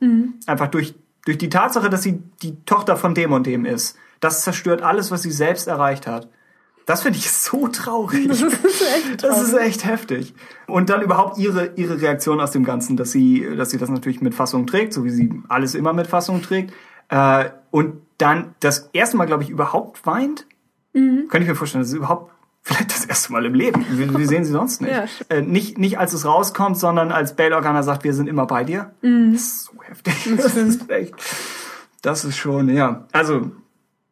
Einfach 0.46 0.68
durch, 0.68 0.94
durch 1.24 1.38
die 1.38 1.50
Tatsache, 1.50 1.90
dass 1.90 2.02
sie 2.02 2.22
die 2.42 2.56
Tochter 2.64 2.96
von 2.96 3.14
dem 3.14 3.32
und 3.32 3.46
dem 3.46 3.64
ist. 3.64 3.96
Das 4.20 4.42
zerstört 4.42 4.82
alles, 4.82 5.10
was 5.10 5.22
sie 5.22 5.30
selbst 5.30 5.66
erreicht 5.66 6.06
hat. 6.06 6.28
Das 6.86 7.02
finde 7.02 7.18
ich 7.18 7.30
so 7.30 7.66
traurig. 7.68 8.28
Das 8.28 8.40
ist 8.40 8.54
echt 8.82 9.22
Das 9.24 9.42
ist 9.42 9.52
echt 9.54 9.84
heftig. 9.84 10.34
Und 10.68 10.88
dann 10.88 11.02
überhaupt 11.02 11.36
ihre, 11.36 11.72
ihre 11.76 12.00
Reaktion 12.00 12.40
aus 12.40 12.52
dem 12.52 12.64
Ganzen, 12.64 12.96
dass 12.96 13.10
sie, 13.12 13.46
dass 13.56 13.70
sie 13.70 13.78
das 13.78 13.90
natürlich 13.90 14.20
mit 14.20 14.34
Fassung 14.34 14.66
trägt, 14.66 14.92
so 14.92 15.04
wie 15.04 15.10
sie 15.10 15.42
alles 15.48 15.74
immer 15.74 15.92
mit 15.92 16.06
Fassung 16.06 16.42
trägt. 16.42 16.72
Äh, 17.08 17.50
und 17.72 18.00
dann 18.18 18.54
das 18.60 18.88
erste 18.92 19.16
Mal, 19.16 19.26
glaube 19.26 19.42
ich, 19.42 19.50
überhaupt 19.50 20.06
weint. 20.06 20.46
Mhm. 20.94 21.26
Könnte 21.28 21.42
ich 21.44 21.48
mir 21.48 21.56
vorstellen, 21.56 21.82
das 21.82 21.90
ist 21.90 21.96
überhaupt 21.96 22.32
vielleicht 22.62 22.90
das 22.94 23.04
erste 23.04 23.32
Mal 23.32 23.44
im 23.46 23.54
Leben. 23.54 23.84
Wir, 23.90 24.16
wir 24.16 24.26
sehen 24.28 24.44
sie 24.44 24.52
sonst 24.52 24.80
nicht. 24.80 24.92
Ja, 24.92 25.04
äh, 25.28 25.42
nicht. 25.42 25.78
Nicht 25.78 25.98
als 25.98 26.12
es 26.12 26.24
rauskommt, 26.24 26.78
sondern 26.78 27.10
als 27.12 27.34
Bail 27.36 27.52
Organa 27.52 27.82
sagt, 27.82 28.04
wir 28.04 28.14
sind 28.14 28.28
immer 28.28 28.46
bei 28.46 28.62
dir. 28.64 28.92
Mhm. 29.02 29.32
Das 29.32 29.42
ist 29.42 29.64
so 29.64 29.72
heftig. 29.82 30.14
Das 30.36 30.54
ist 30.56 30.88
echt. 30.90 31.14
Das 32.02 32.24
ist 32.24 32.36
schon, 32.36 32.68
ja. 32.68 33.06
Also, 33.12 33.50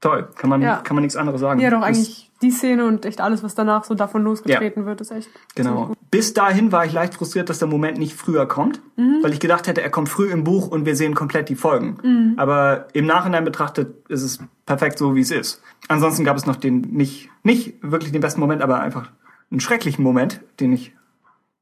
toll. 0.01 0.29
Kann 0.37 0.51
man, 0.51 0.61
Ja. 0.61 0.77
kann 0.79 0.97
man 0.97 1.03
nichts 1.03 1.17
anderes 1.17 1.41
sagen. 1.41 1.61
Ja, 1.61 1.71
doch 1.71 1.81
Das- 1.81 1.89
eigentlich 1.89 2.31
die 2.45 2.51
Szene 2.51 2.85
und 2.85 3.05
echt 3.05 3.21
alles, 3.21 3.43
was 3.43 3.55
danach 3.55 3.85
so 3.85 3.95
davon 3.95 4.23
losgetreten 4.23 4.87
wird, 4.87 5.01
ist 5.01 5.11
echt. 5.11 5.29
Genau. 5.55 5.93
Bis 6.11 6.33
dahin 6.35 6.71
war 6.71 6.85
ich 6.87 6.93
leicht 6.93 7.15
frustriert, 7.15 7.49
dass 7.49 7.59
der 7.59 7.69
Moment 7.69 7.99
nicht 7.99 8.15
früher 8.15 8.47
kommt, 8.47 8.81
Mhm. 8.97 9.19
weil 9.23 9.33
ich 9.33 9.41
gedacht 9.41 9.67
hätte, 9.67 9.83
er 9.83 9.91
kommt 9.91 10.09
früh 10.09 10.31
im 10.31 10.45
Buch 10.45 10.69
und 10.69 10.87
wir 10.87 10.95
sehen 10.95 11.15
komplett 11.15 11.49
die 11.49 11.57
Folgen. 11.57 11.97
Mhm. 12.03 12.35
Aber 12.37 12.87
im 12.93 13.07
Nachhinein 13.07 13.45
betrachtet 13.45 14.09
ist 14.09 14.23
es 14.23 14.39
perfekt 14.67 14.99
so, 14.99 15.15
wie 15.17 15.21
es 15.21 15.31
ist. 15.31 15.61
Ansonsten 15.89 16.25
gab 16.25 16.37
es 16.37 16.47
noch 16.47 16.57
den 16.57 16.83
nicht, 16.93 17.31
nicht 17.43 17.75
wirklich 17.83 18.13
den 18.13 18.21
besten 18.21 18.41
Moment, 18.41 18.63
aber 18.63 18.81
einfach 18.81 19.11
einen 19.51 19.61
schrecklichen 19.61 20.03
Moment, 20.05 20.41
den 20.61 20.73
ich 20.73 20.95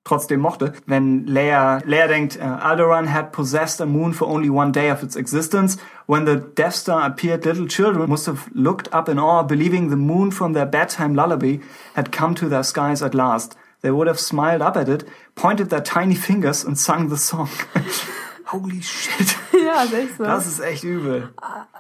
trotzdem 0.05 0.41
mochte, 0.41 0.73
wenn 0.87 1.27
Leia, 1.27 1.79
Leia 1.85 2.07
denkt, 2.09 2.37
uh, 2.37 2.43
Alderaan 2.43 3.07
had 3.07 3.31
possessed 3.33 3.81
a 3.81 3.87
moon 3.87 4.13
for 4.13 4.29
only 4.29 4.51
one 4.51 4.73
day 4.73 4.91
of 4.91 5.03
its 5.03 5.17
existence. 5.17 5.79
When 6.07 6.25
the 6.27 6.37
Death 6.37 6.75
Star 6.75 7.07
appeared, 7.07 7.45
little 7.45 7.67
children 7.69 8.09
must 8.09 8.27
have 8.27 8.51
looked 8.53 8.93
up 8.93 9.09
in 9.09 9.19
awe, 9.19 9.43
believing 9.45 9.91
the 9.91 9.97
moon 9.97 10.31
from 10.31 10.55
their 10.55 10.67
bedtime 10.67 11.15
lullaby 11.15 11.59
had 11.95 12.11
come 12.11 12.35
to 12.37 12.49
their 12.49 12.65
skies 12.65 13.03
at 13.03 13.15
last. 13.15 13.57
They 13.83 13.91
would 13.91 14.07
have 14.09 14.19
smiled 14.21 14.63
up 14.63 14.77
at 14.77 14.89
it, 14.89 15.05
pointed 15.35 15.71
their 15.71 15.81
tiny 15.83 16.15
fingers 16.15 16.65
and 16.65 16.79
sung 16.79 17.09
the 17.09 17.17
song. 17.17 17.49
Holy 18.47 18.81
shit. 18.83 19.37
Ja, 19.53 19.83
ist 19.85 19.93
echt 19.95 20.17
so. 20.17 20.25
Das 20.25 20.47
ist 20.47 20.61
echt 20.61 20.83
übel. 20.83 21.31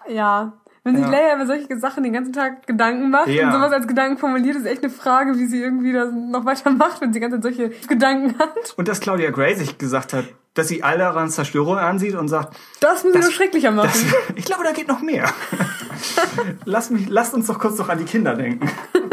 ja. 0.08 0.52
Wenn 0.84 0.96
sich 0.96 1.04
Ja. 1.04 1.10
Leia 1.12 1.36
über 1.36 1.46
solche 1.46 1.78
Sachen 1.78 2.02
den 2.02 2.12
ganzen 2.12 2.32
Tag 2.32 2.66
Gedanken 2.66 3.10
macht 3.10 3.28
Ja. 3.28 3.46
und 3.46 3.52
sowas 3.52 3.72
als 3.72 3.86
Gedanken 3.86 4.18
formuliert, 4.18 4.56
ist 4.56 4.66
echt 4.66 4.82
eine 4.82 4.92
Frage, 4.92 5.38
wie 5.38 5.46
sie 5.46 5.60
irgendwie 5.62 5.92
das 5.92 6.10
noch 6.12 6.44
weiter 6.44 6.70
macht, 6.70 7.00
wenn 7.00 7.12
sie 7.12 7.20
die 7.20 7.28
ganze 7.28 7.40
Zeit 7.40 7.54
solche 7.54 7.68
Gedanken 7.88 8.36
hat. 8.38 8.74
Und 8.76 8.88
dass 8.88 8.98
Claudia 9.00 9.30
Gray 9.30 9.54
sich 9.54 9.78
gesagt 9.78 10.12
hat, 10.12 10.24
dass 10.54 10.68
sie 10.68 10.82
Alderans 10.82 11.36
Zerstörung 11.36 11.78
ansieht 11.78 12.14
und 12.16 12.26
sagt, 12.28 12.56
Das 12.80 13.04
muss 13.04 13.12
sie 13.12 13.18
noch 13.20 13.30
schrecklicher 13.30 13.70
machen. 13.70 13.90
Das, 13.92 14.04
ich 14.36 14.44
glaube, 14.44 14.64
da 14.64 14.72
geht 14.72 14.88
noch 14.88 15.00
mehr. 15.02 15.26
Lass 16.64 16.90
mich, 16.90 17.08
lasst 17.08 17.34
uns 17.34 17.46
doch 17.46 17.58
kurz 17.58 17.78
noch 17.78 17.88
an 17.88 17.98
die 17.98 18.04
Kinder 18.04 18.34
denken. 18.34 18.68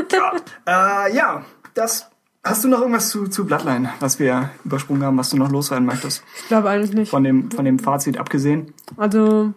Gott. 0.10 0.44
Äh, 0.68 1.16
ja, 1.16 1.44
das. 1.76 2.10
Hast 2.44 2.64
du 2.64 2.70
noch 2.70 2.80
irgendwas 2.80 3.10
zu, 3.10 3.28
zu 3.28 3.46
Bloodline, 3.46 3.90
was 4.00 4.18
wir 4.18 4.50
übersprungen 4.64 5.04
haben, 5.04 5.18
was 5.18 5.30
du 5.30 5.38
noch 5.38 5.52
loswerden 5.52 5.86
möchtest? 5.86 6.24
ich 6.42 6.48
glaube 6.48 6.70
eigentlich 6.70 6.94
nicht. 6.94 7.10
Von 7.10 7.24
dem, 7.24 7.52
von 7.52 7.66
dem 7.66 7.78
Fazit 7.80 8.18
abgesehen? 8.18 8.74
Also, 8.96 9.54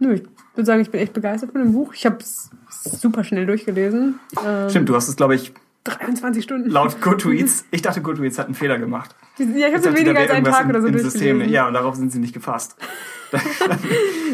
nö, 0.00 0.18
ich 0.52 0.56
würde 0.56 0.66
sagen, 0.66 0.80
ich 0.82 0.90
bin 0.90 1.00
echt 1.00 1.12
begeistert 1.14 1.52
von 1.52 1.62
dem 1.62 1.72
Buch. 1.72 1.92
Ich 1.94 2.04
habe 2.06 2.18
es 2.20 2.50
super 2.70 3.24
schnell 3.24 3.46
durchgelesen. 3.46 4.18
Ähm, 4.44 4.70
Stimmt, 4.70 4.88
du 4.88 4.94
hast 4.94 5.08
es, 5.08 5.16
glaube 5.16 5.34
ich, 5.34 5.52
23 5.84 6.44
Stunden. 6.44 6.70
laut 6.70 7.00
Goodreads, 7.00 7.64
ich 7.70 7.82
dachte, 7.82 8.02
Goodreads 8.02 8.38
hat 8.38 8.46
einen 8.46 8.54
Fehler 8.54 8.78
gemacht. 8.78 9.16
Ja, 9.38 9.46
ich 9.46 9.74
habe 9.74 9.82
dachte, 9.82 9.96
weniger 9.98 10.20
als 10.20 10.30
einen 10.30 10.44
Tag 10.44 10.68
oder 10.68 10.80
so 10.82 10.88
durchgelesen. 10.90 11.48
Ja, 11.48 11.66
und 11.66 11.74
darauf 11.74 11.96
sind 11.96 12.12
sie 12.12 12.18
nicht 12.20 12.34
gefasst. 12.34 12.76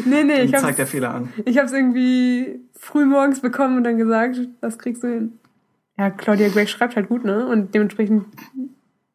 Nee, 0.05 0.23
nee, 0.23 0.41
ich 0.43 0.51
zeigt 0.55 0.77
der 0.79 0.87
Fehler 0.87 1.13
an. 1.13 1.29
Ich 1.45 1.57
habe 1.57 1.67
es 1.67 1.73
irgendwie 1.73 2.59
früh 2.77 3.05
morgens 3.05 3.41
bekommen 3.41 3.77
und 3.77 3.83
dann 3.83 3.97
gesagt, 3.97 4.39
das 4.61 4.77
kriegst 4.79 5.03
du 5.03 5.07
hin. 5.07 5.33
Ja, 5.97 6.09
Claudia 6.09 6.47
Gray 6.49 6.67
schreibt 6.67 6.95
halt 6.95 7.09
gut, 7.09 7.25
ne? 7.25 7.45
Und 7.47 7.73
dementsprechend 7.75 8.25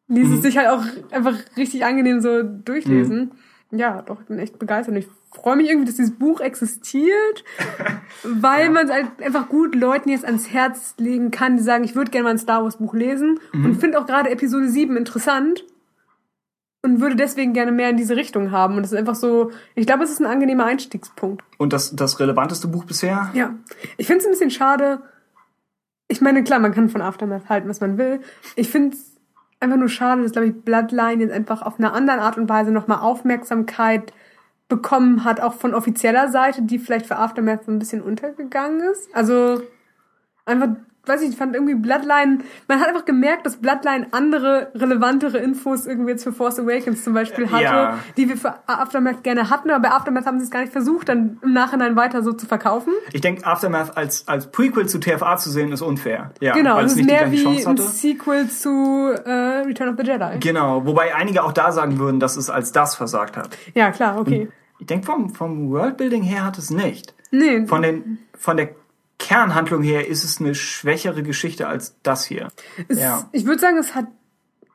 ließ 0.07 0.27
Mhm. 0.27 0.33
es 0.35 0.41
sich 0.43 0.57
halt 0.57 0.67
auch 0.69 0.83
einfach 1.11 1.33
richtig 1.57 1.83
angenehm 1.85 2.21
so 2.21 2.43
durchlesen. 2.43 3.31
Ja, 3.71 4.01
doch, 4.03 4.21
ich 4.21 4.27
bin 4.27 4.37
echt 4.39 4.59
begeistert. 4.59 4.95
Ich 4.95 5.07
freue 5.35 5.55
mich 5.57 5.69
irgendwie, 5.69 5.85
dass 5.85 5.95
dieses 5.95 6.15
Buch 6.17 6.39
existiert, 6.39 7.43
weil 8.23 8.69
man 8.69 8.85
es 8.87 8.91
halt 8.93 9.07
einfach 9.23 9.47
gut 9.49 9.75
Leuten 9.75 10.09
jetzt 10.09 10.25
ans 10.25 10.49
Herz 10.51 10.95
legen 10.97 11.31
kann, 11.31 11.57
die 11.57 11.63
sagen, 11.63 11.83
ich 11.83 11.95
würde 11.95 12.11
gerne 12.11 12.23
mal 12.25 12.29
ein 12.31 12.37
Star 12.39 12.63
Wars 12.63 12.77
Buch 12.77 12.93
lesen 12.93 13.39
Mhm. 13.53 13.65
und 13.65 13.75
finde 13.75 13.99
auch 13.99 14.05
gerade 14.05 14.29
Episode 14.29 14.67
7 14.69 14.95
interessant 14.97 15.63
und 16.83 17.01
würde 17.01 17.15
deswegen 17.15 17.53
gerne 17.53 17.71
mehr 17.71 17.89
in 17.89 17.97
diese 17.97 18.15
Richtung 18.15 18.51
haben. 18.51 18.77
Und 18.77 18.83
es 18.83 18.91
ist 18.91 18.97
einfach 18.97 19.15
so, 19.15 19.51
ich 19.75 19.85
glaube, 19.87 20.03
es 20.03 20.11
ist 20.11 20.19
ein 20.19 20.25
angenehmer 20.27 20.65
Einstiegspunkt. 20.65 21.43
Und 21.57 21.73
das, 21.73 21.95
das 21.95 22.19
relevanteste 22.19 22.67
Buch 22.67 22.85
bisher? 22.85 23.31
Ja, 23.33 23.55
ich 23.97 24.07
finde 24.07 24.19
es 24.21 24.25
ein 24.27 24.31
bisschen 24.31 24.51
schade. 24.51 25.01
Ich 26.07 26.21
meine, 26.21 26.43
klar, 26.43 26.59
man 26.59 26.73
kann 26.73 26.89
von 26.89 27.01
Aftermath 27.01 27.49
halten, 27.49 27.67
was 27.67 27.81
man 27.81 27.97
will. 27.97 28.21
Ich 28.55 28.69
finde 28.69 28.95
es 28.95 29.15
einfach 29.59 29.77
nur 29.77 29.89
schade, 29.89 30.21
dass, 30.21 30.33
glaube 30.33 30.47
ich, 30.49 30.61
Bloodline 30.61 31.23
jetzt 31.23 31.33
einfach 31.33 31.63
auf 31.63 31.79
einer 31.79 31.93
anderen 31.93 32.19
Art 32.19 32.37
und 32.37 32.47
Weise 32.49 32.71
nochmal 32.71 32.99
Aufmerksamkeit 32.99 34.13
bekommen 34.67 35.23
hat, 35.23 35.41
auch 35.41 35.53
von 35.53 35.73
offizieller 35.73 36.29
Seite, 36.29 36.63
die 36.63 36.79
vielleicht 36.79 37.05
für 37.05 37.17
Aftermath 37.17 37.65
so 37.65 37.71
ein 37.71 37.79
bisschen 37.79 38.01
untergegangen 38.01 38.81
ist. 38.81 39.13
Also 39.13 39.61
einfach, 40.45 40.69
weiß 41.07 41.21
ich, 41.21 41.29
ich 41.29 41.35
fand 41.37 41.53
irgendwie 41.55 41.75
Bloodline, 41.75 42.39
man 42.67 42.79
hat 42.79 42.87
einfach 42.89 43.05
gemerkt, 43.05 43.45
dass 43.45 43.57
Bloodline 43.57 44.07
andere 44.11 44.71
relevantere 44.75 45.37
Infos 45.37 45.85
irgendwie 45.85 46.11
jetzt 46.11 46.23
für 46.23 46.33
Force 46.33 46.59
Awakens 46.59 47.03
zum 47.03 47.13
Beispiel 47.13 47.49
hatte, 47.51 47.63
Ja. 47.63 47.99
die 48.17 48.29
wir 48.29 48.37
für 48.37 48.55
Aftermath 48.67 49.23
gerne 49.23 49.49
hatten, 49.49 49.69
aber 49.69 49.89
bei 49.89 49.91
Aftermath 49.95 50.25
haben 50.25 50.39
sie 50.39 50.45
es 50.45 50.51
gar 50.51 50.61
nicht 50.61 50.71
versucht, 50.73 51.09
dann 51.09 51.39
im 51.41 51.53
Nachhinein 51.53 51.95
weiter 51.95 52.23
so 52.23 52.33
zu 52.33 52.45
verkaufen. 52.45 52.93
Ich 53.13 53.21
denke, 53.21 53.45
Aftermath 53.45 53.95
als, 53.97 54.27
als 54.27 54.47
Prequel 54.51 54.87
zu 54.87 54.99
TFA 54.99 55.37
zu 55.37 55.49
sehen, 55.49 55.71
ist 55.71 55.81
unfair. 55.81 56.31
Ja, 56.41 56.53
Genau, 56.53 56.75
weil 56.77 56.85
es 56.85 56.95
nicht 56.95 57.07
die 57.09 57.13
mehr 57.13 57.27
gleiche 57.27 57.49
wie 57.49 57.63
Chance 57.63 57.69
ein. 57.69 57.77
Sequel 57.77 58.49
zu 58.49 59.13
äh, 59.25 59.29
Return 59.65 59.89
of 59.89 59.95
the 59.97 60.05
Jedi. 60.05 60.39
Genau, 60.39 60.85
wobei 60.85 61.13
einige 61.15 61.43
auch 61.43 61.51
da 61.53 61.71
sagen 61.71 61.99
würden, 61.99 62.19
dass 62.19 62.37
es 62.37 62.49
als 62.49 62.71
das 62.71 62.95
versagt 62.95 63.37
hat. 63.37 63.49
Ja, 63.73 63.91
klar, 63.91 64.19
okay. 64.19 64.49
Ich 64.79 64.87
denke, 64.87 65.05
vom, 65.05 65.29
vom 65.29 65.69
Worldbuilding 65.71 66.21
her 66.23 66.45
hat 66.45 66.57
es 66.57 66.69
nicht. 66.69 67.13
Nee, 67.31 67.65
Von, 67.65 67.81
den, 67.81 68.19
von 68.37 68.57
der 68.57 68.69
Kernhandlung 69.19 69.81
her 69.81 70.07
ist 70.07 70.23
es 70.23 70.39
eine 70.39 70.55
schwächere 70.55 71.23
Geschichte 71.23 71.67
als 71.67 71.95
das 72.03 72.25
hier. 72.25 72.49
es, 72.87 72.99
ja. 72.99 73.27
ich 73.31 73.45
würde 73.45 73.59
sagen, 73.61 73.77
es 73.77 73.95
hat 73.95 74.05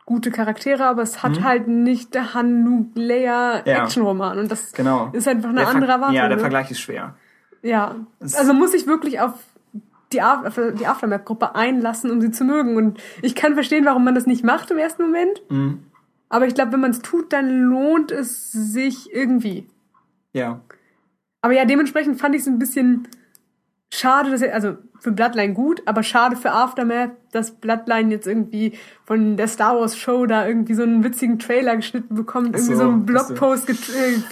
gute 0.06 0.30
Charaktere, 0.30 0.86
aber 0.86 1.02
es 1.02 1.22
hat 1.22 1.42
halt 1.42 1.68
nicht 1.68 2.14
der 2.14 2.34
Han 2.34 2.64
Luke 2.64 2.98
Leia 3.00 3.58
Mhm. 3.60 3.62
Ja. 3.66 3.82
Actionroman 3.84 4.38
und 4.38 4.50
das 4.50 4.72
Genau. 4.72 5.10
ist 5.12 5.28
einfach 5.28 5.50
eine 5.50 5.60
Der 5.60 5.68
andere 5.68 5.92
Erwartung. 5.92 6.16
Ja, 6.16 6.26
der 6.26 6.36
ne? 6.36 6.40
Vergleich 6.40 6.70
ist 6.70 6.80
schwer. 6.80 7.14
Ja, 7.62 7.94
also 8.20 8.52
muss 8.54 8.74
ich 8.74 8.86
wirklich 8.86 9.20
auf 9.20 9.34
die, 10.12 10.20
Af- 10.22 10.72
die 10.72 10.86
Aftermath-Gruppe 10.86 11.54
einlassen, 11.54 12.10
um 12.10 12.20
sie 12.20 12.32
zu 12.32 12.42
mögen. 12.44 12.76
Und 12.76 12.98
ich 13.22 13.36
kann 13.36 13.54
verstehen, 13.54 13.84
warum 13.84 14.02
man 14.02 14.14
das 14.16 14.26
nicht 14.26 14.42
macht 14.42 14.70
im 14.72 14.78
ersten 14.78 15.02
Moment. 15.02 15.42
Mhm. 15.50 15.84
Aber 16.28 16.46
ich 16.46 16.54
glaube, 16.54 16.72
wenn 16.72 16.80
man 16.80 16.90
es 16.90 17.00
tut, 17.02 17.32
dann 17.32 17.48
lohnt 17.48 18.10
es 18.10 18.50
sich 18.50 19.12
irgendwie. 19.12 19.68
Ja. 20.32 20.60
Aber 21.42 21.52
ja, 21.52 21.64
dementsprechend 21.64 22.18
fand 22.20 22.34
ich 22.34 22.40
es 22.42 22.48
ein 22.48 22.58
bisschen 22.58 23.06
schade, 23.92 24.30
dass 24.30 24.42
er, 24.42 24.54
also 24.54 24.76
für 25.00 25.12
Bloodline 25.12 25.54
gut, 25.54 25.82
aber 25.86 26.02
schade 26.02 26.36
für 26.36 26.52
Aftermath, 26.52 27.10
dass 27.32 27.52
Bloodline 27.52 28.10
jetzt 28.10 28.26
irgendwie 28.26 28.78
von 29.04 29.36
der 29.36 29.48
Star 29.48 29.76
Wars 29.78 29.96
Show 29.96 30.26
da 30.26 30.46
irgendwie 30.46 30.74
so 30.74 30.82
einen 30.82 31.02
witzigen 31.04 31.38
Trailer 31.38 31.76
geschnitten 31.76 32.14
bekommt, 32.14 32.54
irgendwie 32.54 32.74
so, 32.74 32.82
einen. 32.84 33.06
Blogpost 33.06 33.66
get- 33.66 33.78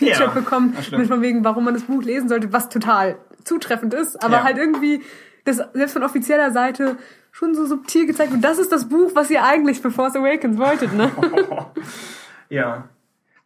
äh, 0.01 0.05
Ja, 0.07 0.27
bekommt, 0.29 0.93
mit 0.93 1.09
von 1.09 1.23
wegen, 1.23 1.43
warum 1.45 1.65
man 1.65 1.75
das 1.75 1.85
Buch 1.85 2.03
lesen 2.03 2.29
sollte, 2.29 2.53
was 2.53 2.69
total 2.69 3.17
zutreffend 3.45 3.95
ist, 3.95 4.23
aber 4.23 4.35
Ja. 4.39 4.45
halt 4.45 4.59
irgendwie 4.59 5.03
das 5.45 5.57
selbst 5.73 5.93
von 5.95 6.03
offizieller 6.03 6.51
Seite 6.53 6.99
schon 7.33 7.55
so 7.55 7.65
subtil 7.67 8.07
gezeigt 8.07 8.33
wird. 8.33 8.45
Das 8.45 8.59
ist 8.59 8.71
das 8.73 8.89
Buch, 8.89 9.13
was 9.15 9.31
ihr 9.31 9.45
eigentlich 9.45 9.81
für 9.81 9.91
Force 9.91 10.17
Awakens 10.17 10.59
wolltet, 10.59 10.93
ne? 10.93 11.11
Ja. 12.51 12.85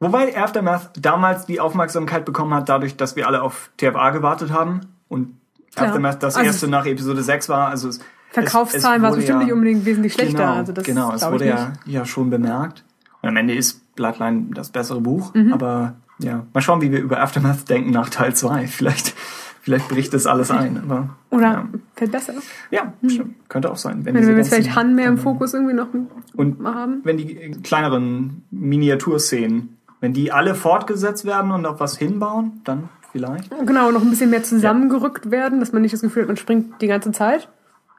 Wobei 0.00 0.36
Aftermath 0.36 0.90
damals 1.00 1.46
die 1.46 1.60
Aufmerksamkeit 1.60 2.24
bekommen 2.24 2.52
hat, 2.54 2.68
dadurch, 2.68 2.96
dass 2.96 3.14
wir 3.14 3.26
alle 3.28 3.42
auf 3.42 3.70
TFA 3.76 4.10
gewartet 4.10 4.52
haben 4.52 4.80
und 5.08 5.36
Klar. 5.74 5.88
Aftermath 5.88 6.22
das 6.22 6.36
Also 6.36 6.46
erste 6.46 6.68
nach 6.68 6.86
Episode 6.86 7.22
6 7.22 7.48
war. 7.48 7.68
Also 7.68 7.88
es, 7.88 8.00
Verkaufszahlen 8.30 9.02
war 9.02 9.10
es 9.10 9.16
bestimmt 9.16 9.40
ja, 9.40 9.44
nicht 9.44 9.52
unbedingt 9.52 9.84
wesentlich 9.84 10.14
schlechter. 10.14 10.38
Genau, 10.38 10.54
also 10.54 10.72
das 10.72 10.84
genau 10.84 11.12
es 11.12 11.22
wurde 11.22 11.46
ja, 11.46 11.72
ja 11.86 12.04
schon 12.04 12.30
bemerkt. 12.30 12.84
Und 13.20 13.28
am 13.28 13.36
Ende 13.36 13.54
ist 13.54 13.94
Bloodline 13.94 14.46
das 14.54 14.70
bessere 14.70 15.00
Buch, 15.00 15.34
mhm. 15.34 15.52
aber 15.52 15.94
ja, 16.18 16.46
mal 16.52 16.60
schauen, 16.60 16.80
wie 16.80 16.92
wir 16.92 17.00
über 17.00 17.20
Aftermath 17.20 17.68
denken 17.68 17.90
nach 17.90 18.08
Teil 18.08 18.34
2. 18.34 18.66
Vielleicht, 18.68 19.14
vielleicht 19.60 19.88
bricht 19.88 20.14
das 20.14 20.26
alles 20.26 20.50
ein. 20.50 20.82
Aber, 20.84 21.10
Oder 21.30 21.42
ja. 21.42 21.68
fällt 21.94 22.12
besser. 22.12 22.34
Ja, 22.70 22.92
mhm. 23.00 23.34
Könnte 23.48 23.70
auch 23.70 23.76
sein. 23.76 24.04
Wenn, 24.04 24.14
wenn 24.14 24.26
wir 24.26 24.36
jetzt 24.36 24.52
vielleicht 24.52 24.74
Han 24.74 24.94
mehr 24.94 25.08
im 25.08 25.18
Fokus 25.18 25.54
irgendwie 25.54 25.74
noch 25.74 25.88
und 26.34 26.64
haben. 26.64 27.00
Wenn 27.04 27.16
die 27.16 27.52
kleineren 27.62 28.44
Miniaturszenen, 28.50 29.76
wenn 30.00 30.12
die 30.12 30.32
alle 30.32 30.54
fortgesetzt 30.54 31.24
werden 31.24 31.52
und 31.52 31.64
auf 31.64 31.78
was 31.80 31.96
hinbauen, 31.96 32.60
dann 32.64 32.88
vielleicht. 33.12 33.50
Genau, 33.66 33.90
noch 33.90 34.02
ein 34.02 34.10
bisschen 34.10 34.30
mehr 34.30 34.42
zusammengerückt 34.42 35.26
ja. 35.26 35.30
werden, 35.30 35.60
dass 35.60 35.72
man 35.72 35.82
nicht 35.82 35.94
das 35.94 36.00
Gefühl 36.00 36.22
hat, 36.22 36.28
man 36.28 36.36
springt 36.36 36.80
die 36.80 36.88
ganze 36.88 37.12
Zeit. 37.12 37.48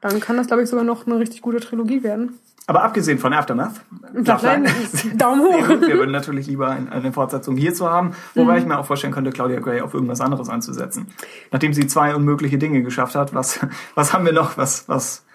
Dann 0.02 0.20
kann 0.20 0.36
das, 0.36 0.48
glaube 0.48 0.62
ich, 0.62 0.68
sogar 0.68 0.84
noch 0.84 1.06
eine 1.06 1.18
richtig 1.18 1.40
gute 1.40 1.60
Trilogie 1.60 2.02
werden. 2.02 2.38
Aber 2.66 2.82
abgesehen 2.82 3.18
von 3.18 3.32
Aftermath, 3.34 3.80
Bloodline, 4.12 4.68
Daumen 5.16 5.42
hoch. 5.42 5.68
wir 5.68 5.98
würden 5.98 6.12
natürlich 6.12 6.46
lieber 6.46 6.70
eine 6.70 7.12
Fortsetzung 7.12 7.56
hier 7.56 7.74
zu 7.74 7.90
haben, 7.90 8.12
wobei 8.34 8.52
mhm. 8.52 8.58
ich 8.58 8.66
mir 8.66 8.78
auch 8.78 8.86
vorstellen 8.86 9.12
könnte, 9.12 9.32
Claudia 9.32 9.60
Gray 9.60 9.82
auf 9.82 9.92
irgendwas 9.92 10.22
anderes 10.22 10.48
anzusetzen. 10.48 11.08
Nachdem 11.50 11.74
sie 11.74 11.86
zwei 11.86 12.14
unmögliche 12.14 12.56
Dinge 12.56 12.82
geschafft 12.82 13.16
hat, 13.16 13.34
was, 13.34 13.60
was 13.94 14.14
haben 14.14 14.24
wir 14.24 14.32
noch, 14.32 14.56
was, 14.56 14.88
was, 14.88 15.26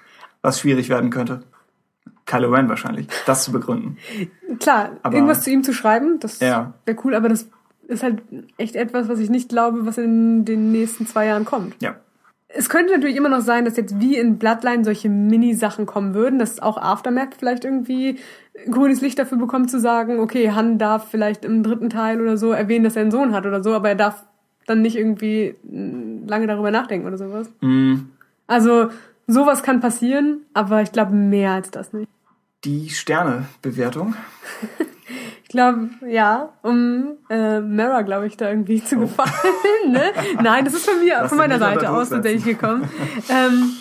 was 0.42 0.60
schwierig 0.60 0.90
werden 0.90 1.12
könnte? 1.12 1.44
Kylo 2.26 2.50
Ren 2.50 2.70
wahrscheinlich, 2.70 3.08
das 3.26 3.44
zu 3.44 3.52
begründen. 3.52 3.98
Klar, 4.60 4.92
aber, 5.04 5.16
irgendwas 5.16 5.44
zu 5.44 5.52
ihm 5.52 5.64
zu 5.64 5.74
schreiben, 5.74 6.20
das 6.20 6.40
ja. 6.40 6.74
wäre 6.86 6.98
cool, 7.04 7.16
aber 7.16 7.30
das 7.30 7.48
ist 7.90 8.04
halt 8.04 8.22
echt 8.58 8.76
etwas, 8.76 9.10
was 9.10 9.20
ich 9.20 9.30
nicht 9.30 9.50
glaube, 9.50 9.86
was 9.86 9.98
in 9.98 10.46
den 10.46 10.72
nächsten 10.72 11.08
zwei 11.08 11.26
Jahren 11.26 11.46
kommt. 11.46 11.76
Ja. 11.82 11.96
Es 12.48 12.70
könnte 12.70 12.94
natürlich 12.94 13.16
immer 13.16 13.30
noch 13.30 13.42
sein, 13.42 13.66
dass 13.66 13.78
jetzt 13.78 14.00
wie 14.00 14.18
in 14.18 14.40
Bloodline 14.40 14.84
solche 14.84 15.10
Mini-Sachen 15.10 15.86
kommen 15.86 16.16
würden, 16.16 16.40
dass 16.40 16.60
auch 16.60 16.78
Aftermath 16.78 17.36
vielleicht 17.38 17.64
irgendwie 17.64 18.18
grünes 18.70 19.02
Licht 19.02 19.20
dafür 19.20 19.38
bekommt 19.38 19.70
zu 19.70 19.80
sagen, 19.80 20.20
okay, 20.20 20.52
Han 20.52 20.78
darf 20.80 21.10
vielleicht 21.10 21.46
im 21.46 21.62
dritten 21.62 21.90
Teil 21.90 22.22
oder 22.22 22.38
so 22.38 22.52
erwähnen, 22.52 22.84
dass 22.84 22.96
er 22.96 23.04
einen 23.04 23.12
Sohn 23.12 23.34
hat 23.34 23.46
oder 23.46 23.64
so, 23.64 23.74
aber 23.74 23.90
er 23.90 23.96
darf 23.96 24.24
dann 24.66 24.82
nicht 24.82 24.96
irgendwie 24.96 25.56
lange 25.64 26.48
darüber 26.48 26.72
nachdenken 26.72 27.08
oder 27.08 27.18
sowas. 27.18 27.50
Mm. 27.62 27.96
Also 28.48 28.90
sowas 29.28 29.64
kann 29.64 29.80
passieren, 29.80 30.42
aber 30.54 30.82
ich 30.82 30.92
glaube 30.92 31.14
mehr 31.14 31.52
als 31.52 31.72
das 31.72 31.94
nicht. 31.94 32.10
Die 32.64 32.90
Sternebewertung 32.90 34.16
glaube, 35.50 35.90
ja, 36.08 36.54
um 36.62 37.18
äh, 37.30 37.60
Mara, 37.60 38.04
glaube 38.04 38.28
ich, 38.28 38.38
da 38.38 38.50
irgendwie 38.50 38.84
zu 38.84 38.96
oh. 38.96 39.00
gefallen. 39.02 39.32
ne? 39.92 40.12
Nein, 40.42 40.64
das 40.64 40.74
ist 40.74 40.90
von 40.90 41.00
mir, 41.00 41.18
Lass 41.20 41.30
von 41.30 41.38
meiner 41.38 41.60
Seite 41.60 41.92
aus 41.92 42.10
tatsächlich 42.10 42.46
gekommen. 42.46 42.90
ähm, 43.30 43.74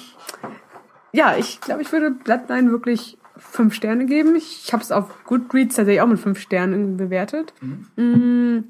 ja, 1.12 1.36
ich 1.38 1.60
glaube, 1.60 1.82
ich 1.82 1.92
würde 1.92 2.10
Bloodline 2.10 2.70
wirklich 2.70 3.18
fünf 3.36 3.74
Sterne 3.74 4.06
geben. 4.06 4.34
Ich, 4.36 4.64
ich 4.64 4.72
habe 4.72 4.82
es 4.82 4.90
auf 4.90 5.24
Goodreads 5.24 5.76
tatsächlich 5.76 6.00
auch 6.00 6.08
mit 6.08 6.18
fünf 6.18 6.40
Sternen 6.40 6.96
bewertet. 6.96 7.54
Mhm. 7.60 7.86
Mm, 7.96 8.64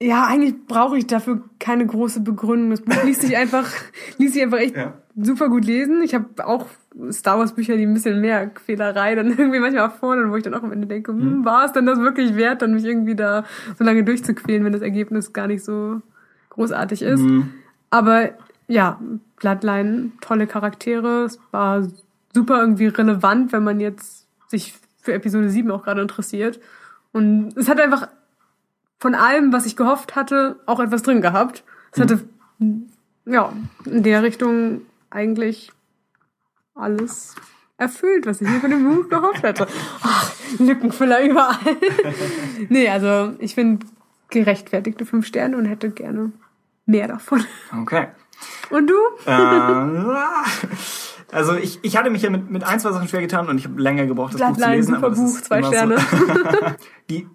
ja, 0.00 0.24
eigentlich 0.26 0.66
brauche 0.66 0.98
ich 0.98 1.06
dafür 1.06 1.42
keine 1.58 1.86
große 1.86 2.20
Begründung. 2.20 2.70
Das 2.70 2.82
Buch 2.82 3.04
liest 3.04 3.22
sich 3.22 3.36
einfach, 3.36 3.70
liest 4.18 4.34
sich 4.34 4.42
einfach 4.42 4.58
echt 4.58 4.76
ja. 4.76 4.94
super 5.16 5.48
gut 5.48 5.64
lesen. 5.64 6.02
Ich 6.02 6.14
habe 6.14 6.46
auch 6.46 6.66
Star 7.10 7.38
Wars 7.38 7.54
Bücher, 7.54 7.76
die 7.76 7.86
ein 7.86 7.94
bisschen 7.94 8.20
mehr 8.20 8.48
Quälerei 8.48 9.14
dann 9.14 9.28
irgendwie 9.38 9.58
manchmal 9.58 9.90
fordern, 9.90 10.30
wo 10.30 10.36
ich 10.36 10.42
dann 10.42 10.54
auch 10.54 10.62
am 10.62 10.72
Ende 10.72 10.86
denke, 10.86 11.12
hm, 11.12 11.20
hm, 11.20 11.44
war 11.44 11.64
es 11.64 11.72
denn 11.72 11.86
das 11.86 11.98
wirklich 11.98 12.36
wert, 12.36 12.62
dann 12.62 12.74
mich 12.74 12.84
irgendwie 12.84 13.16
da 13.16 13.44
so 13.78 13.84
lange 13.84 14.04
durchzuquälen, 14.04 14.64
wenn 14.64 14.72
das 14.72 14.82
Ergebnis 14.82 15.32
gar 15.32 15.46
nicht 15.46 15.64
so 15.64 16.00
großartig 16.50 17.02
ist. 17.02 17.20
Mhm. 17.20 17.50
Aber 17.90 18.30
ja, 18.68 19.00
Bloodline, 19.36 20.12
tolle 20.20 20.46
Charaktere, 20.46 21.24
es 21.24 21.38
war 21.50 21.86
super 22.32 22.60
irgendwie 22.60 22.86
relevant, 22.86 23.52
wenn 23.52 23.64
man 23.64 23.80
jetzt 23.80 24.26
sich 24.48 24.74
für 25.00 25.12
Episode 25.12 25.50
7 25.50 25.70
auch 25.70 25.82
gerade 25.82 26.00
interessiert. 26.00 26.60
Und 27.12 27.56
es 27.56 27.68
hat 27.68 27.80
einfach 27.80 28.08
von 28.98 29.14
allem, 29.14 29.52
was 29.52 29.66
ich 29.66 29.76
gehofft 29.76 30.16
hatte, 30.16 30.56
auch 30.66 30.80
etwas 30.80 31.02
drin 31.02 31.20
gehabt. 31.20 31.62
Es 31.92 32.00
hatte, 32.00 32.20
mhm. 32.58 32.86
ja, 33.26 33.52
in 33.84 34.02
der 34.02 34.22
Richtung 34.22 34.82
eigentlich 35.10 35.70
alles 36.74 37.34
erfüllt, 37.76 38.26
was 38.26 38.40
ich 38.40 38.48
mir 38.48 38.60
von 38.60 38.70
dem 38.70 38.84
Buch 38.84 39.08
gehofft 39.08 39.42
hatte. 39.42 39.66
Ach, 40.02 40.32
Lückenfüller 40.58 41.24
überall. 41.24 41.56
nee, 42.68 42.88
also 42.88 43.34
ich 43.38 43.54
finde 43.54 43.86
gerechtfertigte 44.30 45.06
fünf 45.06 45.26
Sterne 45.26 45.56
und 45.56 45.64
hätte 45.66 45.90
gerne 45.90 46.32
mehr 46.86 47.08
davon. 47.08 47.44
Okay. 47.82 48.08
Und 48.70 48.88
du? 48.88 48.94
Äh, 49.26 50.14
also 51.32 51.54
ich, 51.54 51.78
ich 51.82 51.96
hatte 51.96 52.10
mich 52.10 52.22
ja 52.22 52.30
mit, 52.30 52.50
mit 52.50 52.64
ein, 52.64 52.80
zwei 52.80 52.92
Sachen 52.92 53.08
schwer 53.08 53.20
getan 53.20 53.48
und 53.48 53.58
ich 53.58 53.64
habe 53.64 53.80
länger 53.80 54.06
gebraucht, 54.06 54.34
das 54.34 54.40
Buch 54.40 54.56
zu 54.56 54.70
lesen. 54.70 54.94
Super 54.94 55.06
aber 55.06 55.16
Buch, 55.16 55.40
zwei 55.40 55.62
Sterne. 55.62 55.98
So. 55.98 56.06
die, 57.10 57.28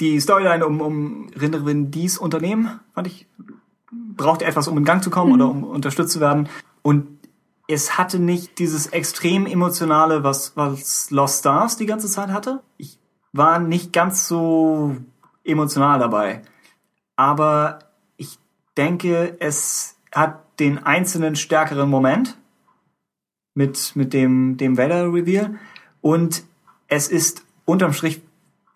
die 0.00 0.20
Storyline 0.20 0.66
um, 0.66 0.80
um 0.80 1.28
Rinderin 1.40 1.90
dies 1.90 2.18
Unternehmen, 2.18 2.80
fand 2.94 3.06
ich, 3.06 3.26
brauchte 3.90 4.44
etwas, 4.44 4.68
um 4.68 4.76
in 4.78 4.84
Gang 4.84 5.02
zu 5.02 5.10
kommen 5.10 5.32
mhm. 5.32 5.34
oder 5.34 5.50
um 5.50 5.64
unterstützt 5.64 6.12
zu 6.12 6.20
werden. 6.20 6.48
Und 6.82 7.15
es 7.68 7.98
hatte 7.98 8.18
nicht 8.18 8.58
dieses 8.58 8.86
extrem 8.88 9.46
emotionale, 9.46 10.22
was, 10.22 10.56
was 10.56 11.10
Lost 11.10 11.40
Stars 11.40 11.76
die 11.76 11.86
ganze 11.86 12.08
Zeit 12.08 12.30
hatte. 12.30 12.62
Ich 12.76 12.98
war 13.32 13.58
nicht 13.58 13.92
ganz 13.92 14.28
so 14.28 14.96
emotional 15.44 15.98
dabei. 15.98 16.42
Aber 17.16 17.80
ich 18.16 18.38
denke, 18.76 19.36
es 19.40 19.96
hat 20.12 20.58
den 20.60 20.78
einzelnen 20.84 21.36
stärkeren 21.36 21.90
Moment 21.90 22.36
mit, 23.54 23.96
mit 23.96 24.12
dem, 24.12 24.56
dem 24.56 24.78
Vader-Reveal. 24.78 25.58
Und 26.00 26.44
es 26.88 27.08
ist 27.08 27.44
unterm 27.64 27.92
Strich 27.92 28.22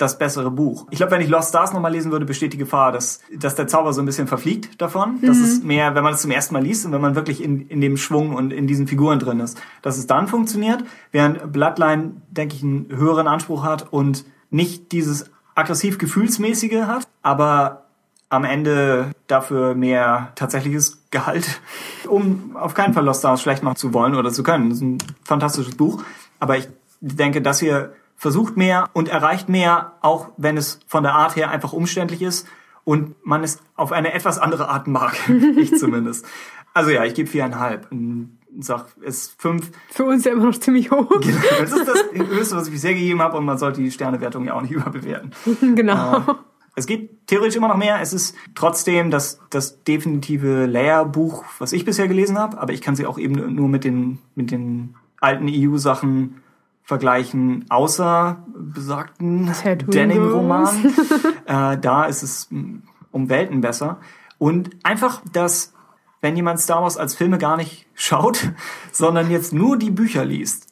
das 0.01 0.19
bessere 0.19 0.51
Buch. 0.51 0.87
Ich 0.91 0.97
glaube, 0.97 1.13
wenn 1.13 1.21
ich 1.21 1.29
Lost 1.29 1.51
Stars 1.51 1.75
nochmal 1.75 1.93
lesen 1.93 2.11
würde, 2.11 2.25
besteht 2.25 2.55
die 2.55 2.59
Gefahr, 2.59 2.91
dass, 2.91 3.21
dass 3.37 3.55
der 3.55 3.67
Zauber 3.67 3.93
so 3.93 4.01
ein 4.01 4.07
bisschen 4.07 4.27
verfliegt 4.27 4.81
davon. 4.81 5.19
Mhm. 5.21 5.27
Dass 5.27 5.39
es 5.39 5.63
mehr, 5.63 5.95
wenn 5.95 6.03
man 6.03 6.15
es 6.15 6.23
zum 6.23 6.31
ersten 6.31 6.55
Mal 6.55 6.63
liest 6.63 6.87
und 6.87 6.93
wenn 6.93 7.03
man 7.03 7.15
wirklich 7.15 7.43
in, 7.43 7.69
in 7.69 7.83
dem 7.83 7.99
Schwung 7.99 8.35
und 8.35 8.53
in 8.53 8.67
diesen 8.67 8.87
Figuren 8.87 9.19
drin 9.19 9.41
ist, 9.41 9.61
dass 9.83 9.99
es 9.99 10.07
dann 10.07 10.27
funktioniert. 10.27 10.85
Während 11.13 11.53
Bloodline, 11.53 12.13
denke 12.31 12.57
ich, 12.57 12.63
einen 12.63 12.87
höheren 12.89 13.27
Anspruch 13.27 13.63
hat 13.63 13.93
und 13.93 14.25
nicht 14.49 14.93
dieses 14.93 15.31
aggressiv 15.55 15.99
gefühlsmäßige 15.99 16.87
hat, 16.87 17.07
aber 17.21 17.85
am 18.31 18.45
Ende 18.45 19.11
dafür 19.27 19.75
mehr 19.75 20.33
tatsächliches 20.35 21.03
Gehalt, 21.11 21.61
um 22.09 22.57
auf 22.57 22.73
keinen 22.73 22.95
Fall 22.95 23.05
Lost 23.05 23.21
Stars 23.21 23.43
schlecht 23.43 23.63
machen 23.63 23.77
zu 23.77 23.93
wollen 23.93 24.15
oder 24.15 24.31
zu 24.31 24.43
können. 24.43 24.71
Das 24.71 24.79
ist 24.79 24.83
ein 24.83 24.99
fantastisches 25.25 25.77
Buch. 25.77 26.03
Aber 26.39 26.57
ich 26.57 26.69
denke, 27.01 27.43
dass 27.43 27.61
hier 27.61 27.93
versucht 28.21 28.55
mehr 28.55 28.91
und 28.93 29.09
erreicht 29.09 29.49
mehr, 29.49 29.93
auch 30.03 30.29
wenn 30.37 30.59
es 30.59 30.79
von 30.87 31.03
der 31.03 31.15
Art 31.15 31.37
her 31.37 31.51
einfach 31.51 31.73
umständlich 31.73 32.21
ist 32.21 32.47
und 32.85 33.15
man 33.25 33.43
es 33.43 33.61
auf 33.77 33.93
eine 33.93 34.13
etwas 34.13 34.39
andere 34.39 34.69
Art 34.69 34.87
mag. 34.87 35.17
ich 35.57 35.75
zumindest. 35.79 36.27
Also 36.75 36.91
ja, 36.91 37.03
ich 37.05 37.15
gebe 37.15 37.31
viereinhalb. 37.31 37.91
Und 37.91 38.39
sag, 38.59 38.89
ist 39.01 39.41
fünf. 39.41 39.71
Für 39.89 40.05
uns 40.05 40.27
ja 40.27 40.33
immer 40.33 40.45
noch 40.45 40.59
ziemlich 40.59 40.91
hoch. 40.91 41.11
Genau, 41.23 41.61
das 41.61 41.73
ist 41.73 41.89
das 41.89 42.05
Höchste, 42.13 42.57
was 42.57 42.67
ich 42.67 42.75
bisher 42.75 42.93
gegeben 42.93 43.23
habe 43.23 43.39
und 43.39 43.47
man 43.47 43.57
sollte 43.57 43.81
die 43.81 43.91
Sternewertung 43.91 44.45
ja 44.45 44.53
auch 44.53 44.61
nicht 44.61 44.73
überbewerten. 44.75 45.33
genau. 45.75 46.19
Äh, 46.19 46.35
es 46.77 46.85
geht 46.85 47.27
theoretisch 47.27 47.57
immer 47.57 47.69
noch 47.69 47.79
mehr. 47.79 48.03
Es 48.03 48.13
ist 48.13 48.37
trotzdem 48.55 49.11
das, 49.11 49.41
das 49.49 49.83
definitive 49.83 50.67
Layer-Buch, 50.67 51.45
was 51.59 51.73
ich 51.73 51.87
bisher 51.87 52.07
gelesen 52.07 52.39
habe, 52.39 52.61
aber 52.61 52.75
ich 52.75 52.83
kann 52.83 52.97
sie 52.97 53.07
auch 53.07 53.19
eben 53.19 53.55
nur 53.55 53.69
mit 53.69 53.85
den, 53.85 54.19
mit 54.35 54.51
den 54.51 54.95
alten 55.21 55.49
EU-Sachen 55.49 56.43
vergleichen, 56.83 57.67
außer 57.69 58.45
besagten 58.55 59.53
Denning-Roman. 59.65 60.95
äh, 61.47 61.79
da 61.79 62.05
ist 62.05 62.23
es 62.23 62.49
um 62.51 63.29
Welten 63.29 63.61
besser. 63.61 64.01
Und 64.39 64.71
einfach, 64.83 65.23
dass, 65.33 65.73
wenn 66.21 66.35
jemand 66.37 66.61
Star 66.61 66.83
Wars 66.83 66.97
als 66.97 67.15
Filme 67.15 67.39
gar 67.39 67.57
nicht 67.57 67.87
schaut, 67.95 68.51
sondern 68.93 69.31
jetzt 69.31 69.53
nur 69.53 69.77
die 69.77 69.91
Bücher 69.91 70.25
liest, 70.25 70.67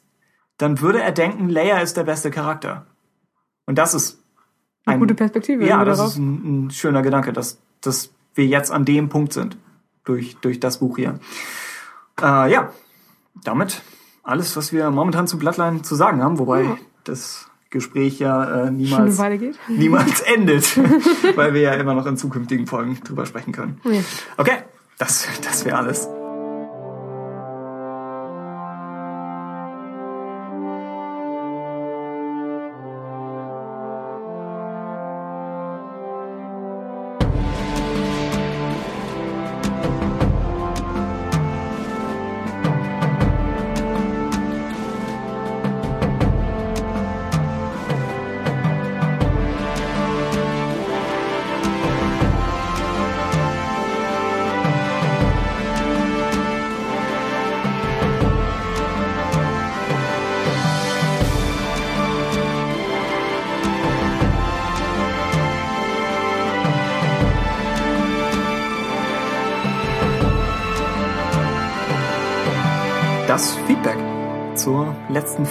dann 0.57 0.81
würde 0.81 1.01
er 1.01 1.11
denken, 1.11 1.49
Leia 1.49 1.79
ist 1.79 1.95
der 1.95 2.03
beste 2.03 2.31
Charakter. 2.31 2.85
Und 3.65 3.77
das 3.77 3.93
ist 3.93 4.21
ein, 4.85 4.93
eine 4.93 4.99
gute 4.99 5.15
Perspektive. 5.15 5.65
Ja, 5.65 5.85
das 5.85 5.97
darauf. 5.97 6.13
ist 6.13 6.17
ein, 6.17 6.65
ein, 6.65 6.71
schöner 6.71 7.01
Gedanke, 7.01 7.31
dass, 7.31 7.61
dass 7.81 8.11
wir 8.33 8.45
jetzt 8.45 8.71
an 8.71 8.83
dem 8.83 9.09
Punkt 9.09 9.31
sind 9.31 9.57
durch, 10.03 10.35
durch 10.37 10.59
das 10.59 10.79
Buch 10.79 10.97
hier. 10.97 11.19
Äh, 12.19 12.51
ja, 12.51 12.73
damit 13.43 13.81
alles, 14.29 14.55
was 14.55 14.71
wir 14.71 14.89
momentan 14.91 15.27
zu 15.27 15.37
Bloodline 15.37 15.81
zu 15.81 15.95
sagen 15.95 16.23
haben, 16.23 16.39
wobei 16.39 16.63
ja. 16.63 16.77
das 17.03 17.49
Gespräch 17.69 18.19
ja 18.19 18.65
äh, 18.65 18.71
niemals, 18.71 19.19
niemals 19.67 20.21
endet, 20.21 20.77
weil 21.35 21.53
wir 21.53 21.61
ja 21.61 21.73
immer 21.73 21.93
noch 21.93 22.05
in 22.05 22.17
zukünftigen 22.17 22.67
Folgen 22.67 22.99
drüber 23.03 23.25
sprechen 23.25 23.51
können. 23.51 23.79
Ja. 23.83 24.01
Okay, 24.37 24.57
das, 24.97 25.27
das 25.43 25.65
wäre 25.65 25.77
alles. 25.77 26.07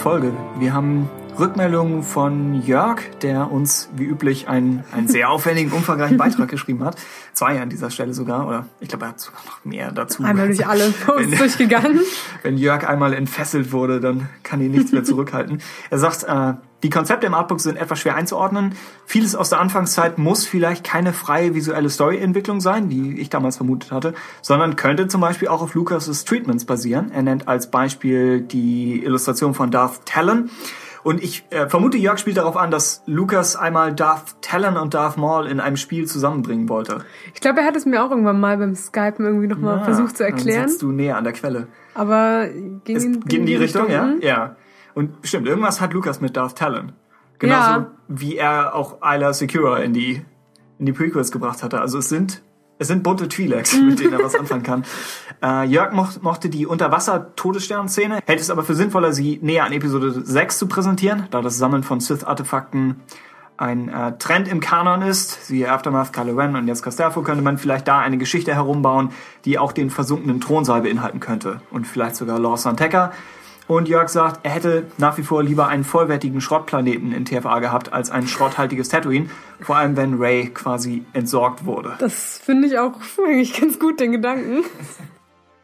Folge. 0.09 0.33
Wir 0.59 0.73
haben 0.73 1.07
Rückmeldungen 1.39 2.03
von 2.03 2.63
Jörg, 2.63 3.03
der 3.21 3.53
uns 3.53 3.91
wie 3.95 4.05
üblich 4.05 4.49
einen, 4.49 4.83
einen 4.91 5.07
sehr 5.07 5.29
aufwendigen, 5.29 5.71
umfangreichen 5.71 6.17
Beitrag 6.17 6.49
geschrieben 6.49 6.83
hat. 6.83 6.97
Zwei 7.35 7.61
an 7.61 7.69
dieser 7.69 7.91
Stelle 7.91 8.15
sogar, 8.15 8.49
oder 8.49 8.67
ich 8.81 8.89
glaube, 8.89 9.05
er 9.05 9.09
hat 9.11 9.21
sogar 9.21 9.43
noch 9.45 9.63
mehr 9.67 9.93
dazu. 9.93 10.25
Einmal 10.25 10.47
durch 10.47 10.67
alle 10.67 10.93
Posts 10.93 11.31
wenn, 11.31 11.39
durchgegangen. 11.39 12.01
Wenn 12.43 12.57
Jörg 12.57 12.89
einmal 12.89 13.13
entfesselt 13.13 13.71
wurde, 13.71 14.01
dann 14.01 14.31
kann 14.45 14.63
ihn 14.63 14.71
nichts 14.71 14.93
mehr 14.93 15.05
zurückhalten. 15.05 15.61
Er 15.91 15.99
sagt, 15.99 16.25
äh, 16.25 16.55
die 16.83 16.91
Konzepte 16.91 17.27
im 17.27 17.35
Artbook 17.35 17.61
sind 17.61 17.77
etwas 17.77 17.99
schwer 17.99 18.15
einzuordnen. 18.15 18.75
Vieles 19.05 19.35
aus 19.35 19.51
der 19.51 19.61
Anfangszeit 19.61 20.19
muss 20.19 20.47
vielleicht 20.47 20.85
keine 20.85 21.13
freie 21.13 21.55
visuelle 21.55 21.91
Storyentwicklung 21.91 22.61
sein, 22.61 22.89
wie 22.89 23.19
ich 23.19 23.31
damals 23.31 23.57
vermutet 23.57 23.91
hatte, 23.91 24.15
sondern 24.43 24.77
könnte 24.77 25.09
zum 25.09 25.21
Beispiel 25.21 25.49
auch 25.49 25.61
auf 25.61 25.75
Lucas' 25.75 26.25
Treatments 26.25 26.65
basieren. 26.65 27.11
Er 27.13 27.23
nennt 27.23 27.49
als 27.49 27.71
Beispiel 27.71 28.41
die 28.41 29.03
Illustration 29.05 29.55
von 29.55 29.71
Darth 29.71 30.07
Talon. 30.07 30.51
Und 31.03 31.23
ich 31.23 31.47
äh, 31.51 31.69
vermute, 31.69 31.97
Jörg 31.97 32.19
spielt 32.19 32.37
darauf 32.37 32.57
an, 32.57 32.71
dass 32.71 33.03
Lucas 33.07 33.57
einmal 33.57 33.95
Darth 33.95 34.37
Talon 34.43 34.77
und 34.77 34.95
Darth 34.95 35.17
Maul 35.17 35.47
in 35.47 35.59
einem 35.59 35.77
Spiel 35.77 36.07
zusammenbringen 36.07 36.69
wollte. 36.69 37.05
Ich 37.35 37.41
glaube, 37.41 37.61
er 37.61 37.67
hat 37.67 37.77
es 37.77 37.87
mir 37.87 38.05
auch 38.05 38.11
irgendwann 38.11 38.41
mal 38.41 38.57
beim 38.59 38.75
Skypen 38.75 39.25
irgendwie 39.25 39.47
nochmal 39.47 39.79
ja, 39.79 39.85
versucht 39.85 40.17
zu 40.17 40.25
erklären. 40.25 40.63
Dann 40.63 40.69
sitzt 40.69 40.83
du 40.83 40.93
näher 40.93 41.17
an 41.17 41.25
der 41.25 41.33
Quelle. 41.33 41.69
Aber 41.95 42.49
ging, 42.85 42.97
es, 42.97 43.05
in, 43.05 43.21
ging 43.21 43.41
in 43.41 43.47
die, 43.47 43.57
Richtung, 43.57 43.87
Richtung, 43.87 43.95
ja? 43.95 44.15
Mhm. 44.15 44.21
Ja. 44.21 44.57
Und 44.95 45.15
stimmt, 45.23 45.47
irgendwas 45.47 45.81
hat 45.81 45.93
Lucas 45.93 46.21
mit 46.21 46.37
Darth 46.37 46.57
Talon. 46.57 46.93
Genauso 47.39 47.71
ja. 47.71 47.91
wie 48.09 48.37
er 48.37 48.75
auch 48.75 48.99
Isla 49.03 49.33
Secure 49.33 49.83
in 49.83 49.93
die, 49.93 50.25
in 50.79 50.87
die 50.87 50.93
Prequels 50.93 51.31
gebracht 51.31 51.63
hatte. 51.63 51.81
Also 51.81 51.99
es 51.99 52.09
sind 52.09 52.43
es 52.81 52.87
sind 52.87 53.03
bunte 53.03 53.25
Twi'leks, 53.27 53.81
mit 53.85 53.99
denen 53.99 54.13
er 54.13 54.25
was 54.25 54.37
anfangen 54.37 54.63
kann. 54.63 54.85
Äh, 55.43 55.67
Jörg 55.67 55.93
mocht, 55.93 56.23
mochte 56.23 56.49
die 56.49 56.67
Unterwasser-Todesstern-Szene, 56.67 58.21
hält 58.25 58.41
es 58.41 58.51
aber 58.51 58.63
für 58.63 58.75
sinnvoller, 58.75 59.13
sie 59.13 59.39
näher 59.43 59.65
an 59.65 59.73
Episode 59.73 60.13
6 60.25 60.59
zu 60.59 60.69
präsentieren, 60.69 61.27
da 61.31 61.43
das 61.43 61.59
Sammeln 61.59 61.83
von 61.83 62.01
Sith-Artefakten 62.01 63.01
ein 63.57 63.89
äh, 63.89 64.17
Trend 64.19 64.47
im 64.47 64.61
Kanon 64.61 65.03
ist, 65.03 65.47
siehe 65.47 65.71
Aftermath, 65.71 66.13
Kylo 66.13 66.37
Ren 66.37 66.55
und 66.55 66.69
jetzt 66.69 66.83
Castelfo, 66.83 67.23
könnte 67.23 67.43
man 67.43 67.59
vielleicht 67.59 67.89
da 67.89 67.99
eine 67.99 68.17
Geschichte 68.17 68.55
herumbauen, 68.55 69.11
die 69.45 69.59
auch 69.59 69.73
den 69.73 69.91
versunkenen 69.91 70.41
Thronsaal 70.41 70.83
beinhalten 70.83 71.19
könnte. 71.19 71.61
Und 71.73 71.85
vielleicht 71.85 72.15
sogar 72.15 72.39
Lor 72.39 72.57
Santeca, 72.57 73.11
und 73.69 73.87
Jörg 73.87 74.09
sagt, 74.09 74.41
er 74.45 74.51
hätte 74.51 74.87
nach 74.97 75.19
wie 75.19 75.23
vor 75.23 75.43
lieber 75.43 75.69
einen 75.69 75.85
vollwertigen 75.85 76.41
Schrottplaneten 76.41 77.13
in 77.13 77.27
TFA 77.27 77.61
gehabt 77.61 77.93
als 77.93 78.11
ein 78.11 78.27
schrotthaltiges 78.27 78.89
Tatooine. 78.89 79.29
Vor 79.61 79.77
allem, 79.77 79.97
wenn 79.97 80.15
Ray 80.15 80.49
quasi 80.49 81.05
entsorgt 81.13 81.67
wurde. 81.67 81.95
Das 81.99 82.39
finde 82.39 82.67
ich 82.67 82.79
auch 82.79 82.95
eigentlich 83.23 83.61
ganz 83.61 83.79
gut, 83.79 84.01
den 84.01 84.13
Gedanken. 84.13 84.65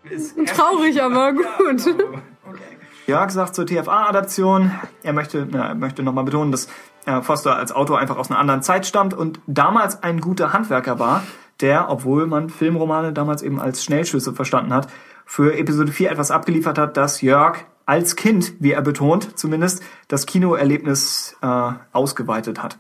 Traurig, 0.46 1.02
aber 1.02 1.32
gut. 1.32 1.46
Okay. 1.86 2.60
Jörg 3.06 3.30
sagt 3.30 3.54
zur 3.54 3.66
TFA-Adaption, 3.66 4.70
er 5.02 5.12
möchte, 5.14 5.48
er 5.52 5.74
möchte 5.74 6.02
nochmal 6.02 6.24
betonen, 6.24 6.52
dass 6.52 6.68
äh, 7.06 7.22
Foster 7.22 7.56
als 7.56 7.72
Autor 7.72 7.98
einfach 7.98 8.18
aus 8.18 8.30
einer 8.30 8.38
anderen 8.38 8.62
Zeit 8.62 8.86
stammt 8.86 9.14
und 9.14 9.40
damals 9.46 10.02
ein 10.02 10.20
guter 10.20 10.52
Handwerker 10.52 10.98
war, 10.98 11.22
der, 11.60 11.90
obwohl 11.90 12.26
man 12.26 12.50
Filmromane 12.50 13.12
damals 13.14 13.42
eben 13.42 13.60
als 13.60 13.82
Schnellschüsse 13.82 14.34
verstanden 14.34 14.74
hat, 14.74 14.88
für 15.24 15.56
Episode 15.56 15.92
4 15.92 16.10
etwas 16.10 16.30
abgeliefert 16.30 16.76
hat, 16.76 16.96
das 16.96 17.22
Jörg 17.22 17.64
als 17.86 18.16
Kind, 18.16 18.54
wie 18.60 18.72
er 18.72 18.82
betont, 18.82 19.38
zumindest 19.38 19.82
das 20.08 20.26
Kinoerlebnis 20.26 21.36
äh, 21.42 21.72
ausgeweitet 21.92 22.62
hat. 22.62 22.78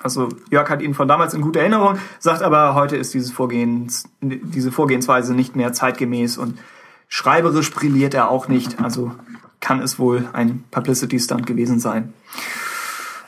Also 0.00 0.30
Jörg 0.50 0.70
hat 0.70 0.82
ihn 0.82 0.94
von 0.94 1.06
damals 1.06 1.34
in 1.34 1.42
guter 1.42 1.60
Erinnerung, 1.60 1.98
sagt 2.18 2.42
aber, 2.42 2.74
heute 2.74 2.96
ist 2.96 3.12
dieses 3.12 3.30
Vorgehens, 3.30 4.04
diese 4.20 4.72
Vorgehensweise 4.72 5.34
nicht 5.34 5.54
mehr 5.54 5.72
zeitgemäß 5.72 6.38
und 6.38 6.58
schreiberisch 7.08 7.70
brilliert 7.70 8.14
er 8.14 8.30
auch 8.30 8.48
nicht. 8.48 8.82
Also 8.82 9.12
kann 9.60 9.80
es 9.80 9.98
wohl 9.98 10.28
ein 10.32 10.64
Publicity-Stunt 10.70 11.46
gewesen 11.46 11.78
sein. 11.78 12.14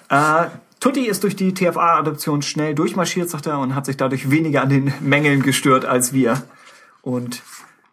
Äh, 0.09 0.47
Tutti 0.81 1.07
ist 1.07 1.23
durch 1.23 1.37
die 1.37 1.55
TFA-Adoption 1.55 2.43
schnell 2.43 2.75
durchmarschiert, 2.75 3.31
sagt 3.31 3.47
er, 3.47 3.59
und 3.59 3.75
hat 3.75 3.87
sich 3.87 3.97
dadurch 3.97 4.31
weniger 4.31 4.63
an 4.63 4.69
den 4.69 4.93
Mängeln 5.01 5.43
gestört 5.43 5.85
als 5.85 6.13
wir. 6.13 6.43
Und 7.03 7.43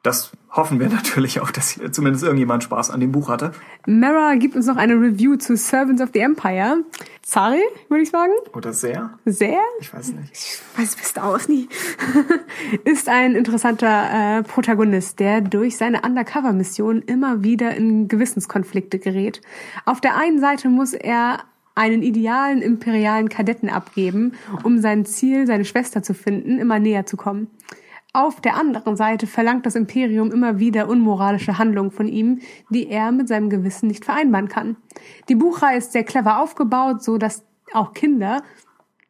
das 0.03 0.31
hoffen 0.51 0.79
wir 0.79 0.89
natürlich 0.89 1.39
auch, 1.39 1.51
dass 1.51 1.79
zumindest 1.91 2.23
irgendjemand 2.23 2.63
Spaß 2.63 2.91
an 2.91 2.99
dem 2.99 3.11
Buch 3.11 3.29
hatte. 3.29 3.51
Mara 3.85 4.35
gibt 4.35 4.55
uns 4.55 4.65
noch 4.65 4.75
eine 4.75 4.93
Review 4.93 5.37
zu 5.37 5.55
Servants 5.55 6.01
of 6.01 6.09
the 6.13 6.19
Empire. 6.19 6.83
Zari, 7.21 7.61
würde 7.87 8.03
ich 8.03 8.09
sagen. 8.09 8.33
Oder 8.53 8.73
sehr? 8.73 9.11
Sehr? 9.25 9.61
Ich 9.79 9.93
weiß 9.93 10.13
nicht. 10.13 10.31
Ich 10.33 10.59
weiß 10.77 10.89
es 10.89 10.95
bist 10.95 11.19
auch 11.19 11.47
nie. 11.47 11.69
ist 12.83 13.07
ein 13.07 13.35
interessanter 13.35 14.39
äh, 14.39 14.43
Protagonist, 14.43 15.19
der 15.19 15.41
durch 15.41 15.77
seine 15.77 16.01
Undercover-Mission 16.01 17.01
immer 17.03 17.43
wieder 17.43 17.75
in 17.75 18.07
Gewissenskonflikte 18.07 18.99
gerät. 18.99 19.41
Auf 19.85 20.01
der 20.01 20.17
einen 20.17 20.39
Seite 20.39 20.67
muss 20.67 20.93
er 20.93 21.39
einen 21.75 22.03
idealen 22.03 22.61
imperialen 22.61 23.29
Kadetten 23.29 23.69
abgeben, 23.69 24.33
um 24.63 24.79
sein 24.79 25.05
Ziel, 25.05 25.47
seine 25.47 25.63
Schwester 25.63 26.03
zu 26.03 26.13
finden, 26.13 26.59
immer 26.59 26.79
näher 26.79 27.05
zu 27.05 27.15
kommen. 27.15 27.47
Auf 28.13 28.41
der 28.41 28.57
anderen 28.57 28.97
Seite 28.97 29.25
verlangt 29.25 29.65
das 29.65 29.75
Imperium 29.75 30.31
immer 30.31 30.59
wieder 30.59 30.89
unmoralische 30.89 31.57
Handlungen 31.57 31.91
von 31.91 32.09
ihm, 32.09 32.41
die 32.69 32.89
er 32.89 33.13
mit 33.13 33.29
seinem 33.29 33.49
Gewissen 33.49 33.87
nicht 33.87 34.03
vereinbaren 34.03 34.49
kann. 34.49 34.75
Die 35.29 35.35
Buchreihe 35.35 35.77
ist 35.77 35.93
sehr 35.93 36.03
clever 36.03 36.41
aufgebaut, 36.41 37.01
so 37.01 37.17
dass 37.17 37.45
auch 37.71 37.93
Kinder 37.93 38.43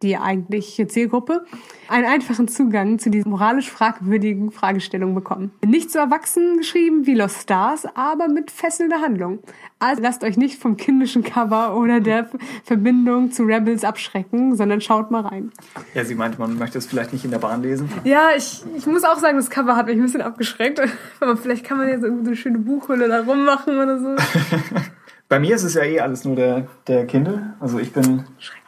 die 0.01 0.17
eigentliche 0.17 0.87
Zielgruppe, 0.87 1.45
einen 1.87 2.05
einfachen 2.05 2.47
Zugang 2.47 2.99
zu 2.99 3.09
diesen 3.09 3.31
moralisch 3.31 3.69
fragwürdigen 3.69 4.51
Fragestellungen 4.51 5.15
bekommen. 5.15 5.51
Nicht 5.65 5.91
so 5.91 5.99
erwachsen 5.99 6.57
geschrieben 6.57 7.05
wie 7.05 7.15
Lost 7.15 7.41
Stars, 7.41 7.85
aber 7.95 8.27
mit 8.27 8.51
fesselnder 8.51 9.01
Handlung. 9.01 9.39
Also 9.79 10.01
lasst 10.01 10.23
euch 10.23 10.37
nicht 10.37 10.59
vom 10.59 10.77
kindischen 10.77 11.23
Cover 11.23 11.75
oder 11.75 11.99
der 11.99 12.29
Verbindung 12.63 13.31
zu 13.31 13.43
Rebels 13.43 13.83
abschrecken, 13.83 14.55
sondern 14.55 14.79
schaut 14.79 15.11
mal 15.11 15.21
rein. 15.21 15.51
Ja, 15.93 16.05
sie 16.05 16.15
meinte, 16.15 16.39
man 16.39 16.57
möchte 16.57 16.77
es 16.77 16.85
vielleicht 16.85 17.13
nicht 17.13 17.25
in 17.25 17.31
der 17.31 17.39
Bahn 17.39 17.63
lesen. 17.63 17.89
Ja, 18.03 18.29
ich, 18.37 18.63
ich 18.77 18.85
muss 18.85 19.03
auch 19.03 19.17
sagen, 19.17 19.37
das 19.37 19.49
Cover 19.49 19.75
hat 19.75 19.87
mich 19.87 19.95
ein 19.95 20.03
bisschen 20.03 20.21
abgeschreckt. 20.21 20.79
Aber 21.19 21.35
vielleicht 21.35 21.65
kann 21.65 21.77
man 21.77 21.89
jetzt 21.89 22.03
irgendwie 22.03 22.25
so 22.25 22.29
eine 22.29 22.37
schöne 22.37 22.59
Buchhülle 22.59 23.07
da 23.07 23.21
rummachen 23.21 23.75
oder 23.77 23.99
so. 23.99 24.15
Bei 25.31 25.39
mir 25.39 25.55
ist 25.55 25.63
es 25.63 25.75
ja 25.75 25.83
eh 25.83 26.01
alles 26.01 26.25
nur 26.25 26.35
der, 26.35 26.67
der 26.87 27.07
Kindle. 27.07 27.53
Also 27.61 27.79
ich 27.79 27.93
bin, 27.93 28.25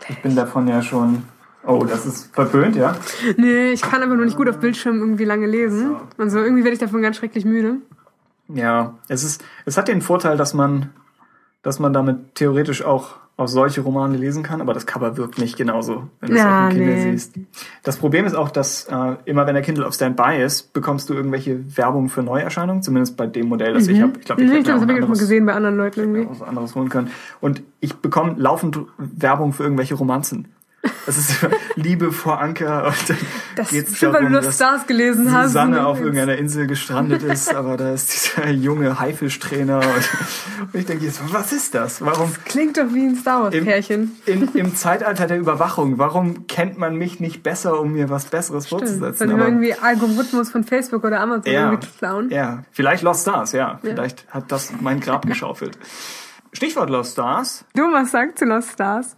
ich 0.08 0.22
bin 0.22 0.34
davon 0.34 0.66
ja 0.70 0.82
schon. 0.82 1.24
Oh, 1.68 1.84
das 1.84 2.06
ist 2.06 2.34
verpönt, 2.34 2.78
ja? 2.78 2.96
Nee, 3.36 3.74
ich 3.74 3.82
kann 3.82 4.02
aber 4.02 4.16
nur 4.16 4.24
nicht 4.24 4.38
gut 4.38 4.48
auf 4.48 4.60
Bildschirm 4.60 5.00
irgendwie 5.00 5.26
lange 5.26 5.46
lesen. 5.46 5.98
Also 6.18 6.40
irgendwie 6.40 6.64
werde 6.64 6.76
ich 6.76 6.80
davon 6.80 7.02
ganz 7.02 7.18
schrecklich 7.18 7.44
müde. 7.44 7.80
Ja, 8.48 8.98
es 9.10 9.26
ist, 9.26 9.44
es 9.66 9.76
hat 9.76 9.90
den 9.90 10.02
Vorteil, 10.02 10.38
dass 10.38 10.54
man, 10.54 10.92
dass 11.64 11.80
man 11.80 11.92
damit 11.92 12.36
theoretisch 12.36 12.86
auch 12.86 13.18
auch 13.36 13.48
solche 13.48 13.82
Romane 13.82 14.16
lesen 14.18 14.44
kann, 14.44 14.62
aber 14.62 14.74
das 14.74 14.86
Cover 14.86 15.18
wirkt 15.18 15.40
nicht 15.40 15.58
genauso, 15.58 16.08
wenn 16.20 16.30
du 16.30 16.36
es 16.36 16.42
ja, 16.42 16.68
auf 16.68 16.74
dem 16.74 16.78
Kindle 16.78 16.96
nee. 16.96 17.12
siehst. 17.12 17.34
Das 17.82 17.98
Problem 17.98 18.26
ist 18.26 18.36
auch, 18.36 18.52
dass 18.52 18.84
äh, 18.86 19.16
immer 19.26 19.48
wenn 19.48 19.56
der 19.56 19.64
Kindle 19.64 19.88
auf 19.88 19.96
Standby 19.96 20.44
ist, 20.44 20.72
bekommst 20.74 21.10
du 21.10 21.16
irgendwelche 21.16 21.76
Werbung 21.76 22.10
für 22.10 22.22
Neuerscheinungen, 22.22 22.84
zumindest 22.84 23.18
bei 23.18 23.26
dem 23.26 23.48
Modell, 23.48 23.74
das 23.74 23.88
mhm. 23.88 23.96
ich 23.96 24.02
habe. 24.02 24.14
Ich 24.20 24.26
glaube, 24.26 24.44
ich, 24.44 24.50
nee, 24.50 24.58
ich 24.58 24.66
das 24.66 24.80
habe 24.80 24.94
ich 24.94 25.00
schon 25.00 25.14
gesehen 25.14 25.46
bei 25.48 25.54
anderen 25.54 25.78
Leuten 25.78 26.00
irgendwie. 26.00 26.28
Was 26.30 26.44
anderes 26.44 26.76
holen 26.76 26.90
können. 26.90 27.10
Und 27.42 27.64
ich 27.80 27.96
bekomme 27.96 28.36
laufend 28.38 28.80
Werbung 28.98 29.52
für 29.52 29.64
irgendwelche 29.64 29.96
Romanzen. 29.96 30.50
Das 31.06 31.18
ist 31.18 31.36
Liebe 31.76 32.12
vor 32.12 32.40
Anker. 32.40 32.88
Und 32.88 33.18
das 33.56 33.70
geht's 33.70 34.00
darum, 34.00 34.16
weil 34.16 34.26
du 34.26 34.42
das 34.42 34.56
Stars 34.56 34.88
gelesen 34.88 35.26
Susanne 35.26 35.38
hast. 35.38 35.48
Susanne 35.50 35.88
auf 35.88 36.00
irgendeiner 36.00 36.38
Insel 36.38 36.68
gestrandet 36.68 37.24
ist, 37.24 37.54
aber 37.54 37.78
da 37.78 37.94
ist 37.94 38.12
dieser 38.38 38.50
junge 38.50 39.00
Haifischtrainer. 39.00 39.78
Und, 39.78 39.84
und 40.74 40.80
ich 40.80 40.86
denke 40.86 41.06
jetzt, 41.06 41.22
was 41.34 41.52
ist 41.52 41.76
das? 41.76 42.02
Warum? 42.02 42.32
Das 42.34 42.44
klingt 42.46 42.78
doch 42.78 42.94
wie 42.94 43.06
ein 43.06 43.16
Star 43.16 43.44
Wars 43.44 43.54
Pärchen. 43.54 44.12
Im, 44.26 44.44
im, 44.44 44.56
Im, 44.56 44.76
Zeitalter 44.76 45.28
der 45.28 45.40
Überwachung, 45.40 45.98
warum 45.98 46.48
kennt 46.48 46.78
man 46.78 46.96
mich 46.96 47.20
nicht 47.20 47.44
besser, 47.44 47.80
um 47.80 47.94
mir 47.94 48.10
was 48.10 48.26
Besseres 48.26 48.68
Stimmt. 48.68 48.82
vorzusetzen? 48.82 49.30
Dann 49.30 49.40
irgendwie 49.40 49.74
Algorithmus 49.74 50.52
von 50.52 50.64
Facebook 50.64 51.04
oder 51.04 51.20
Amazon 51.20 51.52
ja, 51.52 51.72
irgendwie 51.72 51.88
klauen. 51.98 52.30
Ja, 52.30 52.64
vielleicht 52.72 53.04
Lost 53.04 53.22
Stars, 53.22 53.52
ja. 53.52 53.60
ja. 53.60 53.80
Vielleicht 53.82 54.26
hat 54.30 54.52
das 54.52 54.74
mein 54.80 55.00
Grab 55.00 55.26
geschaufelt. 55.28 55.78
Stichwort 56.54 56.90
Lost 56.90 57.14
Stars. 57.14 57.66
Du, 57.76 57.82
was 57.92 58.12
sagst 58.12 58.38
zu 58.40 58.46
Lost 58.46 58.72
Stars? 58.72 59.16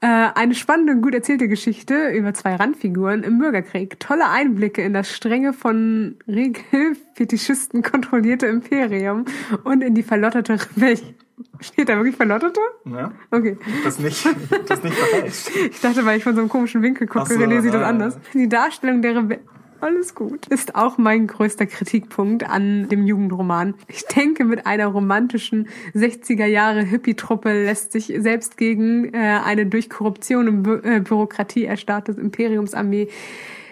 Äh, 0.00 0.28
eine 0.34 0.54
spannende 0.54 0.92
und 0.92 1.02
gut 1.02 1.14
erzählte 1.14 1.48
Geschichte 1.48 2.10
über 2.10 2.32
zwei 2.32 2.54
Randfiguren 2.54 3.24
im 3.24 3.38
Bürgerkrieg. 3.38 3.98
Tolle 3.98 4.28
Einblicke 4.28 4.82
in 4.82 4.92
das 4.92 5.12
strenge 5.12 5.52
von 5.52 6.16
Regelfetischisten 6.28 7.82
kontrollierte 7.82 8.46
Imperium 8.46 9.24
und 9.64 9.82
in 9.82 9.94
die 9.94 10.04
verlotterte 10.04 10.58
Rebellion. 10.76 11.14
Steht 11.60 11.88
da 11.88 11.96
wirklich 11.96 12.16
Verlotterte? 12.16 12.60
Ja. 12.84 13.12
Okay. 13.30 13.58
Das 13.84 13.98
nicht, 13.98 14.24
das 14.66 14.82
nicht 14.82 14.96
verfälscht. 14.96 15.50
Ich 15.70 15.80
dachte, 15.80 16.04
weil 16.04 16.18
ich 16.18 16.24
von 16.24 16.34
so 16.34 16.40
einem 16.40 16.48
komischen 16.48 16.82
Winkel 16.82 17.06
gucke, 17.06 17.32
so, 17.32 17.40
René 17.40 17.60
sieht 17.60 17.74
das 17.74 17.82
anders. 17.82 18.18
Die 18.34 18.48
Darstellung 18.48 19.02
der 19.02 19.16
Rebellion 19.16 19.48
alles 19.80 20.14
gut. 20.14 20.46
Ist 20.48 20.74
auch 20.74 20.98
mein 20.98 21.26
größter 21.26 21.66
Kritikpunkt 21.66 22.48
an 22.48 22.88
dem 22.88 23.06
Jugendroman. 23.06 23.74
Ich 23.88 24.04
denke, 24.04 24.44
mit 24.44 24.66
einer 24.66 24.86
romantischen 24.86 25.68
60er 25.94 26.46
Jahre 26.46 26.82
Hippie-Truppe 26.82 27.64
lässt 27.64 27.92
sich 27.92 28.12
selbst 28.18 28.56
gegen 28.56 29.12
äh, 29.14 29.40
eine 29.44 29.66
durch 29.66 29.88
Korruption 29.88 30.48
und 30.48 30.62
Bü 30.62 30.80
äh, 30.82 31.00
Bürokratie 31.00 31.64
erstarrte 31.64 32.12
Imperiumsarmee 32.12 33.08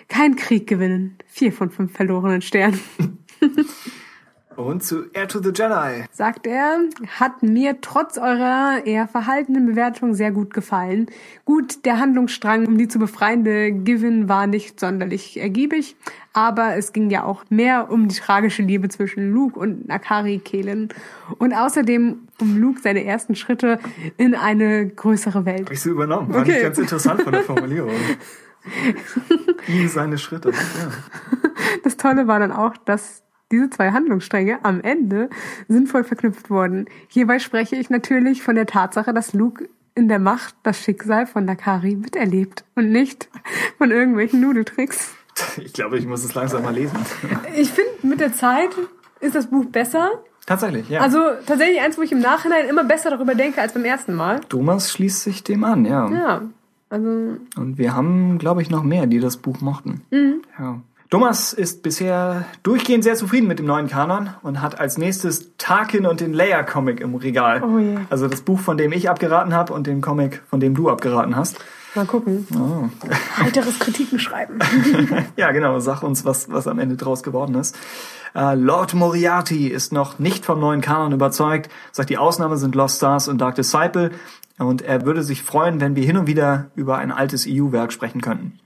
kein 0.09 0.37
Krieg 0.37 0.67
gewinnen. 0.67 1.17
Vier 1.27 1.53
von 1.53 1.71
fünf 1.71 1.93
verlorenen 1.93 2.43
Sternen. 2.43 2.81
Und 4.57 4.83
zu 4.83 5.05
Air 5.13 5.29
to 5.29 5.41
the 5.43 5.51
Jedi. 5.55 6.05
Sagt 6.13 6.47
er, 6.47 6.79
hat 7.19 7.43
mir 7.43 7.81
trotz 7.81 8.17
eurer 8.17 8.81
eher 8.85 9.07
verhaltenen 9.07 9.67
Bewertung 9.67 10.15
sehr 10.15 10.33
gut 10.33 10.55
gefallen. 10.55 11.07
Gut, 11.45 11.85
der 11.85 11.99
Handlungsstrang, 12.01 12.67
um 12.67 12.79
die 12.79 12.89
zu 12.89 12.99
befreiende 12.99 13.71
Given 13.73 14.29
war 14.29 14.47
nicht 14.47 14.81
sonderlich 14.81 15.39
ergiebig, 15.39 15.97
aber 16.33 16.77
es 16.77 16.93
ging 16.93 17.11
ja 17.11 17.25
auch 17.25 17.45
mehr 17.51 17.91
um 17.91 18.09
die 18.09 18.17
tragische 18.17 18.63
Liebe 18.63 18.89
zwischen 18.89 19.31
Luke 19.31 19.59
und 19.59 19.89
Nakari 19.89 20.39
Kehlen 20.39 20.89
und 21.39 21.53
außerdem 21.55 22.21
um 22.41 22.57
Luke 22.59 22.81
seine 22.81 23.05
ersten 23.05 23.35
Schritte 23.35 23.79
in 24.17 24.35
eine 24.35 24.87
größere 24.89 25.45
Welt. 25.45 25.67
Hab 25.67 25.73
ich 25.73 25.81
so 25.83 25.91
übernommen. 25.91 26.33
Fand 26.33 26.47
Okay. 26.47 26.57
ich 26.59 26.63
ganz 26.63 26.79
interessant 26.79 27.23
von 27.23 27.33
der 27.33 27.43
Formulierung. 27.45 27.91
Ihm 29.69 29.89
seine 29.89 30.19
Schritte. 30.19 30.51
Ja. 30.51 30.57
Das 31.85 31.97
Tolle 31.97 32.27
war 32.27 32.39
dann 32.41 32.53
auch, 32.53 32.77
dass 32.79 33.23
diese 33.53 33.71
zwei 33.71 33.93
Handlungsstränge 33.93 34.65
am 34.65 34.81
Ende 34.81 35.31
sinnvoll 35.69 36.05
verknüpft 36.05 36.51
wurden. 36.51 36.87
Hierbei 37.09 37.39
spreche 37.39 37.77
ich 37.77 37.91
natürlich 37.91 38.43
von 38.43 38.57
der 38.57 38.67
Tatsache, 38.67 39.15
dass 39.15 39.33
Luke 39.33 39.69
in 39.95 40.09
der 40.09 40.19
Macht 40.19 40.55
das 40.63 40.79
Schicksal 40.79 41.27
von 41.27 41.45
Nakari 41.45 41.97
miterlebt 41.97 42.65
und 42.75 42.91
nicht 42.91 43.29
von 43.79 43.91
irgendwelchen 43.91 44.41
Nudeltricks. 44.41 45.15
Ich 45.59 45.73
glaube, 45.73 45.99
ich 45.99 46.07
muss 46.07 46.25
es 46.25 46.35
langsam 46.35 46.63
mal 46.63 46.75
lesen. 46.75 46.99
Ich 47.57 47.71
finde, 47.71 47.91
mit 48.03 48.21
der 48.21 48.33
Zeit 48.33 48.71
ist 49.21 49.35
das 49.35 49.47
Buch 49.49 49.67
besser. 49.67 50.11
Tatsächlich, 50.47 50.89
ja. 50.89 51.01
Also 51.01 51.19
tatsächlich 51.47 51.81
eins, 51.81 51.99
wo 51.99 52.03
ich 52.03 52.13
im 52.13 52.21
Nachhinein 52.21 52.69
immer 52.69 52.85
besser 52.85 53.11
darüber 53.11 53.35
denke 53.35 53.61
als 53.61 53.73
beim 53.73 53.85
ersten 53.85 54.15
Mal. 54.15 54.41
Thomas 54.49 54.93
schließt 54.93 55.23
sich 55.23 55.43
dem 55.43 55.65
an, 55.65 55.85
ja. 55.85 56.09
Ja, 56.11 56.43
also 56.89 57.37
Und 57.57 57.79
wir 57.79 57.95
haben, 57.95 58.39
glaube 58.39 58.63
ich, 58.63 58.71
noch 58.71 58.83
mehr, 58.83 59.07
die 59.07 59.19
das 59.19 59.39
Buch 59.39 59.61
mochten. 59.61 60.03
Ja. 60.59 60.81
Thomas 61.09 61.53
ist 61.53 61.83
bisher 61.83 62.47
durchgehend 62.65 63.05
sehr 63.05 63.15
zufrieden 63.15 63.47
mit 63.47 63.61
dem 63.61 63.67
neuen 63.67 63.87
Kanon 63.87 64.31
und 64.43 64.61
hat 64.61 64.81
als 64.81 64.99
nächstes 64.99 65.53
Tarkin 65.57 66.05
und 66.05 66.21
den 66.21 66.33
Leia-Comic 66.33 67.01
im 67.01 67.15
Regal. 67.15 67.63
Oh 67.63 67.79
je. 67.79 67.97
Also 68.11 68.27
das 68.27 68.41
Buch, 68.41 68.59
von 68.59 68.77
dem 68.77 68.91
ich 68.93 69.09
abgeraten 69.09 69.55
habe 69.55 69.73
und 69.73 69.87
den 69.87 70.01
Comic, 70.01 70.43
von 70.51 70.59
dem 70.59 70.75
du 70.75 70.91
abgeraten 70.91 71.37
hast. 71.37 71.59
mal 71.95 72.07
gucken. 72.07 72.47
Oh. 72.55 72.89
Heiteres 73.39 73.79
Kritiken 73.79 74.19
schreiben. 74.19 74.59
Ja, 75.37 75.53
genau, 75.53 75.79
sag 75.81 76.03
uns, 76.03 76.25
was, 76.25 76.51
was 76.51 76.67
am 76.67 76.79
Ende 76.79 76.97
draus 76.97 77.23
geworden 77.23 77.55
ist. 77.55 77.77
Äh, 78.35 78.55
Lord 78.55 78.95
Moriarty 78.95 79.69
ist 79.69 79.93
noch 79.93 80.19
nicht 80.19 80.45
vom 80.45 80.59
neuen 80.59 80.81
Kanon 80.81 81.13
überzeugt, 81.13 81.71
sagt, 81.93 82.11
die 82.11 82.19
Ausnahme 82.19 82.57
sind 82.57 82.75
Lost 82.75 82.97
Stars 82.97 83.29
und 83.29 83.39
Dark 83.41 83.55
Disciple 83.55 84.11
und 84.59 84.83
er 84.83 85.07
würde 85.07 85.23
sich 85.23 85.43
freuen, 85.43 85.81
wenn 85.81 85.95
wir 85.95 86.05
hin 86.05 86.17
und 86.17 86.27
wieder 86.27 86.71
über 86.75 86.99
ein 86.99 87.13
altes 87.13 87.47
EU-Werk 87.49 87.93
sprechen 87.93 88.21
könnten. 88.23 88.59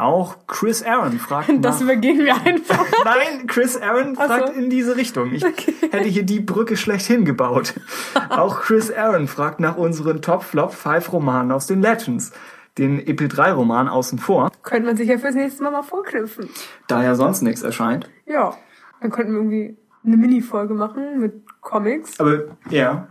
Auch 0.00 0.36
Chris 0.46 0.82
Aaron 0.82 1.18
fragt 1.18 1.48
Das 1.60 1.76
nach... 1.76 1.82
übergehen 1.82 2.18
wir 2.18 2.34
einfach. 2.34 2.86
Nein, 3.04 3.46
Chris 3.46 3.76
Aaron 3.76 4.16
Ach 4.16 4.22
so. 4.22 4.28
fragt 4.28 4.56
in 4.56 4.70
diese 4.70 4.96
Richtung. 4.96 5.32
Ich 5.32 5.44
hätte 5.44 6.08
hier 6.08 6.22
die 6.22 6.40
Brücke 6.40 6.76
schlechthin 6.76 7.24
gebaut. 7.24 7.74
Auch 8.30 8.60
Chris 8.60 8.90
Aaron 8.90 9.28
fragt 9.28 9.60
nach 9.60 9.76
unseren 9.76 10.22
Top-Flop-5-Romanen 10.22 11.52
aus 11.52 11.66
den 11.66 11.82
Legends. 11.82 12.32
Den 12.78 13.00
EP3-Roman 13.00 13.88
außen 13.88 14.18
vor, 14.18 14.50
Könnte 14.62 14.86
man 14.86 14.96
sich 14.96 15.08
ja 15.08 15.18
fürs 15.18 15.34
nächste 15.34 15.62
Mal 15.64 15.70
mal 15.70 15.82
vorknüpfen. 15.82 16.48
da 16.86 17.02
ja 17.02 17.14
sonst 17.14 17.42
nichts 17.42 17.62
erscheint. 17.62 18.08
Ja, 18.26 18.54
dann 19.00 19.10
könnten 19.10 19.32
wir 19.32 19.38
irgendwie 19.40 19.76
eine 20.04 20.16
Mini-Folge 20.16 20.74
machen 20.74 21.20
mit 21.20 21.42
Comics 21.60 22.18
Aber 22.20 22.44
ja, 22.70 23.08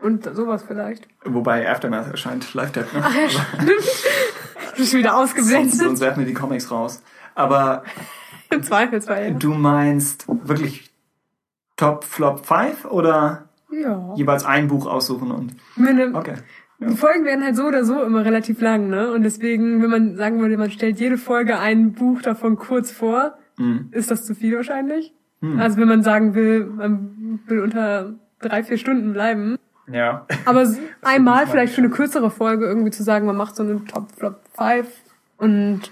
und 0.00 0.24
sowas 0.34 0.64
vielleicht. 0.66 1.08
wobei 1.24 1.68
Aftermath 1.70 2.10
erscheint 2.10 2.52
Live-Tap. 2.54 2.86
Ne? 2.94 3.02
Du 4.76 4.82
bist 4.82 4.94
wieder 4.94 5.10
sonst, 5.10 5.32
ausgeblendet. 5.32 5.74
sonst 5.74 6.00
werfen 6.00 6.20
wir 6.20 6.26
die 6.26 6.34
Comics 6.34 6.70
raus. 6.70 7.02
Aber 7.34 7.82
Im 8.50 8.62
Zweifelsfall. 8.62 9.34
du 9.34 9.52
meinst 9.54 10.26
wirklich 10.28 10.90
Top 11.76 12.04
Flop 12.04 12.46
5 12.46 12.84
oder 12.86 13.48
Ja. 13.70 14.12
jeweils 14.16 14.44
ein 14.44 14.68
Buch 14.68 14.86
aussuchen 14.86 15.30
und 15.30 15.54
Meine, 15.76 16.14
okay. 16.14 16.34
Die 16.80 16.94
Folgen 16.96 17.24
werden 17.24 17.44
halt 17.44 17.56
so 17.56 17.64
oder 17.64 17.84
so 17.84 18.02
immer 18.04 18.24
relativ 18.24 18.60
lang, 18.60 18.88
ne? 18.88 19.10
Und 19.10 19.24
deswegen, 19.24 19.82
wenn 19.82 19.90
man 19.90 20.16
sagen 20.16 20.40
würde, 20.40 20.56
man 20.56 20.70
stellt 20.70 21.00
jede 21.00 21.18
Folge 21.18 21.58
ein 21.58 21.92
Buch 21.92 22.22
davon 22.22 22.56
kurz 22.56 22.92
vor, 22.92 23.34
Hm. 23.56 23.88
ist 23.90 24.10
das 24.12 24.24
zu 24.24 24.36
viel 24.36 24.54
wahrscheinlich. 24.54 25.12
Also 25.58 25.76
wenn 25.76 25.86
man 25.88 26.02
sagen 26.02 26.34
will, 26.34 26.66
man 26.66 27.40
will 27.46 27.60
unter 27.60 28.14
drei, 28.40 28.62
vier 28.64 28.76
Stunden 28.78 29.12
bleiben. 29.12 29.56
Ja. 29.92 30.26
Aber 30.44 30.62
einmal 31.02 31.44
mal 31.44 31.46
vielleicht 31.46 31.74
für 31.74 31.80
eine 31.80 31.90
kürzere 31.90 32.30
Folge 32.30 32.66
irgendwie 32.66 32.90
zu 32.90 33.02
sagen, 33.02 33.26
man 33.26 33.36
macht 33.36 33.56
so 33.56 33.62
eine 33.62 33.84
Top 33.84 34.10
Flop 34.16 34.40
5 34.56 34.86
und 35.38 35.82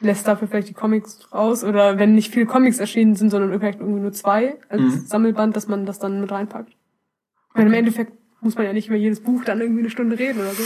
lässt 0.00 0.28
dafür 0.28 0.48
vielleicht 0.48 0.68
die 0.68 0.74
Comics 0.74 1.28
raus. 1.32 1.64
Oder 1.64 1.98
wenn 1.98 2.14
nicht 2.14 2.32
viele 2.32 2.46
Comics 2.46 2.78
erschienen 2.78 3.14
sind, 3.16 3.30
sondern 3.30 3.58
vielleicht 3.58 3.80
irgendwie 3.80 4.00
nur 4.00 4.12
zwei 4.12 4.56
als 4.68 4.80
Mhm. 4.80 5.06
Sammelband, 5.06 5.56
dass 5.56 5.68
man 5.68 5.86
das 5.86 5.98
dann 5.98 6.20
mit 6.20 6.30
reinpackt. 6.30 6.72
Weil 7.54 7.66
im 7.66 7.72
Endeffekt 7.72 8.12
muss 8.40 8.54
man 8.56 8.66
ja 8.66 8.72
nicht 8.72 8.88
über 8.88 8.96
jedes 8.96 9.20
Buch 9.20 9.42
dann 9.44 9.60
irgendwie 9.60 9.80
eine 9.80 9.90
Stunde 9.90 10.18
reden 10.18 10.40
oder 10.40 10.50
so. 10.52 10.62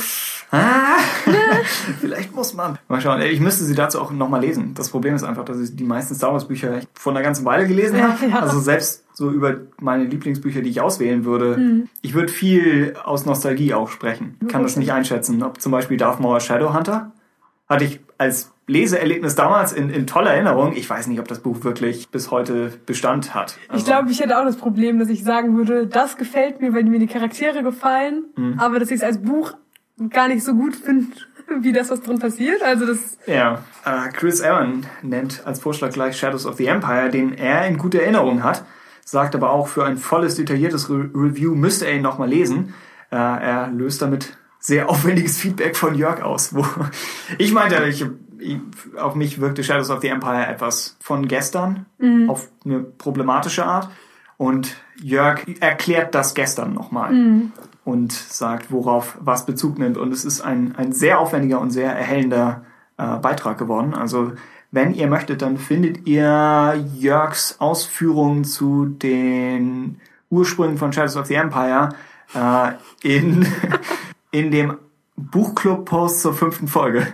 Ah, 0.52 0.98
vielleicht 2.00 2.34
muss 2.34 2.54
man. 2.54 2.78
Mal 2.88 3.00
schauen. 3.00 3.20
Ich 3.22 3.40
müsste 3.40 3.64
sie 3.64 3.74
dazu 3.74 4.00
auch 4.00 4.10
nochmal 4.10 4.42
lesen. 4.42 4.74
Das 4.74 4.90
Problem 4.90 5.14
ist 5.14 5.24
einfach, 5.24 5.44
dass 5.44 5.58
ich 5.58 5.74
die 5.74 5.84
meisten 5.84 6.14
Star 6.14 6.32
Wars 6.32 6.46
Bücher 6.46 6.80
vor 6.94 7.12
einer 7.12 7.22
ganzen 7.22 7.44
Weile 7.44 7.66
gelesen 7.66 7.96
Ja, 7.98 8.08
habe. 8.12 8.26
ja. 8.26 8.38
Also 8.40 8.60
selbst 8.60 9.04
so 9.14 9.30
über 9.30 9.56
meine 9.80 10.04
Lieblingsbücher, 10.04 10.60
die 10.60 10.70
ich 10.70 10.80
auswählen 10.80 11.24
würde. 11.24 11.56
Mhm. 11.56 11.88
Ich 12.02 12.14
würde 12.14 12.28
viel 12.32 12.94
aus 13.02 13.24
Nostalgie 13.26 13.74
auch 13.74 13.88
sprechen. 13.88 14.36
Kann 14.48 14.62
das 14.62 14.76
nicht 14.76 14.92
einschätzen. 14.92 15.42
Ob 15.42 15.60
zum 15.60 15.72
Beispiel 15.72 15.96
Darth 15.96 16.20
Maul 16.20 16.40
Shadowhunter 16.40 17.12
hatte 17.68 17.84
ich 17.84 18.00
als 18.18 18.52
Leseerlebnis 18.68 19.34
damals 19.34 19.72
in, 19.72 19.90
in 19.90 20.06
toller 20.06 20.30
Erinnerung. 20.32 20.72
Ich 20.76 20.88
weiß 20.88 21.08
nicht, 21.08 21.18
ob 21.18 21.26
das 21.28 21.40
Buch 21.40 21.64
wirklich 21.64 22.10
bis 22.10 22.30
heute 22.30 22.72
Bestand 22.86 23.34
hat. 23.34 23.56
Ich 23.64 23.70
Also, 23.72 23.84
glaube, 23.86 24.10
ich 24.10 24.20
hätte 24.20 24.38
auch 24.38 24.44
das 24.44 24.56
Problem, 24.56 24.98
dass 24.98 25.08
ich 25.08 25.24
sagen 25.24 25.56
würde, 25.56 25.86
das 25.86 26.16
gefällt 26.16 26.60
mir, 26.60 26.72
weil 26.74 26.84
mir 26.84 26.98
die 27.00 27.06
Charaktere 27.08 27.62
gefallen, 27.62 28.24
Mhm. 28.36 28.58
aber 28.58 28.78
dass 28.78 28.90
ich 28.90 28.96
es 28.96 29.02
als 29.02 29.20
Buch 29.20 29.52
gar 30.10 30.28
nicht 30.28 30.44
so 30.44 30.54
gut 30.54 30.76
finde, 30.76 31.08
wie 31.60 31.72
das, 31.72 31.90
was 31.90 32.02
drin 32.02 32.18
passiert. 32.18 32.62
Also 32.62 32.86
das, 32.86 33.18
Ja, 33.26 33.62
äh, 33.84 34.08
Chris 34.12 34.40
Aaron 34.40 34.86
nennt 35.02 35.46
als 35.46 35.60
Vorschlag 35.60 35.92
gleich 35.92 36.16
Shadows 36.16 36.46
of 36.46 36.56
the 36.56 36.66
Empire, 36.66 37.10
den 37.10 37.34
er 37.34 37.66
in 37.66 37.78
guter 37.78 38.00
Erinnerung 38.00 38.42
hat, 38.42 38.64
sagt 39.04 39.34
aber 39.34 39.50
auch, 39.50 39.68
für 39.68 39.84
ein 39.84 39.96
volles, 39.96 40.36
detailliertes 40.36 40.88
Re 40.90 41.10
Review 41.14 41.54
müsste 41.54 41.86
er 41.86 41.94
ihn 41.96 42.02
nochmal 42.02 42.28
lesen. 42.28 42.74
Äh, 43.10 43.16
er 43.16 43.68
löst 43.68 44.02
damit 44.02 44.36
sehr 44.58 44.88
aufwendiges 44.90 45.38
Feedback 45.38 45.76
von 45.76 45.94
Jörg 45.94 46.22
aus. 46.22 46.54
Wo 46.54 46.64
ich 47.38 47.52
meinte, 47.52 47.84
ich, 47.84 48.06
ich, 48.38 48.58
auf 48.96 49.14
mich 49.14 49.40
wirkte 49.40 49.64
Shadows 49.64 49.90
of 49.90 50.00
the 50.00 50.08
Empire 50.08 50.46
etwas 50.46 50.96
von 51.00 51.28
gestern, 51.28 51.86
auf 52.28 52.48
eine 52.64 52.80
problematische 52.80 53.64
Art. 53.64 53.88
Und 54.36 54.76
Jörg 55.00 55.42
erklärt 55.60 56.16
das 56.16 56.34
gestern 56.34 56.74
nochmal 56.74 57.12
und 57.84 58.12
sagt, 58.12 58.70
worauf 58.70 59.18
was 59.20 59.46
Bezug 59.46 59.78
nimmt. 59.78 59.98
Und 59.98 60.12
es 60.12 60.24
ist 60.24 60.40
ein, 60.40 60.74
ein 60.76 60.92
sehr 60.92 61.18
aufwendiger 61.18 61.60
und 61.60 61.70
sehr 61.70 61.92
erhellender 61.92 62.64
äh, 62.96 63.18
Beitrag 63.18 63.58
geworden. 63.58 63.94
Also 63.94 64.32
wenn 64.70 64.94
ihr 64.94 65.06
möchtet, 65.06 65.42
dann 65.42 65.58
findet 65.58 66.06
ihr 66.06 66.82
Jörgs 66.94 67.56
Ausführungen 67.58 68.44
zu 68.44 68.86
den 68.86 70.00
Ursprüngen 70.30 70.78
von 70.78 70.92
Shadows 70.92 71.16
of 71.16 71.26
the 71.26 71.34
Empire 71.34 71.90
äh, 72.34 72.72
in, 73.02 73.46
in 74.30 74.50
dem 74.50 74.78
Buchclub-Post 75.16 76.22
zur 76.22 76.34
fünften 76.34 76.68
Folge. 76.68 77.06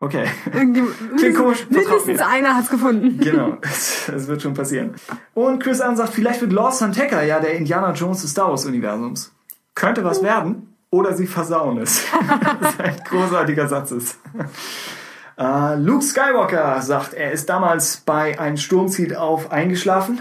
Okay. 0.00 0.26
Klingt 0.50 1.36
komisch, 1.36 1.66
mindestens 1.68 2.20
einer 2.20 2.56
hat's 2.56 2.70
gefunden. 2.70 3.20
Genau, 3.20 3.58
es, 3.62 4.26
wird 4.26 4.42
schon 4.42 4.54
passieren. 4.54 4.94
Und 5.32 5.62
Chris 5.62 5.80
Ann 5.80 5.96
sagt, 5.96 6.14
vielleicht 6.14 6.40
wird 6.40 6.52
Lord 6.52 6.74
Santeca 6.74 7.22
ja 7.22 7.38
der 7.38 7.54
Indiana 7.54 7.92
Jones 7.92 8.22
des 8.22 8.32
Star 8.32 8.48
Wars 8.48 8.66
Universums. 8.66 9.31
Könnte 9.74 10.04
was 10.04 10.22
werden 10.22 10.74
oder 10.90 11.14
sie 11.14 11.26
versauen 11.26 11.78
es. 11.78 12.04
das 12.60 12.74
ist 12.74 12.80
ein 12.80 12.96
großartiger 13.08 13.68
Satz 13.68 13.90
ist. 13.92 14.18
Äh, 15.38 15.76
Luke 15.76 16.04
Skywalker 16.04 16.80
sagt, 16.82 17.14
er 17.14 17.32
ist 17.32 17.48
damals 17.48 17.98
bei 17.98 18.38
Ein 18.38 18.56
Sturm 18.56 18.88
zieht 18.88 19.16
auf 19.16 19.50
eingeschlafen. 19.50 20.20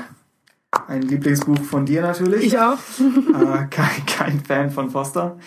Ein 0.88 1.02
Lieblingsbuch 1.02 1.62
von 1.64 1.86
dir 1.86 2.02
natürlich. 2.02 2.46
Ich 2.46 2.58
auch. 2.58 2.78
äh, 3.00 3.68
kein, 3.70 4.06
kein 4.08 4.40
Fan 4.40 4.72
von 4.72 4.90
Foster. 4.90 5.38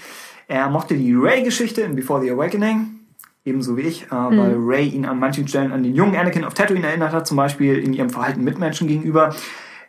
Er 0.46 0.68
mochte 0.68 0.94
die 0.94 1.14
Ray-Geschichte 1.14 1.80
in 1.80 1.96
Before 1.96 2.20
the 2.20 2.30
Awakening, 2.30 3.00
ebenso 3.46 3.78
wie 3.78 3.82
ich, 3.82 4.04
äh, 4.04 4.10
weil 4.10 4.54
Ray 4.58 4.88
ihn 4.88 5.06
an 5.06 5.18
manchen 5.18 5.48
Stellen 5.48 5.72
an 5.72 5.82
den 5.82 5.94
jungen 5.94 6.14
Anakin 6.14 6.44
auf 6.44 6.52
Tatooine 6.52 6.86
erinnert 6.86 7.12
hat, 7.12 7.26
zum 7.26 7.38
Beispiel 7.38 7.78
in 7.78 7.94
ihrem 7.94 8.10
Verhalten 8.10 8.44
Mitmenschen 8.44 8.86
gegenüber. 8.86 9.34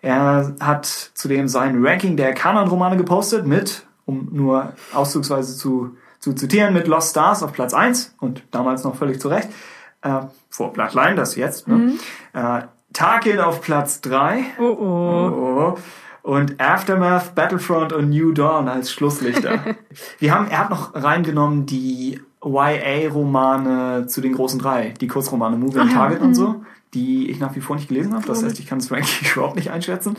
Er 0.02 0.56
hat 0.61 0.85
zudem 0.85 1.50
sein 1.50 1.84
Ranking 1.85 2.16
der 2.16 2.34
Kanon-Romane 2.34 2.95
gepostet 2.95 3.45
mit, 3.45 3.85
um 4.06 4.30
nur 4.32 4.74
auszugsweise 4.93 5.58
zu, 5.58 5.95
zu 6.19 6.34
zitieren, 6.34 6.74
mit 6.74 6.88
Lost 6.88 7.11
Stars 7.11 7.43
auf 7.43 7.53
Platz 7.53 7.74
1 7.74 8.16
und 8.19 8.43
damals 8.51 8.84
noch 8.84 8.95
völlig 8.95 9.19
zu 9.19 9.27
Recht, 9.27 9.50
äh, 10.01 10.22
vor 10.50 10.74
Bloodline, 10.74 11.16
das 11.16 11.35
jetzt, 11.35 11.67
ne? 11.67 11.93
äh, 12.34 12.61
Tarkin 12.93 13.40
auf 13.40 13.61
Platz 13.61 14.01
3, 14.01 14.45
Oh 14.59 14.64
oh. 14.64 15.75
Oh. 15.75 15.77
Und 16.22 16.59
Aftermath, 16.59 17.35
Battlefront 17.35 17.93
und 17.93 18.09
New 18.09 18.32
Dawn 18.32 18.67
als 18.67 18.92
Schlusslichter. 18.92 19.59
Wir 20.19 20.34
haben, 20.34 20.48
er 20.48 20.59
hat 20.59 20.69
noch 20.72 20.95
reingenommen 20.95 21.67
die 21.67 22.19
YA-Romane 22.43 24.08
zu 24.08 24.22
den 24.22 24.34
großen 24.34 24.59
drei, 24.59 24.93
die 25.00 25.08
Kurzromane 25.08 25.56
Ah 25.56 25.84
ja, 25.84 25.85
Target 25.85 26.22
und 26.22 26.34
so, 26.34 26.64
die 26.96 27.30
ich 27.30 27.40
nach 27.40 27.56
wie 27.56 27.62
vor 27.62 27.76
nicht 27.76 27.90
gelesen 27.90 28.14
habe. 28.16 28.26
Das 28.26 28.44
heißt, 28.44 28.58
ich 28.60 28.66
kann 28.66 28.80
es 28.80 28.92
eigentlich 28.92 29.36
überhaupt 29.36 29.56
nicht 29.58 29.70
einschätzen. 29.70 30.16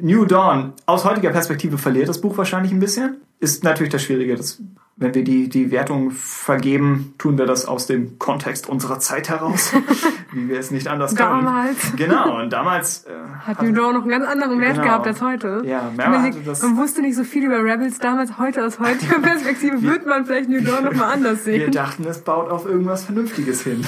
New 0.00 0.24
Dawn, 0.26 0.74
aus 0.86 1.04
heutiger 1.04 1.30
Perspektive 1.30 1.78
verliert 1.78 2.08
das 2.08 2.20
Buch 2.20 2.36
wahrscheinlich 2.38 2.70
ein 2.72 2.78
bisschen. 2.80 3.16
Ist 3.40 3.64
natürlich 3.64 3.92
das 3.92 4.04
Schwierige, 4.04 4.36
dass, 4.36 4.62
wenn 4.96 5.14
wir 5.16 5.24
die, 5.24 5.48
die 5.48 5.72
Wertung 5.72 6.12
vergeben, 6.12 7.14
tun 7.18 7.36
wir 7.36 7.44
das 7.46 7.66
aus 7.66 7.88
dem 7.88 8.20
Kontext 8.20 8.68
unserer 8.68 9.00
Zeit 9.00 9.28
heraus, 9.30 9.72
wie 10.32 10.48
wir 10.48 10.60
es 10.60 10.70
nicht 10.70 10.86
anders 10.86 11.16
können. 11.16 11.44
Damals. 11.44 11.76
Genau, 11.96 12.40
und 12.40 12.52
damals 12.52 13.04
äh, 13.04 13.10
Hat 13.44 13.60
New 13.60 13.72
Dawn 13.72 13.94
noch 13.94 14.02
einen 14.02 14.10
ganz 14.10 14.26
anderen 14.26 14.60
Wert 14.60 14.74
Genau. 14.74 14.84
gehabt 14.84 15.06
als 15.08 15.20
heute. 15.20 15.62
Ja, 15.64 15.90
meine, 15.96 16.22
hatte 16.22 16.38
das- 16.44 16.62
man 16.62 16.76
wusste 16.76 17.00
nicht 17.02 17.16
so 17.16 17.24
viel 17.24 17.44
über 17.44 17.64
Rebels 17.64 17.98
damals. 17.98 18.38
Heute 18.38 18.64
aus 18.64 18.78
heutiger 18.78 19.18
Perspektive 19.22 19.82
wird 19.82 20.06
man 20.06 20.24
vielleicht 20.24 20.48
New 20.48 20.60
Dawn 20.62 20.84
noch 20.84 20.94
mal 20.94 21.10
anders 21.12 21.44
Wir 21.46 21.54
sehen. 21.58 21.72
dachten, 21.72 22.04
es 22.08 22.20
baut 22.20 22.48
auf 22.48 22.64
irgendwas 22.66 23.04
Vernünftiges 23.04 23.62
hin. 23.62 23.84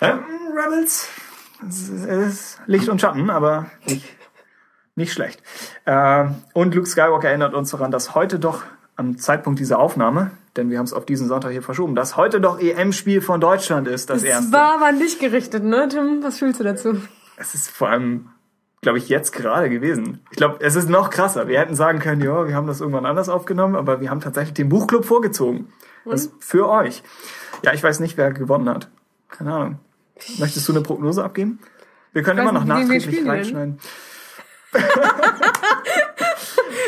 Ähm, 0.00 0.20
Rebels, 0.56 1.08
es 1.68 1.88
ist, 1.88 2.60
Licht 2.66 2.88
und 2.88 3.00
Schatten, 3.00 3.30
aber 3.30 3.66
nicht, 3.86 4.04
nicht 4.94 5.12
schlecht. 5.12 5.42
Ähm, 5.86 6.36
und 6.54 6.74
Luke 6.74 6.88
Skywalker 6.88 7.28
erinnert 7.28 7.54
uns 7.54 7.70
daran, 7.70 7.90
dass 7.90 8.14
heute 8.14 8.38
doch 8.38 8.62
am 8.96 9.18
Zeitpunkt 9.18 9.58
dieser 9.60 9.78
Aufnahme, 9.78 10.30
denn 10.56 10.70
wir 10.70 10.78
haben 10.78 10.84
es 10.84 10.92
auf 10.92 11.06
diesen 11.06 11.28
Sonntag 11.28 11.50
hier 11.52 11.62
verschoben, 11.62 11.94
dass 11.94 12.16
heute 12.16 12.40
doch 12.40 12.60
EM-Spiel 12.60 13.20
von 13.22 13.40
Deutschland 13.40 13.88
ist, 13.88 14.10
das 14.10 14.22
Das 14.22 14.28
erste. 14.30 14.52
war 14.52 14.74
aber 14.74 14.92
nicht 14.92 15.20
gerichtet, 15.20 15.64
ne, 15.64 15.88
Tim? 15.88 16.22
Was 16.22 16.38
fühlst 16.38 16.60
du 16.60 16.64
dazu? 16.64 17.00
Es 17.36 17.54
ist 17.54 17.70
vor 17.70 17.88
allem, 17.88 18.28
glaube 18.82 18.98
ich, 18.98 19.08
jetzt 19.08 19.32
gerade 19.32 19.70
gewesen. 19.70 20.20
Ich 20.30 20.36
glaube, 20.36 20.58
es 20.60 20.76
ist 20.76 20.90
noch 20.90 21.08
krasser. 21.10 21.48
Wir 21.48 21.58
hätten 21.60 21.74
sagen 21.74 21.98
können, 22.00 22.20
ja, 22.20 22.46
wir 22.46 22.54
haben 22.54 22.66
das 22.66 22.80
irgendwann 22.80 23.06
anders 23.06 23.28
aufgenommen, 23.30 23.76
aber 23.76 24.00
wir 24.02 24.10
haben 24.10 24.20
tatsächlich 24.20 24.54
den 24.54 24.68
Buchclub 24.68 25.04
vorgezogen. 25.06 25.72
Das 26.04 26.26
ist 26.26 26.32
für 26.40 26.68
euch. 26.68 27.02
Ja, 27.62 27.72
ich 27.72 27.82
weiß 27.82 28.00
nicht, 28.00 28.16
wer 28.18 28.32
gewonnen 28.32 28.68
hat. 28.68 28.90
Keine 29.28 29.54
Ahnung. 29.54 29.78
Möchtest 30.38 30.68
du 30.68 30.72
eine 30.72 30.82
Prognose 30.82 31.24
abgeben? 31.24 31.58
Wir 32.12 32.22
können 32.22 32.40
immer 32.40 32.52
noch 32.52 32.64
nachträglich 32.64 33.26
reinschneiden. 33.26 33.78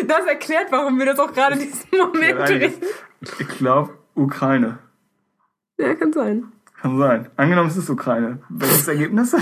Das 0.06 0.26
erklärt, 0.26 0.66
warum 0.70 0.98
wir 0.98 1.06
das 1.06 1.18
auch 1.18 1.32
gerade 1.32 1.54
in 1.54 1.60
diesem 1.60 1.98
Moment 1.98 2.48
drehen. 2.48 2.72
Ich 3.38 3.48
glaube, 3.58 3.94
Ukraine. 4.14 4.78
Ja, 5.78 5.94
kann 5.94 6.12
sein. 6.12 6.44
Kann 6.80 6.98
sein. 6.98 7.28
Angenommen, 7.36 7.68
es 7.68 7.76
ist 7.76 7.88
Ukraine. 7.90 8.40
Welches 8.48 8.88
Ergebnis? 8.94 9.34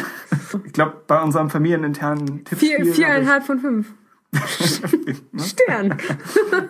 Ich 0.64 0.72
glaube, 0.72 1.02
bei 1.06 1.20
unserem 1.22 1.48
familieninternen 1.50 2.44
Tippspiel... 2.44 2.84
Vier, 2.84 2.94
viereinhalb 2.94 3.44
von 3.44 3.58
fünf. 3.60 3.86
Stern. 5.38 5.96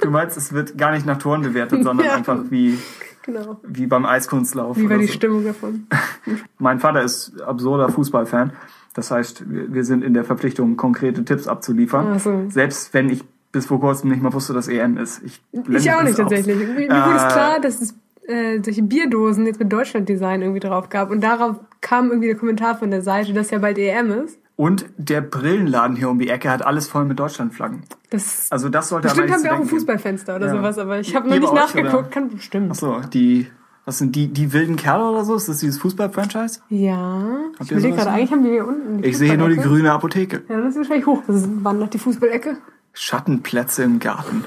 Du 0.00 0.10
meinst, 0.10 0.36
es 0.36 0.52
wird 0.52 0.78
gar 0.78 0.92
nicht 0.92 1.04
nach 1.06 1.18
Toren 1.18 1.42
bewertet, 1.42 1.82
sondern 1.82 2.06
Ja. 2.06 2.14
einfach 2.14 2.38
wie, 2.50 2.78
Genau. 3.22 3.60
wie 3.66 3.86
beim 3.86 4.06
Eiskunstlauf. 4.06 4.76
Wie 4.78 4.88
war 4.88 4.98
die 4.98 5.06
so. 5.06 5.12
Stimmung 5.12 5.44
davon? 5.44 5.86
Mein 6.58 6.80
Vater 6.80 7.02
ist 7.02 7.40
absurder 7.42 7.88
Fußballfan. 7.88 8.52
Das 8.94 9.10
heißt, 9.10 9.44
wir 9.48 9.84
sind 9.84 10.02
in 10.02 10.14
der 10.14 10.24
Verpflichtung, 10.24 10.76
konkrete 10.76 11.24
Tipps 11.24 11.46
abzuliefern. 11.46 12.12
Ach 12.16 12.20
so. 12.20 12.44
Selbst 12.48 12.92
wenn 12.94 13.08
ich 13.10 13.22
bis 13.52 13.66
vor 13.66 13.80
kurzem 13.80 14.10
nicht 14.10 14.22
mal 14.22 14.32
wusste, 14.32 14.52
dass 14.52 14.68
EM 14.68 14.96
ist. 14.96 15.22
Ich, 15.24 15.42
Ich 15.52 15.90
auch 15.92 16.02
nicht 16.02 16.12
aus. 16.12 16.16
tatsächlich. 16.16 16.56
Mir, 16.56 16.74
mir 16.88 16.88
wurde 17.06 17.16
es 17.16 17.22
Äh, 17.24 17.28
klar, 17.28 17.60
dass 17.60 17.80
es 17.80 17.94
äh, 18.26 18.60
solche 18.62 18.82
Bierdosen 18.82 19.46
jetzt 19.46 19.58
mit 19.60 19.72
Deutschland-Design 19.72 20.42
irgendwie 20.42 20.60
drauf 20.60 20.88
gab. 20.88 21.10
Und 21.10 21.20
darauf 21.22 21.56
kam 21.80 22.08
irgendwie 22.10 22.28
der 22.28 22.36
Kommentar 22.36 22.76
von 22.78 22.90
der 22.90 23.02
Seite, 23.02 23.32
dass 23.32 23.50
ja 23.50 23.58
bald 23.58 23.78
EM 23.78 24.10
ist. 24.24 24.38
Und 24.60 24.84
der 24.98 25.22
Brillenladen 25.22 25.96
hier 25.96 26.10
um 26.10 26.18
die 26.18 26.28
Ecke 26.28 26.50
hat 26.50 26.60
alles 26.60 26.86
voll 26.86 27.06
mit 27.06 27.18
Deutschlandflaggen. 27.18 27.82
Das 28.10 28.46
Also 28.50 28.68
das 28.68 28.90
sollte 28.90 29.08
bestimmt 29.08 29.32
haben 29.32 29.42
wir 29.42 29.54
auch 29.54 29.60
ein. 29.60 29.64
Fußballfenster 29.66 30.36
oder 30.36 30.48
Ja. 30.48 30.52
sowas, 30.52 30.76
aber 30.76 31.00
ich 31.00 31.16
habe 31.16 31.30
noch 31.30 31.34
nicht 31.38 31.54
nachgeguckt. 31.54 31.94
oder? 31.94 32.02
Kann 32.10 32.28
bestimmt. 32.28 32.68
Ach 32.70 32.74
so, 32.74 33.00
die, 33.10 33.46
was 33.86 33.96
sind 33.96 34.14
die, 34.16 34.28
die 34.28 34.52
wilden 34.52 34.76
Kerle 34.76 35.04
oder 35.08 35.24
so? 35.24 35.34
Ist 35.34 35.48
das 35.48 35.60
dieses 35.60 35.78
Fußball-Franchise? 35.78 36.60
Ja. 36.68 37.38
Ich 37.58 37.70
ihr 37.70 37.78
überlege 37.78 37.96
gerade, 37.96 38.10
eigentlich 38.10 38.32
haben 38.32 38.44
wir 38.44 38.50
hier 38.50 38.66
unten 38.66 39.00
die 39.00 39.08
Ich 39.08 39.16
sehe 39.16 39.28
hier 39.30 39.38
nur 39.38 39.48
die 39.48 39.56
grüne 39.56 39.92
Apotheke. 39.92 40.42
Ja, 40.50 40.60
das 40.60 40.72
ist 40.72 40.76
wahrscheinlich 40.76 41.06
hoch. 41.06 41.22
Das 41.26 41.48
wandert 41.64 41.94
die 41.94 41.98
Fußballecke. 41.98 42.58
Schattenplätze 42.92 43.82
im 43.82 43.98
Garten. 43.98 44.44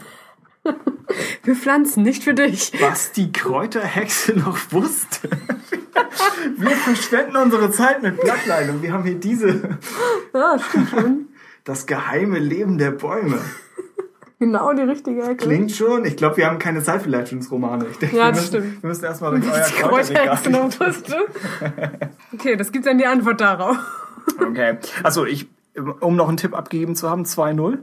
Wir 1.43 1.55
pflanzen, 1.55 2.03
nicht 2.03 2.23
für 2.23 2.33
dich. 2.33 2.71
Was 2.81 3.11
die 3.11 3.31
Kräuterhexe 3.31 4.33
noch 4.33 4.57
wusste. 4.71 5.29
Wir 6.57 6.71
verschwenden 6.71 7.35
unsere 7.37 7.69
Zeit 7.71 8.01
mit 8.01 8.19
Blattline 8.19 8.71
und 8.71 8.81
wir 8.81 8.93
haben 8.93 9.03
hier 9.03 9.15
diese, 9.15 9.77
Ja, 10.33 10.57
stimmt 10.59 10.89
schon. 10.89 11.27
das 11.63 11.85
geheime 11.85 12.39
Leben 12.39 12.77
der 12.77 12.91
Bäume. 12.91 13.39
Genau 14.39 14.73
die 14.73 14.81
richtige 14.81 15.21
Ecke. 15.23 15.35
Klingt 15.45 15.71
schon. 15.71 16.03
Ich 16.05 16.17
glaube, 16.17 16.37
wir 16.37 16.47
haben 16.47 16.59
keine 16.59 16.81
Zeit 16.83 17.03
für 17.03 17.09
Legends-Romane. 17.09 17.85
Ich 17.91 17.97
denke, 17.97 18.17
Ja, 18.17 18.25
wir, 18.25 18.31
das 18.33 18.51
müssen, 18.51 18.61
stimmt. 18.63 18.83
wir 18.83 18.87
müssen 18.89 19.05
erstmal 19.05 19.31
durch 19.39 19.51
euer 19.53 19.65
Die 19.67 19.73
Kräuterhexe 19.81 20.49
noch 20.49 20.79
wusste. 20.79 21.15
Okay, 22.33 22.55
das 22.57 22.71
gibt 22.71 22.85
dann 22.85 22.97
die 22.97 23.05
Antwort 23.05 23.39
darauf. 23.39 23.77
Okay. 24.41 24.77
Also 25.03 25.25
ich, 25.25 25.47
um 26.01 26.15
noch 26.15 26.27
einen 26.27 26.37
Tipp 26.37 26.55
abgegeben 26.55 26.95
zu 26.95 27.09
haben, 27.09 27.23
2-0. 27.23 27.77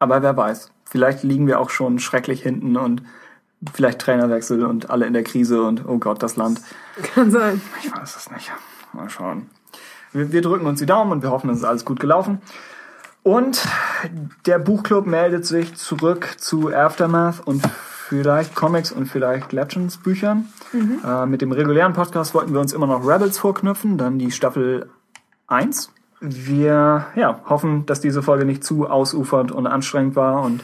Aber 0.00 0.22
wer 0.22 0.36
weiß. 0.36 0.70
Vielleicht 0.92 1.22
liegen 1.22 1.46
wir 1.46 1.58
auch 1.58 1.70
schon 1.70 1.98
schrecklich 1.98 2.42
hinten 2.42 2.76
und 2.76 3.02
vielleicht 3.72 3.98
Trainerwechsel 3.98 4.62
und 4.62 4.90
alle 4.90 5.06
in 5.06 5.14
der 5.14 5.24
Krise 5.24 5.62
und 5.62 5.88
oh 5.88 5.96
Gott, 5.96 6.22
das 6.22 6.36
Land. 6.36 6.60
Kann 7.14 7.30
sein. 7.30 7.62
Ich 7.82 7.90
weiß 7.90 8.14
es 8.14 8.30
nicht. 8.30 8.52
Mal 8.92 9.08
schauen. 9.08 9.48
Wir, 10.12 10.32
wir 10.32 10.42
drücken 10.42 10.66
uns 10.66 10.80
die 10.80 10.86
Daumen 10.86 11.10
und 11.10 11.22
wir 11.22 11.30
hoffen, 11.30 11.48
es 11.48 11.60
ist 11.60 11.64
alles 11.64 11.86
gut 11.86 11.98
gelaufen. 11.98 12.42
Und 13.22 13.66
der 14.44 14.58
Buchclub 14.58 15.06
meldet 15.06 15.46
sich 15.46 15.74
zurück 15.76 16.34
zu 16.36 16.70
Aftermath 16.70 17.40
und 17.42 17.66
vielleicht 17.66 18.54
Comics 18.54 18.92
und 18.92 19.06
vielleicht 19.06 19.52
Legends 19.52 19.96
Büchern. 19.96 20.52
Äh, 20.74 21.24
mit 21.24 21.40
dem 21.40 21.52
regulären 21.52 21.94
Podcast 21.94 22.34
wollten 22.34 22.52
wir 22.52 22.60
uns 22.60 22.74
immer 22.74 22.86
noch 22.86 23.08
Rebels 23.08 23.38
vorknüpfen, 23.38 23.96
dann 23.96 24.18
die 24.18 24.30
Staffel 24.30 24.90
1. 25.46 25.90
Wir 26.20 27.06
ja, 27.16 27.40
hoffen, 27.46 27.86
dass 27.86 28.02
diese 28.02 28.22
Folge 28.22 28.44
nicht 28.44 28.62
zu 28.62 28.90
ausufernd 28.90 29.52
und 29.52 29.66
anstrengend 29.66 30.16
war 30.16 30.42
und 30.42 30.62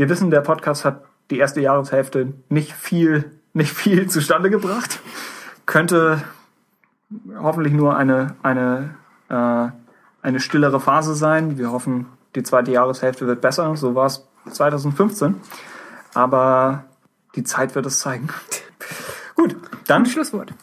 wir 0.00 0.08
wissen, 0.08 0.30
der 0.30 0.40
Podcast 0.40 0.86
hat 0.86 1.04
die 1.30 1.36
erste 1.36 1.60
Jahreshälfte 1.60 2.32
nicht 2.48 2.72
viel, 2.72 3.32
nicht 3.52 3.70
viel 3.70 4.08
zustande 4.08 4.48
gebracht. 4.48 5.00
Könnte 5.66 6.22
hoffentlich 7.38 7.74
nur 7.74 7.98
eine, 7.98 8.34
eine, 8.42 8.94
äh, 9.28 9.68
eine 10.22 10.40
stillere 10.40 10.80
Phase 10.80 11.14
sein. 11.14 11.58
Wir 11.58 11.70
hoffen, 11.70 12.06
die 12.34 12.42
zweite 12.42 12.70
Jahreshälfte 12.70 13.26
wird 13.26 13.42
besser. 13.42 13.76
So 13.76 13.94
war 13.94 14.06
es 14.06 14.26
2015. 14.50 15.34
Aber 16.14 16.84
die 17.36 17.44
Zeit 17.44 17.74
wird 17.74 17.84
es 17.84 18.00
zeigen. 18.00 18.30
Gut, 19.36 19.54
dann 19.86 20.06
Schlusswort. 20.06 20.54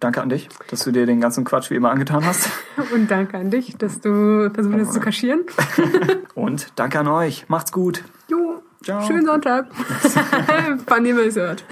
danke 0.00 0.20
an 0.20 0.30
dich, 0.30 0.48
dass 0.68 0.82
du 0.82 0.90
dir 0.90 1.06
den 1.06 1.20
ganzen 1.20 1.44
Quatsch 1.44 1.70
wie 1.70 1.76
immer 1.76 1.92
angetan 1.92 2.24
hast. 2.24 2.50
Und 2.92 3.08
danke 3.08 3.38
an 3.38 3.52
dich, 3.52 3.76
dass 3.76 4.00
du 4.00 4.50
versucht 4.52 4.80
hast 4.80 4.94
zu 4.94 4.98
kaschieren. 4.98 5.42
Und 6.34 6.72
danke 6.74 6.98
an 6.98 7.06
euch. 7.06 7.48
Macht's 7.48 7.70
gut. 7.70 8.02
Ciao. 8.82 9.06
schönen 9.06 9.26
Sonntag. 9.26 9.66
Wann 10.86 11.04
ihr 11.04 11.18
es 11.18 11.36
hört. 11.36 11.64